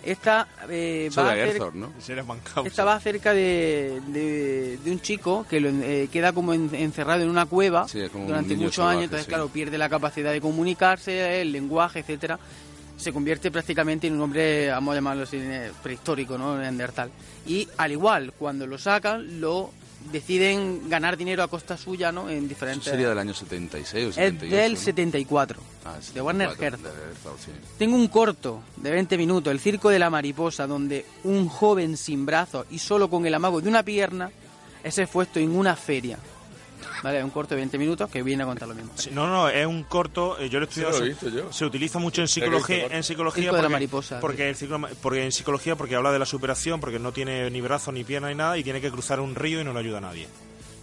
Esta 0.04 0.48
eh, 0.70 1.10
va 1.18 1.32
a 1.32 1.72
¿no? 1.74 1.94
Esta 2.66 2.84
va 2.84 2.96
acerca 2.96 3.34
de, 3.34 4.02
de, 4.08 4.78
de 4.84 4.92
un 4.92 5.00
chico 5.00 5.46
que 5.50 5.62
lo, 5.62 5.70
en- 5.70 5.82
eh, 5.82 6.10
queda 6.12 6.34
como 6.34 6.54
en- 6.54 6.76
encerrado 6.76 7.22
en 7.24 7.30
una 7.30 7.46
cueva 7.46 7.88
Sí, 7.88 8.02
durante 8.14 8.56
muchos 8.58 8.76
salvaje, 8.76 8.92
años, 8.98 9.04
entonces 9.06 9.26
sí. 9.26 9.30
claro, 9.30 9.48
pierde 9.48 9.78
la 9.78 9.88
capacidad 9.88 10.34
de 10.34 10.42
comunicarse, 10.42 11.40
el 11.42 11.54
lenguaje, 11.54 12.00
etcétera. 12.00 12.38
Se 12.98 13.14
convierte 13.14 13.50
prácticamente 13.50 14.08
en 14.08 14.16
un 14.16 14.22
hombre, 14.24 14.70
vamos 14.70 14.92
a 14.92 14.96
llamarlo 14.96 15.24
así, 15.24 15.38
eh, 15.40 15.72
prehistórico, 15.82 16.38
¿no? 16.38 16.58
Neandertal. 16.58 17.10
Y 17.48 17.68
al 17.78 17.94
igual, 17.94 18.34
cuando 18.38 18.68
lo 18.68 18.78
sacan, 18.78 19.40
lo 19.40 19.72
deciden 20.12 20.90
ganar 20.90 21.18
dinero 21.18 21.44
a 21.44 21.48
costa 21.48 21.78
suya, 21.78 22.12
¿no? 22.12 22.30
En 22.30 22.40
Eso 22.40 22.48
diferentes... 22.48 22.84
sería 22.86 23.10
del 23.10 23.18
año 23.18 23.34
76 23.34 24.06
o 24.06 24.10
es 24.10 24.16
78. 24.16 24.56
del 24.56 24.74
¿no? 24.74 24.80
74, 24.80 25.62
Ah, 25.86 25.98
de 26.14 26.22
Warner 26.22 26.50
74, 26.50 26.90
Herzog. 26.90 27.04
de 27.04 27.12
Herzog, 27.12 27.40
sí. 27.40 27.52
Tengo 27.78 27.96
un 27.96 28.08
corto 28.08 28.62
de 28.78 28.92
20 28.92 29.18
minutos, 29.18 29.52
El 29.52 29.60
Circo 29.60 29.90
de 29.90 30.00
la 30.00 30.10
Mariposa, 30.10 30.66
donde 30.68 31.06
un 31.24 31.48
joven 31.50 31.98
sin 31.98 32.26
brazos 32.26 32.66
y 32.72 32.80
solo 32.80 33.10
con 33.10 33.26
el 33.26 33.34
amago 33.34 33.60
de 33.62 33.70
una 33.70 33.84
pierna 33.84 34.32
es 34.84 34.98
expuesto 34.98 35.40
en 35.40 35.56
una 35.56 35.76
feria. 35.76 36.18
¿Vale? 37.04 37.24
Un 37.24 37.30
corto 37.32 37.54
de 37.54 37.58
20 37.62 37.78
minutos 37.78 38.10
que 38.10 38.24
viene 38.24 38.44
a 38.44 38.46
contar 38.46 38.68
lo 38.70 38.74
mismo. 38.74 38.92
Sí, 38.96 39.10
no, 39.14 39.28
no, 39.28 39.50
es 39.50 39.66
un 39.68 39.84
corto. 39.84 40.40
eh, 40.40 40.48
Yo 40.50 40.60
lo 40.60 40.66
he 40.66 40.70
estudiado. 40.70 40.94
Sí, 40.94 41.00
lo 41.00 41.06
he 41.06 41.14
se- 41.16 41.26
visto 41.26 41.30
yo. 41.44 41.52
Se 41.54 41.66
utiliza 41.66 42.00
mucho 42.00 42.22
en 42.22 42.28
psicología, 42.30 42.88
en 42.90 43.04
psicología 43.04 43.44
Circo 43.44 43.56
de 43.58 43.62
la 43.62 43.68
porque, 43.68 43.74
mariposa, 43.74 44.20
porque, 44.22 44.50
el 44.50 44.56
ciclo- 44.56 44.88
porque 45.02 45.24
en 45.26 45.32
psicología 45.34 45.76
porque 45.76 45.96
habla 45.96 46.12
de 46.14 46.20
la 46.20 46.26
superación, 46.26 46.80
porque 46.80 46.98
no 47.00 47.12
tiene 47.12 47.50
ni 47.52 47.60
brazo 47.62 47.92
ni 47.92 48.04
pierna 48.06 48.30
ni 48.30 48.36
nada 48.36 48.58
y 48.58 48.64
tiene 48.64 48.80
que 48.82 48.90
cruzar 48.90 49.20
un 49.20 49.36
río 49.36 49.60
y 49.60 49.64
no 49.66 49.74
le 49.74 49.80
ayuda 49.80 49.98
a 49.98 50.02
nadie. 50.02 50.28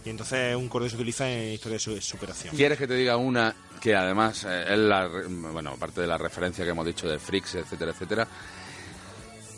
Y 0.05 0.09
entonces 0.09 0.51
es 0.51 0.55
un 0.55 0.69
corto 0.69 0.85
que 0.85 0.89
se 0.91 0.95
utiliza 0.95 1.29
en 1.29 1.53
historia 1.53 1.75
de 1.75 1.79
su- 1.79 1.99
superación. 2.01 2.55
¿Quieres 2.55 2.77
que 2.77 2.87
te 2.87 2.93
diga 2.95 3.17
una 3.17 3.53
que 3.79 3.95
además 3.95 4.45
eh, 4.47 4.65
es 4.69 4.77
la, 4.77 5.07
re- 5.07 5.25
bueno, 5.27 5.71
aparte 5.71 6.01
de 6.01 6.07
la 6.07 6.17
referencia 6.19 6.63
que 6.63 6.69
hemos 6.71 6.85
dicho 6.85 7.07
de 7.07 7.17
Freaks, 7.17 7.55
etcétera, 7.55 7.91
etcétera, 7.91 8.27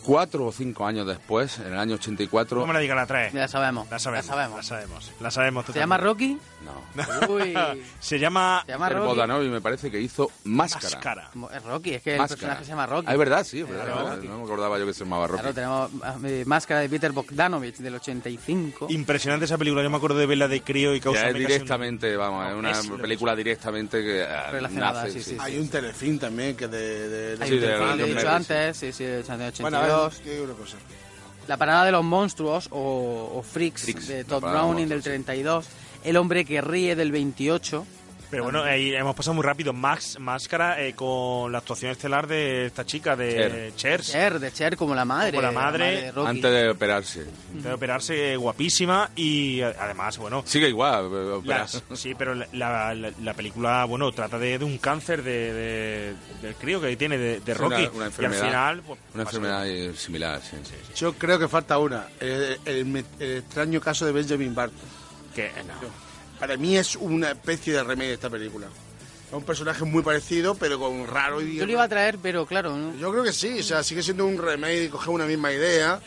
cuatro 0.04 0.46
o 0.46 0.52
cinco 0.52 0.86
años 0.86 1.08
después, 1.08 1.60
en 1.60 1.74
el 1.74 1.80
año 1.80 1.96
84... 1.96 2.60
No 2.60 2.68
me 2.68 2.74
la 2.74 2.80
diga 2.80 2.96
la 2.96 3.06
trae. 3.06 3.32
Ya 3.34 3.48
sabemos. 3.48 3.90
La 3.90 4.00
sabemos. 4.00 4.26
La 4.28 4.34
sabemos. 4.34 4.58
La 4.58 4.64
sabemos. 4.64 5.12
La 5.20 5.32
sabemos 5.32 5.66
¿Se 5.66 5.80
llama. 5.80 5.98
Rocky? 5.98 6.38
No. 6.64 7.28
Uy. 7.34 7.54
Se 8.00 8.20
llama. 8.20 8.64
Se 8.66 8.72
llama 8.74 8.88
El 8.90 8.94
Rocky. 8.96 9.08
Bodanovi 9.08 9.50
me 9.50 9.62
parece 9.62 9.90
que 9.92 10.00
hizo 10.00 10.30
Máscara. 10.44 10.84
Máscara. 10.96 11.30
Es 11.56 11.64
Rocky, 11.64 11.94
es 11.96 12.02
que 12.04 12.14
el 12.14 12.20
Máscara. 12.20 12.38
personaje 12.40 12.64
se 12.66 12.70
llama 12.72 12.86
Rocky. 12.86 13.06
Ah, 13.10 13.14
es 13.14 13.18
verdad, 13.20 13.44
sí, 13.44 13.60
es 13.62 13.68
verdad, 13.70 13.86
Claro. 13.86 14.00
es 14.02 14.10
verdad. 14.20 14.24
No 14.30 14.38
me 14.38 14.44
acordaba 14.44 14.80
yo 14.80 14.86
que 14.86 14.94
se 14.94 15.04
llamaba 15.04 15.28
Rocky. 15.28 15.42
Claro, 15.42 15.54
tenemos 15.56 15.92
eh, 16.26 16.44
Máscara 16.46 16.80
de 16.82 16.90
Peter 16.90 17.12
Bogdanovich 17.12 17.78
del 17.78 17.96
85. 17.96 18.88
Impresionante 18.90 19.46
esa 19.46 19.58
película. 19.58 19.84
Yo 19.84 19.90
me 19.90 19.98
acuerdo 19.98 20.18
de 20.18 20.26
verla 20.26 20.48
de 20.48 20.62
crío 20.62 20.94
y 20.94 21.00
Ya 21.00 21.04
causa 21.04 21.28
es 21.30 21.34
directamente, 21.36 22.16
vamos, 22.16 22.48
es 22.74 22.88
una 22.90 22.98
película 23.02 23.36
directamente 23.36 24.02
que 24.02 24.22
eh, 24.22 24.52
Relacionada, 24.52 25.04
nace, 25.06 25.22
sí, 25.22 25.32
sí, 25.32 25.38
Hay 25.40 25.58
un 25.58 25.68
telefilm 25.70 26.20
también 26.20 26.56
que 26.56 26.68
de... 26.68 27.10
de, 27.10 27.38
de- 27.38 27.44
Hay 27.44 27.50
Sí, 27.50 27.56
un 27.56 27.62
de 27.62 27.68
dicho 28.06 28.16
medios, 28.16 28.26
antes, 28.26 28.78
sí, 28.78 28.92
sí, 28.94 29.04
del 29.04 29.24
82. 29.24 29.62
Bueno, 29.62 29.80
ver, 29.98 30.12
¿qué 30.24 30.32
hay 30.32 30.40
una 30.40 30.54
cosa? 30.54 30.78
La 31.48 31.58
parada 31.58 31.86
de 31.86 31.92
los 31.92 32.04
monstruos 32.04 32.68
o, 32.72 33.32
o 33.36 33.44
Freaks, 33.44 33.84
Freaks, 33.84 34.08
de 34.08 34.24
Todd 34.24 34.42
Browning 34.42 34.88
del 34.88 35.00
monstruos, 35.00 35.04
32. 35.04 35.68
El 36.04 36.18
hombre 36.18 36.46
que 36.46 36.62
ríe 36.62 36.96
del 36.96 37.12
28. 37.12 37.86
Pero 38.34 38.46
bueno, 38.46 38.66
hemos 38.66 39.16
pasado 39.16 39.36
muy 39.36 39.44
rápido. 39.44 39.74
Max 39.74 40.18
Máscara 40.20 40.82
eh, 40.84 40.94
con 40.96 41.52
la 41.52 41.60
actuación 41.60 41.92
estelar 41.92 42.26
de 42.26 42.66
esta 42.66 42.84
chica 42.84 43.16
de 43.16 43.72
Cher. 43.76 44.02
Cher, 44.02 44.40
de 44.40 44.52
Cher 44.52 44.76
como 44.76 44.96
la 44.96 45.06
madre. 45.06 45.30
Como 45.34 45.44
la 45.44 45.52
madre, 45.52 46.12
de. 46.12 46.28
Antes 46.28 46.52
de 46.52 46.70
operarse. 46.72 47.26
De 47.54 47.72
operarse 47.74 48.36
guapísima 48.36 49.12
y 49.16 49.60
eh, 49.62 49.72
además, 49.80 50.18
bueno. 50.18 50.42
Sigue 50.48 50.68
igual, 50.68 51.10
eh, 51.14 51.42
la- 51.46 51.68
sí, 51.68 52.16
pero 52.18 52.34
la, 52.34 52.48
la- 52.96 53.12
la 53.22 53.34
película, 53.36 53.86
bueno, 53.86 54.12
trata 54.12 54.40
de, 54.40 54.58
de 54.58 54.66
un 54.66 54.80
cáncer 54.80 55.22
de, 55.22 55.54
de- 55.54 56.14
del 56.42 56.56
crío 56.56 56.82
que 56.82 56.96
tiene 56.98 57.20
de, 57.20 57.54
Rocky. 57.54 57.84
una- 57.84 57.90
una 57.92 57.98
y 57.98 58.00
al 58.00 58.06
enfermedad. 58.08 58.46
final. 58.48 58.82
pues, 58.82 59.00
Una 59.14 59.24
pasa 59.26 59.38
enfermedad 59.38 59.94
similar, 59.96 60.42
sí. 60.42 60.58
Yo 60.96 61.14
creo 61.14 61.38
que 61.38 61.48
falta 61.48 61.78
una. 61.78 62.08
El, 62.20 62.58
el 62.66 62.86
me- 62.86 63.06
el 63.20 63.38
extraño 63.38 63.80
caso 63.80 64.08
de 64.08 64.12
Benjamin 64.12 64.56
Button. 64.56 64.72
Que, 65.36 65.46
eh, 65.46 65.52
no. 65.68 65.74
Para 66.44 66.58
mí 66.58 66.76
es 66.76 66.98
una 66.98 67.32
especie 67.32 67.72
de 67.72 67.84
remake 67.86 68.08
de 68.10 68.14
esta 68.16 68.30
película. 68.30 68.68
Es 69.30 69.34
un 69.34 69.44
personaje 69.46 69.86
muy 69.86 70.04
parecido, 70.04 70.56
pero 70.56 70.78
con 70.78 71.08
raro 71.08 71.42
y... 71.42 71.56
Yo 71.56 71.66
lo 71.66 71.72
iba 71.72 71.84
a 71.84 71.88
traer, 71.88 72.18
pero 72.22 72.46
claro, 72.46 72.76
¿no? 72.76 72.94
Yo 72.98 73.12
creo 73.14 73.24
que 73.24 73.32
sí, 73.32 73.60
o 73.62 73.64
sea, 73.64 73.82
sigue 73.82 74.04
siendo 74.04 74.26
un 74.26 74.38
remake, 74.38 74.90
coger 74.90 75.12
una 75.12 75.26
misma 75.26 75.54
idea 75.54 76.02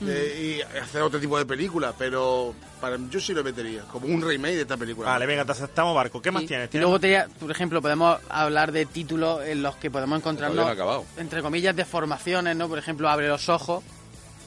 Mm. 0.00 0.06
de- 0.06 0.42
y 0.42 0.78
hacer 0.78 1.02
otro 1.02 1.20
tipo 1.20 1.36
de 1.36 1.44
película, 1.44 1.92
pero 1.96 2.54
para 2.80 2.96
yo 3.10 3.20
sí 3.20 3.34
lo 3.34 3.44
metería, 3.44 3.82
como 3.82 4.06
un 4.06 4.22
remake 4.22 4.54
de 4.54 4.62
esta 4.62 4.78
película. 4.78 5.10
Vale, 5.10 5.26
venga, 5.26 5.44
te 5.44 5.52
aceptamos 5.52 5.94
barco. 5.94 6.22
¿Qué 6.22 6.30
más 6.30 6.44
Y- 6.44 6.46
tienes? 6.46 6.68
Y 6.68 6.70
¿Tienes 6.70 6.88
luego, 6.88 6.98
te- 6.98 7.26
por 7.38 7.50
ejemplo, 7.50 7.82
podemos 7.82 8.18
hablar 8.30 8.72
de 8.72 8.86
títulos 8.86 9.44
en 9.44 9.62
los 9.62 9.76
que 9.76 9.90
podemos 9.90 10.18
encontrarnos, 10.18 10.56
no 10.56 10.66
ha 10.66 10.70
acabado. 10.72 11.04
entre 11.18 11.42
comillas, 11.42 11.76
deformaciones, 11.76 12.56
¿no? 12.56 12.66
Por 12.66 12.78
ejemplo, 12.78 13.10
Abre 13.10 13.28
los 13.28 13.50
ojos. 13.50 13.84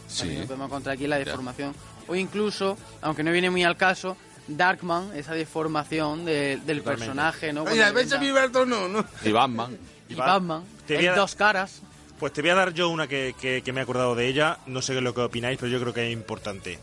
Sí. 0.07 0.22
También 0.22 0.47
podemos 0.47 0.65
encontrar 0.69 0.95
aquí 0.95 1.05
la 1.05 1.19
Ya. 1.19 1.26
deformación. 1.26 1.76
O 2.07 2.15
incluso, 2.15 2.76
aunque 3.03 3.23
no 3.23 3.31
viene 3.31 3.49
muy 3.51 3.63
al 3.63 3.77
caso, 3.77 4.17
Darkman, 4.47 5.11
esa 5.15 5.34
deformación 5.34 6.26
de- 6.26 6.57
del 6.65 6.80
Totalmente. 6.80 6.85
personaje, 7.05 7.53
¿no? 7.53 7.63
Oye, 7.63 7.77
Cuando 7.77 7.93
Benjamin 7.95 8.34
Button 8.34 8.69
no, 8.69 8.88
no. 8.88 9.05
Y 9.23 9.31
Batman. 9.31 9.77
Y 10.09 10.13
Batman, 10.15 10.63
Te 10.85 10.95
el 10.95 10.99
voy 11.01 11.07
a- 11.07 11.15
dos 11.15 11.35
caras. 11.35 11.81
Pues 12.19 12.31
te 12.31 12.41
voy 12.41 12.51
a 12.51 12.55
dar 12.55 12.73
yo 12.73 12.89
una 12.89 13.07
que, 13.07 13.35
que- 13.39 13.61
que 13.63 13.73
me 13.73 13.80
he 13.81 13.84
acordado 13.84 14.15
de 14.15 14.27
ella. 14.27 14.59
No 14.67 14.81
sé 14.81 14.93
qué 14.93 14.99
es 14.99 15.03
lo 15.03 15.13
que 15.13 15.22
opináis, 15.22 15.57
pero 15.59 15.72
yo 15.72 15.80
creo 15.81 15.93
que 15.93 16.07
es 16.07 16.13
importante. 16.13 16.80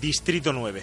Distrito 0.00 0.52
9. 0.52 0.82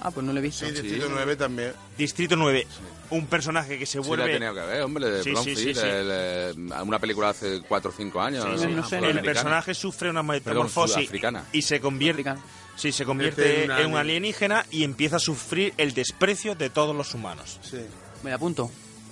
Ah, 0.00 0.10
pues 0.10 0.24
no 0.24 0.32
lo 0.32 0.38
he 0.38 0.42
visto. 0.42 0.64
Sí, 0.66 0.72
Distrito 0.72 1.06
9 1.10 1.34
también. 1.36 1.72
Distrito 1.96 2.36
9. 2.36 2.66
Un 3.10 3.26
personaje 3.26 3.78
que 3.78 3.86
se 3.86 3.92
Sí, 3.92 3.98
la 3.98 4.04
he 4.04 4.08
vuelve... 4.08 4.32
tenido 4.34 4.54
que 4.54 4.60
ver, 4.60 4.82
hombre, 4.82 5.10
de 5.10 5.22
Sí, 5.24 5.34
sí, 5.42 5.56
sí, 5.56 5.74
sí. 5.74 5.80
el, 5.80 6.08
eh, 6.10 6.52
una 6.84 6.98
película 6.98 7.30
hace 7.30 7.62
4 7.66 7.90
o 7.90 7.94
5 7.96 8.20
años. 8.20 8.44
Sí, 8.44 8.66
sí. 8.66 8.72
no 8.74 8.86
sé, 8.88 8.98
el 8.98 9.20
personaje 9.22 9.74
sufre 9.74 10.10
una 10.10 10.22
metamorfosis 10.22 10.94
sudafricana. 10.96 11.44
y 11.52 11.62
se 11.62 11.80
convierte 11.80 12.20
Africano. 12.28 12.42
Sí, 12.78 12.92
se 12.92 13.04
Convierte 13.04 13.64
en 13.64 13.70
un 13.70 13.76
en 13.76 13.86
un 13.86 13.96
alien. 13.96 13.96
alienígena 13.96 14.64
y 14.70 14.84
empieza 14.84 15.16
a 15.16 15.20
sufrir 15.20 15.74
el 15.76 15.92
desprecio 15.94 16.54
de 16.54 16.70
todos 16.70 16.94
los 16.96 17.12
humanos. 17.14 17.58
Sí. 17.62 17.78
Me 18.22 18.30
la 18.30 18.36
apunto. 18.36 18.70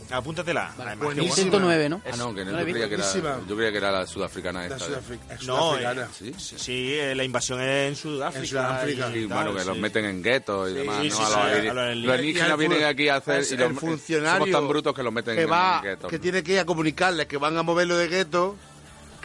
Apúntatela. 0.09 0.73
Vale, 0.79 0.91
Además, 0.91 1.05
buenísimo. 1.07 1.35
qué 1.35 1.41
Distrito 1.43 1.59
9, 1.61 1.89
¿no? 1.89 2.01
Ah, 2.07 2.17
no, 2.17 2.33
que 2.33 2.45
no, 2.45 2.53
No 2.53 2.59
la 2.59 2.63
yo, 2.63 2.71
creía 2.71 2.89
que 2.89 2.95
era, 2.95 3.41
yo 3.49 3.57
creía 3.57 3.73
que 3.73 3.79
era 3.79 3.91
la 3.91 4.07
sudafricana 4.07 4.61
La 4.69 4.77
esta. 4.77 4.87
Sudafric- 4.89 5.33
es 5.35 5.47
No, 5.49 5.57
sudafricana. 5.59 6.03
eh, 6.03 6.07
¿Sí? 6.17 6.35
Sí, 6.39 6.55
sí, 6.59 6.95
eh, 6.95 7.15
la 7.17 7.25
invasión 7.25 7.61
es 7.61 7.89
en 7.89 7.97
Sudáfrica. 7.97 8.41
En 8.41 8.47
Sudáfrica. 8.47 9.11
y 9.11 9.23
Sí, 9.23 9.27
tal, 9.29 9.37
bueno, 9.37 9.59
que 9.59 9.65
los 9.65 9.75
sí. 9.75 9.83
meten 9.83 10.05
en 10.05 10.23
guetos 10.23 10.71
y 10.71 10.75
demás. 10.75 10.99
sí, 11.03 11.09
¿no? 11.09 11.17
sí, 11.17 11.23
A 11.23 11.27
los, 11.27 11.37
alienígenas. 11.37 11.75
los 11.75 12.07
los 12.07 12.21
Y 12.23 12.39
el 12.53 12.57
vienen 12.57 12.85
aquí 12.85 13.09
a 13.09 13.17
hacer. 13.17 13.41
es 13.41 13.51
y 13.51 13.55
el 13.55 13.61
los- 13.63 13.81
funcionario 13.81 14.39
somos 14.47 14.51
tan 14.61 14.69
brutos 14.69 14.95
que 14.95 15.03
los 15.03 15.13
meten 15.13 15.35
que 15.35 15.43
en, 15.43 15.51
va, 15.51 15.79
en 15.79 15.83
guetos. 15.91 16.09
que 16.11 16.19
tiene 16.21 16.43
que 16.45 16.53
ir 16.53 16.59
a 16.61 16.65
comunicarles 16.65 17.27
que 17.27 17.37
van 17.37 17.57
a 17.57 17.65
moverlo 17.65 17.97
de 17.97 18.07
gueto, 18.07 18.55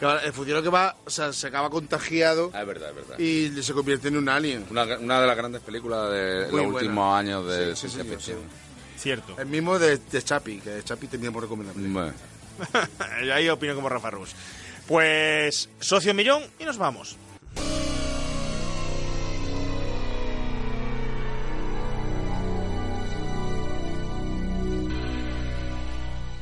que 0.08 0.26
el 0.26 0.32
funcionario 0.32 0.62
que 0.62 0.74
va, 0.76 0.96
o 1.04 1.10
sea, 1.10 1.32
se 1.32 1.46
acaba 1.46 1.70
contagiado 1.70 2.50
Ah, 2.54 2.62
es 2.62 2.66
verdad, 2.66 2.90
es 2.90 2.94
verdad. 2.96 3.18
y 3.18 3.62
se 3.62 3.72
convierte 3.72 4.08
en 4.08 4.16
un 4.16 4.28
alien. 4.28 4.66
Una, 4.70 4.84
una 4.98 5.20
de 5.20 5.26
las 5.26 5.36
grandes 5.36 5.62
películas 5.62 6.10
de 6.10 6.48
Muy 6.50 6.62
los 6.62 6.72
buena. 6.72 6.74
últimos 6.88 7.18
años 7.18 7.46
de 7.46 7.76
Sí, 7.76 7.88
sí. 7.88 8.32
Cierto. 8.96 9.36
El 9.38 9.46
mismo 9.46 9.78
de, 9.78 9.98
de 9.98 10.22
Chapi, 10.22 10.58
que 10.60 10.82
Chapi 10.84 11.06
teníamos 11.08 11.42
recomendar. 11.42 11.74
Bueno. 11.76 12.12
Ahí 13.34 13.48
opino 13.48 13.74
como 13.74 13.88
Rafa 13.88 14.10
Rus. 14.10 14.34
Pues, 14.86 15.68
socio 15.80 16.12
millón 16.14 16.42
y 16.58 16.64
nos 16.64 16.78
vamos. 16.78 17.16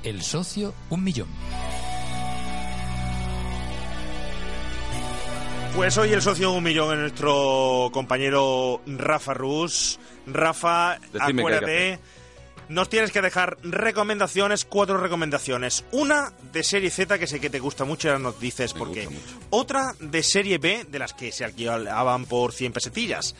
El 0.02 0.22
socio, 0.22 0.74
un 0.88 1.04
millón. 1.04 1.28
Pues 5.74 5.96
hoy 5.98 6.12
el 6.12 6.20
socio 6.20 6.52
un 6.52 6.64
millón 6.64 6.92
es 6.92 6.98
nuestro 6.98 7.90
compañero 7.92 8.82
Rafa 8.86 9.34
Rus. 9.34 9.98
Rafa, 10.26 10.98
que 11.12 11.18
acuérdate, 11.18 11.98
nos 12.70 12.88
tienes 12.88 13.10
que 13.10 13.20
dejar 13.20 13.58
recomendaciones, 13.62 14.64
cuatro 14.64 14.96
recomendaciones. 14.96 15.84
Una 15.90 16.32
de 16.52 16.62
serie 16.62 16.90
Z 16.90 17.18
que 17.18 17.26
sé 17.26 17.40
que 17.40 17.50
te 17.50 17.58
gusta 17.58 17.84
mucho 17.84 18.06
y 18.06 18.10
ahora 18.10 18.22
nos 18.22 18.40
dices 18.40 18.72
por 18.72 18.92
qué. 18.92 19.08
Otra 19.50 19.94
de 19.98 20.22
serie 20.22 20.58
B, 20.58 20.86
de 20.88 20.98
las 21.00 21.12
que 21.12 21.32
se 21.32 21.44
alquilaban 21.44 22.26
por 22.26 22.52
100 22.52 22.72
pesetillas. 22.72 23.34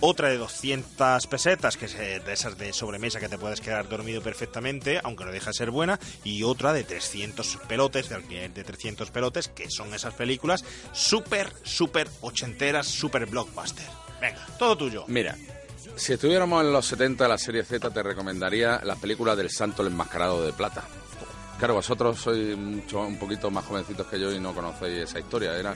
Otra 0.00 0.28
de 0.28 0.36
200 0.36 1.26
pesetas, 1.28 1.78
que 1.78 1.86
es 1.86 1.94
eh, 1.94 2.20
de 2.24 2.32
esas 2.34 2.58
de 2.58 2.74
sobremesa 2.74 3.20
que 3.20 3.28
te 3.30 3.38
puedes 3.38 3.62
quedar 3.62 3.88
dormido 3.88 4.20
perfectamente, 4.20 5.00
aunque 5.02 5.24
no 5.24 5.32
deja 5.32 5.50
de 5.50 5.54
ser 5.54 5.70
buena. 5.70 5.98
Y 6.22 6.42
otra 6.42 6.74
de 6.74 6.84
300 6.84 7.60
pelotes, 7.66 8.10
de 8.10 8.16
alquiler 8.16 8.52
de 8.52 8.64
300 8.64 9.10
pelotes, 9.10 9.48
que 9.48 9.70
son 9.70 9.94
esas 9.94 10.12
películas 10.12 10.62
súper, 10.92 11.50
súper 11.62 12.08
ochenteras, 12.20 12.86
súper 12.86 13.24
blockbuster. 13.26 13.86
Venga, 14.20 14.46
todo 14.58 14.76
tuyo. 14.76 15.04
Mira, 15.08 15.36
si 15.96 16.12
estuviéramos 16.14 16.64
en 16.64 16.72
los 16.72 16.86
70 16.86 17.24
de 17.24 17.28
la 17.30 17.38
serie 17.38 17.64
Z, 17.64 17.90
te 17.90 18.02
recomendaría 18.02 18.80
las 18.84 18.98
películas 18.98 19.36
del 19.36 19.50
Santo 19.50 19.82
el 19.82 19.88
Enmascarado 19.88 20.44
de 20.44 20.52
Plata. 20.52 20.84
Claro, 21.58 21.74
vosotros 21.74 22.18
sois 22.18 22.56
mucho, 22.56 23.00
un 23.00 23.16
poquito 23.16 23.48
más 23.50 23.64
jovencitos 23.64 24.06
que 24.08 24.18
yo 24.18 24.32
y 24.32 24.40
no 24.40 24.52
conocéis 24.52 25.08
esa 25.08 25.20
historia. 25.20 25.56
Era 25.56 25.74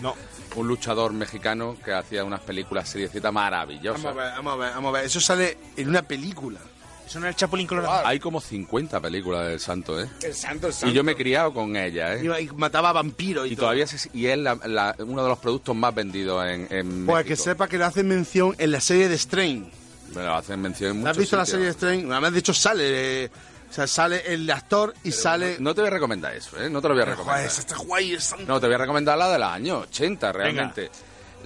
un 0.56 0.66
luchador 0.68 1.12
mexicano 1.12 1.76
que 1.84 1.92
hacía 1.92 2.24
unas 2.24 2.40
películas 2.40 2.88
serie 2.88 3.08
Z 3.08 3.30
maravillosas. 3.30 4.02
Vamos 4.02 4.20
a 4.20 4.24
ver, 4.24 4.32
vamos 4.34 4.52
a 4.52 4.56
ver, 4.56 4.74
vamos 4.74 4.88
a 4.88 4.92
ver. 4.98 5.04
Eso 5.06 5.20
sale 5.20 5.56
en 5.76 5.88
una 5.88 6.02
película. 6.02 6.58
Eso 7.06 7.20
no 7.20 7.26
es 7.26 7.30
el 7.30 7.36
Chapulín 7.36 7.66
Colorado. 7.66 8.06
Hay 8.06 8.18
como 8.20 8.38
50 8.40 9.00
películas 9.00 9.46
del 9.46 9.60
Santo, 9.60 9.98
¿eh? 9.98 10.10
El 10.22 10.34
santo, 10.34 10.66
el 10.66 10.72
santo. 10.74 10.92
Y 10.92 10.92
yo 10.94 11.02
me 11.04 11.12
he 11.12 11.16
criado 11.16 11.54
con 11.54 11.74
ella, 11.74 12.14
¿eh? 12.16 12.42
Y 12.42 12.48
mataba 12.56 12.92
vampiros 12.92 13.46
y, 13.46 13.52
Y 13.52 13.56
todo. 13.56 13.66
todavía 13.66 13.86
se- 13.86 14.10
y 14.12 14.26
es 14.26 14.36
la- 14.36 14.56
la- 14.66 14.94
uno 14.98 15.22
de 15.22 15.28
los 15.30 15.38
productos 15.38 15.74
más 15.74 15.94
vendidos 15.94 16.44
en, 16.46 16.66
en 16.70 17.06
Pues 17.06 17.24
que 17.24 17.36
sepa 17.36 17.66
que 17.66 17.78
le 17.78 17.84
hacen 17.84 18.06
mención 18.08 18.54
en 18.58 18.72
la 18.72 18.80
serie 18.80 19.08
de 19.08 19.16
Strain. 19.16 19.70
Me 20.14 20.22
lo 20.22 20.34
hacen 20.34 20.60
mención 20.60 20.98
en 20.98 21.06
¿Has 21.06 21.16
visto 21.16 21.36
la 21.36 21.46
serie 21.46 21.66
de 21.66 21.72
Strain? 21.72 22.10
Además, 22.10 22.32
de 22.32 22.38
hecho, 22.38 22.54
sale. 22.54 23.24
eh, 23.24 23.30
o 23.68 23.72
sea, 23.72 23.86
sale 23.86 24.22
el 24.32 24.50
actor 24.50 24.94
y 25.04 25.12
sale. 25.12 25.56
No 25.60 25.74
te 25.74 25.82
voy 25.82 25.88
a 25.88 25.92
recomendar 25.92 26.34
eso, 26.34 26.58
¿eh? 26.62 26.70
No 26.70 26.80
te 26.80 26.88
lo 26.88 26.94
voy 26.94 27.02
a 27.02 27.06
recomendar. 27.06 27.48
joder, 27.76 28.20
No, 28.46 28.60
te 28.60 28.66
voy 28.66 28.74
a 28.74 28.78
recomendar 28.78 29.18
la 29.18 29.28
de 29.30 29.38
los 29.38 29.48
años 29.48 29.82
80, 29.88 30.32
realmente. 30.32 30.90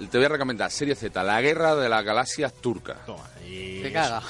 Te 0.09 0.17
voy 0.17 0.25
a 0.25 0.29
recomendar 0.29 0.71
Serie 0.71 0.95
Z, 0.95 1.21
La 1.23 1.41
Guerra 1.41 1.75
de 1.75 1.89
las 1.89 2.03
Galaxias 2.03 2.53
Turcas. 2.53 2.97
Te 3.45 3.91
caga. 3.91 4.21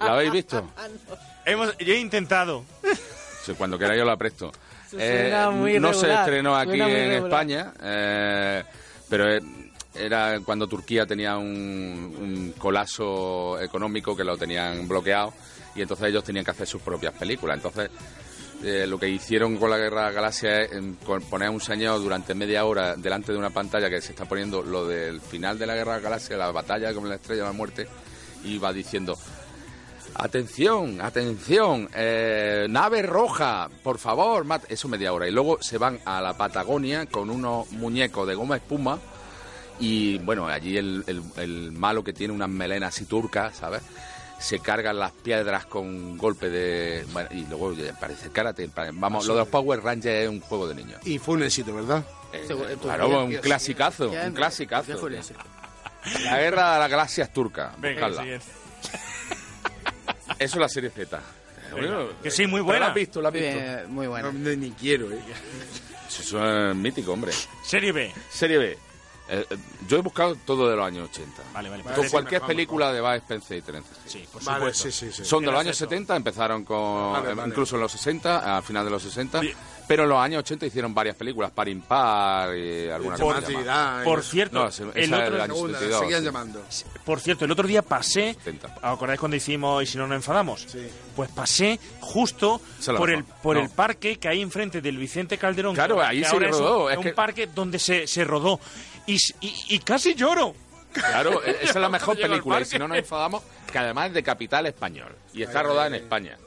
¿La 0.00 0.12
habéis 0.12 0.32
visto? 0.32 0.70
Hemos, 1.44 1.76
yo 1.78 1.92
he 1.94 1.98
intentado. 1.98 2.64
Sí, 3.44 3.52
cuando 3.54 3.76
quiera 3.78 3.96
yo 3.96 4.04
la 4.04 4.16
presto. 4.16 4.52
muy 5.50 5.80
no 5.80 5.92
se 5.94 6.12
estrenó 6.12 6.56
aquí 6.56 6.80
en. 6.80 7.12
España, 7.12 7.72
eh, 7.82 8.62
pero 9.08 9.34
eh, 9.34 9.40
era 9.94 10.40
cuando 10.40 10.66
Turquía 10.66 11.06
tenía 11.06 11.36
un, 11.36 11.46
un 11.46 12.54
colapso 12.58 13.60
económico 13.60 14.16
que 14.16 14.24
lo 14.24 14.36
tenían 14.36 14.88
bloqueado 14.88 15.32
y 15.74 15.82
entonces 15.82 16.08
ellos 16.08 16.24
tenían 16.24 16.44
que 16.44 16.50
hacer 16.50 16.66
sus 16.66 16.82
propias 16.82 17.14
películas. 17.14 17.56
Entonces 17.56 17.90
eh, 18.64 18.86
lo 18.86 18.96
que 18.96 19.08
hicieron 19.08 19.56
con 19.56 19.70
la 19.70 19.76
Guerra 19.76 20.02
de 20.02 20.06
las 20.06 20.14
Galaxias 20.14 20.70
es 20.70 20.72
em, 20.72 20.94
poner 20.94 21.50
un 21.50 21.60
señor 21.60 22.00
durante 22.00 22.32
media 22.32 22.64
hora 22.64 22.94
delante 22.94 23.32
de 23.32 23.38
una 23.38 23.50
pantalla 23.50 23.90
que 23.90 24.00
se 24.00 24.12
está 24.12 24.24
poniendo 24.24 24.62
lo 24.62 24.86
del 24.86 25.20
final 25.20 25.58
de 25.58 25.66
la 25.66 25.74
Guerra 25.74 25.92
de 25.92 25.96
las 25.96 26.04
Galaxias, 26.04 26.38
la 26.38 26.52
batalla 26.52 26.94
con 26.94 27.08
la 27.08 27.16
Estrella 27.16 27.42
de 27.42 27.48
la 27.48 27.52
Muerte, 27.52 27.88
y 28.44 28.58
va 28.58 28.72
diciendo... 28.72 29.16
Atención, 30.14 31.00
atención, 31.00 31.88
eh, 31.94 32.66
nave 32.68 33.00
roja, 33.00 33.70
por 33.82 33.96
favor, 33.96 34.44
mat-". 34.44 34.70
eso 34.70 34.86
media 34.86 35.10
hora. 35.10 35.26
Y 35.26 35.30
luego 35.30 35.62
se 35.62 35.78
van 35.78 36.00
a 36.04 36.20
la 36.20 36.36
Patagonia 36.36 37.06
con 37.06 37.30
unos 37.30 37.72
muñecos 37.72 38.28
de 38.28 38.34
goma 38.34 38.56
espuma 38.56 38.98
y 39.80 40.18
bueno, 40.18 40.46
allí 40.46 40.76
el, 40.76 41.02
el- 41.06 41.22
el 41.36 41.72
malo 41.72 42.04
que 42.04 42.12
tiene 42.12 42.32
unas 42.32 42.48
melenas 42.48 42.94
así 42.94 43.06
turcas, 43.06 43.56
¿sabes? 43.56 43.82
Se 44.38 44.58
cargan 44.58 44.98
las 44.98 45.12
piedras 45.12 45.66
con 45.66 46.18
golpe 46.18 46.50
de... 46.50 47.06
bueno, 47.12 47.28
y 47.32 47.46
luego 47.46 47.72
parece 48.00 48.30
karate. 48.30 48.68
Vamos, 48.94 49.24
lo 49.26 49.34
de 49.34 49.40
los 49.40 49.48
Power 49.48 49.80
Rangers 49.80 50.24
es 50.24 50.28
un 50.28 50.40
juego 50.40 50.66
de 50.66 50.74
niños. 50.74 51.00
Y 51.06 51.18
fue 51.20 51.36
un 51.36 51.44
éxito, 51.44 51.72
¿verdad? 51.74 52.04
Eh, 52.32 52.44
claro, 52.82 53.24
un 53.24 53.30
¿qué- 53.30 53.40
clasicazo, 53.40 54.10
un 54.10 54.32
clasicazo. 54.32 54.98
fue? 54.98 55.20
La 56.24 56.38
guerra 56.40 56.74
de 56.74 56.78
las 56.80 56.90
galaxias 56.90 57.32
turcas. 57.32 57.80
Venga. 57.80 58.08
Eso 58.08 58.22
es 60.38 60.56
la 60.56 60.68
serie 60.68 60.90
Z. 60.90 61.20
Bueno, 61.70 62.08
Que 62.22 62.30
sí, 62.30 62.42
muy 62.46 62.56
¿pero 62.60 62.64
buena. 62.64 62.80
¿La 62.80 62.86
has 62.88 62.94
visto? 62.94 63.22
¿La 63.22 63.28
has 63.28 63.34
visto? 63.34 63.48
Eh, 63.48 63.84
muy 63.88 64.06
bueno. 64.08 64.32
No, 64.32 64.50
ni 64.50 64.70
quiero, 64.72 65.10
¿eh? 65.12 65.18
Eso 66.08 66.70
es 66.70 66.76
mítico, 66.76 67.12
hombre. 67.12 67.32
Serie 67.64 67.92
B. 67.92 68.12
Serie 68.30 68.58
B. 68.58 68.78
Eh, 69.28 69.46
eh, 69.48 69.56
yo 69.88 69.98
he 69.98 70.00
buscado 70.02 70.34
todo 70.44 70.68
de 70.68 70.76
los 70.76 70.84
años 70.86 71.08
80. 71.10 71.42
Vale, 71.54 71.70
vale. 71.70 71.82
Con 71.84 71.92
Vale, 71.92 72.04
sí, 72.04 72.10
cualquier 72.10 72.40
mejor, 72.40 72.48
película 72.54 72.92
de 72.92 73.00
Bud 73.00 73.08
Spencer 73.14 73.56
y 73.58 73.62
Terence. 73.62 73.88
Sí, 74.06 74.24
por 74.30 74.42
Vale, 74.44 74.58
supuesto. 74.58 74.90
sí, 74.90 74.92
sí, 74.92 75.12
sí. 75.12 75.24
Son 75.24 75.44
de 75.44 75.50
los 75.52 75.60
años 75.60 75.76
eso. 75.76 75.84
70, 75.86 76.16
empezaron 76.16 76.64
con 76.64 77.12
Vale, 77.12 77.30
eh, 77.30 77.34
vale. 77.34 77.48
incluso 77.48 77.76
en 77.76 77.82
los 77.82 77.92
60, 77.92 78.56
a 78.58 78.62
finales 78.62 78.86
de 78.86 78.90
los 78.90 79.02
60, 79.02 79.40
Sí. 79.40 79.52
pero 79.88 80.02
en 80.02 80.08
los 80.10 80.18
años 80.18 80.40
80 80.40 80.66
hicieron 80.66 80.92
varias 80.92 81.16
películas, 81.16 81.50
par 81.52 81.68
impar 81.68 82.54
y 82.56 82.88
alguna 82.90 83.16
Por 83.16 83.24
cosa 83.26 83.40
más. 83.40 83.48
actividad. 83.48 84.04
Por 84.04 84.22
cierto, 84.22 84.58
No, 84.58 84.66
esa 84.68 84.82
el 84.82 84.88
otro, 85.14 85.46
Segunda, 85.46 85.78
72. 85.78 86.00
seguían 86.00 86.20
sí. 86.20 86.24
llamando. 86.26 86.62
por 87.04 87.20
cierto, 87.20 87.44
el 87.44 87.50
otro 87.52 87.66
día 87.68 87.82
pasé, 87.82 88.34
70. 88.34 88.74
¿acordáis 88.82 89.18
cuando 89.20 89.36
hicimos 89.36 89.82
y 89.82 89.86
si 89.86 89.98
no 89.98 90.06
nos 90.06 90.16
enfadamos? 90.16 90.66
Sí. 90.68 90.86
Pues 91.16 91.30
pasé 91.30 91.78
justo 92.00 92.60
por 92.96 93.10
el 93.10 93.24
por 93.24 93.56
No. 93.56 93.62
el 93.62 93.70
parque 93.70 94.18
que 94.18 94.28
hay 94.28 94.40
enfrente 94.42 94.80
del 94.80 94.96
Vicente 94.98 95.38
Calderón. 95.38 95.74
Claro, 95.74 95.96
que 95.96 96.02
ahí 96.02 96.18
que 96.20 96.24
se 96.26 96.32
ahora 96.32 96.48
es 96.50 96.56
un- 96.56 96.62
rodó, 96.62 96.90
es 96.90 96.96
un 96.98 97.02
que- 97.04 97.12
parque 97.12 97.46
donde 97.54 97.78
se, 97.78 98.06
se 98.06 98.24
rodó. 98.24 98.58
Y, 99.06 99.16
y, 99.40 99.64
y 99.68 99.78
casi 99.80 100.14
lloro. 100.14 100.54
Claro, 100.92 101.42
esa 101.44 101.62
es 101.62 101.74
la 101.76 101.88
mejor 101.88 102.18
película. 102.18 102.60
Y 102.60 102.64
si 102.64 102.78
no 102.78 102.88
nos 102.88 102.98
enfadamos, 102.98 103.42
que 103.70 103.78
además 103.78 104.08
es 104.08 104.14
de 104.14 104.22
capital 104.22 104.66
español. 104.66 105.14
Y 105.32 105.42
está 105.42 105.62
rodada 105.62 105.86
en 105.86 105.94
España. 105.94 106.38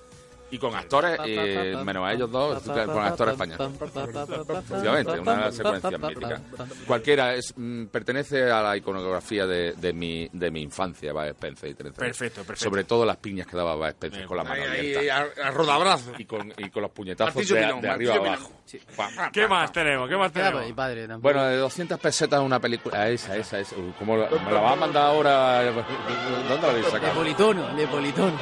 Y 0.52 0.60
con 0.60 0.76
actores, 0.76 1.18
eh, 1.26 1.76
menos 1.84 2.08
a 2.08 2.14
ellos 2.14 2.30
dos, 2.32 2.62
con 2.64 3.04
actores 3.04 3.34
españoles. 3.34 3.60
Efectivamente, 3.60 5.20
una 5.20 5.52
secuencia 5.52 5.98
mítica. 5.98 6.42
Cualquiera 6.86 7.34
es, 7.34 7.54
mm, 7.58 7.86
pertenece 7.88 8.50
a 8.52 8.62
la 8.62 8.78
iconografía 8.78 9.48
de, 9.48 9.74
de 9.74 9.92
mi, 9.92 10.30
de 10.32 10.52
mi 10.52 10.62
infancia, 10.62 11.12
Bud 11.14 11.24
Spencer 11.26 11.70
y 11.72 11.74
Terence 11.74 12.00
Hill. 12.00 12.08
Perfecto, 12.08 12.42
perfecto. 12.44 12.64
Sobre 12.70 12.84
todo 12.84 13.06
las 13.06 13.18
piñas 13.18 13.48
que 13.48 13.58
daba 13.58 13.76
Bud 13.76 13.88
Spencer 13.88 14.26
con 14.28 14.38
la 14.38 14.44
mano 14.44 14.62
Ahí, 14.62 14.96
ahí, 14.96 15.10
abierta. 15.10 15.44
a, 15.44 15.48
a 15.48 15.52
rodabrazo. 15.52 16.12
Y 16.18 16.26
con, 16.26 16.54
y 16.58 16.70
con 16.70 16.84
los 16.84 16.92
puñetazos 16.92 17.36
Martillo 17.36 17.56
de, 17.56 17.62
pilón, 17.66 17.82
de 17.82 17.90
arriba 17.90 18.14
martillo 18.16 18.34
abajo. 18.36 19.32
¿Qué 19.34 19.48
más 19.48 19.72
tenemos? 19.72 20.08
¿Qué 20.10 20.16
más 20.16 20.32
Claro, 20.32 20.48
tenemos? 20.60 20.68
mi 20.68 20.74
padre 20.74 21.08
tampoco. 21.08 21.22
Bueno, 21.24 21.44
de 21.48 21.58
200 21.58 22.00
pesetas 22.00 22.40
una 22.40 22.60
película. 22.60 22.98
ah, 23.02 23.10
Esa, 23.10 23.36
esa, 23.36 23.60
esa. 23.60 23.76
Uy, 23.78 23.94
¿Cómo 23.98 24.16
la, 24.16 24.30
me 24.30 24.52
la 24.52 24.60
vas 24.62 24.74
a 24.74 24.76
mandar 24.76 25.04
ahora? 25.08 25.64
¿Dónde 25.64 26.62
la 26.62 26.70
habéis 26.70 26.86
de 26.86 26.92
sacado? 26.92 27.14
politono, 27.16 27.76
de 27.76 27.88
politono. 27.88 28.38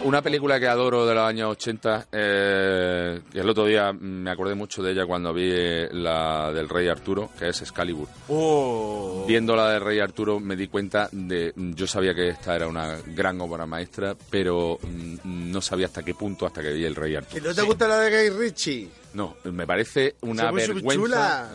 Una 0.00 0.22
película 0.22 0.58
que 0.60 0.66
adoro 0.68 1.06
de 1.06 1.14
los 1.14 1.24
años 1.24 1.50
80, 1.52 2.08
eh, 2.12 3.20
que 3.30 3.40
el 3.40 3.48
otro 3.48 3.64
día 3.66 3.92
me 3.92 4.30
acordé 4.30 4.54
mucho 4.54 4.82
de 4.82 4.92
ella 4.92 5.06
cuando 5.06 5.32
vi 5.32 5.50
eh, 5.52 5.88
la 5.92 6.52
del 6.52 6.68
Rey 6.68 6.88
Arturo, 6.88 7.30
que 7.38 7.48
es 7.48 7.62
Excalibur. 7.62 8.08
Oh. 8.28 9.24
Viendo 9.26 9.54
la 9.56 9.70
del 9.70 9.80
Rey 9.80 10.00
Arturo 10.00 10.40
me 10.40 10.56
di 10.56 10.68
cuenta 10.68 11.08
de... 11.12 11.52
Yo 11.56 11.86
sabía 11.86 12.14
que 12.14 12.28
esta 12.28 12.54
era 12.56 12.66
una 12.68 12.98
gran 13.06 13.40
obra 13.40 13.66
maestra, 13.66 14.16
pero 14.30 14.78
mm, 14.82 15.50
no 15.52 15.60
sabía 15.60 15.86
hasta 15.86 16.02
qué 16.02 16.14
punto 16.14 16.46
hasta 16.46 16.62
que 16.62 16.72
vi 16.72 16.84
el 16.84 16.94
Rey 16.94 17.12
¿Que 17.12 17.18
Arturo. 17.18 17.48
no 17.48 17.54
te 17.54 17.62
gusta 17.62 17.88
la 17.88 17.98
de 18.00 18.10
Gay 18.10 18.30
Ritchie? 18.30 18.88
No, 19.14 19.36
me 19.44 19.66
parece 19.66 20.16
una 20.22 20.50
vergüenza... 20.50 20.94
chula. 20.94 21.50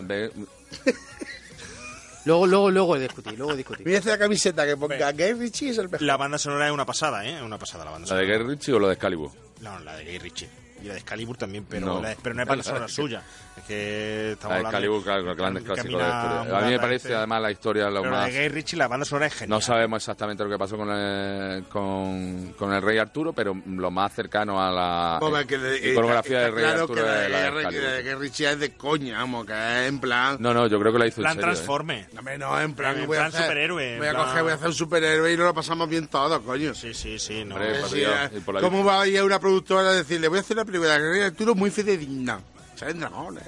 Luego, 2.27 2.45
luego, 2.45 2.69
luego 2.71 2.99
discutir, 2.99 3.37
luego 3.37 3.55
discutir. 3.55 3.85
Voy 3.85 3.95
a 3.95 3.99
hacer 3.99 4.11
la 4.11 4.17
camiseta 4.17 4.65
que 4.65 4.75
ponga 4.75 5.11
Gay 5.13 5.33
Ritchie 5.33 5.69
es 5.69 5.77
el 5.77 5.85
mejor. 5.89 6.01
La 6.05 6.17
banda 6.17 6.37
sonora 6.37 6.67
es 6.67 6.73
una 6.73 6.85
pasada, 6.85 7.25
¿eh? 7.25 7.41
Una 7.41 7.57
pasada 7.57 7.85
la 7.85 7.91
banda 7.91 8.13
¿La 8.13 8.19
de. 8.19 8.27
Gay 8.27 8.37
Ritchie 8.39 8.73
o 8.73 8.79
la 8.79 8.87
de 8.87 8.93
Excalibur? 8.93 9.31
No, 9.61 9.79
la 9.79 9.95
de 9.95 10.03
Gay 10.03 10.19
Ritchie. 10.19 10.49
Y 10.83 10.87
la 10.87 10.93
de 10.93 10.99
Excalibur 10.99 11.37
también, 11.37 11.65
pero, 11.69 11.85
No. 11.87 12.01
la 12.01 12.09
de- 12.09 12.17
pero 12.21 12.35
no 12.35 12.41
es 12.43 12.47
banda 12.47 12.63
sonora 12.65 12.87
suya. 12.89 13.23
Es 13.57 13.63
que 13.63 14.31
estamos 14.33 14.51
La 14.51 14.59
de 14.61 14.67
hablando 14.67 14.67
Excalibur, 14.69 15.03
claro, 15.03 15.35
grandes 15.35 15.63
Camina 15.63 15.73
clásicos 15.75 15.99
de 16.01 16.07
la 16.07 16.17
historia. 16.43 16.57
A 16.57 16.61
mí 16.61 16.71
me 16.71 16.79
parece 16.79 17.07
este. 17.07 17.15
además 17.15 17.41
la 17.41 17.51
historia 17.51 17.89
lo 17.89 18.01
Pero 18.01 18.11
la 18.13 18.17
más... 18.21 18.27
de 18.31 18.39
Gay 18.39 18.49
Ritchie, 18.49 18.77
la 18.77 18.87
banda 18.87 19.05
sonora 19.05 19.25
es 19.27 19.33
genial. 19.33 19.49
No 19.49 19.61
sabemos 19.61 19.97
exactamente 20.03 20.43
lo 20.43 20.49
que 20.49 20.57
pasó 20.59 20.77
con 20.77 20.89
el, 20.91 21.63
con, 21.65 22.53
con 22.53 22.73
el 22.73 22.81
rey 22.83 22.97
Arturo, 22.99 23.33
pero 23.33 23.55
lo 23.65 23.91
más 23.91 24.13
cercano 24.13 24.61
a 24.63 24.71
la 24.71 25.45
que 25.47 25.57
de- 25.57 25.91
iconografía 25.91 26.39
del 26.41 26.53
rey 26.53 26.63
claro 26.65 26.81
Arturo 26.81 27.01
que 27.03 27.07
la 27.09 27.15
es 27.15 27.21
de 27.23 27.29
la 27.29 27.37
de 27.37 27.43
Gay- 27.49 27.57
Excalibur. 27.57 27.83
la 27.83 27.91
de 27.93 28.03
Gay 28.03 28.15
Ritchie 28.15 28.51
es 28.51 28.59
de 28.59 28.71
coña, 28.75 29.17
vamos, 29.19 29.45
que 29.47 29.53
es 29.53 29.87
en 29.89 29.99
plan... 29.99 30.37
No, 30.39 30.53
no, 30.53 30.67
yo 30.67 30.79
creo 30.79 30.93
que 30.93 30.99
la 30.99 31.07
hizo 31.07 31.21
en 31.21 31.23
Plan 31.23 31.33
serio. 31.35 31.49
¿eh? 31.49 31.53
transforme. 31.53 32.07
No, 32.13 32.19
hombre, 32.19 32.37
no, 32.37 32.61
en 32.61 32.73
plan, 32.75 32.97
En 32.99 33.07
voy 33.07 33.17
plan 33.17 33.25
a 33.25 33.29
hacer, 33.29 33.41
superhéroe, 33.41 33.93
en 33.93 33.97
Voy 33.99 34.07
a 34.07 34.11
plan- 34.11 34.23
coger, 34.25 34.43
voy 34.43 34.51
a 34.51 34.55
hacer 34.55 34.67
un 34.67 34.73
superhéroe 34.75 35.33
y 35.33 35.37
nos 35.37 35.45
lo 35.47 35.53
pasamos 35.55 35.89
bien 35.89 36.07
todos, 36.07 36.39
coño. 36.41 36.73
Sí, 36.75 36.93
sí, 36.93 37.17
sí. 37.17 37.43
No. 37.43 37.55
Hombre, 37.55 37.71
Eh, 37.79 37.83
sí, 37.89 38.01
eh, 38.03 38.41
la 38.53 38.61
¿Cómo 38.61 38.85
va 38.85 39.01
a 39.01 39.07
ir 39.07 39.17
a 39.19 39.25
una 39.25 39.39
productora 39.39 39.89
a 39.89 39.93
decirle, 39.93 40.27
voy 40.27 40.37
a 40.37 40.41
hacer 40.41 40.55
una 40.57 40.65
película 40.65 40.97
de 40.99 41.09
Gay 41.11 41.21
Arturo 41.21 41.55
muy 41.55 41.71
fidedigna? 41.71 42.39
Salen 42.77 42.99
dragones. 42.99 43.43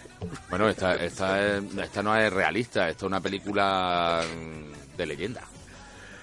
Bueno, 0.49 0.67
esta, 0.69 0.95
esta, 0.95 1.57
es- 1.57 1.63
esta 1.77 2.03
no 2.03 2.15
es 2.17 2.31
realista, 2.33 2.89
esta 2.89 3.05
es 3.05 3.07
una 3.07 3.21
película 3.21 4.21
mm, 4.25 4.97
de 4.97 5.05
leyenda. 5.05 5.41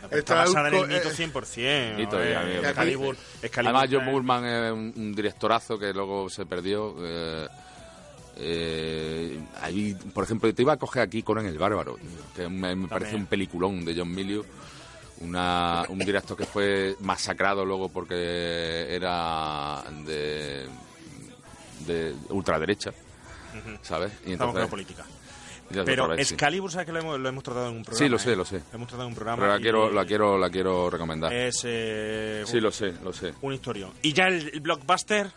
Está 0.04 0.18
Está 0.18 0.34
basada 0.36 0.68
en 0.68 0.74
el 0.74 0.88
mito 0.88 1.08
eh, 1.10 1.12
100%. 1.12 1.96
Mito, 1.96 2.22
eh, 2.22 2.58
Excalibur. 2.58 3.16
Excalibur 3.42 3.76
Además, 3.76 3.88
John 3.90 4.12
Bullman 4.12 4.44
es 4.44 4.72
un, 4.72 4.92
un 4.96 5.14
directorazo 5.14 5.78
que 5.78 5.92
luego 5.92 6.28
se 6.28 6.46
perdió. 6.46 6.94
eh, 7.00 7.48
eh, 8.38 9.40
ahí, 9.62 9.94
por 10.12 10.24
ejemplo, 10.24 10.52
te 10.54 10.62
iba 10.62 10.74
a 10.74 10.76
coger 10.76 11.02
aquí 11.02 11.22
Conan 11.22 11.46
el 11.46 11.58
Bárbaro, 11.58 11.96
que 12.34 12.48
me, 12.48 12.76
me 12.76 12.86
parece 12.88 13.16
un 13.16 13.26
peliculón 13.26 13.84
de 13.84 13.94
John 13.96 14.14
Milius. 14.14 14.46
Una, 15.20 15.84
un 15.88 15.98
director 15.98 16.36
que 16.36 16.44
fue 16.44 16.94
masacrado 17.00 17.64
luego 17.64 17.88
porque 17.88 18.94
era 18.94 19.82
de, 20.04 20.66
de 21.86 22.14
ultraderecha, 22.30 22.92
¿sabes? 23.82 24.12
Y 24.26 24.32
Estamos 24.32 24.52
con 24.54 24.60
la 24.60 24.64
entonces- 24.66 24.70
política. 24.70 25.04
Pero. 25.84 26.14
Excalibur, 26.14 26.70
¿sabes 26.70 26.86
que 26.86 26.92
lo 26.92 27.00
hemos, 27.00 27.18
lo 27.18 27.28
hemos 27.28 27.42
tratado 27.42 27.68
en 27.70 27.76
un 27.78 27.82
programa? 27.82 27.98
Sí, 28.06 28.08
lo 28.08 28.18
sé, 28.20 28.32
eh? 28.32 28.36
lo 28.36 28.44
sé. 28.44 28.58
Lo 28.70 28.76
hemos 28.76 28.86
tratado 28.88 29.02
en 29.02 29.08
un 29.08 29.14
programa. 29.16 29.40
Pero 29.42 29.52
la 29.52 29.58
y 29.58 29.62
quiero, 29.62 29.90
la 29.90 30.04
quiero, 30.06 30.38
la 30.38 30.48
quiero 30.50 30.90
recomendar. 30.90 31.32
Es. 31.32 31.62
eh, 31.64 32.44
Sí, 32.46 32.60
lo 32.60 32.70
sé, 32.70 32.92
lo 33.02 33.12
sé. 33.12 33.34
Un 33.42 33.52
historia. 33.54 33.88
Y 34.02 34.12
ya 34.12 34.26
el, 34.28 34.48
el 34.54 34.60
blockbuster. 34.60 35.28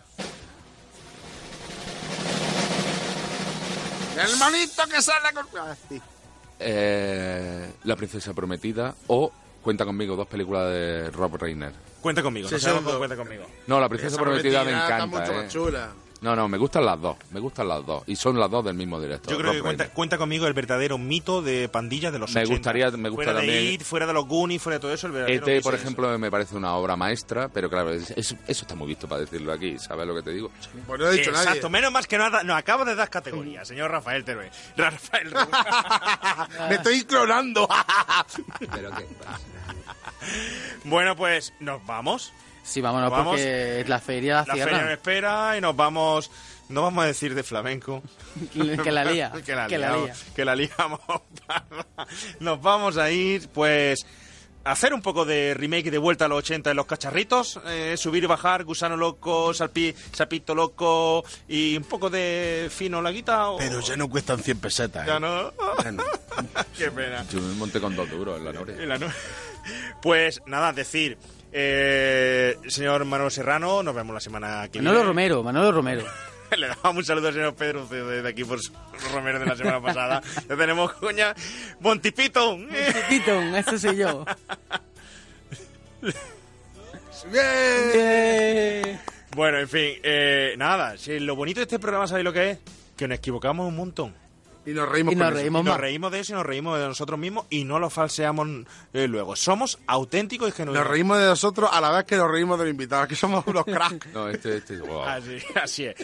El 4.22 4.38
manito 4.38 4.84
que 4.94 5.02
sale 5.02 5.34
con... 5.34 5.46
Ah, 5.60 5.76
sí. 5.88 6.00
Eh, 6.60 7.72
la 7.86 7.96
princesa 7.96 8.34
prometida 8.34 8.94
o 9.08 9.32
Cuenta 9.62 9.84
conmigo, 9.86 10.16
dos 10.16 10.28
películas 10.28 10.72
de 10.72 11.10
Rob 11.12 11.36
Reiner. 11.36 11.74
Cuenta 12.02 12.22
conmigo, 12.22 12.48
Sí, 12.48 12.56
no 12.56 12.60
sí. 12.60 12.98
Cuenta 12.98 13.16
conmigo. 13.18 13.46
No, 13.68 13.80
la 13.80 13.90
princesa 13.90 14.16
Esa 14.16 14.22
prometida 14.22 14.64
me 14.64 14.72
prometida 14.72 14.84
está 14.84 14.96
encanta. 15.04 15.20
mucho 15.20 15.32
eh. 15.32 15.36
más 15.44 15.52
chula. 15.54 15.90
No, 16.22 16.36
no, 16.36 16.50
me 16.50 16.58
gustan 16.58 16.86
las 16.86 17.00
dos, 17.00 17.16
me 17.32 17.40
gustan 17.40 17.68
las 17.70 17.86
dos. 17.86 18.04
Y 18.06 18.16
son 18.18 18.38
las 18.38 18.52
dos 18.52 18.66
del 18.66 18.74
mismo 18.74 19.00
director. 19.00 19.32
Yo 19.32 19.40
creo 19.40 19.54
que 19.54 19.62
cuenta, 19.62 19.90
cuenta 19.90 20.18
conmigo 20.18 20.48
el 20.48 20.54
verdadero 20.54 20.98
mito 20.98 21.42
de 21.42 21.70
pandillas 21.70 22.12
de 22.12 22.20
los 22.20 22.34
Me 22.34 22.42
80. 22.42 22.56
gustaría- 22.58 22.92
me 22.92 23.08
gusta 23.10 23.24
fuera 23.24 23.40
también- 23.40 23.64
de 23.66 23.72
It, 23.72 23.84
fuera 23.84 24.06
de 24.06 24.12
los 24.14 24.26
Goonies, 24.28 24.62
fuera 24.62 24.76
de 24.78 24.82
todo 24.82 24.94
eso, 24.94 25.08
el 25.08 25.14
verdadero 25.14 25.46
ET, 25.46 25.56
mito 25.56 25.64
por 25.64 25.76
ejemplo, 25.76 26.20
me 26.20 26.30
parece 26.30 26.58
una 26.58 26.74
obra 26.76 26.98
maestra, 26.98 27.48
pero 27.48 27.70
claro, 27.70 27.92
es- 27.94 28.12
es- 28.12 28.36
eso 28.48 28.62
está 28.64 28.76
muy 28.76 28.88
visto 28.88 29.08
para 29.08 29.22
decirlo 29.22 29.54
aquí, 29.54 29.80
¿sabes 29.80 30.06
lo 30.06 30.14
que 30.14 30.22
te 30.22 30.32
digo? 30.32 30.52
Pues 30.86 31.00
no 31.00 31.06
ha 31.06 31.12
dicho 31.12 31.30
Exacto, 31.30 31.50
nadie. 31.56 31.70
menos 31.70 31.92
más 31.94 32.06
que 32.06 32.18
nada, 32.18 32.44
nos 32.44 32.58
acaba 32.58 32.84
de 32.84 32.96
dar 32.96 33.10
categoría, 33.10 33.64
señor 33.64 33.90
Rafael 33.90 34.26
Teruel. 34.26 34.50
Rafael 34.78 35.34
Me 36.70 36.76
estoy 36.76 37.04
clonando. 37.06 37.68
¿Pero 38.60 38.92
qué? 38.92 39.06
Bueno, 40.84 41.16
pues 41.16 41.54
nos 41.60 41.86
vamos. 41.86 42.34
Sí, 42.70 42.82
vámonos, 42.82 43.10
Vamos. 43.10 43.32
porque 43.38 43.84
la 43.88 44.00
feria 44.00 44.46
la 44.48 44.56
La 44.56 44.64
feria 44.66 44.84
me 44.86 44.94
espera 44.94 45.58
y 45.58 45.62
nos 45.62 45.76
vamos. 45.76 46.30
No 46.70 46.84
vamos 46.84 47.04
a 47.04 47.08
decir 47.08 47.34
de 47.34 47.42
flamenco. 47.44 48.04
Que 48.84 48.92
la 48.92 49.04
lía, 49.04 49.32
que 49.46 49.56
la 49.56 49.68
que 49.68 49.78
la 49.80 49.98
lía. 49.98 50.14
que 50.36 50.46
la 50.46 50.56
liamos. 50.56 51.00
Nos 52.40 52.62
vamos 52.62 52.98
a 52.98 53.10
ir, 53.12 53.50
pues. 53.50 54.06
a 54.64 54.72
hacer 54.74 54.94
un 54.94 55.02
poco 55.02 55.26
de 55.26 55.56
remake 55.56 55.90
de 55.90 55.98
vuelta 55.98 56.26
a 56.26 56.28
los 56.28 56.40
80 56.40 56.70
en 56.70 56.78
los 56.78 56.86
cacharritos, 56.86 57.60
eh, 57.66 57.96
subir 57.98 58.24
y 58.24 58.28
bajar, 58.28 58.66
gusano 58.66 58.96
loco, 58.98 59.52
salpi, 59.54 59.96
sapito 60.12 60.54
loco 60.54 61.24
y 61.48 61.76
un 61.78 61.86
poco 61.86 62.10
de 62.12 62.70
fino 62.70 63.02
la 63.02 63.10
guita. 63.12 63.50
o- 63.50 63.58
Pero 63.58 63.80
ya 63.80 63.96
no 63.98 64.08
cuestan 64.08 64.44
100 64.44 64.60
pesetas. 64.60 65.08
Ya 65.08 65.16
¿eh? 65.18 65.20
no. 65.20 65.52
Ya 65.84 65.92
no. 65.92 66.04
Qué 66.78 66.92
pena. 66.92 67.26
Yo 67.32 67.42
me 67.42 67.56
monté 67.56 67.82
con 67.82 67.96
dos 67.96 68.08
duros 68.12 68.38
en 68.38 68.46
la 68.46 68.54
noria. 68.54 68.76
En 68.76 68.90
la 68.90 69.00
no- 69.00 69.08
Pues 70.04 70.42
nada, 70.46 70.72
decir, 70.72 71.18
eh, 71.52 72.58
señor 72.68 73.06
Manolo 73.06 73.30
Serrano, 73.30 73.82
nos 73.84 73.96
vemos 73.96 74.14
la 74.14 74.20
semana 74.20 74.68
que 74.72 74.80
Manolo 74.80 75.00
viene. 75.00 75.08
Romero, 75.08 75.44
Manolo 75.44 75.72
Romero. 75.72 76.04
Le 76.58 76.68
damos 76.68 76.96
un 76.96 77.06
saludo 77.06 77.28
al 77.28 77.34
señor 77.36 77.54
Pedro 77.56 77.86
de, 77.86 78.22
de 78.24 78.30
aquí 78.30 78.44
por 78.44 78.60
su 78.60 78.72
Romero 79.14 79.40
de 79.40 79.46
la 79.46 79.56
semana 79.56 79.82
pasada. 79.82 80.22
Ya 80.50 80.56
tenemos 80.56 80.94
coña. 80.94 81.36
Montipito. 81.80 82.58
Tito, 83.08 83.40
ese 83.56 83.78
soy 83.80 83.98
yo. 83.98 84.26
¡Bien! 87.32 89.00
Bueno, 89.36 89.60
en 89.60 89.68
fin, 89.68 89.94
eh, 90.04 90.56
nada. 90.58 90.98
Si 90.98 91.20
lo 91.20 91.36
bonito 91.36 91.60
de 91.60 91.64
este 91.64 91.78
programa, 91.80 92.08
¿sabéis 92.08 92.26
lo 92.26 92.34
que 92.34 92.52
es? 92.52 92.60
Que 92.96 93.08
nos 93.08 93.18
equivocamos 93.20 93.68
un 93.68 93.76
montón. 93.76 94.16
Y 94.70 94.74
nos 94.74 94.90
reímos 94.90 95.14
Y 95.14 95.16
nos 95.16 95.34
reímos 95.34 95.62
Y 95.62 95.66
nos 95.66 95.78
reímos 95.78 96.12
de 96.12 96.20
eso 96.20 96.34
y 96.34 96.36
nos 96.36 96.46
reímos 96.46 96.80
de 96.80 96.88
nosotros 96.88 97.20
mismos 97.20 97.46
y 97.50 97.64
no 97.66 97.80
lo 97.80 97.90
falseamos 97.90 98.48
eh, 98.94 99.08
luego. 99.08 99.36
Somos 99.36 99.80
auténticos 99.88 100.50
y 100.50 100.52
genuinos. 100.52 100.84
Nos 100.84 100.92
reímos 100.92 101.20
de 101.20 101.26
nosotros 101.26 101.70
a 101.72 101.82
la 101.82 101.92
vez 101.92 102.06
que 102.06 102.16
nos 102.18 102.30
reímos 102.30 102.60
del 102.60 102.70
invitado. 102.70 103.08
Que 103.08 103.16
somos 103.16 103.46
unos 103.48 103.66
cracks. 103.66 104.08
No, 104.14 104.30
este, 104.30 104.58
este, 104.58 104.78
wow. 104.80 105.04
Así, 105.04 105.38
así 105.62 105.86
es. 105.86 105.96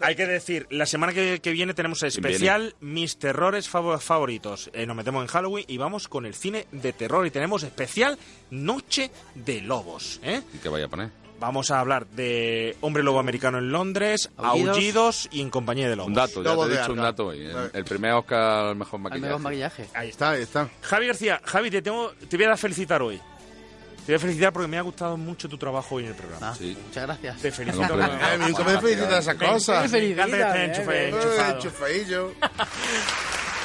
Hay 0.00 0.14
que 0.14 0.26
decir, 0.26 0.66
la 0.70 0.86
semana 0.86 1.12
que, 1.12 1.40
que 1.40 1.50
viene 1.52 1.74
tenemos 1.74 2.02
especial 2.02 2.74
Mis 2.80 3.18
terrores 3.18 3.70
favo- 3.70 3.98
favoritos. 3.98 4.70
Eh, 4.72 4.86
nos 4.86 4.96
metemos 4.96 5.22
en 5.22 5.28
Halloween 5.28 5.64
y 5.68 5.78
vamos 5.78 6.08
con 6.08 6.26
el 6.26 6.34
cine 6.34 6.66
de 6.72 6.92
terror 6.92 7.26
y 7.26 7.30
tenemos 7.30 7.62
especial 7.62 8.18
Noche 8.50 9.10
de 9.34 9.60
Lobos. 9.62 10.20
¿eh? 10.22 10.42
¿Y 10.54 10.58
qué 10.58 10.68
vaya 10.68 10.86
a 10.86 10.88
poner? 10.88 11.25
Vamos 11.38 11.70
a 11.70 11.80
hablar 11.80 12.06
de 12.06 12.76
Hombre 12.80 13.02
Lobo 13.02 13.18
Americano 13.18 13.58
en 13.58 13.70
Londres, 13.70 14.30
Aullidos. 14.38 14.76
Aullidos, 14.76 15.28
y 15.32 15.42
En 15.42 15.50
Compañía 15.50 15.88
de 15.88 15.96
Lobos. 15.96 16.08
Un 16.08 16.14
dato, 16.14 16.42
ya 16.42 16.50
Lobo 16.50 16.66
te 16.66 16.74
he 16.74 16.78
dicho 16.78 16.92
un 16.92 16.98
dato 16.98 17.26
hoy. 17.26 17.44
El, 17.44 17.70
el 17.74 17.84
primer 17.84 18.12
Oscar 18.12 18.68
al 18.68 18.76
mejor 18.76 18.94
Al 18.98 19.02
maquillaje. 19.02 19.26
mejor 19.26 19.40
maquillaje. 19.42 19.88
Ahí 19.94 20.08
está. 20.08 20.30
Ahí 20.30 20.42
está. 20.42 20.68
Javi 20.80 21.06
García, 21.08 21.40
Javi, 21.44 21.70
te, 21.70 21.82
tengo, 21.82 22.10
te 22.28 22.36
voy 22.38 22.46
a 22.46 22.56
felicitar 22.56 23.02
hoy. 23.02 23.18
Te 23.18 24.12
voy 24.12 24.14
a 24.14 24.18
felicitar 24.20 24.52
porque 24.52 24.68
me 24.68 24.78
ha 24.78 24.82
gustado 24.82 25.16
mucho 25.16 25.48
tu 25.48 25.58
trabajo 25.58 25.96
hoy 25.96 26.04
en 26.04 26.10
el 26.10 26.14
programa. 26.14 26.50
Ah, 26.50 26.54
Sí. 26.56 26.76
Muchas 26.86 27.02
gracias. 27.04 27.42
Te 27.42 27.50
felicito. 27.52 27.88
por- 27.88 28.00
Ay, 28.02 28.38
me 28.38 28.54
felicitas 28.54 29.10
de 29.10 29.18
esas 29.18 29.34
cosas. 29.34 29.92
Me 29.92 29.98
encanta 30.10 30.36
que 30.36 30.64
estés 30.64 30.76
Felicita, 30.76 30.82
enchufe- 30.84 30.94
eh, 30.94 31.08
enchufado. 31.10 31.54
enchufadillo. 31.56 32.32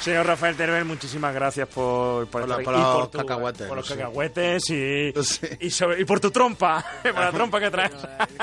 Señor 0.00 0.26
Rafael 0.26 0.56
Teruel, 0.56 0.84
muchísimas 0.86 1.34
gracias 1.34 1.68
por, 1.68 2.26
por, 2.28 2.40
Por 2.40 2.48
la- 2.48 2.54
estar 2.60 2.64
por 2.64 2.74
aquí, 2.74 2.82
los 2.82 3.10
tu- 3.10 3.18
cacahuetes, 3.18 3.68
por 3.68 3.76
los 3.76 3.88
cacahuetes 3.88 4.70
y, 4.70 5.12
sé. 5.22 5.58
y, 5.60 5.70
sobre- 5.70 6.00
y 6.00 6.04
por 6.06 6.20
tu 6.20 6.30
trompa, 6.30 6.82
por 7.02 7.14
la 7.14 7.30
trompa 7.30 7.60
que 7.60 7.70
traes. 7.70 7.92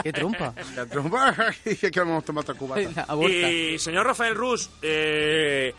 Qué 0.03 0.13
trompa. 0.13 0.53
La 0.75 0.85
trompa. 0.85 1.35
Que 1.63 1.91
vamos 1.99 2.21
a 2.23 2.25
tomar 2.25 2.43
otra 2.43 2.53
cubata. 2.55 3.07
Y 3.27 3.79
señor 3.79 4.05
Rafael 4.05 4.35
Rus, 4.35 4.69
eh, 4.83 5.73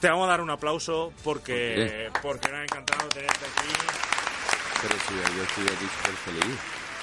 te 0.00 0.08
vamos 0.08 0.26
a 0.26 0.30
dar 0.30 0.40
un 0.40 0.50
aplauso 0.50 1.12
porque, 1.24 2.08
¿Por 2.22 2.22
porque 2.38 2.48
nos 2.48 2.60
ha 2.60 2.62
encantado 2.62 3.08
tenerte 3.08 3.44
aquí. 3.44 3.68
Pero 4.80 4.94
sí, 4.94 5.14
yo 5.36 5.42
estoy 5.42 5.64
aquí 5.64 5.86
súper 5.96 6.14
feliz. 6.14 6.58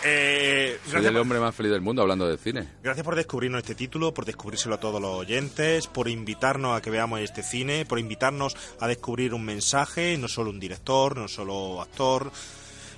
Eh, 0.08 0.77
Soy 0.88 1.03
el 1.03 1.17
hombre 1.17 1.40
más 1.40 1.56
feliz 1.56 1.72
del 1.72 1.82
mundo 1.82 2.03
hablando 2.03 2.27
de 2.27 2.38
cine. 2.38 2.67
gracias 2.84 3.03
por 3.03 3.16
descubrirnos 3.16 3.59
este 3.61 3.74
título, 3.74 4.14
por 4.14 4.24
descubrírselo 4.25 4.75
a 4.75 4.80
todos 4.80 5.01
los 5.01 5.16
oyentes, 5.16 5.88
por 5.88 6.08
invitarnos 6.08 6.77
a 6.77 6.82
que 6.82 6.92
veamos 6.92 7.22
este 7.22 7.42
cine, 7.42 7.85
por 7.85 7.98
invitarnos 7.98 8.56
a 8.80 8.88
descubrir 8.88 9.34
un 9.34 9.43
mensaje, 9.43 10.16
no 10.19 10.27
solo 10.27 10.51
un 10.51 10.59
director, 10.59 11.17
no 11.17 11.27
solo 11.27 11.82
actor. 11.82 12.32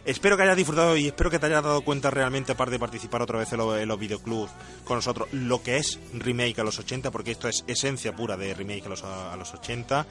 Espero 0.06 0.36
que 0.38 0.44
hayas 0.44 0.58
disfrutado 0.58 0.95
y 0.98 1.08
espero 1.08 1.30
que 1.30 1.40
te 1.40 1.45
hayas 1.45 1.64
dado 1.64 1.82
cuenta 1.82 2.10
realmente, 2.10 2.52
aparte 2.53 2.74
de 2.74 2.80
participar 2.80 3.22
otra 3.22 3.40
vez 3.40 3.52
en 3.53 3.58
los, 3.60 3.77
en 3.77 3.88
los 3.88 4.00
videoclubs 4.00 4.52
con 4.84 4.98
nosotros, 4.98 5.27
lo 5.34 5.61
que 5.61 5.77
es 5.77 6.00
remake 6.14 6.60
a 6.60 6.64
los 6.64 6.80
80, 6.80 7.11
porque 7.11 7.32
esto 7.32 7.48
es 7.48 7.64
esencia 7.68 8.14
pura 8.16 8.36
de 8.38 8.53
remake 8.53 8.86
a 8.86 8.90
los, 8.90 9.03
a 9.03 9.36
los 9.38 9.53
80. 9.53 10.06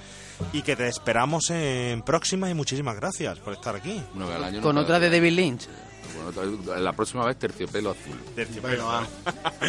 Y 0.53 0.63
que 0.63 0.77
te 0.77 0.89
esperamos 0.89 1.51
en 1.51 2.03
próximas 2.03 2.51
y 2.51 2.55
muchísimas 2.55 2.97
gracias 2.97 3.39
por 3.39 3.55
estar 3.55 3.75
aquí. 3.77 4.03
Bueno, 4.15 4.61
Con 4.63 4.77
otra 4.79 4.99
de 4.99 5.11
David 5.11 5.33
Lynch. 5.33 5.69
Bueno, 6.25 6.75
eh, 6.75 6.81
la 6.81 6.93
próxima 6.93 7.25
vez 7.25 7.39
terciopelo 7.39 7.91
azul. 7.91 8.19
Terciopelo 8.35 8.85
bueno, 8.85 9.07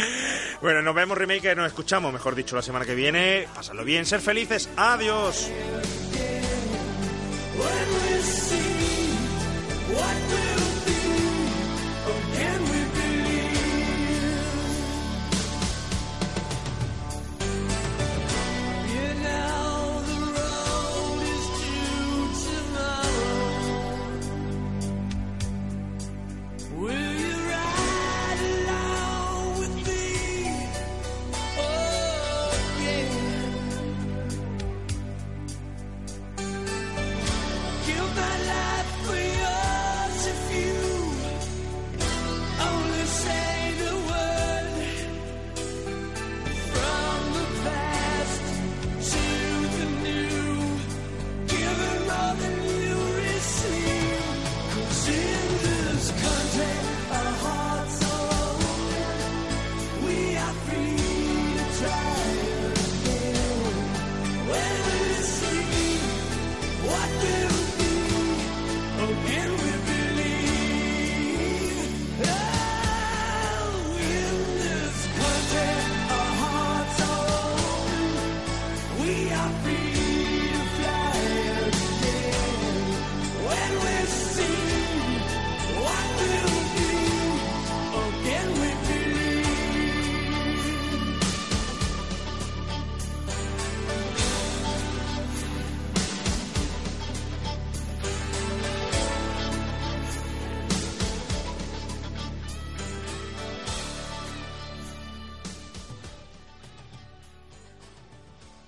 bueno, 0.62 0.82
nos 0.82 0.96
vemos, 0.96 1.18
remake, 1.18 1.56
nos 1.56 1.68
escuchamos, 1.68 2.12
mejor 2.12 2.36
dicho, 2.36 2.56
la 2.56 2.62
semana 2.62 2.86
que 2.86 2.96
viene. 2.96 3.48
Pasadlo 3.54 3.84
bien, 3.84 4.06
ser 4.06 4.22
felices. 4.22 4.70
Adiós. 4.76 5.50